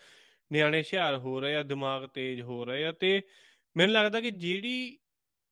ਨਿਆਣੇ 0.52 0.78
ਹੁਸ਼ਿਆਰ 0.78 1.18
ਹੋ 1.18 1.40
ਰਹੇ 1.40 1.56
ਆ 1.56 1.64
ਦਿਮਾਗ 1.64 2.06
ਤੇਜ਼ 2.14 2.42
ਹੋ 2.42 2.66
ਰਹੇ 2.66 2.86
ਆ 2.86 2.92
ਤੇ 2.92 3.22
ਮੈਨੂੰ 3.78 3.96
ਲੱਗਦਾ 3.96 4.22
ਕਿ 4.22 4.32
ਜਿਹੜੀ 4.32 4.98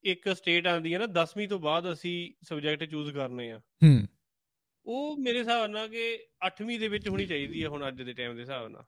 ਇੱਕ 0.04 0.36
ਸਟੇਟ 0.36 0.68
ਆਉਂਦੀ 0.68 0.94
ਹੈ 0.94 1.00
ਨਾ 1.00 1.06
10ਵੀਂ 1.06 1.48
ਤੋਂ 1.48 1.60
ਬਾਅਦ 1.60 1.92
ਅਸੀਂ 1.92 2.32
ਸਬਜੈਕਟ 2.42 2.84
ਚੂਜ਼ 2.84 3.12
ਕਰਨੇ 3.12 3.52
ਆ। 3.52 3.58
ਹੂੰ। 3.58 4.08
ਉਹ 4.86 5.18
ਮੇਰੇ 5.18 5.40
ਹਿਸਾਬ 5.40 5.70
ਨਾਲ 5.70 5.88
ਕਿ 5.88 6.20
8ਵੀਂ 6.48 6.80
ਦੇ 6.80 6.88
ਵਿੱਚ 6.88 7.10
ਹੋਣੀ 7.10 7.26
ਚਾਹੀਦੀ 7.26 7.64
ਹੈ 7.64 7.68
ਹੁਣ 7.70 7.88
ਅੱਜ 7.88 8.02
ਦੇ 8.02 8.14
ਟਾਈਮ 8.14 8.36
ਦੇ 8.36 8.42
ਹਿਸਾਬ 8.42 8.68
ਨਾਲ। 8.68 8.84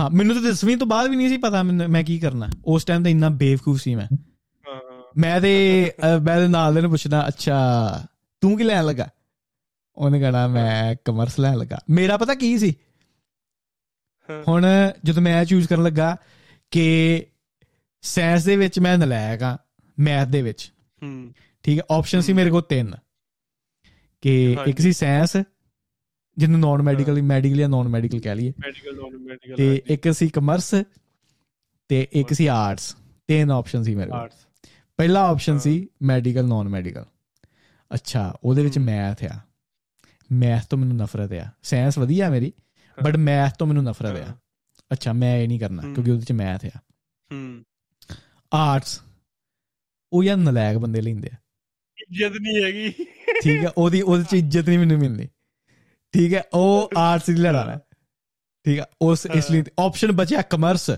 ਹਾਂ 0.00 0.10
ਮੈਨੂੰ 0.10 0.34
ਤਾਂ 0.34 0.42
10ਵੀਂ 0.42 0.76
ਤੋਂ 0.76 0.86
ਬਾਅਦ 0.86 1.10
ਵੀ 1.10 1.16
ਨਹੀਂ 1.16 1.28
ਸੀ 1.28 1.36
ਪਤਾ 1.36 1.62
ਮੈਂ 1.62 2.04
ਕੀ 2.04 2.18
ਕਰਨਾ। 2.18 2.48
ਉਸ 2.64 2.84
ਟਾਈਮ 2.84 3.02
ਤਾਂ 3.02 3.10
ਇੰਨਾ 3.10 3.28
ਬੇਵਕੂਫ 3.28 3.80
ਸੀ 3.80 3.94
ਮੈਂ। 3.94 4.06
ਹਾਂ। 4.14 5.02
ਮੈਂ 5.16 5.40
ਤੇ 5.40 5.84
ਮੈਂ 6.22 6.40
ਤੇ 6.40 6.48
ਨਾਲ 6.48 6.74
ਦੇ 6.74 6.80
ਨੂੰ 6.80 6.90
ਪੁੱਛਦਾ 6.90 7.28
ਅੱਛਾ 7.28 7.58
ਤੂੰ 8.40 8.58
ਕੀ 8.58 8.64
ਲੈਣ 8.64 8.86
ਲੱਗਾ? 8.86 9.08
ਉਹਨੇ 9.96 10.20
ਕਹਣਾ 10.20 10.48
ਮੈਂ 10.48 10.96
ਕਮਰਸ 11.04 11.40
ਲੈਣ 11.40 11.56
ਲੱਗਾ। 11.56 11.78
ਮੇਰਾ 11.90 12.16
ਪਤਾ 12.16 12.34
ਕੀ 12.34 12.58
ਸੀ। 12.58 12.74
ਹੁਣ 14.48 14.66
ਜਦੋਂ 15.04 15.22
ਮੈਂ 15.22 15.44
ਚੂਜ਼ 15.44 15.68
ਕਰਨ 15.68 15.82
ਲੱਗਾ 15.82 16.16
ਕਿ 16.70 17.26
ਸਾਇੰਸ 18.00 18.44
ਦੇ 18.44 18.56
ਵਿੱਚ 18.56 18.78
ਮੈਂ 18.78 18.98
ਨਲਾਇਕ 18.98 19.42
ਆ 19.42 19.58
ਮੈਥ 19.98 20.28
ਦੇ 20.28 20.42
ਵਿੱਚ। 20.42 20.72
ਹੂੰ। 21.02 21.34
ਠੀਕ 21.62 21.78
ਹੈ 21.78 21.84
ਆਪਸ਼ਨ 21.90 22.20
ਸੀ। 22.20 22.32
ਮੇਰੇ 22.32 22.50
ਕੋਲ 22.50 22.62
ਤਿੰਨ। 22.62 22.94
ਕਿ 24.20 24.56
ਇੱਕ। 24.66 24.80
ਸੀ 24.80 24.92
ਸਾਇੰਸ 24.92 25.36
ਜਿਹਨੂੰ 26.38 26.60
ਨਾਨ 26.60 26.82
ਮੈਡੀਕਲ 26.82 27.22
ਮੈਡੀਕਲ 27.22 27.56
ਜਾਂ 27.56 27.68
ਨਾਨ 27.68 27.88
ਮੈਡੀਕਲ 27.88 28.20
ਕਹਿ 28.20 28.34
ਲਈਏ। 28.34 28.48
ਮੈਡੀਕਲ 28.48 28.96
ਨਾਨ 28.96 29.18
ਮੈਡੀਕਲ 29.18 29.56
ਤੇ 29.56 29.82
ਇੱਕ 29.86 30.14
ਸੀ 30.14 30.28
ਕਮਰਸ 30.28 30.74
ਤੇ 31.88 32.08
ਇੱਕ 32.12 32.32
ਸੀ 32.32 32.46
ਆਰਟਸ 32.46 32.96
ਤਿੰਨ 33.26 33.50
ਆਪਸ਼ਨ 33.50 33.82
ਸੀ 33.82 33.94
ਮੇਰੇ 33.94 34.10
ਕੋਲ। 34.10 34.28
ਪਹਿਲਾ 34.96 35.28
ਆਪਸ਼ਨ। 35.28 35.58
ਸੀ 35.58 35.88
ਮੈਡੀਕਲ 36.02 36.44
ਨਾਨ 36.48 36.68
ਮੈਡੀਕਲ 36.68 37.04
ਅੱਛਾ 37.94 38.38
ਉਹਦੇ 38.44 38.62
ਵਿੱਚ। 38.62 38.78
ਮੈਥ 38.78 39.24
ਆ। 39.24 39.40
ਮੈਥ 40.32 40.66
ਤੋਂ 40.66 40.78
ਮੈਨੂੰ 40.78 40.96
ਨਫ਼ਰਤ 40.96 41.32
ਆ। 41.32 41.50
ਸਾਇੰਸ 41.62 41.98
ਵਧੀਆ 41.98 42.30
ਮੇਰੀ। 42.30 42.52
ਬਟ 43.04 43.16
ਮੈਥ 43.16 43.56
ਤੋਂ 43.56 43.66
ਮੈਨੂੰ 43.66 43.84
ਨਫ਼ਰਤ 43.84 44.28
ਆ। 44.28 44.34
ਅੱਛਾ 44.92 45.12
ਮੈਂ 45.12 45.36
ਇਹ 45.36 45.48
ਨਹੀਂ 45.48 45.60
ਕਰਨਾ। 45.60 45.82
ਕਿਉਂਕਿ 45.82 46.00
ਉਹਦੇ 46.00 46.12
ਵਿੱਚ 46.12 46.32
ਮੈਥ 46.32 46.64
ਆ। 46.64 46.78
ਹੂੰ। 47.32 47.64
ਆਰਟਸ 48.54 49.00
ਉਹ 50.12 50.24
ਯਾਰ 50.24 50.36
ਨਲਾਇਕ 50.36 50.78
ਬੰਦੇ 50.78 51.00
ਲੈਂਦੇ 51.00 51.28
ਆ। 51.34 51.36
ਇੱਜ਼ਤ 51.98 52.36
ਨਹੀਂ 52.40 52.64
ਹੈਗੀ। 52.64 52.90
ਠੀਕ 53.42 53.64
ਹੈ 53.64 53.68
ਉਹਦੀ 53.68 54.02
ਉਹਦੇ 54.02 54.24
ਚ 54.24 54.34
ਇੱਜ਼ਤ 54.34 54.68
ਨਹੀਂ 54.68 54.78
ਮੈਨੂੰ 54.78 54.98
ਮਿਲਣੀ। 54.98 55.28
ਠੀਕ 56.12 56.34
ਹੈ 56.34 56.42
ਉਹ 56.54 56.90
ਆਰਟਸ 56.98 57.28
ਹੀ 57.28 57.34
ਮੈਂ 57.34 57.78
ਠੀਕ 58.64 58.78
ਹੈ 58.78 58.84
ਉਸ 59.02 59.26
ਇਸ 59.26 59.50
ਲਈ 59.50 59.62
ਆਪਸ਼ਨ 59.78 60.12
ਬਚਿਆ 60.12 60.42
ਕਮਰਸ 60.42 60.90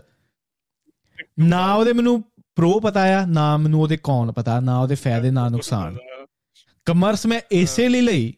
ਨਾ 1.38 1.74
ਉਹਦੇ 1.74 1.92
ਮੈਨੂੰ 1.92 2.24
ਪ੍ਰੋ 2.54 2.80
ਪਤਾ 2.80 3.02
ਆ 3.02 3.26
ਨਾ 3.26 3.56
ਮੈਨੂੰ 3.56 3.80
ਉਹਦੇ 3.80 3.96
ਕੌਣ 3.96 4.32
ਪਤਾ 4.32 4.60
ਨਾ 4.60 4.80
ਉਹਦੇ 4.80 4.94
ਫਾਇਦੇ 4.94 5.30
ਨਾ 5.30 5.48
ਨੁਕਸਾਨ। 5.48 5.98
ਕਮਰਸ 6.86 7.26
ਮੈਂ 7.26 7.40
ਇਸੇ 7.50 7.88
ਲਈ 7.88 8.00
ਲਈ 8.00 8.32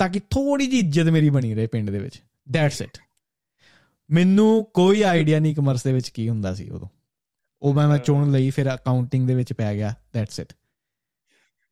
ਤਾਂ 0.00 0.08
ਕਿ 0.08 0.20
ਥੋੜੀ 0.20 0.66
ਜਿਹੀ 0.66 0.78
ਇੱਜ਼ਤ 0.78 1.04
ਮੇਰੀ 1.04 1.30
ਬਣੀ 1.30 1.54
ਰਹੇ 1.54 1.66
ਪਿੰਡ 1.66 1.90
ਦੇ 1.90 1.98
ਵਿੱਚ। 1.98 2.22
ਦੈਟਸ 2.50 2.80
ਇਟ 2.82 2.98
ਮੈਨੂੰ 4.10 4.64
ਕੋਈ 4.74 5.02
ਆਈਡੀਆ 5.02 5.38
ਨਹੀਂ 5.40 5.54
ਕਮਰਸ 5.54 5.82
ਦੇ 5.84 5.92
ਵਿੱਚ 5.92 6.08
ਕੀ 6.08 6.28
ਹੁੰਦਾ 6.28 6.54
ਸੀ 6.54 6.68
ਉਦੋਂ। 6.70 6.88
ਉਹ 7.62 7.74
ਮੈਂ 7.74 7.88
ਮੈਂ 7.88 7.98
ਚੁਣ 7.98 8.30
ਲਈ 8.32 8.50
ਫਿਰ 8.50 8.74
ਅਕਾਊਂਟਿੰਗ 8.74 9.26
ਦੇ 9.26 9.34
ਵਿੱਚ 9.34 9.52
ਪੈ 9.52 9.74
ਗਿਆ। 9.74 9.94
ਦੈਟਸ 10.14 10.40
ਇਟ 10.40 10.52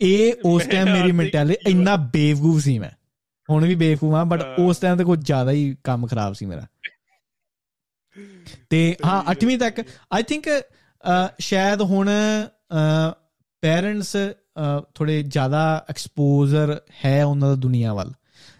ਇਹ 0.00 0.32
ਉਸ 0.44 0.66
ਟਾਈਮ 0.66 0.92
ਮੇਰੀ 0.92 1.12
ਮੈਂਟੈਲਿਟੀ 1.12 1.70
ਇੰਨਾ 1.70 1.96
ਬੇਵਕੂਫ 1.96 2.62
ਸੀ 2.62 2.78
ਮੈਂ। 2.78 2.90
ਹੁਣ 3.48 3.66
ਵੀ 3.66 3.74
ਬੇਵਕੂਫ 3.74 4.14
ਆ 4.14 4.24
ਬਟ। 4.24 4.42
ਉਸ 4.58 4.78
ਟਾਈਮ 4.78 4.96
ਤੇ 4.96 5.04
ਕੁਝ 5.04 5.18
ਜ਼ਿਆਦਾ 5.20 5.50
ਹੀ 5.50 5.76
ਕੰਮ 5.84 6.06
ਖਰਾਬ 6.06 6.32
ਸੀ 6.32 6.46
ਮੇਰਾ। 6.46 6.66
ਤੇ 8.70 8.96
ਹਾਂ 9.04 9.22
8ਵੀਂ 9.32 9.58
ਤੱਕ 9.58 9.82
ਆਈ 10.12 10.22
ਥਿੰਕ 10.22 10.48
ਸ਼ਾਇਦ 11.40 11.82
ਹੁਣ 11.82 12.10
ਪੇਰੈਂਟਸ 13.62 14.16
ਥੋੜੇ 14.94 15.22
ਜ਼ਿਆਦਾ 15.22 15.86
ਐਕਸਪੋਜ਼ਰ 15.90 16.80
ਹੈ 17.04 17.24
ਉਹਨਾਂ 17.24 17.48
ਦਾ 17.48 17.54
ਦੁਨੀਆ 17.54 17.94
ਵੱਲ। 17.94 18.10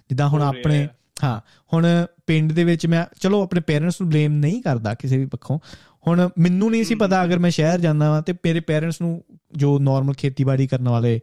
ਜਿੱਦਾਂ 0.09 0.29
ਹੁਣ 0.29 0.43
ਆਪਣੇ 0.43 0.89
ਹੈ। 1.25 1.41
ਹੁਣ 1.73 2.07
ਪਿੰਡ 2.27 2.53
ਦੇ 2.53 2.65
ਵਿੱਚ 2.65 2.87
ਮੈਂ 2.87 3.07
ਚਲੋ 3.21 3.43
ਆਪਣੇ 3.43 3.61
ਪੇਰੈਂਟਸ 3.61 4.01
ਨੂੰ 4.01 4.11
ਬਲੇਮ 4.11 4.33
ਨਹੀਂ 4.33 4.63
ਕਰਦਾ 4.63 4.95
ਕਿਸੇ 4.95 5.19
ਵੀ 5.19 5.27
ਪੱਖੋਂ। 5.27 5.59
ਹੁਣ 6.07 6.29
ਮੈਨੂੰ 6.39 6.71
ਨਹੀਂ 6.71 6.85
ਸੀ 6.85 6.95
ਪਤਾ 6.95 7.25
ਅਗਰ 7.25 7.39
ਮੈਂ 7.39 7.51
ਸ਼ਹਿਰ 7.51 7.81
ਜਾਂਦਾ 7.81 8.11
ਵਾਂ 8.11 8.23
ਤੇ 8.23 8.33
ਮੇਰੇ 8.33 8.61
ਪੇਰੈਂਟਸ 8.61 9.01
ਨੂੰ 9.01 9.25
ਜੋ 9.57 9.79
ਨਾਰਮਲ 9.79 10.15
ਖੇਤੀਬਾੜੀ 10.15 10.67
ਕਰਨ 10.67 10.89
ਵਾਲੇ 10.89 11.21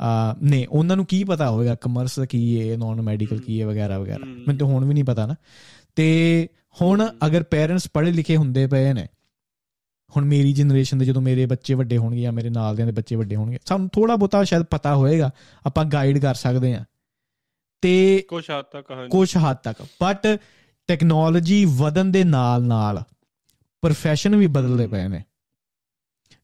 ਆ 0.00 0.36
ਨੇ 0.42 0.66
ਉਹਨਾਂ 0.70 0.96
ਨੂੰ 0.96 1.06
ਕੀ 1.06 1.24
ਪਤਾ 1.24 1.50
ਹੋਵੇਗਾ? 1.50 1.74
ਕਮਰਸ 1.74 2.20
ਕੀ 2.28 2.70
ਹੈ 2.70 2.76
ਨਾਨ 2.76 3.02
ਮੈਡੀਕਲ 3.02 3.38
ਕੀ 3.38 3.60
ਹੈ 3.60 3.66
ਵਗੈਰਾ 3.66 3.98
ਵਗੈਰਾ। 3.98 4.24
ਮੈਨੂੰ 4.24 4.56
ਤਾਂ 4.56 4.66
ਹੁਣ 4.66 4.84
ਵੀ 4.84 4.94
ਨਹੀਂ 4.94 5.04
ਪਤਾ 5.04 5.26
ਨਾ। 5.26 5.34
ਤੇ 5.96 6.48
ਹੁਣ 6.82 7.08
ਅਗਰ 7.26 7.42
ਪੇਰੈਂਟਸ 7.42 7.88
ਪੜ੍ਹੇ 7.94 8.12
ਲਿਖੇ 8.12 8.36
ਹੁੰਦੇ 8.36 8.66
ਪਏ 8.66 8.92
ਨੇ 8.92 9.06
ਹੁਣ 10.16 10.24
ਮੇਰੀ 10.24 10.52
ਜਨਰੇਸ਼ਨ 10.52 10.98
ਦੇ 10.98 11.04
ਜਦੋਂ 11.04 11.22
ਮੇਰੇ 11.22 11.46
ਬੱਚੇ 11.46 11.74
ਵੱਡੇ 11.74 11.96
ਹੋਣਗੇ 11.96 12.20
ਜਾਂ 12.20 12.32
ਮੇਰੇ 12.32 12.50
ਨਾਲ 12.50 12.76
ਦਿਆਂ 12.76 12.86
ਦੇ 12.86 12.92
ਬੱਚੇ 12.92 13.16
ਵੱਡੇ 13.16 13.36
ਹੋਣਗੇ 13.36 13.58
ਸਾਨੂੰ 13.66 13.88
ਥੋੜਾ 13.88 14.16
ਬਹੁਤਾ 14.16 14.44
ਸ਼ਾਇਦ 14.44 14.62
ਪਤਾ 14.62 14.96
ਹੋਏਗਾ 14.96 15.30
ਆਪਾਂ 15.66 15.84
ਗਾਈਡ 15.84 16.18
ਕਰ 16.18 16.34
ਸਕਦੇ 16.34 16.74
ਆ 16.74 16.84
ਤੇ 17.80 18.24
ਕੁਛ 18.28 18.50
ਹੱਦ 18.50 18.64
ਤੱਕ 18.64 18.90
ਹਾਂਜੀ। 18.90 19.08
ਕੁਝ 19.10 19.36
ਹੱਦ 19.36 19.56
ਤੱਕ 19.56 19.82
ਬਟ 19.82 20.38
ਟੈਕਨੋਲੋਜੀ 20.86 21.64
ਵਧਣ 21.68 22.04
ਦੇ 22.04 22.24
ਨਾਲ 22.24 22.62
ਨਾਲ 22.62 23.02
profession 23.86 24.38
ਵੀ 24.38 24.46
ਬਦਲਦੇ 24.46 24.86
ਪਏ 24.86 25.08
ਨੇ। 25.08 25.22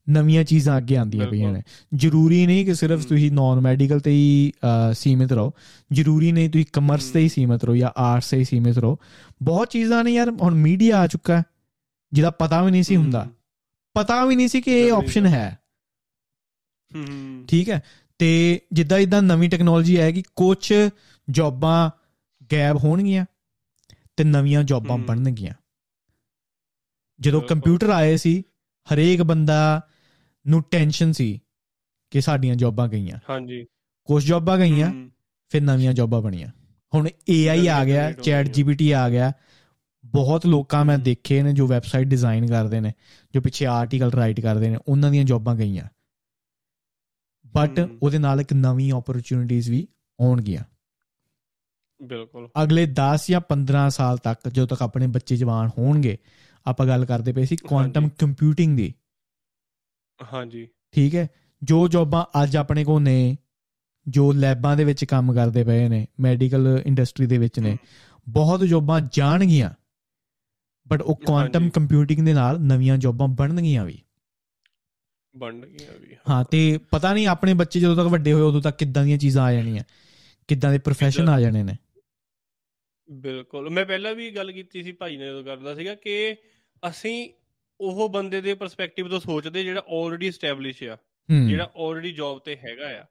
ਨਵੀਆਂ 0.09 0.43
ਚੀਜ਼ਾਂ 0.43 0.77
ਅੱਗੇ 0.77 0.95
ਆਉਂਦੀਆਂ 0.97 1.27
ਪਈਆਂ 1.27 1.51
ਨੇ। 1.53 1.61
ਜ਼ਰੂਰੀ 1.95 2.45
ਨਹੀਂ 2.45 2.65
ਕਿ 2.65 2.75
ਸਿਰਫ। 2.75 3.05
ਤੁਸੀਂ 3.05 3.31
ਨਾਨ 3.31 3.59
ਮੈਡੀਕਲ 3.59 3.99
ਤੇ 3.99 4.11
ਹੀ 4.11 4.51
ਸੀਮਿਤ 4.93 5.31
ਰਹੋ। 5.31 5.53
ਜ਼ਰੂਰੀ 5.93 6.31
ਨਹੀਂ 6.31 6.49
ਤੁਸੀਂ 6.49 6.65
ਕਮਰਸ 6.73 7.09
ਤੇ 7.09 7.19
ਹੀ 7.19 7.29
ਸੀਮਿਤ 7.29 7.63
ਰਹੋ 7.63 7.75
ਜਾਂ 7.75 7.89
ਆਰਟਸ 7.97 8.29
ਤੇ 8.29 8.37
ਹੀ 8.37 8.43
ਸੀਮਿਤ 8.43 8.77
ਰਹੋ। 8.77 8.97
ਬਹੁਤ 9.43 9.69
ਚੀਜ਼ਾਂ 9.69 10.03
ਨੇ 10.03 10.11
ਯਾਰ 10.11 10.29
ਹੁਣ 10.29 10.55
ਮੀਡੀਆ 10.55 10.97
ਆ 10.97 11.07
ਚੁੱਕਾ 11.07 11.43
ਜਿਹਦਾ 12.13 12.29
ਪਤਾ 12.29 12.63
ਵੀ 12.63 12.71
ਨਹੀਂ 12.71 12.83
ਸੀ 12.83 12.95
ਹੁੰਦਾ। 12.95 13.27
ਪਤਾ 13.97 14.25
ਵੀ 14.25 14.35
ਨਹੀਂ 14.35 14.47
ਸੀ 14.47 14.61
ਕਿ 14.61 14.79
ਇਹ 14.79 14.93
ਆਪਸ਼ਨ 14.93 15.25
ਹੈ। 15.25 15.59
ਹਮ, 16.95 17.45
ਠੀਕ 17.47 17.69
ਹੈ। 17.69 17.83
ਤੇ 18.17 18.61
ਜਿੱਦਾਂ 18.73 18.99
ਜਿੱਦਾਂ 18.99 19.21
ਨਵੀਂ 19.21 19.49
ਟੈਕਨੋਲੋਜੀ 19.49 19.95
ਆਏਗੀ 19.95 20.23
ਕੁਝ 20.35 20.73
ਜੌਬਾਂ 21.29 21.89
ਗਾਇਬ 22.53 22.77
ਹੋਣਗੀਆਂ 22.77 23.25
ਤੇ 24.17 24.23
ਨਵੀਆਂ 24.23 24.63
ਜੌਬਾਂ। 24.63 24.97
ਬਣਨਗੀਆਂ। 24.97 25.53
ਜਦੋਂ। 27.19 27.41
ਕੰਪਿਊਟਰ 27.41 27.89
ਆਏ 27.89 28.17
ਸੀ 28.17 28.43
ਹਰੇਕ 28.93 29.21
ਬੰਦਾ 29.21 29.87
ਨੂੰ 30.47 30.61
ਟੈਨਸ਼ਨ 30.61 31.11
ਸੀ 31.11 31.39
ਕਿ 32.11 32.21
ਸਾਡੀਆਂ 32.21 32.55
ਜੌਬਾਂ 32.55 32.87
ਗਈਆਂ। 32.87 33.19
ਹਾਂਜੀ। 33.29 33.65
ਕੁਝ 34.05 34.27
ਜੌਬਾਂ 34.27 34.57
ਗਈਆਂ 34.57 35.09
ਫਿਰ 35.49 35.61
ਨਵੀਆਂ 35.61 35.93
ਜੌਬਾਂ 35.93 36.21
ਬਣੀਆਂ। 36.21 36.47
ਹੁਣ 36.93 37.07
AI 37.07 37.67
ਆ 37.71 37.85
ਗਿਆ 37.85 38.07
ਹੋ 38.07 38.11
ਚੈਟ। 38.11 38.47
ਜੀਪੀਟੀ 38.47 38.91
ਆ 38.91 39.09
ਗਿਆ 39.09 39.33
ਬਹੁਤ 40.11 40.45
ਲੋਕਾਂ 40.45 40.85
ਮੈਂ 40.85 40.97
ਦੇਖੇ 40.97 41.43
ਨੇ 41.43 41.53
ਜੋ 41.53 41.67
ਵੈਬਸਾਈਟ 41.67 42.07
ਡਿਜ਼ਾਈਨ 42.07 42.47
ਕਰਦੇ 42.47 42.79
ਨੇ 42.79 42.93
ਜੋ 43.33 43.41
ਪਿੱਛੇ 43.41 43.65
ਆਰਟੀਕਲ 43.65 44.11
ਰਾਈਟ 44.11 44.39
ਕਰਦੇ 44.39 44.69
ਨੇ 44.69 44.77
ਉਹਨਾਂ 44.87 45.11
ਦੀਆਂ 45.11 45.23
ਜੌਬਾਂ 45.23 45.55
ਗਈਆਂ। 45.55 45.85
ਬਟ 47.47 47.89
ਉਹਦੇ 48.01 48.17
ਨਾਲ 48.17 48.41
ਇੱਕ 48.41 48.53
ਨਵੀਂ 48.53 48.93
ਓਪਰਚ्युनिटीज 48.93 49.63
ਵੀ 49.69 49.87
ਆਉਣਗੀਆਂ। 50.21 50.63
ਬਿਲਕੁਲ। 52.03 52.49
ਅਗਲੇ 52.63 52.85
10 52.85 53.27
ਜਾਂ 53.29 53.41
15 53.41 53.89
ਸਾਲ 53.89 54.17
ਤੱਕ 54.17 54.49
ਜਦੋਂ 54.49 54.67
ਤੱਕ 54.67 54.81
ਆਪਣੇ 54.81 55.07
ਬੱਚੇ 55.07 55.35
ਜਵਾਨ 55.35 55.69
ਹੋਣਗੇ 55.77 56.17
ਆਪਾਂ 56.65 56.87
ਗੱਲ 56.87 57.05
ਕਰਦੇ 57.05 57.31
ਪਏ 57.31 57.45
ਸੀ 57.45 57.55
ਕੁਆਂਟਮ 57.55 58.09
ਕੰਪਿਊਟਿੰਗ 58.09 58.77
ਦੀ। 58.77 58.93
ਹਾਂਜੀ। 60.33 60.67
ਠੀਕ 60.91 61.15
ਹੈ? 61.15 61.27
ਜੋ 61.63 61.87
ਜੌਬਾਂ 61.87 62.43
ਅੱਜ 62.43 62.57
ਆਪਣੇ 62.57 62.83
ਕੋਲ 62.83 63.01
ਨੇ 63.01 63.37
ਜੋ 64.07 64.31
ਲੈਬਾਂ 64.31 64.77
ਦੇ 64.77 64.83
ਵਿੱਚ 64.83 65.05
ਕੰਮ 65.05 65.33
ਕਰਦੇ 65.33 65.63
ਪਏ 65.63 65.89
ਨੇ 65.89 66.07
ਮੈਡੀਕਲ 66.19 66.81
ਇੰਡਸਟਰੀ 66.85 67.25
ਦੇ 67.25 67.37
ਵਿੱਚ 67.37 67.59
ਨੇ 67.59 67.77
ਬਹੁਤ 68.29 68.59
ਜੌਬਾਂ 68.59 69.01
ਜਾਣਗੀਆਂ। 69.11 69.69
ਬਟ 70.87 71.01
ਉਹ 71.01 71.15
ਕੁਆਂਟਮ। 71.15 71.69
ਕੰਪਿਊਟਿੰਗ 71.69 72.25
ਦੇ 72.25 72.33
ਨਾਲ 72.33 72.59
ਨਵੀਆਂ 72.59 72.97
ਜੌਬਾਂ 72.97 73.27
ਬਣਨਗੀਆਂ 73.27 73.85
ਵੀ। 73.85 74.03
ਬਣ 75.37 75.65
ਗਈਆਂ 75.65 75.99
ਵੀ 75.99 76.15
ਹਾਂ। 76.29 76.45
ਤੇ 76.45 76.79
ਪਤਾ 76.91 77.13
ਨਹੀਂ 77.13 77.27
ਆਪਣੇ 77.27 77.53
ਬੱਚੇ 77.53 77.79
ਜਦੋਂ 77.79 77.95
ਤੱਕ 77.95 78.07
ਵੱਡੇ 78.07 78.33
ਹੋਏ 78.33 78.41
ਉਦੋਂ 78.41 78.61
ਤੱਕ 78.61 78.77
ਕਿੱਦਾਂ 78.77 79.03
ਦੀਆਂ 79.03 79.17
ਚੀਜ਼ਾਂ 79.17 79.43
ਆ 79.43 79.53
ਜਾਣੀਆਂ 79.53 79.83
ਕਿੱਦਾਂ 80.47 80.71
ਦੇ 80.71 80.77
ਪ੍ਰੋਫੈਸ਼ਨ 80.77 81.19
ਕਿੱਦਾਂ- 81.19 81.37
ਆ 81.37 81.41
ਜਾਣੇ 81.41 81.63
ਨੇ। 81.63 81.75
ਬਿਲਕੁਲ। 83.11 83.69
ਮੈਂ 83.69 83.85
ਪਹਿਲਾਂ 83.85 84.15
ਵੀ 84.15 84.31
ਗੱਲ 84.31 84.51
ਕੀਤੀ 84.51 84.83
ਸੀ 84.83 84.91
ਭਾਈ 84.91 85.17
ਨੇ 85.17 85.25
ਜਦੋਂ 85.25 85.43
ਕਰਦਾ 85.43 85.75
ਸੀਗਾ 85.75 85.95
ਕਿ 85.95 86.35
ਅਸੀਂ 86.89 87.29
ਉਹ 87.81 88.09
ਬੰਦੇ 88.09 88.41
ਦੇ 88.41 88.53
ਪਰਸਪੈਕਟਿਵ 88.53 89.09
ਤੋਂ 89.09 89.19
ਸੋਚਦੇ 89.19 89.63
ਜਿਹੜਾ 89.63 89.83
ਆਲਰੇਡੀ 89.89 90.27
ਐਸਟੈਬਲਿਸ਼ 90.27 90.83
ਆ 90.83 90.97
ਜਿਹੜਾ 91.47 91.71
ਆਲਰੇਡੀ 91.77 92.11
ਜੌਬ 92.11 92.39
ਤੇ 92.39 92.55
ਹੈਗਾ 92.55 93.01
ਆ। 93.01 93.05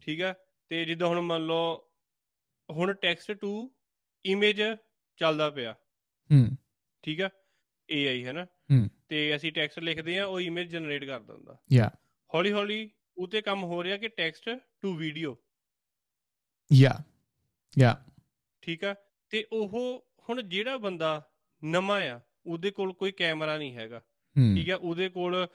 ਠੀਕ 0.00 0.22
ਆ? 0.22 0.34
ਤੇ 0.68 0.84
ਜਿੱਦਾਂ 0.84 1.08
ਹੁਣ 1.08 1.20
ਮੰਨ 1.20 1.42
ਲਓ 1.42 1.88
ਹੁਣ 2.70 2.92
ਟੈਕਸਟ 2.92 3.32
ਟੂ 3.32 3.70
ਇਮੇਜ 4.26 4.62
ਚੱਲਦਾ 5.16 5.50
ਪਿਆ। 5.50 5.72
ਹੂੰ। 6.32 6.56
ਠੀਕ 7.02 7.20
ਆ? 7.20 7.30
AI 7.88 8.24
ਹੈ 8.24 8.32
ਨਾ। 8.32 8.46
ਤੇ 9.08 9.36
ਅਸੀਂ 9.36 9.52
ਟੈਕਸਟ 9.52 9.78
ਲਿਖਦੇ 9.78 10.18
ਆ 10.18 10.24
ਉਹ 10.26 10.40
ਇਮੇਜ 10.40 10.70
ਜਨਰੇਟ 10.70 11.04
ਕਰ 11.04 11.20
ਦਿੰਦਾ। 11.20 11.58
ਯਾ 11.72 11.90
ਹੌਲੀ 12.34 12.52
ਹੌਲੀ 12.52 12.90
ਉਤੇ 13.16 13.40
ਕੰਮ 13.42 13.62
ਹੋ 13.64 13.84
ਰਿਹਾ 13.84 13.96
ਕਿ 13.96 14.08
ਟੈਕਸਟ 14.08 14.50
ਟੂ 14.80 14.94
ਵੀਡੀਓ 14.94 15.36
ਯਾ 16.72 16.98
ਯਾ 17.78 18.04
ਠੀਕ 18.62 18.84
ਆ? 18.84 18.94
ਤੇ 19.30 19.46
ਉਹ 19.52 19.68
ਹੁਣ 20.28 20.42
ਜਿਹੜਾ 20.42 20.76
ਬੰਦਾ 20.76 21.30
ਨਵਾਂ 21.64 22.00
ਆ 22.02 22.20
ਉਹਦੇ 22.46 22.70
ਕੋਲ 22.70 22.92
ਕੋਈ 22.92 23.12
ਕੈਮਰਾ 23.12 23.58
ਨਹੀਂ 23.58 23.74
ਹੈਗਾ। 23.76 23.98
ਠੀਕ 24.56 24.70
ਆ? 24.70 24.76
ਉਹਦੇ 24.76 25.08
ਕੋਲ 25.08 25.46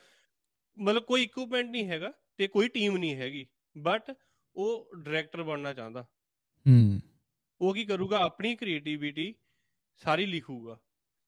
ਮਤਲਬ 0.79 1.03
ਕੋਈ 1.03 1.23
ਇਕਵਿਪਮੈਂਟ 1.23 1.69
ਨਹੀਂ 1.69 1.87
ਹੈਗਾ 1.87 2.13
ਤੇ 2.37 2.47
ਕੋਈ 2.47 2.67
ਟੀਮ 2.67 2.97
ਨਹੀਂ 2.97 3.15
ਹੈਗੀ। 3.15 3.47
ਬਟ 3.77 4.15
ਉਹ 4.55 4.95
ਡਾਇਰੈਕਟਰ 4.95 5.43
ਬਣਨਾ 5.43 5.73
ਚਾਹੁੰਦਾ। 5.73 6.01
ਹੂੰ। 6.67 7.01
ਉਹ 7.61 7.73
ਕੀ 7.73 7.85
ਕਰੂਗਾ? 7.85 8.17
ਆਪਣੀ 8.17 8.55
ਕ੍ਰੀਏਟੀਵਿਟੀ 8.55 9.35
ਸਾਰੀ 9.97 10.25
ਲਿਖੂਗਾ। 10.25 10.79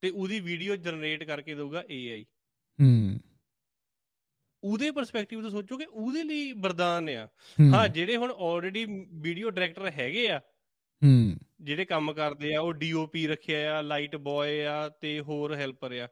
ਤੇ 0.03 0.09
ਉਹਦੀ 0.09 0.39
ਵੀਡੀਓ 0.39 0.75
ਜਨਰੇਟ 0.75 1.23
ਕਰਕੇ 1.23 1.55
ਦੇਊਗਾ 1.55 1.83
AI 1.91 2.21
ਹੂੰ। 2.79 3.19
ਉਹਦੇ 4.63 4.91
ਪਰਸਪੈਕਟਿਵ 4.91 5.41
ਤੋਂ 5.41 5.49
ਸੋਚੋ 5.51 5.77
ਕਿ 5.77 5.85
ਉਹਦੇ 5.85 6.23
ਲਈ 6.23 6.51
ਵਰਦਾਨ 6.53 7.09
ਆ। 7.09 7.25
ਹੂੰ, 7.59 7.71
ਜਿਹੜੇ 7.93 8.15
ਹੁਣ 8.17 8.31
ਆਲਰੇਡੀ 8.31 8.85
ਵੀਡੀਓ 9.21 9.49
ਡਾਇਰੈਕਟਰ 9.49 9.89
ਹੈਗੇ 9.89 10.27
ਆ 10.29 10.39
ਹੂੰ। 11.01 11.35
ਜਿਹੜੇ 11.61 11.85
ਕੰਮ 11.85 12.13
ਕਰਦੇ 12.13 12.53
ਆ 12.55 12.61
ਉਹ 12.61 12.71
ਡੀਓਪੀ 12.73 13.25
ਰੱਖਿਆ 13.27 13.77
ਆ 13.77 13.81
ਲਾਈਟ 13.81 14.15
ਬॉय 14.15 14.65
ਆ 14.69 14.87
ਤੇ 15.01 15.19
ਹੋਰ 15.19 15.55
ਹੈਲਪਰ 15.55 15.91
ਆ 15.99 16.07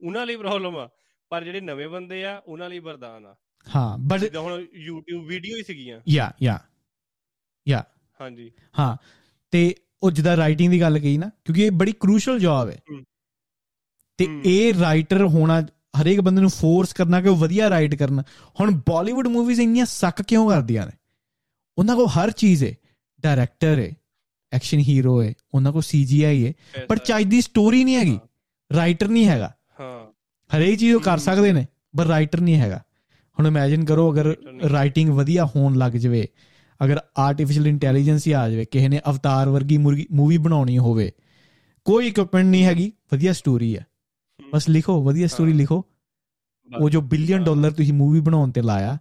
ਉਹਨਾਂ 0.00 0.24
ਲਈ 0.26 0.36
ਪ੍ਰੋਬਲਮ 0.36 0.76
ਆ। 0.76 0.88
ਪਰ 1.30 1.44
ਜਿਹੜੇ 1.44 1.60
ਨਵੇਂ 1.60 1.88
ਬੰਦੇ 1.88 2.24
ਆ 2.24 2.36
ਉਹਨਾਂ 2.46 2.68
ਲਈ 2.70 2.78
ਵਰਦਾਨ 2.78 3.26
ਆ। 3.26 3.34
ਹਾਂ 3.66 3.98
ਬਟ 3.98 4.36
ਹੁਣ 4.36 4.52
YouTube 4.86 5.26
ਵੀਡੀਓ 5.26 5.56
ਹੀ 5.56 5.62
ਸੀਗੀਆਂ। 5.62 6.00
ਯਾ 6.08 6.30
ਯਾ 6.42 6.58
ਯਾ 7.66 7.84
ਹਾਂਜੀ। 8.20 8.50
ਹਾਂ 8.78 8.96
ਤੇ 9.52 9.74
ਉਹ 10.02 10.10
ਜਿੱਦਾਂ 10.10 10.36
ਰਾਈਟਿੰਗ 10.36 10.70
ਦੀ 10.70 10.80
ਗੱਲ 10.80 10.98
ਕਹੀ 10.98 11.16
ਨਾ 11.18 11.30
ਕਿਉਂਕਿ 11.44 11.62
ਇਹ 11.62 11.70
ਬੜੀ 11.70 11.92
ਕ੍ਰੂਸ਼ਲ 11.92 12.38
ਜੌਬ 12.38 12.70
ਹੂੰ। 12.90 13.02
ਤੇ। 14.18 14.40
ਇਹ 14.44 14.74
ਰਾਈਟਰ 14.74 15.22
ਹੋਣਾ 15.22 15.60
ਹਰੇਕ 16.02 16.20
ਬੰਦੇ 16.20 16.40
ਨੂੰ 16.40 16.50
ਫੋਰਸ 16.50 16.92
ਕਰਨਾ 16.92 17.20
ਕਿ 17.20 17.28
ਉਹ 17.28 17.36
ਵਧੀਆ 17.36 17.70
ਰਾਈਟ 17.70 17.94
ਕਰਨ। 17.94 18.22
ਹੁਣ 18.60 18.80
ਬਾਲੀਵੁੱਡ 18.88 19.26
ਮੂਵੀਜ਼ 19.26 19.60
ਇੰਨੀਆਂ 19.60 19.86
ਸੱਕ 19.86 20.22
ਕਿਉਂ 20.22 20.50
ਕਰਦੀਆਂ 20.50 20.86
ਨੇ? 20.86 20.92
ਉਹਨਾਂ 21.78 21.96
ਕੋਲ 21.96 22.06
ਹਰ 22.06 22.30
ਚੀਜ਼ 22.30 22.64
ਹੈ 22.64 22.74
ਡਾਇਰੈਕਟਰ 23.20 23.78
ਹੈ 23.78 23.92
ਐਕਸ਼ਨ 24.52 24.78
ਹੀਰੋ 24.78 25.22
ਹੈ 25.22 25.34
ਉਹਨਾਂ 25.54 25.72
ਕੋਲ 25.72 25.82
ਸੀਜੀਆਈ 25.82 26.46
ਹੈ 26.46 26.52
ਪਰ 26.74 26.86
ਪੈਸਾ- 26.88 27.04
ਚਾਹੀ 27.04 27.24
ਦੀ 27.24 27.40
ਸਟੋਰੀ 27.40 27.84
ਨਹੀਂ 27.84 27.96
ਹੈਗੀ। 27.96 28.18
ਰਾਈਟਰ 28.76 29.08
ਨਹੀਂ 29.08 29.26
ਹੈਗਾ। 29.26 29.54
ਹਾਂ। 29.80 30.06
ਹਰੇਕ 30.56 30.78
ਚੀਜ਼ 30.78 30.94
ਉਹ 30.94 31.00
ਕਰ। 31.00 31.18
ਸਕਦੇ 31.18 31.52
ਨੇ 31.52 31.66
ਪਰ 31.98 32.06
ਰਾਈਟਰ 32.06 32.40
ਨਹੀਂ 32.40 32.56
ਹੈਗਾ। 32.56 32.82
ਹੁਣ 33.38 33.46
ਇਮੇਜਿਨ 33.46 33.84
ਕਰੋ 33.84 34.12
ਅਗਰ। 34.12 34.36
ਰਾਈਟਿੰਗ 34.72 35.08
ਵਧੀਆ 35.10 35.44
ਹੋਣ 35.44 35.74
ਲੱਗ 35.74 35.92
ਜਵੇ 35.92 36.28
ਅਗਰ 36.84 37.00
ਆਰਟੀਫੀਸ਼ੀਅਲ 37.18 37.66
ਇੰਟੈਲੀਜੈਂਸ 37.66 38.26
ਹੀ 38.26 38.32
ਆ 38.32 38.48
ਜਾਵੇ 38.50 38.64
ਕਿਸੇ 38.64 38.88
ਨੇ 38.88 39.00
ਅਵਤਾਰ 39.10 39.48
ਵਰਗੀ 39.48 39.78
ਮੂਵੀ 40.10 40.38
ਬਣਾਉਣੀ 40.38 40.78
ਹੋਵੇ 40.78 41.12
ਕੋਈ 41.84 42.06
ਇਕਵਿਪਮੈਂਟ 42.06 42.46
ਨਹੀਂ 42.46 42.64
ਹੈਗੀ 42.64 42.92
ਵਧੀਆ 43.12 43.32
ਸਟੋਰੀ 43.32 43.76
ਹੈ 43.76 43.86
ਬਸ 44.52 44.68
ਲਿਖੋ 44.68 45.04
ਵਧੀਆ 45.04 45.26
ਸਟੋਰੀ। 45.26 45.52
ਲਿਖੋ। 45.52 45.84
ਉਹ 46.80 46.90
ਜੋ 46.90 47.00
ਬਿਲੀਅਨ। 47.00 47.44
ਡਾਲਰ 47.44 47.70
ਤੁਸੀਂ 47.70 47.92
ਮੂਵੀ 47.92 48.20
ਬਣਾਉਣ 48.20 48.50
ਤੇ 48.50 48.62
ਲਾਇਆ 48.62 48.98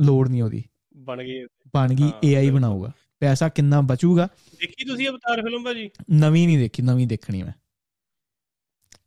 ਲੋੜ 0.00 0.28
ਨਹੀਂ 0.28 0.42
ਉਹਦੀ। 0.42 0.64
ਬਣ 0.96 1.22
ਗਈ 1.22 1.44
ਬਣ 1.74 1.94
ਗਈ 1.94 2.04
ਬਿਲਕੁਲ। 2.04 2.52
ਬਣਾਊਗਾ। 2.52 2.92
ਪੈਸਾ 3.20 3.48
ਕਿੰਨਾ 3.48 3.80
ਬਚੂਗਾ? 3.80 4.28
ਦੇਖੀ 4.60 4.84
ਤੁਸੀਂ 4.84 5.08
ਅਵਤਾਰ 5.08 5.40
ਫਿਲਮ 5.40 5.64
ਭਾਜੀ? 5.64 5.90
ਨਵੀਂ 6.10 6.46
ਨਹੀਂ 6.46 6.58
ਦੇਖੀ 6.58 6.82
ਨਵੀਂ 6.82 7.06
ਦੇਖਣੀ 7.06 7.42
ਮੈਂ। 7.42 7.52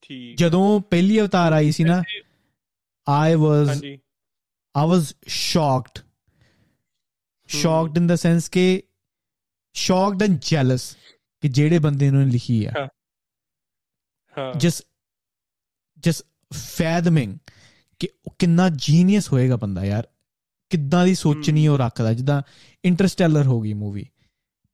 ਠੀਕ। 0.02 0.38
ਜਦੋਂ 0.38 0.82
ਪਹਿਲੀ 0.82 1.22
ਅਵਤਾਰ 1.22 1.53
ਆਈ 1.53 1.72
ਸੀ 1.72 1.84
ਨਾ 1.84 1.98
ਵੈਸੇ- 1.98 2.26
ਆਈ 3.10 3.36
ਵਾਸ 3.36 3.84
I 4.86 4.90
was 4.90 5.02
shocked. 5.26 6.07
Shocked 7.45 7.94
in 7.94 8.03
the 8.03 8.15
sense 8.15 8.49
ਕਿ 8.52 8.84
shocked 9.76 10.27
and 10.27 10.36
jealous 10.36 10.98
ਕਿ 11.41 11.48
ਜਿਹੜੇ 11.48 11.80
ਬੰਦੇ 11.80 12.11
ਨੇ 12.11 12.26
ਲਿਖੀ 12.26 12.65
ਆ। 12.65 12.72
Just 14.41 14.82
just 16.07 16.28
fathoming 16.56 17.38
ਕਿ 17.99 18.10
ਕਿੰਨਾ 18.40 18.70
ਜੀਨੀਅਸ 18.70 19.32
ਹੋਏਗਾ 19.32 19.56
ਬੰਦਾ 19.56 19.86
ਯਾਰ। 19.86 20.07
ਕਿੱਦਾਂ 20.70 21.06
ਦੀ 21.06 21.16
ਸੋਚਣੀ 21.16 21.68
ਉਹ 21.68 21.78
ਰੱਖਦਾ 21.78 22.14
ਜਿੱਦਾਂ 22.14 22.41
ਇੰਟਰਸਟੈਲਰ 22.86 23.45
ਹੋ 23.45 23.62
ਗਈ 23.62 23.74
ਮੂਵੀ 23.74 24.10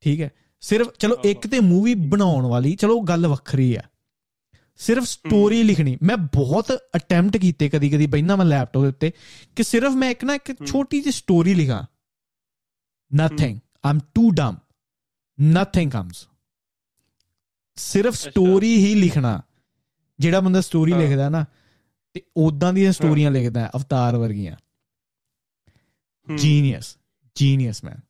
ਠੀਕ 0.00 0.20
ਹੈ? 0.20 0.30
ਸਿਰਫ 0.60 0.88
ਚਲੋ। 0.98 1.16
ਇੱਕ 1.24 1.46
ਤੇ 1.46 1.60
ਮੂਵੀ 1.60 1.94
ਬਣਾਉਣ 1.94 2.46
ਵਾਲੀ 2.46 2.76
ਚਲੋ 2.76 3.00
ਗੱਲ 3.00 3.26
ਵੱਖਰੀ 3.26 3.76
ਆ। 3.76 3.82
ਸਿਰਫ 4.76 5.04
ਸਟੋਰੀ 5.04 5.62
ਲਿਖਣੀ। 5.62 5.98
ਮੈਂ 6.02 6.16
ਬਹੁਤ 6.16 6.72
ਅਟੈਂਪਟ 6.96 7.36
ਕੀਤੇ 7.36 7.68
ਕਦੀ 7.68 7.90
ਕਦੀ 7.90 8.06
ਬੈਠਾ 8.06 8.36
ਮੈਂ 8.36 8.46
ਲੈਪਟਾਪ 8.46 8.82
ਦੇ 8.82 8.88
ਉੱਤੇ 8.88 9.12
ਕਿ 9.56 9.62
ਸਿਰਫ 9.62 9.92
ਮੈਂ 9.92 10.10
ਇੱਕ 10.10 10.24
ਨਾ 10.24 10.34
ਇੱਕ 10.34 10.66
ਛੋਟੀ 10.66 11.00
ਜਿਹੀ 11.00 11.12
ਸਟੋਰੀ 11.12 11.54
ਲਿਖਾਂ। 11.54 11.82
Nothing 13.16 13.60
um 13.84 13.98
to 14.14 14.30
them 14.30 14.56
nothing 15.42 15.90
comes 15.90 16.28
ਸਿਰਫ 17.76 18.14
ਸਟੋਰੀ 18.14 18.76
ਹੀ 18.76 18.94
ਲਿਖਣਾ। 18.94 19.42
ਜਿਹੜਾ 20.18 20.40
ਬੰਦਾ 20.40 20.60
ਸਟੋਰੀ 20.60 20.92
ਲਿਖਦਾ 20.92 21.28
ਨਾ 21.28 21.44
ਤੇ 22.12 22.22
ਉਦਾਂ 22.36 22.72
ਦੀਆਂ 22.72 22.92
ਸਟੋਰੀਆਂ 22.92 23.30
ਲਿਖਦਾ 23.30 23.70
ਅਵਤਾਰ 23.76 24.16
ਵਰਗੀਆਂ। 24.16 24.56
ਜੀਨੀਅਸ 26.36 26.98
ਜੀਨੀਅਸ 27.34 27.84
ਮੈਨ 27.84 28.00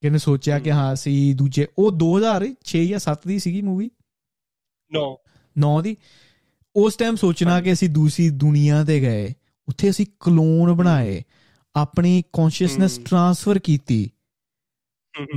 ਕਿਨੇ 0.00 0.18
ਸੋਚਿਆ 0.18 0.58
ਕਿ 0.58 0.72
ਹਾਂ 0.72 0.94
ਸੀ 0.94 1.34
ਦੂਜੇ 1.34 1.66
ਉਹ 1.78 1.92
2006 1.92 2.86
ਜਾਂ 2.86 2.98
7 2.98 3.28
ਦੀ 3.28 3.38
ਸੀਗੀ 3.38 3.62
ਮੂਵੀ 3.62 3.90
9 4.92 5.16
9 5.58 5.82
ਦੀ। 5.82 5.96
ਉਸ 6.76 6.96
ਟਾਈਮ 6.96 7.16
ਸੋਚਣਾ 7.16 7.60
ਕਿ 7.60 7.72
ਅਸੀਂ 7.72 7.90
ਦੂਸਰੀ 7.90 8.30
ਦੁਨੀਆ 8.30 8.84
ਤੇ 8.84 9.00
ਗਏ 9.00 9.34
ਉੱਥੇ 9.68 9.90
ਅਸੀਂ 9.90 10.06
ਕਲੋਨ 10.20 10.72
ਬਣਾਏ 10.72 11.22
ਆਪਣੀ 11.76 12.22
ਕੌਨਸ਼ੀਅਸਨੈਸ 12.32 12.98
ਟਰਾਂਸਫਰ 12.98 13.58
ਕੀਤੀ। 13.58 14.10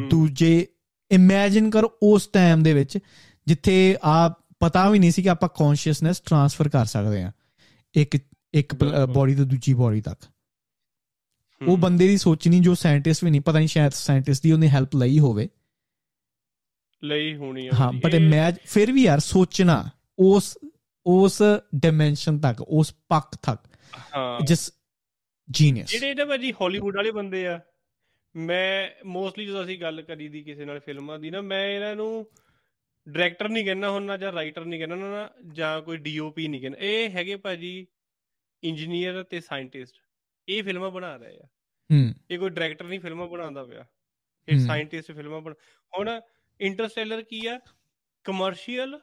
ਦੂਜੇ 0.09 0.67
ਇਮੇਜਿਨ 1.11 1.69
ਕਰੋ 1.69 1.91
ਉਸ 2.03 2.27
ਟਾਈਮ 2.27 2.63
ਦੇ 2.63 2.73
ਵਿੱਚ 2.73 2.99
ਜਿੱਥੇ 3.47 3.97
ਆ 4.03 4.42
ਪਤਾ 4.63 4.89
ਵੀ 4.89 4.99
ਨਹੀਂ 4.99 5.11
ਸੀ 5.11 5.23
ਕਿ 5.23 5.29
ਆਪਾਂ 5.29 5.49
ਕੌਨਸ਼ੀਅਸਨੈਸ 5.49 6.19
ਟਰਾਂਸਫਰ 6.19 6.69
ਕਰ 6.69 6.85
ਸਕਦੇ 6.85 7.23
ਆ 7.23 7.31
ਇੱਕ 7.95 8.17
ਇੱਕ 8.53 8.75
ਬੋਡੀ 9.13 9.35
ਤੋਂ 9.35 9.45
ਦੂਜੀ 9.45 9.73
ਬੋਡੀ 9.73 10.01
ਤੱਕ। 10.01 10.25
ਉਹ 11.67 11.77
ਬੰਦੇ 11.77 12.07
ਦੀ 12.07 12.17
ਸੋਚਣੀ 12.17 12.59
ਜੋ 12.59 12.75
ਸਾਇੰਟਿਸਟ 12.75 13.23
ਵੀ 13.23 13.31
ਨਹੀਂ 13.31 13.41
ਪਤਾ 13.41 13.57
ਨਹੀਂ 13.57 13.67
ਸ਼ਾਇਦ 13.67 13.91
ਸਾਇੰਟਿਸਟ 13.91 14.43
ਦੀ 14.43 14.51
ਉਹਨੇ 14.51 14.69
ਹੈਲਪ 14.69 14.95
ਲਈ 14.95 15.19
ਹੋਵੇ। 15.19 15.49
ਲਈ 17.03 17.35
ਹੋਣੀ 17.35 17.67
ਆ 17.67 17.71
ਹਾਂ 17.79 17.91
ਬਟ 17.93 18.13
ਇਮੇਜ 18.13 18.55
ਫਿਰ 18.65 18.91
ਵੀ 18.91 19.03
ਯਾਰ 19.03 19.19
ਸੋਚਣਾ 19.19 19.89
ਉਸ 20.19 20.57
ਉਸ 21.05 21.41
ਡਾਈਮੈਂਸ਼ਨ 21.75 22.39
ਤੱਕ 22.39 22.61
ਉਸ 22.61 22.93
ਪੱਕ 23.09 23.35
ਤੱਕ 23.35 23.61
ਹਾਂ। 24.17 24.45
ਜਿਸ 24.45 24.71
ਜੀਨੀਅਸ 25.51 25.89
ਜਿਹੜੇ 25.91 26.09
ਇਹਦਾ 26.09 26.25
ਭਾਜੀ 26.25 26.51
ਹਾਲੀਵੁੱਡ 26.51 26.95
ਵਾਲੇ 26.95 27.11
ਬੰਦੇ 27.11 27.47
ਆ 27.47 27.59
ਮੈਂ 28.35 28.89
ਮੋਸਟਲੀ 29.05 29.45
ਜਦੋਂ 29.45 29.63
ਅਸੀਂ 29.63 29.79
ਗੱਲ 29.79 30.01
ਕਰੀ 30.01 30.27
ਦੀ 30.27 30.43
ਕਿਸੇ 30.43 30.65
ਨਾਲ 30.65 30.79
ਫਿਲਮਾਂ 30.79 31.19
ਦੀ 31.19 31.29
ਨਾ 31.29 31.41
ਮੈਂ 31.41 31.65
ਇਹਨਾਂ 31.67 31.95
ਨੂੰ 31.95 32.25
ਡਾਇਰੈਕਟਰ 33.09 33.49
ਨਹੀਂ 33.49 33.65
ਕਹਿੰਦਾ 33.65 33.89
ਹੁੰਦਾ 33.89 34.17
ਜਾਂ 34.17 34.31
ਰਾਈਟਰ 34.31 34.65
ਨਹੀਂ 34.65 34.79
ਕਹਿੰਦਾ 34.79 34.95
ਨਾ 34.95 35.29
ਜਾਂ 35.51 35.81
ਕੋਈ 35.81 35.97
ਡੀਓਪੀ 35.97 36.47
ਨਹੀਂ 36.47 36.61
ਕਹਿੰਦਾ। 36.61 36.77
ਇਹ 36.81 37.09
ਹੈਗੇ 37.09 37.35
ਭਾਜੀ 37.35 37.87
ਇੰਜੀਨੀਅਰ 38.63 39.23
ਤੇ 39.23 39.39
ਸਾਇੰਟਿਸਟ। 39.39 39.95
ਇਹ 40.49 40.63
ਫਿਲਮਾਂ 40.63 40.91
ਬਣਾ 40.91 41.15
ਰਹੇ 41.15 41.37
ਆ। 41.37 41.45
ਹੂੰ। 41.91 42.13
ਇਹ 42.31 42.39
ਕੋਈ 42.39 42.49
ਡਾਇਰੈਕਟਰ 42.49 42.85
ਨਹੀਂ 42.85 42.99
ਫਿਲਮਾਂ 42.99 43.27
ਬਣਾਉਂਦਾ 43.27 43.63
ਪਿਆ। 43.63 43.85
ਇਹ 44.49 44.59
ਸਾਇੰਟਿਸਟ 44.59 45.11
ਫਿਲਮਾਂ 45.11 45.41
ਬਣ 45.41 45.53
ਹੁਣ 45.97 46.21
ਇੰਟਰਸਟੈਲਰ 46.61 47.21
ਕੀ 47.21 47.45
ਆ? 47.45 47.59
ਕਮਰਸ਼ੀਅਲ 48.23 48.99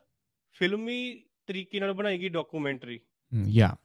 ਫਿਲਮੀ 0.52 1.24
ਤਰੀਕੇ 1.46 1.80
ਨਾਲ 1.80 1.92
ਬਣਾਈ 1.92 2.18
ਗਈ 2.18 2.28
ਡਾਕੂਮੈਂਟਰੀ 2.28 3.00
ਯਾ। 3.48 3.76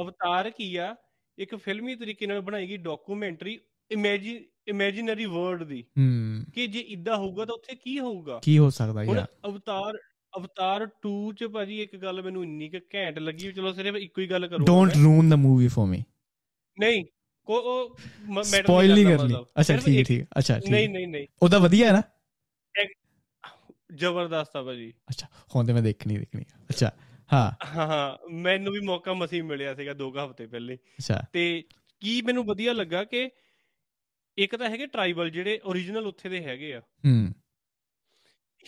ਅਵਤਾਰ 0.00 0.50
ਕੀ 0.50 0.76
ਆ? 0.76 0.96
ਇੱਕ 1.38 1.56
ਫਿਲਮੀ 1.56 1.94
ਤਰੀਕੇ 1.94 2.26
ਨਾਲ 2.26 2.40
ਬਣਾਈ 2.40 2.68
ਗਈ 2.68 2.76
ਡਾਕੂਮੈਂਟਰੀ। 2.76 3.60
ਇਮੇਜਿਨ 3.90 4.44
ਇਮੇਜਿਨਰੀ 4.66 5.24
ਵਰਲਡ 5.26 5.62
ਦੀ 5.62 5.82
ਹੂੰ। 5.98 6.44
ਕਿ 6.54 6.66
ਜੇ 6.66 6.80
ਇਦਾਂ 6.80 7.16
ਹੋਊਗਾ 7.16 7.44
ਤਾਂ 7.44 7.54
ਉੱਥੇ 7.54 7.74
ਕੀ 7.74 7.98
ਹੋਊਗਾ? 8.00 8.40
ਕੀ 8.42 8.58
ਹੋ 8.58 8.70
ਸਕਦਾ 8.70 9.02
ਯਾਰ? 9.04 9.26
ਅਵਤਾਰ 9.46 9.98
ਅਵਤਾਰ 10.38 10.86
2 11.06 11.12
ਚ 11.32 11.44
ਭਾਜੀ 11.44 11.80
ਇੱਕ 11.82 11.96
ਗੱਲ 11.96 12.22
ਮੈਨੂੰ 12.22 12.42
ਇੰਨੀ 12.44 12.68
ਕਿ 12.68 12.80
ਘੈਂਟ 12.94 13.18
ਲੱਗੀ 13.18 13.52
ਚਲੋ 13.52 13.72
ਸਿਰਫ 13.72 13.96
ਇੱਕੋ 13.96 14.20
ਹੀ 14.20 14.26
ਗੱਲ 14.30 14.46
ਕਰੂੰਗਾ 14.48 14.64
don't 14.66 14.96
ruin 14.96 15.30
the 15.30 15.34
movie 15.34 15.68
for 15.68 15.86
me 15.86 16.02
ਨਹੀਂ 16.78 17.04
ਕੋ 17.46 17.56
ਉਹ 17.56 17.96
ਮੈਟਰ 18.28 18.44
ਸਪੋਇਲ 18.44 18.94
ਨਹੀਂ 18.94 19.06
ਕਰਨੀ। 19.06 19.34
ਅੱਛਾ 19.60 19.76
ਠੀਕ 19.76 19.98
ਹੈ 19.98 20.02
ਠੀਕ 20.02 20.24
ਅੱਛਾ 20.38 20.58
ਠੀਕ 20.58 20.70
ਨਹੀਂ 20.70 20.88
ਨਹੀਂ 20.88 21.08
ਨਹੀਂ। 21.08 21.26
ਉਹਦਾ 21.42 21.58
ਵਧੀਆ 21.58 21.86
ਹੈ 21.86 21.92
ਨਾ? 21.92 22.02
ਜ਼ਬਰਦਸਤ 23.94 24.56
ਆ 24.56 24.62
ਭਾਜੀ। 24.62 24.92
ਅੱਛਾ 25.10 25.26
ਹੁਣ 25.54 25.66
ਤੇ 25.66 25.72
ਮੈਂ 25.72 25.82
ਦੇਖਣੀ 25.82 26.16
ਦੇਖਣੀ। 26.18 26.44
ਅੱਛਾ 26.70 26.90
ਹਾਂ। 27.32 27.50
ਹਾਂ 27.76 27.86
ਹਾਂ। 27.86 28.28
ਮੈਨੂੰ 28.32 28.72
ਵੀ 28.72 28.80
ਮੌਕਾ 28.80 29.12
ਮਸੀ 29.12 29.40
ਮਿਲਿਆ 29.42 29.74
ਸੀਗਾ 29.74 29.92
2 29.92 30.10
ਹਫ਼ਤੇ 30.16 30.46
ਪਹਿਲੇ। 30.46 30.74
ਅੱਛਾ। 30.74 31.22
ਤੇ 31.32 31.62
ਕੀ 32.00 32.22
ਮੈਨੂੰ 32.22 32.44
ਵਧੀਆ 32.44 32.72
ਲੱਗਾ 32.72 33.04
ਕਿ 33.04 33.30
ਇੱਕ 34.38 34.56
ਤਾਂ 34.56 34.70
ਹੈਗੇ 34.70 34.86
ਟ੍ਰਾਈਬਲ 34.86 35.30
ਜਿਹੜੇ 35.30 35.60
origignal 35.68 36.06
ਉੱਥੇ 36.06 36.28
ਦੇ 36.28 36.44
ਹੈਗੇ 36.44 36.74
ਆ। 36.74 36.80
ਹੂੰ। 36.80 37.32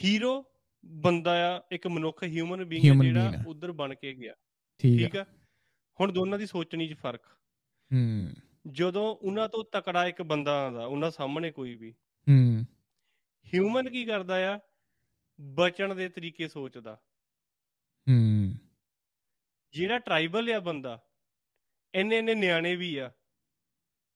ਹੀਰੋ 0.05 0.45
ਬੰਦਾ 0.85 1.57
ਆ 1.57 1.63
ਇੱਕ 1.73 1.87
ਮਨੁੱਖ 1.87 2.25
ਹਿਊਮਨ 2.25 2.65
ਬੀਇੰਗ 2.65 3.03
ਜਿਹੜਾ। 3.03 3.33
ਉਧਰ 3.47 3.73
ਬਣ 3.73 3.95
ਕੇ 3.95 4.13
ਗਿਆ। 4.13 4.35
ਠੀਕ 4.79 5.17
ਆ। 5.17 5.27
ਹੁਣ 6.01 6.13
ਦੋਨਾਂ 6.13 6.39
ਦੀ 6.39 6.47
ਸੋਚਣੀ 6.47 6.89
'ਚ 6.89 6.93
ਫ਼ਰਕ। 6.93 7.25
ਹੂੰ। 7.93 8.35
ਜਦੋਂ 8.71 9.17
ਉਹਨਾਂ 9.17 9.49
ਤੋਂ 9.49 9.65
ਤਕੜਾ 9.73 10.07
ਇੱਕ 10.07 10.23
ਬੰਦਾ 10.23 10.67
ਆਂਦਾ 10.67 10.87
ਉਹਨਾਂ 10.87 11.11
ਸਾਹਮਣੇ 11.11 11.51
ਕੋਈ 11.51 11.75
ਵੀ। 11.75 11.93
ਹੂੰ। 12.29 12.65
ਹਿਊਮਨ 13.55 13.91
ਕੀ 13.91 14.05
ਕਰਦਾ 14.05 14.55
ਆ? 14.55 14.59
ਬਚਣ 15.41 15.95
ਦੇ 15.95 16.09
ਤਰੀਕੇ 16.09 16.49
ਸੋਚਦਾ। 16.49 17.01
ਹੂੰ। 18.09 18.55
ਜਿਹੜਾ 19.73 19.99
ਟ੍ਰਾਈਬਲ 19.99 20.53
ਆ 20.53 20.61
ਬੰਦਾ 20.61 21.07
ਇੰਨੇ 21.95 22.19
ਇੰਨੇ 22.19 22.35
ਨਿਆਣੇ 22.35 22.77
ਵੀ 22.77 22.97
ਆ। 22.97 23.13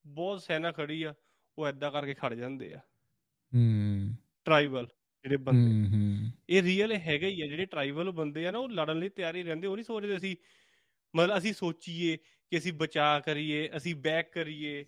ਬਹੁਤ 0.07 0.43
ਸੈਨਾ 0.43 0.73
ਖੜੀ 0.73 1.03
ਆ। 1.03 1.15
ਉਹ 1.59 1.67
ਐਦਾਂ 1.67 1.91
ਕਰਕੇ 1.91 2.15
ਖੜ 2.15 2.35
ਜਾਂਦੇ 2.35 2.75
ਆ। 2.75 2.79
ਹੂੰ। 3.55 4.17
ਟ੍ਰਾਈਬਲ 4.45 4.87
ਜਿਹੜੇ 5.23 5.37
ਬੰਦੇ। 5.37 6.31
ਇਹ 6.51 6.63
ਰੀਅਲ 6.63 6.93
ਹੈਗਾ 6.93 7.27
ਹੀ 7.27 7.43
ਆ 7.43 7.47
ਜਿਹੜੇ 7.47 7.65
ਟ੍ਰਾਈਬਲ 7.65 8.11
ਬੰਦੇ 8.11 8.47
ਆ 8.47 8.51
ਨਾ 8.51 8.59
ਉਹ 8.59 8.69
ਲੜਨ 8.69 8.99
ਲਈ 8.99 9.09
ਤਿਆਰ 9.09 9.35
ਰਹਿੰਦੇ 9.35 9.67
ਉਹ 9.67 9.77
ਨਹੀਂ 9.77 9.85
ਸੋਚਦੇ 9.85 10.17
ਅਸੀਂ 10.17 10.37
ਮਤਲਬ 11.17 11.39
ਅਸੀਂ 11.39 11.55
ਸੋਚੀਏ 11.55 12.17
ਕਿ 12.51 12.59
ਅਸੀਂ 12.59 12.73
ਬਚਾ 12.73 13.21
ਕਰੀਏ 13.21 13.71
ਅਸੀਂ 13.77 13.95
ਬੈਕ 13.95 14.33
ਕਰੀਏ। 14.33 14.85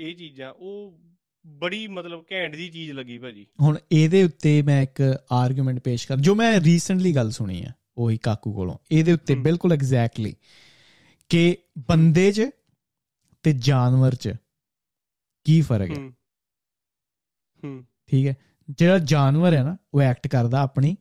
ਇਹ 0.00 0.14
ਚੀਜ਼ਾਂ 0.14 0.52
ਉਹ 0.52 1.00
ਬੜੀ 1.46 1.86
ਮਤਲਬ 1.86 2.24
ਘੈਂਟ 2.32 2.56
ਦੀ 2.56 2.68
ਚੀਜ਼ 2.68 2.92
ਲੱਗੀ 2.92 3.18
ਭਾਜੀ। 3.18 3.46
ਹੁਣ 3.60 3.78
ਇਹਦੇ 3.92 4.24
ਉੱਤੇ 4.24 4.62
ਮੈਂ 4.62 4.82
ਇੱਕ 4.82 5.18
ਆਰਗੂਮੈਂਟ 5.32 5.78
ਪੇਸ਼ 5.78 6.08
ਕਰ 6.08 6.16
ਜੋ 6.16 6.34
ਮੈਂ 6.34 6.60
ਰੀਸੈਂਟਲੀ 6.60 7.14
ਗੱਲ 7.14 7.30
ਸੁਣੀ 7.30 7.62
ਹੈ 7.62 7.74
ਉਹੀ 7.98 8.16
ਕਾਕੂ 8.16 8.52
ਕੋਲੋਂ। 8.52 8.78
ਇਹਦੇ 8.92 9.12
ਉੱਤੇ। 9.12 9.34
ਬਿਲਕੁਲ 9.34 9.72
ਐਗਜ਼ੈਕਟਲੀ 9.72 10.34
ਕਿ 11.28 11.56
ਬੰਦੇ 11.88 12.32
'ਚ 12.32 12.50
ਤੇ 13.42 13.52
ਜਾਨਵਰ 13.52 14.14
'ਚ 14.14 14.34
ਕੀ 15.44 15.60
ਫ਼ਰਕ 15.60 15.90
ਹੈ? 15.90 15.96
ਹੂੰ। 17.64 17.84
ਠੀਕ 18.06 18.26
ਹੈ। 18.26 18.34
ਜਿਹੜਾ 18.78 18.98
ਜਾਨਵਰ 18.98 19.52
ਹੈ 19.54 19.62
ਨਾ 19.62 19.76
ਉਹ 19.94 20.00
ਐਕਟ 20.00 20.28
ਕਰਦਾ 20.28 20.60
ਆਪਣੀ 20.60 20.96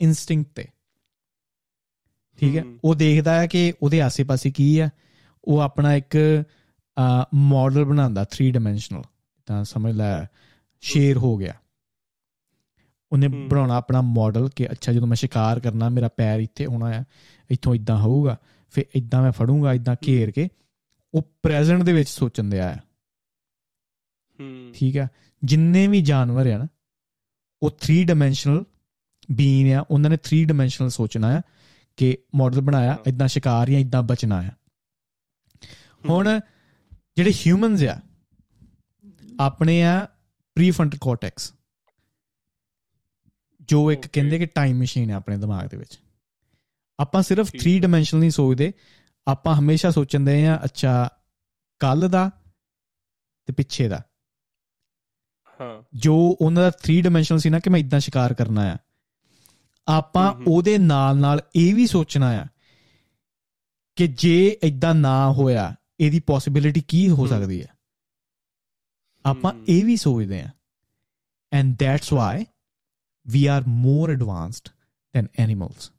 ਇਨਸਟਿੰਕਟ 0.00 0.50
ਤੇ। 0.54 0.64
ਠੀਕ 2.38 2.56
ਹੈ। 2.56 2.64
ਉਹ 2.84 2.94
ਦੇਖਦਾ 2.94 3.40
ਹੈ 3.40 3.46
ਕਿ 3.46 3.72
ਉਹਦੇ 3.82 4.02
ਆਸੇ-ਪਾਸੇ 4.02 4.50
ਕੀ 4.50 4.80
ਹੈ। 4.80 4.90
ਉਹ 5.44 5.58
ਆਪਣਾ 5.60 5.94
ਇੱਕ 5.94 6.44
ਮਾਡਲ 7.34 7.84
ਬਣਾਉਂਦਾ 7.84 8.24
3 8.24 8.50
ਡਾਈਮੈਂਸ਼ਨਲ 8.52 9.02
ਤਾਂ 9.46 9.64
ਸਮਝ 9.64 9.94
ਲੈ 9.94 10.26
ਸ਼ੇਰ 10.80 11.16
ਹੋ 11.16 11.36
ਗਿਆ। 11.36 11.54
ਉਹਨੇ। 13.12 13.28
ਬਣਾਉਣਾ 13.28 13.76
ਆਪਣਾ 13.76 14.00
ਮਾਡਲ 14.00 14.48
ਕਿ 14.56 14.70
ਅੱਛਾ 14.70 14.92
ਜਦੋਂ 14.92 15.06
ਮੈਂ 15.06 15.16
ਸ਼ਿਕਾਰ 15.16 15.60
ਕਰਨਾ 15.60 15.88
ਮੇਰਾ 15.88 16.08
ਪੈਰ 16.08 16.40
ਇੱਥੇ 16.40 16.66
ਹੋਣਾ 16.66 16.92
ਹੈ 16.92 17.04
ਇੱਥੋਂ 17.50 17.74
ਇਦਾਂ 17.74 17.98
ਹੋਊਗਾ 17.98 18.36
ਫਿਰ 18.70 18.84
ਇਦਾਂ 18.96 19.22
ਮੈਂ 19.22 19.32
ਫੜੂੰਗਾ 19.32 19.72
ਇਦਾਂ 19.72 19.96
ਘੇਰ 20.08 20.30
ਕੇ। 20.30 20.48
ਉਹ 21.14 21.22
ਪ੍ਰੈਜ਼ੈਂਟ 21.42 21.82
ਦੇ 21.82 21.92
ਵਿੱਚ 21.92 22.08
ਸੋਚਣ 22.08 22.44
ਦਿਆ 22.44 22.70
ਹੂੰ। 22.70 22.83
ਠੀਕ 24.74 24.96
ਹੈ? 24.96 25.08
ਜਿੰਨੇ 25.44 25.86
ਵੀ 25.86 26.00
ਜਾਨਵਰ 26.02 26.46
ਆ 26.46 26.58
ਨਾ 26.58 26.66
ਉਹ 27.62 27.70
3 27.70 28.04
ਡਾਈਮੈਂਸ਼ਨਲ 28.04 28.64
ਬੀਨ 29.32 29.72
ਆ। 29.72 29.84
ਉਹਨਾਂ 29.90 30.10
ਨੇ 30.10 30.16
3 30.16 30.44
ਡਾਈਮੈਂਸ਼ਨਲ 30.44 30.88
ਸੋਚਣਾ 30.88 31.28
ਆ 31.38 31.40
ਕਿ 31.96 32.18
ਮਾਡਲ 32.34 32.60
ਬਣਾਇਆ। 32.60 32.98
ਇਦਾਂ 33.06 33.28
ਸ਼ਿਕਾਰ 33.28 33.70
ਜਾਂ 33.70 33.80
ਇਦਾਂ 33.80 34.02
ਬਚਣਾ 34.02 34.40
ਆ। 34.40 34.50
ਹੁਣ 36.08 36.40
ਜਿਹੜੇ 37.16 37.30
ਹਿਊਮਨਸ 37.30 37.82
ਆ 37.82 38.00
ਆਪਣੇ 39.40 39.82
ਆ 39.82 40.06
ਪ੍ਰੀਫਰੰਟਲ 40.56 40.98
ਕੋਰਟੈਕਸ 40.98 41.54
ਜੋ 43.60 43.92
ਇੱਕ. 43.92 44.06
ਕਹਿੰਦੇ 44.06 44.38
ਕਿ 44.38 44.46
ਟਾਈਮ 44.46 44.78
ਮਸ਼ੀਨ 44.78 45.10
ਹੈ 45.10 45.14
ਆਪਣੇ 45.14 45.36
ਦਿਮਾਗ 45.36 45.68
ਦੇ 45.68 45.76
ਵਿੱਚ। 45.76 45.98
ਆਪਾਂ 47.00 47.22
ਸਿਰਫ 47.22 47.50
ਠੀਕ 47.50 47.62
3 47.62 47.78
ਡਾਈਮੈਂਸ਼ਨਲ 47.80 48.20
ਨਹੀਂ 48.20 48.30
ਸੋਚਦੇ। 48.30 48.72
ਆਪਾਂ 49.26 49.54
ਹਮੇਸ਼ਾ 49.54 49.90
ਸੋਚਦੇ 49.90 50.46
ਆ 50.46 50.60
ਅੱਛਾ 50.64 51.08
ਕੱਲ 51.78 52.08
ਦਾ 52.08 52.30
ਤੇ 53.46 53.52
ਪਿੱਛੇ 53.52 53.88
ਦਾ। 53.88 54.02
ਹਾਂ 55.60 55.82
ਜੋ 55.94 56.36
ਉਹਨਾਂ 56.40 56.62
ਦਾ 56.62 56.72
3 56.88 57.00
ਡਾਈਮੈਂਸ਼ਨਲ 57.02 57.38
ਸੀ 57.38 57.50
ਨਾ 57.50 57.58
ਕਿ 57.58 57.70
ਮੈਂ 57.70 57.80
ਇਦਾਂ 57.80 58.00
ਸ਼ਿਕਾਰ 58.00 58.34
ਕਰਨਾ 58.34 58.62
ਆ 58.62 58.78
ਆਪਾਂ। 59.88 60.32
ਉਹਦੇ 60.48 60.78
ਨਾਲ 60.78 61.16
ਨਾਲ 61.16 61.40
ਇਹ 61.56 61.74
ਵੀ 61.74 61.86
ਸੋਚਣਾ 61.86 62.30
ਆ 62.30 62.46
ਕਿ 63.96 64.06
ਜੇ 64.06 64.58
ਇਦਾਂ 64.62 64.94
ਨਾ 64.94 65.32
ਹੋਇਆ 65.32 65.74
ਇਹਦੀ 66.00 66.20
ਪੋਸਿਬਿਲਿਟੀ 66.20 66.80
ਕੀ 66.88 67.08
ਹੋ। 67.08 67.26
ਸਕਦੀ 67.26 67.62
ਹੈ 67.62 67.66
ਆਪਾਂ। 69.24 69.52
ਇਹ 69.68 69.84
ਵੀ 69.84 69.96
ਸੋਚਦੇ 69.96 70.40
ਆ 70.40 70.48
and 71.52 71.76
that's 71.78 72.12
why 72.12 72.46
we 73.26 73.46
are 73.46 73.62
more 73.68 74.10
advanced 74.10 74.68
than 75.14 75.26
animals 75.38 75.90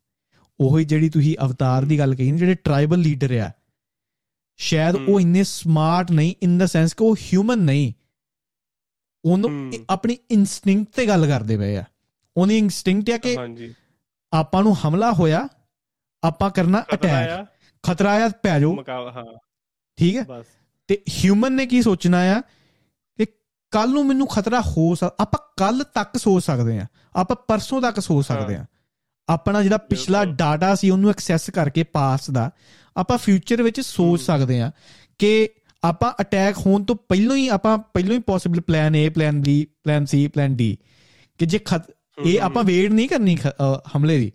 ਉਹੀ 0.60 0.86
ਜਿਹੜੀ 0.86 1.10
ਤੁਸੀਂ 1.10 1.36
ਅਵਤਾਰ 1.46 1.86
ਦੀ 1.86 2.00
ਗੱਲ 2.00 2.16
ਕਹੀ 2.16 2.32
ਨਾ 2.32 2.38
ਜਿਹੜੇ 2.38 2.56
ਟ੍ਰਾਈਬਲ 2.56 3.00
ਲੀਡਰ 3.00 3.38
ਆ 3.40 3.52
ਸ਼ਾਇਦ। 4.58 4.96
ਉਹ 4.96 5.22
ਇੰਨੇ 5.22 5.44
ਸਮਾਰਟ 5.44 6.12
ਨਹੀਂ 6.12 6.36
ਇਨ 6.44 6.58
ਦਾ 6.58 6.66
ਸੈਂਸ 6.66 6.94
ਕਿ 6.94 7.04
ਉਹ 7.04 7.16
ਹਿਊਮਨ 7.16 7.60
ਨਹੀਂ 7.60 7.94
ਉਹਨੂੰ 9.26 9.72
ਆਪਣੀ 9.90 10.18
ਇਨਸਟਿੰਕਟ 10.32 10.96
ਤੇ 10.96 11.08
ਗੱਲ 11.08 11.28
ਕਰਦੇ 11.28 11.58
ਪਏ 11.58 11.78
ਆ। 11.78 11.84
ਉਹਦੀ 12.38 12.58
ਇਨਸਟਿੰਕਟ 12.58 13.10
ਆ 13.10 13.18
ਕਿ 13.18 13.38
ਹਾਂਜੀ। 13.38 13.76
ਆਪਾਂ 14.34 14.64
ਨੂੰ 14.64 14.88
ਹਮਲਾ 14.88 15.12
ਹੋਇਆ 15.12 15.48
ਆਪਾਂ 16.24 16.50
ਕਰਨਾ 16.50 16.84
ਅਟੈਕ 16.94 17.46
ਖਤਰਾ 17.84 18.26
ਆ 18.26 18.30
ਪੈ 18.30 18.60
ਜਾਓ। 18.60 18.76
ਹਾਂ। 18.90 19.38
ਠੀਕ 19.98 20.16
ਹੈ? 20.16 20.24
ਬਸ। 20.24 20.46
ਤੇ 20.88 21.04
ਹਿਊਮਨ 21.10 21.54
ਨੇ 21.54 21.66
ਕੀ 21.66 21.82
ਸੋਚਣਾ 21.82 22.18
ਆ 22.18 22.42
ਕਿ 23.18 23.26
ਕੱਲ 23.72 23.90
ਨੂੰ 23.90 24.06
ਮੈਨੂੰ 24.06 24.28
ਖਤਰਾ 24.28 24.62
ਹੋ 24.62 24.96
ਸਕ 24.96 25.16
ਆਪਾਂ 25.20 25.54
ਕੱਲ 25.58 25.84
ਤੱਕ 25.84 26.18
ਸੋਚ 26.18 26.44
ਸਕਦੇ 26.44 26.80
ਆ। 26.80 26.86
ਆਪਾਂ 27.16 27.36
ਪਰਸੋਂ 27.36 27.82
ਤੱਕ 27.82 28.00
ਸੋਚ 28.00 28.26
ਸਕਦੇ 28.26 28.56
ਆ। 28.56 28.66
ਆਪਣਾ 29.30 29.64
ਜਿਹੜਾ 29.64 29.78
ਪਿਛਲਾ। 29.78 30.26
ਡਾਟਾ 30.26 30.76
ਸੀ 30.76 30.90
ਉਹਨੂੰ 30.90 31.10
ਐਕਸੈਸ 31.10 31.50
ਕਰਕੇ 31.50 31.84
ਪਾਸਟ 31.84 32.32
ਦਾ 32.32 32.52
ਆਪਾਂ 32.98 33.18
ਫਿਊਚਰ 33.18 33.64
ਵਿੱਚ 33.64 33.82
ਸੋਚ। 33.82 34.22
ਸਕਦੇ 34.22 34.62
ਆ 34.62 34.72
ਕਿ 35.20 35.50
ਆਪਾਂ 35.86 36.14
ਅਟੈਕ 36.22 36.58
ਹੋਣ 36.58 36.84
ਤੋਂ 36.84 36.96
ਪਹਿਲਾਂ 36.96 37.36
ਹੀ 37.36 37.48
ਆਪਾਂ 37.48 37.78
ਪਹਿਲਾਂ 37.78 38.16
ਹੀ 38.16 38.20
possible 38.20 38.62
plan 38.62 38.96
A 39.08 39.12
plan 39.14 39.38
B 39.38 39.66
plan 39.84 40.04
C 40.04 40.30
plan 40.34 40.52
D 40.52 40.76
ਕਿ 41.38 41.46
ਜੇ 41.46 41.60
ਖਤ 41.60 41.82
ਇਹ 42.26 42.42
ਆਪਾਂ 42.42 42.64
ਵੇਟ 42.64 42.92
ਨਹੀਂ 42.92 43.10
ਕਰਨੀ 43.10 43.38
ਹਮਲੇ 43.98 44.18
ਦੀ। 44.18 44.32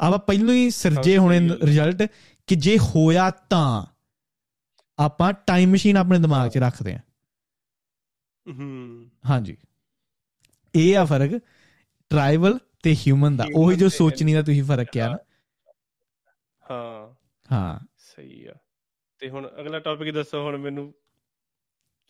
ਆਪਾਂ 0.00 0.18
ਪਹਿਲਾਂ 0.18 0.54
ਹੀ 0.54 0.70
ਸਰਜੇ 0.70 1.14
ਹਾਂ, 1.14 1.22
ਹੋਣੇ 1.22 1.48
ਹੈ। 1.48 1.54
ਰਿਜ਼ਲਟ 1.62 2.02
ਕਿ 2.46 2.54
ਜੇ 2.54 2.78
ਹੋਇਆ 2.78 3.30
ਤਾਂ 3.30 3.86
ਆਪਾਂ 4.98 5.32
ਟਾਈਮ 5.32 5.70
ਮਸ਼ੀਨ 5.70 5.96
ਆਪਣੇ 5.96 6.18
ਦਿਮਾਗ 6.18 6.50
'ਚ 6.50 6.58
ਰੱਖਦੇ 6.58 6.94
ਆ 6.94 6.98
ਹੂੰ। 8.58 9.10
ਹਾਂਜੀ। 9.30 9.56
ਇਹ 10.74 10.98
ਆ 10.98 11.04
ਫ਼ਰਕ 11.04 11.30
ਟ੍ਰਾਈਬਲ 12.10 12.58
ਤੇ 12.82 12.94
ਹਿਊਮਨ 12.94 13.36
ਦਾ। 13.36 13.46
ਉਹੀ 13.54 13.76
ਜੋ 13.76 13.88
ਸੋਚਣੀ 13.88 14.32
ਦਾ 14.34 14.42
ਤੁਸੀਂ 14.42 14.64
ਫ਼ਰਕ 14.64 14.88
ਕਿਹਾ 14.90 15.08
ਨਾ। 15.08 15.16
ਹਾਂ। 16.70 17.14
ਹਾਂ। 17.52 17.86
ਸਹੀ 17.98 18.46
ਆ। 18.46 18.54
ਤੇ 19.22 19.28
ਹੁਣ 19.30 19.48
ਅਗਲਾ 19.60 19.78
ਟੌਪਿਕ 19.78 20.14
ਦੱਸੋ 20.14 20.42
ਹੁਣ 20.42 20.56
ਮੈਨੂੰ 20.56 20.92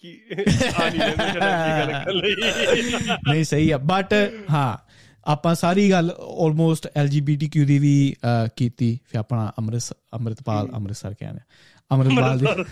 ਕੀ 0.04 0.20
ਆ 0.30 0.88
ਨਹੀਂ 0.90 0.92
ਦੀ 0.92 1.98
ਗੱਲ 1.98 2.16
ਲਈ? 2.16 2.34
ਨਹੀਂ 3.32 3.44
ਸਹੀ 3.44 3.70
ਆ 3.70 3.78
ਬਟ 3.78 4.14
ਹਾਂ 4.50 4.78
ਆਪਾਂ 5.26 5.54
ਸਾਰੀ 5.54 5.90
ਗੱਲ 5.90 6.10
ਆਲਮੋਸਟ 6.20 6.88
ਐਲਜੀਬੀਟੀਕਿਊ 6.96 7.66
ਦੀ 7.66 7.78
ਵੀ 7.78 8.14
ਕੀਤੀ 8.56 8.98
ਫਿਰ 9.04 9.18
ਆਪਣਾ 9.18 9.52
ਅੰਮ੍ਰਿਤ 9.58 9.92
ਅੰਮ੍ਰਿਤਪਾਲ। 10.14 10.70
ਅੰਮ੍ਰਿਤਸਰ 10.72 11.14
ਕਹਿੰਦੇ 11.14 11.40
ਆ। 11.40 11.44
ਅੰਮ੍ਰਿਤਪਾਲ 11.90 12.38
ਦੀ 12.38 12.46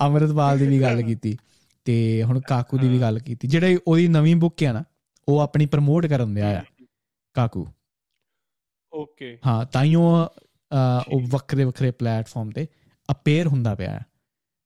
ਅੰਮ੍ਰਿਤਪਾਲ। 0.00 0.58
ਦੀ 0.58 0.66
ਵੀ 0.66 0.80
ਗੱਲ 0.80 1.02
ਕੀਤੀ 1.02 1.36
ਤੇ 1.84 2.22
ਹੁਣ 2.22 2.40
ਕਾਕੂ 2.40 2.78
ਦੀ 2.78 2.88
ਵੀ 2.88 3.00
ਗੱਲ 3.00 3.18
ਕੀਤੀ 3.18 3.48
ਜਿਹੜੇ 3.48 3.78
ਉਹਦੀ 3.86 4.08
ਨਵੀਂ 4.08 4.36
ਬੁੱਕ 4.36 4.62
ਹੈ 4.62 4.72
ਨਾ 4.72 4.84
ਉਹ 5.28 5.40
ਆਪਣੀ 5.40 5.66
ਪ੍ਰਮੋਟ 5.66 6.06
ਕਰਨ 6.06 6.34
ਦਿਆ 6.34 6.58
ਆ 6.58 6.62
ਕਾਕੂ। 7.36 7.66
ਓਕੇ। 8.92 9.38
ਹਾਂ 9.46 9.64
ਤਾਈਓ 9.66 10.02
ਉਹ 11.08 11.20
ਵੱਖਰੇ 11.20 11.64
ਵੱਖਰੇ 11.64 11.90
ਪਲੇਟਫਾਰਮ 11.90 12.50
ਤੇ 12.50 12.66
ਅਪੇਅਰ 13.10 13.46
ਹੁੰਦਾ 13.46 13.74
ਪਿਆ 13.74 13.90
ਹੈ। 13.90 14.00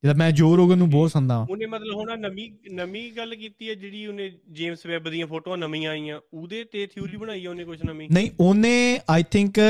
ਜਿਹਦਾ 0.02 0.14
ਮੈਂ 0.14 0.30
ਜੋ 0.32 0.56
ਰੋਗਨ 0.56 0.78
ਨੂੰ 0.78 0.90
ਬਹੁਤ 0.90 1.10
ਸੰਦਾ 1.12 1.36
ਉਹਨੇ 1.50 1.66
ਮਤਲਬ 1.66 1.94
ਹੁਣ 1.96 2.18
ਨਵੀਂ 2.20 2.50
ਨਵੀਂ 2.72 3.12
ਗੱਲ 3.12 3.34
ਕੀਤੀ 3.34 3.68
ਹੈ 3.68 3.74
ਜਿਹੜੀ 3.74 4.06
ਉਹਨੇ 4.06 4.30
ਜੇਮਸ 4.50 4.86
ਵੈਬ 4.86 5.08
ਦੀਆਂ 5.10 5.26
ਫੋਟੋਆਂ 5.26 5.58
ਨਵੀਆਂ 5.58 5.90
ਆਈਆਂ 5.90 6.20
ਉਹਦੇ 6.34 6.64
ਤੇ 6.64 6.86
ਥਿਊਰੀ 6.86 7.16
ਬਣਾਈ 7.16 7.44
ਆ 7.46 7.50
ਉਹਨੇ 7.50 7.64
ਕੁਝ 7.64 7.78
ਨਵੀਂ? 7.84 8.08
ਨਹੀਂ 8.12 8.30
ਉਹਨੇ 8.40 9.00
ਆਈ 9.10 9.22
ਥਿੰਕ 9.30 9.60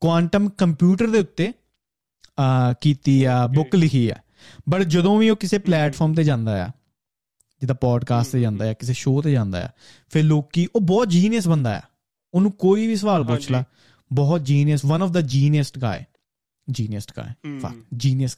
ਕੁਆਂਟਮ 0.00 0.48
ਕੰਪਿਊਟਰ 0.48 1.06
ਦੇ 1.06 1.18
ਉੱਤੇ 1.18 1.52
ਕੀਤੀ 2.80 3.24
ਆ. 3.24 3.46
ਬੁੱਕ 3.46 3.74
ਲਿਖੀ 3.74 4.08
ਆ। 4.08 4.14
ਬਟ 4.68 4.82
ਜਦੋਂ 4.82 5.18
ਵੀ 5.18 5.30
ਉਹ 5.30 5.36
ਕਿਸੇ 5.36 5.58
ਪਲੇਟਫਾਰਮ 5.58 6.14
ਤੇ 6.14 6.24
ਜਾਂਦਾ 6.24 6.64
ਆ 6.64 6.68
ਜਿੱਦਾਂ 7.60 7.74
ਪੋਡਕਾਸਟ 7.74 8.32
ਤੇ 8.32 8.40
ਜਾਂਦਾ 8.40 8.68
ਆ 8.70 8.72
ਕਿਸੇ 8.72 8.92
ਸ਼ੋਅ 8.92 9.22
ਤੇ 9.22 9.32
ਜਾਂਦਾ 9.32 9.64
ਆ 9.64 9.68
ਫਿਰ 10.10 10.24
ਲੋਕੀ 10.24 10.66
ਉਹ 10.76 10.80
ਬਹੁਤ 10.80 11.08
ਜੀਨੀਅਸ 11.08 11.48
ਬੰਦਾ 11.48 11.76
ਆ। 11.78 11.80
ਉਹਨੂੰ 12.34 12.52
ਕੋਈ 12.52 12.86
ਵੀ 12.86 12.96
ਸਵਾਲ 12.96 13.24
ਪੁੱਛ। 13.24 13.50
ਲਾ 13.50 13.64
ਬਹੁਤ 14.12 14.44
genius 14.44 14.84
one 14.84 15.02
of 15.02 15.10
the 15.10 15.20
geniusest 15.20 15.78
guy 15.78 16.04
geniusest 16.70 17.12
guy 17.16 17.30
hmm. 17.46 17.58
ਫਕ 17.58 17.84
genius 17.96 18.36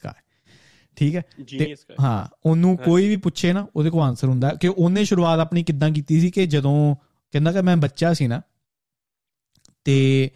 ਠੀਕ 0.95 1.15
ਹੈ? 1.15 1.21
ਜੀਨੀਅਸ 1.45 1.83
ਕਰ 1.83 1.95
ਹਾਂ 1.99 2.35
ਉਹਨੂੰ 2.45 2.69
ਹਾਂ। 2.69 2.77
ਕੋਈ 2.77 3.09
ਵੀ 3.09 3.15
ਪੁੱਛੇ 3.15 3.53
ਨਾ 3.53 3.67
ਉਹਦੇ 3.75 3.89
ਕੋਲ 3.89 4.01
ਆਨਸਰ 4.01 4.27
ਹੁੰਦਾ 4.27 4.49
ਕਿ 4.49 4.67
ਉਹਨੇ 4.67 5.03
ਸ਼ੁਰੂਆਤ 5.03 5.39
ਆਪਣੀ 5.39 5.63
ਕਿੱਦਾਂ 5.63 5.91
ਕੀਤੀ 5.91 6.21
ਸੀ 6.21 6.31
ਕਿ 6.31 6.47
ਜਦੋਂ 6.47 6.95
ਕਹਿੰਦਾ 7.31 7.51
ਕਿ 7.51 7.61
ਮੈਂ 7.61 7.77
ਬੱਚਾ 7.77 8.13
ਸੀ 8.13 8.27
ਨਾ 8.27 8.41
ਤੇ 9.83 10.29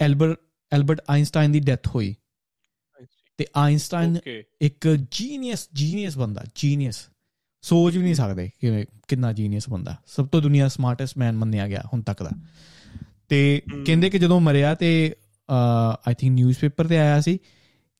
ਐਲਬਰਟ 0.00 0.38
ਐਲਬਰਟ 0.72 1.00
ਆਇਨਸਟਾਈਨ 1.10 1.52
ਦੀ 1.52 1.60
ਡੈਥ 1.60 1.88
ਹੋਈ। 1.88 2.14
ਤੇ 3.36 3.46
ਆਇਨਸਟਾਈਨ 3.56 4.18
ਇੱਕ 4.60 4.98
ਜੀਨੀਅਸ 5.10 5.68
ਜੀਨੀਅਸ 5.74 6.18
ਬੰਦਾ 6.18 6.44
ਜੀਨੀਅਸ 6.54 7.08
ਸੋਚ 7.62 7.96
ਵੀ 7.96 8.02
ਨਹੀਂ 8.02 8.14
ਸਕਦੇ 8.14 8.50
ਕਿ 8.60 8.84
ਕਿੰਨਾ 9.08 9.32
ਜੀਨੀਅਸ 9.32 9.68
ਬੰਦਾ। 9.68 9.96
ਸਭ 10.06 10.28
ਤੋਂ 10.28 10.42
ਦੁਨੀਆ 10.42 10.68
ਸਮਾਰਟੈਸਟ 10.68 11.18
ਮੈਨ 11.18 11.36
ਮੰਨਿਆ 11.36 11.68
ਗਿਆ 11.68 11.82
ਹੁਣ 11.92 12.02
ਤੱਕ 12.02 12.22
ਦਾ। 12.22 12.30
ਤੇ 13.28 13.62
ਹਮ। 13.74 13.84
ਕਹਿੰਦੇ 13.84 14.10
ਕਿ 14.10 14.18
ਜਦੋਂ 14.18 14.40
ਮਰਿਆ 14.40 14.74
ਤੇ 14.74 15.16
ਆਈ 16.08 16.14
ਥਿੰਕ 16.14 16.34
ਨਿਊਜ਼ਪੇਪਰ 16.34 16.86
ਤੇ 16.86 16.98
ਆਇਆ 16.98 17.20
ਸੀ 17.20 17.38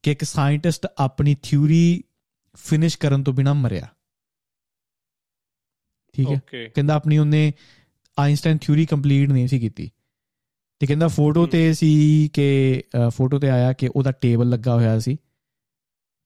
ਕਿ 0.02 0.12
ਇੱਕ 0.12 0.24
ਸਾਇੰਟਿਸਟ 0.24 0.86
ਆਪਣੀ 0.98 1.36
ਥਿਊਰੀ 1.42 2.04
ਫਿਨਿਸ਼ 2.54 2.98
ਕਰਨ 2.98 3.24
ਤੋਂ 3.24 3.32
ਬਿਨਾ 3.32 3.52
ਮਰਿਆ। 3.52 3.88
ਠੀਕ 6.12 6.28
ਹੈ? 6.28 6.66
ਕਹਿੰਦਾ 6.74 6.94
ਆਪਣੀ 6.94 7.18
ਉਹਨੇ 7.18 7.52
ਆਇਨਸਟਾਈਨ 8.18 8.58
ਥਿਊਰੀ 8.58 8.86
ਕੰਪਲੀਟ 8.86 9.30
ਨਹੀਂ 9.30 9.48
ਸੀ 9.48 9.58
ਕੀਤੀ। 9.58 9.90
ਤੇ 10.78 10.86
ਕਹਿੰਦਾ 10.86 11.08
ਫੋਟੋ। 11.08 11.46
ਤੇ 11.46 11.74
ਸੀ 11.74 12.28
ਕਿ 12.28 12.82
ਫੋਟੋ 13.08 13.38
ਤੇ 13.38 13.50
ਆਇਆ 13.50 13.72
ਕਿ 13.72 13.90
ਉਹਦਾ 13.96 14.12
ਟੇਬਲ 14.12 14.48
ਲੱਗਾ 14.48 14.74
ਹੋਇਆ 14.74 14.98
ਸੀ 14.98 15.16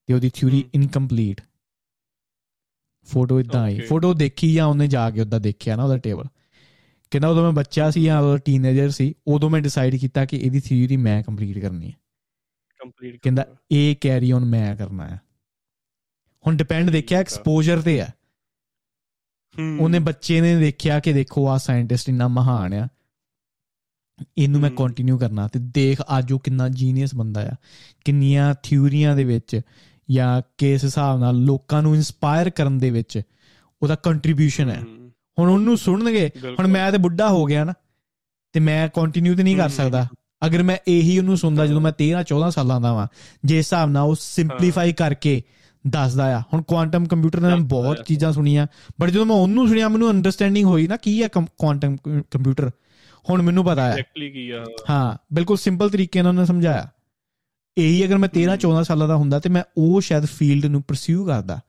ਤੇ 0.06 0.14
ਉਹਦੀ 0.14 0.30
ਥਿਊਰੀ। 0.34 0.64
ਇਨਕੰਪਲੀਟ 0.74 1.40
ਫੋਟੋ 3.04 3.40
ਇਦਾਂ 3.40 3.62
ਆਈ. 3.62 3.80
ਫੋਟੋ 3.80 4.14
ਦੇਖੀ 4.14 4.54
ਜਾਂ 4.54 4.66
ਉਹਨੇ 4.66 4.86
ਜਾ 4.86 5.10
ਕੇ 5.10 5.20
ਉਹਦਾ 5.20 5.38
ਦੇਖਿਆ 5.38 5.76
ਨਾ 5.76 5.84
ਉਹਦਾ 5.84 5.98
ਟੇਬਲ 5.98 6.24
ਕਹਿੰਦਾ 7.12 7.28
ਉਦੋਂ 7.28 7.42
ਮੈਂ 7.42 7.52
ਬੱਚਾ 7.52 7.90
ਸੀ 7.90 8.04
ਜਾਂ 8.04 8.20
ਉਦੋਂ 8.20 8.38
ਟੀਨੇਜਰ 8.38 8.90
ਸੀ 8.90 9.14
ਉਦੋਂ 9.26 9.50
ਮੈਂ 9.50 9.60
ਡਿਸਾਈਡ 9.60 9.96
ਕੀਤਾ 9.96 10.24
ਕਿ 10.24 10.36
ਇਹਦੀ 10.36 10.60
ਥਿਊਰੀ 10.60 10.96
ਮੈਂ 10.96 11.22
ਕੰਪਲੀਟ 11.22 11.58
ਕਰਨੀ 11.58 11.86
ਹੈ। 11.86 11.92
ਕੰਪਲੀਟ 12.78 13.20
ਕਹਿੰਦਾ 13.22 13.46
ਇਹ 13.70 13.96
ਕੈਰੀ 14.00 14.32
ਔਨ 14.32 14.44
ਮੈਂ 14.44 14.76
ਕਰਨਾ 14.76 15.08
ਹੈ। 15.08 15.20
ਹੁਣ 16.46 16.56
ਡਿਪੈਂਡ 16.56 16.90
ਦੇਖਿਆ। 16.90 17.18
ਐਕਸਪੋਜ਼ਰ 17.18 17.82
ਤੇ 17.82 18.00
ਆ। 18.00 18.06
ਉਹਨੇ 19.80 19.98
ਬੱਚੇ 19.98 20.40
ਨੇ 20.40 20.56
ਦੇਖਿਆ 20.56 21.00
ਕਿ 21.00 21.12
ਦੇਖੋ 21.12 21.48
ਆ 21.48 21.58
ਸਾਇੰਟਿਸਟ 21.58 22.08
ਇੰਨਾ 22.08 22.28
ਮਹਾਨ 22.28 22.74
ਆ। 22.74 22.88
ਇਹਨੂੰ 24.38 24.60
ਮੈਂ। 24.60 24.70
ਕੰਟੀਨਿਊ 24.70 25.18
ਕਰਨਾ 25.18 25.48
ਤੇ 25.48 25.58
ਦੇਖ 25.58 26.02
ਅੱਜ 26.18 26.32
ਉਹ 26.32 26.38
ਕਿੰਨਾ 26.38 26.68
ਜੀਨੀਅਸ 26.68 27.14
ਬੰਦਾ 27.14 27.48
ਆ। 27.48 27.52
ਕਿੰਨੀਆਂ 28.04 28.54
ਥਿਊਰੀਆਂ 28.62 29.16
ਦੇ 29.16 29.24
ਵਿੱਚ 29.24 29.60
ਜਾਂ 30.10 30.42
ਕਿਸ 30.58 30.84
ਹਿਸਾਬ 30.84 31.20
ਨਾਲ 31.20 31.34
ਲੋਕਾਂ 31.34 31.82
ਨੂੰ 31.82 31.94
ਇਨਸਪਾਇਰ 31.94 32.50
ਕਰਨ 32.50 32.78
ਦੇ 32.78 32.90
ਵਿੱਚ 32.90 33.22
ਉਹਦਾ 33.82 33.94
ਕੰਟਰੀਬਿਊਸ਼ਨ 33.94 34.70
ਹੈ। 34.70 34.82
ਹੁਣ 35.38 35.50
ਉਹਨੂੰ 35.50 35.76
ਸੁਣਨਗੇ। 35.76 36.30
ਹੁਣ 36.58 36.66
ਮੈਂ 36.66 36.90
ਤੇ 36.92 36.98
ਬੁੱਢਾ 36.98 37.28
ਹੋ 37.28 37.44
ਗਿਆ 37.44 37.64
ਨਾ 37.64 37.72
ਤੇ 38.52 38.60
ਮੈਂ 38.60 38.88
ਕੰਟੀਨਿਊ 38.88 39.34
ਤੇ 39.34 39.42
ਨਹੀਂ 39.42 39.56
ਕਰ। 39.56 39.68
ਸਕਦਾ। 39.68 40.06
ਅਗਰ 40.46 40.62
ਮੈਂ 40.62 40.76
ਇਹੀ 40.88 41.18
ਉਹਨੂੰ 41.18 41.36
ਸੁਣਦਾ 41.36 41.66
ਜਦੋਂ 41.66 41.80
ਮੈਂ 41.80 41.92
13 41.92 42.22
14 42.22 42.50
ਸਾਲਾਂ 42.50 42.80
ਦਾ 42.80 42.92
ਵਾਂ 42.92 43.06
ਜੇ 43.44 43.56
ਹਿਸਾਬ 43.56 43.90
ਨਾਲ 43.90 44.02
ਉਹ 44.02 44.16
ਸਿੰਪਲੀਫਾਈ 44.20 44.92
ਕਰਕੇ 44.92 45.42
ਦੱਸਦਾ 45.84 46.36
ਆ। 46.36 46.40
ਹੁਣ 46.52 46.62
ਕੁਆਂਟਮ 46.62 47.06
ਕੰਪਿਊਟਰ 47.06 47.40
ਨੇ 47.40 47.48
ਦੱਸਦਾ 47.50 47.66
ਬਹੁਤ 47.68 48.00
ਆ। 48.00 48.02
ਚੀਜ਼ਾਂ 48.02 48.32
ਸੁਣੀਆਂ 48.32 48.66
ਬਟ 49.00 49.10
ਜਦੋਂ 49.10 49.26
ਮੈਂ 49.26 49.36
ਉਹਨੂੰ 49.36 49.68
ਸੁਣਿਆ 49.68 49.88
ਮੈਨੂੰ 49.88 50.10
ਅੰਡਰਸਟੈਂਡਿੰਗ 50.10 50.66
ਹੋਈ 50.66 50.86
ਨਾ 50.86 50.96
ਕੀ 50.96 51.22
ਹੈ 51.22 51.28
ਕੁਆਂਟਮ 51.28 51.96
ਕੰਪਿਊਟਰ 52.30 52.70
ਹੁਣ 53.30 53.42
ਮੈਨੂੰ 53.42 53.64
ਪਤਾ 53.64 53.82
ਹੈ 53.82 53.88
ਐਗਜ਼ੈਕਟਲੀ 53.88 54.30
ਕੀ 54.30 54.50
ਆ। 54.50 54.64
ਹਾਂ 54.90 55.16
ਬਿਲਕੁਲ 55.32 55.56
ਸਿੰਪਲ 55.56 55.90
ਤਰੀਕੇ 55.90 56.22
ਨਾਲ 56.22 56.32
ਉਹਨੇ 56.32 56.46
ਸਮਝਾਇਆ। 56.46 56.88
ਇਹੀ 57.78 58.04
ਅਗਰ 58.06 58.18
ਮੈਂ 58.18 58.28
13 58.28 58.56
14 58.56 58.82
ਸਾਲਾਂ 58.82 59.08
ਦਾ 59.08 59.16
ਹੁੰਦਾ 59.16 59.38
ਤੇ 59.38 59.48
ਮੈਂ 59.48 59.62
ਉਹ 59.76 60.00
ਸ਼ਾਇਦ 60.00 60.24
ਫੀਲਡ 60.24 60.66
ਨੂੰ 60.66 60.82
ਪਰਸਿਊ 60.82 61.26
ਕਰਦਾ। 61.26 61.60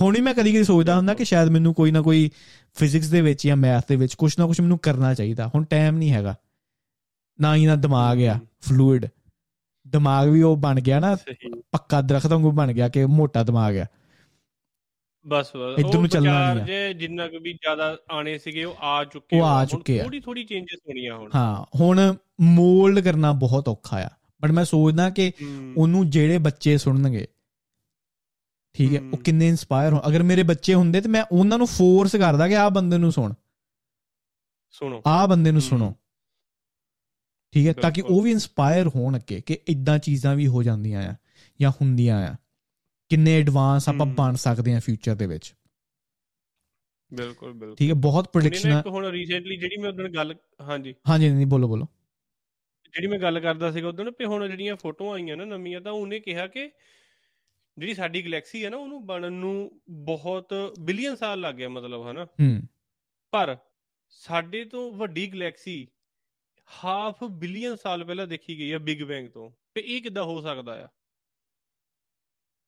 ਹੁਣ 0.00 0.16
ਹੀ 0.16 0.20
ਮੈਂ 0.20 0.34
ਕਦੀ 0.34 0.52
ਕਦੀ 0.52 0.64
ਸੋਚਦਾ 0.64 0.96
ਹੁੰਦਾ 0.96 1.14
ਕਿ 1.14 1.24
ਸ਼ਾਇਦ 1.24 1.48
ਮੈਨੂੰ 1.48 1.74
ਕੋਈ 1.74 1.90
ਨਾ 1.90 2.02
ਕੋਈ 2.02 2.30
ਫਿਜ਼ਿਕਸ 2.74 3.08
ਦੇ 3.08 3.20
ਵਿੱਚ 3.20 3.46
ਜਾਂ 3.46 3.56
ਮੈਥ 3.56 3.88
ਦੇ 3.88 3.96
ਵਿੱਚ 3.96 4.14
ਕੁਝ 4.14 4.38
ਨਾ 4.38 4.46
ਕੁਝ 4.46 4.60
ਮੈਨੂੰ 4.60 4.78
ਕਰਨਾ 4.78 5.14
ਚਾਹੀਦਾ। 5.14 5.50
ਹੁਣ 5.54 5.64
ਟਾਈਮ 5.64 5.96
ਨਹੀਂ 5.96 6.12
ਹੈਗਾ। 6.12 6.34
ਨਾ 7.40 7.54
ਹੀ 7.54 7.66
ਨਾ 7.66 7.76
ਦਿਮਾਗ 7.76 8.22
ਆ। 8.22 8.40
ਫਲੂਇਡ 8.60 9.06
ਦਿਮਾਗ 9.88 10.28
ਵੀ 10.28 10.42
ਉਹ 10.42 10.56
ਬਣ 10.56 10.80
ਗਿਆ 10.80 11.00
ਨਾ 11.00 11.16
ਪੱਕਾ 11.72 12.00
ਦਰਖਤ 12.00 12.26
ਵਾਂਗੂ 12.26 12.50
ਬਣ 12.50 12.72
ਗਿਆ 12.72 12.88
ਕਿ 12.88 13.06
ਮੋਟਾ 13.06 13.42
ਦਿਮਾਗ 13.42 13.78
ਆ। 13.78 13.86
ਬਸ 15.26 15.52
ਬਸ। 15.56 15.78
ਇੱਧਰ 15.78 15.98
ਨੂੰ 15.98 16.08
ਚੱਲਣਾ 16.08 16.54
ਨਹੀਂ। 16.54 16.64
ਜੇ 16.64 16.94
ਜਿੰਨਾ 16.94 17.28
ਕੁ 17.28 17.40
ਵੀ 17.40 17.52
ਜ਼ਿਆਦਾ 17.52 17.98
ਆਣੇ 18.10 18.38
ਸੀਗੇ 18.38 18.64
ਉਹ 18.64 18.76
ਆ 18.80 19.04
ਚੁੱਕੇ 19.04 20.00
ਆ। 20.00 20.02
ਥੋੜੀ 20.04 20.20
ਥੋੜੀ 20.20 20.44
ਚੇਂਜਸ 20.44 20.78
ਹੋਣੀਆਂ 20.88 21.16
ਹੁਣ। 21.16 21.30
ਹਾਂ 21.34 21.64
ਹੁਣ 21.80 22.14
ਮੋਲਡ 22.40 23.00
ਕਰਨਾ 23.00 23.32
ਬਹੁਤ 23.32 23.68
ਔਖਾ 23.68 24.00
ਆ। 24.00 24.08
ਬਟ 24.42 24.50
ਮੈਂ 24.50 24.64
ਸੋਚਦਾ 24.64 25.10
ਕਿ 25.10 25.32
ਉਹਨੂੰ 25.76 26.10
ਜਿਹੜੇ 26.10 26.38
ਬੱਚੇ 26.38 26.78
ਸੁਣਨਗੇ 26.78 27.26
ਠੀਕ 28.78 28.94
ਹੈ 28.94 29.00
ਉਹ। 29.00 29.18
ਕਿੰਨੇ 29.18 29.48
ਇਨਸਪਾਇਰ 29.48 29.92
ਹੋ 29.92 30.00
ਅਗਰ 30.08 30.22
ਮੇਰੇ 30.22 30.42
ਬੱਚੇ 30.42 30.74
ਹੁੰਦੇ 30.74 31.00
ਤੇ 31.00 31.08
ਮੈਂ 31.08 31.24
ਉਹਨਾਂ 31.32 31.58
ਨੂੰ 31.58 31.66
ਫੋਰਸ 31.66 32.16
ਕਰਦਾ 32.16 32.48
ਕਿ 32.48 32.56
ਆਹ 32.56 32.70
ਬੰਦੇ 32.70 32.98
ਨੂੰ 32.98 33.12
ਸੁਣ। 33.12 33.34
ਸੁਣੋ। 34.70 35.02
ਆਹ 35.06 35.28
ਬੰਦੇ 35.28 35.50
ਨੂੰ। 35.52 35.60
ਸੁਣੋ। 35.60 35.94
ਠੀਕ 37.52 37.68
ਹੈ 37.68 37.72
ਤਾਂ 37.72 37.90
ਕਿ। 37.90 38.00
ਉਹ 38.00 38.22
ਵੀ 38.22 38.30
ਇਨਸਪਾਇਰ 38.30 38.88
ਹੋਣ 38.88 39.16
ਅੱਗੇ 39.16 39.40
ਕਿ 39.40 39.58
ਇਦਾਂ 39.68 39.98
ਚੀਜ਼ਾਂ 39.98 40.36
ਵੀ 40.36 40.46
ਹੋ 40.46 40.62
ਜਾਂਦੀਆਂ 40.62 41.12
ਆ 41.12 41.14
ਜਾਂ 41.60 41.70
ਹੁੰਦੀਆਂ 41.70 42.28
ਆ। 42.30 42.36
ਕਿੰਨੇ 43.08 43.40
ਐਡਵਾਂਸ 43.40 43.88
ਆਪਾਂ। 43.88 44.06
ਬਣ 44.06 44.34
ਸਕਦੇ 44.34 44.74
ਆ 44.74 44.80
ਫਿਊਚਰ 44.80 45.14
ਦੇ 45.14 45.26
ਵਿੱਚ। 45.26 45.54
ਬਿਲਕੁਲ 47.14 47.52
ਬਿਲਕੁਲ। 47.52 47.76
ਠੀਕ 47.76 47.90
ਹੈ 47.90 47.94
ਬਹੁਤ 47.94 48.24
ਨਾ 48.24 48.30
ਪ੍ਰੈਡਿਕਸ਼ਨ 48.32 48.72
ਇੱਕ 48.72 48.86
ਹੁਣ 48.86 49.06
ਰੀਸੈਂਟਲੀ 49.06 49.56
ਜਿਹੜੀ 49.56 49.82
ਮੈਂ 49.82 49.90
ਉਦੋਂ 49.90 50.08
ਗੱਲ 50.08 50.34
ਹਾਂਜੀ। 50.60 50.94
ਹਾਂਜੀ 51.08 51.30
ਨਹੀਂ 51.30 51.46
ਬੋਲੋ 51.46 51.68
ਬੋਲੋ। 51.68 51.84
ਜਿਹੜੀ 52.92 53.06
ਮੈਂ 53.06 53.18
ਗੱਲ 53.18 53.40
ਕਰਦਾ 53.40 53.72
ਸੀਗਾ 53.72 53.88
ਉਦੋਂ 53.88 54.04
ਵੀ 54.04 54.24
ਹੁਣ 54.24 54.48
ਜਿਹੜੀਆਂ 54.48 54.76
ਫੋਟੋਆਂ 54.76 55.14
ਆਈਆਂ 55.14 55.36
ਨਾ 55.36 55.44
ਨਵੀਆਂ 55.44 55.80
ਤਾਂ 55.80 55.92
ਉਹਨੇ 55.92 56.20
ਕਿਹਾ 56.20 56.46
ਕਿ 56.46 56.70
ਜਿਹੜੀ 57.78 57.94
ਸਾਡੀ 57.94 58.24
ਗੈਲੈਕਸੀ 58.24 58.64
ਹੈ 58.64 58.70
ਨਾ 58.70 58.76
ਉਹਨੂੰ 58.76 59.06
ਬਣਨ 59.06 59.32
ਨੂੰ 59.32 59.80
ਬਹੁਤ 59.90 60.54
ਬਿਲੀਅਨ 60.80 61.16
ਸਾਲ 61.16 61.40
ਲੱਗ 61.40 61.54
ਗਿਆ 61.54 61.68
ਮਤਲਬ 61.68 62.10
ਹਨਾ? 62.10 62.24
ਹੂੰ। 62.24 62.62
ਪਰ 63.30 63.56
ਸਾਡੇ 64.08 64.64
ਤੋਂ 64.64 64.92
ਵੱਡੀ 64.92 65.32
ਗੈਲੈਕਸੀ 65.32 65.88
ਹਾਫ 66.84 67.24
ਬਿਲੀਅਨ 67.24 67.76
ਸਾਲ 67.76 68.04
ਪਹਿਲਾਂ 68.04 68.26
ਦੇਖੀ 68.26 68.58
ਗਈ 68.58 68.72
ਆ 68.72 68.78
ਬਿਗ 68.78 69.02
ਬੈਂਗ 69.02 69.28
ਤੋਂ। 69.28 69.50
ਤੇ 69.74 69.82
ਇਹ 69.86 70.02
ਕਿੱਦਾਂ 70.02 70.24
ਹੋ 70.24 70.40
ਸਕਦਾ 70.40 70.84
ਆ? 70.84 70.88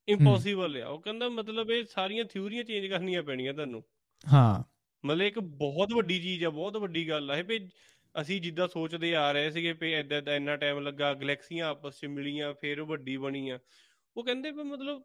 ਇੰਪੋਸੀਬਲ 0.08 0.82
ਆ। 0.82 0.88
ਉਹ 0.88 1.00
ਕਹਿੰਦਾ 1.00 1.28
ਮਤਲਬ 1.28 1.70
ਇਹ 1.70 1.84
ਸਾਰੀਆਂ 1.84 2.24
ਥਿਊਰੀਆਂ 2.24 2.64
ਚੇਂਜ 2.64 2.86
ਕਰਨੀਆਂ 2.86 3.22
ਪੈਣੀਆਂ 3.22 3.54
ਤੁਹਾਨੂੰ 3.54 3.84
ਹਾਂ। 4.32 4.64
ਮਤਲਬ 5.06 5.22
ਇੱਕ 5.22 5.38
ਬਹੁਤ 5.38 5.88
ਵੱਡੀ 5.94 6.22
ਚੀਜ਼ 6.22 6.44
ਆ 6.44 6.50
ਬਹੁਤ 6.50 6.76
ਵੱਡੀ 6.76 7.08
ਗੱਲ 7.08 7.30
ਆ। 7.30 7.36
ਇਹ 7.36 7.44
ਵੀ 7.44 7.68
ਅਸੀਂ 8.20 8.40
ਜਿੱਦਾਂ 8.40 8.68
ਸੋਚਦੇ 8.68 9.16
ਆ 9.16 9.32
ਰਹੇ 9.32 9.50
ਸੀਗੇ 9.50 9.72
ਵੀ 9.72 9.92
ਏਦਾਂ 9.92 10.18
ਏਦਾਂ 10.18 10.34
ਇੰਨਾ 10.34 10.56
ਟਾਈਮ 10.56 10.78
ਲੱਗਾ 10.78 11.14
ਗੈਲੈਕਸੀਆਂ 11.14 11.68
ਆਪਸ 11.68 11.94
ਵਿੱਚ 12.02 12.06
ਮਿਲੀਆਂ 12.06 12.54
ਫਿਰ 12.54 12.82
ਵੱਡੀ 12.82 13.16
ਬਣੀ 13.16 13.48
ਆ। 13.48 13.58
ਉਹ 14.16 14.24
ਕਹਿੰਦੇ 14.24 14.50
ਵੀ 14.50 14.62
ਮਤਲਬ 14.62 15.02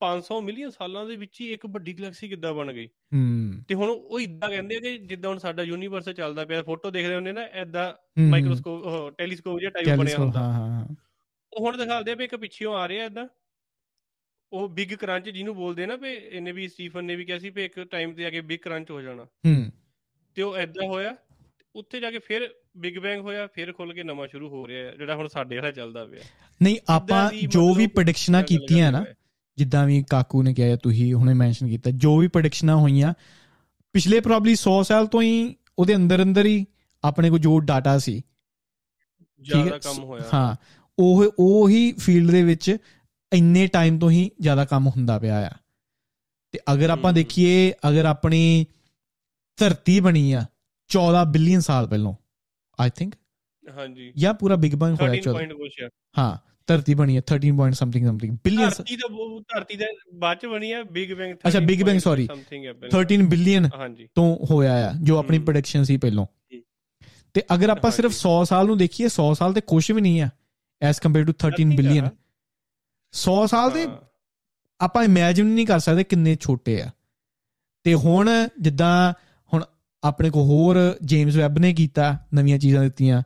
500 0.00 0.40
ਮਿਲੀਅਨ 0.40 0.70
ਸਾਲਾਂ 0.70 1.06
ਦੇ 1.06 1.16
ਵਿੱਚ 1.16 1.40
ਹੀ 1.40 1.52
ਇੱਕ 1.52 1.66
ਵੱਡੀ 1.66 1.92
ਗੈਲੈਕਸੀ 1.98 2.28
ਕਿੱਦਾਂ 2.28 2.54
ਬਣ 2.54 2.72
ਗਈ? 2.72 2.86
ਹੂੰ। 2.86 3.64
ਤੇ 3.68 3.74
ਹੁਣ 3.74 3.90
ਉਹ 3.90 4.20
ਇਦਾਂ 4.20 4.48
ਕਹਿੰਦੇ 4.48 4.76
ਆ 4.76 4.80
ਕਿ 4.80 4.98
ਜਿੱਦਾਂ 4.98 5.30
ਹੁਣ 5.30 5.38
ਸਾਡਾ 5.38 5.62
ਯੂਨੀਵਰਸ 5.62 6.08
ਚੱਲਦਾ 6.08 6.44
ਪਿਆ 6.44 6.62
ਫੋਟੋ 6.62 6.90
ਦੇਖਦੇ 6.90 7.14
ਹੁੰਦੇ 7.14 7.32
ਨਾ 7.32 7.40
ਐਦਾਂ 7.40 7.92
ਮਾਈਕਰੋਸਕੋਪ 8.20 9.14
ਟੈਲੀਸਕੋਪ 9.18 9.60
ਜਿਹਾ 9.60 9.70
ਟਾਈਪ 9.70 9.98
ਬਣਿਆ 9.98 10.16
ਹੁੰਦਾ। 10.18 10.40
ਹਾਂ 10.40 10.52
ਹਾਂ 10.52 10.94
ਉਹ 11.52 11.66
ਹੁਣ 11.66 11.78
ਦਿਖਾਉਂਦੇ 11.78 12.12
ਆ 12.12 12.14
ਵੀ 12.14 12.24
ਇੱਕ 12.24 12.36
ਪਿੱਛੇੋਂ 12.36 12.74
ਆ 12.74 12.88
ਰਿਹਾ 12.88 13.04
ਐਦਾਂ 13.04 13.28
ਉਹ 14.52 14.68
ਬਿਗ 14.68 14.94
ਕ੍ਰੰਚ 14.94 15.28
ਜਿਹਨੂੰ 15.28 15.54
ਬੋਲਦੇ 15.54 15.86
ਨਾ 15.86 15.96
ਵੀ 15.96 16.12
ਇਹਨੇ 16.12 16.52
ਵੀ 16.52 16.68
ਸਟੀਫਨ 16.68 17.04
ਨੇ 17.04 17.16
ਵੀ 17.16 17.24
ਕਿਹਾ 17.24 17.38
ਸੀ 17.38 17.50
ਵੀ 17.50 17.64
ਇੱਕ 17.64 17.80
ਟਾਈਮ 17.80 18.14
ਤੇ 18.14 18.26
ਆ 18.26 18.30
ਕੇ 18.30 18.40
ਬਿਗ 18.40 18.60
ਕ੍ਰੰਚ 18.60 18.90
ਹੋ 18.90 19.00
ਜਾਣਾ। 19.00 19.24
ਹੂੰ। 19.24 19.70
ਤੇ 20.34 20.42
ਉਹ 20.42 20.56
ਐਦਾਂ 20.56 20.88
ਹੋਇਆ 20.88 21.16
ਉੱਥੇ 21.74 22.00
ਜਾ 22.00 22.10
ਕੇ 22.10 22.18
ਫਿਰ 22.18 22.54
ਬਿਗ 22.76 22.98
ਬੈਂਗ 22.98 23.20
ਹੋਇਆ 23.20 23.46
ਫਿਰ 23.46 23.72
ਖੁੱਲ 23.72 23.94
ਕੇ 23.94 24.02
ਨਵਾਂ 24.02 24.28
ਸ਼ੁਰੂ 24.28 24.48
ਹੋ 24.48 24.68
ਰਿਹਾ 24.68 24.86
ਹੈ 24.86 24.96
ਜਿਹੜਾ 24.96 25.16
ਹੁਣ 25.16 25.28
ਸਾਡੇ 25.28 25.56
ਵਾਲਾ 25.56 25.70
ਚੱਲਦਾ 25.70 26.04
ਪਿਆ। 26.04 26.20
ਨਹੀਂ 26.62 26.76
ਆਪਾਂ 26.88 27.30
ਜੋ 27.48 27.74
ਵੀ 27.74 27.86
ਪ੍ਰੈਡਿਕਸ਼ਨਾਂ 27.86 28.42
ਕੀਤੀਆਂ 28.42 28.92
ਨਾ 28.92 29.04
ਜਿੱਦਾਂ 29.56 29.86
ਵੀ 29.86 30.04
ਕਾਕੂ 30.10 30.42
ਨੇ 30.42 30.54
ਕਿਹਾ 30.54 30.68
ਜਾਂ 30.68 30.76
ਤੁਸੀਂ 30.76 31.14
ਹੁਣੇ 31.14 31.34
ਮੈਂਸ਼ਨ 31.34 31.68
ਕੀਤਾ 31.68 31.90
ਜੋ 31.90 32.18
ਵੀ 32.18 32.28
ਪ੍ਰੈਡਿਕਸ਼ਨਾਂ 32.28 32.76
ਹੋਈਆਂ 32.76 33.14
ਪਿਛਲੇ 33.92 34.20
ਪ੍ਰੋਬਬਲੀ 34.20 34.52
100 34.52 34.82
ਸਾਲ 34.82 35.06
ਤੋਂ 35.06 35.22
ਹੀ 35.22 35.56
ਉਹਦੇ 35.78 35.96
ਅੰਦਰ 35.96 36.22
ਅੰਦਰ 36.22 36.46
ਹੀ 36.46 36.66
ਆਪਣੇ 37.04 37.30
ਕੋਲ 37.30 37.38
ਜੋ 37.38 37.60
ਡਾਟਾ 37.60 37.98
ਸੀ 37.98 38.22
ਜ਼ਿਆਦਾ 39.40 39.78
ਕੰਮ 39.78 40.04
ਹੋਇਆ। 40.04 40.24
ਹਾਂ 40.34 40.56
ਉਹ 40.98 41.32
ਉਹ 41.38 41.68
ਹੀ 41.68 41.92
ਫੀਲਡ 41.92 42.30
ਦੇ 42.30 42.42
ਵਿੱਚ 42.42 42.76
ਇੰਨੇ 43.32 43.66
ਟਾਈਮ 43.66 43.98
ਤੋਂ 43.98 44.10
ਹੀ 44.10 44.30
ਜ਼ਿਆਦਾ 44.40 44.64
ਕੰਮ 44.64 44.88
ਹੁੰਦਾ 44.88 45.18
ਪਿਆ 45.18 45.46
ਆ। 45.46 45.50
ਤੇ 46.52 46.58
ਅਗਰ 46.72 46.90
ਆਪਾਂ। 46.90 47.12
ਦੇਖੀਏ 47.12 47.72
ਅਗਰ 47.88 48.04
ਆਪਣੀ 48.04 48.66
ਧਰਤੀ 49.56 50.00
ਬਣੀ 50.00 50.32
ਆ 50.32 50.44
14 50.88 51.24
ਬਿਲੀਅਨ 51.32 51.60
ਸਾਲ 51.60 51.86
ਪਹਿਲਾਂ 51.86 52.12
ਆਈ 52.78 52.90
ਥਿੰਕ 52.90 53.14
ਹਾਂਜੀ 53.66 54.12
ਜਾਂ 54.16 54.32
ਪੂਰਾ 54.34 54.56
ਬਿਗ 54.56 54.74
ਬੈਂਗ 54.74 54.94
ਹੋਇਆ 55.00 55.12
13 55.12 55.20
14 55.20 55.32
ਪੁਆਇੰਟ 55.32 55.92
ਹਾਂ 56.18 56.36
ਧਰਤੀ 56.68 56.94
ਬਣੀ 56.94 57.16
ਹੈ 57.16 57.22
13 57.32 57.52
ਪੁਆਇੰਟ 57.56 57.74
ਸਮਥਿੰਗ 57.76 58.06
ਸਮਥਿੰਗ 58.06 58.36
ਬਿਲੀਅਨ 58.44 58.68
ਧਰਤੀ 58.70 58.96
ਦਾ 58.96 59.08
ਉਹ 59.14 59.40
ਧਰਤੀ 59.40 59.76
ਦਾ 59.76 59.86
ਬਾਅਦ 60.14 60.38
ਚ 60.38 60.46
ਬਣੀ 60.46 60.72
ਆ 60.72 60.82
ਬਿਗ 60.82 61.12
ਬੈਂਗ 61.12 61.34
ਅੱਛਾ। 61.36 61.50
ਸਮਥਿੰਗ 62.26 62.66
ਹੈ 62.66 62.72
ਪਹਿਲਾਂ। 62.72 62.90
13 62.90 63.26
ਬਿਲੀਅਨ 63.28 63.68
ਹਾਂਜੀ 63.74 64.08
ਤੋਂ 64.14 64.26
ਹੋਇਆ 64.50 64.74
ਆ 64.88 64.92
ਜੋ 65.02 65.18
ਆਪਣੀ। 65.18 65.38
ਪ੍ਰੈਡਿਕਸ਼ਨ 65.38 65.84
ਸੀ 65.84 65.96
ਪਹਿਲਾਂ। 65.96 66.26
ਤੇ 67.34 67.42
ਅਗਰ 67.54 67.68
ਆਪਾਂ 67.68 67.90
ਸਿਰਫ 67.90 68.12
ਹਾਂਜੀ। 68.12 68.20
100 68.20 68.44
ਸਾਲ 68.44 68.66
ਨੂੰ 68.66 68.78
ਦੇਖੀਏ 68.78 69.06
100 69.08 69.32
ਸਾਲ 69.34 69.52
ਤੇ 69.52 69.60
ਕੁਝ 69.60 69.90
ਵੀ 69.92 70.00
ਨਹੀਂ 70.00 70.22
ਆ 70.22 70.28
as 70.82 71.00
compare 71.00 71.24
to 71.24 71.32
13 71.32 71.50
Nothing 71.50 71.76
billion 71.76 72.04
ਆ। 72.04 72.10
100 73.14 73.46
ਸਾਲ 73.46 73.70
ਦੇ 73.70 73.84
ਹਾਂ, 73.86 73.96
ਆਪਾਂ 74.80 75.04
ਇਮੇਜਿਨ 75.04 75.46
ਨਹੀਂ 75.46 75.66
ਕਰ 75.66 75.78
ਸਕਦੇ 75.78 76.04
ਕਿੰਨੇ 76.04 76.36
ਛੋਟੇ 76.40 76.80
ਆ 76.82 76.90
ਤੇ 77.84 77.94
ਹੁਣ 77.94 78.30
ਜਿੱਦਾਂ 78.60 79.12
ਆਪਣੇ 80.04 80.30
ਕੋ 80.30 80.44
ਹੋਰ 80.44 80.96
ਜੇਮਸ 81.02 81.36
ਵੈਬ 81.36 81.58
ਨੇ 81.58 81.74
ਕੀਤਾ 81.74 82.18
ਨਵੀਆਂ 82.34 82.58
ਚੀਜ਼ਾਂ 82.58 82.82
ਦਿੱਤੀਆਂ। 82.82 83.22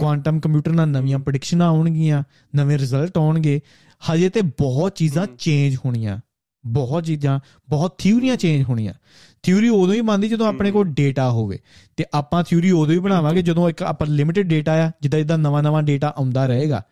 ਕੁਆਂਟਮ 0.00 0.40
ਕੰਪਿਊਟਰ 0.40 0.72
ਨਾਲ 0.72 0.88
ਨਵੀਆਂ 0.88 1.18
ਪ੍ਰੈਡਿਕਸ਼ਨਾਂ 1.18 1.66
ਆਉਣਗੀਆਂ 1.68 2.22
ਨਵੇਂ 2.56 2.78
ਰਿਜ਼ਲਟ 2.78 3.18
ਆਉਣਗੇ। 3.18 3.60
ਹਜੇ 4.12 4.28
ਤੇ 4.28 4.40
ਬਹੁਤ 4.42 4.94
ਚੀਜ਼ਾਂ। 4.94 5.26
ਚੇਂਜ 5.38 5.76
ਹੋਣੀਆਂ। 5.76 6.18
ਬਹੁਤ 6.66 7.04
ਚੀਜ਼ਾਂ 7.04 7.40
ਬਹੁਤ 7.68 7.98
ਥਿਊਰੀਆਂ 7.98 8.36
ਚੇਂਜ 8.36 8.62
ਹੋਣੀਆਂ। 8.62 8.94
ਥਿਊਰੀ 9.42 9.68
ਉਦੋਂ 9.68 9.94
ਹੀ 9.94 10.00
ਬਣਦੀ 10.00 10.28
ਜਦੋਂ 10.28 10.46
ਆਪਣੇ 10.46 10.70
ਕੋਲ 10.70 10.86
ਡੇਟਾ 10.86 11.30
ਹੋਵੇ। 11.30 11.58
ਤੇ 11.96 12.04
ਆਪਾਂ 12.14 12.44
ਥਿਊਰੀ 12.44 12.70
ਉਦੋਂ 12.70 12.94
ਹੀ 12.94 12.98
ਬਣਾਵਾਂਗੇ 12.98 13.42
ਜਦੋਂ 13.42 13.70
ਇੱਕ 13.70 13.82
ਆਪਾਂ 13.82 14.06
ਲਿਮਿਟਿਡ 14.06 14.48
ਡੇਟਾ 14.48 14.86
ਆ 14.86 14.90
ਜਿੱਦਾਂ 15.00 15.18
ਜਿੱਦਾਂ 15.18 15.38
ਨਵਾਂ 15.38 15.62
ਨਵਾਂ 15.62 15.82
ਡੇਟਾ 15.82 16.14
ਆਉਂਦਾ 16.16 16.46
ਰਹੇਗਾ। 16.46 16.82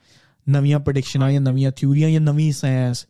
ਨਵੀਆਂ 0.48 0.80
ਪ੍ਰੈਡਿਕਸ਼ਨਾਂ 0.80 1.32
ਜਾਂ 1.32 1.40
ਨਵੀਆਂ 1.40 1.72
ਥਿਊਰੀਆਂ 1.76 2.10
ਜਾਂ 2.10 2.20
ਨਵੀਂ 2.20 2.52
ਸਾਇੰਸ 2.52 3.06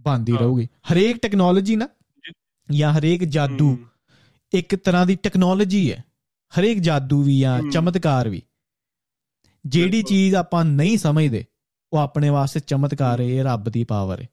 ਬਣਦੀ। 0.00 0.32
ਰਹੂਗੀ। 0.40 0.68
ਹਰੇਕ 0.92 1.16
ਟੈਕਨੋਲੋਜੀ 1.22 1.76
ਨਾ 1.76 1.88
ਜਾਂ। 2.70 2.92
ਹਰੇਕ 2.92 3.24
ਜਾਦੂ 3.24 3.78
ਇੱਕ 4.52 4.74
ਤਰ੍ਹਾਂ 4.76 5.06
ਦੀ 5.06 5.14
ਟੈਕਨੋਲੋਜੀ 5.16 5.92
ਹੈ 5.92 6.04
ਹਰੇਕ 6.52 6.78
ਜਾਦੂ 6.78 7.22
ਵੀ 7.22 7.44
ਹਮ। 7.44 7.70
ਚਮਤਕਾਰ 7.70 8.28
ਵੀ 8.28 8.42
ਜਿਹੜੀ। 9.66 10.02
ਚੀਜ਼ 10.02 10.34
ਆਪਾਂ 10.34 10.64
ਨਹੀਂ 10.64 10.98
ਸਮਝਦੇ 10.98 11.44
ਉਹ 11.92 11.98
ਆਪਣੇ 11.98 12.28
ਵਾਸਤੇ 12.30 12.60
ਚਮਤਕਾਰ 12.60 13.20
ਹੈ 13.20 13.24
ਇਹ 13.24 13.42
ਰੱਬ 13.44 13.68
ਦੀ 13.68 13.84
ਪਾਵਰ 13.84 14.20
ਹੈ। 14.22 14.28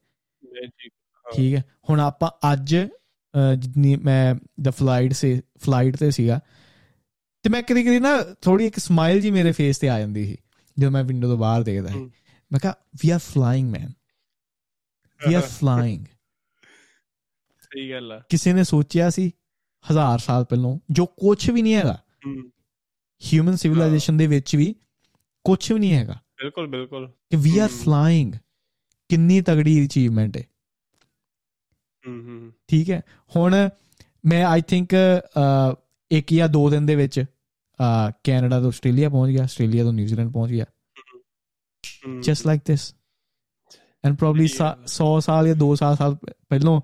ਠੀਕ 1.25 1.55
ਹੈ 1.55 1.63
ਹੁਣ 1.89 1.99
ਆਪਾਂ 1.99 2.53
ਅੱਜ 2.53 2.75
ਜਿੰਨੀ 3.57 3.95
ਮੈਂ 3.95 4.35
ਦ 4.61 4.69
ਫਲਾਈਟ 4.69 5.13
ਸੇ 5.13 5.41
ਫਲਾਈਟ 5.59 5.97
ਤੇ 5.97 6.11
ਸੀਗਾ 6.11 6.39
ਤੇ 7.45 7.49
ਮੈਂ 7.49 7.63
ਕਦੀ 7.63 7.83
ਕਦੀ 7.83 7.99
ਨਾ 7.99 8.21
ਥੋੜੀ 8.41 8.65
ਇੱਕ 8.65 8.79
ਸਮਾਈਲ 8.79 9.21
ਜੀ 9.21 9.31
ਮੇਰੇ 9.31 9.51
ਫੇਸ 9.51 9.77
ਤੇ 9.77 9.89
ਆ 9.89 9.99
ਜਾਂਦੀ 9.99 10.25
ਸੀ 10.25 10.37
ਜਦੋਂ 10.77 10.91
ਮੈਂ 10.91 11.03
ਵਿੰਡੋ 11.03 11.27
ਤੋਂ 11.27 11.37
ਬਾਹਰ 11.37 11.63
ਦੇਖਦਾ 11.63 11.89
ਸੀ। 11.89 11.99
ਮੈਂ 12.51 12.59
ਕਿਹਾ 12.59 12.73
we 13.03 13.09
are 13.09 13.19
flying 13.19 13.69
man 13.69 13.91
we 15.21 15.33
are 15.33 15.41
flying 15.41 16.05
ਸਹੀ 17.61 17.91
ਗੱਲ 17.91 18.11
ਆ 18.11 18.19
ਕਿਸੇ 18.29 18.53
ਨੇ 18.53 18.63
ਸੋਚਿਆ 18.63 19.09
ਸੀ 19.09 19.31
ਹਜ਼ਾਰ 19.91 20.19
ਸਾਲ 20.19 20.43
ਪਹਿਲਾਂ 20.45 20.77
ਜੋ 20.91 21.05
ਕੁਝ 21.05 21.49
ਵੀ 21.49 21.61
ਨਹੀਂ 21.61 21.75
ਹੈਗਾ। 21.75 21.97
ਹਿਊਮਨ 23.21 23.55
ਸਿਵਲਾਈਜੇਸ਼ਨ 23.55 24.17
ਦੇ 24.17 24.27
ਵਿੱਚ 24.27 24.55
ਵੀ 24.55 24.75
ਕੁਝ 25.43 25.71
ਵੀ 25.71 25.79
ਨਹੀਂ 25.79 25.93
ਹੈਗਾ। 25.93 26.13
ਬਿਲਕੁਲ 26.13 26.67
ਬਿਲਕੁਲ। 26.67 27.07
ਕਿ 27.29 27.37
ਵੀ 27.37 27.57
ਆਰ। 27.59 27.69
ਫਲਾਈਂਗ 27.69 28.33
ਕਿੰਨੀ 29.09 29.41
ਤਗੜੀ 29.41 29.85
ਅਚੀਵਮੈਂਟ 29.85 30.37
ਹੈ 30.37 30.43
ਹਮ 32.07 32.51
ਠੀਕ 32.67 32.91
ਹੈ। 32.91 33.01
ਹੁਣ 33.35 33.69
ਮੈਂ 34.25 34.45
ਆਈ 34.45 34.61
ਥਿੰਕ 34.61 34.93
ਇੱਕ 36.11 36.33
ਜਾਂ 36.33 36.49
ਦੋ 36.49 36.69
ਦਿਨ 36.69 36.85
ਦੇ 36.85 36.95
ਵਿੱਚ 36.95 37.23
ਕੈਨੇਡਾ 38.23 38.59
ਤੋਂ 38.59 38.67
ਆਸਟ੍ਰੇਲੀਆ 38.67 39.09
ਪਹੁੰਚ 39.09 39.31
ਗਿਆ 39.31 39.43
ਆਸਟ੍ਰੇਲੀਆ 39.43 39.83
ਤੋਂ 39.83 39.93
ਨਿਊਜ਼ੀਲੈਂਡ 39.93 40.31
ਪਹੁੰਚ 40.31 40.51
ਗਿਆ। 40.51 40.65
Just 42.19 42.45
like 42.47 42.61
this 42.61 42.95
and 44.05 44.17
probably 44.17 44.47
ਸਹੀ 44.47 44.59
ਗੱਲ 44.59 44.83
100 44.85 45.19
ਸਾਲ 45.19 45.47
ਜਾਂ 45.47 45.55
2 45.55 45.75
ਸਾਲ 45.75 45.95
ਸਾਲ 45.95 46.15
ਪਹਿਲਾਂ 46.49 46.79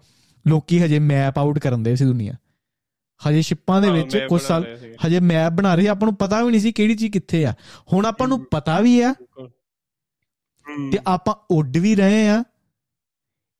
ਲੋਕੀ 0.48 0.80
ਹਜੇ 0.84 1.00
ਮੈਪ 1.00 1.38
ਆਊਟ 1.38 1.60
ਕਰਨ 1.60 1.84
ਦੇ 1.84 1.96
ਸੀ 1.96 2.06
ਦੁਨੀਆ। 2.06 2.34
ਹਜੇ 3.22 3.42
ਸ਼ਿਪਾਂ 3.42 3.82
ਦੇ 3.82 3.90
ਵਿੱਚ 3.92 4.18
ਕੁਝ 4.30 4.42
ਸਾਲ। 4.42 4.66
ਹਜੇ 5.06 5.20
ਮੈਪ 5.20 5.52
ਬਣਾ 5.52 5.76
ਰਹੇ 5.76 5.88
ਆਪਾਂ 5.88 6.08
ਨੂੰ 6.08 6.16
ਪਤਾ 6.16 6.44
ਵੀ 6.44 6.52
ਨਹੀਂ 6.52 6.62
ਸੀ 6.62 6.72
ਕਿਹੜੀ 6.72 6.96
ਚੀਜ਼ 6.96 7.14
ਕਿੱਥੇ 7.14 7.46
ਆ। 7.46 7.54
ਹੁਣ 7.94 8.06
ਆਪਾਂ 8.06 8.28
ਨੂੰ 8.28 8.44
ਪਤਾ 8.46 8.80
ਵੀ 8.80 9.00
ਆ 9.02 9.14
ਤੇ 10.92 10.98
ਆਪਾਂ 11.08 11.36
ਉੱਡ 11.52 11.78
ਵੀ 11.78 11.96
ਰਹੇ 11.96 12.28
ਆ। 12.30 12.44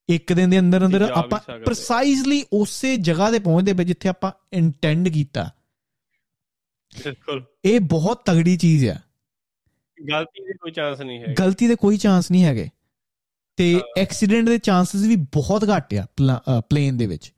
ਇੱਕ 0.08 0.32
ਦਿਨ 0.32 0.50
ਦੇ 0.50 0.58
ਅੰਦਰ 0.58 0.84
ਅੰਦਰ 0.86 1.02
ਆਪਾਂ। 1.02 1.38
ਪ੍ਰੀਸਾਈਜ਼ਲੀ 1.58 2.44
ਉਸੇ 2.52 2.96
ਜਗ੍ਹਾ 2.96 3.30
ਤੇ 3.30 3.38
ਪਹੁੰਚਦੇ 3.38 3.72
ਪਏ 3.72 3.84
ਜਿੱਥੇ 3.84 4.08
ਆਪਾਂ 4.08 4.32
ਇੰਟੈਂਡ 4.52 5.08
ਕੀਤਾ। 5.08 5.50
ਬਿਲਕੁਲ। 6.94 7.44
ਇਹ 7.64 7.80
ਬਹੁਤ 7.80 8.22
ਤਗੜੀ 8.26 8.56
ਚੀਜ਼ 8.56 8.86
ਆ। 8.86 8.96
ਗਲਤੀ 9.98 10.44
ਦੇ 10.44 10.52
ਕੋਈ 10.52 10.72
ਚਾਂਸ 10.72 11.00
ਨਹੀਂ 11.00 11.20
ਹੈ 11.20 11.34
ਗਲਤੀ 11.40 11.68
ਦੇ 11.68 11.74
ਕੋਈ 11.74 11.96
ਚਾਂਸ 11.96 12.30
ਨਹੀਂ 12.30 12.44
ਹੈਗੇ। 12.44 12.68
ਤੇ 13.56 13.80
ਐਕਸੀਡੈਂਟ 13.98 14.48
ਦੇ 14.48 14.58
ਚਾਂਸਸ 14.58 15.02
ਵੀ 15.02 15.16
ਬਹੁਤ 15.16 15.64
ਘੱਟ 15.76 15.94
ਆ 15.94 16.06
ਪਲੇਨ 16.60 16.96
ਦੇ 16.96 17.06
ਵਿੱਚ। 17.06 17.32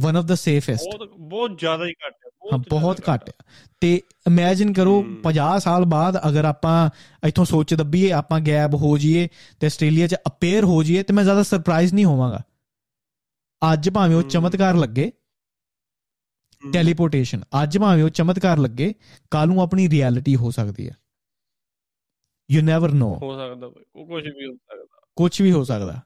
ਵਨ 0.00 0.16
ਆਫ 0.16 0.24
ਦਾ 0.24 0.34
ਸੇਫੈਸਟ 0.34 0.96
ਬਹੁਤ 0.96 1.10
ਬਹੁਤ 1.18 1.58
ਜ਼ਿਆਦਾ 1.58 1.84
ਹੀ 1.84 1.92
ਘੱਟ 1.92 2.14
ਹੈ 2.26 2.48
ਹਾਂ 2.52 2.58
ਬਹੁਤ 2.70 3.00
ਘੱਟ 3.14 3.30
ਆ 3.30 3.44
ਤੇ 3.80 3.94
ਇਮੇਜਿਨ 4.26 4.72
ਕਰੋ 4.72 5.02
ਹਮ। 5.02 5.20
50 5.22 5.58
ਸਾਲ 5.58 5.84
ਬਾਅਦ 5.84 6.28
ਅਗਰ 6.28 6.44
ਆਪਾਂ 6.44 6.90
ਇੱਥੋਂ 7.26 7.44
ਸੋਚ 7.44 7.74
ਦੱਬੀਏ 7.74 8.12
ਆਪਾਂ 8.12 8.40
ਗੈਪ 8.40 8.74
ਹੋ 8.74 8.98
ਜਾਈਏ 8.98 9.28
ਤੇ 9.60 9.66
ਆਸਟ੍ਰੇਲੀਆ 9.66 10.06
'ਚ 10.06 10.14
ਅਪੇਅਰ 10.14 10.64
ਹੋ 10.64 10.82
ਜਾਈਏ 10.82 11.02
ਤੇ 11.02 11.12
ਮੈਂ 11.14 11.24
ਜ਼ਿਆਦਾ 11.24 11.42
ਸਰਪ੍ਰਾਈਜ਼ 11.42 11.94
ਨਹੀਂ 11.94 12.04
ਹੋਵਾਂਗਾ। 12.04 12.40
ਅੱਜ 13.72 13.90
ਭਾਵੇਂ 13.90 14.16
ਉਹ। 14.16 14.22
ਚਮਤਕਾਰ 14.22 14.74
ਲੱਗੇ 14.74 15.12
ਟੈਲੀਪੋਰਟੇਸ਼ਨ 16.72 17.42
ਅੱਜ 17.62 17.78
ਭਾਵੇਂ 17.78 18.04
ਉਹ 18.04 18.08
ਚਮਤਕਾਰ 18.08 18.58
ਲੱਗੇ 18.58 18.94
ਕੱਲ 19.30 19.48
ਨੂੰ 19.48 19.62
ਆਪਣੀ 19.62 19.90
ਰਿਐਲਿਟੀ 19.90 20.36
ਹੋ 20.36 20.50
ਸਕਦੀ 20.50 20.88
ਹੈ। 20.88 20.96
ਯੂ 22.50 22.62
ਨੈਵਰ 22.62 22.92
ਨੋ 22.92 23.18
ਹੋ 23.22 23.38
ਸਕਦਾ 23.38 23.68
ਕੁਝ 23.68 24.24
ਵੀ 24.24 24.46
ਹੋ 24.46 24.54
ਸਕਦਾ। 24.54 25.00
ਕੁਝ 25.16 25.42
ਵੀ 25.42 25.52
ਹੋ 25.52 25.64
ਸਕਦਾ। 25.64 26.00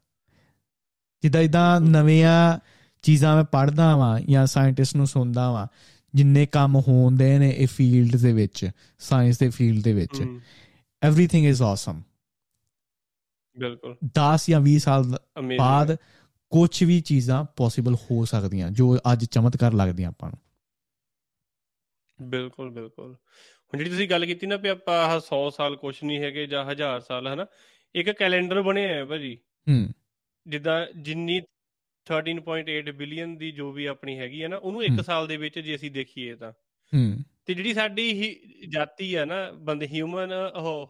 ਜਿੱਦਾਂ 1.22 1.40
ਇਦਾਂ 1.40 1.80
ਨਵੀਆਂ 1.80 2.58
ਚੀਜ਼ਾਂ 3.02 3.36
ਮੈਂ 3.36 3.44
ਪੜ੍ਹਦਾ 3.44 3.96
ਵਾਂ 3.96 4.20
ਜਾਂ 4.20 4.46
ਸਾਇੰਟਿਸਟ 4.46 4.96
ਨੂੰ 4.96 5.06
ਸੁਣਦਾ 5.06 5.50
ਵਾਂ 5.50 5.66
ਜਿੰਨੇ 6.14 6.46
ਕੰਮ 6.46 6.80
ਹੋਣਦੇ 6.88 7.38
ਨੇ 7.38 7.50
ਇਹ 7.50 7.66
ਫੀਲਡ 7.66 8.16
ਦੇ 8.16 8.32
ਵਿੱਚ 8.32 8.70
ਸਾਇੰਸ 8.98 9.38
ਦੇ 9.38 9.50
ਫੀਲਡ 9.50 9.84
ਦੇ 9.84 9.92
ਵਿੱਚ 9.92 10.24
ਐਵਰੀਥਿੰਗ 11.02 11.46
ਇਜ਼ 11.46 11.62
ਆਸਮ 11.62 12.02
ਬਿਲਕੁਲ। 13.58 13.96
10 14.06 14.38
ਜਾਂ 14.48 14.60
20 14.60 14.78
ਸਾਲ 14.78 15.18
ਬਾਅਦ 15.58 15.96
ਕੁਝ 16.50 16.84
ਵੀ 16.84 17.00
ਚੀਜ਼ਾਂ 17.00 17.44
ਪੋਸੀਬਲ 17.44 17.94
ਹੋ 17.94 18.24
ਸਕਦੀਆਂ 18.24 18.70
ਜੋ 18.70 18.98
ਅੱਜ 19.12 19.24
ਚਮਤਕਾਰ 19.24 19.72
ਲੱਗਦੀਆਂ 19.72 20.08
ਆਪਾਂ 20.08 20.30
ਨੂੰ। 20.30 20.38
ਬਿਲਕੁਲ 22.28 22.70
ਬਿਲਕੁਲ। 22.70 23.14
ਹੁਣ 23.14 23.78
ਜਿਹੜੀ 23.78 23.90
ਤੁਸੀਂ 23.90 24.08
ਗੱਲ 24.08 24.26
ਕੀਤੀ 24.26 24.46
ਨਾ 24.46 24.56
ਵੀ 24.56 24.68
ਆਪਾਂ 24.68 25.06
ਆਹ 25.06 25.20
100 25.20 25.50
ਸਾਲ 25.50 25.76
ਕੁਛ 25.76 26.04
ਨਹੀਂ 26.04 26.18
ਹੈਗੇ 26.18 26.46
ਜਾਂ 26.46 26.64
1000 26.64 27.00
ਸਾਲ 27.00 27.34
ਹਨਾ 27.34 27.46
ਇੱਕ 27.94 28.10
ਕੈਲੰਡਰ 28.10 28.62
ਬਣਿਆ 28.62 28.88
ਹੈ 28.88 29.04
ਭਾਜੀ। 29.04 29.38
ਹੂੰ। 29.70 29.88
ਜਿੱਦਾਂ 30.46 30.86
ਜਿੰਨੀ 31.00 31.40
13.8 32.12 32.92
ਬਿਲੀਅਨ 32.92 33.36
ਦੀ 33.36 33.50
ਜੋ 33.52 33.72
ਵੀ 33.72 33.86
ਆਪਣੀ 33.86 34.18
ਹੈਗੀ 34.18 34.42
ਹੈ 34.42 34.48
ਨਾ 34.48 34.56
ਉਹਨੂੰ 34.56 34.82
1 34.84 34.90
ਹਮ। 34.90 35.02
ਸਾਲ 35.02 35.26
ਦੇ 35.26 35.36
ਵਿੱਚ 35.36 35.58
ਜੇ 35.58 35.76
ਅਸੀਂ 35.76 35.90
ਦੇਖੀਏ 35.90 36.34
ਤਾਂ। 36.34 36.52
ਹੂੰ। 36.94 37.24
ਤੇ 37.46 37.54
ਜਿਹੜੀ 37.54 37.74
ਸਾਡੀ 37.74 38.12
ਹੀ 38.12 38.36
ਜਾਤੀ 38.68 39.16
ਹੈ 39.16 39.24
ਨਾ 39.24 39.50
ਬੰਦੇ 39.52 39.86
ਹਿਊਮਨ 39.86 40.30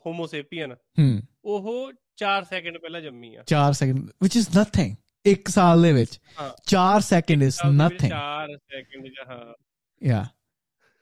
ਹੋਮੋਸੇਪੀਅਨ 0.06 0.72
ਹੂੰ। 0.72 1.22
ਉਹ 1.44 1.92
4 2.16 2.44
ਸੈਕਿੰਡ 2.44 2.78
ਪਹਿਲਾਂ 2.78 3.00
ਜੰਮੀ 3.00 3.34
ਆ। 3.34 3.42
4 3.46 3.72
ਸੈਕਿੰਡ 3.72 4.10
ਵਿਚ 4.22 4.36
ਇਜ਼ 4.36 4.58
ਨਥਿੰਗ 4.58 4.96
ਇੱਕ 5.26 5.48
ਸਾਲ 5.48 5.82
ਦੇ 5.82 5.92
ਵਿੱਚ। 5.92 6.20
ਹਾਂ। 6.40 6.50
4 6.66 7.00
ਸੈਕਿੰਡ 7.00 7.42
ਇਜ਼ 7.42 7.58
ਨਥਿੰਗ 7.70 8.10
4 8.10 8.56
ਸੈਕਿੰਡ 8.56 9.06
ਹਾਂ। 9.30 9.54
ਯਾ 10.02 10.26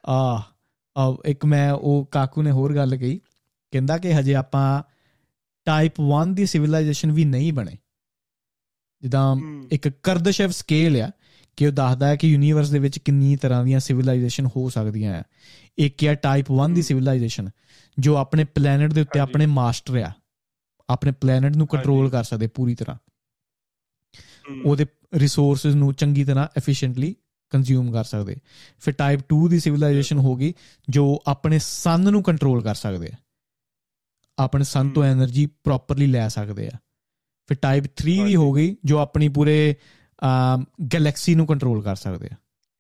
ਆ 0.07 0.43
ਆ 0.99 1.23
ਇੱਕ 1.25 1.45
ਮੈਂ 1.45 1.73
ਉਹ 1.73 2.09
ਕਾਕੂ 2.11 2.43
ਨੇ 2.43 2.51
ਹੋਰ 2.51 2.75
ਗੱਲ 2.75 2.97
ਕਹੀ 2.97 3.21
ਕਹਿੰਦਾ 3.71 3.99
ਕਿ 3.99 4.15
ਹਜੇ 4.15 4.35
ਆਪਾਂ 4.35 4.83
ਟਾਈਪ 5.65 5.93
1 6.01 6.35
ਦੀ 6.35 6.47
ਸਿਵਲਾਈਜੇਸ਼ਨ 6.47 7.13
ਵੀ 7.13 7.25
ਨਹੀਂ 7.25 7.53
ਬਣੇ। 7.53 7.73
ਜਿੱਦਾਂ 9.03 9.37
ਇੱਕ 9.73 9.89
ਕਰਦਸ਼ਵ 9.89 10.51
ਸਕੇਲ 10.51 11.03
ਆ 11.03 11.11
ਕਿ 11.57 11.67
ਉਹ 11.67 11.73
ਦੱਸਦਾ 11.73 12.09
ਹੈ 12.09 12.17
ਕਿ 12.17 12.29
ਯੂਨੀਵਰਸ 12.29 12.71
ਦੇ 12.71 12.79
ਵਿੱਚ 12.79 12.99
ਕਿੰਨੀ 12.99 13.37
ਤਰ੍ਹਾਂ 13.37 13.65
ਦੀਆਂ 13.65 13.81
ਸਿਵਲਾਈਜੇਸ਼ਨ 13.81 14.47
ਹੋ 14.47 14.69
ਸਕਦੀਆਂ 14.69 15.21
ਆ। 15.21 15.23
ਇੱਕ 15.79 16.05
ਹੈ 16.05 16.15
ਟਾਈਪ 16.15 16.47
1 16.51 16.75
ਦੀ 16.75 16.83
ਸਿਵਲਾਈਜੇਸ਼ਨ 16.83 17.51
ਜੋ 17.99 18.17
ਆਪਣੇ 18.17 18.45
ਪਲੈਨਟ 18.45 18.93
ਦੇ 18.93 19.01
ਉੱਤੇ 19.01 19.19
ਆਪਣੇ 19.21 19.47
ਮਾਸਟਰ 19.47 19.97
ਆ। 19.97 20.13
ਆਪਣੇ 20.91 21.13
ਪਲੈਨਟ 21.13 21.57
ਨੂੰ 21.57 21.67
ਕੰਟਰੋਲ 21.67 22.11
ਕਰ 22.11 22.25
ਸਕਦੇ 22.25 22.47
ਪੂਰੀ 22.47 22.75
ਤਰ੍ਹਾਂ। 22.75 22.97
ਉਹਦੇ 24.65 24.87
ਰਿਸੋਰਸਸ 25.15 25.67
ਨੂੰ 25.67 25.95
ਚੰਗੀ 25.95 26.25
ਤਰ੍ਹਾਂ 26.25 26.49
ਐਫੀਸ਼ੀਐਂਟਲੀ 26.57 27.17
ਕੰਜ਼ਿਊਮ 27.51 27.93
ਕਰ 27.93 28.05
ਸਕਦੇ। 28.05 28.37
ਫਿਰ 28.79 28.95
ਟਾਈਪ 28.95 29.21
2 29.21 29.49
ਦੀ 29.49 29.61
ਸਿਵਲਾਈਜੇਸ਼ਨ 29.61 30.19
ਹੋਗੀ 30.19 30.55
ਜੋ 30.89 31.23
ਆਪਣੇ 31.27 31.59
ਸਨ 31.59 32.01
ਨੂੰ 32.01 32.23
ਕੰਟਰੋਲ 32.23 32.63
ਕਰ 32.63 32.75
ਸਕਦੇ 32.75 33.07
ਆ। 33.07 33.17
ਆਪਣੇ 34.39 34.65
ਸਨ 34.65 34.91
ਤੋਂ 34.91 35.05
એનર્ਜੀ 35.05 35.47
ਪ੍ਰੋਪਰਲੀ 35.47 36.07
ਲੈ 36.07 36.29
ਸਕਦੇ 36.29 36.67
ਆ। 36.67 36.79
ਫਿਰ 37.47 37.57
ਟਾਈਪ 37.63 37.85
3 37.85 38.13
ਦੀ 38.13 38.19
ਹਾਂਜੀ। 38.21 38.37
ਹੋ 38.37 38.53
ਗਈ 38.53 38.77
ਜੋ 38.85 38.99
ਆਪਣੀ 38.99 39.29
ਪੂਰੇ 39.29 39.75
ਗੈਲੈਕਸੀ 40.95 41.35
ਨੂੰ 41.35 41.47
ਕੰਟਰੋਲ 41.47 41.83
ਕਰ 41.83 41.97
ਸਕਦੇ 41.97 42.27
ਆ। 42.27 42.37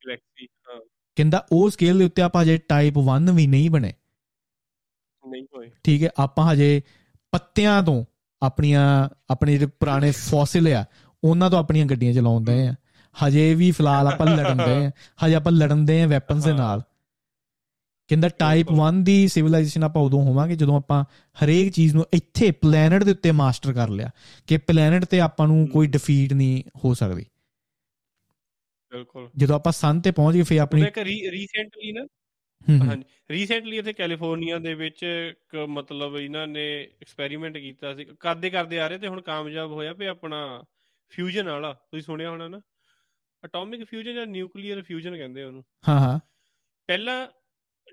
ਗੈਲੈਕਸੀ 0.06 0.46
ਹਾਂ। 0.46 0.80
ਕਹਿੰਦਾ 1.16 1.46
ਉਹ 1.52 1.70
ਸਕੇਲ 1.70 1.98
ਦੇ 1.98 2.04
ਉੱਤੇ 2.04 2.22
ਆਪਾਂ 2.22 2.42
ਹਜੇ 2.42 2.56
ਟਾਈਪ 2.56 2.94
1 2.98 3.32
ਵੀ 3.34 3.46
ਨਹੀਂ 3.46 3.70
ਬਣੇ। 3.70 3.92
ਨਹੀਂ 5.28 5.42
ਹੋਏ। 5.42 5.70
ਠੀਕ 5.84 6.02
ਹੈ 6.02 6.10
ਆਪਾਂ 6.18 6.52
ਹਜੇ 6.52 6.82
ਪੱਤਿਆਂ 7.32 7.82
ਤੋਂ 7.82 8.04
ਆਪਣੀਆਂ 8.42 9.08
ਆਪਣੇ 9.30 9.52
ਜਿਹੜੇ 9.52 9.66
ਪੁਰਾਣੇ 9.66 10.10
ਫੋਸਿਲ 10.10 10.68
ਆ 10.74 10.84
ਉਹਨਾਂ 11.24 11.50
ਤੋਂ 11.50 11.58
ਆਪਣੀਆਂ 11.58 11.86
ਗੱਡੀਆਂ 11.86 12.12
ਚਲਾਉਂਦੇ 12.14 12.66
ਆ। 12.66 12.74
ਹਜੇ 13.16 13.54
ਵੀ 13.54 13.70
ਫਿਲਹਾਲ 13.70 14.06
ਆਪਾਂ 14.06 14.26
ਲੜਨ 14.26 14.56
ਦੇ 14.56 14.86
ਆ। 14.86 14.90
ਹਜੇ 15.26 15.34
ਆਪਾਂ 15.34 15.52
ਲੜਨ 15.52 15.84
ਦੇ 15.84 16.02
ਆ 16.02 16.06
ਵੈਪਨਸ 16.06 16.44
ਦੇ। 16.44 16.52
ਨਾਲ। 16.52 16.82
ਕਹਿੰਦਾ 18.08 18.28
ਟਾਈਪ 18.28 18.66
ਬਿਲਕੁਲ। 18.66 18.88
1 18.88 19.02
ਦੀ 19.04 19.28
ਸਿਵਲਾਈਜੇਸ਼ਨ 19.28 19.84
ਆਪਾਂ 19.84 20.02
ਉਦੋਂ 20.02 20.22
ਹੋਵਾਂਗੇ 20.22 20.56
ਜਦੋਂ 20.56 20.76
ਆਪਾਂ 20.76 21.04
ਹਰੇਕ 21.36 21.72
ਚੀਜ਼ 21.72 21.94
ਨੂੰ 21.94 22.04
ਇੱਥੇ 22.12 22.50
ਪਲੈਨਟ 22.50 23.04
ਦੇ 23.04 23.10
ਉੱਤੇ 23.10 23.32
ਮਾਸਟਰ 23.32 23.72
ਕਰ 23.72 23.88
ਲਿਆ 23.88 24.10
ਕਿ 24.46 24.56
ਪਲੈਨਟ 24.58 25.04
ਤੇ 25.04 25.20
ਆਪਾਂ 25.20 25.48
ਨੂੰ 25.48 25.68
ਕੋਈ। 25.68 25.86
ਡਿਫੀਟ 25.86 26.32
ਨਹੀਂ 26.32 26.62
ਹੋ 26.84 26.94
ਸਕਦੀ। 26.94 27.26
ਬਿਲਕੁਲ। 28.92 29.30
ਜਦੋਂ 29.36 29.56
ਆਪਾਂ 29.56 29.72
ਸਨ 29.72 30.00
ਤੇ 30.00 30.10
ਪਹੁੰਚ 30.10 30.36
ਗਏ 30.36 30.42
ਫੇ 30.42 30.58
ਆਪਣੀ 30.58 30.82
ਇੱਕ 30.82 30.98
ਰੀਸੈਂਟਲੀ 30.98 31.92
ਨਾ 31.92 32.06
ਹਾਂਜੀ 32.68 33.04
ਰੀਸੈਂਟਲੀ 33.30 33.78
ਇੱਥੇ 33.78 33.92
ਕੈਲੀਫੋਰਨੀਆ 33.92 34.58
ਦੇ 34.58 34.74
ਵਿੱਚ 34.74 35.02
ਇੱਕ 35.02 35.56
ਮਤਲਬ 35.56 36.16
ਇਹਨਾਂ 36.16 36.46
ਨੇ 36.46 36.64
ਐਕਸਪੈਰੀਮੈਂਟ 37.02 37.58
ਕੀਤਾ 37.58 37.94
ਸੀ। 37.94 38.04
ਕਰਦੇ 38.20 38.50
ਕਰਦੇ 38.50 38.80
ਆ 38.80 38.88
ਰਹੇ 38.88 38.98
ਤੇ 38.98 39.08
ਹੁਣ 39.08 39.20
ਕਾਮਯਾਬ 39.20 39.70
ਹੋਇਆ 39.70 39.92
ਵੀ 39.92 40.06
ਆਪਣਾ 40.06 40.62
ਫਿਊਜ਼ਨ 41.12 41.48
ਵਾਲਾ। 41.48 41.72
ਤੁਸੀਂ 41.72 42.02
ਸੁਣਿਆ 42.02 42.30
ਹੋਣਾ 42.30 42.48
ਨਾ? 42.48 42.60
ਐਟੋਮਿਕ 43.44 43.84
ਫਿਊਜ਼ਨ 43.84 44.14
ਜਾਂ 44.14 44.26
ਨਿਊਕਲੀਅਰ 44.26 44.82
ਫਿਊਜ਼ਨ 44.82 45.16
ਕਹਿੰਦੇ 45.16 45.44
ਉਹਨੂੰ। 45.44 45.64
ਹਾਂ 45.88 46.00
ਹਾਂ। 46.00 46.18
ਪਹਿਲਾਂ 46.86 47.26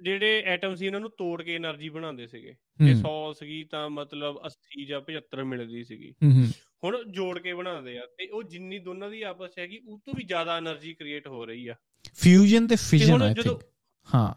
ਜਿਹੜੇ 0.02 0.44
ਐਟਮ 0.45 0.76
ਸੀ 0.76 0.88
ਉਹਨਾਂ 0.88 0.99
ਨੂੰ 0.99 1.10
ਤੋੜ 1.10 1.44
ਕੇ 1.44 1.57
એનર્ਜੀ 1.57 1.90
ਬਣਾਉਂਦੇ 1.90 2.28
ਸੀਗੇ। 2.28 2.56
ਜੇ 2.86 2.94
100 2.94 3.34
ਸੀਗੀ 3.34 3.64
ਤਾਂ 3.64 3.90
ਮਤਲਬ 3.90 4.40
80 4.45 4.86
ਜਾਂ 4.86 5.02
75 5.02 5.44
ਮਿਲਦੀ 5.44 5.84
ਸੀਗੀ। 5.84 6.14
ਹੁਣ 6.84 7.11
ਜੋੜ 7.11 7.40
ਕੇ 7.40 7.53
ਬਣਾਉਂਦੇ 7.53 7.98
ਆ 7.98 8.02
ਤੇ 8.02 8.28
ਉਹ 8.28 8.44
ਜਿੰਨੀ 8.44 8.80
ਦੋਨਾਂ 8.80 9.10
ਦੀ 9.10 9.22
ਆਪਸ 9.22 9.52
ਹੈਗੀ 9.60 9.80
ਉਸ 9.88 10.02
ਤੋਂ 10.06 10.14
ਵੀ 10.18 10.24
ਜ਼ਿਆਦਾ 10.24 10.57
એનર્ਜੀ 10.57 10.94
ਕ੍ਰੀਏਟ 10.94 11.28
ਹੋ 11.28 11.45
ਰਹੀ 11.45 11.68
ਆ। 11.68 11.76
ਫਿਊਜ਼ਨ 12.15 12.68
ਤੇ 12.68 12.76
ਫਿਜਨ 12.76 13.22
ਆਈ 13.22 13.34
ਥਿੰਕ 13.34 13.64
ਹਾਂ। 14.15 14.34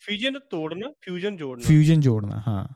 ਫਿਜਨ 0.00 0.38
ਤੋੜਨਾ 0.38 0.92
ਫਿਊਜ਼ਨ 1.00 1.36
ਜੋੜਨਾ। 1.36 1.64
ਫਿਊਜ਼ਨ 1.68 2.00
ਜੋੜਨਾ 2.00 2.42
ਹਾਂ। 2.48 2.74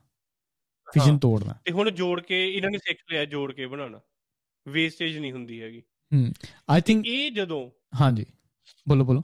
ਫਿਜਨ 0.95 1.19
ਤੋੜਨਾ। 1.19 1.55
ਤੇ 1.65 1.73
ਹੁਣ 1.73 1.91
ਜੋੜ 1.91 2.20
ਕੇ 2.20 2.53
ਇਹਨਾਂ 2.55 2.70
ਨੇ 2.70 2.78
ਸਿੱਖ 2.78 2.99
ਲਿਆ 3.12 3.24
ਜੋੜ 3.24 3.53
ਕੇ 3.53 3.66
ਬਣਾਉਣਾ। 3.66 4.01
ਵੇਸਟੇਜ 4.69 5.19
ਨਹੀਂ 5.19 5.32
ਹੁੰਦੀ 5.32 5.62
ਹੈਗੀ। 5.62 5.82
ਹੂੰ। 6.15 6.32
ਆਈ 6.70 6.81
ਥਿੰਕ 6.81 7.07
ਇਹ 7.07 7.31
ਜਦੋਂ 7.31 7.70
ਹਾਂਜੀ। 8.01 8.27
ਬੋਲੋ 8.89 9.05
ਬੋਲੋ। 9.05 9.23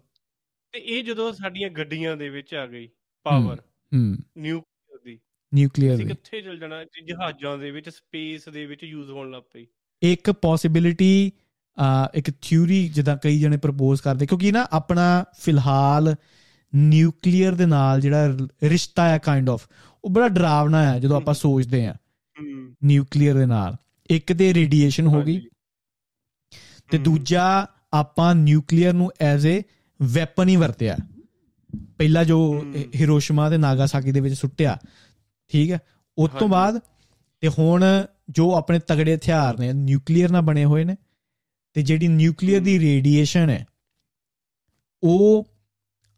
ਤੇ 0.77 0.81
ਇਹ 0.81 1.05
ਜਦੋਂ 1.05 1.33
ਸਾਡੀਆਂ 1.33 1.71
ਗੱਡੀਆਂ 1.71 2.17
ਦੇ 2.17 2.29
ਵਿੱਚ 2.29 2.55
ਆ 2.55 2.67
ਗਈ 2.67 2.89
ਪਾਵਰ 3.23 3.61
ਹਮ 3.95 4.17
ਨਿਊਕਲੀਅਰ 4.39 4.99
ਦੀ 5.05 5.21
ਨਿਊਕਲੀਅਰ 5.55 5.97
ਦੀ। 5.97 6.05
ਕਿੱਥੇ 6.05 6.41
ਚਲ 6.41 6.59
ਜਾਣਾ? 6.59 6.85
ਜਹਾਜ਼ਾਂ 6.85 7.59
ਦੇ 7.59 7.71
ਵਿੱਚ 7.71 7.89
ਸਪੇਸ 7.89 8.49
ਦੇ 8.49 8.67
ਵਿੱਚ 8.67 8.85
ਯੂਜ਼ 8.85 9.11
ਹੋਣ 9.11 9.31
ਲੱਗ 9.31 9.43
ਪਈ। 9.53 9.67
ਇੱਕ 10.03 10.31
ਪੋਸਿਬਿਲਿਟੀ 10.31 11.33
ਇੱਕ 12.15 12.31
ਥਿਊਰੀ 12.43 12.89
ਜਿੱਦਾਂ 12.89 13.17
ਕਈ 13.17 13.41
ਜਣੇ 13.41 13.57
ਪ੍ਰਪੋਜ਼ 13.57 14.03
ਕਰਦੇ 14.03 14.27
ਕਿਉਂਕਿ 14.27 14.53
ਨਾ 14.53 14.67
ਆਪਣਾ 14.73 15.25
ਫਿਲਹਾਲ 15.39 16.15
ਨਿਊਕਲੀਅਰ 16.75 17.55
ਦੇ 17.55 17.67
ਨਾਲ 17.67 18.01
ਜਿਹੜਾ 18.01 18.39
ਰਿਸ਼ਤਾ 18.63 19.09
ਹੈ 19.09 19.19
ਕਾਈਂਡ 19.19 19.51
ਆਫ 19.51 19.69
ਉਹ 20.05 20.11
ਬੜਾ 20.11 20.29
ਡਰਾਵਨਾ 20.29 20.93
ਹੈ 20.93 20.99
ਜਦੋਂ 20.99 21.17
ਆਪਾਂ। 21.17 21.35
ਸੋਚਦੇ 21.35 21.87
ਹਾਂ 21.87 21.95
ਹੂੰ। 21.95 22.77
ਨਿਊਕਲੀਅਰ 22.85 23.35
ਦੇ 23.35 23.47
ਨਾਲ। 23.47 23.77
ਇੱਕ 24.11 24.33
ਤੇ 24.33 24.55
ਰੇਡੀਏਸ਼ਨ 24.55 25.07
ਹੋ 25.07 25.23
ਗਈ 25.23 25.41
ਤੇ 26.91 26.99
ਦੂਜਾ 26.99 27.67
ਆਪਾਂ 27.93 28.35
ਨਿਊਕਲੀਅਰ 28.35 28.93
ਨੂੰ 28.93 29.11
ਐਜ਼ 29.21 29.49
ਅ 29.49 29.63
ਵੈਪਨ 30.03 30.49
ਹੀ 30.49 30.57
ਵਰਤਿਆ। 30.57 30.97
ਪਹਿਲਾ 31.99 32.25
ਜੋ। 32.25 32.65
ਹਿਰੋਸ਼ਿਮਾ 32.95 33.51
ਤੇ 33.51 33.57
ਨਾਗਾਸਾਕੀ 33.57 34.13
ਦੇ 34.13 34.21
ਵਿੱਚ 34.21 34.35
ਸੁੱਟਿਆ 34.35 34.79
ਠੀਕ 35.49 35.71
ਹੈ? 35.71 35.79
ਉਸ 36.19 36.31
ਤੋਂ। 36.39 36.49
ਬਾਅਦ 36.49 36.81
ਤੇ 37.41 37.49
ਹੁਣ 37.49 37.85
ਜੋ 38.31 38.55
ਆਪਣੇ 38.55 38.79
ਤਗੜੇ 38.79 39.17
ਹਥਿਆਰ 39.17 39.59
ਨੇ 39.59 39.73
ਨਿਊਕਲੀਅਰ 39.73 40.31
ਨਾਲ 40.31 40.43
ਬਣੇ 40.43 40.65
ਹੋਏ 40.65 40.85
ਨੇ 40.85 40.97
ਤੇ 41.75 41.83
ਜਿਹੜੀ 41.83 42.09
ਨਿਊਕਲੀਅਰ 42.09 42.61
ਦੀ 42.61 42.79
ਰੇਡੀਏਸ਼ਨ 42.79 43.51
ਹੈ 43.51 43.67
ਉਹ 45.03 45.49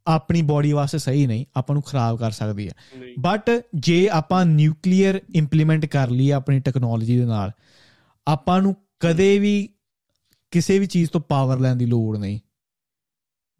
ਆਪਣੀ 0.06 0.42
ਬਾਡੀ 0.42 0.72
ਵਾਸਤੇ 0.72 0.98
ਸਹੀ 0.98 1.26
ਨਹੀਂ 1.26 1.44
ਆਪਾਂ 1.56 1.74
ਨੂੰ 1.74 1.82
ਖਰਾਬ 1.82 2.18
ਕਰ 2.18 2.30
ਸਕਦੀ 2.30 2.68
ਹੈ। 2.68 2.74
ਬਟ 3.18 3.50
ਜੇ 3.74 4.08
ਆਪਾਂ 4.08 4.46
ਨਿਊਕਲੀਅਰ 4.46 5.20
ਇੰਪਲੀਮੈਂਟ 5.34 5.86
ਕਰ 5.86 6.10
ਲਈਏ 6.10 6.32
ਆਪਣੀ 6.32 6.60
ਟੈਕਨੋਲੋਜੀ 6.60 7.18
ਦੇ 7.18 7.24
ਨਾਲ 7.24 7.50
ਆਪਾਂ 8.28 8.62
ਨੂੰ 8.62 8.76
ਕਦੇ 9.00 9.38
ਵੀ 9.38 9.68
ਕਿਸੇ 10.50 10.78
ਵੀ 10.78 10.86
ਚੀਜ਼ 10.86 11.10
ਤੋਂ 11.10 11.20
ਪਾਵਰ 11.20 11.58
ਲੈਣ 11.58 11.76
ਦੀ 11.76 11.86
ਲੋੜ 11.86 12.18
ਨਹੀਂ। 12.18 12.40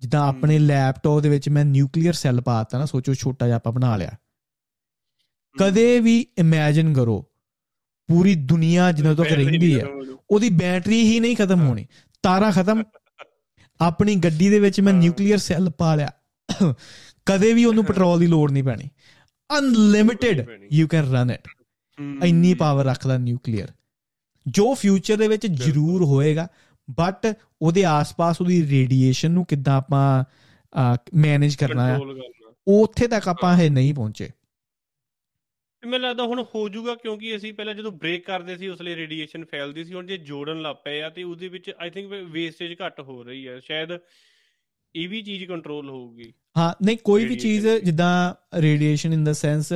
ਜਿੱਦਾਂ। 0.00 0.26
ਆਪਣੇ 0.28 0.58
ਲੈਪਟਾਪ 0.58 1.20
ਦੇ 1.20 1.28
ਵਿੱਚ 1.28 1.48
ਮੈਂ 1.48 1.64
ਨਿਊਕਲੀਅਰ 1.64 2.12
ਸੈੱਲ 2.12 2.40
ਪਾਤਾ 2.40 2.78
ਨਾ 2.78 2.86
ਸੋਚੋ 2.86 3.14
ਛੋਟਾ 3.14 3.46
ਜਿਹਾ 3.46 3.56
ਆਪਾਂ 3.56 3.72
ਬਣਾ 3.72 3.96
ਲਿਆ 3.96 4.10
ਕਦੇ 5.56 6.00
ਵੀ 6.00 6.26
ਇਮੇਜਿਨ 6.38 6.92
ਕਰੋ 6.94 7.24
ਪੂਰੀ 8.08 8.34
ਦੁਨੀਆ 8.34 8.90
ਜਿੰਨਾ 8.92 9.14
ਤੱਕ 9.14 9.32
ਰਹਿੰਦੀ 9.32 9.78
ਹੈ। 9.80 9.84
ਉਹਦੀ 10.30 10.48
ਬੈਟਰੀ 10.50 11.00
ਹੀ 11.02 11.20
ਨਹੀਂ 11.20 11.36
ਖਤਮ 11.36 11.60
ਹੋਣੀ 11.60 11.86
ਤਾਰਾਂ 12.22 12.52
ਖਤਮ 12.52 12.82
ਆਪਣੀ 13.80 14.14
ਗੱਡੀ 14.16 14.48
ਦੇ 14.50 14.60
ਵਿੱਚ 14.60 14.80
ਮੈਂ। 14.80 14.92
ਨਿਊਕਲੀਅਰ 14.92 15.38
ਸੈੱਲ 15.38 15.70
ਪਾ 15.70 15.94
ਲਿਆ 15.94 16.10
ਕਦੇ 17.26 17.52
ਵੀ 17.52 17.64
ਉਹਨੂੰ 17.64 17.84
ਪੈਟਰੋਲ 17.84 18.20
ਦੀ 18.20 18.26
ਲੋੜ 18.26 18.50
ਨਹੀਂ 18.50 18.64
ਪੈਣੀ 18.64 18.88
unlimited. 19.50 20.46
You 20.72 20.88
can 20.88 21.10
run 21.12 21.30
it. 21.30 21.48
ਇੰਨੀ 22.24 22.54
ਪਾਵਰ 22.54 22.84
ਰੱਖਦਾ 22.84 23.18
ਨਿਊਕਲੀਅਰ 23.18 23.72
ਜੋ 24.46 24.74
ਫਿਊਚਰ 24.74 25.16
ਦੇ 25.16 25.28
ਵਿੱਚ 25.28 25.46
ਜ਼ਰੂਰ 25.46 26.04
ਹੋਏਗਾ 26.04 26.48
ਬਟ 26.90 27.35
ਉਹਦੇ 27.62 27.85
ਆਸ-ਪਾਸ 27.85 28.40
ਉਹਦੀ 28.40 28.66
ਰੇਡੀਏਸ਼ਨ 28.70 29.31
ਨੂੰ 29.31 29.44
ਕਿੱਦਾਂ 29.44 29.77
ਆਪਾਂ 29.77 30.24
ਮੈਨੇਜ 31.15 31.55
ਕਰਨਾ 31.55 31.86
ਹੈ 31.86 31.98
ਉਹ 32.69 32.82
ਉੱਥੇ 32.82 33.09
ਤੱਕ 33.09 33.28
ਆਪਾਂ 33.28 33.59
ਇਹ 33.59 33.70
ਨਹੀਂ 33.70 33.94
ਪਹੁੰਚੇ। 33.94 34.31
ਮੈਨੂੰ 35.86 36.09
ਲੱਗਦਾ 36.09 36.24
ਹੁਣ 36.24 36.44
ਹੋ 36.55 36.69
ਜਾਊਗਾ 36.69 36.94
ਕਿਉਂਕਿ 36.94 37.36
ਅਸੀਂ 37.36 37.52
ਪਹਿਲਾਂ 37.55 37.74
ਜਦੋਂ 37.74 37.93
ਬ੍ਰੇਕ 37.93 38.27
ਕਰਦੇ 38.27 38.56
ਸੀ 38.56 38.69
ਉਸ 38.69 38.82
ਲਈ 38.82 38.94
ਰੇਡੀਏਸ਼ਨ 38.97 39.44
ਫੈਲਦੀ 39.44 39.85
ਸੀ 39.85 39.94
ਹੁਣ 39.94 40.06
ਜੇ 40.06 40.19
ਜੋੜਨ 40.19 40.62
ਲੱਗ 40.62 40.77
ਪਏ 40.85 41.02
ਆ 41.02 41.09
ਤੇ 41.10 41.23
ਉਹਦੇ 41.23 41.48
ਵਿੱਚ 41.48 41.70
ਆਈ 41.81 41.90
ਥਿੰਕ 41.90 42.12
ਵੇਸਟੇਜ 42.12 42.77
ਘੱਟ 42.86 43.01
ਹੋ 43.01 43.23
ਰਹੀ 43.23 43.48
ਹੈ 43.48 43.60
ਸ਼ਾਇਦ 43.60 43.89
ਇਹ 44.94 45.09
ਵੀ 45.09 45.23
ਚੀਜ਼ 45.23 45.44
ਕੰਟਰੋਲ 45.44 45.89
ਹੋਊਗੀ। 45.89 46.32
ਹਾਂ 46.59 46.85
ਨਹੀਂ 46.85 46.98
ਕੋਈ 47.05 47.24
ਵੀ 47.24 47.36
ਚੀਜ਼। 47.36 47.69
ਜਿੱਦਾਂ 47.69 48.35
ਰੇਡੀਏਸ਼ਨ 48.60 49.12
ਇਨ 49.12 49.24
ਦਾ 49.24 49.32
ਸੈਂਸ 49.32 49.73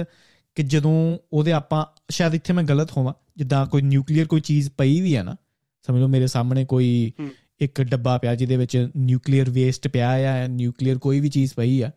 ਕਿ 0.55 0.63
ਜਦੋਂ 0.63 1.19
ਉਹਦੇ 1.33 1.53
ਆਪਾਂ 1.53 1.85
ਸ਼ਾਇਦ 2.11 2.35
ਇੱਥੇ 2.35 2.53
ਮੈਂ 2.53 2.65
ਗਲਤ 2.65 2.91
ਹੋਵਾਂ 2.97 3.15
ਜਿੱਦਾਂ 3.37 3.67
ਕੋਈ 3.67 3.83
ਨਿਊਕਲੀਅਰ 3.83 4.27
ਕੋਈ 4.27 4.41
ਚੀਜ਼ 4.41 4.71
ਪਈ 4.71 5.01
ਵੀ 5.01 5.17
ਹੈ 5.17 5.23
ਨਾ 5.23 5.37
ਸਮਝ 5.83 6.01
ਲਓ 6.01 6.09
ਮੇਰੇ 6.09 6.27
ਸਾਹਮਣੇ 6.27 6.65
ਕੋਈ। 6.65 7.13
ਇੱਕ 7.61 7.83
ਡੱਬਾ 7.83 8.17
ਪਿਆ 8.19 8.35
ਜਿਹਦੇ 8.35 8.57
ਵਿੱਚ 8.57 8.77
ਨਿਊਕਲੀਅਰ 8.97 9.51
ਵੇਸਟ 9.51 9.89
ਪਿਆ 9.89 10.09
ਆ 10.09 10.47
ਨਿਊਕਲੀਅਰ 10.47 10.99
ਕੋਈ 10.99 11.21
ਵੀ 11.21 11.29
ਚੀਜ਼ 11.29 11.53
ਪਈ 11.55 11.81
ਆ 11.81 11.91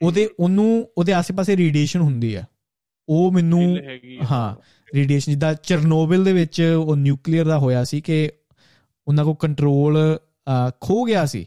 ਉਹਦੇ 0.00 0.28
ਉਹਨੂੰ 0.40 0.88
ਉਹਦੇ 0.98 1.12
ਆਸ-ਪਾਸੇ 1.12 1.56
ਰੇਡੀਏਸ਼ਨ 1.56 2.00
ਹੁੰਦੀ 2.00 2.34
ਆ 2.34 2.42
ਉਹ 3.08 3.30
ਮੈਨੂੰ। 3.32 3.62
ਹਾਂ 4.32 4.54
ਰੇਡੀਏਸ਼ਨ 4.94 5.32
ਜਿੱਦਾਂ 5.32 5.54
ਚਰਨੋਬਿਲ 5.54 6.24
ਦੇ 6.24 6.32
ਵਿੱਚ 6.32 6.60
ਉਹ 6.78 6.96
ਨਿਊਕਲੀਅਰ 6.96 7.44
ਦਾ 7.44 7.58
ਹੋਇਆ 7.58 7.84
ਸੀ 7.84 8.00
ਕਿ 8.00 8.30
ਉਹਨਾਂ 9.06 9.24
ਕੋ 9.24 9.34
ਕੰਟਰੋਲ 9.34 9.98
ਖੋ 10.80 11.04
ਗਿਆ 11.04 11.24
ਸੀ 11.26 11.46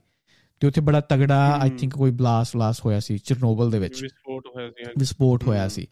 ਤੇ 0.60 0.68
ਉੱਥੇ 0.68 0.82
ਬੜਾ 0.82 1.00
ਤਗੜਾ 1.02 1.40
ਆਈ। 1.52 1.70
ਥਿੰਕ 1.70 1.94
ਕੋਈ 1.94 2.12
ਬਲਾਸਟ 2.12 2.56
ਬਲਾਸਟ 2.56 2.86
ਹੋਇਆ 2.86 3.00
ਸੀ 3.00 3.18
ਚਰਨੋਬਿਲ 3.18 3.72
ਦੇ 3.72 3.80
ਵਿੱਚ 3.80 4.02
ਵਿਸਫੋਟ 4.02 4.48
ਹੋਇਆ 4.56 4.70
ਸੀ 4.70 4.92
ਵਿਸਫੋਟ 4.98 5.44
ਹੋਇਆ। 5.44 5.68
ਸੀ 5.68 5.88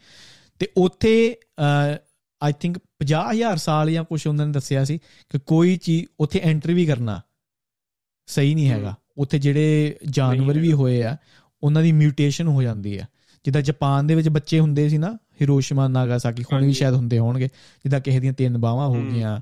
ਤੇ 0.60 0.68
ਉੱਥੇ 0.78 1.36
ਆਈ 1.60 2.54
ਥਿੰਕ 2.60 2.78
50000 3.02 3.58
ਸਾਲ 3.58 3.92
ਜਾਂ 3.92 4.04
ਕੁਝ 4.04 4.28
ਉਹਨਾਂ 4.28 4.46
ਨੇ 4.46 4.52
ਦੱਸਿਆ 4.54 4.84
ਸੀ 4.84 4.98
ਕਿ 5.30 5.40
ਕੋਈ 5.46 5.78
ਚੀਜ਼ 5.78 6.06
ਉੱਥੇ 6.20 6.40
ਐਂਟਰੀ 6.44 6.74
ਵੀ 6.74 6.86
ਕਰਨਾ 6.86 7.22
ਸਹੀ 8.28 8.56
ਨਹੀਂ 8.56 8.70
ਹੈਗਾ 8.70 8.96
ਉੱਥੇ 9.18 9.40
ਜਿਹੜੇ 9.40 9.96
ਜਾਨਵਰ 10.10 10.60
ਵੀ। 10.60 10.72
ਹੋਏ 10.74 11.02
ਆ 11.04 11.18
ਉਹਨਾਂ 11.64 11.84
ਦੀ 11.84 11.92
ਮਿਊਟੇਸ਼ਨ 11.92 12.48
ਹੋ 12.48 12.62
ਜਾਂਦੀ 12.62 12.98
ਆ 12.98 13.06
ਜਿੱਦਾਂ 13.46 13.62
ਜਾਪਾਨ 13.62 14.08
ਦੇ 14.08 14.16
ਵਿੱਚ 14.16 14.30
ਬੱਚੇ 14.30 14.60
ਹੁੰਦੇ 14.60 14.90
ਸੀ 14.90 14.98
ਨਾ 14.98 15.18
ਹਿਰੋਸ਼ਿਮਾ 15.42 15.88
ਨਾਗਾਸਾਕੀ 15.88 16.44
ਹੁਣ 16.44 16.66
ਵੀ। 16.66 16.74
ਸ਼ਾਇਦ 16.74 16.94
ਹੁੰਦੇ 16.94 17.20
ਹੋਣਗੇ 17.20 17.48
ਜਿੱਦਾਂ 17.48 18.00
ਕਿਸੇ 18.02 18.20
ਦੀਆਂ 18.20 18.34
ਤਿੰਨ 18.34 18.58
ਬਾਹਾਂ 18.58 18.88
ਹੋ। 18.88 19.02
ਗਈਆਂ 19.12 19.40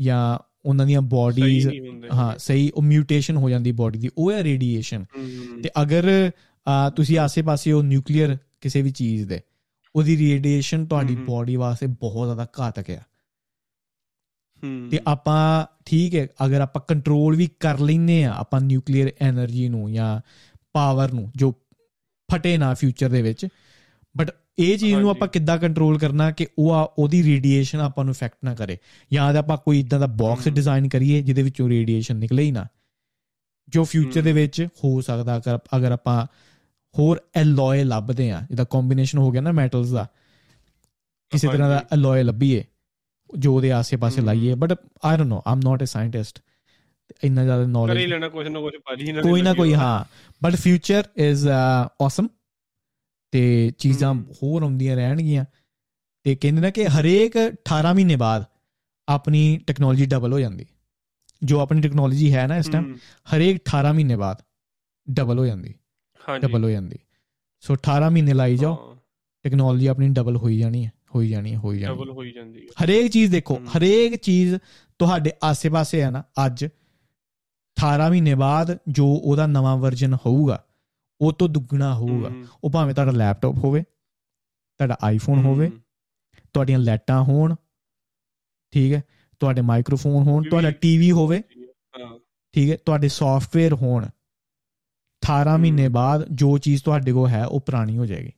ਜਾਂ 0.00 0.38
ਉਹਨਾਂ 0.64 0.86
ਦੀਆਂ 0.86 1.02
ਬਾਡੀਜ਼ 1.02 1.68
ਹਾਂ 2.14 2.38
ਸਹੀ 2.38 2.70
ਉਹ 2.74 2.82
ਮਿਊਟੇਸ਼ਨ 2.82 3.36
ਹੋ 3.36 3.50
ਜਾਂਦੀ 3.50 3.72
ਬਾਡੀ 3.72 3.98
ਦੀ 3.98 4.10
ਉਹ 4.18 4.32
ਹੈ 4.32 4.42
ਰੇਡੀਏਸ਼ਨ 4.44 5.04
ਹੂੰ। 5.16 5.62
ਤੇ 5.62 5.70
ਅਗਰ 5.82 6.30
ਤੁਸੀਂ 6.96 7.18
ਆਸੇ-ਪਾਸੇ 7.18 7.72
ਉਹ 7.72 7.82
ਨਿਊਕਲੀਅਰ 7.82 8.36
ਕਿਸੇ 8.60 8.82
ਵੀ 8.82 8.90
ਚੀਜ਼ 8.90 9.28
ਦੇ 9.28 9.40
ਉਹਦੀ 9.96 10.32
ਰੇਡੀਏਸ਼ਨ 10.32 10.86
ਤੁਹਾਡੀ 10.86 11.16
ਬਾਡੀ 11.16 11.56
ਵਾਸਤੇ 11.56 11.86
ਬਹੁਤ 11.86 12.26
ਜ਼ਿਆਦਾ 12.26 12.46
ਘਾਤਕ 12.60 12.90
ਆ। 12.90 13.00
ਤੇ 14.90 15.00
ਆਪਾਂ 15.06 15.66
ਠੀਕ 15.86 16.14
ਹੈ 16.14 16.26
ਅਗਰ 16.46 16.60
ਆਪਾਂ 16.60 16.82
ਕੰਟਰੋਲ 16.88 17.36
ਵੀ 17.36 17.48
ਕਰ 17.60 17.78
ਲੈਨੇ 17.78 18.24
ਆ 18.24 18.32
ਆਪਾਂ 18.32 18.60
ਨਿਊਕਲੀਅਰ 18.60 19.08
એનર્ਜੀ 19.08 19.68
ਨੂੰ 19.68 19.92
ਜਾਂ 19.92 20.20
ਪਾਵਰ 20.72 21.12
ਨੂੰ 21.12 21.32
ਜੋ 21.36 21.54
ਫਟੇ 22.32 22.56
ਨਾ 22.58 22.74
ਫਿਊਚਰ 22.74 23.08
ਦੇ 23.08 23.22
ਵਿੱਚ 23.22 23.46
ਬਟ 24.16 24.30
ਇਹ 24.58 24.78
ਚੀਜ਼ 24.78 24.94
ਨੂੰ 24.94 25.10
ਆਪਾਂ 25.10 25.28
ਕਿੱਦਾਂ 25.28 25.58
ਕੰਟਰੋਲ 25.58 25.98
ਕਰਨਾ 25.98 26.30
ਕਿ 26.30 26.46
ਉਹ 26.58 26.94
ਉਹਦੀ 26.98 27.22
ਰੇਡੀਏਸ਼ਨ 27.22 27.80
ਆਪਾਂ 27.80 28.04
ਨੂੰ 28.04 28.12
ਇਫੈਕਟ 28.12 28.38
ਨਾ 28.44 28.54
ਕਰੇ। 28.54 28.78
ਜਾਂ 29.12 29.34
ਆਪਾਂ 29.34 29.56
ਕੋਈ 29.56 29.80
ਇਦਾਂ 29.80 30.00
ਦਾ 30.00 30.06
ਬਾਕਸ 30.06 30.48
ਡਿਜ਼ਾਈਨ 30.48 30.88
ਕਰੀਏ 30.88 31.22
ਜਿਹਦੇ 31.22 31.42
ਵਿੱਚੋਂ 31.42 31.68
ਰੇਡੀਏਸ਼ਨ 31.68 32.16
ਨਿਕਲੇ 32.16 32.42
ਹੀ 32.42 32.50
ਨਾ। 32.50 32.66
ਜੋ 33.68 33.84
ਫਿਊਚਰ 33.84 34.22
ਦੇ 34.22 34.32
ਵਿੱਚ 34.32 34.68
ਹੋ 34.84 35.00
ਸਕਦਾ 35.00 35.40
ਅਗਰ 35.76 35.92
ਆਪਾਂ 35.92 36.26
ਹੋਰ 36.98 37.20
ਐਲੋਏ 37.34 37.84
ਲੱਭਦੇ 37.84 38.30
ਆ। 38.30 38.40
ਜਿਹਦਾ 38.40 38.64
ਕੰਬੀਨੇਸ਼ਨ 38.64 39.18
ਹੋ 39.18 39.30
ਗਿਆ 39.30 39.40
ਨਾ 39.40 39.52
ਮੈਟਲਸ 39.52 39.90
ਦਾ। 39.90 40.06
ਕਿਸੇ 41.30 41.48
ਤਰ੍ਹਾਂ 41.48 41.70
ਦਾ। 41.70 41.84
ਐਲੋਏ 41.92 42.22
ਲੱਭੀਏ 42.22 42.64
ਜੋ 43.38 43.56
ਉਹਦੇ 43.56 43.72
ਆਸੇ-ਪਾਸੇ। 43.72 44.20
ਲਾਈਏ। 44.20 44.54
But 44.54 44.72
I 45.04 45.16
don't 45.16 45.28
know 45.28 45.42
I'm 45.46 45.58
not 45.58 45.82
a 45.82 45.86
scientist 45.86 46.38
ਇੰਨਾ 47.24 47.44
ਜ਼ਿਆਦਾ 47.44 47.62
ਕਰ 47.62 47.68
ਨੌਲੇਜ 47.68 48.06
ਲੈਣਾ 48.06 48.28
ਕੁਝ 48.28 48.48
ਨਾ 48.48 48.60
ਕੁਝ 48.60 48.74
ਭਾਜੀ 48.76 49.12
ਨਾਲ 49.12 49.22
ਕੋਈ 49.22 49.42
ਨਾ 49.42 49.54
ਕੋਈ 49.54 49.74
ਹਾਂ। 49.74 50.04
ਬਟ 50.44 50.54
ਫਿਊਚਰ 50.54 51.04
ਇਜ਼ 51.16 51.48
ਔਸਮ 52.00 52.28
ਤੇ 53.30 53.70
ਚੀਜ਼ਾਂ। 53.78 54.14
ਹੋਰ 54.14 54.62
ਆਉਂਦੀਆਂ 54.62 54.96
ਰਹਿਣਗੀਆਂ। 54.96 55.44
ਤੇ 56.22 56.34
ਕਹਿੰਦੇ 56.34 56.60
ਨੇ 56.60 56.70
ਕਿ 56.70 56.86
ਹਰੇਕ 56.86 57.36
18 57.36 57.94
ਮਹੀਨੇ 57.94 58.16
ਬਾਅਦ 58.16 58.44
ਆਪਣੀ 59.08 59.58
ਟੈਕਨੋਲੋਜੀ 59.66 60.06
ਡਬਲ 60.06 60.32
ਹੋ 60.32 60.40
ਜਾਂਦੀ। 60.40 60.66
ਜੋ 61.42 61.60
ਆਪਣੀ 61.60 61.80
ਟੈਕਨੋਲੋਜੀ 61.80 62.34
ਹੈ 62.34 62.46
ਨਾ 62.46 62.56
ਇਸ 62.56 62.68
ਟਾਈਮ 62.68 62.94
ਹਰੇਕ 63.36 63.56
18 63.56 63.92
ਮਹੀਨੇ 63.92 64.16
ਬਾਅਦ 64.16 64.42
ਡਬਲ 65.10 65.38
ਹੋ 65.38 65.46
ਜਾਂਦੀ। 65.46 65.74
ਡਬਲ 66.40 66.64
ਹੋ 66.64 66.70
ਜਾਂਦੀ। 66.70 66.96
ਸੋ 67.60 67.74
18 67.74 68.10
ਮਹੀਨੇ 68.10 68.34
ਲਾਈ 68.34 68.56
ਜਾਓ। 68.56 68.98
ਟੈਕਨੋਲੋਜੀ 69.42 69.86
ਆਪਣੀ 69.86 70.08
ਡਬਲ 70.08 70.36
ਹੋਈ 70.36 70.58
ਜਾਣੀ 70.58 70.86
ਹੈ 70.86 70.92
ਹੋਈ 71.14 71.28
ਜਾਣੀ 71.28 71.52
ਹੈ 71.52 71.58
ਹੋਈ 71.58 71.78
ਜਾਣੀ 71.78 71.94
ਡਬਲ। 71.94 72.10
ਹੋਈ 72.10 72.32
ਜਾਂਦੀ 72.32 72.60
ਹੈ। 72.60 72.84
ਹਰੇਕ 72.84 73.12
ਚੀਜ਼ 73.12 73.32
ਦੇਖੋ। 73.32 73.60
ਹਰੇਕ 73.76 74.16
ਚੀਜ਼ 74.16 74.54
ਤੁਹਾਡੇ 74.98 75.32
ਆਸੇ-ਪਾਸੇ 75.42 76.02
ਹੈ 76.02 76.10
ਨਾ 76.10 76.22
ਅੱਜ। 76.46 76.64
18 77.76 78.10
ਮਹੀਨੇ 78.10 78.34
ਬਾਅਦ 78.34 78.78
ਜੋ 78.88 79.20
ਉਹਦਾ 79.24 79.46
ਨਵਾਂ 79.46 79.76
ਵਰਜ਼ਨ 79.76 80.14
ਹੋਊਗਾ 80.14 80.64
ਉਹ 81.20 81.32
ਤੋਂ 81.32 81.48
ਦੁੱਗਣਾ 81.48 81.94
ਹੋਊਗਾ। 81.94 82.30
ਉਹ 82.64 82.70
ਭਾਵੇਂ 82.70 82.94
ਤੁਹਾਡਾ 82.94 83.12
ਲੈਪਟਾਪ 83.12 83.54
ਹੋਵੇ 83.64 83.82
ਤੁਹਾਡਾ 84.78 84.96
ਆਈਫੋਨ 85.04 85.38
ਹੋਵੇ 85.38 85.70
ਤੁਹਾਡੀਆਂ 86.52 86.78
ਲਾਈਟਾਂ 86.78 87.22
ਹੋਣ 87.22 87.54
ਠੀਕ 88.70 88.92
ਹੈ 88.94 89.02
ਤੁਹਾਡੇ 89.40 89.60
ਮਾਈਕ੍ਰੋਫੋਨ 89.60 90.22
ਹੋਣ 90.22 90.44
ਤੁਹਾਡਾ 90.48 90.70
ਟੀਵੀ 90.70 91.10
ਹੋਵੇ 91.10 91.42
ਠੀਕ 92.52 92.70
ਹੈ 92.70 92.76
ਤੁਹਾਡੇ 92.86 93.08
ਸੌਫਟਵੇਅਰ 93.08 93.72
ਹੋਣ 93.72 94.06
18 95.22 95.58
ਮਹੀਨੇ। 95.58 95.88
ਬਾਅਦ 95.88 96.26
ਜੋ 96.30 96.58
ਚੀਜ਼ 96.58 96.84
ਤੁਹਾਡੇ 96.84 97.12
ਕੋਲ 97.12 97.28
ਹੈ 97.28 97.46
ਉਹ 97.46 97.60
ਪੁਰਾਣੀ 97.60 97.98
ਹੋ 97.98 98.06
ਜਾਏਗੀ। 98.06 98.32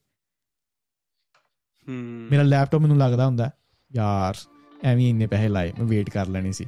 ਹਮ 1.89 2.29
ਮੇਰਾ 2.31 2.43
ਲੈਪਟਾਪ 2.43 2.81
ਮੈਨੂੰ 2.81 2.99
ਲੱਗਦਾ 2.99 3.27
ਹੁੰਦਾ 3.27 3.51
ਯਾਰ 3.93 4.35
ਐਵੇਂ 4.85 5.05
ਹੀ 5.05 5.11
ਇੰਨੇ 5.11 5.27
ਪੈਸੇ 5.27 5.49
ਲਾਏ 5.49 5.73
ਮੈਂ 5.79 5.87
ਵੇਟ 5.87 6.11
ਕਰ 6.11 6.27
ਲੈਣੀ 6.27 6.53
ਸੀ। 6.53 6.67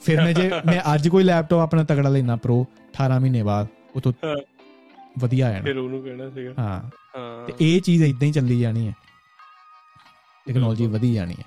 ਫਿਰ 0.00 0.24
ਮੈਂ 0.24 0.32
ਜੇ 0.32 0.50
ਮੈਂ 0.66 0.94
ਅੱਜ 0.94 1.08
ਕੋਈ 1.08 1.24
ਲੈਪਟਾਪ 1.24 1.60
ਆਪਣਾ 1.60 1.84
ਤਗੜਾ 1.84 2.08
ਲੈਣਾ 2.08 2.36
ਪ੍ਰੋ 2.36 2.66
18 2.92 3.20
ਮਹੀਨੇ 3.20 3.42
ਬਾਅਦ 3.42 3.66
ਉਹ 3.96 4.00
ਤੋਂ 4.00 4.12
ਹਾਂ। 4.24 4.36
ਵਧੀਆ 5.18 5.46
ਆ 5.46 5.50
ਜਾਣਾ। 5.52 5.64
ਫਿਰ 5.64 5.78
ਉਹਨੂੰ 5.78 6.02
ਕਹਿਣਾ 6.02 6.30
ਸੀਗਾ। 6.30 6.54
ਹਾਂ। 6.58 6.90
ਹਾਂ। 7.16 7.46
ਤੇ 7.46 7.52
ਇਹ 7.60 7.80
ਚੀਜ਼ 7.80 8.02
ਇਦਾਂ 8.02 8.26
ਹੀ 8.28 8.32
ਚੱਲੀ 8.32 8.60
ਜਾਣੀ 8.60 8.88
ਹੈ। 8.88 8.94
ਟੈਕਨੋਲੋਜੀ। 10.46 10.86
ਵਧੀ 10.86 11.14
ਜਾਣੀ 11.14 11.34
ਹੈ। 11.38 11.44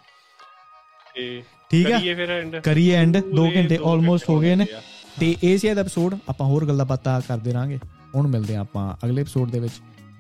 ਠੀਕ 1.70 1.86
ਹੈ? 1.86 1.98
ਕਰੀਏ 2.00 2.16
ਫਿਰ 2.16 2.30
ਐਂਡ 2.30 2.56
ਕਰੀਏ 2.56 2.96
ਐਂਡ 2.96 3.18
2 3.18 3.22
ਪੂਰੇ 3.32 3.56
ਘੰਟੇ 3.56 3.78
ਆਲਮੋਸਟ 3.86 4.30
ਹੋ 4.30 4.40
ਗਏ 4.40 4.56
ਨੇ। 4.56 4.66
ਤੇ 5.20 5.36
ਇਹ 5.44 5.58
ਸੀ 5.58 5.68
ਇਹਦਾ 5.68 5.82
ਐਪੀਸੋਡ 5.82 6.16
ਆਪਾਂ 6.30 6.48
ਹੋਰ 6.48 6.66
ਗੱਲਾਂ 6.68 6.86
ਬਾਤਾਂ 6.86 7.22
ਕਰਦੇ 7.28 7.54
ਰਾਂਗੇ 7.54 7.80
ਹੁਣ 8.16 8.28
ਮਿਲਦੇ 8.28 8.56
ਹਾਂ 8.56 8.62
ਆਪਾਂ 8.62 9.06
ਅਗਲੇ 9.06 9.22
ਐਪੀਸੋਡ 9.22 9.52
ਦੇ 9.52 9.60
ਵਿੱਚ। 9.60 9.74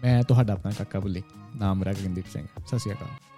ਮੈਂ 0.03 0.23
ਤੁਹਾਡਾ 0.23 0.53
ਆਪਣਾ 0.53 0.71
ਕਾਕਾ 0.77 0.99
ਬੁੱਲੀ, 0.99 1.23
ਨਾਮ 1.55 1.79
ਮੇਰਾ 1.79 1.93
ਗਗਨਦੀਪ 1.93 2.25
ਸਿੰਘ। 2.33 2.45
ਸਤਿ 2.67 2.79
ਸ਼੍ਰੀ 2.79 2.93
ਅਕਾਲ। 2.93 3.28